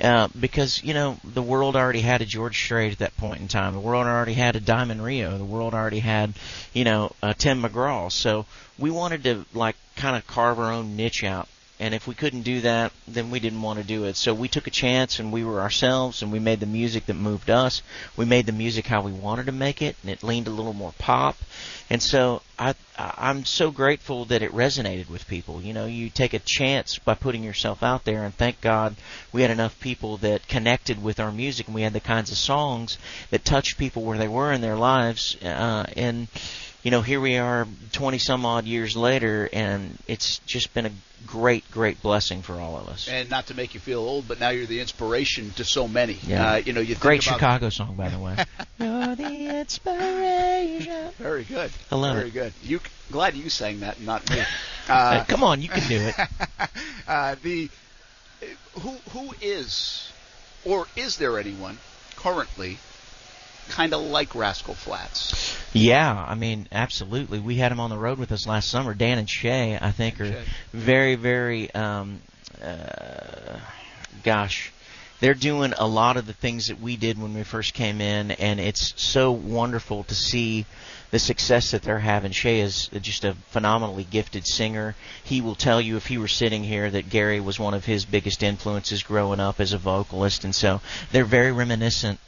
Uh, 0.00 0.26
because 0.38 0.82
you 0.82 0.92
know 0.92 1.18
the 1.22 1.42
world 1.42 1.76
already 1.76 2.00
had 2.00 2.20
a 2.20 2.24
George 2.24 2.64
Strait 2.64 2.92
at 2.92 2.98
that 2.98 3.16
point 3.16 3.40
in 3.40 3.46
time. 3.46 3.74
The 3.74 3.80
world 3.80 4.06
already 4.06 4.34
had 4.34 4.56
a 4.56 4.60
Diamond 4.60 5.04
Rio. 5.04 5.38
The 5.38 5.44
world 5.44 5.72
already 5.72 6.00
had, 6.00 6.34
you 6.72 6.82
know, 6.82 7.12
a 7.22 7.32
Tim 7.32 7.62
McGraw. 7.62 8.10
So 8.10 8.44
we 8.76 8.90
wanted 8.90 9.22
to 9.24 9.44
like 9.54 9.76
kind 9.94 10.16
of 10.16 10.26
carve 10.26 10.58
our 10.58 10.72
own 10.72 10.96
niche 10.96 11.22
out. 11.22 11.48
And 11.80 11.92
if 11.92 12.06
we 12.06 12.14
couldn't 12.14 12.42
do 12.42 12.60
that, 12.60 12.92
then 13.08 13.30
we 13.30 13.40
didn't 13.40 13.60
want 13.60 13.80
to 13.80 13.84
do 13.84 14.04
it. 14.04 14.16
So 14.16 14.32
we 14.32 14.46
took 14.46 14.68
a 14.68 14.70
chance 14.70 15.18
and 15.18 15.32
we 15.32 15.42
were 15.42 15.60
ourselves 15.60 16.22
and 16.22 16.30
we 16.30 16.38
made 16.38 16.60
the 16.60 16.66
music 16.66 17.06
that 17.06 17.14
moved 17.14 17.50
us. 17.50 17.82
We 18.16 18.24
made 18.24 18.46
the 18.46 18.52
music 18.52 18.86
how 18.86 19.02
we 19.02 19.10
wanted 19.10 19.46
to 19.46 19.52
make 19.52 19.82
it 19.82 19.96
and 20.02 20.10
it 20.10 20.22
leaned 20.22 20.46
a 20.46 20.52
little 20.52 20.72
more 20.72 20.94
pop. 20.98 21.36
And 21.90 22.00
so 22.00 22.42
I 22.58 22.74
I'm 22.96 23.44
so 23.44 23.72
grateful 23.72 24.24
that 24.26 24.40
it 24.40 24.52
resonated 24.52 25.10
with 25.10 25.26
people. 25.26 25.60
You 25.60 25.72
know, 25.72 25.86
you 25.86 26.10
take 26.10 26.32
a 26.32 26.38
chance 26.38 26.98
by 26.98 27.14
putting 27.14 27.42
yourself 27.42 27.82
out 27.82 28.04
there 28.04 28.24
and 28.24 28.32
thank 28.32 28.60
God 28.60 28.94
we 29.32 29.42
had 29.42 29.50
enough 29.50 29.80
people 29.80 30.16
that 30.18 30.46
connected 30.46 31.02
with 31.02 31.18
our 31.18 31.32
music 31.32 31.66
and 31.66 31.74
we 31.74 31.82
had 31.82 31.92
the 31.92 32.00
kinds 32.00 32.30
of 32.30 32.38
songs 32.38 32.98
that 33.30 33.44
touched 33.44 33.78
people 33.78 34.04
where 34.04 34.18
they 34.18 34.28
were 34.28 34.52
in 34.52 34.60
their 34.60 34.76
lives 34.76 35.36
uh 35.42 35.84
and 35.96 36.28
you 36.84 36.90
know, 36.90 37.00
here 37.00 37.20
we 37.20 37.38
are 37.38 37.66
20 37.92 38.18
some 38.18 38.44
odd 38.46 38.66
years 38.66 38.94
later 38.96 39.48
and 39.52 39.98
it's 40.06 40.38
just 40.40 40.72
been 40.74 40.86
a 40.86 40.92
great 41.26 41.68
great 41.70 42.02
blessing 42.02 42.42
for 42.42 42.60
all 42.60 42.76
of 42.76 42.88
us. 42.88 43.08
And 43.08 43.30
not 43.30 43.46
to 43.46 43.54
make 43.54 43.72
you 43.72 43.80
feel 43.80 44.00
old, 44.00 44.28
but 44.28 44.38
now 44.38 44.50
you're 44.50 44.66
the 44.66 44.80
inspiration 44.80 45.50
to 45.52 45.64
so 45.64 45.88
many. 45.88 46.18
Yeah. 46.26 46.52
Uh, 46.52 46.56
you 46.56 46.74
know, 46.74 46.80
you 46.80 46.88
think 46.94 47.00
Great 47.00 47.26
about- 47.26 47.36
Chicago 47.38 47.68
song, 47.70 47.96
by 47.96 48.10
the 48.10 48.18
way. 48.18 48.36
You're 48.78 49.16
the 49.16 49.60
inspiration. 49.60 51.10
Very 51.18 51.44
good. 51.44 51.70
I 51.90 51.94
love 51.96 52.16
Very 52.16 52.28
it. 52.28 52.34
good. 52.34 52.52
You 52.62 52.80
glad 53.10 53.34
you 53.34 53.48
sang 53.48 53.80
that, 53.80 54.00
not 54.00 54.28
me. 54.30 54.42
Uh, 54.86 55.24
come 55.24 55.42
on, 55.42 55.62
you 55.62 55.68
can 55.70 55.88
do 55.88 55.98
it. 55.98 56.14
uh, 57.08 57.36
the 57.42 57.70
who 58.74 58.90
who 59.12 59.30
is 59.40 60.12
or 60.66 60.86
is 60.94 61.16
there 61.16 61.38
anyone 61.38 61.78
currently 62.16 62.76
kind 63.68 63.94
of 63.94 64.00
like 64.02 64.34
Rascal 64.34 64.74
Flatts? 64.74 65.56
Yeah, 65.72 66.24
I 66.28 66.34
mean, 66.34 66.68
absolutely. 66.72 67.38
We 67.40 67.56
had 67.56 67.72
them 67.72 67.80
on 67.80 67.90
the 67.90 67.98
road 67.98 68.18
with 68.18 68.32
us 68.32 68.46
last 68.46 68.70
summer. 68.70 68.94
Dan 68.94 69.18
and 69.18 69.28
Shay, 69.28 69.78
I 69.80 69.90
think, 69.90 70.20
are 70.20 70.32
Shay. 70.32 70.44
very, 70.72 71.14
very, 71.16 71.72
um, 71.74 72.20
uh, 72.62 73.58
gosh, 74.22 74.72
they're 75.20 75.34
doing 75.34 75.72
a 75.78 75.86
lot 75.86 76.16
of 76.16 76.26
the 76.26 76.32
things 76.32 76.68
that 76.68 76.80
we 76.80 76.96
did 76.96 77.20
when 77.20 77.34
we 77.34 77.44
first 77.44 77.74
came 77.74 78.00
in, 78.00 78.32
and 78.32 78.60
it's 78.60 78.92
so 79.00 79.32
wonderful 79.32 80.04
to 80.04 80.14
see 80.14 80.66
the 81.10 81.18
success 81.18 81.70
that 81.70 81.82
they're 81.82 82.00
having. 82.00 82.32
Shay 82.32 82.60
is 82.60 82.88
just 83.00 83.24
a 83.24 83.34
phenomenally 83.50 84.04
gifted 84.04 84.46
singer. 84.46 84.94
He 85.22 85.40
will 85.40 85.54
tell 85.54 85.80
you 85.80 85.96
if 85.96 86.06
he 86.06 86.18
were 86.18 86.28
sitting 86.28 86.64
here 86.64 86.90
that 86.90 87.08
Gary 87.08 87.40
was 87.40 87.58
one 87.58 87.74
of 87.74 87.84
his 87.84 88.04
biggest 88.04 88.42
influences 88.42 89.02
growing 89.02 89.40
up 89.40 89.60
as 89.60 89.72
a 89.72 89.78
vocalist, 89.78 90.44
and 90.44 90.54
so 90.54 90.80
they're 91.12 91.24
very 91.24 91.52
reminiscent 91.52 92.18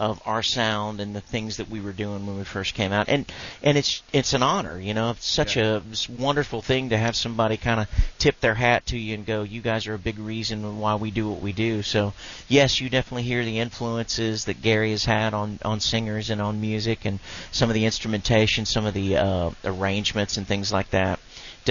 of 0.00 0.18
our 0.24 0.42
sound 0.42 0.98
and 0.98 1.14
the 1.14 1.20
things 1.20 1.58
that 1.58 1.68
we 1.68 1.78
were 1.78 1.92
doing 1.92 2.26
when 2.26 2.38
we 2.38 2.44
first 2.44 2.74
came 2.74 2.90
out. 2.90 3.08
And 3.10 3.30
and 3.62 3.76
it's 3.76 4.02
it's 4.14 4.32
an 4.32 4.42
honor, 4.42 4.80
you 4.80 4.94
know, 4.94 5.10
it's 5.10 5.28
such 5.28 5.58
a 5.58 5.82
wonderful 6.18 6.62
thing 6.62 6.88
to 6.88 6.96
have 6.96 7.14
somebody 7.14 7.58
kind 7.58 7.80
of 7.80 7.88
tip 8.18 8.40
their 8.40 8.54
hat 8.54 8.86
to 8.86 8.98
you 8.98 9.14
and 9.14 9.26
go, 9.26 9.42
"You 9.42 9.60
guys 9.60 9.86
are 9.86 9.94
a 9.94 9.98
big 9.98 10.18
reason 10.18 10.80
why 10.80 10.94
we 10.94 11.10
do 11.10 11.28
what 11.28 11.42
we 11.42 11.52
do." 11.52 11.82
So, 11.82 12.14
yes, 12.48 12.80
you 12.80 12.88
definitely 12.88 13.24
hear 13.24 13.44
the 13.44 13.58
influences 13.58 14.46
that 14.46 14.62
Gary 14.62 14.92
has 14.92 15.04
had 15.04 15.34
on 15.34 15.58
on 15.64 15.80
singers 15.80 16.30
and 16.30 16.40
on 16.40 16.62
music 16.62 17.04
and 17.04 17.20
some 17.52 17.68
of 17.68 17.74
the 17.74 17.84
instrumentation, 17.84 18.64
some 18.64 18.86
of 18.86 18.94
the 18.94 19.18
uh, 19.18 19.50
arrangements 19.64 20.38
and 20.38 20.46
things 20.46 20.72
like 20.72 20.90
that 20.90 21.20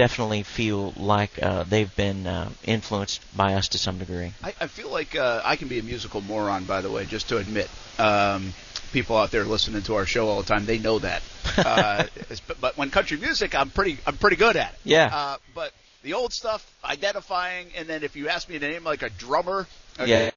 definitely 0.00 0.42
feel 0.42 0.94
like 0.96 1.30
uh, 1.42 1.62
they've 1.64 1.94
been 1.94 2.26
uh, 2.26 2.48
influenced 2.64 3.20
by 3.36 3.52
us 3.52 3.68
to 3.68 3.76
some 3.76 3.98
degree. 3.98 4.32
I, 4.42 4.54
I 4.58 4.66
feel 4.66 4.90
like 4.90 5.14
uh, 5.14 5.42
I 5.44 5.56
can 5.56 5.68
be 5.68 5.78
a 5.78 5.82
musical 5.82 6.22
moron, 6.22 6.64
by 6.64 6.80
the 6.80 6.90
way, 6.90 7.04
just 7.04 7.28
to 7.28 7.36
admit. 7.36 7.68
Um, 7.98 8.54
people 8.94 9.18
out 9.18 9.30
there 9.30 9.44
listening 9.44 9.82
to 9.82 9.96
our 9.96 10.06
show 10.06 10.26
all 10.26 10.40
the 10.40 10.48
time, 10.48 10.64
they 10.64 10.78
know 10.78 10.98
that. 11.00 11.22
Uh, 11.58 12.06
but, 12.46 12.60
but 12.60 12.78
when 12.78 12.90
country 12.90 13.18
music, 13.18 13.54
I'm 13.54 13.70
pretty, 13.70 13.98
I'm 14.06 14.16
pretty 14.16 14.36
good 14.36 14.56
at 14.56 14.72
it. 14.72 14.78
Yeah. 14.84 15.10
Uh, 15.12 15.36
but 15.54 15.72
the 16.02 16.14
old 16.14 16.32
stuff, 16.32 16.64
identifying, 16.82 17.66
and 17.76 17.88
then 17.88 18.02
if 18.04 18.14
you 18.16 18.28
ask 18.28 18.48
me 18.48 18.58
to 18.58 18.68
name 18.68 18.84
like 18.84 19.02
a 19.02 19.10
drummer, 19.10 19.66
okay, 19.98 20.26
Yeah. 20.26 20.30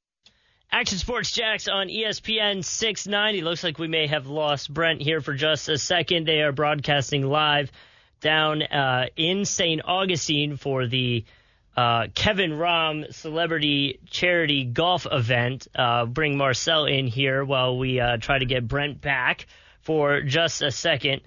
Action 0.72 0.98
Sports 0.98 1.32
Jax 1.32 1.68
on 1.68 1.88
ESPN 1.88 2.66
690. 2.66 3.42
Looks 3.42 3.64
like 3.64 3.78
we 3.78 3.88
may 3.88 4.08
have 4.08 4.26
lost 4.26 4.74
Brent 4.74 5.02
here 5.02 5.22
for 5.22 5.34
just 5.34 5.70
a 5.70 5.78
second. 5.78 6.28
They 6.28 6.42
are 6.42 6.52
broadcasting 6.52 7.26
live 7.28 7.72
down 8.24 8.64
uh, 8.64 9.06
in 9.16 9.46
St. 9.46 9.82
Augustine 9.86 10.58
for 10.58 10.88
the 10.88 11.26
uh, 11.78 12.08
Kevin 12.16 12.52
Rahm 12.52 13.14
Celebrity 13.14 14.00
Charity 14.10 14.64
Golf 14.66 15.06
Event. 15.12 15.68
Uh, 15.76 16.06
bring 16.06 16.38
Marcel 16.38 16.86
in 16.86 17.06
here 17.08 17.44
while 17.46 17.78
we 17.78 18.00
uh, 18.00 18.18
try 18.18 18.40
to 18.40 18.46
get 18.46 18.68
Brent 18.68 19.02
back 19.02 19.46
for 19.82 20.22
just 20.22 20.62
a 20.62 20.72
second. 20.72 21.22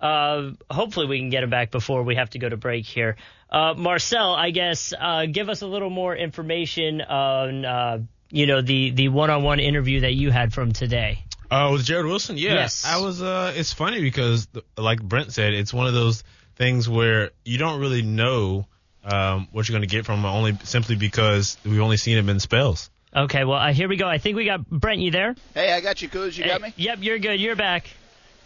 Uh, 0.00 0.52
hopefully, 0.70 1.06
we 1.06 1.18
can 1.18 1.30
get 1.30 1.42
him 1.42 1.50
back 1.50 1.70
before 1.70 2.02
we 2.02 2.14
have 2.16 2.30
to 2.30 2.38
go 2.38 2.48
to 2.48 2.56
break 2.56 2.86
here. 2.86 3.16
Uh, 3.50 3.74
Marcel, 3.76 4.34
I 4.34 4.50
guess, 4.50 4.94
uh, 4.98 5.26
give 5.26 5.48
us 5.48 5.60
a 5.62 5.66
little 5.66 5.90
more 5.90 6.16
information 6.16 7.00
on, 7.02 7.64
uh, 7.64 7.98
you 8.30 8.46
know, 8.46 8.62
the 8.62 8.90
the 8.90 9.08
one-on-one 9.08 9.60
interview 9.60 10.00
that 10.00 10.14
you 10.14 10.30
had 10.30 10.52
from 10.54 10.72
today. 10.72 11.24
Uh, 11.50 11.70
with 11.72 11.84
Jarrod 11.84 12.06
Wilson, 12.06 12.38
yeah, 12.38 12.54
Yes. 12.54 12.84
I 12.86 12.98
was. 12.98 13.20
Uh, 13.20 13.52
it's 13.54 13.72
funny 13.72 14.00
because, 14.00 14.46
like 14.78 15.02
Brent 15.02 15.32
said, 15.32 15.52
it's 15.52 15.74
one 15.74 15.88
of 15.88 15.94
those 15.94 16.22
things 16.60 16.86
where 16.86 17.30
you 17.42 17.56
don't 17.56 17.80
really 17.80 18.02
know 18.02 18.66
um, 19.02 19.48
what 19.50 19.66
you're 19.66 19.72
going 19.72 19.88
to 19.88 19.92
get 19.92 20.04
from 20.04 20.20
him 20.20 20.26
only 20.26 20.58
simply 20.64 20.94
because 20.94 21.56
we've 21.64 21.80
only 21.80 21.96
seen 21.96 22.18
him 22.18 22.28
in 22.28 22.38
spells. 22.38 22.90
Okay, 23.16 23.44
well, 23.44 23.58
uh, 23.58 23.72
here 23.72 23.88
we 23.88 23.96
go. 23.96 24.06
I 24.06 24.18
think 24.18 24.36
we 24.36 24.44
got 24.44 24.68
Brent. 24.68 25.00
You 25.00 25.10
there? 25.10 25.34
Hey, 25.54 25.72
I 25.72 25.80
got 25.80 26.02
you, 26.02 26.10
Kuz. 26.10 26.36
You 26.36 26.44
got 26.44 26.60
me? 26.60 26.74
Yep, 26.76 26.98
you're 27.00 27.18
good. 27.18 27.40
You're 27.40 27.56
back. 27.56 27.86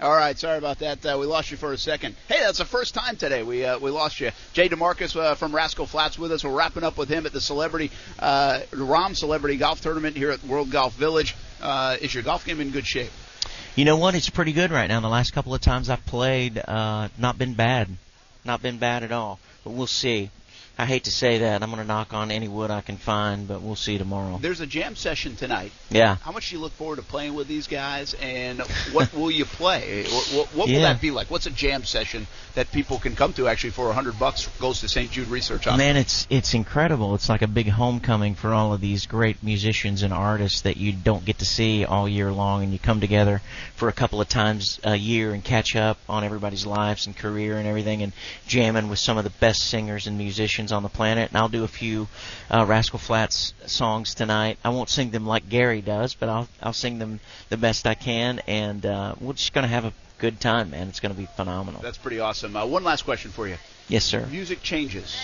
All 0.01 0.15
right, 0.15 0.39
sorry 0.39 0.59
about 0.59 0.79
that. 0.79 1.05
Uh, 1.05 1.17
we 1.19 1.27
lost 1.27 1.51
you 1.51 1.57
for 1.57 1.73
a 1.73 1.77
second. 1.77 2.15
Hey, 2.29 2.39
that's 2.41 2.59
the 2.59 2.65
first 2.65 2.95
time 2.95 3.17
today 3.17 3.43
we 3.43 3.65
uh, 3.65 3.81
we 3.81 3.91
lost 3.91 4.21
you. 4.21 4.31
Jay 4.53 4.69
DeMarcus 4.69 5.17
uh, 5.17 5.35
from 5.35 5.53
Rascal 5.53 5.87
Flatts 5.87 6.17
with 6.17 6.31
us. 6.31 6.45
We're 6.45 6.57
wrapping 6.57 6.85
up 6.85 6.97
with 6.97 7.09
him 7.09 7.27
at 7.27 7.33
the 7.33 7.41
Celebrity 7.41 7.91
uh, 8.21 8.61
Rahm 8.71 9.17
Celebrity 9.17 9.57
Golf 9.57 9.81
Tournament 9.81 10.17
here 10.17 10.31
at 10.31 10.43
World 10.45 10.71
Golf 10.71 10.95
Village. 10.95 11.35
Uh, 11.61 11.97
is 12.01 12.15
your 12.15 12.23
golf 12.23 12.45
game 12.45 12.61
in 12.61 12.71
good 12.71 12.87
shape? 12.87 13.11
You 13.77 13.85
know 13.85 13.97
what? 13.97 14.15
It's 14.15 14.31
pretty 14.31 14.53
good 14.53 14.71
right 14.71 14.87
now. 14.87 15.01
The 15.01 15.09
last 15.09 15.33
couple 15.33 15.53
of 15.53 15.61
times 15.61 15.91
I've 15.91 16.07
played, 16.07 16.59
uh, 16.59 17.09
not 17.19 17.39
been 17.39 17.55
bad, 17.55 17.89
not 18.45 18.63
been 18.63 18.79
bad 18.79 19.03
at 19.03 19.11
all. 19.11 19.41
But 19.65 19.71
we'll 19.71 19.89
see. 19.89 20.31
I 20.77 20.87
hate 20.87 21.05
to 21.05 21.13
say 21.13 21.39
that. 21.39 21.63
I'm 21.63 21.71
going 21.71 21.81
to 21.81 21.87
knock 21.87 22.13
on 22.13 22.33
any 22.33 22.49
wood 22.49 22.73
I 22.73 22.81
can 22.81 22.97
find, 22.97 23.47
but 23.47 23.63
we'll 23.63 23.77
see 23.77 23.97
tomorrow. 23.97 24.39
There's 24.41 24.61
a 24.61 24.67
jam 24.67 24.97
session 24.97 25.37
tonight. 25.37 25.71
Yeah. 25.89 26.17
How 26.17 26.33
much 26.33 26.51
do 26.51 26.57
you 26.57 26.61
look 26.61 26.73
forward 26.73 26.97
to 26.97 27.03
playing 27.03 27.35
with 27.35 27.47
these 27.47 27.69
guys, 27.69 28.15
and 28.15 28.61
what 28.93 29.15
will 29.15 29.31
you 29.31 29.45
play? 29.45 30.05
What, 30.05 30.27
what, 30.27 30.47
what 30.49 30.69
will 30.69 30.81
that 30.81 31.01
be 31.01 31.13
like? 31.13 31.31
What's 31.31 31.47
a 31.47 31.51
jam 31.51 31.85
session 31.85 32.27
that 32.57 32.73
people 32.73 32.99
can 32.99 33.15
come 33.15 33.33
to 33.35 33.47
actually 33.47 33.71
for 33.71 33.89
a 33.89 33.93
hundred 33.93 34.19
bucks? 34.19 34.49
Goes 34.59 34.81
to 34.81 34.89
St. 34.89 35.13
Jude 35.13 35.29
Research 35.29 35.67
Hospital. 35.67 35.79
Man, 35.79 35.97
it's 35.97 36.27
it's 36.29 36.55
incredible. 36.55 37.15
It's 37.15 37.29
like 37.29 37.43
a 37.43 37.47
big 37.47 37.69
homecoming 37.69 38.35
for 38.35 38.53
all 38.53 38.73
of 38.73 38.81
these 38.81 39.07
great 39.07 39.45
musicians 39.45 40.03
and 40.03 40.13
artists 40.13 40.63
that 40.63 40.77
you 40.77 40.93
don't 40.93 41.25
get 41.25 41.39
to 41.39 41.45
see 41.45 41.85
all 41.85 42.09
year 42.09 42.33
long, 42.33 42.65
and 42.65 42.73
you 42.73 42.81
come 42.81 43.01
together 43.01 43.43
for 43.77 43.89
a 43.89 43.93
couple 43.93 44.21
of 44.21 44.29
times 44.29 44.81
a 44.83 44.97
year 44.97 45.33
and 45.33 45.45
catch 45.45 45.77
up 45.77 45.99
on 46.09 46.25
everybody's 46.25 46.67
lives 46.67 47.07
and 47.07 47.17
career 47.17 47.59
and 47.59 47.69
everything, 47.69 48.03
and 48.03 48.13
jamming 48.49 48.89
with 48.89 48.99
some 48.99 49.19
of 49.19 49.23
the 49.23 49.31
best 49.31 49.63
singers 49.69 50.09
and 50.09 50.19
musicians 50.19 50.64
on 50.73 50.83
the 50.83 50.89
planet. 50.89 51.31
And 51.31 51.39
I'll 51.39 51.49
do 51.49 51.65
a 51.65 51.69
few 51.69 52.09
uh, 52.51 52.65
Rascal 52.67 52.99
Flatts 52.99 53.55
songs 53.67 54.15
tonight. 54.15 54.59
I 54.65 54.71
won't 54.71 54.89
sing 54.89 55.11
them 55.11 55.27
like 55.27 55.49
Gary 55.49 55.81
does, 55.81 56.15
but 56.15 56.29
I'll 56.29 56.49
I'll 56.63 56.73
sing 56.73 56.99
them 56.99 57.21
the 57.49 57.57
best 57.57 57.87
I 57.87 57.95
can, 57.95 58.41
and 58.47 58.85
uh, 58.85 59.15
we're 59.21 59.35
just 59.35 59.53
gonna 59.53 59.69
have 59.69 59.85
a 59.85 59.93
good 60.19 60.41
time, 60.41 60.71
man. 60.71 60.89
It's 60.89 61.01
gonna 61.01 61.15
be 61.15 61.27
phenomenal. 61.37 61.81
That's 61.83 61.99
pretty 61.99 62.21
awesome. 62.21 62.57
Uh, 62.57 62.67
one 62.67 62.85
last 62.85 63.03
question 63.03 63.31
for 63.31 63.47
you. 63.49 63.57
Yes, 63.89 64.05
sir. 64.05 64.27
Music 64.31 64.63
changes. 64.63 65.17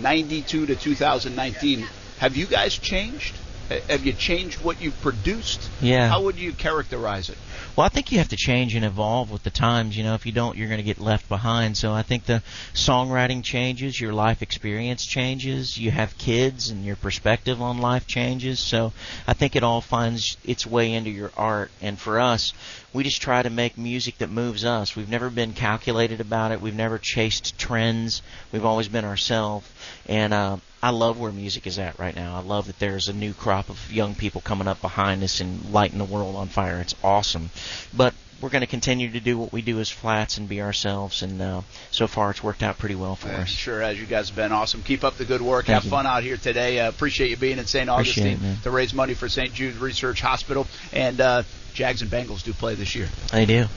92 0.00 0.66
to 0.66 0.74
2019. 0.76 1.86
Have 2.18 2.36
you 2.36 2.46
guys 2.46 2.76
changed? 2.76 3.34
Ha- 3.68 3.80
Have 3.88 4.04
you 4.04 4.12
changed 4.12 4.62
what 4.62 4.80
you've 4.80 5.00
produced? 5.00 5.70
Yeah. 5.80 6.08
How 6.08 6.22
would 6.22 6.38
you 6.38 6.52
characterize 6.52 7.28
it? 7.28 7.38
Well, 7.76 7.86
I 7.86 7.88
think 7.88 8.12
you 8.12 8.18
have 8.18 8.28
to 8.28 8.36
change 8.36 8.74
and 8.74 8.84
evolve 8.84 9.30
with 9.30 9.42
the 9.44 9.50
times. 9.50 9.96
You 9.96 10.04
know, 10.04 10.14
if 10.14 10.26
you 10.26 10.32
don't, 10.32 10.56
you're 10.56 10.68
going 10.68 10.78
to 10.78 10.84
get 10.84 11.00
left 11.00 11.28
behind. 11.28 11.76
So 11.76 11.92
I 11.92 12.02
think 12.02 12.24
the 12.24 12.42
songwriting 12.74 13.42
changes, 13.42 14.00
your 14.00 14.12
life 14.12 14.42
experience 14.42 15.06
changes, 15.06 15.78
you 15.78 15.90
have 15.90 16.16
kids, 16.18 16.70
and 16.70 16.84
your 16.84 16.96
perspective 16.96 17.62
on 17.62 17.78
life 17.78 18.06
changes. 18.06 18.60
So 18.60 18.92
I 19.26 19.32
think 19.32 19.56
it 19.56 19.62
all 19.62 19.80
finds 19.80 20.36
its 20.44 20.66
way 20.66 20.92
into 20.92 21.10
your 21.10 21.30
art. 21.36 21.70
And 21.80 21.98
for 21.98 22.20
us, 22.20 22.52
we 22.92 23.04
just 23.04 23.22
try 23.22 23.42
to 23.42 23.50
make 23.50 23.78
music 23.78 24.18
that 24.18 24.30
moves 24.30 24.64
us. 24.64 24.94
We've 24.96 25.08
never 25.08 25.30
been 25.30 25.52
calculated 25.54 26.20
about 26.20 26.52
it. 26.52 26.60
We've 26.60 26.74
never 26.74 26.98
chased 26.98 27.58
trends. 27.58 28.22
We've 28.52 28.64
always 28.64 28.88
been 28.88 29.04
ourselves. 29.04 29.66
And 30.06 30.34
uh, 30.34 30.56
I 30.82 30.90
love 30.90 31.18
where 31.18 31.30
music 31.30 31.68
is 31.68 31.78
at 31.78 31.98
right 32.00 32.16
now. 32.16 32.36
I 32.36 32.40
love 32.40 32.66
that 32.66 32.80
there's 32.80 33.06
a 33.06 33.12
new 33.12 33.34
crop 33.34 33.70
of 33.70 33.92
young 33.92 34.16
people 34.16 34.40
coming 34.40 34.66
up 34.66 34.80
behind 34.80 35.22
us 35.22 35.40
and 35.40 35.72
lighting 35.72 35.98
the 35.98 36.04
world 36.04 36.34
on 36.34 36.48
fire. 36.48 36.80
It's 36.80 36.96
awesome. 37.04 37.50
But 37.94 38.14
we're 38.42 38.50
going 38.50 38.60
to 38.62 38.66
continue 38.66 39.10
to 39.12 39.20
do 39.20 39.38
what 39.38 39.52
we 39.52 39.62
do 39.62 39.78
as 39.80 39.88
flats 39.90 40.36
and 40.36 40.48
be 40.48 40.60
ourselves. 40.60 41.22
And 41.22 41.40
uh, 41.40 41.62
so 41.90 42.06
far, 42.06 42.30
it's 42.30 42.42
worked 42.42 42.62
out 42.62 42.76
pretty 42.78 42.94
well 42.96 43.14
for 43.16 43.28
Uh, 43.28 43.42
us. 43.42 43.48
sure 43.48 43.80
has. 43.80 43.98
You 44.00 44.06
guys 44.06 44.28
have 44.28 44.36
been 44.36 44.52
awesome. 44.52 44.82
Keep 44.82 45.04
up 45.04 45.16
the 45.16 45.24
good 45.24 45.40
work. 45.40 45.66
Thank 45.66 45.74
have 45.74 45.84
you. 45.84 45.90
fun 45.90 46.06
out 46.06 46.22
here 46.24 46.36
today. 46.36 46.80
Uh, 46.80 46.88
appreciate 46.88 47.30
you 47.30 47.36
being 47.36 47.58
in 47.58 47.66
St. 47.66 47.88
Augustine 47.88 48.38
it, 48.42 48.62
to 48.64 48.70
raise 48.70 48.92
money 48.92 49.14
for 49.14 49.28
St. 49.28 49.54
Jude 49.54 49.76
Research 49.76 50.20
Hospital. 50.20 50.66
And 50.92 51.20
uh, 51.20 51.42
Jags 51.72 52.02
and 52.02 52.10
Bengals 52.10 52.42
do 52.42 52.52
play 52.52 52.74
this 52.74 52.94
year. 52.94 53.08
They 53.30 53.46
do. 53.46 53.66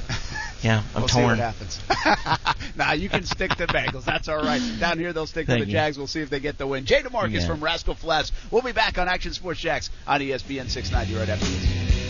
Yeah, 0.63 0.81
I'm 0.95 1.01
we'll 1.01 1.07
see 1.09 1.19
torn. 1.19 1.37
what 1.37 1.53
happens. 1.53 1.79
nah, 2.75 2.93
you 2.93 3.07
can 3.07 3.23
stick 3.23 3.51
to 3.55 3.67
Bengals. 3.67 4.03
That's 4.03 4.27
all 4.27 4.41
right. 4.41 4.59
Down 4.79 4.97
here, 4.97 5.13
they'll 5.13 5.27
stick 5.27 5.45
to 5.45 5.51
Thank 5.51 5.65
the 5.65 5.67
you. 5.67 5.73
Jags. 5.73 5.95
We'll 5.95 6.07
see 6.07 6.21
if 6.21 6.31
they 6.31 6.39
get 6.39 6.57
the 6.57 6.65
win. 6.65 6.85
Jay 6.85 7.01
DeMarcus 7.03 7.41
Yeah. 7.41 7.45
from 7.47 7.63
Rascal 7.63 7.93
Flatts. 7.93 8.31
We'll 8.49 8.63
be 8.63 8.71
back 8.71 8.97
on 8.97 9.07
Action 9.07 9.31
Sports 9.33 9.59
Jax 9.59 9.91
on 10.07 10.21
ESPN 10.21 10.67
690 10.67 11.15
right 11.19 11.29
after 11.29 11.45
this. 11.45 12.04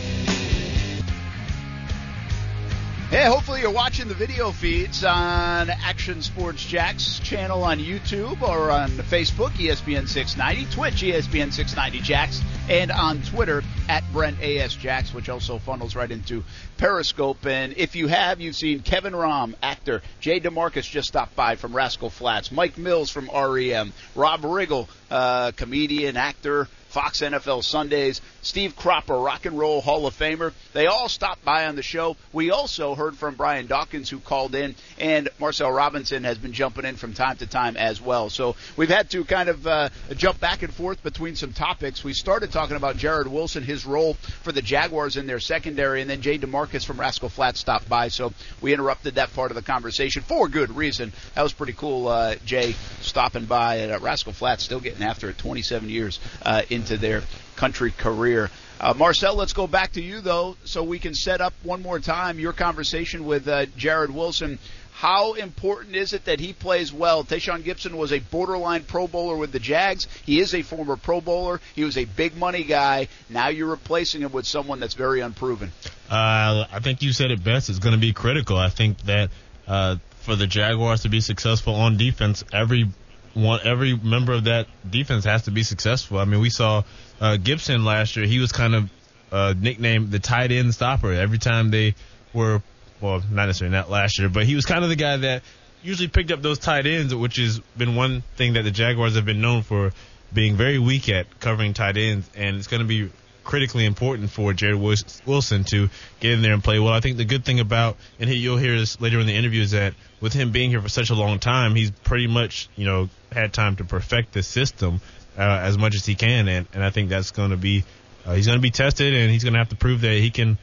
Hey, 3.16 3.28
hopefully 3.28 3.62
you're 3.62 3.72
watching 3.72 4.10
the 4.10 4.14
video 4.14 4.52
feeds 4.52 5.06
on 5.06 5.70
Action 5.70 6.22
Sports 6.22 6.66
Jax 6.66 7.20
channel 7.20 7.64
on 7.64 7.80
YouTube 7.80 8.42
or 8.42 8.70
on 8.70 8.90
Facebook, 8.90 9.52
ESPN 9.52 10.06
690, 10.06 10.70
Twitch, 10.76 10.96
ESPN 10.96 11.54
690 11.54 12.02
Jax, 12.02 12.42
and 12.68 12.92
on 12.92 13.22
Twitter 13.22 13.64
at 13.88 14.04
Brent 14.12 14.42
AS 14.42 14.76
Jax, 14.76 15.14
which 15.14 15.30
also 15.30 15.60
funnels 15.60 15.96
right 15.96 16.12
into 16.12 16.44
Periscope. 16.76 17.46
And 17.46 17.78
if 17.78 17.96
you 17.96 18.08
have, 18.08 18.42
you've 18.42 18.58
seen 18.58 18.82
Kevin 18.82 19.14
Rahm, 19.14 19.54
actor, 19.64 20.02
Jay 20.20 20.42
DeMarcus 20.42 20.84
just 20.84 21.08
stopped 21.08 21.38
by 21.38 21.56
from 21.56 21.74
Rascal 21.74 22.10
Flatts, 22.10 22.52
Mike 22.52 22.78
Mills 22.78 23.10
from 23.10 23.30
REM, 23.34 23.94
Rob 24.14 24.42
Riggle, 24.42 24.90
uh, 25.10 25.54
comedian, 25.56 26.18
actor, 26.18 26.68
Fox 26.96 27.20
NFL 27.20 27.62
Sundays, 27.62 28.22
Steve 28.42 28.78
Cropper, 28.78 29.18
Rock 29.18 29.46
and 29.46 29.60
Roll 29.60 29.82
Hall 29.82 30.08
of 30.08 30.18
Famer. 30.18 30.54
They 30.72 30.86
all 30.86 31.10
stopped 31.10 31.44
by 31.44 31.66
on 31.66 31.76
the 31.76 31.82
show. 31.82 32.16
We 32.32 32.52
also 32.52 32.96
heard 32.96 33.18
from 33.18 33.36
Brian 33.36 33.68
Dawkins, 33.68 34.10
who 34.10 34.18
called 34.18 34.56
in, 34.56 34.76
and 34.98 35.28
Marcel 35.38 35.70
Robinson 35.70 36.24
has 36.24 36.38
been 36.38 36.54
jumping 36.54 36.86
in 36.86 36.96
from 36.96 37.14
time 37.14 37.36
to 37.36 37.48
time 37.48 37.76
as 37.76 38.02
well. 38.02 38.30
So 38.30 38.56
we've 38.78 38.88
had 38.88 39.10
to 39.10 39.26
kind 39.26 39.50
of 39.50 39.68
uh, 39.68 39.90
jump 40.16 40.40
back 40.40 40.64
and 40.64 40.74
forth 40.74 41.04
between 41.04 41.36
some 41.36 41.52
topics. 41.52 42.02
We 42.02 42.14
started 42.14 42.54
talking 42.54 42.78
about 42.78 42.96
Jarrod 42.96 43.28
Wilson, 43.28 43.64
his 43.64 43.86
role 43.86 44.14
for 44.44 44.54
the 44.54 44.62
Jaguars 44.62 45.18
in 45.18 45.28
their 45.28 45.42
secondary, 45.42 46.00
and 46.00 46.10
then 46.10 46.22
Jay 46.22 46.38
DeMarcus 46.38 46.86
from 46.86 46.98
Rascal 46.98 47.28
Flatts 47.28 47.60
stopped 47.60 47.90
by. 47.90 48.08
So 48.08 48.32
we 48.62 48.72
interrupted 48.72 49.16
that 49.16 49.34
part 49.34 49.52
of 49.52 49.56
the 49.56 49.64
conversation 49.64 50.22
for 50.22 50.48
good 50.48 50.74
reason. 50.74 51.12
That 51.34 51.42
was 51.42 51.52
pretty 51.52 51.74
cool, 51.74 52.08
uh, 52.08 52.36
Jay 52.46 52.74
stopping 53.02 53.44
by 53.44 53.80
at 53.80 53.92
uh, 53.92 54.00
Rascal 54.00 54.32
Flatts, 54.32 54.64
still 54.64 54.80
getting 54.80 55.04
after 55.04 55.30
it 55.30 55.38
27 55.38 55.90
years 55.90 56.22
uh, 56.44 56.62
into 56.86 56.98
their 56.98 57.24
country 57.56 57.92
career. 57.92 58.50
Uh, 58.80 58.94
Marcel, 58.96 59.36
let's 59.36 59.54
go 59.54 59.66
back 59.66 59.94
to 59.94 60.02
you 60.02 60.22
though, 60.22 60.56
so 60.66 60.84
we 60.84 61.00
can 61.00 61.16
set 61.16 61.42
up 61.42 61.54
one 61.64 61.82
more 61.82 62.00
time 62.00 62.40
your 62.40 62.54
conversation 62.54 63.26
with 63.26 63.48
uh, 63.48 63.66
Jarrod 63.78 64.10
Wilson. 64.12 64.60
How 64.92 65.34
important 65.34 65.96
is 65.96 66.14
it 66.14 66.26
that 66.26 66.40
he 66.40 66.54
plays 66.54 66.94
well? 66.94 67.24
Tashaun 67.24 67.64
Gipson 67.64 67.96
was 67.96 68.14
a 68.14 68.20
borderline 68.20 68.84
Pro 68.84 69.08
Bowler 69.08 69.36
with 69.36 69.52
the 69.52 69.60
Jags. 69.60 70.08
He 70.26 70.40
is 70.40 70.54
a 70.54 70.62
former 70.62 70.96
Pro 70.96 71.20
Bowler. 71.20 71.60
He 71.74 71.84
was 71.84 71.98
a 71.98 72.06
big 72.06 72.38
money 72.38 72.64
guy. 72.64 73.10
Now 73.30 73.50
you're 73.50 73.70
replacing 73.70 74.22
him 74.22 74.32
with 74.32 74.46
someone 74.46 74.80
that's 74.80 74.94
very 74.94 75.20
unproven. 75.20 75.72
Uh, 76.10 76.66
I 76.72 76.80
think 76.82 77.02
you 77.02 77.12
said 77.12 77.32
it 77.32 77.44
best. 77.44 77.70
It's 77.70 77.80
going 77.80 77.96
to 77.96 78.00
be 78.00 78.14
critical. 78.14 78.58
I 78.58 78.70
think 78.70 79.00
that 79.02 79.32
uh, 79.68 79.98
for 80.22 80.36
the 80.36 80.48
Jaguars 80.48 81.02
to 81.02 81.10
be 81.10 81.20
successful 81.20 81.76
on 81.76 81.98
defense, 81.98 82.44
every 82.54 82.88
one, 83.36 83.60
every 83.64 83.96
member 83.96 84.34
of 84.34 84.46
that 84.46 84.68
defense 84.90 85.26
has 85.26 85.44
to 85.44 85.52
be 85.52 85.64
successful. 85.64 86.18
I 86.18 86.26
mean, 86.26 86.40
we 86.40 86.50
saw 86.50 86.84
uh, 87.20 87.38
Gipson 87.40 87.84
last 87.84 88.16
year. 88.16 88.26
He 88.26 88.40
was 88.40 88.52
kind 88.52 88.74
of 88.74 88.90
uh, 89.32 89.54
nicknamed 89.60 90.12
the 90.12 90.20
tight 90.20 90.52
end 90.52 90.74
stopper. 90.74 91.12
Every 91.12 91.38
time 91.38 91.70
they 91.70 91.96
were, 92.34 92.64
well, 93.02 93.22
not 93.30 93.48
necessarily 93.48 93.76
not 93.76 93.90
last 93.90 94.18
year, 94.18 94.30
but 94.30 94.46
he 94.46 94.56
was 94.56 94.66
kind 94.66 94.84
of 94.84 94.90
the 94.90 94.96
guy 94.96 95.18
that 95.18 95.44
usually 95.84 96.08
picked 96.08 96.32
up 96.32 96.42
those 96.42 96.60
tight 96.60 96.88
ends, 96.88 97.14
which 97.14 97.36
has 97.36 97.60
been 97.78 97.96
one 97.96 98.24
thing 98.38 98.54
that 98.54 98.64
the 98.64 98.72
Jaguars 98.72 99.16
have 99.16 99.26
been 99.26 99.42
known 99.42 99.62
for 99.62 99.92
being 100.34 100.56
very 100.56 100.80
weak 100.80 101.10
at 101.10 101.40
covering 101.40 101.74
tight 101.74 101.98
ends, 101.98 102.30
and 102.36 102.56
it's 102.56 102.68
going 102.68 102.82
to 102.82 102.88
be 102.88 103.12
critically 103.46 103.86
important 103.86 104.30
for 104.30 104.52
Jarrod 104.52 105.26
Wilson 105.26 105.64
to 105.66 105.90
get 106.20 106.34
in 106.34 106.42
there 106.42 106.54
and 106.54 106.64
play 106.64 106.80
well. 106.80 106.92
I 106.92 107.00
think 107.00 107.16
the 107.16 107.26
good 107.26 107.46
thing 107.46 107.62
about, 107.62 107.96
and 108.20 108.30
you'll 108.30 108.58
hear 108.58 108.78
this 108.78 109.00
later 109.00 109.20
in 109.20 109.28
the 109.28 109.36
interview, 109.36 109.62
is 109.62 109.72
that 109.72 109.94
with 110.20 110.34
him 110.34 110.52
being 110.52 110.72
here 110.72 110.82
for 110.82 110.90
such 110.90 111.12
a 111.12 111.16
long 111.16 111.40
time, 111.40 111.76
he's 111.76 111.92
pretty 111.92 112.28
much, 112.28 112.68
you 112.76 112.86
know, 112.86 113.08
had 113.32 113.54
time 113.54 113.78
to 113.78 113.86
perfect 113.86 114.34
the 114.34 114.44
system 114.44 115.00
uh, 115.38 115.42
as 115.42 115.78
much 115.78 115.96
as 115.96 116.06
he 116.06 116.16
can, 116.16 116.48
and, 116.48 116.68
and 116.74 116.84
I 116.84 116.90
think 116.90 117.10
that's 117.10 117.32
going 117.32 117.52
to 117.52 117.58
be, 117.58 117.86
uh, 118.26 118.34
he's 118.34 118.48
going 118.48 118.58
to 118.58 118.62
be 118.62 118.72
tested, 118.72 119.14
and 119.14 119.32
he's 119.32 119.44
going 119.44 119.54
to 119.54 119.60
have 119.60 119.70
to 119.70 119.76
prove 119.76 120.02
that 120.02 120.14
he 120.14 120.32
can 120.32 120.58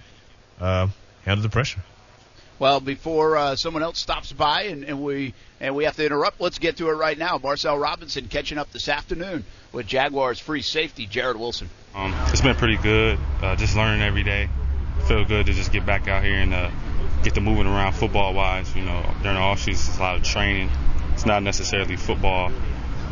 uh, 0.61 0.89
handle 1.25 1.43
the 1.43 1.49
pressure. 1.49 1.83
Well, 2.63 2.79
before 2.79 3.37
uh, 3.37 3.57
someone 3.57 3.83
else 3.83 3.99
stops 3.99 4.33
by 4.33 4.67
and, 4.67 4.85
and 4.85 5.03
we 5.03 5.35
and 5.59 5.75
we 5.75 5.83
have 5.83 5.97
to 5.97 6.07
interrupt, 6.07 6.41
let's 6.41 6.61
get 6.61 6.77
to 6.77 6.91
it 6.91 6.93
right 6.93 7.19
now. 7.19 7.41
Marcel 7.43 7.77
Robinson 7.77 8.29
catching 8.29 8.57
up 8.57 8.71
this 8.71 8.89
afternoon 8.89 9.45
with 9.73 9.89
Jaguars 9.89 10.39
free 10.39 10.63
safety 10.63 11.09
Jarrod 11.09 11.35
Wilson. 11.35 11.69
Um, 11.93 12.15
it's 12.29 12.41
been 12.41 12.55
pretty 12.55 12.77
good. 12.77 13.19
Uh, 13.43 13.57
just 13.57 13.75
learning 13.75 14.03
every 14.03 14.23
day. 14.23 14.49
Feel 15.09 15.25
good 15.25 15.47
to 15.47 15.53
just 15.53 15.73
get 15.73 15.85
back 15.85 16.07
out 16.07 16.23
here 16.23 16.37
and 16.37 16.55
uh, 16.55 16.71
get 17.25 17.35
to 17.35 17.41
moving 17.41 17.67
around 17.67 17.95
football 17.95 18.33
wise. 18.33 18.73
You 18.77 18.85
know, 18.85 19.13
during 19.25 19.35
the 19.35 19.43
off 19.43 19.59
season, 19.59 19.91
it's 19.91 19.99
a 19.99 20.01
lot 20.01 20.17
of 20.19 20.23
training. 20.23 20.71
It's 21.15 21.27
not 21.27 21.43
necessarily 21.43 21.97
football 21.97 22.53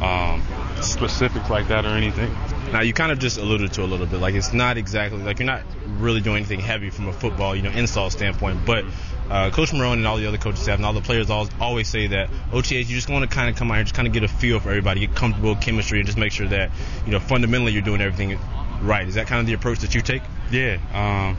um, 0.01 0.45
specifics 0.81 1.51
like 1.51 1.67
that 1.69 1.85
or 1.85 1.89
anything. 1.89 2.33
Now 2.71 2.83
you 2.83 2.93
kind 2.93 3.11
of 3.11 3.19
just 3.19 3.37
alluded 3.37 3.73
to 3.73 3.83
a 3.83 3.89
little 3.89 4.07
bit, 4.07 4.21
like 4.21 4.37
it's 4.37 4.53
not 4.53 4.77
exactly 4.77 5.21
like 5.21 5.41
you're 5.41 5.47
not 5.47 5.63
really 5.99 6.21
doing 6.21 6.37
anything 6.37 6.61
heavy 6.61 6.91
from 6.91 7.09
a 7.09 7.13
football, 7.13 7.57
you 7.57 7.63
know, 7.63 7.71
install 7.71 8.11
standpoint, 8.11 8.65
but 8.65 8.85
uh, 9.31 9.51
Coach 9.51 9.71
Marrone 9.71 9.95
and 9.95 10.07
all 10.07 10.17
the 10.17 10.27
other 10.27 10.39
coaches 10.39 10.61
staff 10.61 10.77
and 10.77 10.85
all 10.85 10.93
the 10.93 11.01
players 11.01 11.31
always, 11.31 11.51
always 11.61 11.89
say 11.89 12.09
that 12.09 12.29
OTAs, 12.51 12.89
you 12.89 12.97
just 12.97 13.09
want 13.09 13.29
to 13.29 13.35
kind 13.35 13.49
of 13.49 13.57
come 13.57 13.71
out 13.71 13.75
here, 13.75 13.85
just 13.85 13.95
kind 13.95 14.09
of 14.09 14.13
get 14.13 14.25
a 14.25 14.29
feel 14.29 14.59
for 14.59 14.71
everybody, 14.71 15.01
get 15.07 15.15
comfortable 15.15 15.51
with 15.51 15.61
chemistry, 15.61 16.01
and 16.01 16.07
just 16.07 16.19
make 16.19 16.33
sure 16.33 16.49
that, 16.49 16.71
you 17.07 17.13
know, 17.13 17.21
fundamentally 17.21 17.73
you're 17.73 17.83
doing 17.83 18.01
everything 18.01 18.39
right. 18.83 19.07
Is 19.07 19.15
that 19.15 19.29
kind 19.29 19.41
of 19.41 19.47
the 19.47 19.53
approach 19.53 19.79
that 19.81 19.95
you 19.95 20.01
take? 20.01 20.23
Yeah. 20.51 20.79
Um, 20.93 21.37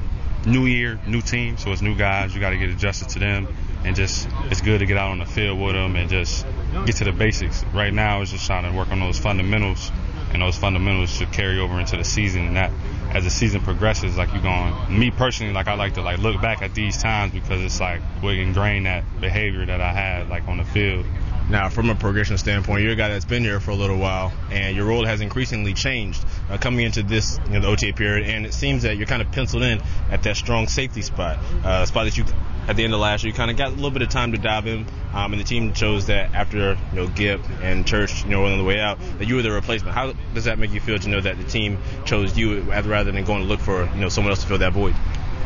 new 0.49 0.65
year, 0.65 0.99
new 1.05 1.22
team, 1.22 1.57
so 1.57 1.72
it's 1.72 1.81
new 1.81 1.95
guys. 1.95 2.34
You 2.34 2.39
got 2.39 2.51
to 2.51 2.57
get 2.57 2.69
adjusted 2.69 3.09
to 3.09 3.19
them, 3.19 3.47
and 3.84 3.95
just 3.95 4.27
it's 4.45 4.61
good 4.61 4.80
to 4.80 4.85
get 4.85 4.97
out 4.97 5.11
on 5.11 5.19
the 5.19 5.26
field 5.26 5.59
with 5.59 5.73
them 5.73 5.95
and 5.95 6.09
just 6.09 6.45
get 6.85 6.95
to 6.97 7.03
the 7.03 7.11
basics. 7.11 7.63
Right 7.73 7.93
now, 7.93 8.22
it's 8.22 8.31
just 8.31 8.45
trying 8.45 8.69
to 8.72 8.77
work 8.77 8.89
on 8.89 8.99
those 8.99 9.19
fundamentals, 9.19 9.91
and 10.34 10.41
those 10.41 10.58
fundamentals 10.58 11.10
should 11.10 11.32
carry 11.32 11.60
over 11.60 11.80
into 11.80 11.98
the 11.98 12.03
season, 12.03 12.45
and 12.45 12.58
that 12.58 12.72
as 13.14 13.24
the 13.24 13.30
season 13.30 13.62
progresses, 13.62 14.18
like 14.18 14.34
you're 14.34 14.41
going. 14.41 14.74
Me 14.98 15.12
personally, 15.12 15.53
like 15.53 15.68
I 15.68 15.74
like 15.74 15.95
to 15.95 16.02
like 16.02 16.20
look 16.20 16.41
back 16.41 16.62
at 16.62 16.74
these 16.74 17.02
times 17.02 17.34
because 17.34 17.62
it's 17.62 17.80
like 17.80 18.02
we 18.24 18.41
ingrained 18.41 18.86
that 18.86 19.03
behavior 19.20 19.66
that 19.66 19.82
I 19.82 19.91
had 19.91 20.30
like 20.30 20.48
on 20.48 20.58
the 20.58 20.64
field. 20.64 21.06
Now, 21.49 21.69
from 21.69 21.89
a 21.89 21.95
progression 21.95 22.38
standpoint, 22.38 22.84
you're 22.84 22.93
a 22.93 22.95
guy 22.95 23.09
that's 23.09 23.26
been 23.26 23.43
here 23.43 23.59
for 23.59 23.72
a 23.72 23.76
little 23.76 23.97
while, 23.97 24.31
and 24.51 24.76
your 24.76 24.85
role 24.85 25.05
has 25.05 25.22
increasingly 25.22 25.73
changed 25.73 26.23
uh, 26.49 26.57
coming 26.57 26.85
into 26.85 27.03
this 27.03 27.39
you 27.47 27.53
know, 27.53 27.61
the 27.61 27.68
OTA 27.68 27.93
period. 27.93 28.30
And 28.30 28.45
it 28.45 28.53
seems 28.53 28.84
that 28.84 28.97
you're 28.97 29.07
kind 29.07 29.22
of 29.22 29.31
penciled 29.31 29.63
in 29.63 29.81
at 30.09 30.23
that 30.23 30.38
strong 30.38 30.68
safety 30.68 31.01
spot, 31.01 31.38
uh, 31.65 31.85
spot 31.85 32.05
that 32.05 32.18
you 32.18 32.26
at 32.68 32.76
the 32.76 32.84
end 32.84 32.93
of 32.93 32.99
last 32.99 33.23
year, 33.23 33.31
you 33.31 33.35
kind 33.35 33.49
of 33.49 33.57
got 33.57 33.69
a 33.69 33.76
little 33.76 33.91
bit 33.91 34.01
of 34.01 34.09
time 34.09 34.34
to 34.34 34.38
dive 34.38 34.68
in, 34.68 34.85
um, 35.13 35.34
and 35.34 35.41
the 35.41 35.43
team 35.43 35.73
chose 35.73 36.07
that 36.07 36.34
after 36.34 36.77
you 36.91 36.95
know 36.95 37.07
Gibb 37.07 37.41
and 37.61 37.85
Church, 37.85 38.23
you 38.23 38.30
know, 38.30 38.45
on 38.45 38.57
the 38.57 38.63
way 38.63 38.80
out, 38.80 38.99
that 39.18 39.27
you 39.27 39.35
were 39.35 39.41
the 39.41 39.51
replacement. 39.51 39.95
How 39.95 40.13
does 40.34 40.45
that 40.45 40.59
make 40.59 40.72
you 40.72 40.80
feel 40.80 40.99
to 40.99 41.09
know 41.09 41.22
that 41.22 41.38
the 41.38 41.43
team 41.43 41.80
chose 42.05 42.38
you 42.38 42.61
rather 42.61 43.11
than 43.11 43.23
going 43.26 43.41
to 43.41 43.47
look 43.47 43.59
for 43.59 43.85
you 43.93 44.01
know 44.01 44.09
someone 44.09 44.31
else 44.31 44.41
to 44.41 44.47
fill 44.47 44.59
that 44.59 44.73
void? 44.73 44.95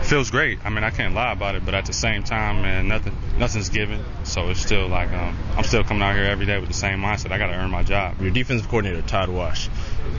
Feels 0.03 0.29
great. 0.31 0.59
I 0.63 0.69
mean, 0.69 0.83
I 0.83 0.91
can't 0.91 1.13
lie 1.13 1.31
about 1.31 1.55
it, 1.55 1.65
but 1.65 1.73
at 1.73 1.85
the 1.85 1.93
same 1.93 2.23
time, 2.23 2.61
man, 2.61 2.87
nothing, 2.87 3.15
nothing's 3.37 3.69
given. 3.69 4.03
So 4.23 4.49
it's 4.49 4.61
still 4.61 4.87
like 4.87 5.11
um, 5.11 5.37
I'm 5.55 5.63
still 5.63 5.83
coming 5.83 6.03
out 6.03 6.15
here 6.15 6.25
every 6.25 6.45
day 6.45 6.59
with 6.59 6.67
the 6.69 6.75
same 6.75 6.99
mindset. 6.99 7.31
I 7.31 7.37
got 7.37 7.47
to 7.47 7.53
earn 7.53 7.71
my 7.71 7.83
job. 7.83 8.21
Your 8.21 8.31
defensive 8.31 8.67
coordinator, 8.67 9.01
Todd 9.01 9.29
Wash, 9.29 9.67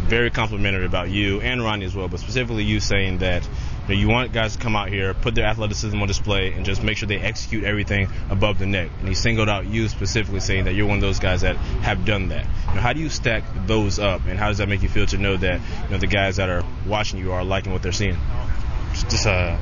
very 0.06 0.30
complimentary 0.30 0.86
about 0.86 1.10
you 1.10 1.40
and 1.40 1.62
Ronnie 1.62 1.84
as 1.84 1.94
well, 1.94 2.08
but 2.08 2.20
specifically 2.20 2.64
you 2.64 2.80
saying 2.80 3.18
that 3.18 3.44
you, 3.88 3.94
know, 3.94 4.00
you 4.00 4.08
want 4.08 4.32
guys 4.32 4.56
to 4.56 4.62
come 4.62 4.74
out 4.74 4.88
here, 4.88 5.14
put 5.14 5.34
their 5.34 5.46
athleticism 5.46 6.00
on 6.00 6.08
display, 6.08 6.52
and 6.52 6.64
just 6.64 6.82
make 6.82 6.96
sure 6.96 7.06
they 7.06 7.18
execute 7.18 7.64
everything 7.64 8.08
above 8.30 8.58
the 8.58 8.66
neck. 8.66 8.90
And 8.98 9.08
he 9.08 9.14
singled 9.14 9.48
out 9.48 9.66
you 9.66 9.88
specifically, 9.88 10.40
saying 10.40 10.64
that 10.64 10.74
you're 10.74 10.86
one 10.86 10.96
of 10.96 11.02
those 11.02 11.20
guys 11.20 11.42
that 11.42 11.56
have 11.56 12.04
done 12.04 12.28
that. 12.28 12.46
You 12.68 12.74
know, 12.74 12.80
how 12.80 12.92
do 12.92 13.00
you 13.00 13.08
stack 13.08 13.44
those 13.66 13.98
up, 13.98 14.22
and 14.26 14.38
how 14.38 14.48
does 14.48 14.58
that 14.58 14.68
make 14.68 14.82
you 14.82 14.88
feel 14.88 15.06
to 15.06 15.18
know 15.18 15.36
that 15.36 15.60
you 15.84 15.90
know 15.90 15.98
the 15.98 16.06
guys 16.06 16.36
that 16.36 16.48
are 16.48 16.64
watching 16.86 17.20
you 17.20 17.32
are 17.32 17.44
liking 17.44 17.72
what 17.72 17.82
they're 17.82 17.92
seeing? 17.92 18.16
Just 19.04 19.26
uh, 19.26 19.56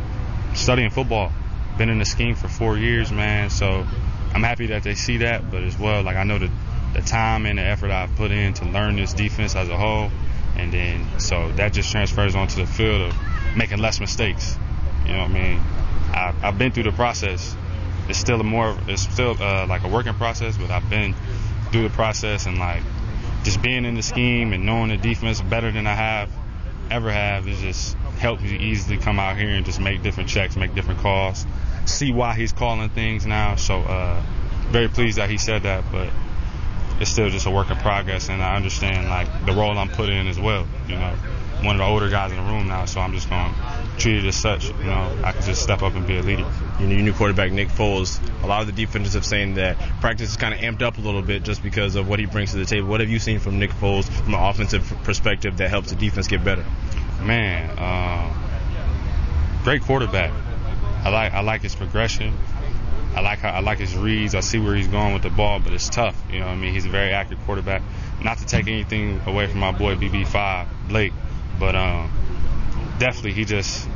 studying 0.55 0.91
football, 0.91 1.33
been 1.77 1.89
in 1.89 1.99
the 1.99 2.05
scheme 2.05 2.35
for 2.35 2.49
four 2.49 2.79
years, 2.79 3.11
man. 3.11 3.51
So 3.51 3.87
I'm 4.33 4.43
happy 4.43 4.67
that 4.69 4.83
they 4.83 4.95
see 4.95 5.19
that, 5.19 5.51
but 5.51 5.63
as 5.63 5.79
well, 5.79 6.03
like 6.03 6.17
I 6.17 6.25
know 6.25 6.39
the 6.39 6.51
the 6.95 7.01
time 7.01 7.45
and 7.45 7.59
the 7.59 7.63
effort 7.63 7.91
I've 7.91 8.15
put 8.15 8.31
in 8.31 8.55
to 8.55 8.65
learn 8.67 8.97
this 8.97 9.13
defense 9.13 9.57
as 9.57 9.69
a 9.69 9.77
whole, 9.77 10.11
and 10.57 10.73
then 10.73 11.19
so 11.19 11.51
that 11.53 11.73
just 11.73 11.91
transfers 11.91 12.37
onto 12.37 12.61
the 12.61 12.67
field 12.67 13.03
of 13.03 13.17
making 13.57 13.79
less 13.79 14.01
mistakes. 14.01 14.57
You 15.05 15.13
know 15.13 15.23
what 15.23 15.31
I 15.31 15.35
mean? 15.35 15.59
I, 16.13 16.35
I've 16.43 16.59
been 16.59 16.73
through 16.73 16.85
the 16.85 16.93
process. 16.93 17.57
It's 18.09 18.19
still 18.19 18.41
a 18.41 18.45
more, 18.45 18.77
it's 18.87 19.03
still 19.03 19.37
uh, 19.41 19.67
like 19.67 19.85
a 19.85 19.89
working 19.89 20.15
process, 20.15 20.57
but 20.57 20.71
I've 20.71 20.89
been 20.89 21.15
through 21.73 21.83
the 21.83 21.95
process 21.95 22.47
and 22.47 22.59
like 22.59 22.83
just 23.43 23.61
being 23.61 23.85
in 23.85 23.95
the 23.95 24.03
scheme 24.03 24.53
and 24.53 24.65
knowing 24.65 24.91
the 24.91 24.97
defense 24.97 25.41
better 25.41 25.73
than 25.73 25.87
I 25.87 25.95
have 25.95 26.31
ever 26.91 27.11
have 27.11 27.49
is 27.49 27.61
just 27.61 27.97
helped 28.25 28.43
me 28.43 28.57
easily 28.57 28.97
come 28.97 29.19
out 29.19 29.37
here 29.37 29.51
and 29.51 29.67
just 29.67 29.79
make 29.79 30.03
different 30.03 30.31
checks, 30.31 30.57
make 30.57 30.75
different 30.75 30.99
calls, 31.01 31.45
see 31.85 32.11
why 32.11 32.35
he's 32.35 32.55
calling 32.55 32.89
things 32.89 33.27
now. 33.27 33.55
So 33.57 33.81
uh, 33.81 34.23
very 34.71 34.89
pleased 34.89 35.19
that 35.19 35.29
he 35.29 35.37
said 35.37 35.65
that, 35.65 35.85
but 35.93 36.09
it's 37.01 37.11
still 37.11 37.29
just 37.29 37.45
a 37.45 37.51
work 37.51 37.71
in 37.71 37.77
progress, 37.77 38.31
and 38.31 38.43
I 38.43 38.57
understand 38.57 39.11
like 39.11 39.29
the 39.45 39.53
role 39.53 39.77
I'm 39.77 39.91
put 39.91 40.09
in 40.09 40.27
as 40.27 40.41
well. 40.41 40.67
You 40.89 40.97
know, 40.97 41.15
one 41.65 41.77
of 41.77 41.79
the 41.79 41.85
older 41.85 42.09
guys 42.09 42.31
in 42.31 42.37
the 42.37 42.43
room 42.43 42.69
now, 42.69 42.85
so 42.85 43.01
I'm 43.01 43.13
just 43.13 43.29
going 43.29 43.53
to 43.53 43.61
treat 43.99 44.25
it 44.25 44.27
as 44.27 44.37
such. 44.37 44.69
You 44.69 44.85
know, 44.85 45.19
I 45.25 45.33
can 45.33 45.43
just 45.43 45.63
step 45.63 45.83
up 45.83 45.95
and 45.95 46.07
be 46.07 46.19
a 46.19 46.23
leader. 46.23 46.47
You 46.79 46.87
know, 46.87 46.95
your 46.95 47.03
new 47.03 47.13
quarterback 47.13 47.53
Nick 47.53 47.69
Foles. 47.69 48.21
A 48.43 48.47
lot 48.47 48.61
of 48.61 48.67
the 48.67 48.73
defenders 48.73 49.15
have 49.15 49.25
saying 49.25 49.55
that 49.55 49.79
practice 50.01 50.31
is 50.31 50.37
kind 50.37 50.53
of 50.55 50.61
amped 50.61 50.83
up 50.83 50.99
a 50.99 51.01
little 51.01 51.23
bit 51.23 51.43
just 51.43 51.63
because 51.63 51.97
of 51.97 52.09
what 52.09 52.19
he 52.19 52.27
brings 52.27 52.53
to 52.53 52.59
the 52.59 52.65
table. 52.65 52.89
What 52.89 53.01
have 53.01 53.09
you 53.09 53.19
seen 53.19 53.39
from 53.39 53.59
Nick 53.59 53.71
Foles 53.71 54.09
from 54.09 54.35
an 54.35 54.41
offensive 54.41 54.85
perspective 55.05 55.57
that 55.59 55.71
helps 55.71 55.91
the 55.91 55.97
defense 55.97 56.29
get 56.29 56.45
better? 56.45 56.65
Man, 57.23 57.71
um, 57.79 59.63
great 59.65 59.83
quarterback. 59.83 60.33
I 61.05 61.11
like 61.11 61.33
I 61.33 61.41
like 61.41 61.63
his 61.63 61.75
progression. 61.75 62.35
I 63.15 63.21
like 63.21 63.39
how 63.39 63.51
I 63.51 63.61
like 63.61 63.79
his 63.79 63.97
reads. 63.97 64.35
I 64.35 64.41
see 64.41 64.59
where 64.59 64.75
he's 64.75 64.89
going 64.89 65.15
with 65.15 65.23
the 65.23 65.31
ball, 65.31 65.61
but 65.61 65.73
it's 65.73 65.89
tough. 65.89 66.21
You 66.33 66.41
know, 66.41 66.47
what 66.47 66.53
I 66.53 66.57
mean, 66.57 66.75
he's 66.75 66.85
a 66.87 66.89
very 66.89 67.13
accurate 67.13 67.41
quarterback. 67.45 67.83
Not 68.23 68.39
to 68.39 68.47
take 68.47 68.67
anything 68.67 69.21
away 69.27 69.47
from 69.47 69.61
my 69.61 69.71
boy 69.71 69.95
BB5 69.95 70.67
Blake, 70.89 71.13
but 71.59 71.75
um, 71.75 72.11
definitely 72.99 73.33
he 73.33 73.45
just 73.45 73.89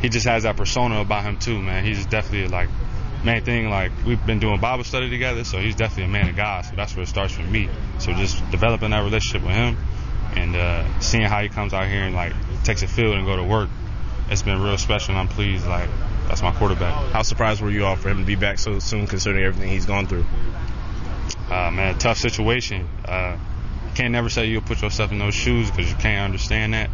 he 0.00 0.08
just 0.08 0.26
has 0.26 0.42
that 0.44 0.56
persona 0.56 1.00
about 1.00 1.24
him 1.24 1.38
too, 1.38 1.60
man. 1.60 1.84
He's 1.84 2.04
definitely 2.06 2.48
like 2.48 2.68
main 3.24 3.42
thing. 3.42 3.68
Like 3.70 3.92
we've 4.06 4.24
been 4.24 4.38
doing 4.38 4.60
Bible 4.60 4.84
study 4.84 5.10
together, 5.10 5.44
so 5.44 5.58
he's 5.58 5.74
definitely 5.74 6.04
a 6.04 6.08
man 6.08 6.28
of 6.28 6.36
God. 6.36 6.64
So 6.64 6.76
that's 6.76 6.94
where 6.94 7.02
it 7.02 7.08
starts 7.08 7.34
for 7.34 7.42
me. 7.42 7.68
So 7.98 8.12
just 8.12 8.38
developing 8.50 8.90
that 8.90 9.02
relationship 9.02 9.46
with 9.46 9.56
him 9.56 9.76
and 10.34 10.56
uh, 10.56 11.00
seeing 11.00 11.24
how 11.24 11.40
he 11.42 11.48
comes 11.48 11.72
out 11.72 11.88
here 11.88 12.02
and 12.02 12.14
like 12.14 12.32
takes 12.64 12.82
a 12.82 12.88
field 12.88 13.16
and 13.16 13.26
go 13.26 13.36
to 13.36 13.44
work, 13.44 13.68
it's 14.30 14.42
been 14.42 14.62
real 14.62 14.78
special. 14.78 15.10
and 15.10 15.20
I'm 15.20 15.28
pleased. 15.28 15.66
Like 15.66 15.88
that's 16.28 16.42
my 16.42 16.52
quarterback. 16.52 17.12
How 17.12 17.22
surprised 17.22 17.60
were 17.60 17.70
you 17.70 17.84
all 17.84 17.96
for 17.96 18.08
him 18.08 18.18
to 18.18 18.24
be 18.24 18.36
back 18.36 18.58
so 18.58 18.78
soon, 18.78 19.06
considering 19.06 19.44
everything 19.44 19.70
he's 19.70 19.86
gone 19.86 20.06
through? 20.06 20.26
Uh, 21.50 21.70
man, 21.70 21.96
tough 21.98 22.18
situation. 22.18 22.88
Uh, 23.04 23.38
can't 23.96 24.12
never 24.12 24.28
say 24.28 24.46
you'll 24.46 24.60
put 24.60 24.82
yourself 24.82 25.10
in 25.10 25.18
those 25.18 25.34
shoes 25.34 25.70
because 25.70 25.90
you 25.90 25.96
can't 25.96 26.26
understand 26.26 26.74
that. 26.74 26.90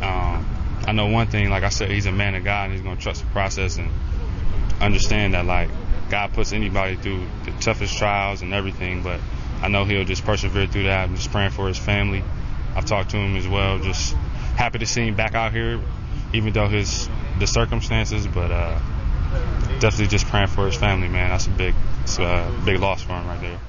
Um, 0.00 0.46
I 0.86 0.92
know 0.92 1.06
one 1.08 1.26
thing, 1.26 1.50
like 1.50 1.64
I 1.64 1.68
said, 1.68 1.90
he's 1.90 2.06
a 2.06 2.12
man 2.12 2.34
of 2.34 2.44
God 2.44 2.64
and 2.64 2.72
he's 2.72 2.80
going 2.80 2.96
to 2.96 3.02
trust 3.02 3.20
the 3.20 3.26
process 3.28 3.76
and 3.76 3.90
understand 4.80 5.34
that, 5.34 5.44
like, 5.44 5.68
God 6.08 6.32
puts 6.32 6.52
anybody 6.54 6.96
through 6.96 7.26
the 7.44 7.50
toughest 7.60 7.98
trials 7.98 8.40
and 8.40 8.54
everything, 8.54 9.02
but 9.02 9.20
I 9.60 9.68
know 9.68 9.84
he'll 9.84 10.04
just 10.04 10.24
persevere 10.24 10.66
through 10.66 10.84
that. 10.84 11.08
I'm 11.08 11.16
just 11.16 11.30
praying 11.30 11.50
for 11.50 11.68
his 11.68 11.78
family. 11.78 12.24
I've 12.74 12.86
talked 12.86 13.10
to 13.10 13.18
him 13.18 13.36
as 13.36 13.46
well. 13.46 13.78
Just 13.78 14.14
happy 14.56 14.78
to 14.78 14.86
see 14.86 15.06
him 15.06 15.14
back 15.14 15.34
out 15.34 15.52
here, 15.52 15.78
even 16.32 16.54
though 16.54 16.68
his 16.68 17.08
the 17.38 17.46
circumstances, 17.46 18.26
but 18.26 18.50
uh, 18.50 18.78
definitely 19.80 20.06
just 20.06 20.26
praying 20.26 20.48
for 20.48 20.64
his 20.64 20.76
family, 20.76 21.08
man. 21.08 21.30
That's 21.30 21.48
a 21.48 21.50
big, 21.50 21.74
a 22.18 22.62
big 22.64 22.80
loss 22.80 23.02
for 23.02 23.12
him 23.12 23.26
right 23.26 23.40
there. 23.40 23.60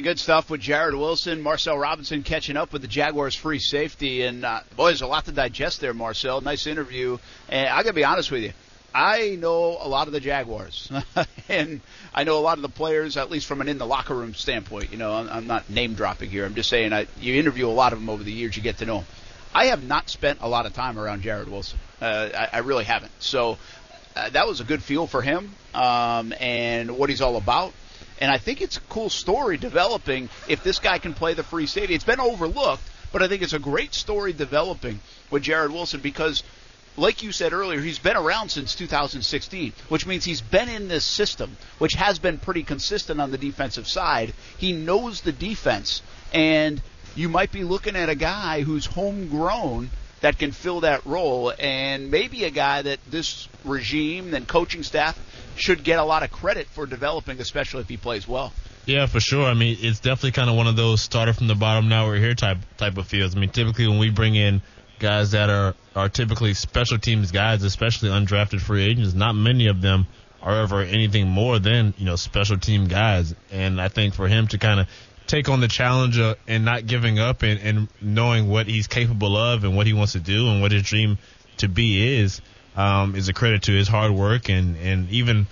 Good 0.00 0.18
stuff 0.18 0.50
with 0.50 0.60
Jarrod 0.60 0.98
Wilson, 0.98 1.40
Marcel 1.40 1.78
Robinson 1.78 2.22
catching 2.22 2.58
up 2.58 2.70
with 2.70 2.82
the 2.82 2.88
Jaguars 2.88 3.34
free 3.34 3.58
safety, 3.58 4.22
and 4.22 4.44
uh, 4.44 4.60
boy, 4.76 4.88
there's 4.88 5.00
a 5.00 5.06
lot 5.06 5.24
to 5.24 5.32
digest 5.32 5.80
there, 5.80 5.94
Marcel. 5.94 6.42
Nice 6.42 6.66
interview, 6.66 7.16
and 7.48 7.68
I 7.70 7.82
gotta 7.82 7.94
be 7.94 8.04
honest 8.04 8.30
with 8.30 8.42
you. 8.42 8.52
I 8.94 9.36
know 9.36 9.78
a 9.80 9.88
lot 9.88 10.06
of 10.06 10.12
the 10.12 10.20
Jaguars, 10.20 10.92
and 11.48 11.80
I 12.14 12.24
know 12.24 12.38
a 12.38 12.40
lot 12.40 12.58
of 12.58 12.62
the 12.62 12.68
players, 12.68 13.16
at 13.16 13.30
least 13.30 13.46
from 13.46 13.62
an 13.62 13.68
in 13.68 13.78
the 13.78 13.86
locker 13.86 14.14
room 14.14 14.34
standpoint. 14.34 14.92
You 14.92 14.98
know, 14.98 15.14
I'm, 15.14 15.30
I'm 15.30 15.46
not 15.46 15.70
name 15.70 15.94
dropping 15.94 16.28
here. 16.28 16.44
I'm 16.44 16.54
just 16.54 16.68
saying, 16.68 16.92
I, 16.92 17.06
you 17.18 17.34
interview 17.40 17.66
a 17.66 17.70
lot 17.70 17.94
of 17.94 17.98
them 17.98 18.10
over 18.10 18.22
the 18.22 18.32
years, 18.32 18.54
you 18.54 18.62
get 18.62 18.78
to 18.78 18.84
know 18.84 18.98
them. 18.98 19.06
I 19.54 19.66
have 19.66 19.82
not 19.82 20.10
spent 20.10 20.40
a 20.42 20.48
lot 20.48 20.66
of 20.66 20.74
time 20.74 20.98
around 20.98 21.22
Jarrod 21.22 21.48
Wilson. 21.48 21.78
Uh, 22.02 22.28
I, 22.34 22.48
I 22.52 22.58
really 22.58 22.84
haven't. 22.84 23.12
So 23.18 23.56
uh, 24.14 24.28
that 24.28 24.46
was 24.46 24.60
a 24.60 24.64
good 24.64 24.82
feel 24.82 25.06
for 25.06 25.22
him 25.22 25.54
um, 25.74 26.34
and 26.38 26.98
what 26.98 27.08
he's 27.08 27.22
all 27.22 27.36
about. 27.36 27.72
And 28.20 28.30
I 28.30 28.38
think 28.38 28.60
it's 28.60 28.78
a 28.78 28.80
cool 28.82 29.10
story 29.10 29.56
developing 29.56 30.28
if 30.48 30.62
this 30.62 30.78
guy 30.78 30.98
can 30.98 31.14
play 31.14 31.34
the 31.34 31.42
free 31.42 31.66
safety. 31.66 31.94
It's 31.94 32.04
been 32.04 32.20
overlooked, 32.20 32.82
but 33.12 33.22
I 33.22 33.28
think 33.28 33.42
it's 33.42 33.52
a 33.52 33.58
great 33.58 33.94
story 33.94 34.32
developing 34.32 35.00
with 35.30 35.44
Jarrod 35.44 35.70
Wilson 35.70 36.00
because 36.00 36.42
like 36.96 37.22
you 37.22 37.32
said 37.32 37.52
earlier, 37.52 37.80
he's 37.80 37.98
been 37.98 38.16
around 38.16 38.50
since 38.50 38.74
2016, 38.74 39.72
which 39.88 40.06
means 40.06 40.24
he's 40.24 40.40
been 40.40 40.68
in 40.68 40.88
this 40.88 41.04
system, 41.04 41.56
which 41.78 41.94
has 41.94 42.18
been 42.18 42.38
pretty 42.38 42.62
consistent 42.62 43.20
on 43.20 43.30
the 43.30 43.38
defensive 43.38 43.86
side. 43.86 44.32
He 44.56 44.72
knows 44.72 45.20
the 45.20 45.32
defense, 45.32 46.02
and 46.32 46.80
you 47.14 47.28
might 47.28 47.52
be 47.52 47.64
looking 47.64 47.96
at 47.96 48.08
a 48.08 48.14
guy 48.14 48.62
who's 48.62 48.86
homegrown 48.86 49.90
that 50.20 50.38
can 50.38 50.52
fill 50.52 50.80
that 50.80 51.04
role, 51.06 51.52
and 51.58 52.10
maybe 52.10 52.44
a 52.44 52.50
guy 52.50 52.82
that 52.82 52.98
this 53.10 53.48
regime 53.64 54.34
and 54.34 54.48
coaching 54.48 54.82
staff 54.82 55.20
should 55.56 55.84
get 55.84 55.98
a 55.98 56.04
lot 56.04 56.22
of 56.22 56.30
credit 56.30 56.66
for 56.68 56.86
developing, 56.86 57.40
especially 57.40 57.80
if 57.80 57.88
he 57.88 57.96
plays 57.96 58.26
well. 58.26 58.52
Yeah, 58.86 59.06
for 59.06 59.20
sure. 59.20 59.44
I 59.44 59.54
mean, 59.54 59.76
it's 59.80 60.00
definitely 60.00 60.32
kind 60.32 60.48
of 60.48 60.56
one 60.56 60.68
of 60.68 60.76
those 60.76 61.02
started 61.02 61.36
from 61.36 61.48
the 61.48 61.54
bottom, 61.54 61.88
now 61.88 62.06
we're 62.06 62.18
here 62.18 62.34
type 62.34 62.58
type 62.76 62.96
of 62.96 63.06
fields. 63.06 63.34
I 63.34 63.40
mean, 63.40 63.50
typically 63.50 63.88
when 63.88 63.98
we 63.98 64.10
bring 64.10 64.36
in 64.36 64.62
guys 64.98 65.32
that 65.32 65.50
are 65.50 65.74
are 65.94 66.08
typically 66.08 66.54
special 66.54 66.98
teams 66.98 67.30
guys, 67.32 67.62
especially 67.62 68.10
undrafted 68.10 68.60
free 68.60 68.84
agents. 68.84 69.14
Not 69.14 69.34
many 69.34 69.66
of 69.66 69.80
them 69.80 70.06
are 70.42 70.62
ever 70.62 70.82
anything 70.82 71.28
more 71.28 71.58
than 71.58 71.94
you 71.98 72.04
know 72.04 72.16
special 72.16 72.58
team 72.58 72.86
guys. 72.86 73.34
And 73.50 73.80
I 73.80 73.88
think 73.88 74.14
for 74.14 74.28
him 74.28 74.46
to 74.48 74.58
kind 74.58 74.80
of 74.80 74.88
take 75.26 75.48
on 75.48 75.60
the 75.60 75.68
challenge 75.68 76.18
uh, 76.18 76.34
and 76.46 76.64
not 76.64 76.86
giving 76.86 77.18
up 77.18 77.42
and, 77.42 77.60
and 77.60 77.88
knowing 78.00 78.48
what 78.48 78.66
he's 78.66 78.86
capable 78.86 79.36
of 79.36 79.64
and 79.64 79.76
what 79.76 79.86
he 79.86 79.92
wants 79.92 80.12
to 80.12 80.20
do 80.20 80.48
and 80.48 80.60
what 80.60 80.72
his 80.72 80.82
dream 80.82 81.18
to 81.58 81.68
be 81.68 82.18
is 82.18 82.40
um, 82.76 83.14
is 83.16 83.28
a 83.28 83.32
credit 83.32 83.62
to 83.62 83.72
his 83.72 83.88
hard 83.88 84.12
work 84.12 84.48
and 84.48 84.76
and 84.76 85.10
even 85.10 85.46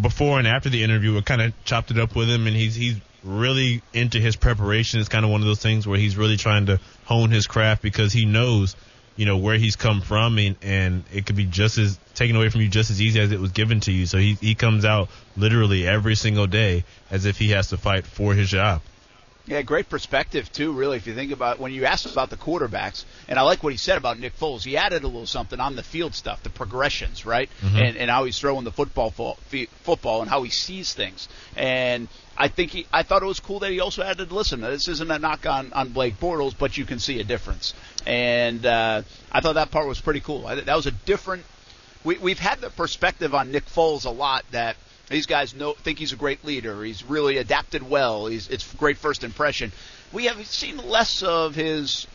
before 0.00 0.38
and 0.38 0.46
after 0.46 0.68
the 0.68 0.82
interview, 0.82 1.14
we 1.14 1.22
kind 1.22 1.42
of 1.42 1.52
chopped 1.64 1.90
it 1.90 1.98
up 1.98 2.14
with 2.14 2.28
him, 2.28 2.46
and 2.46 2.56
he's 2.56 2.74
he's 2.74 2.96
really 3.24 3.82
into 3.92 4.20
his 4.20 4.36
preparation. 4.36 5.00
It's 5.00 5.08
kind 5.08 5.24
of 5.24 5.30
one 5.30 5.40
of 5.40 5.46
those 5.46 5.62
things 5.62 5.86
where 5.86 5.98
he's 5.98 6.16
really 6.16 6.36
trying 6.36 6.66
to 6.66 6.80
hone 7.04 7.30
his 7.30 7.46
craft 7.46 7.82
because 7.82 8.12
he 8.12 8.24
knows, 8.24 8.76
you 9.16 9.26
know, 9.26 9.38
where 9.38 9.56
he's 9.56 9.76
come 9.76 10.00
from, 10.00 10.38
and, 10.38 10.56
and 10.62 11.04
it 11.12 11.26
could 11.26 11.36
be 11.36 11.44
just 11.44 11.78
as 11.78 11.98
taken 12.14 12.36
away 12.36 12.48
from 12.48 12.60
you 12.60 12.68
just 12.68 12.90
as 12.90 13.00
easy 13.00 13.20
as 13.20 13.32
it 13.32 13.40
was 13.40 13.52
given 13.52 13.80
to 13.80 13.92
you. 13.92 14.06
So 14.06 14.18
he 14.18 14.34
he 14.34 14.54
comes 14.54 14.84
out 14.84 15.08
literally 15.36 15.86
every 15.86 16.14
single 16.14 16.46
day 16.46 16.84
as 17.10 17.24
if 17.24 17.38
he 17.38 17.50
has 17.50 17.68
to 17.68 17.76
fight 17.76 18.06
for 18.06 18.34
his 18.34 18.50
job. 18.50 18.82
Yeah, 19.48 19.62
great 19.62 19.88
perspective 19.88 20.52
too. 20.52 20.72
Really, 20.72 20.98
if 20.98 21.06
you 21.06 21.14
think 21.14 21.32
about 21.32 21.58
when 21.58 21.72
you 21.72 21.86
asked 21.86 22.04
about 22.04 22.28
the 22.28 22.36
quarterbacks, 22.36 23.04
and 23.28 23.38
I 23.38 23.42
like 23.42 23.62
what 23.62 23.72
he 23.72 23.78
said 23.78 23.96
about 23.96 24.18
Nick 24.18 24.38
Foles. 24.38 24.62
He 24.62 24.76
added 24.76 25.04
a 25.04 25.06
little 25.06 25.24
something 25.26 25.58
on 25.58 25.74
the 25.74 25.82
field 25.82 26.14
stuff, 26.14 26.42
the 26.42 26.50
progressions, 26.50 27.24
right, 27.24 27.48
Mm-hmm. 27.62 27.76
and 27.76 27.96
and 27.96 28.10
how 28.10 28.24
he's 28.24 28.38
throwing 28.38 28.64
the 28.64 28.70
football 28.72 29.10
football 29.10 30.20
and 30.20 30.28
how 30.30 30.42
he 30.42 30.50
sees 30.50 30.92
things. 30.92 31.28
And 31.56 32.08
I 32.36 32.48
think 32.48 32.72
he, 32.72 32.86
I 32.92 33.02
thought 33.02 33.22
it 33.22 33.26
was 33.26 33.40
cool 33.40 33.58
that 33.60 33.70
he 33.72 33.80
also 33.80 34.02
added, 34.02 34.30
listen, 34.32 34.60
this 34.60 34.86
isn't 34.86 35.10
a 35.10 35.18
knock 35.18 35.46
on 35.46 35.72
on 35.72 35.88
Blake 35.90 36.20
Bortles, 36.20 36.54
but 36.56 36.76
you 36.76 36.84
can 36.84 36.98
see 36.98 37.18
a 37.18 37.24
difference. 37.24 37.72
And 38.06 38.66
uh, 38.66 39.02
I 39.32 39.40
thought 39.40 39.54
that 39.54 39.70
part 39.70 39.88
was 39.88 40.00
pretty 40.00 40.20
cool. 40.20 40.46
I, 40.46 40.56
that 40.56 40.76
was 40.76 40.86
a 40.86 40.92
different. 40.92 41.44
We, 42.04 42.18
we've 42.18 42.38
had 42.38 42.60
the 42.60 42.70
perspective 42.70 43.34
on 43.34 43.50
Nick 43.50 43.64
Foles 43.66 44.04
a 44.04 44.10
lot 44.10 44.44
that 44.52 44.76
these 45.08 45.26
guys 45.26 45.54
know 45.54 45.72
think 45.72 45.98
he's 45.98 46.12
a 46.12 46.16
great 46.16 46.44
leader. 46.44 46.82
He's 46.84 47.04
really 47.04 47.38
adapted 47.38 47.88
well. 47.88 48.26
He's 48.26 48.48
it's 48.48 48.74
great 48.74 48.98
first 48.98 49.24
impression. 49.24 49.72
We 50.12 50.26
have 50.26 50.44
seen 50.46 50.76
less 50.76 51.22
of 51.22 51.54
his 51.54 52.06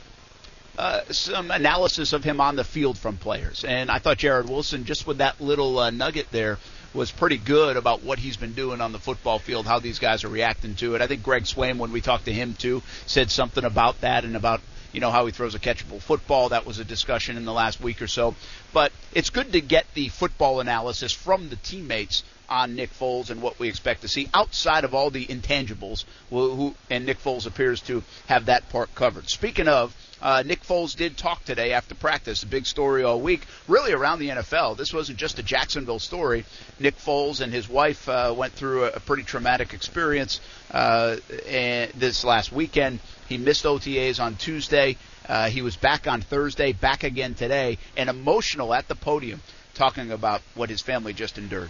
uh, 0.78 1.02
some 1.12 1.52
analysis 1.52 2.14
of 2.14 2.24
him 2.24 2.42
on 2.42 2.56
the 2.56 2.64
field 2.64 2.98
from 2.98 3.18
players, 3.18 3.64
and 3.64 3.92
I 3.92 4.00
thought 4.00 4.18
Jarrod 4.18 4.50
Wilson 4.50 4.86
just 4.86 5.06
with 5.06 5.20
that 5.20 5.40
little 5.40 5.78
uh, 5.80 5.90
nugget 5.92 6.32
there 6.32 6.58
was 6.94 7.12
pretty 7.12 7.38
good 7.38 7.76
about 7.76 8.04
what 8.04 8.20
he's 8.20 8.38
been 8.38 8.54
doing 8.54 8.80
on 8.80 8.92
the 8.92 9.00
football 9.00 9.40
field, 9.40 9.66
how 9.66 9.80
these 9.80 9.98
guys 10.00 10.24
are 10.24 10.30
reacting 10.30 10.76
to 10.76 10.96
it. 10.96 11.02
I 11.02 11.08
think 11.08 11.24
Greg 11.24 11.48
Swain, 11.48 11.80
when 11.80 11.92
we 11.92 12.02
talked 12.02 12.26
to 12.26 12.34
him 12.34 12.54
too, 12.54 12.84
said 13.08 13.32
something 13.32 13.64
about 13.64 14.02
that 14.02 14.26
and 14.26 14.36
about 14.36 14.62
you 14.92 15.00
know 15.00 15.10
how 15.10 15.26
he 15.26 15.32
throws 15.32 15.56
a 15.56 15.60
catchable 15.60 16.00
football. 16.00 16.50
That 16.50 16.66
was 16.66 16.80
a 16.80 16.86
discussion 16.86 17.36
in 17.36 17.46
the 17.46 17.54
last 17.54 17.82
week 17.82 18.02
or 18.02 18.08
so. 18.08 18.36
But 18.74 18.92
it's 19.14 19.32
good 19.32 19.52
to 19.54 19.62
get 19.62 19.86
the 19.96 20.10
football 20.10 20.60
analysis 20.60 21.12
from 21.12 21.50
the 21.50 21.56
teammates 21.56 22.24
on 22.54 22.76
Nick 22.76 22.94
Foles 22.94 23.32
and 23.32 23.42
what 23.42 23.58
we 23.58 23.68
expect 23.68 24.02
to 24.02 24.08
see 24.08 24.30
outside 24.32 24.84
of 24.84 24.94
all 24.94 25.10
the 25.10 25.26
intangibles. 25.26 26.06
Who, 26.30 26.76
and 26.88 27.04
Nick 27.06 27.18
Foles 27.18 27.48
appears 27.48 27.82
to 27.82 28.04
have 28.28 28.46
that 28.46 28.70
part 28.70 28.94
covered. 28.96 29.30
Speaking 29.30 29.68
of. 29.68 29.96
Uh, 30.22 30.42
Nick 30.42 30.64
Foles 30.64 30.96
did 30.96 31.18
talk 31.18 31.44
today 31.44 31.74
after 31.74 31.96
practice. 31.96 32.44
A 32.44 32.46
big 32.46 32.66
story 32.66 33.04
all 33.04 33.20
week, 33.20 33.46
really 33.68 33.92
around 33.92 34.20
the 34.20 34.30
NFL. 34.30 34.78
This 34.78 34.94
wasn't 34.94 35.18
just 35.18 35.38
a 35.38 35.44
Jacksonville 35.44 36.00
story. 36.00 36.46
Nick 36.80 36.98
Foles 36.98 37.42
and 37.42 37.52
his 37.52 37.68
wife 37.68 38.08
uh, 38.08 38.34
went 38.34 38.54
through 38.54 38.86
a, 38.86 38.92
a 38.92 39.00
pretty 39.02 39.24
traumatic 39.24 39.74
experience 39.74 40.40
uh, 40.72 41.18
this 41.28 42.24
last 42.24 42.54
weekend. 42.54 43.02
He 43.28 43.38
missed 43.38 43.66
OTAs 43.66 44.22
on 44.22 44.38
Tuesday. 44.38 44.96
Uh, 45.28 45.50
he 45.50 45.62
was 45.62 45.76
back 45.76 46.08
on 46.08 46.22
Thursday, 46.22 46.72
back 46.72 47.04
again 47.04 47.34
today, 47.34 47.78
and 47.98 48.10
emotional 48.10 48.74
at 48.74 48.88
the 48.88 48.96
podium, 48.96 49.42
talking 49.74 50.10
about 50.10 50.42
what 50.56 50.70
his 50.70 50.82
family 50.82 51.12
just 51.12 51.38
endured. 51.38 51.70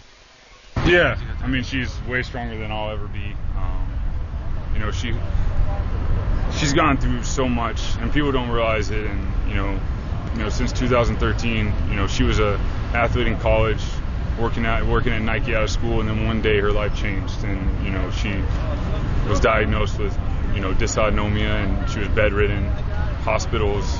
Yeah, 0.85 1.17
I 1.41 1.47
mean 1.47 1.63
she's 1.63 2.01
way 2.03 2.23
stronger 2.23 2.57
than 2.57 2.71
I'll 2.71 2.91
ever 2.91 3.07
be. 3.07 3.33
Um, 3.55 3.87
you 4.73 4.79
know 4.79 4.91
she 4.91 5.13
she's 6.57 6.73
gone 6.73 6.97
through 6.97 7.23
so 7.23 7.47
much, 7.47 7.81
and 7.99 8.11
people 8.11 8.31
don't 8.31 8.49
realize 8.49 8.89
it. 8.89 9.05
And 9.05 9.49
you 9.49 9.55
know, 9.55 9.79
you 10.33 10.39
know 10.39 10.49
since 10.49 10.73
2013, 10.73 11.73
you 11.89 11.95
know 11.95 12.07
she 12.07 12.23
was 12.23 12.39
a 12.39 12.59
athlete 12.93 13.27
in 13.27 13.39
college, 13.39 13.81
working 14.39 14.65
at 14.65 14.85
working 14.85 15.13
at 15.13 15.21
Nike 15.21 15.55
out 15.55 15.63
of 15.63 15.69
school, 15.69 16.01
and 16.01 16.09
then 16.09 16.25
one 16.25 16.41
day 16.41 16.59
her 16.59 16.71
life 16.71 16.95
changed, 16.95 17.43
and 17.43 17.85
you 17.85 17.91
know 17.91 18.11
she 18.11 18.33
was 19.29 19.39
diagnosed 19.39 19.97
with 19.99 20.17
you 20.53 20.59
know 20.59 20.73
dysautonomia, 20.73 21.63
and 21.63 21.89
she 21.89 21.99
was 21.99 22.09
bedridden, 22.09 22.67
hospitals. 23.23 23.95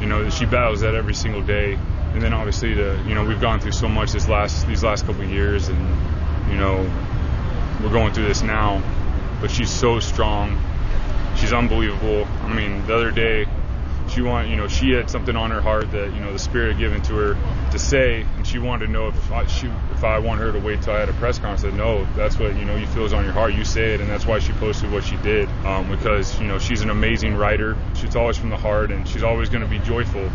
You 0.00 0.06
know 0.06 0.30
she 0.30 0.46
battles 0.46 0.80
that 0.80 0.94
every 0.94 1.14
single 1.14 1.42
day, 1.42 1.78
and 2.14 2.22
then 2.22 2.32
obviously 2.32 2.74
the 2.74 3.02
you 3.06 3.14
know 3.14 3.24
we've 3.24 3.40
gone 3.40 3.60
through 3.60 3.72
so 3.72 3.88
much 3.88 4.12
this 4.12 4.28
last 4.28 4.66
these 4.66 4.84
last 4.84 5.06
couple 5.06 5.24
years, 5.24 5.68
and 5.68 5.78
you 6.50 6.56
know 6.56 6.78
we're 7.82 7.92
going 7.92 8.12
through 8.12 8.26
this 8.26 8.42
now, 8.42 8.82
but 9.40 9.50
she's 9.50 9.70
so 9.70 10.00
strong. 10.00 10.60
She's 11.36 11.52
unbelievable. 11.52 12.26
I 12.42 12.52
mean, 12.52 12.86
the 12.86 12.94
other 12.94 13.10
day, 13.10 13.46
she 14.08 14.20
want 14.20 14.48
you 14.48 14.56
know 14.56 14.68
she 14.68 14.90
had 14.90 15.08
something 15.08 15.34
on 15.36 15.50
her 15.50 15.60
heart 15.62 15.90
that 15.92 16.12
you 16.12 16.20
know 16.20 16.32
the 16.32 16.38
spirit 16.38 16.72
had 16.72 16.78
given 16.78 17.02
to 17.02 17.14
her 17.14 17.70
to 17.72 17.78
say, 17.78 18.20
and 18.36 18.46
she 18.46 18.58
wanted 18.58 18.86
to 18.86 18.92
know 18.92 19.08
if 19.08 19.32
I, 19.32 19.46
she 19.46 19.68
if 19.92 20.04
I 20.04 20.18
want 20.18 20.40
her 20.40 20.52
to 20.52 20.58
wait 20.58 20.82
till 20.82 20.92
I 20.92 21.00
had 21.00 21.08
a 21.08 21.14
press 21.14 21.38
conference. 21.38 21.64
I 21.64 21.70
said 21.70 21.78
no, 21.78 22.04
that's 22.14 22.38
what 22.38 22.56
you 22.56 22.64
know 22.66 22.76
you 22.76 22.86
feels 22.86 23.14
on 23.14 23.24
your 23.24 23.32
heart. 23.32 23.54
You 23.54 23.64
say 23.64 23.94
it, 23.94 24.00
and 24.00 24.10
that's 24.10 24.26
why 24.26 24.38
she 24.38 24.52
posted 24.52 24.92
what 24.92 25.04
she 25.04 25.16
did 25.16 25.48
um, 25.64 25.88
because 25.90 26.38
you 26.40 26.46
know 26.46 26.58
she's 26.58 26.82
an 26.82 26.90
amazing 26.90 27.36
writer. 27.36 27.76
She's 27.94 28.14
always 28.16 28.36
from 28.36 28.50
the 28.50 28.58
heart, 28.58 28.92
and 28.92 29.08
she's 29.08 29.22
always 29.22 29.48
going 29.48 29.62
to 29.62 29.70
be 29.70 29.78
joyful. 29.78 30.30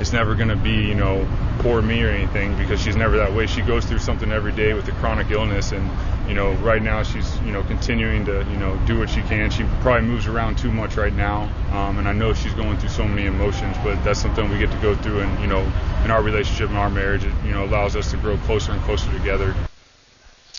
It's 0.00 0.12
never 0.12 0.34
going 0.34 0.48
to 0.48 0.56
be, 0.56 0.72
you 0.72 0.94
know, 0.94 1.26
poor 1.60 1.80
me 1.80 2.02
or 2.02 2.08
anything 2.08 2.56
because 2.56 2.80
she's 2.80 2.96
never 2.96 3.18
that 3.18 3.32
way. 3.32 3.46
She 3.46 3.62
goes 3.62 3.84
through 3.84 4.00
something 4.00 4.32
every 4.32 4.52
day 4.52 4.74
with 4.74 4.88
a 4.88 4.92
chronic 4.92 5.30
illness, 5.30 5.72
and 5.72 5.88
you 6.28 6.34
know, 6.34 6.52
right 6.54 6.82
now 6.82 7.02
she's, 7.02 7.38
you 7.40 7.52
know, 7.52 7.62
continuing 7.62 8.24
to, 8.26 8.38
you 8.50 8.56
know, 8.56 8.76
do 8.86 8.98
what 8.98 9.08
she 9.08 9.20
can. 9.22 9.50
She 9.50 9.64
probably 9.80 10.08
moves 10.08 10.26
around 10.26 10.58
too 10.58 10.72
much 10.72 10.96
right 10.96 11.12
now, 11.12 11.42
um, 11.70 11.98
and 11.98 12.08
I 12.08 12.12
know 12.12 12.32
she's 12.32 12.54
going 12.54 12.76
through 12.78 12.88
so 12.88 13.06
many 13.06 13.26
emotions, 13.26 13.76
but 13.84 14.02
that's 14.04 14.20
something 14.20 14.48
we 14.50 14.58
get 14.58 14.70
to 14.72 14.78
go 14.78 14.94
through, 14.94 15.20
and 15.20 15.40
you 15.40 15.46
know, 15.46 15.60
in 16.04 16.10
our 16.10 16.22
relationship 16.22 16.70
and 16.70 16.78
our 16.78 16.90
marriage, 16.90 17.24
it, 17.24 17.32
you 17.44 17.52
know, 17.52 17.64
allows 17.64 17.94
us 17.94 18.10
to 18.10 18.16
grow 18.16 18.36
closer 18.38 18.72
and 18.72 18.82
closer 18.82 19.10
together. 19.12 19.54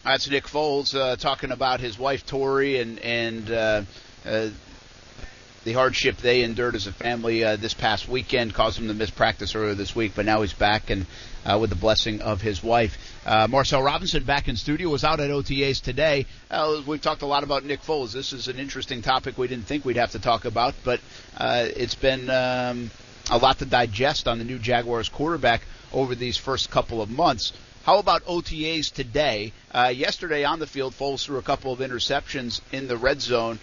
That's 0.04 0.30
Nick 0.30 0.46
Foles 0.46 0.96
uh, 0.96 1.16
talking 1.16 1.52
about 1.52 1.80
his 1.80 1.98
wife 1.98 2.26
Tori 2.26 2.80
and 2.80 3.00
and 3.00 3.52
uh, 3.52 3.82
uh, 4.26 4.50
the 5.66 5.74
hardship 5.74 6.18
they 6.18 6.44
endured 6.44 6.76
as 6.76 6.86
a 6.86 6.92
family 6.92 7.44
uh, 7.44 7.56
this 7.56 7.74
past 7.74 8.08
weekend 8.08 8.54
caused 8.54 8.78
him 8.78 8.88
to 8.88 8.94
miss 8.94 9.10
practice 9.10 9.56
earlier 9.56 9.74
this 9.74 9.96
week, 9.96 10.12
but 10.16 10.24
now 10.24 10.42
he's 10.42 10.54
back 10.54 10.92
and 10.92 11.08
uh, 11.44 11.58
with 11.60 11.72
the 11.72 11.76
blessing 11.76 12.22
of 12.22 12.40
his 12.40 12.64
wife. 12.64 12.98
Uh, 13.26 13.48
Marcel 13.50 13.82
Robinson 13.82 14.24
back 14.24 14.48
in 14.48 14.56
studio 14.56 14.90
was 14.90 15.04
out 15.04 15.20
at 15.20 15.32
OTAs 15.32 15.82
today. 15.82 16.28
Uh, 16.52 16.84
we've 16.86 17.02
talked 17.02 17.24
a 17.24 17.26
lot 17.26 17.44
about 17.44 17.66
Nick 17.66 17.82
Foles. 17.82 18.14
This 18.14 18.32
is 18.32 18.48
an 18.48 18.60
interesting 18.60 19.02
topic 19.02 19.40
we 19.40 19.48
didn't 19.48 19.66
think 19.66 19.84
we'd 19.84 19.98
have 19.98 20.12
to 20.12 20.20
talk 20.20 20.46
about, 20.46 20.76
but 20.84 21.00
uh, 21.36 21.66
it's 21.76 21.96
been 21.96 22.30
um, 22.30 22.92
a 23.32 23.40
lot 23.40 23.58
to 23.58 23.66
digest 23.66 24.28
on 24.28 24.38
the 24.38 24.46
new 24.46 24.60
Jaguars 24.60 25.10
quarterback 25.10 25.62
over 25.92 26.14
these 26.14 26.38
first 26.38 26.70
couple 26.70 27.02
of 27.02 27.10
months. 27.10 27.54
How 27.86 27.98
about 27.98 28.24
OTAs 28.26 28.92
today? 28.92 29.52
Uh, 29.72 29.92
yesterday 29.96 30.44
on 30.44 30.60
the 30.60 30.68
field, 30.68 30.94
Foles 30.94 31.26
threw 31.26 31.40
a 31.40 31.44
couple 31.44 31.74
of 31.74 31.80
interceptions 31.80 32.62
in 32.72 32.88
the 32.88 32.98
red 32.98 33.20
zone. 33.20 33.58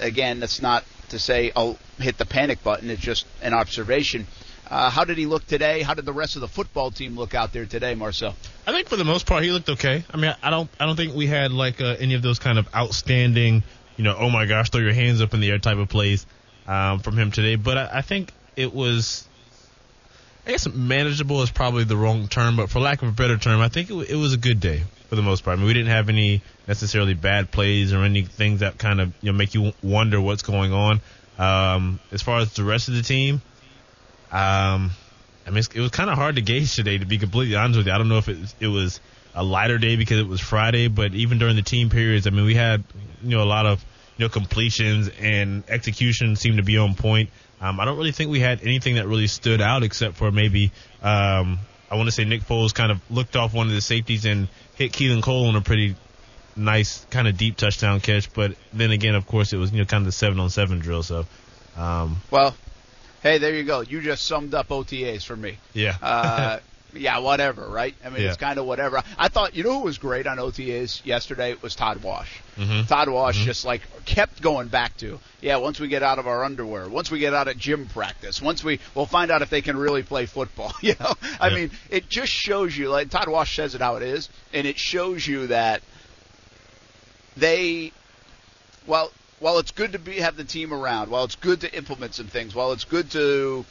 Again, 0.00 0.40
that's 0.40 0.60
not 0.60 0.84
to 1.12 1.18
say 1.18 1.52
I'll 1.54 1.78
hit 1.98 2.18
the 2.18 2.26
panic 2.26 2.62
button. 2.62 2.90
It's 2.90 3.00
just 3.00 3.24
an 3.40 3.54
observation. 3.54 4.26
Uh, 4.68 4.90
how 4.90 5.04
did 5.04 5.18
he 5.18 5.26
look 5.26 5.46
today? 5.46 5.82
How 5.82 5.94
did 5.94 6.06
the 6.06 6.12
rest 6.12 6.34
of 6.34 6.40
the 6.40 6.48
football 6.48 6.90
team 6.90 7.16
look 7.16 7.34
out 7.34 7.52
there 7.52 7.66
today, 7.66 7.94
Marcel? 7.94 8.34
I 8.66 8.72
think 8.72 8.88
for 8.88 8.96
the 8.96 9.04
most 9.04 9.26
part 9.26 9.42
he 9.42 9.52
looked 9.52 9.68
okay. 9.68 10.04
I 10.10 10.16
mean, 10.16 10.34
I 10.42 10.50
don't 10.50 10.68
I 10.80 10.86
don't 10.86 10.96
think 10.96 11.14
we 11.14 11.26
had 11.26 11.52
like 11.52 11.80
uh, 11.80 11.96
any 11.98 12.14
of 12.14 12.22
those 12.22 12.38
kind 12.38 12.58
of 12.58 12.74
outstanding, 12.74 13.62
you 13.96 14.04
know, 14.04 14.16
oh 14.18 14.30
my 14.30 14.46
gosh, 14.46 14.70
throw 14.70 14.80
your 14.80 14.94
hands 14.94 15.20
up 15.20 15.34
in 15.34 15.40
the 15.40 15.50
air 15.50 15.58
type 15.58 15.78
of 15.78 15.88
plays 15.88 16.26
um, 16.66 17.00
from 17.00 17.18
him 17.18 17.30
today. 17.30 17.56
But 17.56 17.78
I, 17.78 17.90
I 17.98 18.02
think 18.02 18.32
it 18.56 18.72
was, 18.74 19.28
I 20.46 20.52
guess 20.52 20.66
manageable 20.68 21.42
is 21.42 21.50
probably 21.50 21.84
the 21.84 21.96
wrong 21.96 22.28
term, 22.28 22.56
but 22.56 22.70
for 22.70 22.80
lack 22.80 23.02
of 23.02 23.08
a 23.08 23.12
better 23.12 23.36
term, 23.36 23.60
I 23.60 23.68
think 23.68 23.90
it, 23.90 24.10
it 24.10 24.16
was 24.16 24.32
a 24.32 24.38
good 24.38 24.60
day 24.60 24.84
for 25.12 25.16
the 25.16 25.20
most 25.20 25.44
part. 25.44 25.52
I 25.52 25.56
mean, 25.58 25.66
we 25.66 25.74
didn't 25.74 25.90
have 25.90 26.08
any 26.08 26.40
necessarily 26.66 27.12
bad 27.12 27.50
plays 27.50 27.92
or 27.92 28.02
any 28.02 28.22
things 28.22 28.60
that 28.60 28.78
kind 28.78 28.98
of 28.98 29.12
you 29.20 29.30
know 29.30 29.36
make 29.36 29.52
you 29.52 29.74
wonder 29.82 30.18
what's 30.18 30.42
going 30.42 30.72
on. 30.72 31.02
Um, 31.36 32.00
as 32.12 32.22
far 32.22 32.40
as 32.40 32.54
the 32.54 32.64
rest 32.64 32.88
of 32.88 32.94
the 32.94 33.02
team, 33.02 33.42
um, 34.30 34.90
I 35.46 35.50
mean, 35.50 35.58
it 35.58 35.80
was 35.80 35.90
kind 35.90 36.08
of 36.08 36.16
hard 36.16 36.36
to 36.36 36.40
gauge 36.40 36.74
today, 36.74 36.96
to 36.96 37.04
be 37.04 37.18
completely 37.18 37.56
honest 37.56 37.76
with 37.76 37.88
you. 37.88 37.92
I 37.92 37.98
don't 37.98 38.08
know 38.08 38.16
if 38.16 38.30
it, 38.30 38.54
it 38.58 38.68
was 38.68 39.00
a 39.34 39.44
lighter 39.44 39.76
day 39.76 39.96
because 39.96 40.18
it 40.18 40.26
was 40.26 40.40
Friday, 40.40 40.88
but 40.88 41.12
even 41.12 41.38
during 41.38 41.56
the 41.56 41.62
team 41.62 41.90
periods, 41.90 42.26
I 42.26 42.30
mean, 42.30 42.46
we 42.46 42.54
had, 42.54 42.82
you 43.22 43.36
know, 43.36 43.42
a 43.42 43.44
lot 43.44 43.66
of, 43.66 43.84
you 44.16 44.24
know, 44.24 44.30
completions 44.30 45.10
and 45.20 45.62
execution 45.68 46.36
seemed 46.36 46.56
to 46.56 46.62
be 46.62 46.78
on 46.78 46.94
point. 46.94 47.28
Um, 47.60 47.80
I 47.80 47.84
don't 47.84 47.98
really 47.98 48.12
think 48.12 48.30
we 48.30 48.40
had 48.40 48.62
anything 48.62 48.94
that 48.94 49.06
really 49.06 49.26
stood 49.26 49.60
out 49.60 49.82
except 49.82 50.16
for 50.16 50.32
maybe, 50.32 50.72
um, 51.02 51.58
I 51.92 51.96
want 51.96 52.08
to 52.08 52.12
say 52.12 52.24
Nick 52.24 52.42
Foles 52.42 52.74
kind 52.74 52.90
of 52.90 53.00
looked 53.10 53.36
off 53.36 53.52
one 53.52 53.66
of 53.68 53.72
the 53.74 53.80
safeties 53.80 54.24
and 54.24 54.48
hit 54.74 54.92
Keelan 54.92 55.22
Cole 55.22 55.46
on 55.48 55.56
a 55.56 55.60
pretty 55.60 55.94
nice 56.56 57.04
kind 57.10 57.28
of 57.28 57.36
deep 57.36 57.56
touchdown 57.56 58.00
catch. 58.00 58.32
But 58.32 58.56
then 58.72 58.90
again, 58.90 59.14
of 59.14 59.26
course, 59.26 59.52
it 59.52 59.58
was, 59.58 59.72
you 59.72 59.78
know, 59.78 59.84
kind 59.84 60.02
of 60.02 60.06
the 60.06 60.12
seven 60.12 60.40
on 60.40 60.50
seven 60.50 60.78
drill. 60.78 61.02
So, 61.02 61.26
um, 61.76 62.16
well, 62.30 62.54
Hey, 63.22 63.38
there 63.38 63.54
you 63.54 63.62
go. 63.62 63.82
You 63.82 64.00
just 64.00 64.26
summed 64.26 64.52
up 64.52 64.68
OTAs 64.70 65.24
for 65.24 65.36
me. 65.36 65.56
Yeah. 65.74 65.96
uh, 66.02 66.58
yeah, 66.94 67.18
whatever, 67.18 67.66
right? 67.68 67.94
I 68.04 68.10
mean, 68.10 68.22
Yeah. 68.22 68.28
it's 68.28 68.36
kind 68.36 68.58
of 68.58 68.66
whatever. 68.66 69.02
I 69.18 69.28
thought, 69.28 69.54
you 69.54 69.64
know, 69.64 69.78
who 69.78 69.84
was 69.84 69.98
great 69.98 70.26
on 70.26 70.38
OTAs 70.38 71.04
yesterday 71.04 71.50
It 71.52 71.62
was 71.62 71.74
Todd 71.74 72.02
Wash. 72.02 72.40
Mhm. 72.58 72.86
Todd 72.86 73.08
Wash 73.08 73.36
just 73.44 73.64
like 73.64 73.82
kept 74.04 74.42
going 74.42 74.68
back 74.68 74.96
to, 74.98 75.18
yeah, 75.40 75.56
once 75.56 75.80
we 75.80 75.88
get 75.88 76.02
out 76.02 76.18
of 76.18 76.26
our 76.26 76.44
underwear, 76.44 76.88
once 76.88 77.10
we 77.10 77.18
get 77.18 77.32
out 77.34 77.48
of 77.48 77.56
gym 77.56 77.86
practice, 77.86 78.42
once 78.42 78.62
we, 78.62 78.78
we'll 78.94 79.06
find 79.06 79.30
out 79.30 79.42
if 79.42 79.50
they 79.50 79.62
can 79.62 79.76
really 79.76 80.02
play 80.02 80.26
football. 80.26 80.72
You 80.82 80.94
know, 81.00 81.14
I 81.40 81.48
Yeah. 81.48 81.54
mean, 81.54 81.70
it 81.90 82.08
just 82.08 82.32
shows 82.32 82.76
you, 82.76 82.88
like 82.90 83.08
Todd 83.10 83.28
Wash 83.28 83.56
says 83.56 83.74
it 83.74 83.80
how 83.80 83.96
it 83.96 84.02
is, 84.02 84.28
and 84.52 84.66
it 84.66 84.78
shows 84.78 85.26
you 85.26 85.46
that 85.48 85.82
they, 87.36 87.92
well, 88.86 89.10
while 89.40 89.58
it's 89.58 89.70
good 89.72 89.92
to 89.92 89.98
be 89.98 90.16
have 90.20 90.36
the 90.36 90.44
team 90.44 90.72
around, 90.72 91.10
while 91.10 91.24
it's 91.24 91.34
good 91.36 91.62
to 91.62 91.74
implement 91.76 92.14
some 92.14 92.26
things, 92.26 92.54
while 92.54 92.72
it's 92.72 92.84
good 92.84 93.10
to 93.12 93.64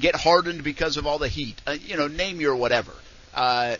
get 0.00 0.14
hardened 0.14 0.64
because 0.64 0.96
of 0.96 1.06
all 1.06 1.18
the 1.18 1.28
heat, 1.28 1.60
uh, 1.66 1.72
you 1.72 1.96
know, 1.96 2.08
name 2.08 2.40
your 2.40 2.56
whatever. 2.56 2.92
Uh, 3.34 3.76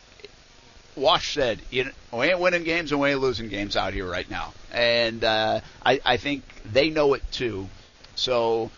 Wash 0.96 1.34
said, 1.34 1.60
you 1.70 1.84
know, 1.84 1.90
we 2.12 2.26
ain't 2.26 2.40
winning 2.40 2.64
games 2.64 2.90
and 2.90 3.00
we 3.00 3.10
ain't 3.10 3.20
losing 3.20 3.48
games 3.48 3.76
out 3.76 3.94
here 3.94 4.08
right 4.08 4.28
now. 4.28 4.52
And 4.72 5.22
uh, 5.22 5.60
I, 5.84 6.00
I 6.04 6.16
think 6.16 6.42
they 6.64 6.90
know 6.90 7.14
it 7.14 7.22
too. 7.30 7.68
So 8.16 8.70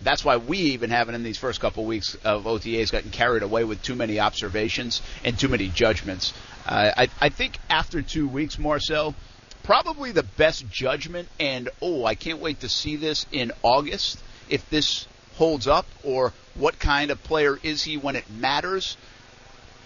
that's 0.00 0.24
why 0.24 0.36
we 0.36 0.58
even 0.58 0.90
haven't 0.90 1.16
in 1.16 1.22
these 1.22 1.38
first 1.38 1.60
couple 1.60 1.84
weeks 1.84 2.14
of 2.24 2.44
OTAs 2.44 2.92
gotten 2.92 3.10
carried 3.10 3.42
away 3.42 3.64
with 3.64 3.82
too 3.82 3.96
many 3.96 4.20
observations 4.20 5.02
and 5.24 5.38
too 5.38 5.48
many 5.48 5.68
judgments. 5.68 6.32
Uh, 6.66 6.92
I, 6.96 7.08
I 7.20 7.28
think 7.30 7.58
after 7.68 8.02
two 8.02 8.28
weeks, 8.28 8.58
Marcel, 8.58 9.14
probably 9.64 10.12
the 10.12 10.22
best 10.22 10.68
judgment, 10.68 11.28
and 11.40 11.70
oh, 11.82 12.04
I 12.04 12.14
can't 12.14 12.38
wait 12.38 12.60
to 12.60 12.68
see 12.68 12.96
this 12.96 13.26
in 13.32 13.50
August 13.62 14.22
if 14.48 14.68
this 14.70 15.08
holds 15.36 15.66
up 15.66 15.86
or 16.02 16.32
what 16.54 16.78
kind 16.78 17.10
of 17.10 17.22
player 17.24 17.58
is 17.62 17.82
he 17.82 17.96
when 17.96 18.16
it 18.16 18.30
matters. 18.30 18.96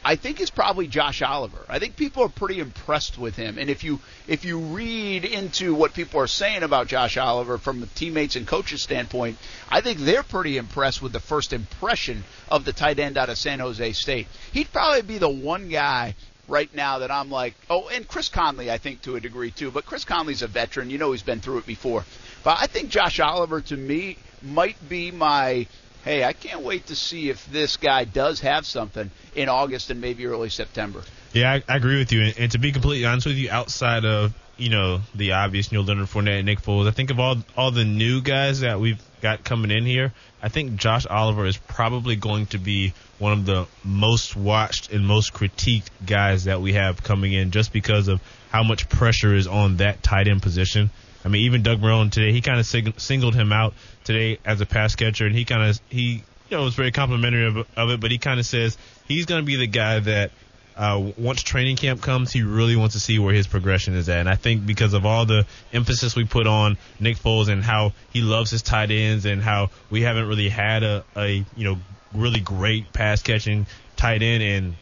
I 0.05 0.17
think 0.17 0.41
is 0.41 0.51
probably 0.51 0.87
Josh 0.87 1.23
Oliver. 1.23 1.65
I 1.69 1.79
think 1.81 1.97
people 1.97 2.23
are 2.23 2.29
pretty 2.29 2.61
impressed 2.61 3.19
with 3.19 3.37
him, 3.37 3.59
and 3.59 3.69
if 3.69 3.83
you 3.83 4.01
if 4.27 4.45
you 4.45 4.59
read 4.59 5.25
into 5.25 5.75
what 5.75 5.93
people 5.93 6.21
are 6.21 6.29
saying 6.29 6.63
about 6.63 6.87
Josh 6.87 7.17
Oliver 7.17 7.59
from 7.59 7.81
the 7.81 7.87
teammates 7.89 8.37
and 8.37 8.47
coaches 8.47 8.81
standpoint, 8.81 9.39
I 9.69 9.81
think 9.81 9.99
they're 9.99 10.23
pretty 10.23 10.57
impressed 10.57 11.03
with 11.03 11.13
the 11.13 11.21
first 11.21 11.53
impression 11.53 12.25
of 12.49 12.65
the 12.65 12.73
tight 12.73 13.01
end 13.01 13.19
out 13.19 13.29
of 13.29 13.39
San 13.39 13.59
Jose 13.59 13.93
State. 13.93 14.29
He'd 14.53 14.73
probably 14.73 15.03
be 15.03 15.19
the 15.19 15.29
one 15.29 15.69
guy 15.69 16.15
right 16.47 16.73
now 16.75 17.01
that 17.01 17.11
I'm 17.11 17.31
like, 17.31 17.55
oh, 17.69 17.89
and 17.89 18.07
Chris 18.09 18.29
Conley, 18.29 18.71
I 18.71 18.79
think 18.79 19.03
to 19.03 19.17
a 19.17 19.21
degree 19.21 19.51
too. 19.51 19.71
But 19.71 19.85
Chris 19.85 20.05
Conley's 20.05 20.43
a 20.43 20.47
veteran. 20.47 20.91
You 20.91 20.99
know 20.99 21.13
he's 21.13 21.23
been 21.23 21.41
through 21.41 21.59
it 21.59 21.67
before. 21.67 22.05
But 22.45 22.59
I 22.61 22.67
think 22.67 22.91
Josh 22.91 23.21
Oliver 23.21 23.61
to 23.63 23.77
me 23.77 24.17
might 24.43 24.77
be 24.89 25.11
my 25.11 25.67
hey, 26.05 26.25
I 26.25 26.33
can't 26.33 26.63
wait 26.63 26.87
to 26.87 26.97
see 26.97 27.29
if 27.29 27.45
this 27.51 27.77
guy 27.77 28.05
does 28.05 28.41
have 28.41 28.65
something 28.65 29.11
in 29.35 29.49
August 29.49 29.91
and 29.91 30.01
maybe 30.01 30.27
early 30.27 30.49
September. 30.49 31.03
Yeah, 31.33 31.53
I, 31.53 31.63
I 31.69 31.77
agree 31.77 31.99
with 31.99 32.13
you. 32.13 32.23
And, 32.23 32.39
and 32.39 32.53
to 32.53 32.59
be 32.59 32.73
completely 32.73 33.05
honest 33.05 33.27
with 33.27 33.37
you, 33.37 33.51
outside 33.51 34.05
of 34.05 34.33
you 34.57 34.71
know 34.71 35.01
the 35.15 35.33
obvious, 35.33 35.71
know 35.71 35.83
Leonard 35.83 36.09
Fournette 36.09 36.39
and 36.39 36.47
Nick 36.47 36.63
Foles, 36.63 36.89
I 36.89 36.91
think 36.91 37.11
of 37.11 37.21
all 37.21 37.37
all 37.57 37.71
the 37.71 37.85
new 37.85 38.23
guys 38.23 38.61
that 38.61 38.81
we've 38.81 39.03
got 39.21 39.45
coming 39.45 39.71
in 39.71 39.85
here. 39.85 40.13
I 40.43 40.49
think 40.49 40.77
Josh 40.77 41.07
Oliver 41.07 41.47
is 41.47 41.57
probably 41.57 42.17
going 42.17 42.47
to 42.47 42.59
be 42.59 42.95
one 43.19 43.33
of 43.33 43.47
the 43.47 43.67
most 43.85 44.37
watched 44.37 44.93
and 44.93 45.07
most 45.07 45.33
critiqued 45.33 45.89
guys 46.07 46.45
that 46.45 46.61
we 46.61 46.75
have 46.75 47.03
coming 47.03 47.33
in, 47.33 47.51
just 47.51 47.73
because 47.73 48.09
of 48.09 48.21
how 48.51 48.63
much 48.63 48.89
pressure 48.89 49.35
is 49.35 49.47
on 49.47 49.79
that 49.79 50.03
tight 50.03 50.29
end 50.29 50.43
position. 50.43 50.91
I 51.25 51.29
mean, 51.29 51.43
even 51.43 51.63
Doug 51.63 51.81
Marrone 51.81 52.11
today, 52.11 52.33
he 52.33 52.41
kind 52.41 52.61
of 52.61 52.67
sing- 52.67 52.95
singled 52.97 53.35
him 53.35 53.53
out 53.53 53.75
today 54.05 54.39
as 54.45 54.61
a 54.61 54.67
pass 54.67 54.95
catcher, 54.95 55.27
and 55.27 55.35
he 55.35 55.45
kind 55.45 55.69
of 55.69 55.81
he 55.89 56.23
you 56.49 56.57
know 56.57 56.65
was 56.65 56.75
very 56.75 56.93
complimentary 56.93 57.47
of, 57.47 57.67
of 57.77 57.91
it, 57.91 58.01
but 58.01 58.11
he 58.11 58.19
kind 58.19 58.39
of 58.41 58.47
says 58.47 58.79
he's 59.07 59.27
going 59.27 59.43
to 59.43 59.47
be 59.47 59.57
the 59.57 59.67
guy 59.67 59.99
that 60.01 60.31
uh, 60.79 61.11
once 61.19 61.43
training 61.43 61.75
camp 61.75 62.01
comes, 62.01 62.33
he 62.33 62.43
really 62.43 62.77
wants 62.77 62.95
to 62.95 63.01
see 63.01 63.19
where 63.19 63.35
his 63.35 63.49
progression 63.49 63.95
is 63.95 64.09
at. 64.09 64.21
And 64.21 64.29
I 64.29 64.37
think 64.37 64.65
because 64.65 64.95
of 64.95 65.05
all 65.05 65.27
the 65.27 65.45
emphasis 65.73 66.15
we 66.15 66.25
put 66.25 66.47
on 66.47 66.79
Nick 67.01 67.17
Foles 67.17 67.49
and 67.49 67.65
how 67.65 67.93
he 68.13 68.21
loves 68.21 68.53
his 68.53 68.63
tight 68.63 68.93
ends 68.93 69.25
and 69.25 69.43
how 69.43 69.71
we 69.91 70.03
haven't 70.03 70.29
really 70.29 70.49
had 70.49 70.85
a, 70.85 71.05
a 71.17 71.45
you 71.57 71.65
know 71.65 71.79
really 72.15 72.41
great 72.41 72.93
pass 72.93 73.23
catching 73.23 73.67
tight 73.97 74.23
end 74.23 74.43
in, 74.43 74.77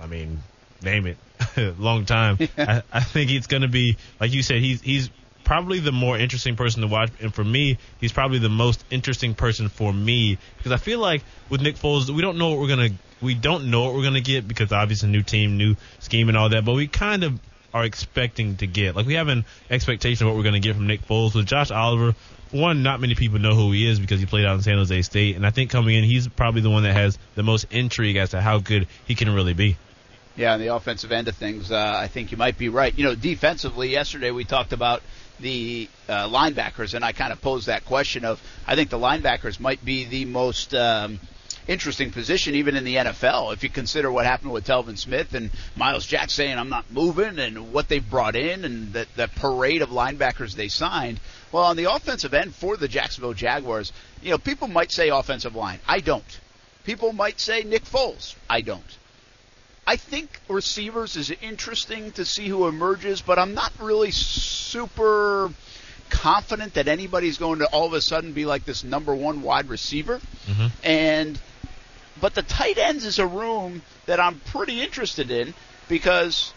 I 0.00 0.06
mean, 0.06 0.40
name 0.82 1.06
it, 1.06 1.16
long 1.80 2.04
time. 2.04 2.38
I, 2.56 2.82
I 2.92 3.00
think 3.00 3.32
it's 3.32 3.48
going 3.48 3.62
to 3.62 3.68
be 3.68 3.96
like 4.20 4.32
you 4.32 4.42
said. 4.42 4.58
He's 4.60 4.80
he's 4.80 5.10
probably 5.44 5.78
the 5.78 5.92
more 5.92 6.18
interesting 6.18 6.56
person 6.56 6.82
to 6.82 6.88
watch, 6.88 7.10
and 7.20 7.32
for 7.32 7.44
me, 7.44 7.78
he's 8.00 8.12
probably 8.12 8.38
the 8.38 8.48
most 8.48 8.84
interesting 8.90 9.34
person 9.34 9.68
for 9.68 9.92
me 9.92 10.38
because 10.56 10.72
I 10.72 10.78
feel 10.78 10.98
like 10.98 11.22
with 11.50 11.60
Nick 11.60 11.76
Foles, 11.76 12.10
we 12.10 12.22
don't 12.22 12.38
know 12.38 12.50
what 12.50 12.58
we're 12.58 12.68
gonna 12.68 12.90
we 13.20 13.34
don't 13.34 13.70
know 13.70 13.84
what 13.84 13.94
we're 13.94 14.02
gonna 14.02 14.20
get 14.20 14.48
because 14.48 14.72
obviously 14.72 15.10
new 15.10 15.22
team, 15.22 15.56
new 15.56 15.76
scheme, 16.00 16.28
and 16.28 16.36
all 16.36 16.48
that, 16.48 16.64
but 16.64 16.72
we 16.72 16.88
kind 16.88 17.22
of 17.24 17.38
are 17.72 17.84
expecting 17.84 18.56
to 18.56 18.66
get 18.66 18.94
like 18.96 19.06
we 19.06 19.14
have 19.14 19.28
an 19.28 19.44
expectation 19.70 20.26
of 20.26 20.32
what 20.32 20.36
we're 20.36 20.44
gonna 20.44 20.60
get 20.60 20.74
from 20.74 20.86
Nick 20.86 21.06
Foles 21.06 21.34
with 21.34 21.46
Josh 21.46 21.70
Oliver. 21.70 22.14
One, 22.50 22.84
not 22.84 23.00
many 23.00 23.16
people 23.16 23.40
know 23.40 23.54
who 23.54 23.72
he 23.72 23.88
is 23.88 23.98
because 23.98 24.20
he 24.20 24.26
played 24.26 24.44
out 24.44 24.54
in 24.54 24.62
San 24.62 24.76
Jose 24.76 25.02
State, 25.02 25.34
and 25.36 25.44
I 25.44 25.50
think 25.50 25.70
coming 25.70 25.96
in, 25.96 26.04
he's 26.04 26.28
probably 26.28 26.60
the 26.60 26.70
one 26.70 26.84
that 26.84 26.92
has 26.92 27.18
the 27.34 27.42
most 27.42 27.66
intrigue 27.70 28.16
as 28.16 28.30
to 28.30 28.40
how 28.40 28.58
good 28.58 28.86
he 29.06 29.14
can 29.14 29.34
really 29.34 29.54
be. 29.54 29.76
Yeah, 30.36 30.54
on 30.54 30.60
the 30.60 30.68
offensive 30.68 31.12
end 31.12 31.28
of 31.28 31.36
things, 31.36 31.70
uh, 31.70 31.94
I 31.96 32.08
think 32.08 32.32
you 32.32 32.36
might 32.36 32.58
be 32.58 32.68
right. 32.68 32.96
You 32.96 33.04
know, 33.04 33.14
defensively, 33.14 33.90
yesterday 33.90 34.32
we 34.32 34.44
talked 34.44 34.72
about 34.72 35.02
the 35.40 35.88
uh, 36.08 36.28
linebackers, 36.28 36.94
and 36.94 37.04
I 37.04 37.12
kind 37.12 37.32
of 37.32 37.40
posed 37.40 37.66
that 37.66 37.84
question 37.84 38.24
of 38.24 38.40
I 38.66 38.74
think 38.74 38.90
the 38.90 38.98
linebackers 38.98 39.60
might 39.60 39.84
be 39.84 40.04
the 40.04 40.24
most 40.24 40.74
um, 40.74 41.18
interesting 41.66 42.10
position 42.10 42.54
even 42.54 42.76
in 42.76 42.84
the 42.84 42.96
NFL 42.96 43.52
if 43.52 43.62
you 43.62 43.70
consider 43.70 44.10
what 44.12 44.26
happened 44.26 44.52
with 44.52 44.66
Telvin 44.66 44.98
Smith 44.98 45.34
and 45.34 45.50
Myles 45.76 46.06
Jack 46.06 46.30
saying 46.30 46.58
I'm 46.58 46.68
not 46.68 46.90
moving 46.90 47.38
and 47.38 47.72
what 47.72 47.88
they've 47.88 48.08
brought 48.08 48.36
in 48.36 48.64
and 48.64 48.92
that 48.92 49.08
that 49.16 49.34
parade 49.34 49.82
of 49.82 49.90
linebackers 49.90 50.54
they 50.54 50.68
signed. 50.68 51.20
Well, 51.52 51.64
on 51.64 51.76
the 51.76 51.92
offensive 51.92 52.34
end 52.34 52.54
for 52.54 52.76
the 52.76 52.88
Jacksonville 52.88 53.34
Jaguars, 53.34 53.92
you 54.22 54.30
know, 54.30 54.38
people 54.38 54.68
might 54.68 54.92
say 54.92 55.08
offensive 55.08 55.54
line. 55.54 55.78
I 55.86 56.00
don't. 56.00 56.40
People 56.84 57.12
might 57.12 57.40
say 57.40 57.62
Nick 57.62 57.84
Foles. 57.84 58.34
I 58.48 58.60
don't. 58.60 58.98
I 59.86 59.96
think 59.96 60.40
receivers 60.48 61.16
is 61.16 61.30
interesting 61.42 62.12
to 62.12 62.24
see 62.24 62.48
who 62.48 62.66
emerges, 62.66 63.20
but 63.20 63.38
I'm 63.38 63.54
not 63.54 63.72
really 63.80 64.10
super 64.10 65.50
confident 66.10 66.74
that 66.74 66.88
anybody's 66.88 67.38
going 67.38 67.58
to 67.58 67.66
all 67.66 67.86
of 67.86 67.92
a 67.92 68.00
sudden 68.00 68.32
be 68.32 68.44
like 68.44 68.64
this 68.64 68.84
number 68.84 69.14
one 69.14 69.42
wide 69.42 69.68
receiver. 69.68 70.20
Mm-hmm. 70.46 70.66
And 70.84 71.40
but 72.20 72.34
the 72.34 72.42
tight 72.42 72.78
ends 72.78 73.04
is 73.04 73.18
a 73.18 73.26
room 73.26 73.82
that 74.06 74.20
I'm 74.20 74.40
pretty 74.40 74.80
interested 74.80 75.30
in 75.30 75.54
because 75.88 76.52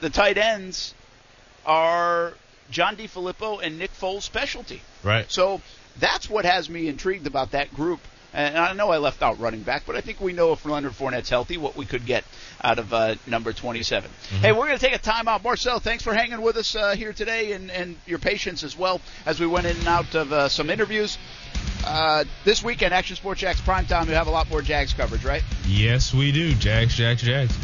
the 0.00 0.10
tight 0.10 0.36
ends 0.36 0.94
are 1.64 2.34
John 2.70 2.96
DeFilippo 2.96 3.62
and 3.62 3.78
Nick 3.78 3.92
Foles' 3.92 4.22
specialty. 4.22 4.82
Right. 5.02 5.30
So 5.30 5.60
that's 5.98 6.28
what 6.28 6.44
has 6.44 6.68
me 6.68 6.88
intrigued 6.88 7.26
about 7.26 7.52
that 7.52 7.72
group. 7.74 8.00
And 8.34 8.58
I 8.58 8.72
know 8.74 8.90
I 8.90 8.98
left 8.98 9.22
out 9.22 9.40
running 9.40 9.62
back, 9.62 9.84
but 9.86 9.96
I 9.96 10.00
think 10.02 10.20
we 10.20 10.32
know 10.32 10.52
if 10.52 10.64
Leonard 10.64 10.92
Fournette's 10.92 11.30
healthy, 11.30 11.56
what 11.56 11.76
we 11.76 11.86
could 11.86 12.04
get 12.04 12.24
out 12.62 12.78
of 12.78 12.92
uh, 12.92 13.14
number 13.26 13.52
27. 13.52 14.10
Hey, 14.40 14.52
we're 14.52 14.66
going 14.66 14.78
to 14.78 14.84
take 14.84 14.94
a 14.94 14.98
timeout. 14.98 15.42
Marcel, 15.42 15.80
thanks 15.80 16.04
for 16.04 16.12
hanging 16.12 16.42
with 16.42 16.56
us 16.56 16.76
uh, 16.76 16.94
here 16.94 17.12
today 17.12 17.52
and, 17.52 17.70
and 17.70 17.96
your 18.06 18.18
patience 18.18 18.64
as 18.64 18.76
well 18.76 19.00
as 19.24 19.40
we 19.40 19.46
went 19.46 19.66
in 19.66 19.76
and 19.78 19.88
out 19.88 20.14
of 20.14 20.32
uh, 20.32 20.48
some 20.48 20.68
interviews. 20.68 21.16
Uh, 21.86 22.24
this 22.44 22.62
weekend, 22.62 22.92
Action 22.92 23.16
Sports 23.16 23.40
Jax 23.40 23.60
primetime, 23.62 24.06
you 24.06 24.14
have 24.14 24.26
a 24.26 24.30
lot 24.30 24.50
more 24.50 24.60
Jags 24.60 24.92
coverage, 24.92 25.24
right? 25.24 25.42
Yes, 25.66 26.12
we 26.12 26.30
do. 26.32 26.54
Jags, 26.54 26.94
Jags, 26.94 27.22
Jags. 27.22 27.56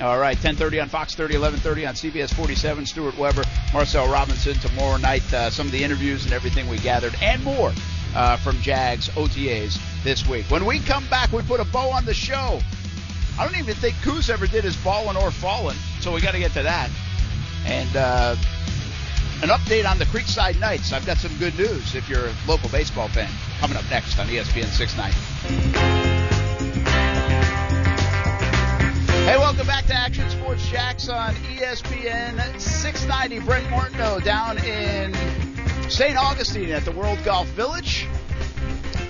All 0.00 0.18
right, 0.18 0.36
10:30 0.36 0.82
on 0.82 0.88
Fox 0.88 1.14
30, 1.14 1.34
11:30 1.34 1.88
on 1.88 1.94
CBS 1.94 2.34
47. 2.34 2.86
Stuart 2.86 3.16
Weber, 3.16 3.44
Marcel 3.72 4.10
Robinson 4.10 4.54
tomorrow 4.54 4.96
night. 4.96 5.22
Uh, 5.32 5.48
some 5.48 5.66
of 5.66 5.72
the 5.72 5.84
interviews 5.84 6.24
and 6.24 6.32
everything 6.34 6.68
we 6.68 6.78
gathered, 6.78 7.14
and 7.22 7.42
more 7.44 7.72
uh, 8.14 8.36
from 8.38 8.60
Jags 8.60 9.08
OTAs 9.10 9.78
this 10.02 10.26
week. 10.28 10.46
When 10.46 10.64
we 10.64 10.80
come 10.80 11.06
back, 11.08 11.32
we 11.32 11.42
put 11.42 11.60
a 11.60 11.64
bow 11.64 11.90
on 11.90 12.04
the 12.04 12.14
show. 12.14 12.60
I 13.38 13.46
don't 13.46 13.58
even 13.58 13.74
think 13.74 13.96
Coos 14.02 14.28
ever 14.30 14.46
did 14.46 14.64
his 14.64 14.76
balling 14.76 15.16
or 15.16 15.30
falling, 15.30 15.76
so 16.00 16.12
we 16.12 16.20
got 16.20 16.32
to 16.32 16.38
get 16.38 16.52
to 16.52 16.62
that. 16.62 16.90
And 17.64 17.96
uh, 17.96 18.36
an 19.42 19.48
update 19.48 19.90
on 19.90 19.98
the 19.98 20.04
Creekside 20.04 20.60
Knights. 20.60 20.92
I've 20.92 21.04
got 21.04 21.16
some 21.16 21.36
good 21.38 21.56
news 21.58 21.94
if 21.94 22.08
you're 22.08 22.26
a 22.26 22.34
local 22.46 22.68
baseball 22.68 23.08
fan. 23.08 23.30
Coming 23.58 23.76
up 23.76 23.84
next 23.90 24.18
on 24.18 24.26
ESPN 24.28 24.66
690. 24.66 26.12
Hey, 29.24 29.38
welcome 29.38 29.66
back 29.66 29.86
to 29.86 29.94
Action 29.94 30.28
Sports 30.30 30.68
Jax 30.68 31.08
on 31.08 31.34
ESPN 31.34 32.60
690. 32.60 33.44
Brent 33.46 33.70
Martineau 33.70 34.20
down 34.20 34.58
in 34.58 35.12
St. 35.92 36.16
Augustine 36.16 36.70
at 36.70 36.86
the 36.86 36.90
World 36.90 37.18
Golf 37.22 37.46
Village 37.48 38.06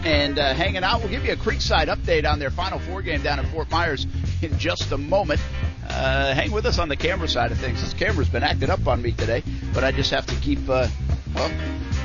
and 0.05 0.37
uh, 0.37 0.53
hanging 0.53 0.83
out. 0.83 0.99
We'll 0.99 1.11
give 1.11 1.25
you 1.25 1.33
a 1.33 1.37
Creekside 1.37 1.87
update 1.87 2.29
on 2.29 2.41
their 2.41 2.51
Final 2.51 2.81
Four 2.81 3.03
game 3.03 3.23
down 3.23 3.39
in 3.39 3.47
Fort 3.47 3.71
Myers 3.71 4.05
in 4.43 4.59
just 4.59 4.91
a 4.91 4.99
moment. 4.99 5.41
Uh, 5.89 6.35
hang 6.35 6.51
with 6.51 6.67
us 6.67 6.81
on 6.81 6.89
the 6.89 6.97
camera 6.97 7.29
side 7.29 7.53
of 7.53 7.59
things. 7.59 7.81
This 7.81 7.95
camera's 7.95 8.29
been 8.29 8.43
acting 8.43 8.69
up 8.69 8.85
on 8.89 9.01
me 9.01 9.13
today, 9.13 9.45
but 9.73 9.85
I 9.85 9.93
just 9.93 10.11
have 10.11 10.27
to 10.27 10.35
keep, 10.35 10.59
uh, 10.69 10.89
well, 11.37 11.49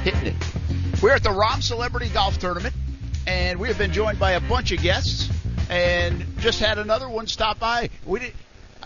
hitting 0.03 0.27
it. 0.27 0.35
We're 1.01 1.15
at 1.15 1.23
the 1.23 1.29
Rahm 1.29 1.63
Celebrity 1.63 2.09
Golf 2.09 2.37
Tournament, 2.37 2.75
and 3.25 3.59
we 3.59 3.69
have 3.69 3.79
been 3.79 3.91
joined 3.91 4.19
by 4.19 4.33
a 4.33 4.41
bunch 4.41 4.71
of 4.71 4.79
guests, 4.79 5.27
and 5.71 6.23
just 6.37 6.59
had 6.59 6.77
another 6.77 7.09
one 7.09 7.25
stop 7.25 7.57
by. 7.57 7.89
We 8.05 8.19
didn't. 8.19 8.35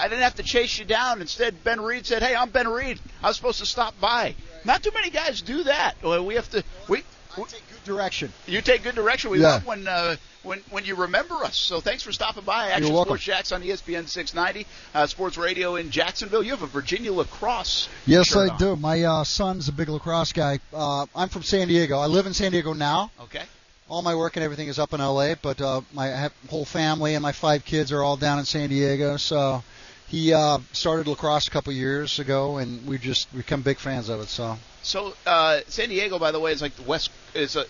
I 0.01 0.07
didn't 0.07 0.23
have 0.23 0.35
to 0.35 0.43
chase 0.43 0.79
you 0.79 0.85
down. 0.85 1.21
Instead, 1.21 1.63
Ben 1.63 1.79
Reed 1.79 2.05
said, 2.07 2.23
"Hey, 2.23 2.35
I'm 2.35 2.49
Ben 2.49 2.67
Reed. 2.67 2.99
I 3.23 3.27
was 3.27 3.35
supposed 3.35 3.59
to 3.59 3.65
stop 3.65 3.99
by." 4.01 4.35
Not 4.65 4.81
too 4.83 4.91
many 4.93 5.09
guys 5.11 5.41
do 5.41 5.63
that. 5.65 5.95
Well, 6.03 6.25
We 6.25 6.35
have 6.35 6.49
to. 6.51 6.63
We. 6.87 7.03
we 7.37 7.43
take 7.45 7.61
good 7.69 7.83
direction. 7.85 8.33
You 8.47 8.61
take 8.61 8.83
good 8.83 8.95
direction. 8.95 9.29
We 9.31 9.39
Yeah. 9.39 9.53
love 9.53 9.65
when 9.67 9.87
uh, 9.87 10.15
when 10.43 10.59
when 10.71 10.85
you 10.85 10.95
remember 10.95 11.35
us. 11.35 11.55
So 11.57 11.81
thanks 11.81 12.01
for 12.03 12.11
stopping 12.11 12.43
by. 12.43 12.67
Action 12.69 12.83
You're 12.85 12.93
welcome. 12.93 13.09
Sports 13.11 13.23
Jax 13.23 13.51
on 13.51 13.61
ESPN 13.61 14.07
690, 14.07 14.65
uh, 14.95 15.05
Sports 15.07 15.37
Radio 15.37 15.75
in 15.75 15.91
Jacksonville. 15.91 16.41
You 16.43 16.51
have 16.51 16.63
a 16.63 16.67
Virginia 16.67 17.13
lacrosse. 17.13 17.87
Yes, 18.07 18.35
I 18.35 18.47
on. 18.49 18.57
do. 18.57 18.75
My 18.75 19.03
uh, 19.03 19.23
son's 19.23 19.67
a 19.67 19.71
big 19.71 19.87
lacrosse 19.89 20.33
guy. 20.33 20.59
Uh, 20.73 21.05
I'm 21.15 21.29
from 21.29 21.43
San 21.43 21.67
Diego. 21.67 21.99
I 21.99 22.07
live 22.07 22.25
in 22.25 22.33
San 22.33 22.51
Diego 22.51 22.73
now. 22.73 23.11
Okay. 23.21 23.43
All 23.87 24.01
my 24.01 24.15
work 24.15 24.35
and 24.37 24.43
everything 24.43 24.67
is 24.69 24.79
up 24.79 24.93
in 24.93 25.01
LA, 25.01 25.35
but 25.35 25.59
uh, 25.61 25.81
my 25.93 26.29
whole 26.49 26.63
family 26.65 27.13
and 27.15 27.21
my 27.21 27.33
five 27.33 27.65
kids 27.65 27.91
are 27.91 28.01
all 28.01 28.15
down 28.15 28.39
in 28.39 28.45
San 28.45 28.69
Diego. 28.69 29.17
So 29.17 29.63
he 30.11 30.33
uh, 30.33 30.59
started 30.73 31.07
lacrosse 31.07 31.47
a 31.47 31.51
couple 31.51 31.71
years 31.71 32.19
ago, 32.19 32.57
and 32.57 32.85
we 32.85 32.97
just 32.97 33.33
become 33.33 33.61
big 33.61 33.77
fans 33.77 34.09
of 34.09 34.19
it. 34.19 34.27
So 34.27 34.57
So 34.83 35.13
uh, 35.25 35.61
San 35.67 35.87
Diego, 35.87 36.19
by 36.19 36.31
the 36.31 36.39
way, 36.39 36.51
is 36.51 36.61
like 36.61 36.75
the 36.75 36.83
west 36.83 37.11
is 37.33 37.55
a 37.55 37.65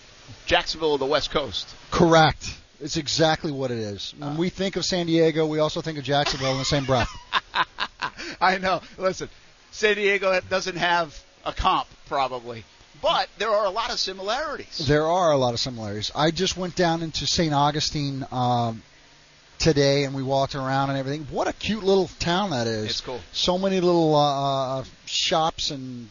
Jacksonville 0.46 0.94
of 0.94 1.00
the 1.00 1.06
West 1.06 1.30
Coast. 1.30 1.68
correct. 1.92 2.58
It's 2.80 2.96
exactly 2.96 3.52
what 3.52 3.70
it 3.70 3.78
is. 3.78 4.12
When 4.18 4.36
we 4.36 4.48
think 4.48 4.74
of 4.74 4.84
San 4.84 5.06
Diego, 5.06 5.46
we 5.46 5.60
also 5.60 5.80
think 5.82 5.98
of 5.98 6.04
Jacksonville 6.04 6.50
in 6.50 6.58
the 6.58 6.64
same 6.64 6.84
breath. 6.84 7.08
I 8.40 8.58
know. 8.58 8.80
Listen, 8.98 9.28
San 9.70 9.94
Diego 9.94 10.40
doesn't 10.50 10.76
have 10.76 11.16
a 11.44 11.52
comp 11.52 11.86
probably, 12.08 12.64
but 13.00 13.28
there 13.38 13.50
are 13.50 13.66
a 13.66 13.70
lot 13.70 13.92
of 13.92 14.00
similarities. 14.00 14.84
There 14.88 15.06
are 15.06 15.30
a 15.30 15.36
lot 15.36 15.54
of 15.54 15.60
similarities. 15.60 16.10
I 16.12 16.32
just 16.32 16.56
went 16.56 16.74
down 16.74 17.02
into 17.04 17.24
St. 17.24 17.54
Augustine 17.54 18.26
um, 18.32 18.82
today, 19.62 20.04
and 20.04 20.14
we 20.14 20.22
walked 20.22 20.54
around 20.54 20.90
and 20.90 20.98
everything. 20.98 21.26
What 21.30 21.48
a 21.48 21.52
cute 21.52 21.84
little 21.84 22.08
town 22.18 22.50
that 22.50 22.66
is! 22.66 22.84
It's 22.90 23.00
cool. 23.00 23.20
So 23.32 23.56
many 23.58 23.80
little 23.80 24.14
uh, 24.14 24.80
uh, 24.80 24.84
shops 25.06 25.70
and 25.70 26.08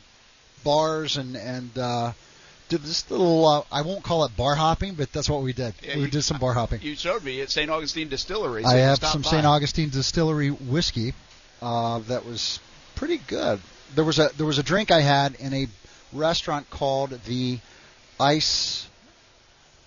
bars 0.64 1.18
and 1.18 1.36
and 1.36 1.78
uh, 1.78 2.14
did 2.70 2.82
this 2.82 3.10
little. 3.12 3.46
Uh, 3.46 3.64
I 3.72 3.82
won't 3.82 4.04
call 4.04 4.24
it 4.26 4.36
bar 4.36 4.56
hopping, 4.56 4.96
but 4.96 5.12
that's 5.12 5.30
what 5.30 5.44
we 5.44 5.54
did. 5.54 5.74
Yeah, 5.84 5.98
we 5.98 6.04
you- 6.04 6.08
did 6.08 6.24
some 6.24 6.40
bar 6.40 6.54
hopping. 6.54 6.82
You 6.82 6.96
showed 6.96 7.24
me 7.24 7.42
at 7.42 7.52
St. 7.52 7.70
Augustine 7.70 8.10
Distillery. 8.10 8.64
So 8.64 8.70
I 8.70 8.76
have 8.76 9.00
some. 9.00 9.24
St. 9.24 9.46
Augustine 9.46 9.90
Distillery 9.90 10.50
whiskey 10.50 11.14
uh, 11.62 12.00
that 12.08 12.26
was 12.26 12.60
pretty 12.96 13.20
good. 13.28 13.60
There 13.94 14.06
was 14.06 14.20
a 14.20 14.30
there 14.38 14.46
was 14.46 14.58
a 14.60 14.64
drink 14.64 14.92
I 14.92 15.02
had 15.02 15.36
in 15.36 15.54
a 15.54 15.68
restaurant 16.14 16.70
called 16.70 17.20
the 17.26 17.60
Ice 18.20 18.88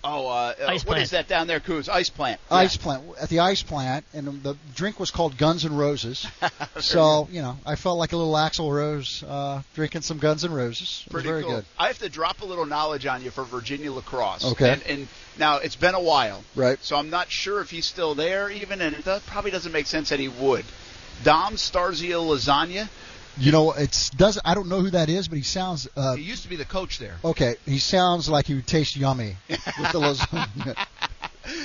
Oh, 0.06 0.26
uh, 0.26 0.31
uh, 0.60 0.66
Ice 0.68 0.85
what 0.85 0.93
plant. 0.93 1.02
is 1.02 1.10
that 1.10 1.28
down 1.28 1.47
there, 1.47 1.60
Coos? 1.60 1.89
Ice 1.89 2.10
plant. 2.10 2.39
Ice 2.51 2.76
plant 2.76 3.05
at 3.20 3.31
the 3.31 3.40
ice 3.40 3.62
plant, 3.62 4.05
and 4.12 4.43
the 4.43 4.55
drink 4.74 5.01
was 5.01 5.10
called 5.10 5.39
Guns 5.39 5.64
and 5.64 5.78
Roses. 5.78 6.26
so 6.78 7.26
you 7.32 7.40
know, 7.40 7.56
I 7.64 7.76
felt 7.76 7.98
like 7.98 8.12
a 8.12 8.16
little 8.18 8.35
Axl 8.35 8.70
Rose 8.70 9.22
uh, 9.26 9.62
drinking 9.74 10.02
some 10.02 10.18
Guns 10.18 10.44
and 10.44 10.55
Roses. 10.55 11.05
It 11.06 11.12
was 11.12 11.22
Pretty 11.22 11.28
very 11.28 11.43
cool. 11.43 11.52
good. 11.56 11.64
I 11.78 11.86
have 11.86 11.98
to 12.01 12.10
drop 12.10 12.43
a 12.43 12.44
little 12.44 12.66
knowledge 12.66 13.06
on 13.06 13.22
you 13.22 13.31
for 13.31 13.44
Virginia 13.44 13.90
lacrosse. 13.93 14.44
Okay. 14.52 14.72
And, 14.72 14.82
and 14.82 15.09
now 15.39 15.56
it's 15.56 15.76
been 15.76 15.94
a 15.94 16.02
while. 16.02 16.44
Right. 16.55 16.78
So 16.82 16.97
I'm 16.97 17.09
not 17.09 17.31
sure 17.31 17.62
if 17.62 17.70
he's 17.70 17.86
still 17.86 18.14
there 18.14 18.51
even, 18.51 18.82
and 18.82 18.94
it 18.94 19.06
does, 19.06 19.22
probably 19.22 19.52
doesn't 19.52 19.72
make 19.72 19.86
sense 19.86 20.10
that 20.10 20.20
he 20.20 20.28
would. 20.28 20.66
Dom 21.22 21.55
Starsia 21.55 22.20
Lasagna. 22.20 22.89
You 23.39 23.51
know, 23.52 23.73
it's 23.73 24.11
does 24.11 24.39
I 24.44 24.55
don't 24.55 24.69
know 24.69 24.81
who 24.81 24.90
that 24.90 25.09
is, 25.09 25.27
but 25.28 25.36
he 25.39 25.43
sounds. 25.44 25.89
Uh, 25.97 26.15
he 26.15 26.23
used 26.23 26.44
to 26.44 26.48
be 26.48 26.56
the 26.56 26.65
coach 26.65 26.98
there. 26.98 27.16
okay, 27.24 27.56
he 27.66 27.78
sounds 27.78 28.28
like 28.28 28.47
he 28.47 28.55
would 28.55 28.66
taste 28.66 28.97
yummy 28.97 29.36
with 29.48 29.93
the 29.93 30.01
lasagna. 30.01 30.86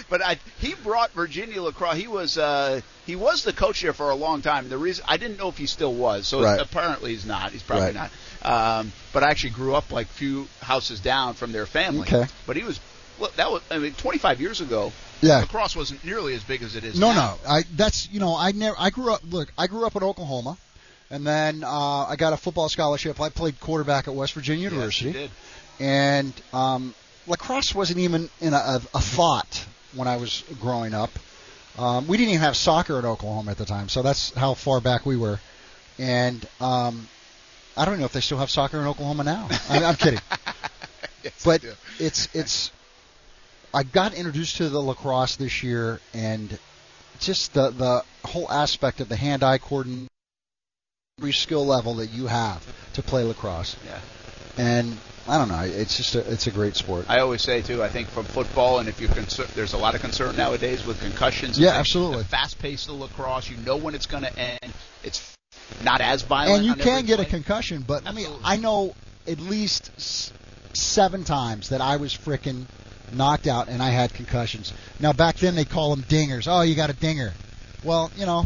But 0.10 0.22
I, 0.22 0.38
he 0.60 0.74
brought 0.74 1.12
Virginia 1.12 1.62
lacrosse. 1.62 1.96
He 1.96 2.08
was 2.08 2.38
uh, 2.38 2.82
he 3.06 3.16
was 3.16 3.44
the 3.44 3.54
coach 3.54 3.82
there 3.82 3.94
for 3.94 4.10
a 4.10 4.16
long 4.16 4.42
time. 4.42 4.68
The 4.68 4.78
reason 4.78 5.06
I 5.08 5.18
didn't 5.18 5.38
know 5.38 5.48
if 5.50 5.58
he 5.58 5.68
still 5.68 5.94
was, 5.94 6.28
so 6.28 6.44
Right. 6.44 6.60
apparently 6.60 7.12
he's 7.12 7.26
not. 7.26 7.52
He's 7.52 7.64
probably 7.64 7.94
Right. 7.94 8.10
not. 8.44 8.80
Um, 8.80 8.92
but 9.14 9.24
I 9.24 9.30
actually 9.30 9.52
grew 9.52 9.76
up 9.76 9.92
like 9.92 10.08
few 10.08 10.48
houses 10.62 11.00
down 11.00 11.34
from 11.36 11.52
their 11.52 11.66
family. 11.66 12.02
Okay. 12.02 12.26
But 12.48 12.56
he 12.58 12.64
was 12.64 12.80
look, 13.20 13.36
that 13.36 13.52
was 13.52 13.62
I 13.72 13.78
mean 13.78 13.94
25 13.94 14.42
years 14.42 14.60
ago. 14.60 14.92
Yeah. 15.22 15.40
lacrosse 15.40 15.76
wasn't 15.76 16.04
nearly 16.04 16.34
as 16.34 16.44
big 16.44 16.64
as 16.64 16.76
it 16.76 16.84
is 16.84 16.98
No, 17.00 17.12
now. 17.14 17.38
no. 17.46 17.50
I 17.52 17.64
that's 17.76 18.10
you 18.10 18.20
know 18.20 18.36
I 18.36 18.52
never 18.54 18.76
I 18.80 18.90
grew 18.90 19.14
up 19.14 19.22
look 19.30 19.52
I 19.58 19.68
grew 19.68 19.86
up 19.86 19.96
in 19.96 20.04
Oklahoma, 20.04 20.58
and 21.12 21.26
then 21.26 21.64
uh, 21.64 22.06
I 22.06 22.16
got 22.18 22.34
a 22.34 22.38
football 22.38 22.70
scholarship. 22.70 23.20
I 23.20 23.30
played 23.30 23.60
quarterback 23.60 24.08
at 24.08 24.14
West 24.16 24.34
Virginia 24.34 24.64
University, 24.64 25.10
Yes, 25.12 25.16
you 25.16 25.22
did. 25.22 25.32
and 25.80 26.34
um, 26.54 26.94
lacrosse 27.28 27.74
wasn't 27.74 28.00
even 28.00 28.30
in 28.42 28.54
a, 28.54 28.58
a, 28.58 28.76
a 28.94 29.02
thought 29.02 29.66
when 29.96 30.08
I 30.08 30.18
was 30.18 30.44
growing 30.62 30.94
up. 30.94 31.12
Um, 31.78 32.08
we 32.08 32.18
didn't 32.18 32.30
even 32.30 32.42
have 32.42 32.58
soccer 32.58 33.00
in 33.00 33.06
Oklahoma 33.06 33.52
at 33.52 33.58
the 33.58 33.66
time, 33.66 33.90
so 33.90 34.02
that's 34.02 34.34
how 34.34 34.54
far 34.54 34.82
back 34.82 35.06
we 35.06 35.16
were. 35.16 35.40
And 35.98 36.46
um, 36.60 37.08
I 37.78 37.86
don't 37.86 38.00
know 38.00 38.06
if 38.06 38.14
they 38.14 38.22
still 38.22 38.38
have 38.38 38.50
soccer 38.50 38.80
in 38.80 38.86
Oklahoma 38.88 39.24
now. 39.24 39.48
I, 39.70 39.84
I'm 39.84 39.96
kidding. 39.96 40.20
but 41.46 41.64
it's 42.00 42.28
it's 42.34 42.72
I 43.74 43.84
got 43.84 44.14
introduced 44.14 44.58
to 44.58 44.68
the 44.70 44.80
lacrosse 44.80 45.36
this 45.38 45.64
year, 45.64 46.00
and 46.14 46.58
just 47.20 47.54
the 47.54 47.70
the 47.70 48.04
whole 48.28 48.52
aspect 48.52 49.00
of 49.00 49.08
the 49.10 49.16
hand-eye 49.16 49.60
coordination, 49.60 50.08
every 51.20 51.34
skill 51.34 51.66
level 51.66 51.96
that 51.96 52.08
you 52.12 52.28
have 52.28 52.66
to 52.94 53.04
play 53.04 53.24
lacrosse. 53.26 53.76
Yeah. 53.86 54.00
And 54.58 54.98
I 55.28 55.38
don't 55.38 55.50
know, 55.50 55.60
it's 55.64 55.98
just 55.98 56.16
a, 56.16 56.20
it's 56.32 56.48
a 56.48 56.52
great 56.52 56.78
sport. 56.78 57.08
I 57.10 57.20
always 57.20 57.42
say 57.42 57.62
too. 57.62 57.84
I 57.84 57.90
think 57.90 58.08
from 58.08 58.24
football, 58.24 58.80
and 58.80 58.88
if 58.88 59.02
you're 59.02 59.10
concerned, 59.12 59.50
there's 59.54 59.74
a 59.74 59.78
lot 59.78 59.96
of 59.96 60.02
concern 60.02 60.38
nowadays 60.38 60.86
with 60.86 60.98
concussions. 61.02 61.60
Yeah, 61.60 61.72
absolutely. 61.72 62.24
Fast 62.24 62.58
pace 62.60 62.88
of 62.88 62.96
lacrosse, 62.96 63.50
you 63.50 63.58
know 63.58 63.76
when 63.76 63.96
it's 63.96 64.06
going 64.06 64.24
to 64.24 64.40
end. 64.40 64.74
It's 65.04 65.36
not 65.84 66.00
as 66.00 66.22
violent. 66.22 66.60
and 66.60 66.66
you 66.66 66.76
can 66.76 67.06
get 67.06 67.20
a 67.20 67.26
concussion, 67.26 67.84
but 67.86 68.08
I 68.08 68.14
mean, 68.14 68.28
I 68.46 68.56
know 68.56 68.96
at 69.28 69.42
least 69.42 69.92
s- 69.98 70.32
seven 70.72 71.26
times 71.26 71.68
that 71.70 71.82
I 71.82 71.98
was 71.98 72.18
frickin' 72.18 72.64
knocked 73.12 73.48
out 73.48 73.68
and 73.68 73.84
I 73.84 73.90
had 73.90 74.14
concussions. 74.14 74.72
Now 75.02 75.12
back 75.12 75.36
then 75.36 75.56
they 75.56 75.66
call 75.66 75.94
them 75.94 76.06
dingers. 76.06 76.48
Oh, 76.50 76.62
you 76.62 76.76
got 76.76 76.90
a 76.90 76.94
dinger. 76.94 77.34
Well, 77.84 78.10
you 78.16 78.26
know, 78.26 78.46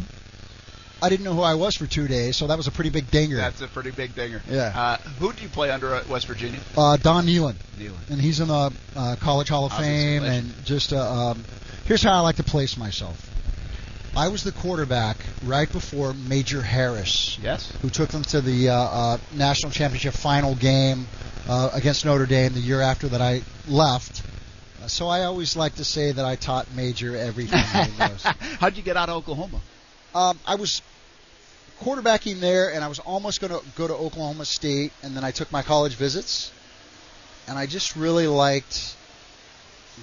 I 1.04 1.10
didn't 1.10 1.26
know 1.26 1.34
who 1.34 1.42
I 1.42 1.56
was 1.56 1.76
for 1.76 1.86
two 1.86 2.08
days, 2.08 2.38
so 2.38 2.48
that 2.48 2.56
was 2.56 2.68
a 2.68 2.72
pretty 2.72 2.90
big 2.90 3.12
dinger. 3.12 3.36
That's 3.36 3.60
a 3.60 3.68
pretty 3.68 3.92
big 3.92 4.16
dinger. 4.16 4.42
Yeah. 4.50 4.72
Uh, 4.74 4.98
who 5.20 5.34
do 5.34 5.44
you 5.44 5.50
play 5.50 5.70
under 5.70 5.94
at 5.94 6.08
West 6.08 6.28
Virginia? 6.28 6.62
Uh, 6.78 6.96
Don 6.96 7.26
Nehlen. 7.26 7.56
Nehlen. 7.78 8.10
And 8.10 8.22
he's 8.22 8.40
in 8.40 8.48
the 8.48 8.72
uh, 8.96 9.18
College 9.20 9.50
Hall 9.50 9.66
of 9.66 9.74
Obviously 9.74 10.20
Fame. 10.20 10.24
And 10.24 10.66
just, 10.66 10.94
uh, 10.94 11.02
um, 11.02 11.44
here's 11.84 12.02
how 12.04 12.14
I 12.14 12.22
like 12.22 12.38
to 12.38 12.44
place 12.44 12.78
myself. 12.78 13.30
I 14.16 14.30
was 14.30 14.46
the 14.46 14.54
quarterback 14.54 15.18
right 15.44 15.70
before 15.70 16.14
Major 16.14 16.62
Harris. 16.62 17.38
Yes. 17.44 17.70
Who 17.82 17.90
took 17.90 18.08
them 18.08 18.24
to 18.24 18.40
the 18.40 18.70
uh, 18.70 18.76
uh, 18.76 19.18
national 19.36 19.74
championship 19.74 20.14
final 20.14 20.56
game 20.56 21.08
uh, 21.50 21.70
against 21.74 22.06
Notre 22.06 22.28
Dame 22.28 22.54
the 22.54 22.62
year 22.62 22.80
after 22.80 23.10
that 23.10 23.22
I 23.22 23.42
left. 23.68 24.22
So 24.88 25.10
I 25.10 25.26
always 25.26 25.58
like 25.58 25.76
to 25.76 25.84
say 25.84 26.14
that 26.14 26.24
I 26.24 26.38
taught 26.38 26.74
Major 26.74 27.18
everything 27.18 27.60
he 27.60 27.98
knows. 28.00 28.24
How'd 28.60 28.78
you 28.78 28.84
get 28.84 28.96
out 28.96 29.10
of 29.10 29.18
Oklahoma? 29.18 29.60
Um, 30.16 30.40
I 30.46 30.56
was 30.56 30.82
quarterbacking 31.84 32.40
there, 32.40 32.74
and 32.74 32.84
I 32.84 32.88
was 32.88 33.00
almost 33.00 33.42
going 33.42 33.52
to 33.52 33.62
go 33.76 33.88
to 33.88 33.94
Oklahoma 33.94 34.46
State, 34.46 34.92
and 35.04 35.16
then 35.16 35.24
I 35.24 35.32
took 35.32 35.52
my 35.52 35.62
college 35.62 35.96
visits, 35.96 36.52
and 37.48 37.58
I 37.58 37.66
just 37.66 37.96
really 37.96 38.28
liked 38.28 38.96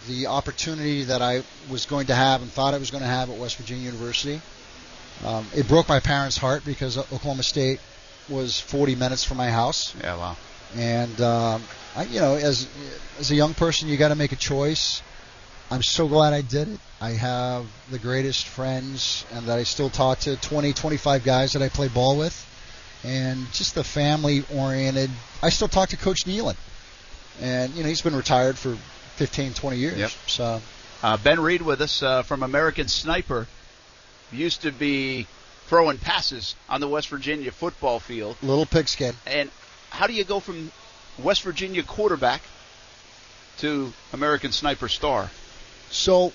the 0.07 0.27
opportunity 0.27 1.05
that 1.05 1.23
I 1.23 1.43
was 1.69 1.87
going 1.87 2.07
to 2.07 2.15
have 2.15 2.43
and 2.43 2.51
thought 2.51 2.75
I 2.75 2.79
was 2.79 2.91
going 2.91 3.03
to 3.03 3.09
have 3.09 3.31
at 3.31 3.37
West 3.37 3.57
Virginia 3.57 3.85
University. 3.85 4.41
Um, 5.25 5.47
it 5.55 5.69
broke 5.69 5.89
my 5.89 6.01
parents' 6.01 6.37
heart 6.37 6.65
because 6.65 6.97
Oklahoma 6.97 7.43
State 7.43 7.81
was 8.29 8.61
40 8.61 8.95
minutes 8.95 9.25
from 9.25 9.37
my 9.37 9.51
house. 9.51 9.95
Yeah, 10.01 10.17
wow. 10.17 10.37
And 10.77 11.21
um, 11.21 11.63
I, 11.97 12.05
you 12.05 12.21
know, 12.21 12.35
as 12.37 12.69
as 13.19 13.31
a 13.31 13.35
young 13.35 13.55
person, 13.55 13.89
you 13.89 13.97
got 13.97 14.09
to 14.09 14.15
make 14.15 14.33
a 14.33 14.37
choice. 14.37 15.03
I'm 15.71 15.83
so 15.83 16.09
glad 16.09 16.33
I 16.33 16.43
did 16.43 16.69
it. 16.69 16.81
I 17.01 17.11
have 17.11 17.67
the 17.91 17.99
greatest 17.99 18.47
friends, 18.47 19.25
and 19.33 19.47
that 19.47 19.59
I 19.59 19.63
still 19.63 19.89
talk 19.89 20.19
to 20.21 20.37
20, 20.37 20.73
25 20.73 21.25
guys 21.25 21.53
that 21.53 21.63
I 21.63 21.69
play 21.69 21.89
ball 21.89 22.19
with, 22.19 22.35
and 23.05 23.51
just 23.53 23.75
the 23.77 23.85
family 23.85 24.45
oriented. 24.55 25.11
I 25.43 25.51
still 25.51 25.69
talk 25.69 25.91
to 25.91 25.97
Coach 25.97 26.27
Nehlen, 26.27 26.57
and 27.41 27.73
you 27.75 27.83
know 27.83 27.89
he's 27.89 28.03
been 28.03 28.17
retired 28.17 28.59
for 28.59 28.75
15, 29.17 29.55
20 29.55 29.77
years. 29.77 29.97
Yep. 29.99 30.11
So 30.27 30.63
Uh, 31.03 31.17
ben 31.17 31.39
Reed 31.41 31.63
with 31.63 31.81
us 31.81 32.03
uh, 32.03 32.23
from 32.23 32.43
American 32.43 32.89
Sniper. 32.89 33.47
Used 34.33 34.63
to 34.63 34.73
be 34.73 35.27
throwing 35.67 35.99
passes 35.99 36.55
on 36.69 36.81
the 36.81 36.89
West 36.89 37.09
Virginia 37.09 37.51
football 37.53 38.01
field. 38.01 38.37
little 38.43 38.67
pigskin. 38.67 39.15
And 39.27 39.51
how 39.91 40.07
do 40.07 40.13
you 40.13 40.25
go 40.25 40.41
from 40.41 40.71
West 41.19 41.43
Virginia 41.43 41.83
quarterback 41.83 42.43
to 43.59 43.93
American 44.13 44.53
Sniper 44.53 44.89
star? 44.89 45.31
So, 45.91 46.33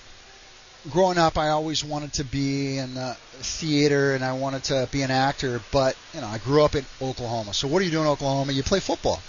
growing 0.90 1.18
up, 1.18 1.38
I 1.38 1.48
always 1.48 1.84
wanted 1.84 2.12
to 2.14 2.24
be 2.24 2.78
in 2.78 2.94
the 2.94 3.16
theater 3.38 4.14
and 4.14 4.24
I 4.24 4.34
wanted 4.34 4.64
to 4.64 4.88
be 4.92 5.02
an 5.02 5.10
actor, 5.10 5.60
but 5.72 5.96
you 6.14 6.20
know, 6.20 6.26
I 6.26 6.38
grew 6.38 6.62
up 6.62 6.74
in 6.74 6.84
Oklahoma. 7.00 7.54
So, 7.54 7.66
what 7.66 7.78
do 7.80 7.86
you 7.86 7.90
do 7.90 8.00
in 8.00 8.06
Oklahoma? 8.06 8.52
You 8.52 8.62
play 8.62 8.80
football. 8.80 9.20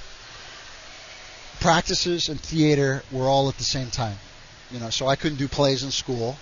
Practices 1.60 2.30
and 2.30 2.40
theater 2.40 3.04
were 3.12 3.26
all 3.26 3.50
at 3.50 3.58
the 3.58 3.64
same 3.64 3.90
time. 3.90 4.18
You 4.72 4.80
know, 4.80 4.90
so 4.90 5.08
I 5.08 5.16
couldn't 5.16 5.38
do 5.38 5.48
plays 5.48 5.84
in 5.84 5.92
school, 5.92 6.38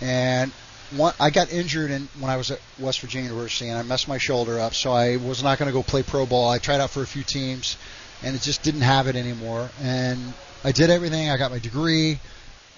and 0.00 0.50
one, 0.96 1.14
I 1.18 1.30
got 1.30 1.52
injured 1.52 1.90
in, 1.90 2.08
when 2.18 2.30
I 2.30 2.36
was 2.36 2.50
at 2.50 2.60
West 2.78 3.00
Virginia 3.00 3.30
University, 3.30 3.68
and 3.68 3.78
I 3.78 3.82
messed 3.82 4.08
my 4.08 4.18
shoulder 4.18 4.58
up, 4.58 4.74
so 4.74 4.92
I 4.92 5.16
was 5.16 5.42
not 5.42 5.58
going 5.58 5.68
to 5.68 5.72
go 5.72 5.82
play 5.82 6.02
pro 6.02 6.26
ball. 6.26 6.50
I 6.50 6.58
tried 6.58 6.80
out 6.80 6.90
for 6.90 7.02
a 7.02 7.06
few 7.06 7.22
teams, 7.22 7.76
and 8.22 8.34
it 8.34 8.42
just 8.42 8.62
didn't 8.62 8.82
have 8.82 9.06
it 9.06 9.16
anymore. 9.16 9.70
And 9.80 10.34
I 10.64 10.72
did 10.72 10.90
everything. 10.90 11.30
I 11.30 11.36
got 11.36 11.50
my 11.50 11.60
degree. 11.60 12.18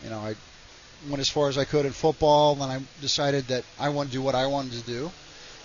You 0.04 0.10
know, 0.10 0.18
I 0.18 0.34
went 1.08 1.20
as 1.20 1.30
far 1.30 1.48
as 1.48 1.56
I 1.56 1.64
could 1.64 1.86
in 1.86 1.92
football. 1.92 2.54
Then 2.54 2.68
I 2.68 2.80
decided 3.00 3.48
that 3.48 3.64
I 3.80 3.88
wanted 3.88 4.10
to 4.10 4.18
do 4.18 4.22
what 4.22 4.34
I 4.34 4.46
wanted 4.46 4.72
to 4.72 4.82
do, 4.82 5.10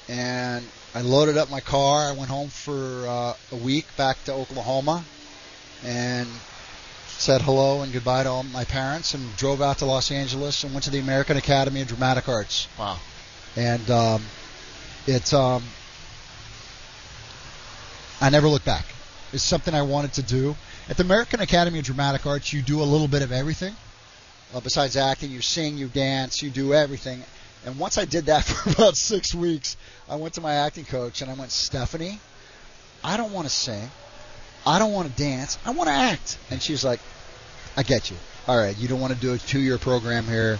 and 0.08 0.66
I 0.96 1.02
loaded 1.02 1.38
up 1.38 1.52
my 1.52 1.60
car. 1.60 2.10
I 2.10 2.14
went 2.14 2.30
home 2.30 2.48
for 2.48 3.06
uh, 3.08 3.34
a 3.52 3.56
week 3.56 3.86
back 3.98 4.24
to 4.26 4.34
Oklahoma, 4.34 5.04
and 5.86 6.28
said 7.08 7.42
hello 7.42 7.82
and 7.82 7.92
goodbye 7.92 8.24
to 8.24 8.30
all 8.30 8.44
my 8.44 8.64
parents, 8.64 9.14
and 9.14 9.36
drove 9.36 9.62
out 9.62 9.80
to 9.80 9.86
Los 9.86 10.10
Angeles 10.10 10.64
and 10.64 10.74
went 10.74 10.86
to 10.86 10.90
the 10.90 11.00
American 11.00 11.36
Academy 11.36 11.82
of 11.82 11.90
Dramatic 11.90 12.30
Arts. 12.30 12.68
Wow. 12.78 12.98
And 13.58 13.92
um, 13.92 14.24
it's 15.06 15.34
um, 15.34 15.64
I 18.22 18.30
never 18.30 18.48
looked 18.48 18.66
back. 18.66 18.86
It's 19.34 19.44
something 19.44 19.74
I 19.74 19.82
wanted 19.82 20.14
to 20.14 20.24
do. 20.24 20.56
At 20.90 20.98
the 20.98 21.04
American 21.04 21.40
Academy 21.42 21.80
of 21.80 21.86
Dramatic 21.86 22.26
Arts, 22.26 22.52
you 22.54 22.62
do 22.62 22.82
a 22.82 22.84
little 22.84 23.08
bit 23.08 23.22
of 23.22 23.32
everything. 23.32 23.76
Uh, 24.54 24.60
besides 24.60 24.98
acting, 24.98 25.32
you 25.32 25.42
sing, 25.42 25.78
you 25.78 25.88
dance, 25.88 26.42
you 26.42 26.50
do 26.50 26.74
everything. 26.74 27.24
And 27.66 27.78
once 27.78 27.98
I 27.98 28.06
did 28.06 28.28
that 28.28 28.44
for 28.46 28.72
about 28.72 28.98
six 28.98 29.34
weeks, 29.36 29.78
I 30.10 30.16
went 30.16 30.36
to 30.36 30.42
my 30.42 30.54
acting 30.54 30.86
coach 30.86 31.22
and 31.22 31.30
I 31.30 31.34
went, 31.34 31.52
Stephanie, 31.52 32.20
I 33.04 33.18
don't 33.18 33.32
want 33.32 33.48
to 33.48 33.54
sing. 33.54 33.90
I 34.66 34.80
don't 34.80 34.92
want 34.92 35.10
to 35.10 35.16
dance. 35.22 35.58
I 35.66 35.72
want 35.72 35.88
to 35.88 35.94
act. 35.94 36.38
And 36.50 36.62
she's 36.62 36.84
like, 36.84 37.00
I 37.78 37.84
get 37.84 38.10
you. 38.10 38.18
All 38.48 38.58
right, 38.58 38.78
you 38.78 38.88
don't 38.88 39.00
want 39.00 39.14
to 39.14 39.20
do 39.20 39.34
a 39.34 39.38
two 39.38 39.60
year 39.60 39.78
program 39.78 40.26
here. 40.26 40.60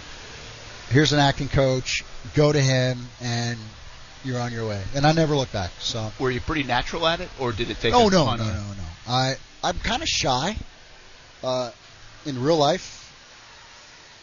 Here's 0.90 1.12
an 1.12 1.18
acting 1.18 1.48
coach. 1.48 2.04
Go 2.34 2.52
to 2.52 2.60
him, 2.60 2.98
and 3.20 3.58
you're 4.24 4.40
on 4.40 4.52
your 4.52 4.66
way. 4.68 4.82
And 4.94 5.06
I 5.06 5.12
never 5.12 5.36
looked 5.36 5.52
back. 5.52 5.70
So 5.78 6.12
Were 6.18 6.30
you 6.30 6.40
pretty 6.40 6.62
natural 6.62 7.06
at 7.06 7.20
it, 7.20 7.28
or 7.38 7.52
did 7.52 7.70
it 7.70 7.80
take? 7.80 7.94
Oh 7.94 8.08
a 8.08 8.10
no, 8.10 8.24
no, 8.24 8.36
no, 8.36 8.44
no. 8.44 8.84
I 9.08 9.36
I'm 9.62 9.78
kind 9.78 10.02
of 10.02 10.08
shy 10.08 10.56
uh, 11.42 11.70
in 12.26 12.42
real 12.42 12.56
life, 12.56 12.99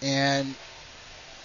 and 0.02 0.56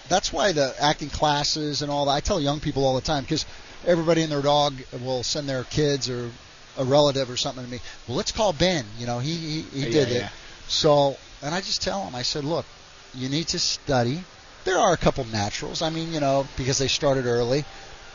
that's 0.08 0.32
why 0.32 0.52
the 0.52 0.74
acting 0.80 1.08
classes 1.10 1.82
and 1.82 1.90
all 1.90 2.06
that. 2.06 2.12
I 2.12 2.20
tell 2.20 2.40
young 2.40 2.60
people 2.60 2.84
all 2.84 2.94
the 2.94 3.00
time 3.00 3.22
because 3.24 3.46
everybody 3.86 4.22
and 4.22 4.32
their 4.32 4.42
dog 4.42 4.74
will 5.04 5.22
send 5.22 5.48
their 5.48 5.64
kids 5.64 6.08
or 6.10 6.30
a 6.78 6.84
relative 6.84 7.30
or 7.30 7.36
something 7.36 7.64
to 7.64 7.70
me. 7.70 7.80
Well, 8.08 8.16
let's 8.16 8.32
call 8.32 8.52
Ben. 8.52 8.84
You 8.98 9.06
know, 9.06 9.18
he 9.18 9.34
he, 9.34 9.60
he 9.62 9.80
Yeah, 9.80 9.90
did 9.90 10.08
yeah. 10.08 10.26
it. 10.26 10.32
So, 10.68 11.16
and 11.42 11.54
I 11.54 11.60
just 11.60 11.82
tell 11.82 12.04
them, 12.04 12.14
I 12.14 12.22
said, 12.22 12.44
look, 12.44 12.64
you 13.14 13.28
need 13.28 13.48
to 13.48 13.58
study. 13.58 14.22
There 14.64 14.78
are 14.78 14.92
a 14.92 14.96
couple 14.96 15.24
naturals. 15.24 15.82
I 15.82 15.90
mean, 15.90 16.12
you 16.12 16.20
know, 16.20 16.46
because 16.56 16.78
they 16.78 16.88
started 16.88 17.26
early, 17.26 17.64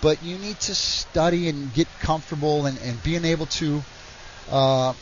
but 0.01 0.23
you 0.23 0.38
need 0.38 0.59
to 0.61 0.76
study 0.76 1.49
and 1.49 1.73
get 1.73 1.88
comfortable 1.99 2.65
and, 2.65 2.77
and 2.80 3.01
being 3.03 3.26
able 3.26 3.45
to 3.47 3.81
uh, 4.49 4.93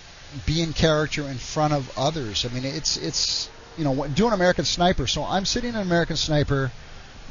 be 0.45 0.61
in 0.61 0.73
character 0.73 1.21
in 1.29 1.37
front 1.37 1.73
of 1.73 1.91
others. 1.97 2.45
I 2.45 2.49
mean, 2.49 2.65
it's 2.65 2.97
it's 2.97 3.49
you 3.77 3.83
know 3.83 4.07
doing 4.07 4.33
American 4.33 4.65
Sniper. 4.65 5.07
So 5.07 5.23
I'm 5.23 5.45
sitting 5.45 5.71
in 5.71 5.79
American 5.79 6.15
Sniper. 6.15 6.71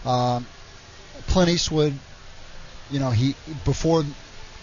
Um, 0.04 0.46
Clint 1.28 1.48
Eastwood, 1.48 1.94
you 2.90 3.00
know, 3.00 3.10
he 3.10 3.34
before 3.64 4.04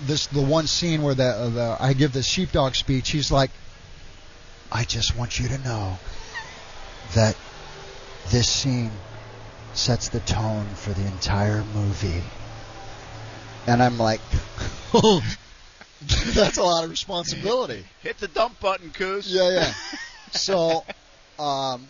this 0.01 0.27
the 0.27 0.41
one 0.41 0.67
scene 0.67 1.01
where 1.01 1.15
the, 1.15 1.23
uh, 1.23 1.49
the 1.49 1.77
I 1.79 1.93
give 1.93 2.13
the 2.13 2.23
sheepdog 2.23 2.75
speech. 2.75 3.09
He's 3.09 3.31
like, 3.31 3.51
I 4.71 4.83
just 4.83 5.17
want 5.17 5.39
you 5.39 5.47
to 5.49 5.57
know 5.59 5.97
that 7.13 7.35
this 8.29 8.47
scene 8.47 8.91
sets 9.73 10.09
the 10.09 10.19
tone 10.21 10.65
for 10.75 10.91
the 10.91 11.05
entire 11.05 11.63
movie. 11.73 12.23
And 13.67 13.81
I'm 13.81 13.97
like, 13.97 14.21
that's 16.33 16.57
a 16.57 16.63
lot 16.63 16.83
of 16.83 16.89
responsibility. 16.89 17.85
Hit 18.01 18.17
the 18.17 18.27
dump 18.27 18.59
button, 18.59 18.89
Coos. 18.91 19.31
Yeah, 19.31 19.49
yeah. 19.49 19.73
So, 20.31 20.85
um, 21.41 21.89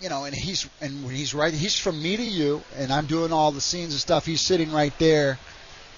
you 0.00 0.08
know, 0.08 0.24
and 0.24 0.34
he's 0.34 0.68
and 0.80 1.04
when 1.04 1.14
he's 1.14 1.34
right, 1.34 1.52
he's 1.52 1.78
from 1.78 2.00
me 2.02 2.16
to 2.16 2.22
you, 2.22 2.62
and 2.76 2.92
I'm 2.92 3.06
doing 3.06 3.32
all 3.32 3.52
the 3.52 3.60
scenes 3.60 3.92
and 3.92 4.00
stuff. 4.00 4.26
He's 4.26 4.40
sitting 4.40 4.70
right 4.72 4.96
there, 4.98 5.38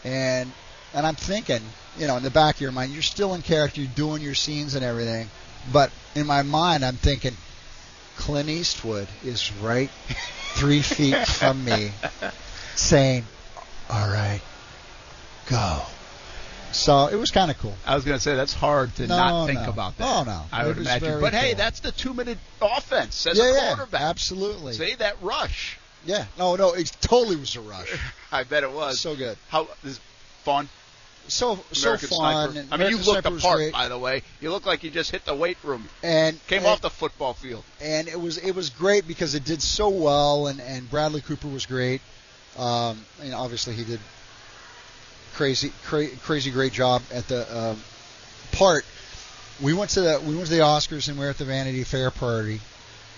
and 0.04 0.50
and 0.94 1.06
I'm 1.06 1.14
thinking, 1.14 1.60
you 1.98 2.06
know, 2.06 2.16
in 2.16 2.22
the 2.22 2.30
back 2.30 2.56
of 2.56 2.60
your 2.60 2.72
mind, 2.72 2.92
you're 2.92 3.02
still 3.02 3.34
in 3.34 3.42
character, 3.42 3.80
you're 3.80 3.90
doing 3.94 4.22
your 4.22 4.34
scenes 4.34 4.74
and 4.74 4.84
everything, 4.84 5.28
but 5.72 5.90
in 6.14 6.26
my 6.26 6.42
mind, 6.42 6.84
I'm 6.84 6.96
thinking, 6.96 7.36
Clint 8.16 8.48
Eastwood 8.48 9.08
is 9.24 9.52
right 9.54 9.90
three 10.54 10.82
feet 10.82 11.26
from 11.26 11.64
me, 11.64 11.90
saying, 12.76 13.24
"All 13.90 14.08
right, 14.08 14.40
go." 15.48 15.82
So 16.72 17.06
it 17.06 17.16
was 17.16 17.30
kind 17.30 17.50
of 17.50 17.58
cool. 17.58 17.74
I 17.86 17.94
was 17.94 18.04
going 18.04 18.16
to 18.16 18.22
say 18.22 18.34
that's 18.34 18.54
hard 18.54 18.94
to 18.96 19.06
No, 19.06 19.16
not 19.16 19.46
think 19.46 19.60
no. 19.60 19.68
about 19.70 19.96
that. 19.98 20.08
Oh, 20.08 20.24
no. 20.24 20.42
I 20.52 20.66
would 20.66 20.78
imagine. 20.78 21.20
But 21.20 21.34
hey, 21.34 21.54
that's 21.54 21.80
the 21.80 21.92
two-minute 21.92 22.38
offense 22.60 23.26
as 23.26 23.38
yeah, 23.38 23.44
a 23.44 23.52
yeah, 23.54 23.74
quarterback. 23.74 24.00
absolutely. 24.00 24.72
See 24.74 24.94
that 24.96 25.16
rush? 25.22 25.78
Yeah, 26.04 26.24
no, 26.38 26.56
no, 26.56 26.72
it 26.72 26.90
totally 27.00 27.36
was 27.36 27.54
a 27.56 27.60
rush. 27.60 27.92
I 28.32 28.42
bet 28.44 28.64
it 28.64 28.72
was 28.72 28.98
so 28.98 29.14
good. 29.14 29.36
How 29.48 29.68
is 29.84 30.00
fun? 30.42 30.68
So 31.28 31.60
so 31.70 31.96
fun. 31.96 32.52
Sniper. 32.52 32.66
I 32.72 32.76
mean, 32.76 32.90
you 32.90 32.96
looked 32.96 33.22
Sniper 33.22 33.36
apart, 33.36 33.72
by 33.72 33.86
the 33.86 33.96
way. 33.98 34.22
You 34.40 34.50
look 34.50 34.66
like 34.66 34.82
you 34.82 34.90
just 34.90 35.12
hit 35.12 35.24
the 35.24 35.34
weight 35.36 35.58
room. 35.62 35.88
and 36.02 36.44
Came 36.48 36.58
and, 36.58 36.66
off 36.66 36.80
the 36.80 36.90
football 36.90 37.34
field. 37.34 37.62
and 37.80 38.08
it 38.08 38.20
was 38.20 38.38
it 38.38 38.56
was 38.56 38.70
great 38.70 39.06
because 39.06 39.36
it 39.36 39.44
did 39.44 39.62
so 39.62 39.88
well, 39.90 40.48
and 40.48 40.60
and 40.60 40.90
Bradley 40.90 41.20
Cooper 41.20 41.46
was 41.46 41.64
great. 41.66 42.00
Um, 42.58 43.04
and 43.22 43.32
obviously 43.34 43.74
he 43.74 43.84
did 43.84 44.00
crazy 45.34 45.72
cra- 45.84 46.14
crazy 46.22 46.50
great 46.50 46.72
job 46.72 47.02
at 47.12 47.26
the 47.28 47.56
um, 47.56 47.82
part. 48.52 48.84
We 49.62 49.72
went 49.72 49.90
to 49.90 50.00
the 50.00 50.20
we 50.26 50.34
went 50.34 50.46
to 50.48 50.54
the 50.54 50.60
Oscars 50.60 51.08
and 51.08 51.18
we 51.18 51.24
were 51.24 51.30
at 51.30 51.38
the 51.38 51.44
Vanity 51.44 51.84
Fair 51.84 52.10
party, 52.10 52.60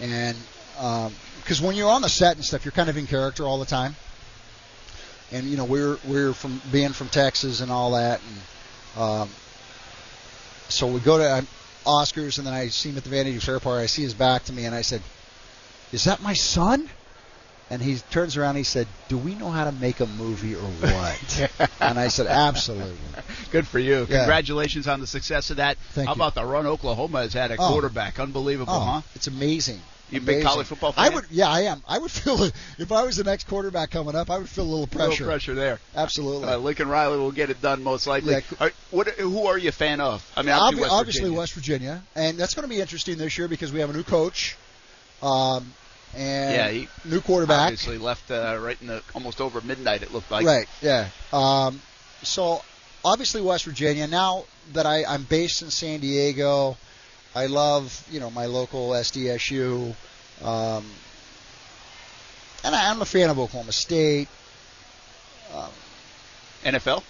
and 0.01 0.37
because 1.41 1.61
when 1.61 1.77
you're 1.77 1.91
on 1.91 2.03
the 2.03 2.09
set 2.09 2.37
and 2.37 2.45
stuff, 2.45 2.65
you're 2.65 2.73
kind 2.73 2.91
of 2.91 2.97
in 2.97 3.07
character 3.07 3.45
all 3.45 3.59
the 3.59 3.67
time. 3.67 3.95
And 5.33 5.47
you 5.47 5.57
know 5.57 5.65
we're 5.65 5.99
we're 6.07 6.33
from 6.33 6.61
being 6.71 6.91
from 6.91 7.09
Texas 7.09 7.61
and 7.61 7.71
all 7.71 7.93
that, 7.93 8.21
and 8.97 9.03
um, 9.03 9.29
so 10.69 10.87
we 10.87 11.01
go 11.01 11.19
to 11.19 11.39
um, 11.39 11.47
Oscars, 11.87 12.39
and 12.39 12.47
then 12.47 12.55
I 12.55 12.69
see 12.69 12.91
him 12.91 12.97
at 12.97 13.05
the 13.05 13.11
Vanity 13.11 13.39
Fair 13.39 13.61
party. 13.61 13.83
I 13.83 13.87
see 13.87 14.03
his 14.03 14.15
back 14.15 14.45
to 14.45 14.53
me, 14.53 14.65
and 14.65 14.75
I 14.75 14.83
said, 14.83 15.03
"Is 15.93 16.05
that 16.05 16.23
my 16.23 16.35
son?" 16.35 16.89
And 17.75 17.83
he 17.83 17.97
turns 18.11 18.37
around. 18.37 18.51
and 18.51 18.59
He 18.59 18.65
said, 18.65 18.87
"Do 19.09 19.19
we 19.19 19.35
know 19.35 19.51
how 19.51 19.65
to 19.65 19.73
make 19.73 20.01
a 20.01 20.07
movie 20.07 20.55
or 20.55 20.61
what?" 20.63 21.71
and 21.81 21.99
I 21.99 22.09
said, 22.09 22.27
"Absolutely." 22.29 22.97
Good 23.51 23.67
for 23.67 23.79
you. 23.79 24.07
Yeah. 24.09 24.19
Congratulations 24.19 24.87
on 24.89 25.01
the 25.01 25.07
success 25.07 25.51
of 25.51 25.57
that. 25.59 25.77
Thank 25.93 26.07
How 26.09 26.15
you. 26.15 26.19
about 26.19 26.35
the 26.35 26.45
run 26.45 26.67
Oklahoma 26.67 27.23
has 27.23 27.33
had 27.33 27.51
a 27.51 27.57
Oh. 27.59 27.71
quarterback? 27.73 28.19
Unbelievable, 28.21 28.73
Oh, 28.75 28.81
huh? 28.81 29.01
it's 29.15 29.27
amazing. 29.27 29.81
You 30.11 30.21
big 30.21 30.45
college 30.45 30.67
football 30.69 30.93
fan? 30.93 31.05
I 31.11 31.15
would. 31.15 31.25
Yeah, 31.31 31.49
I 31.49 31.63
am. 31.63 31.83
I 31.89 31.99
would 31.99 32.11
feel 32.23 32.45
if 32.79 32.93
I 32.93 33.03
was 33.03 33.17
the 33.17 33.25
next 33.25 33.49
quarterback 33.49 33.91
coming 33.91 34.15
up. 34.15 34.31
I 34.31 34.39
would 34.39 34.49
feel 34.49 34.65
a 34.65 34.67
little 34.67 34.85
A 34.85 34.87
little 34.87 35.07
pressure. 35.09 35.25
pressure 35.25 35.55
there. 35.55 35.81
Absolutely. 35.97 36.47
Uh, 36.49 36.59
Lincoln 36.59 36.89
Riley 36.89 37.17
will 37.19 37.33
get 37.33 37.51
it 37.51 37.61
done 37.61 37.83
most 37.83 38.07
likely. 38.07 38.35
Yeah. 38.35 38.41
Are, 38.61 38.73
what, 38.93 39.09
who 39.09 39.47
are 39.47 39.59
you 39.59 39.71
a 39.71 39.73
fan 39.73 40.01
of? 40.01 40.25
I 40.37 40.43
mean, 40.43 40.55
Obvi- 40.55 40.59
obviously, 40.61 40.81
West 40.83 40.93
obviously 40.93 41.21
Virginia. 41.23 41.39
West 41.39 41.53
Virginia, 41.55 42.03
and 42.15 42.39
that's 42.39 42.55
going 42.55 42.69
to 42.69 42.73
be 42.73 42.81
interesting 42.81 43.19
this 43.19 43.37
year 43.39 43.49
because 43.49 43.73
we 43.73 43.81
have 43.81 43.91
a 43.91 43.95
new 43.95 44.05
coach, 44.05 44.57
um, 45.23 45.73
and 46.17 46.55
Yeah, 46.55 46.69
he 46.71 46.89
new 47.05 47.21
quarterback. 47.21 47.63
Obviously 47.73 47.99
left 47.99 48.31
uh, 48.31 48.59
right 48.61 48.77
in 48.81 48.87
the 48.89 49.03
almost 49.15 49.41
over 49.41 49.61
midnight. 49.61 50.03
It 50.03 50.13
looked 50.13 50.31
like. 50.31 50.47
right. 50.47 50.69
Yeah. 50.83 51.09
Um, 51.33 51.81
so 52.23 52.63
obviously 53.05 53.41
West 53.43 53.65
Virginia. 53.65 54.07
Now 54.07 54.45
that 54.73 54.87
I, 54.87 55.05
I'm 55.05 55.25
based 55.25 55.63
in 55.63 55.71
San 55.71 56.01
Diego, 56.01 56.77
I 57.35 57.47
love 57.47 58.07
you 58.11 58.21
know 58.21 58.31
my 58.31 58.47
local 58.47 58.91
SDSU, 58.91 59.95
um, 60.43 60.85
and 62.65 62.75
I, 62.75 62.91
I'm 62.91 63.03
a 63.03 63.07
fan 63.07 63.31
of 63.31 63.39
Oklahoma 63.39 63.73
State. 63.73 64.29
Um, 65.55 65.71
NFL. 66.65 67.03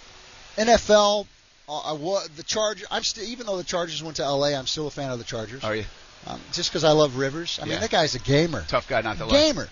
NFL. 0.57 1.27
Uh, 1.67 1.79
I 1.79 1.93
wa- 1.93 2.21
the 2.35 2.43
Chargers. 2.43 2.85
I'm 2.91 3.03
still 3.03 3.23
even 3.23 3.47
though 3.47 3.57
the 3.57 3.63
Chargers 3.63 4.03
went 4.03 4.17
to 4.17 4.29
LA, 4.29 4.49
I'm 4.49 4.67
still 4.67 4.87
a 4.87 4.91
fan 4.91 5.11
of 5.11 5.17
the 5.17 5.23
Chargers. 5.25 5.63
Are 5.63 5.75
you? 5.75 5.85
Um, 6.27 6.41
just 6.51 6.71
because 6.71 6.83
I 6.83 6.91
love 6.91 7.17
Rivers. 7.17 7.59
I 7.61 7.65
mean, 7.65 7.79
that 7.79 7.91
guy's 7.91 8.15
a 8.15 8.19
gamer. 8.19 8.63
Tough 8.67 8.87
guy 8.87 9.01
not 9.01 9.17
to 9.17 9.25
like. 9.25 9.33
Gamer. 9.33 9.67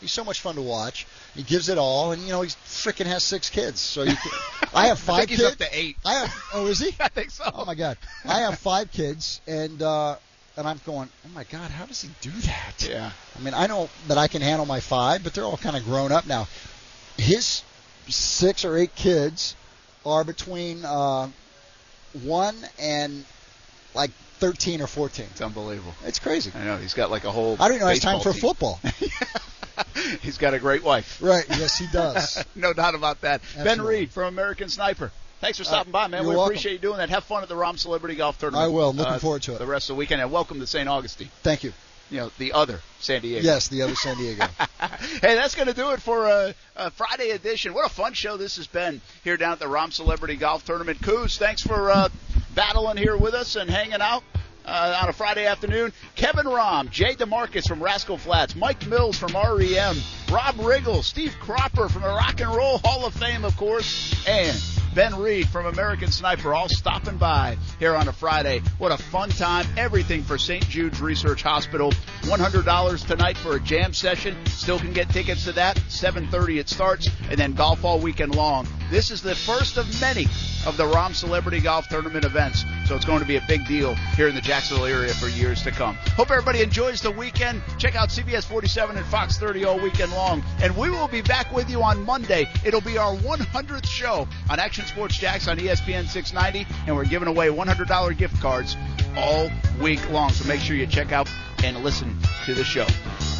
He's 0.00 0.12
so 0.12 0.24
much 0.24 0.40
fun 0.40 0.56
to 0.56 0.62
watch. 0.62 1.06
He 1.34 1.42
gives 1.44 1.68
it 1.68 1.78
all, 1.78 2.10
and 2.12 2.22
you 2.22 2.30
know 2.30 2.42
he 2.42 2.48
freaking 2.48 3.06
has 3.06 3.22
six 3.22 3.48
kids. 3.50 3.80
So 3.80 4.02
you, 4.02 4.16
can, 4.16 4.32
I 4.74 4.88
have 4.88 4.98
five 4.98 5.22
I 5.22 5.26
kids. 5.26 5.42
up 5.42 5.56
to 5.58 5.68
eight. 5.70 5.96
I 6.04 6.14
have. 6.14 6.42
Oh, 6.54 6.66
is 6.66 6.80
he? 6.80 6.88
I 7.00 7.08
think 7.08 7.30
so. 7.30 7.44
Oh 7.52 7.64
my 7.64 7.74
God, 7.74 7.96
I 8.24 8.40
have 8.40 8.58
five 8.58 8.90
kids, 8.90 9.40
and 9.46 9.80
uh, 9.80 10.16
and 10.56 10.66
I'm 10.66 10.80
going. 10.84 11.08
Oh 11.24 11.28
my 11.34 11.44
God, 11.44 11.70
how 11.70 11.86
does 11.86 12.02
he 12.02 12.10
do 12.20 12.30
that? 12.30 12.86
Yeah. 12.88 13.10
I 13.38 13.42
mean, 13.42 13.54
I 13.54 13.66
know 13.68 13.88
that 14.08 14.18
I 14.18 14.26
can 14.28 14.42
handle 14.42 14.66
my 14.66 14.80
five, 14.80 15.22
but 15.22 15.34
they're 15.34 15.44
all 15.44 15.56
kind 15.56 15.76
of 15.76 15.84
grown 15.84 16.10
up 16.10 16.26
now. 16.26 16.48
His 17.16 17.62
six 18.08 18.64
or 18.64 18.76
eight 18.76 18.94
kids 18.96 19.54
are 20.04 20.24
between 20.24 20.84
uh, 20.84 21.28
one 22.24 22.56
and 22.78 23.24
like 23.94 24.10
13 24.42 24.80
or 24.80 24.88
14. 24.88 25.26
It's 25.30 25.40
unbelievable. 25.40 25.94
It's 26.04 26.18
crazy. 26.18 26.50
I 26.52 26.64
know 26.64 26.76
he's 26.76 26.94
got 26.94 27.12
like 27.12 27.22
a 27.22 27.30
whole. 27.30 27.56
I 27.60 27.68
don't 27.68 27.78
know. 27.78 27.86
It's 27.86 28.00
time 28.00 28.18
for 28.18 28.32
baseball 28.32 28.54
football. 28.54 28.80
he's 30.20 30.36
got 30.36 30.52
a 30.52 30.58
great 30.58 30.82
wife. 30.82 31.22
Right. 31.22 31.44
Yes, 31.48 31.78
he 31.78 31.86
does. 31.92 32.44
no 32.56 32.72
doubt 32.72 32.96
about 32.96 33.20
that. 33.20 33.40
Ben 33.54 33.68
Absolutely. 33.68 33.98
Reed 34.00 34.10
from 34.10 34.24
American 34.34 34.68
Sniper. 34.68 35.12
Thanks 35.40 35.58
for 35.58 35.62
Uh, 35.62 35.68
stopping 35.68 35.92
by, 35.92 36.08
man. 36.08 36.22
We 36.22 36.30
welcome. 36.34 36.46
appreciate 36.46 36.72
you 36.72 36.78
doing 36.80 36.98
that. 36.98 37.08
Have 37.10 37.22
fun 37.22 37.44
at 37.44 37.48
the 37.48 37.54
Rahm 37.54 37.78
Celebrity 37.78 38.16
Golf 38.16 38.36
Tournament. 38.36 38.64
I 38.64 38.74
will. 38.74 38.92
Looking 38.92 39.12
uh, 39.12 39.18
forward 39.20 39.42
to 39.42 39.54
it. 39.54 39.58
The 39.60 39.66
rest 39.66 39.90
of 39.90 39.94
the 39.94 39.98
weekend, 39.98 40.20
and 40.20 40.32
welcome 40.32 40.58
to 40.58 40.66
St. 40.66 40.88
Augustine. 40.88 41.30
Thank 41.44 41.62
you. 41.62 41.72
You 42.12 42.18
know, 42.18 42.30
the 42.36 42.52
other 42.52 42.78
San 43.00 43.22
Diego. 43.22 43.42
Yes, 43.42 43.68
the 43.68 43.80
other 43.80 43.94
San 43.94 44.18
Diego. 44.18 44.44
hey, 45.22 45.34
that's 45.34 45.54
going 45.54 45.68
to 45.68 45.72
do 45.72 45.92
it 45.92 46.02
for 46.02 46.26
a, 46.26 46.54
a 46.76 46.90
Friday 46.90 47.30
edition. 47.30 47.72
What 47.72 47.86
a 47.86 47.88
fun 47.88 48.12
show 48.12 48.36
this 48.36 48.56
has 48.56 48.66
been 48.66 49.00
here 49.24 49.38
down 49.38 49.52
at 49.52 49.58
the 49.58 49.64
Rahm 49.64 49.90
Celebrity 49.94 50.36
Golf 50.36 50.62
Tournament. 50.62 51.00
Coos, 51.00 51.38
thanks 51.38 51.62
for 51.62 51.90
uh, 51.90 52.10
battling 52.54 52.98
here 52.98 53.16
with 53.16 53.32
us 53.32 53.56
and 53.56 53.70
hanging 53.70 54.02
out. 54.02 54.22
Uh, 54.64 55.00
on 55.02 55.08
a 55.08 55.12
Friday 55.12 55.46
afternoon, 55.46 55.92
Kevin 56.14 56.44
Rahm, 56.46 56.88
Jay 56.88 57.14
DeMarcus 57.14 57.66
from 57.66 57.82
Rascal 57.82 58.16
Flatts, 58.16 58.54
Mike 58.54 58.86
Mills 58.86 59.18
from 59.18 59.32
REM, 59.32 59.96
Rob 60.30 60.54
Riggle, 60.56 61.02
Steve 61.02 61.34
Cropper 61.40 61.88
from 61.88 62.02
the 62.02 62.08
Rock 62.08 62.40
and 62.40 62.54
Roll 62.54 62.78
Hall 62.84 63.04
of 63.04 63.12
Fame, 63.14 63.44
of 63.44 63.56
course, 63.56 64.14
and 64.28 64.56
Ben 64.94 65.18
Reed 65.18 65.48
from 65.48 65.64
American 65.66 66.10
Sniper, 66.10 66.52
all 66.52 66.68
stopping 66.68 67.16
by 67.16 67.56
here 67.78 67.96
on 67.96 68.08
a 68.08 68.12
Friday. 68.12 68.60
What 68.76 68.92
a 68.92 68.98
fun 68.98 69.30
time! 69.30 69.66
Everything 69.78 70.22
for 70.22 70.36
St. 70.36 70.68
Jude's 70.68 71.00
Research 71.00 71.42
Hospital. 71.42 71.92
$100 72.22 73.06
tonight 73.06 73.38
for 73.38 73.56
a 73.56 73.60
jam 73.60 73.94
session. 73.94 74.36
Still 74.46 74.78
can 74.78 74.92
get 74.92 75.08
tickets 75.08 75.44
to 75.44 75.52
that. 75.52 75.76
7:30 75.88 76.58
it 76.58 76.68
starts, 76.68 77.08
and 77.30 77.38
then 77.38 77.54
golf 77.54 77.84
all 77.84 78.00
weekend 78.00 78.34
long. 78.34 78.68
This 78.90 79.10
is 79.10 79.22
the 79.22 79.34
first 79.34 79.78
of 79.78 79.88
many 80.02 80.26
of 80.66 80.76
the 80.76 80.84
Rahm 80.84 81.14
Celebrity 81.14 81.60
Golf 81.60 81.88
Tournament 81.88 82.26
events, 82.26 82.64
so 82.86 82.94
it's 82.94 83.06
going 83.06 83.20
to 83.20 83.26
be 83.26 83.36
a 83.36 83.44
big 83.48 83.66
deal 83.66 83.94
here 84.14 84.28
in 84.28 84.34
the 84.34 84.40
Jacksonville 84.40 84.84
area 84.84 85.14
for 85.14 85.28
years 85.28 85.62
to 85.62 85.70
come. 85.70 85.96
Hope 86.14 86.30
everybody 86.30 86.60
enjoys 86.60 87.00
the 87.00 87.10
weekend. 87.10 87.62
Check 87.78 87.96
out 87.96 88.10
CBS 88.10 88.44
47 88.44 88.96
and 88.96 89.06
Fox 89.06 89.38
30 89.38 89.64
all 89.64 89.80
weekend 89.80 90.12
long, 90.12 90.42
and 90.62 90.76
we 90.76 90.90
will 90.90 91.08
be 91.08 91.22
back 91.22 91.50
with 91.52 91.70
you 91.70 91.82
on 91.82 92.04
Monday. 92.04 92.46
It'll 92.64 92.82
be 92.82 92.98
our 92.98 93.16
100th 93.16 93.86
show 93.86 94.28
on 94.50 94.60
Action 94.60 94.81
Sports 94.86 95.18
Jax 95.18 95.48
on 95.48 95.58
ESPN 95.58 96.06
690, 96.06 96.66
and 96.86 96.96
we're 96.96 97.04
giving 97.04 97.28
away 97.28 97.48
$100 97.48 98.16
gift 98.16 98.40
cards 98.40 98.76
all 99.16 99.50
week 99.80 100.10
long. 100.10 100.30
So 100.30 100.46
make 100.46 100.60
sure 100.60 100.76
you 100.76 100.86
check 100.86 101.12
out 101.12 101.30
and 101.64 101.82
listen 101.84 102.16
to 102.46 102.54
the 102.54 102.64
show. 102.64 102.84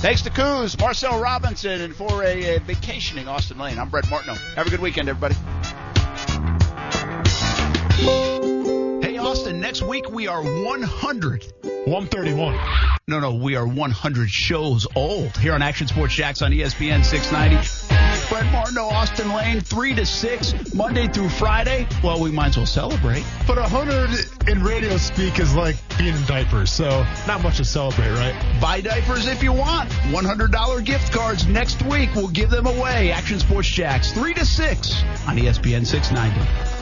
Thanks 0.01 0.23
to 0.23 0.31
Coos, 0.31 0.79
Marcel 0.79 1.21
Robinson, 1.21 1.81
and 1.81 1.95
for 1.95 2.23
a, 2.25 2.57
uh 2.57 2.59
vacationing 2.61 3.29
Austin 3.29 3.59
Lane. 3.59 3.79
I'm 3.79 3.89
Brent 3.89 4.11
Martineau. 4.11 4.35
Have 4.55 4.67
a 4.67 4.71
good 4.71 4.81
weekend, 4.81 5.09
everybody. 5.09 5.35
Hey, 9.03 9.17
Austin, 9.19 9.61
next 9.61 9.83
week 9.83 10.11
we 10.11 10.27
are 10.27 10.43
100. 10.43 11.53
131. 11.63 12.59
No, 13.09 13.21
no, 13.21 13.35
we 13.35 13.57
are 13.57 13.67
100 13.67 14.31
shows 14.31 14.87
old 14.95 15.37
here 15.37 15.55
on 15.55 15.63
Action 15.63 15.89
Sports 15.89 16.15
Jax 16.15 16.43
on 16.43 16.53
ESPN 16.53 17.05
690. 17.05 18.12
Brent 18.33 18.51
Martineau, 18.51 18.87
Austin 18.87 19.31
Lane, 19.35 19.61
3 19.61 19.95
to 19.95 20.07
6, 20.07 20.75
Monday 20.75 21.07
through 21.07 21.29
Friday. 21.29 21.87
Well, 22.03 22.19
we 22.19 22.31
might 22.31 22.49
as 22.49 22.57
well 22.57 22.65
celebrate. 22.65 23.25
But 23.47 23.59
hundred 23.59 24.09
in 24.49 24.63
radio 24.63 24.97
speak 24.97 25.39
is 25.39 25.55
like 25.55 25.77
being 25.99 26.17
in 26.17 26.25
diapers, 26.25 26.73
so 26.73 27.05
not 27.27 27.43
much 27.43 27.59
to 27.59 27.65
celebrate, 27.67 28.09
right? 28.13 28.35
Buy 28.59 28.81
diapers 28.81 29.29
if 29.29 29.43
you 29.43 29.53
want. 29.53 29.91
$100 29.91 30.85
gift 30.87 31.13
cards 31.13 31.47
next 31.47 31.83
week. 31.83 32.09
We'll 32.15 32.29
give 32.29 32.49
them 32.49 32.65
away. 32.65 33.13
Action 33.13 33.39
Sports 33.39 33.69
Jax, 33.69 34.13
3 34.13 34.33
to 34.33 34.47
6 34.47 35.03
on 35.27 35.37
ESPN 35.37 35.85
690. 35.85 36.82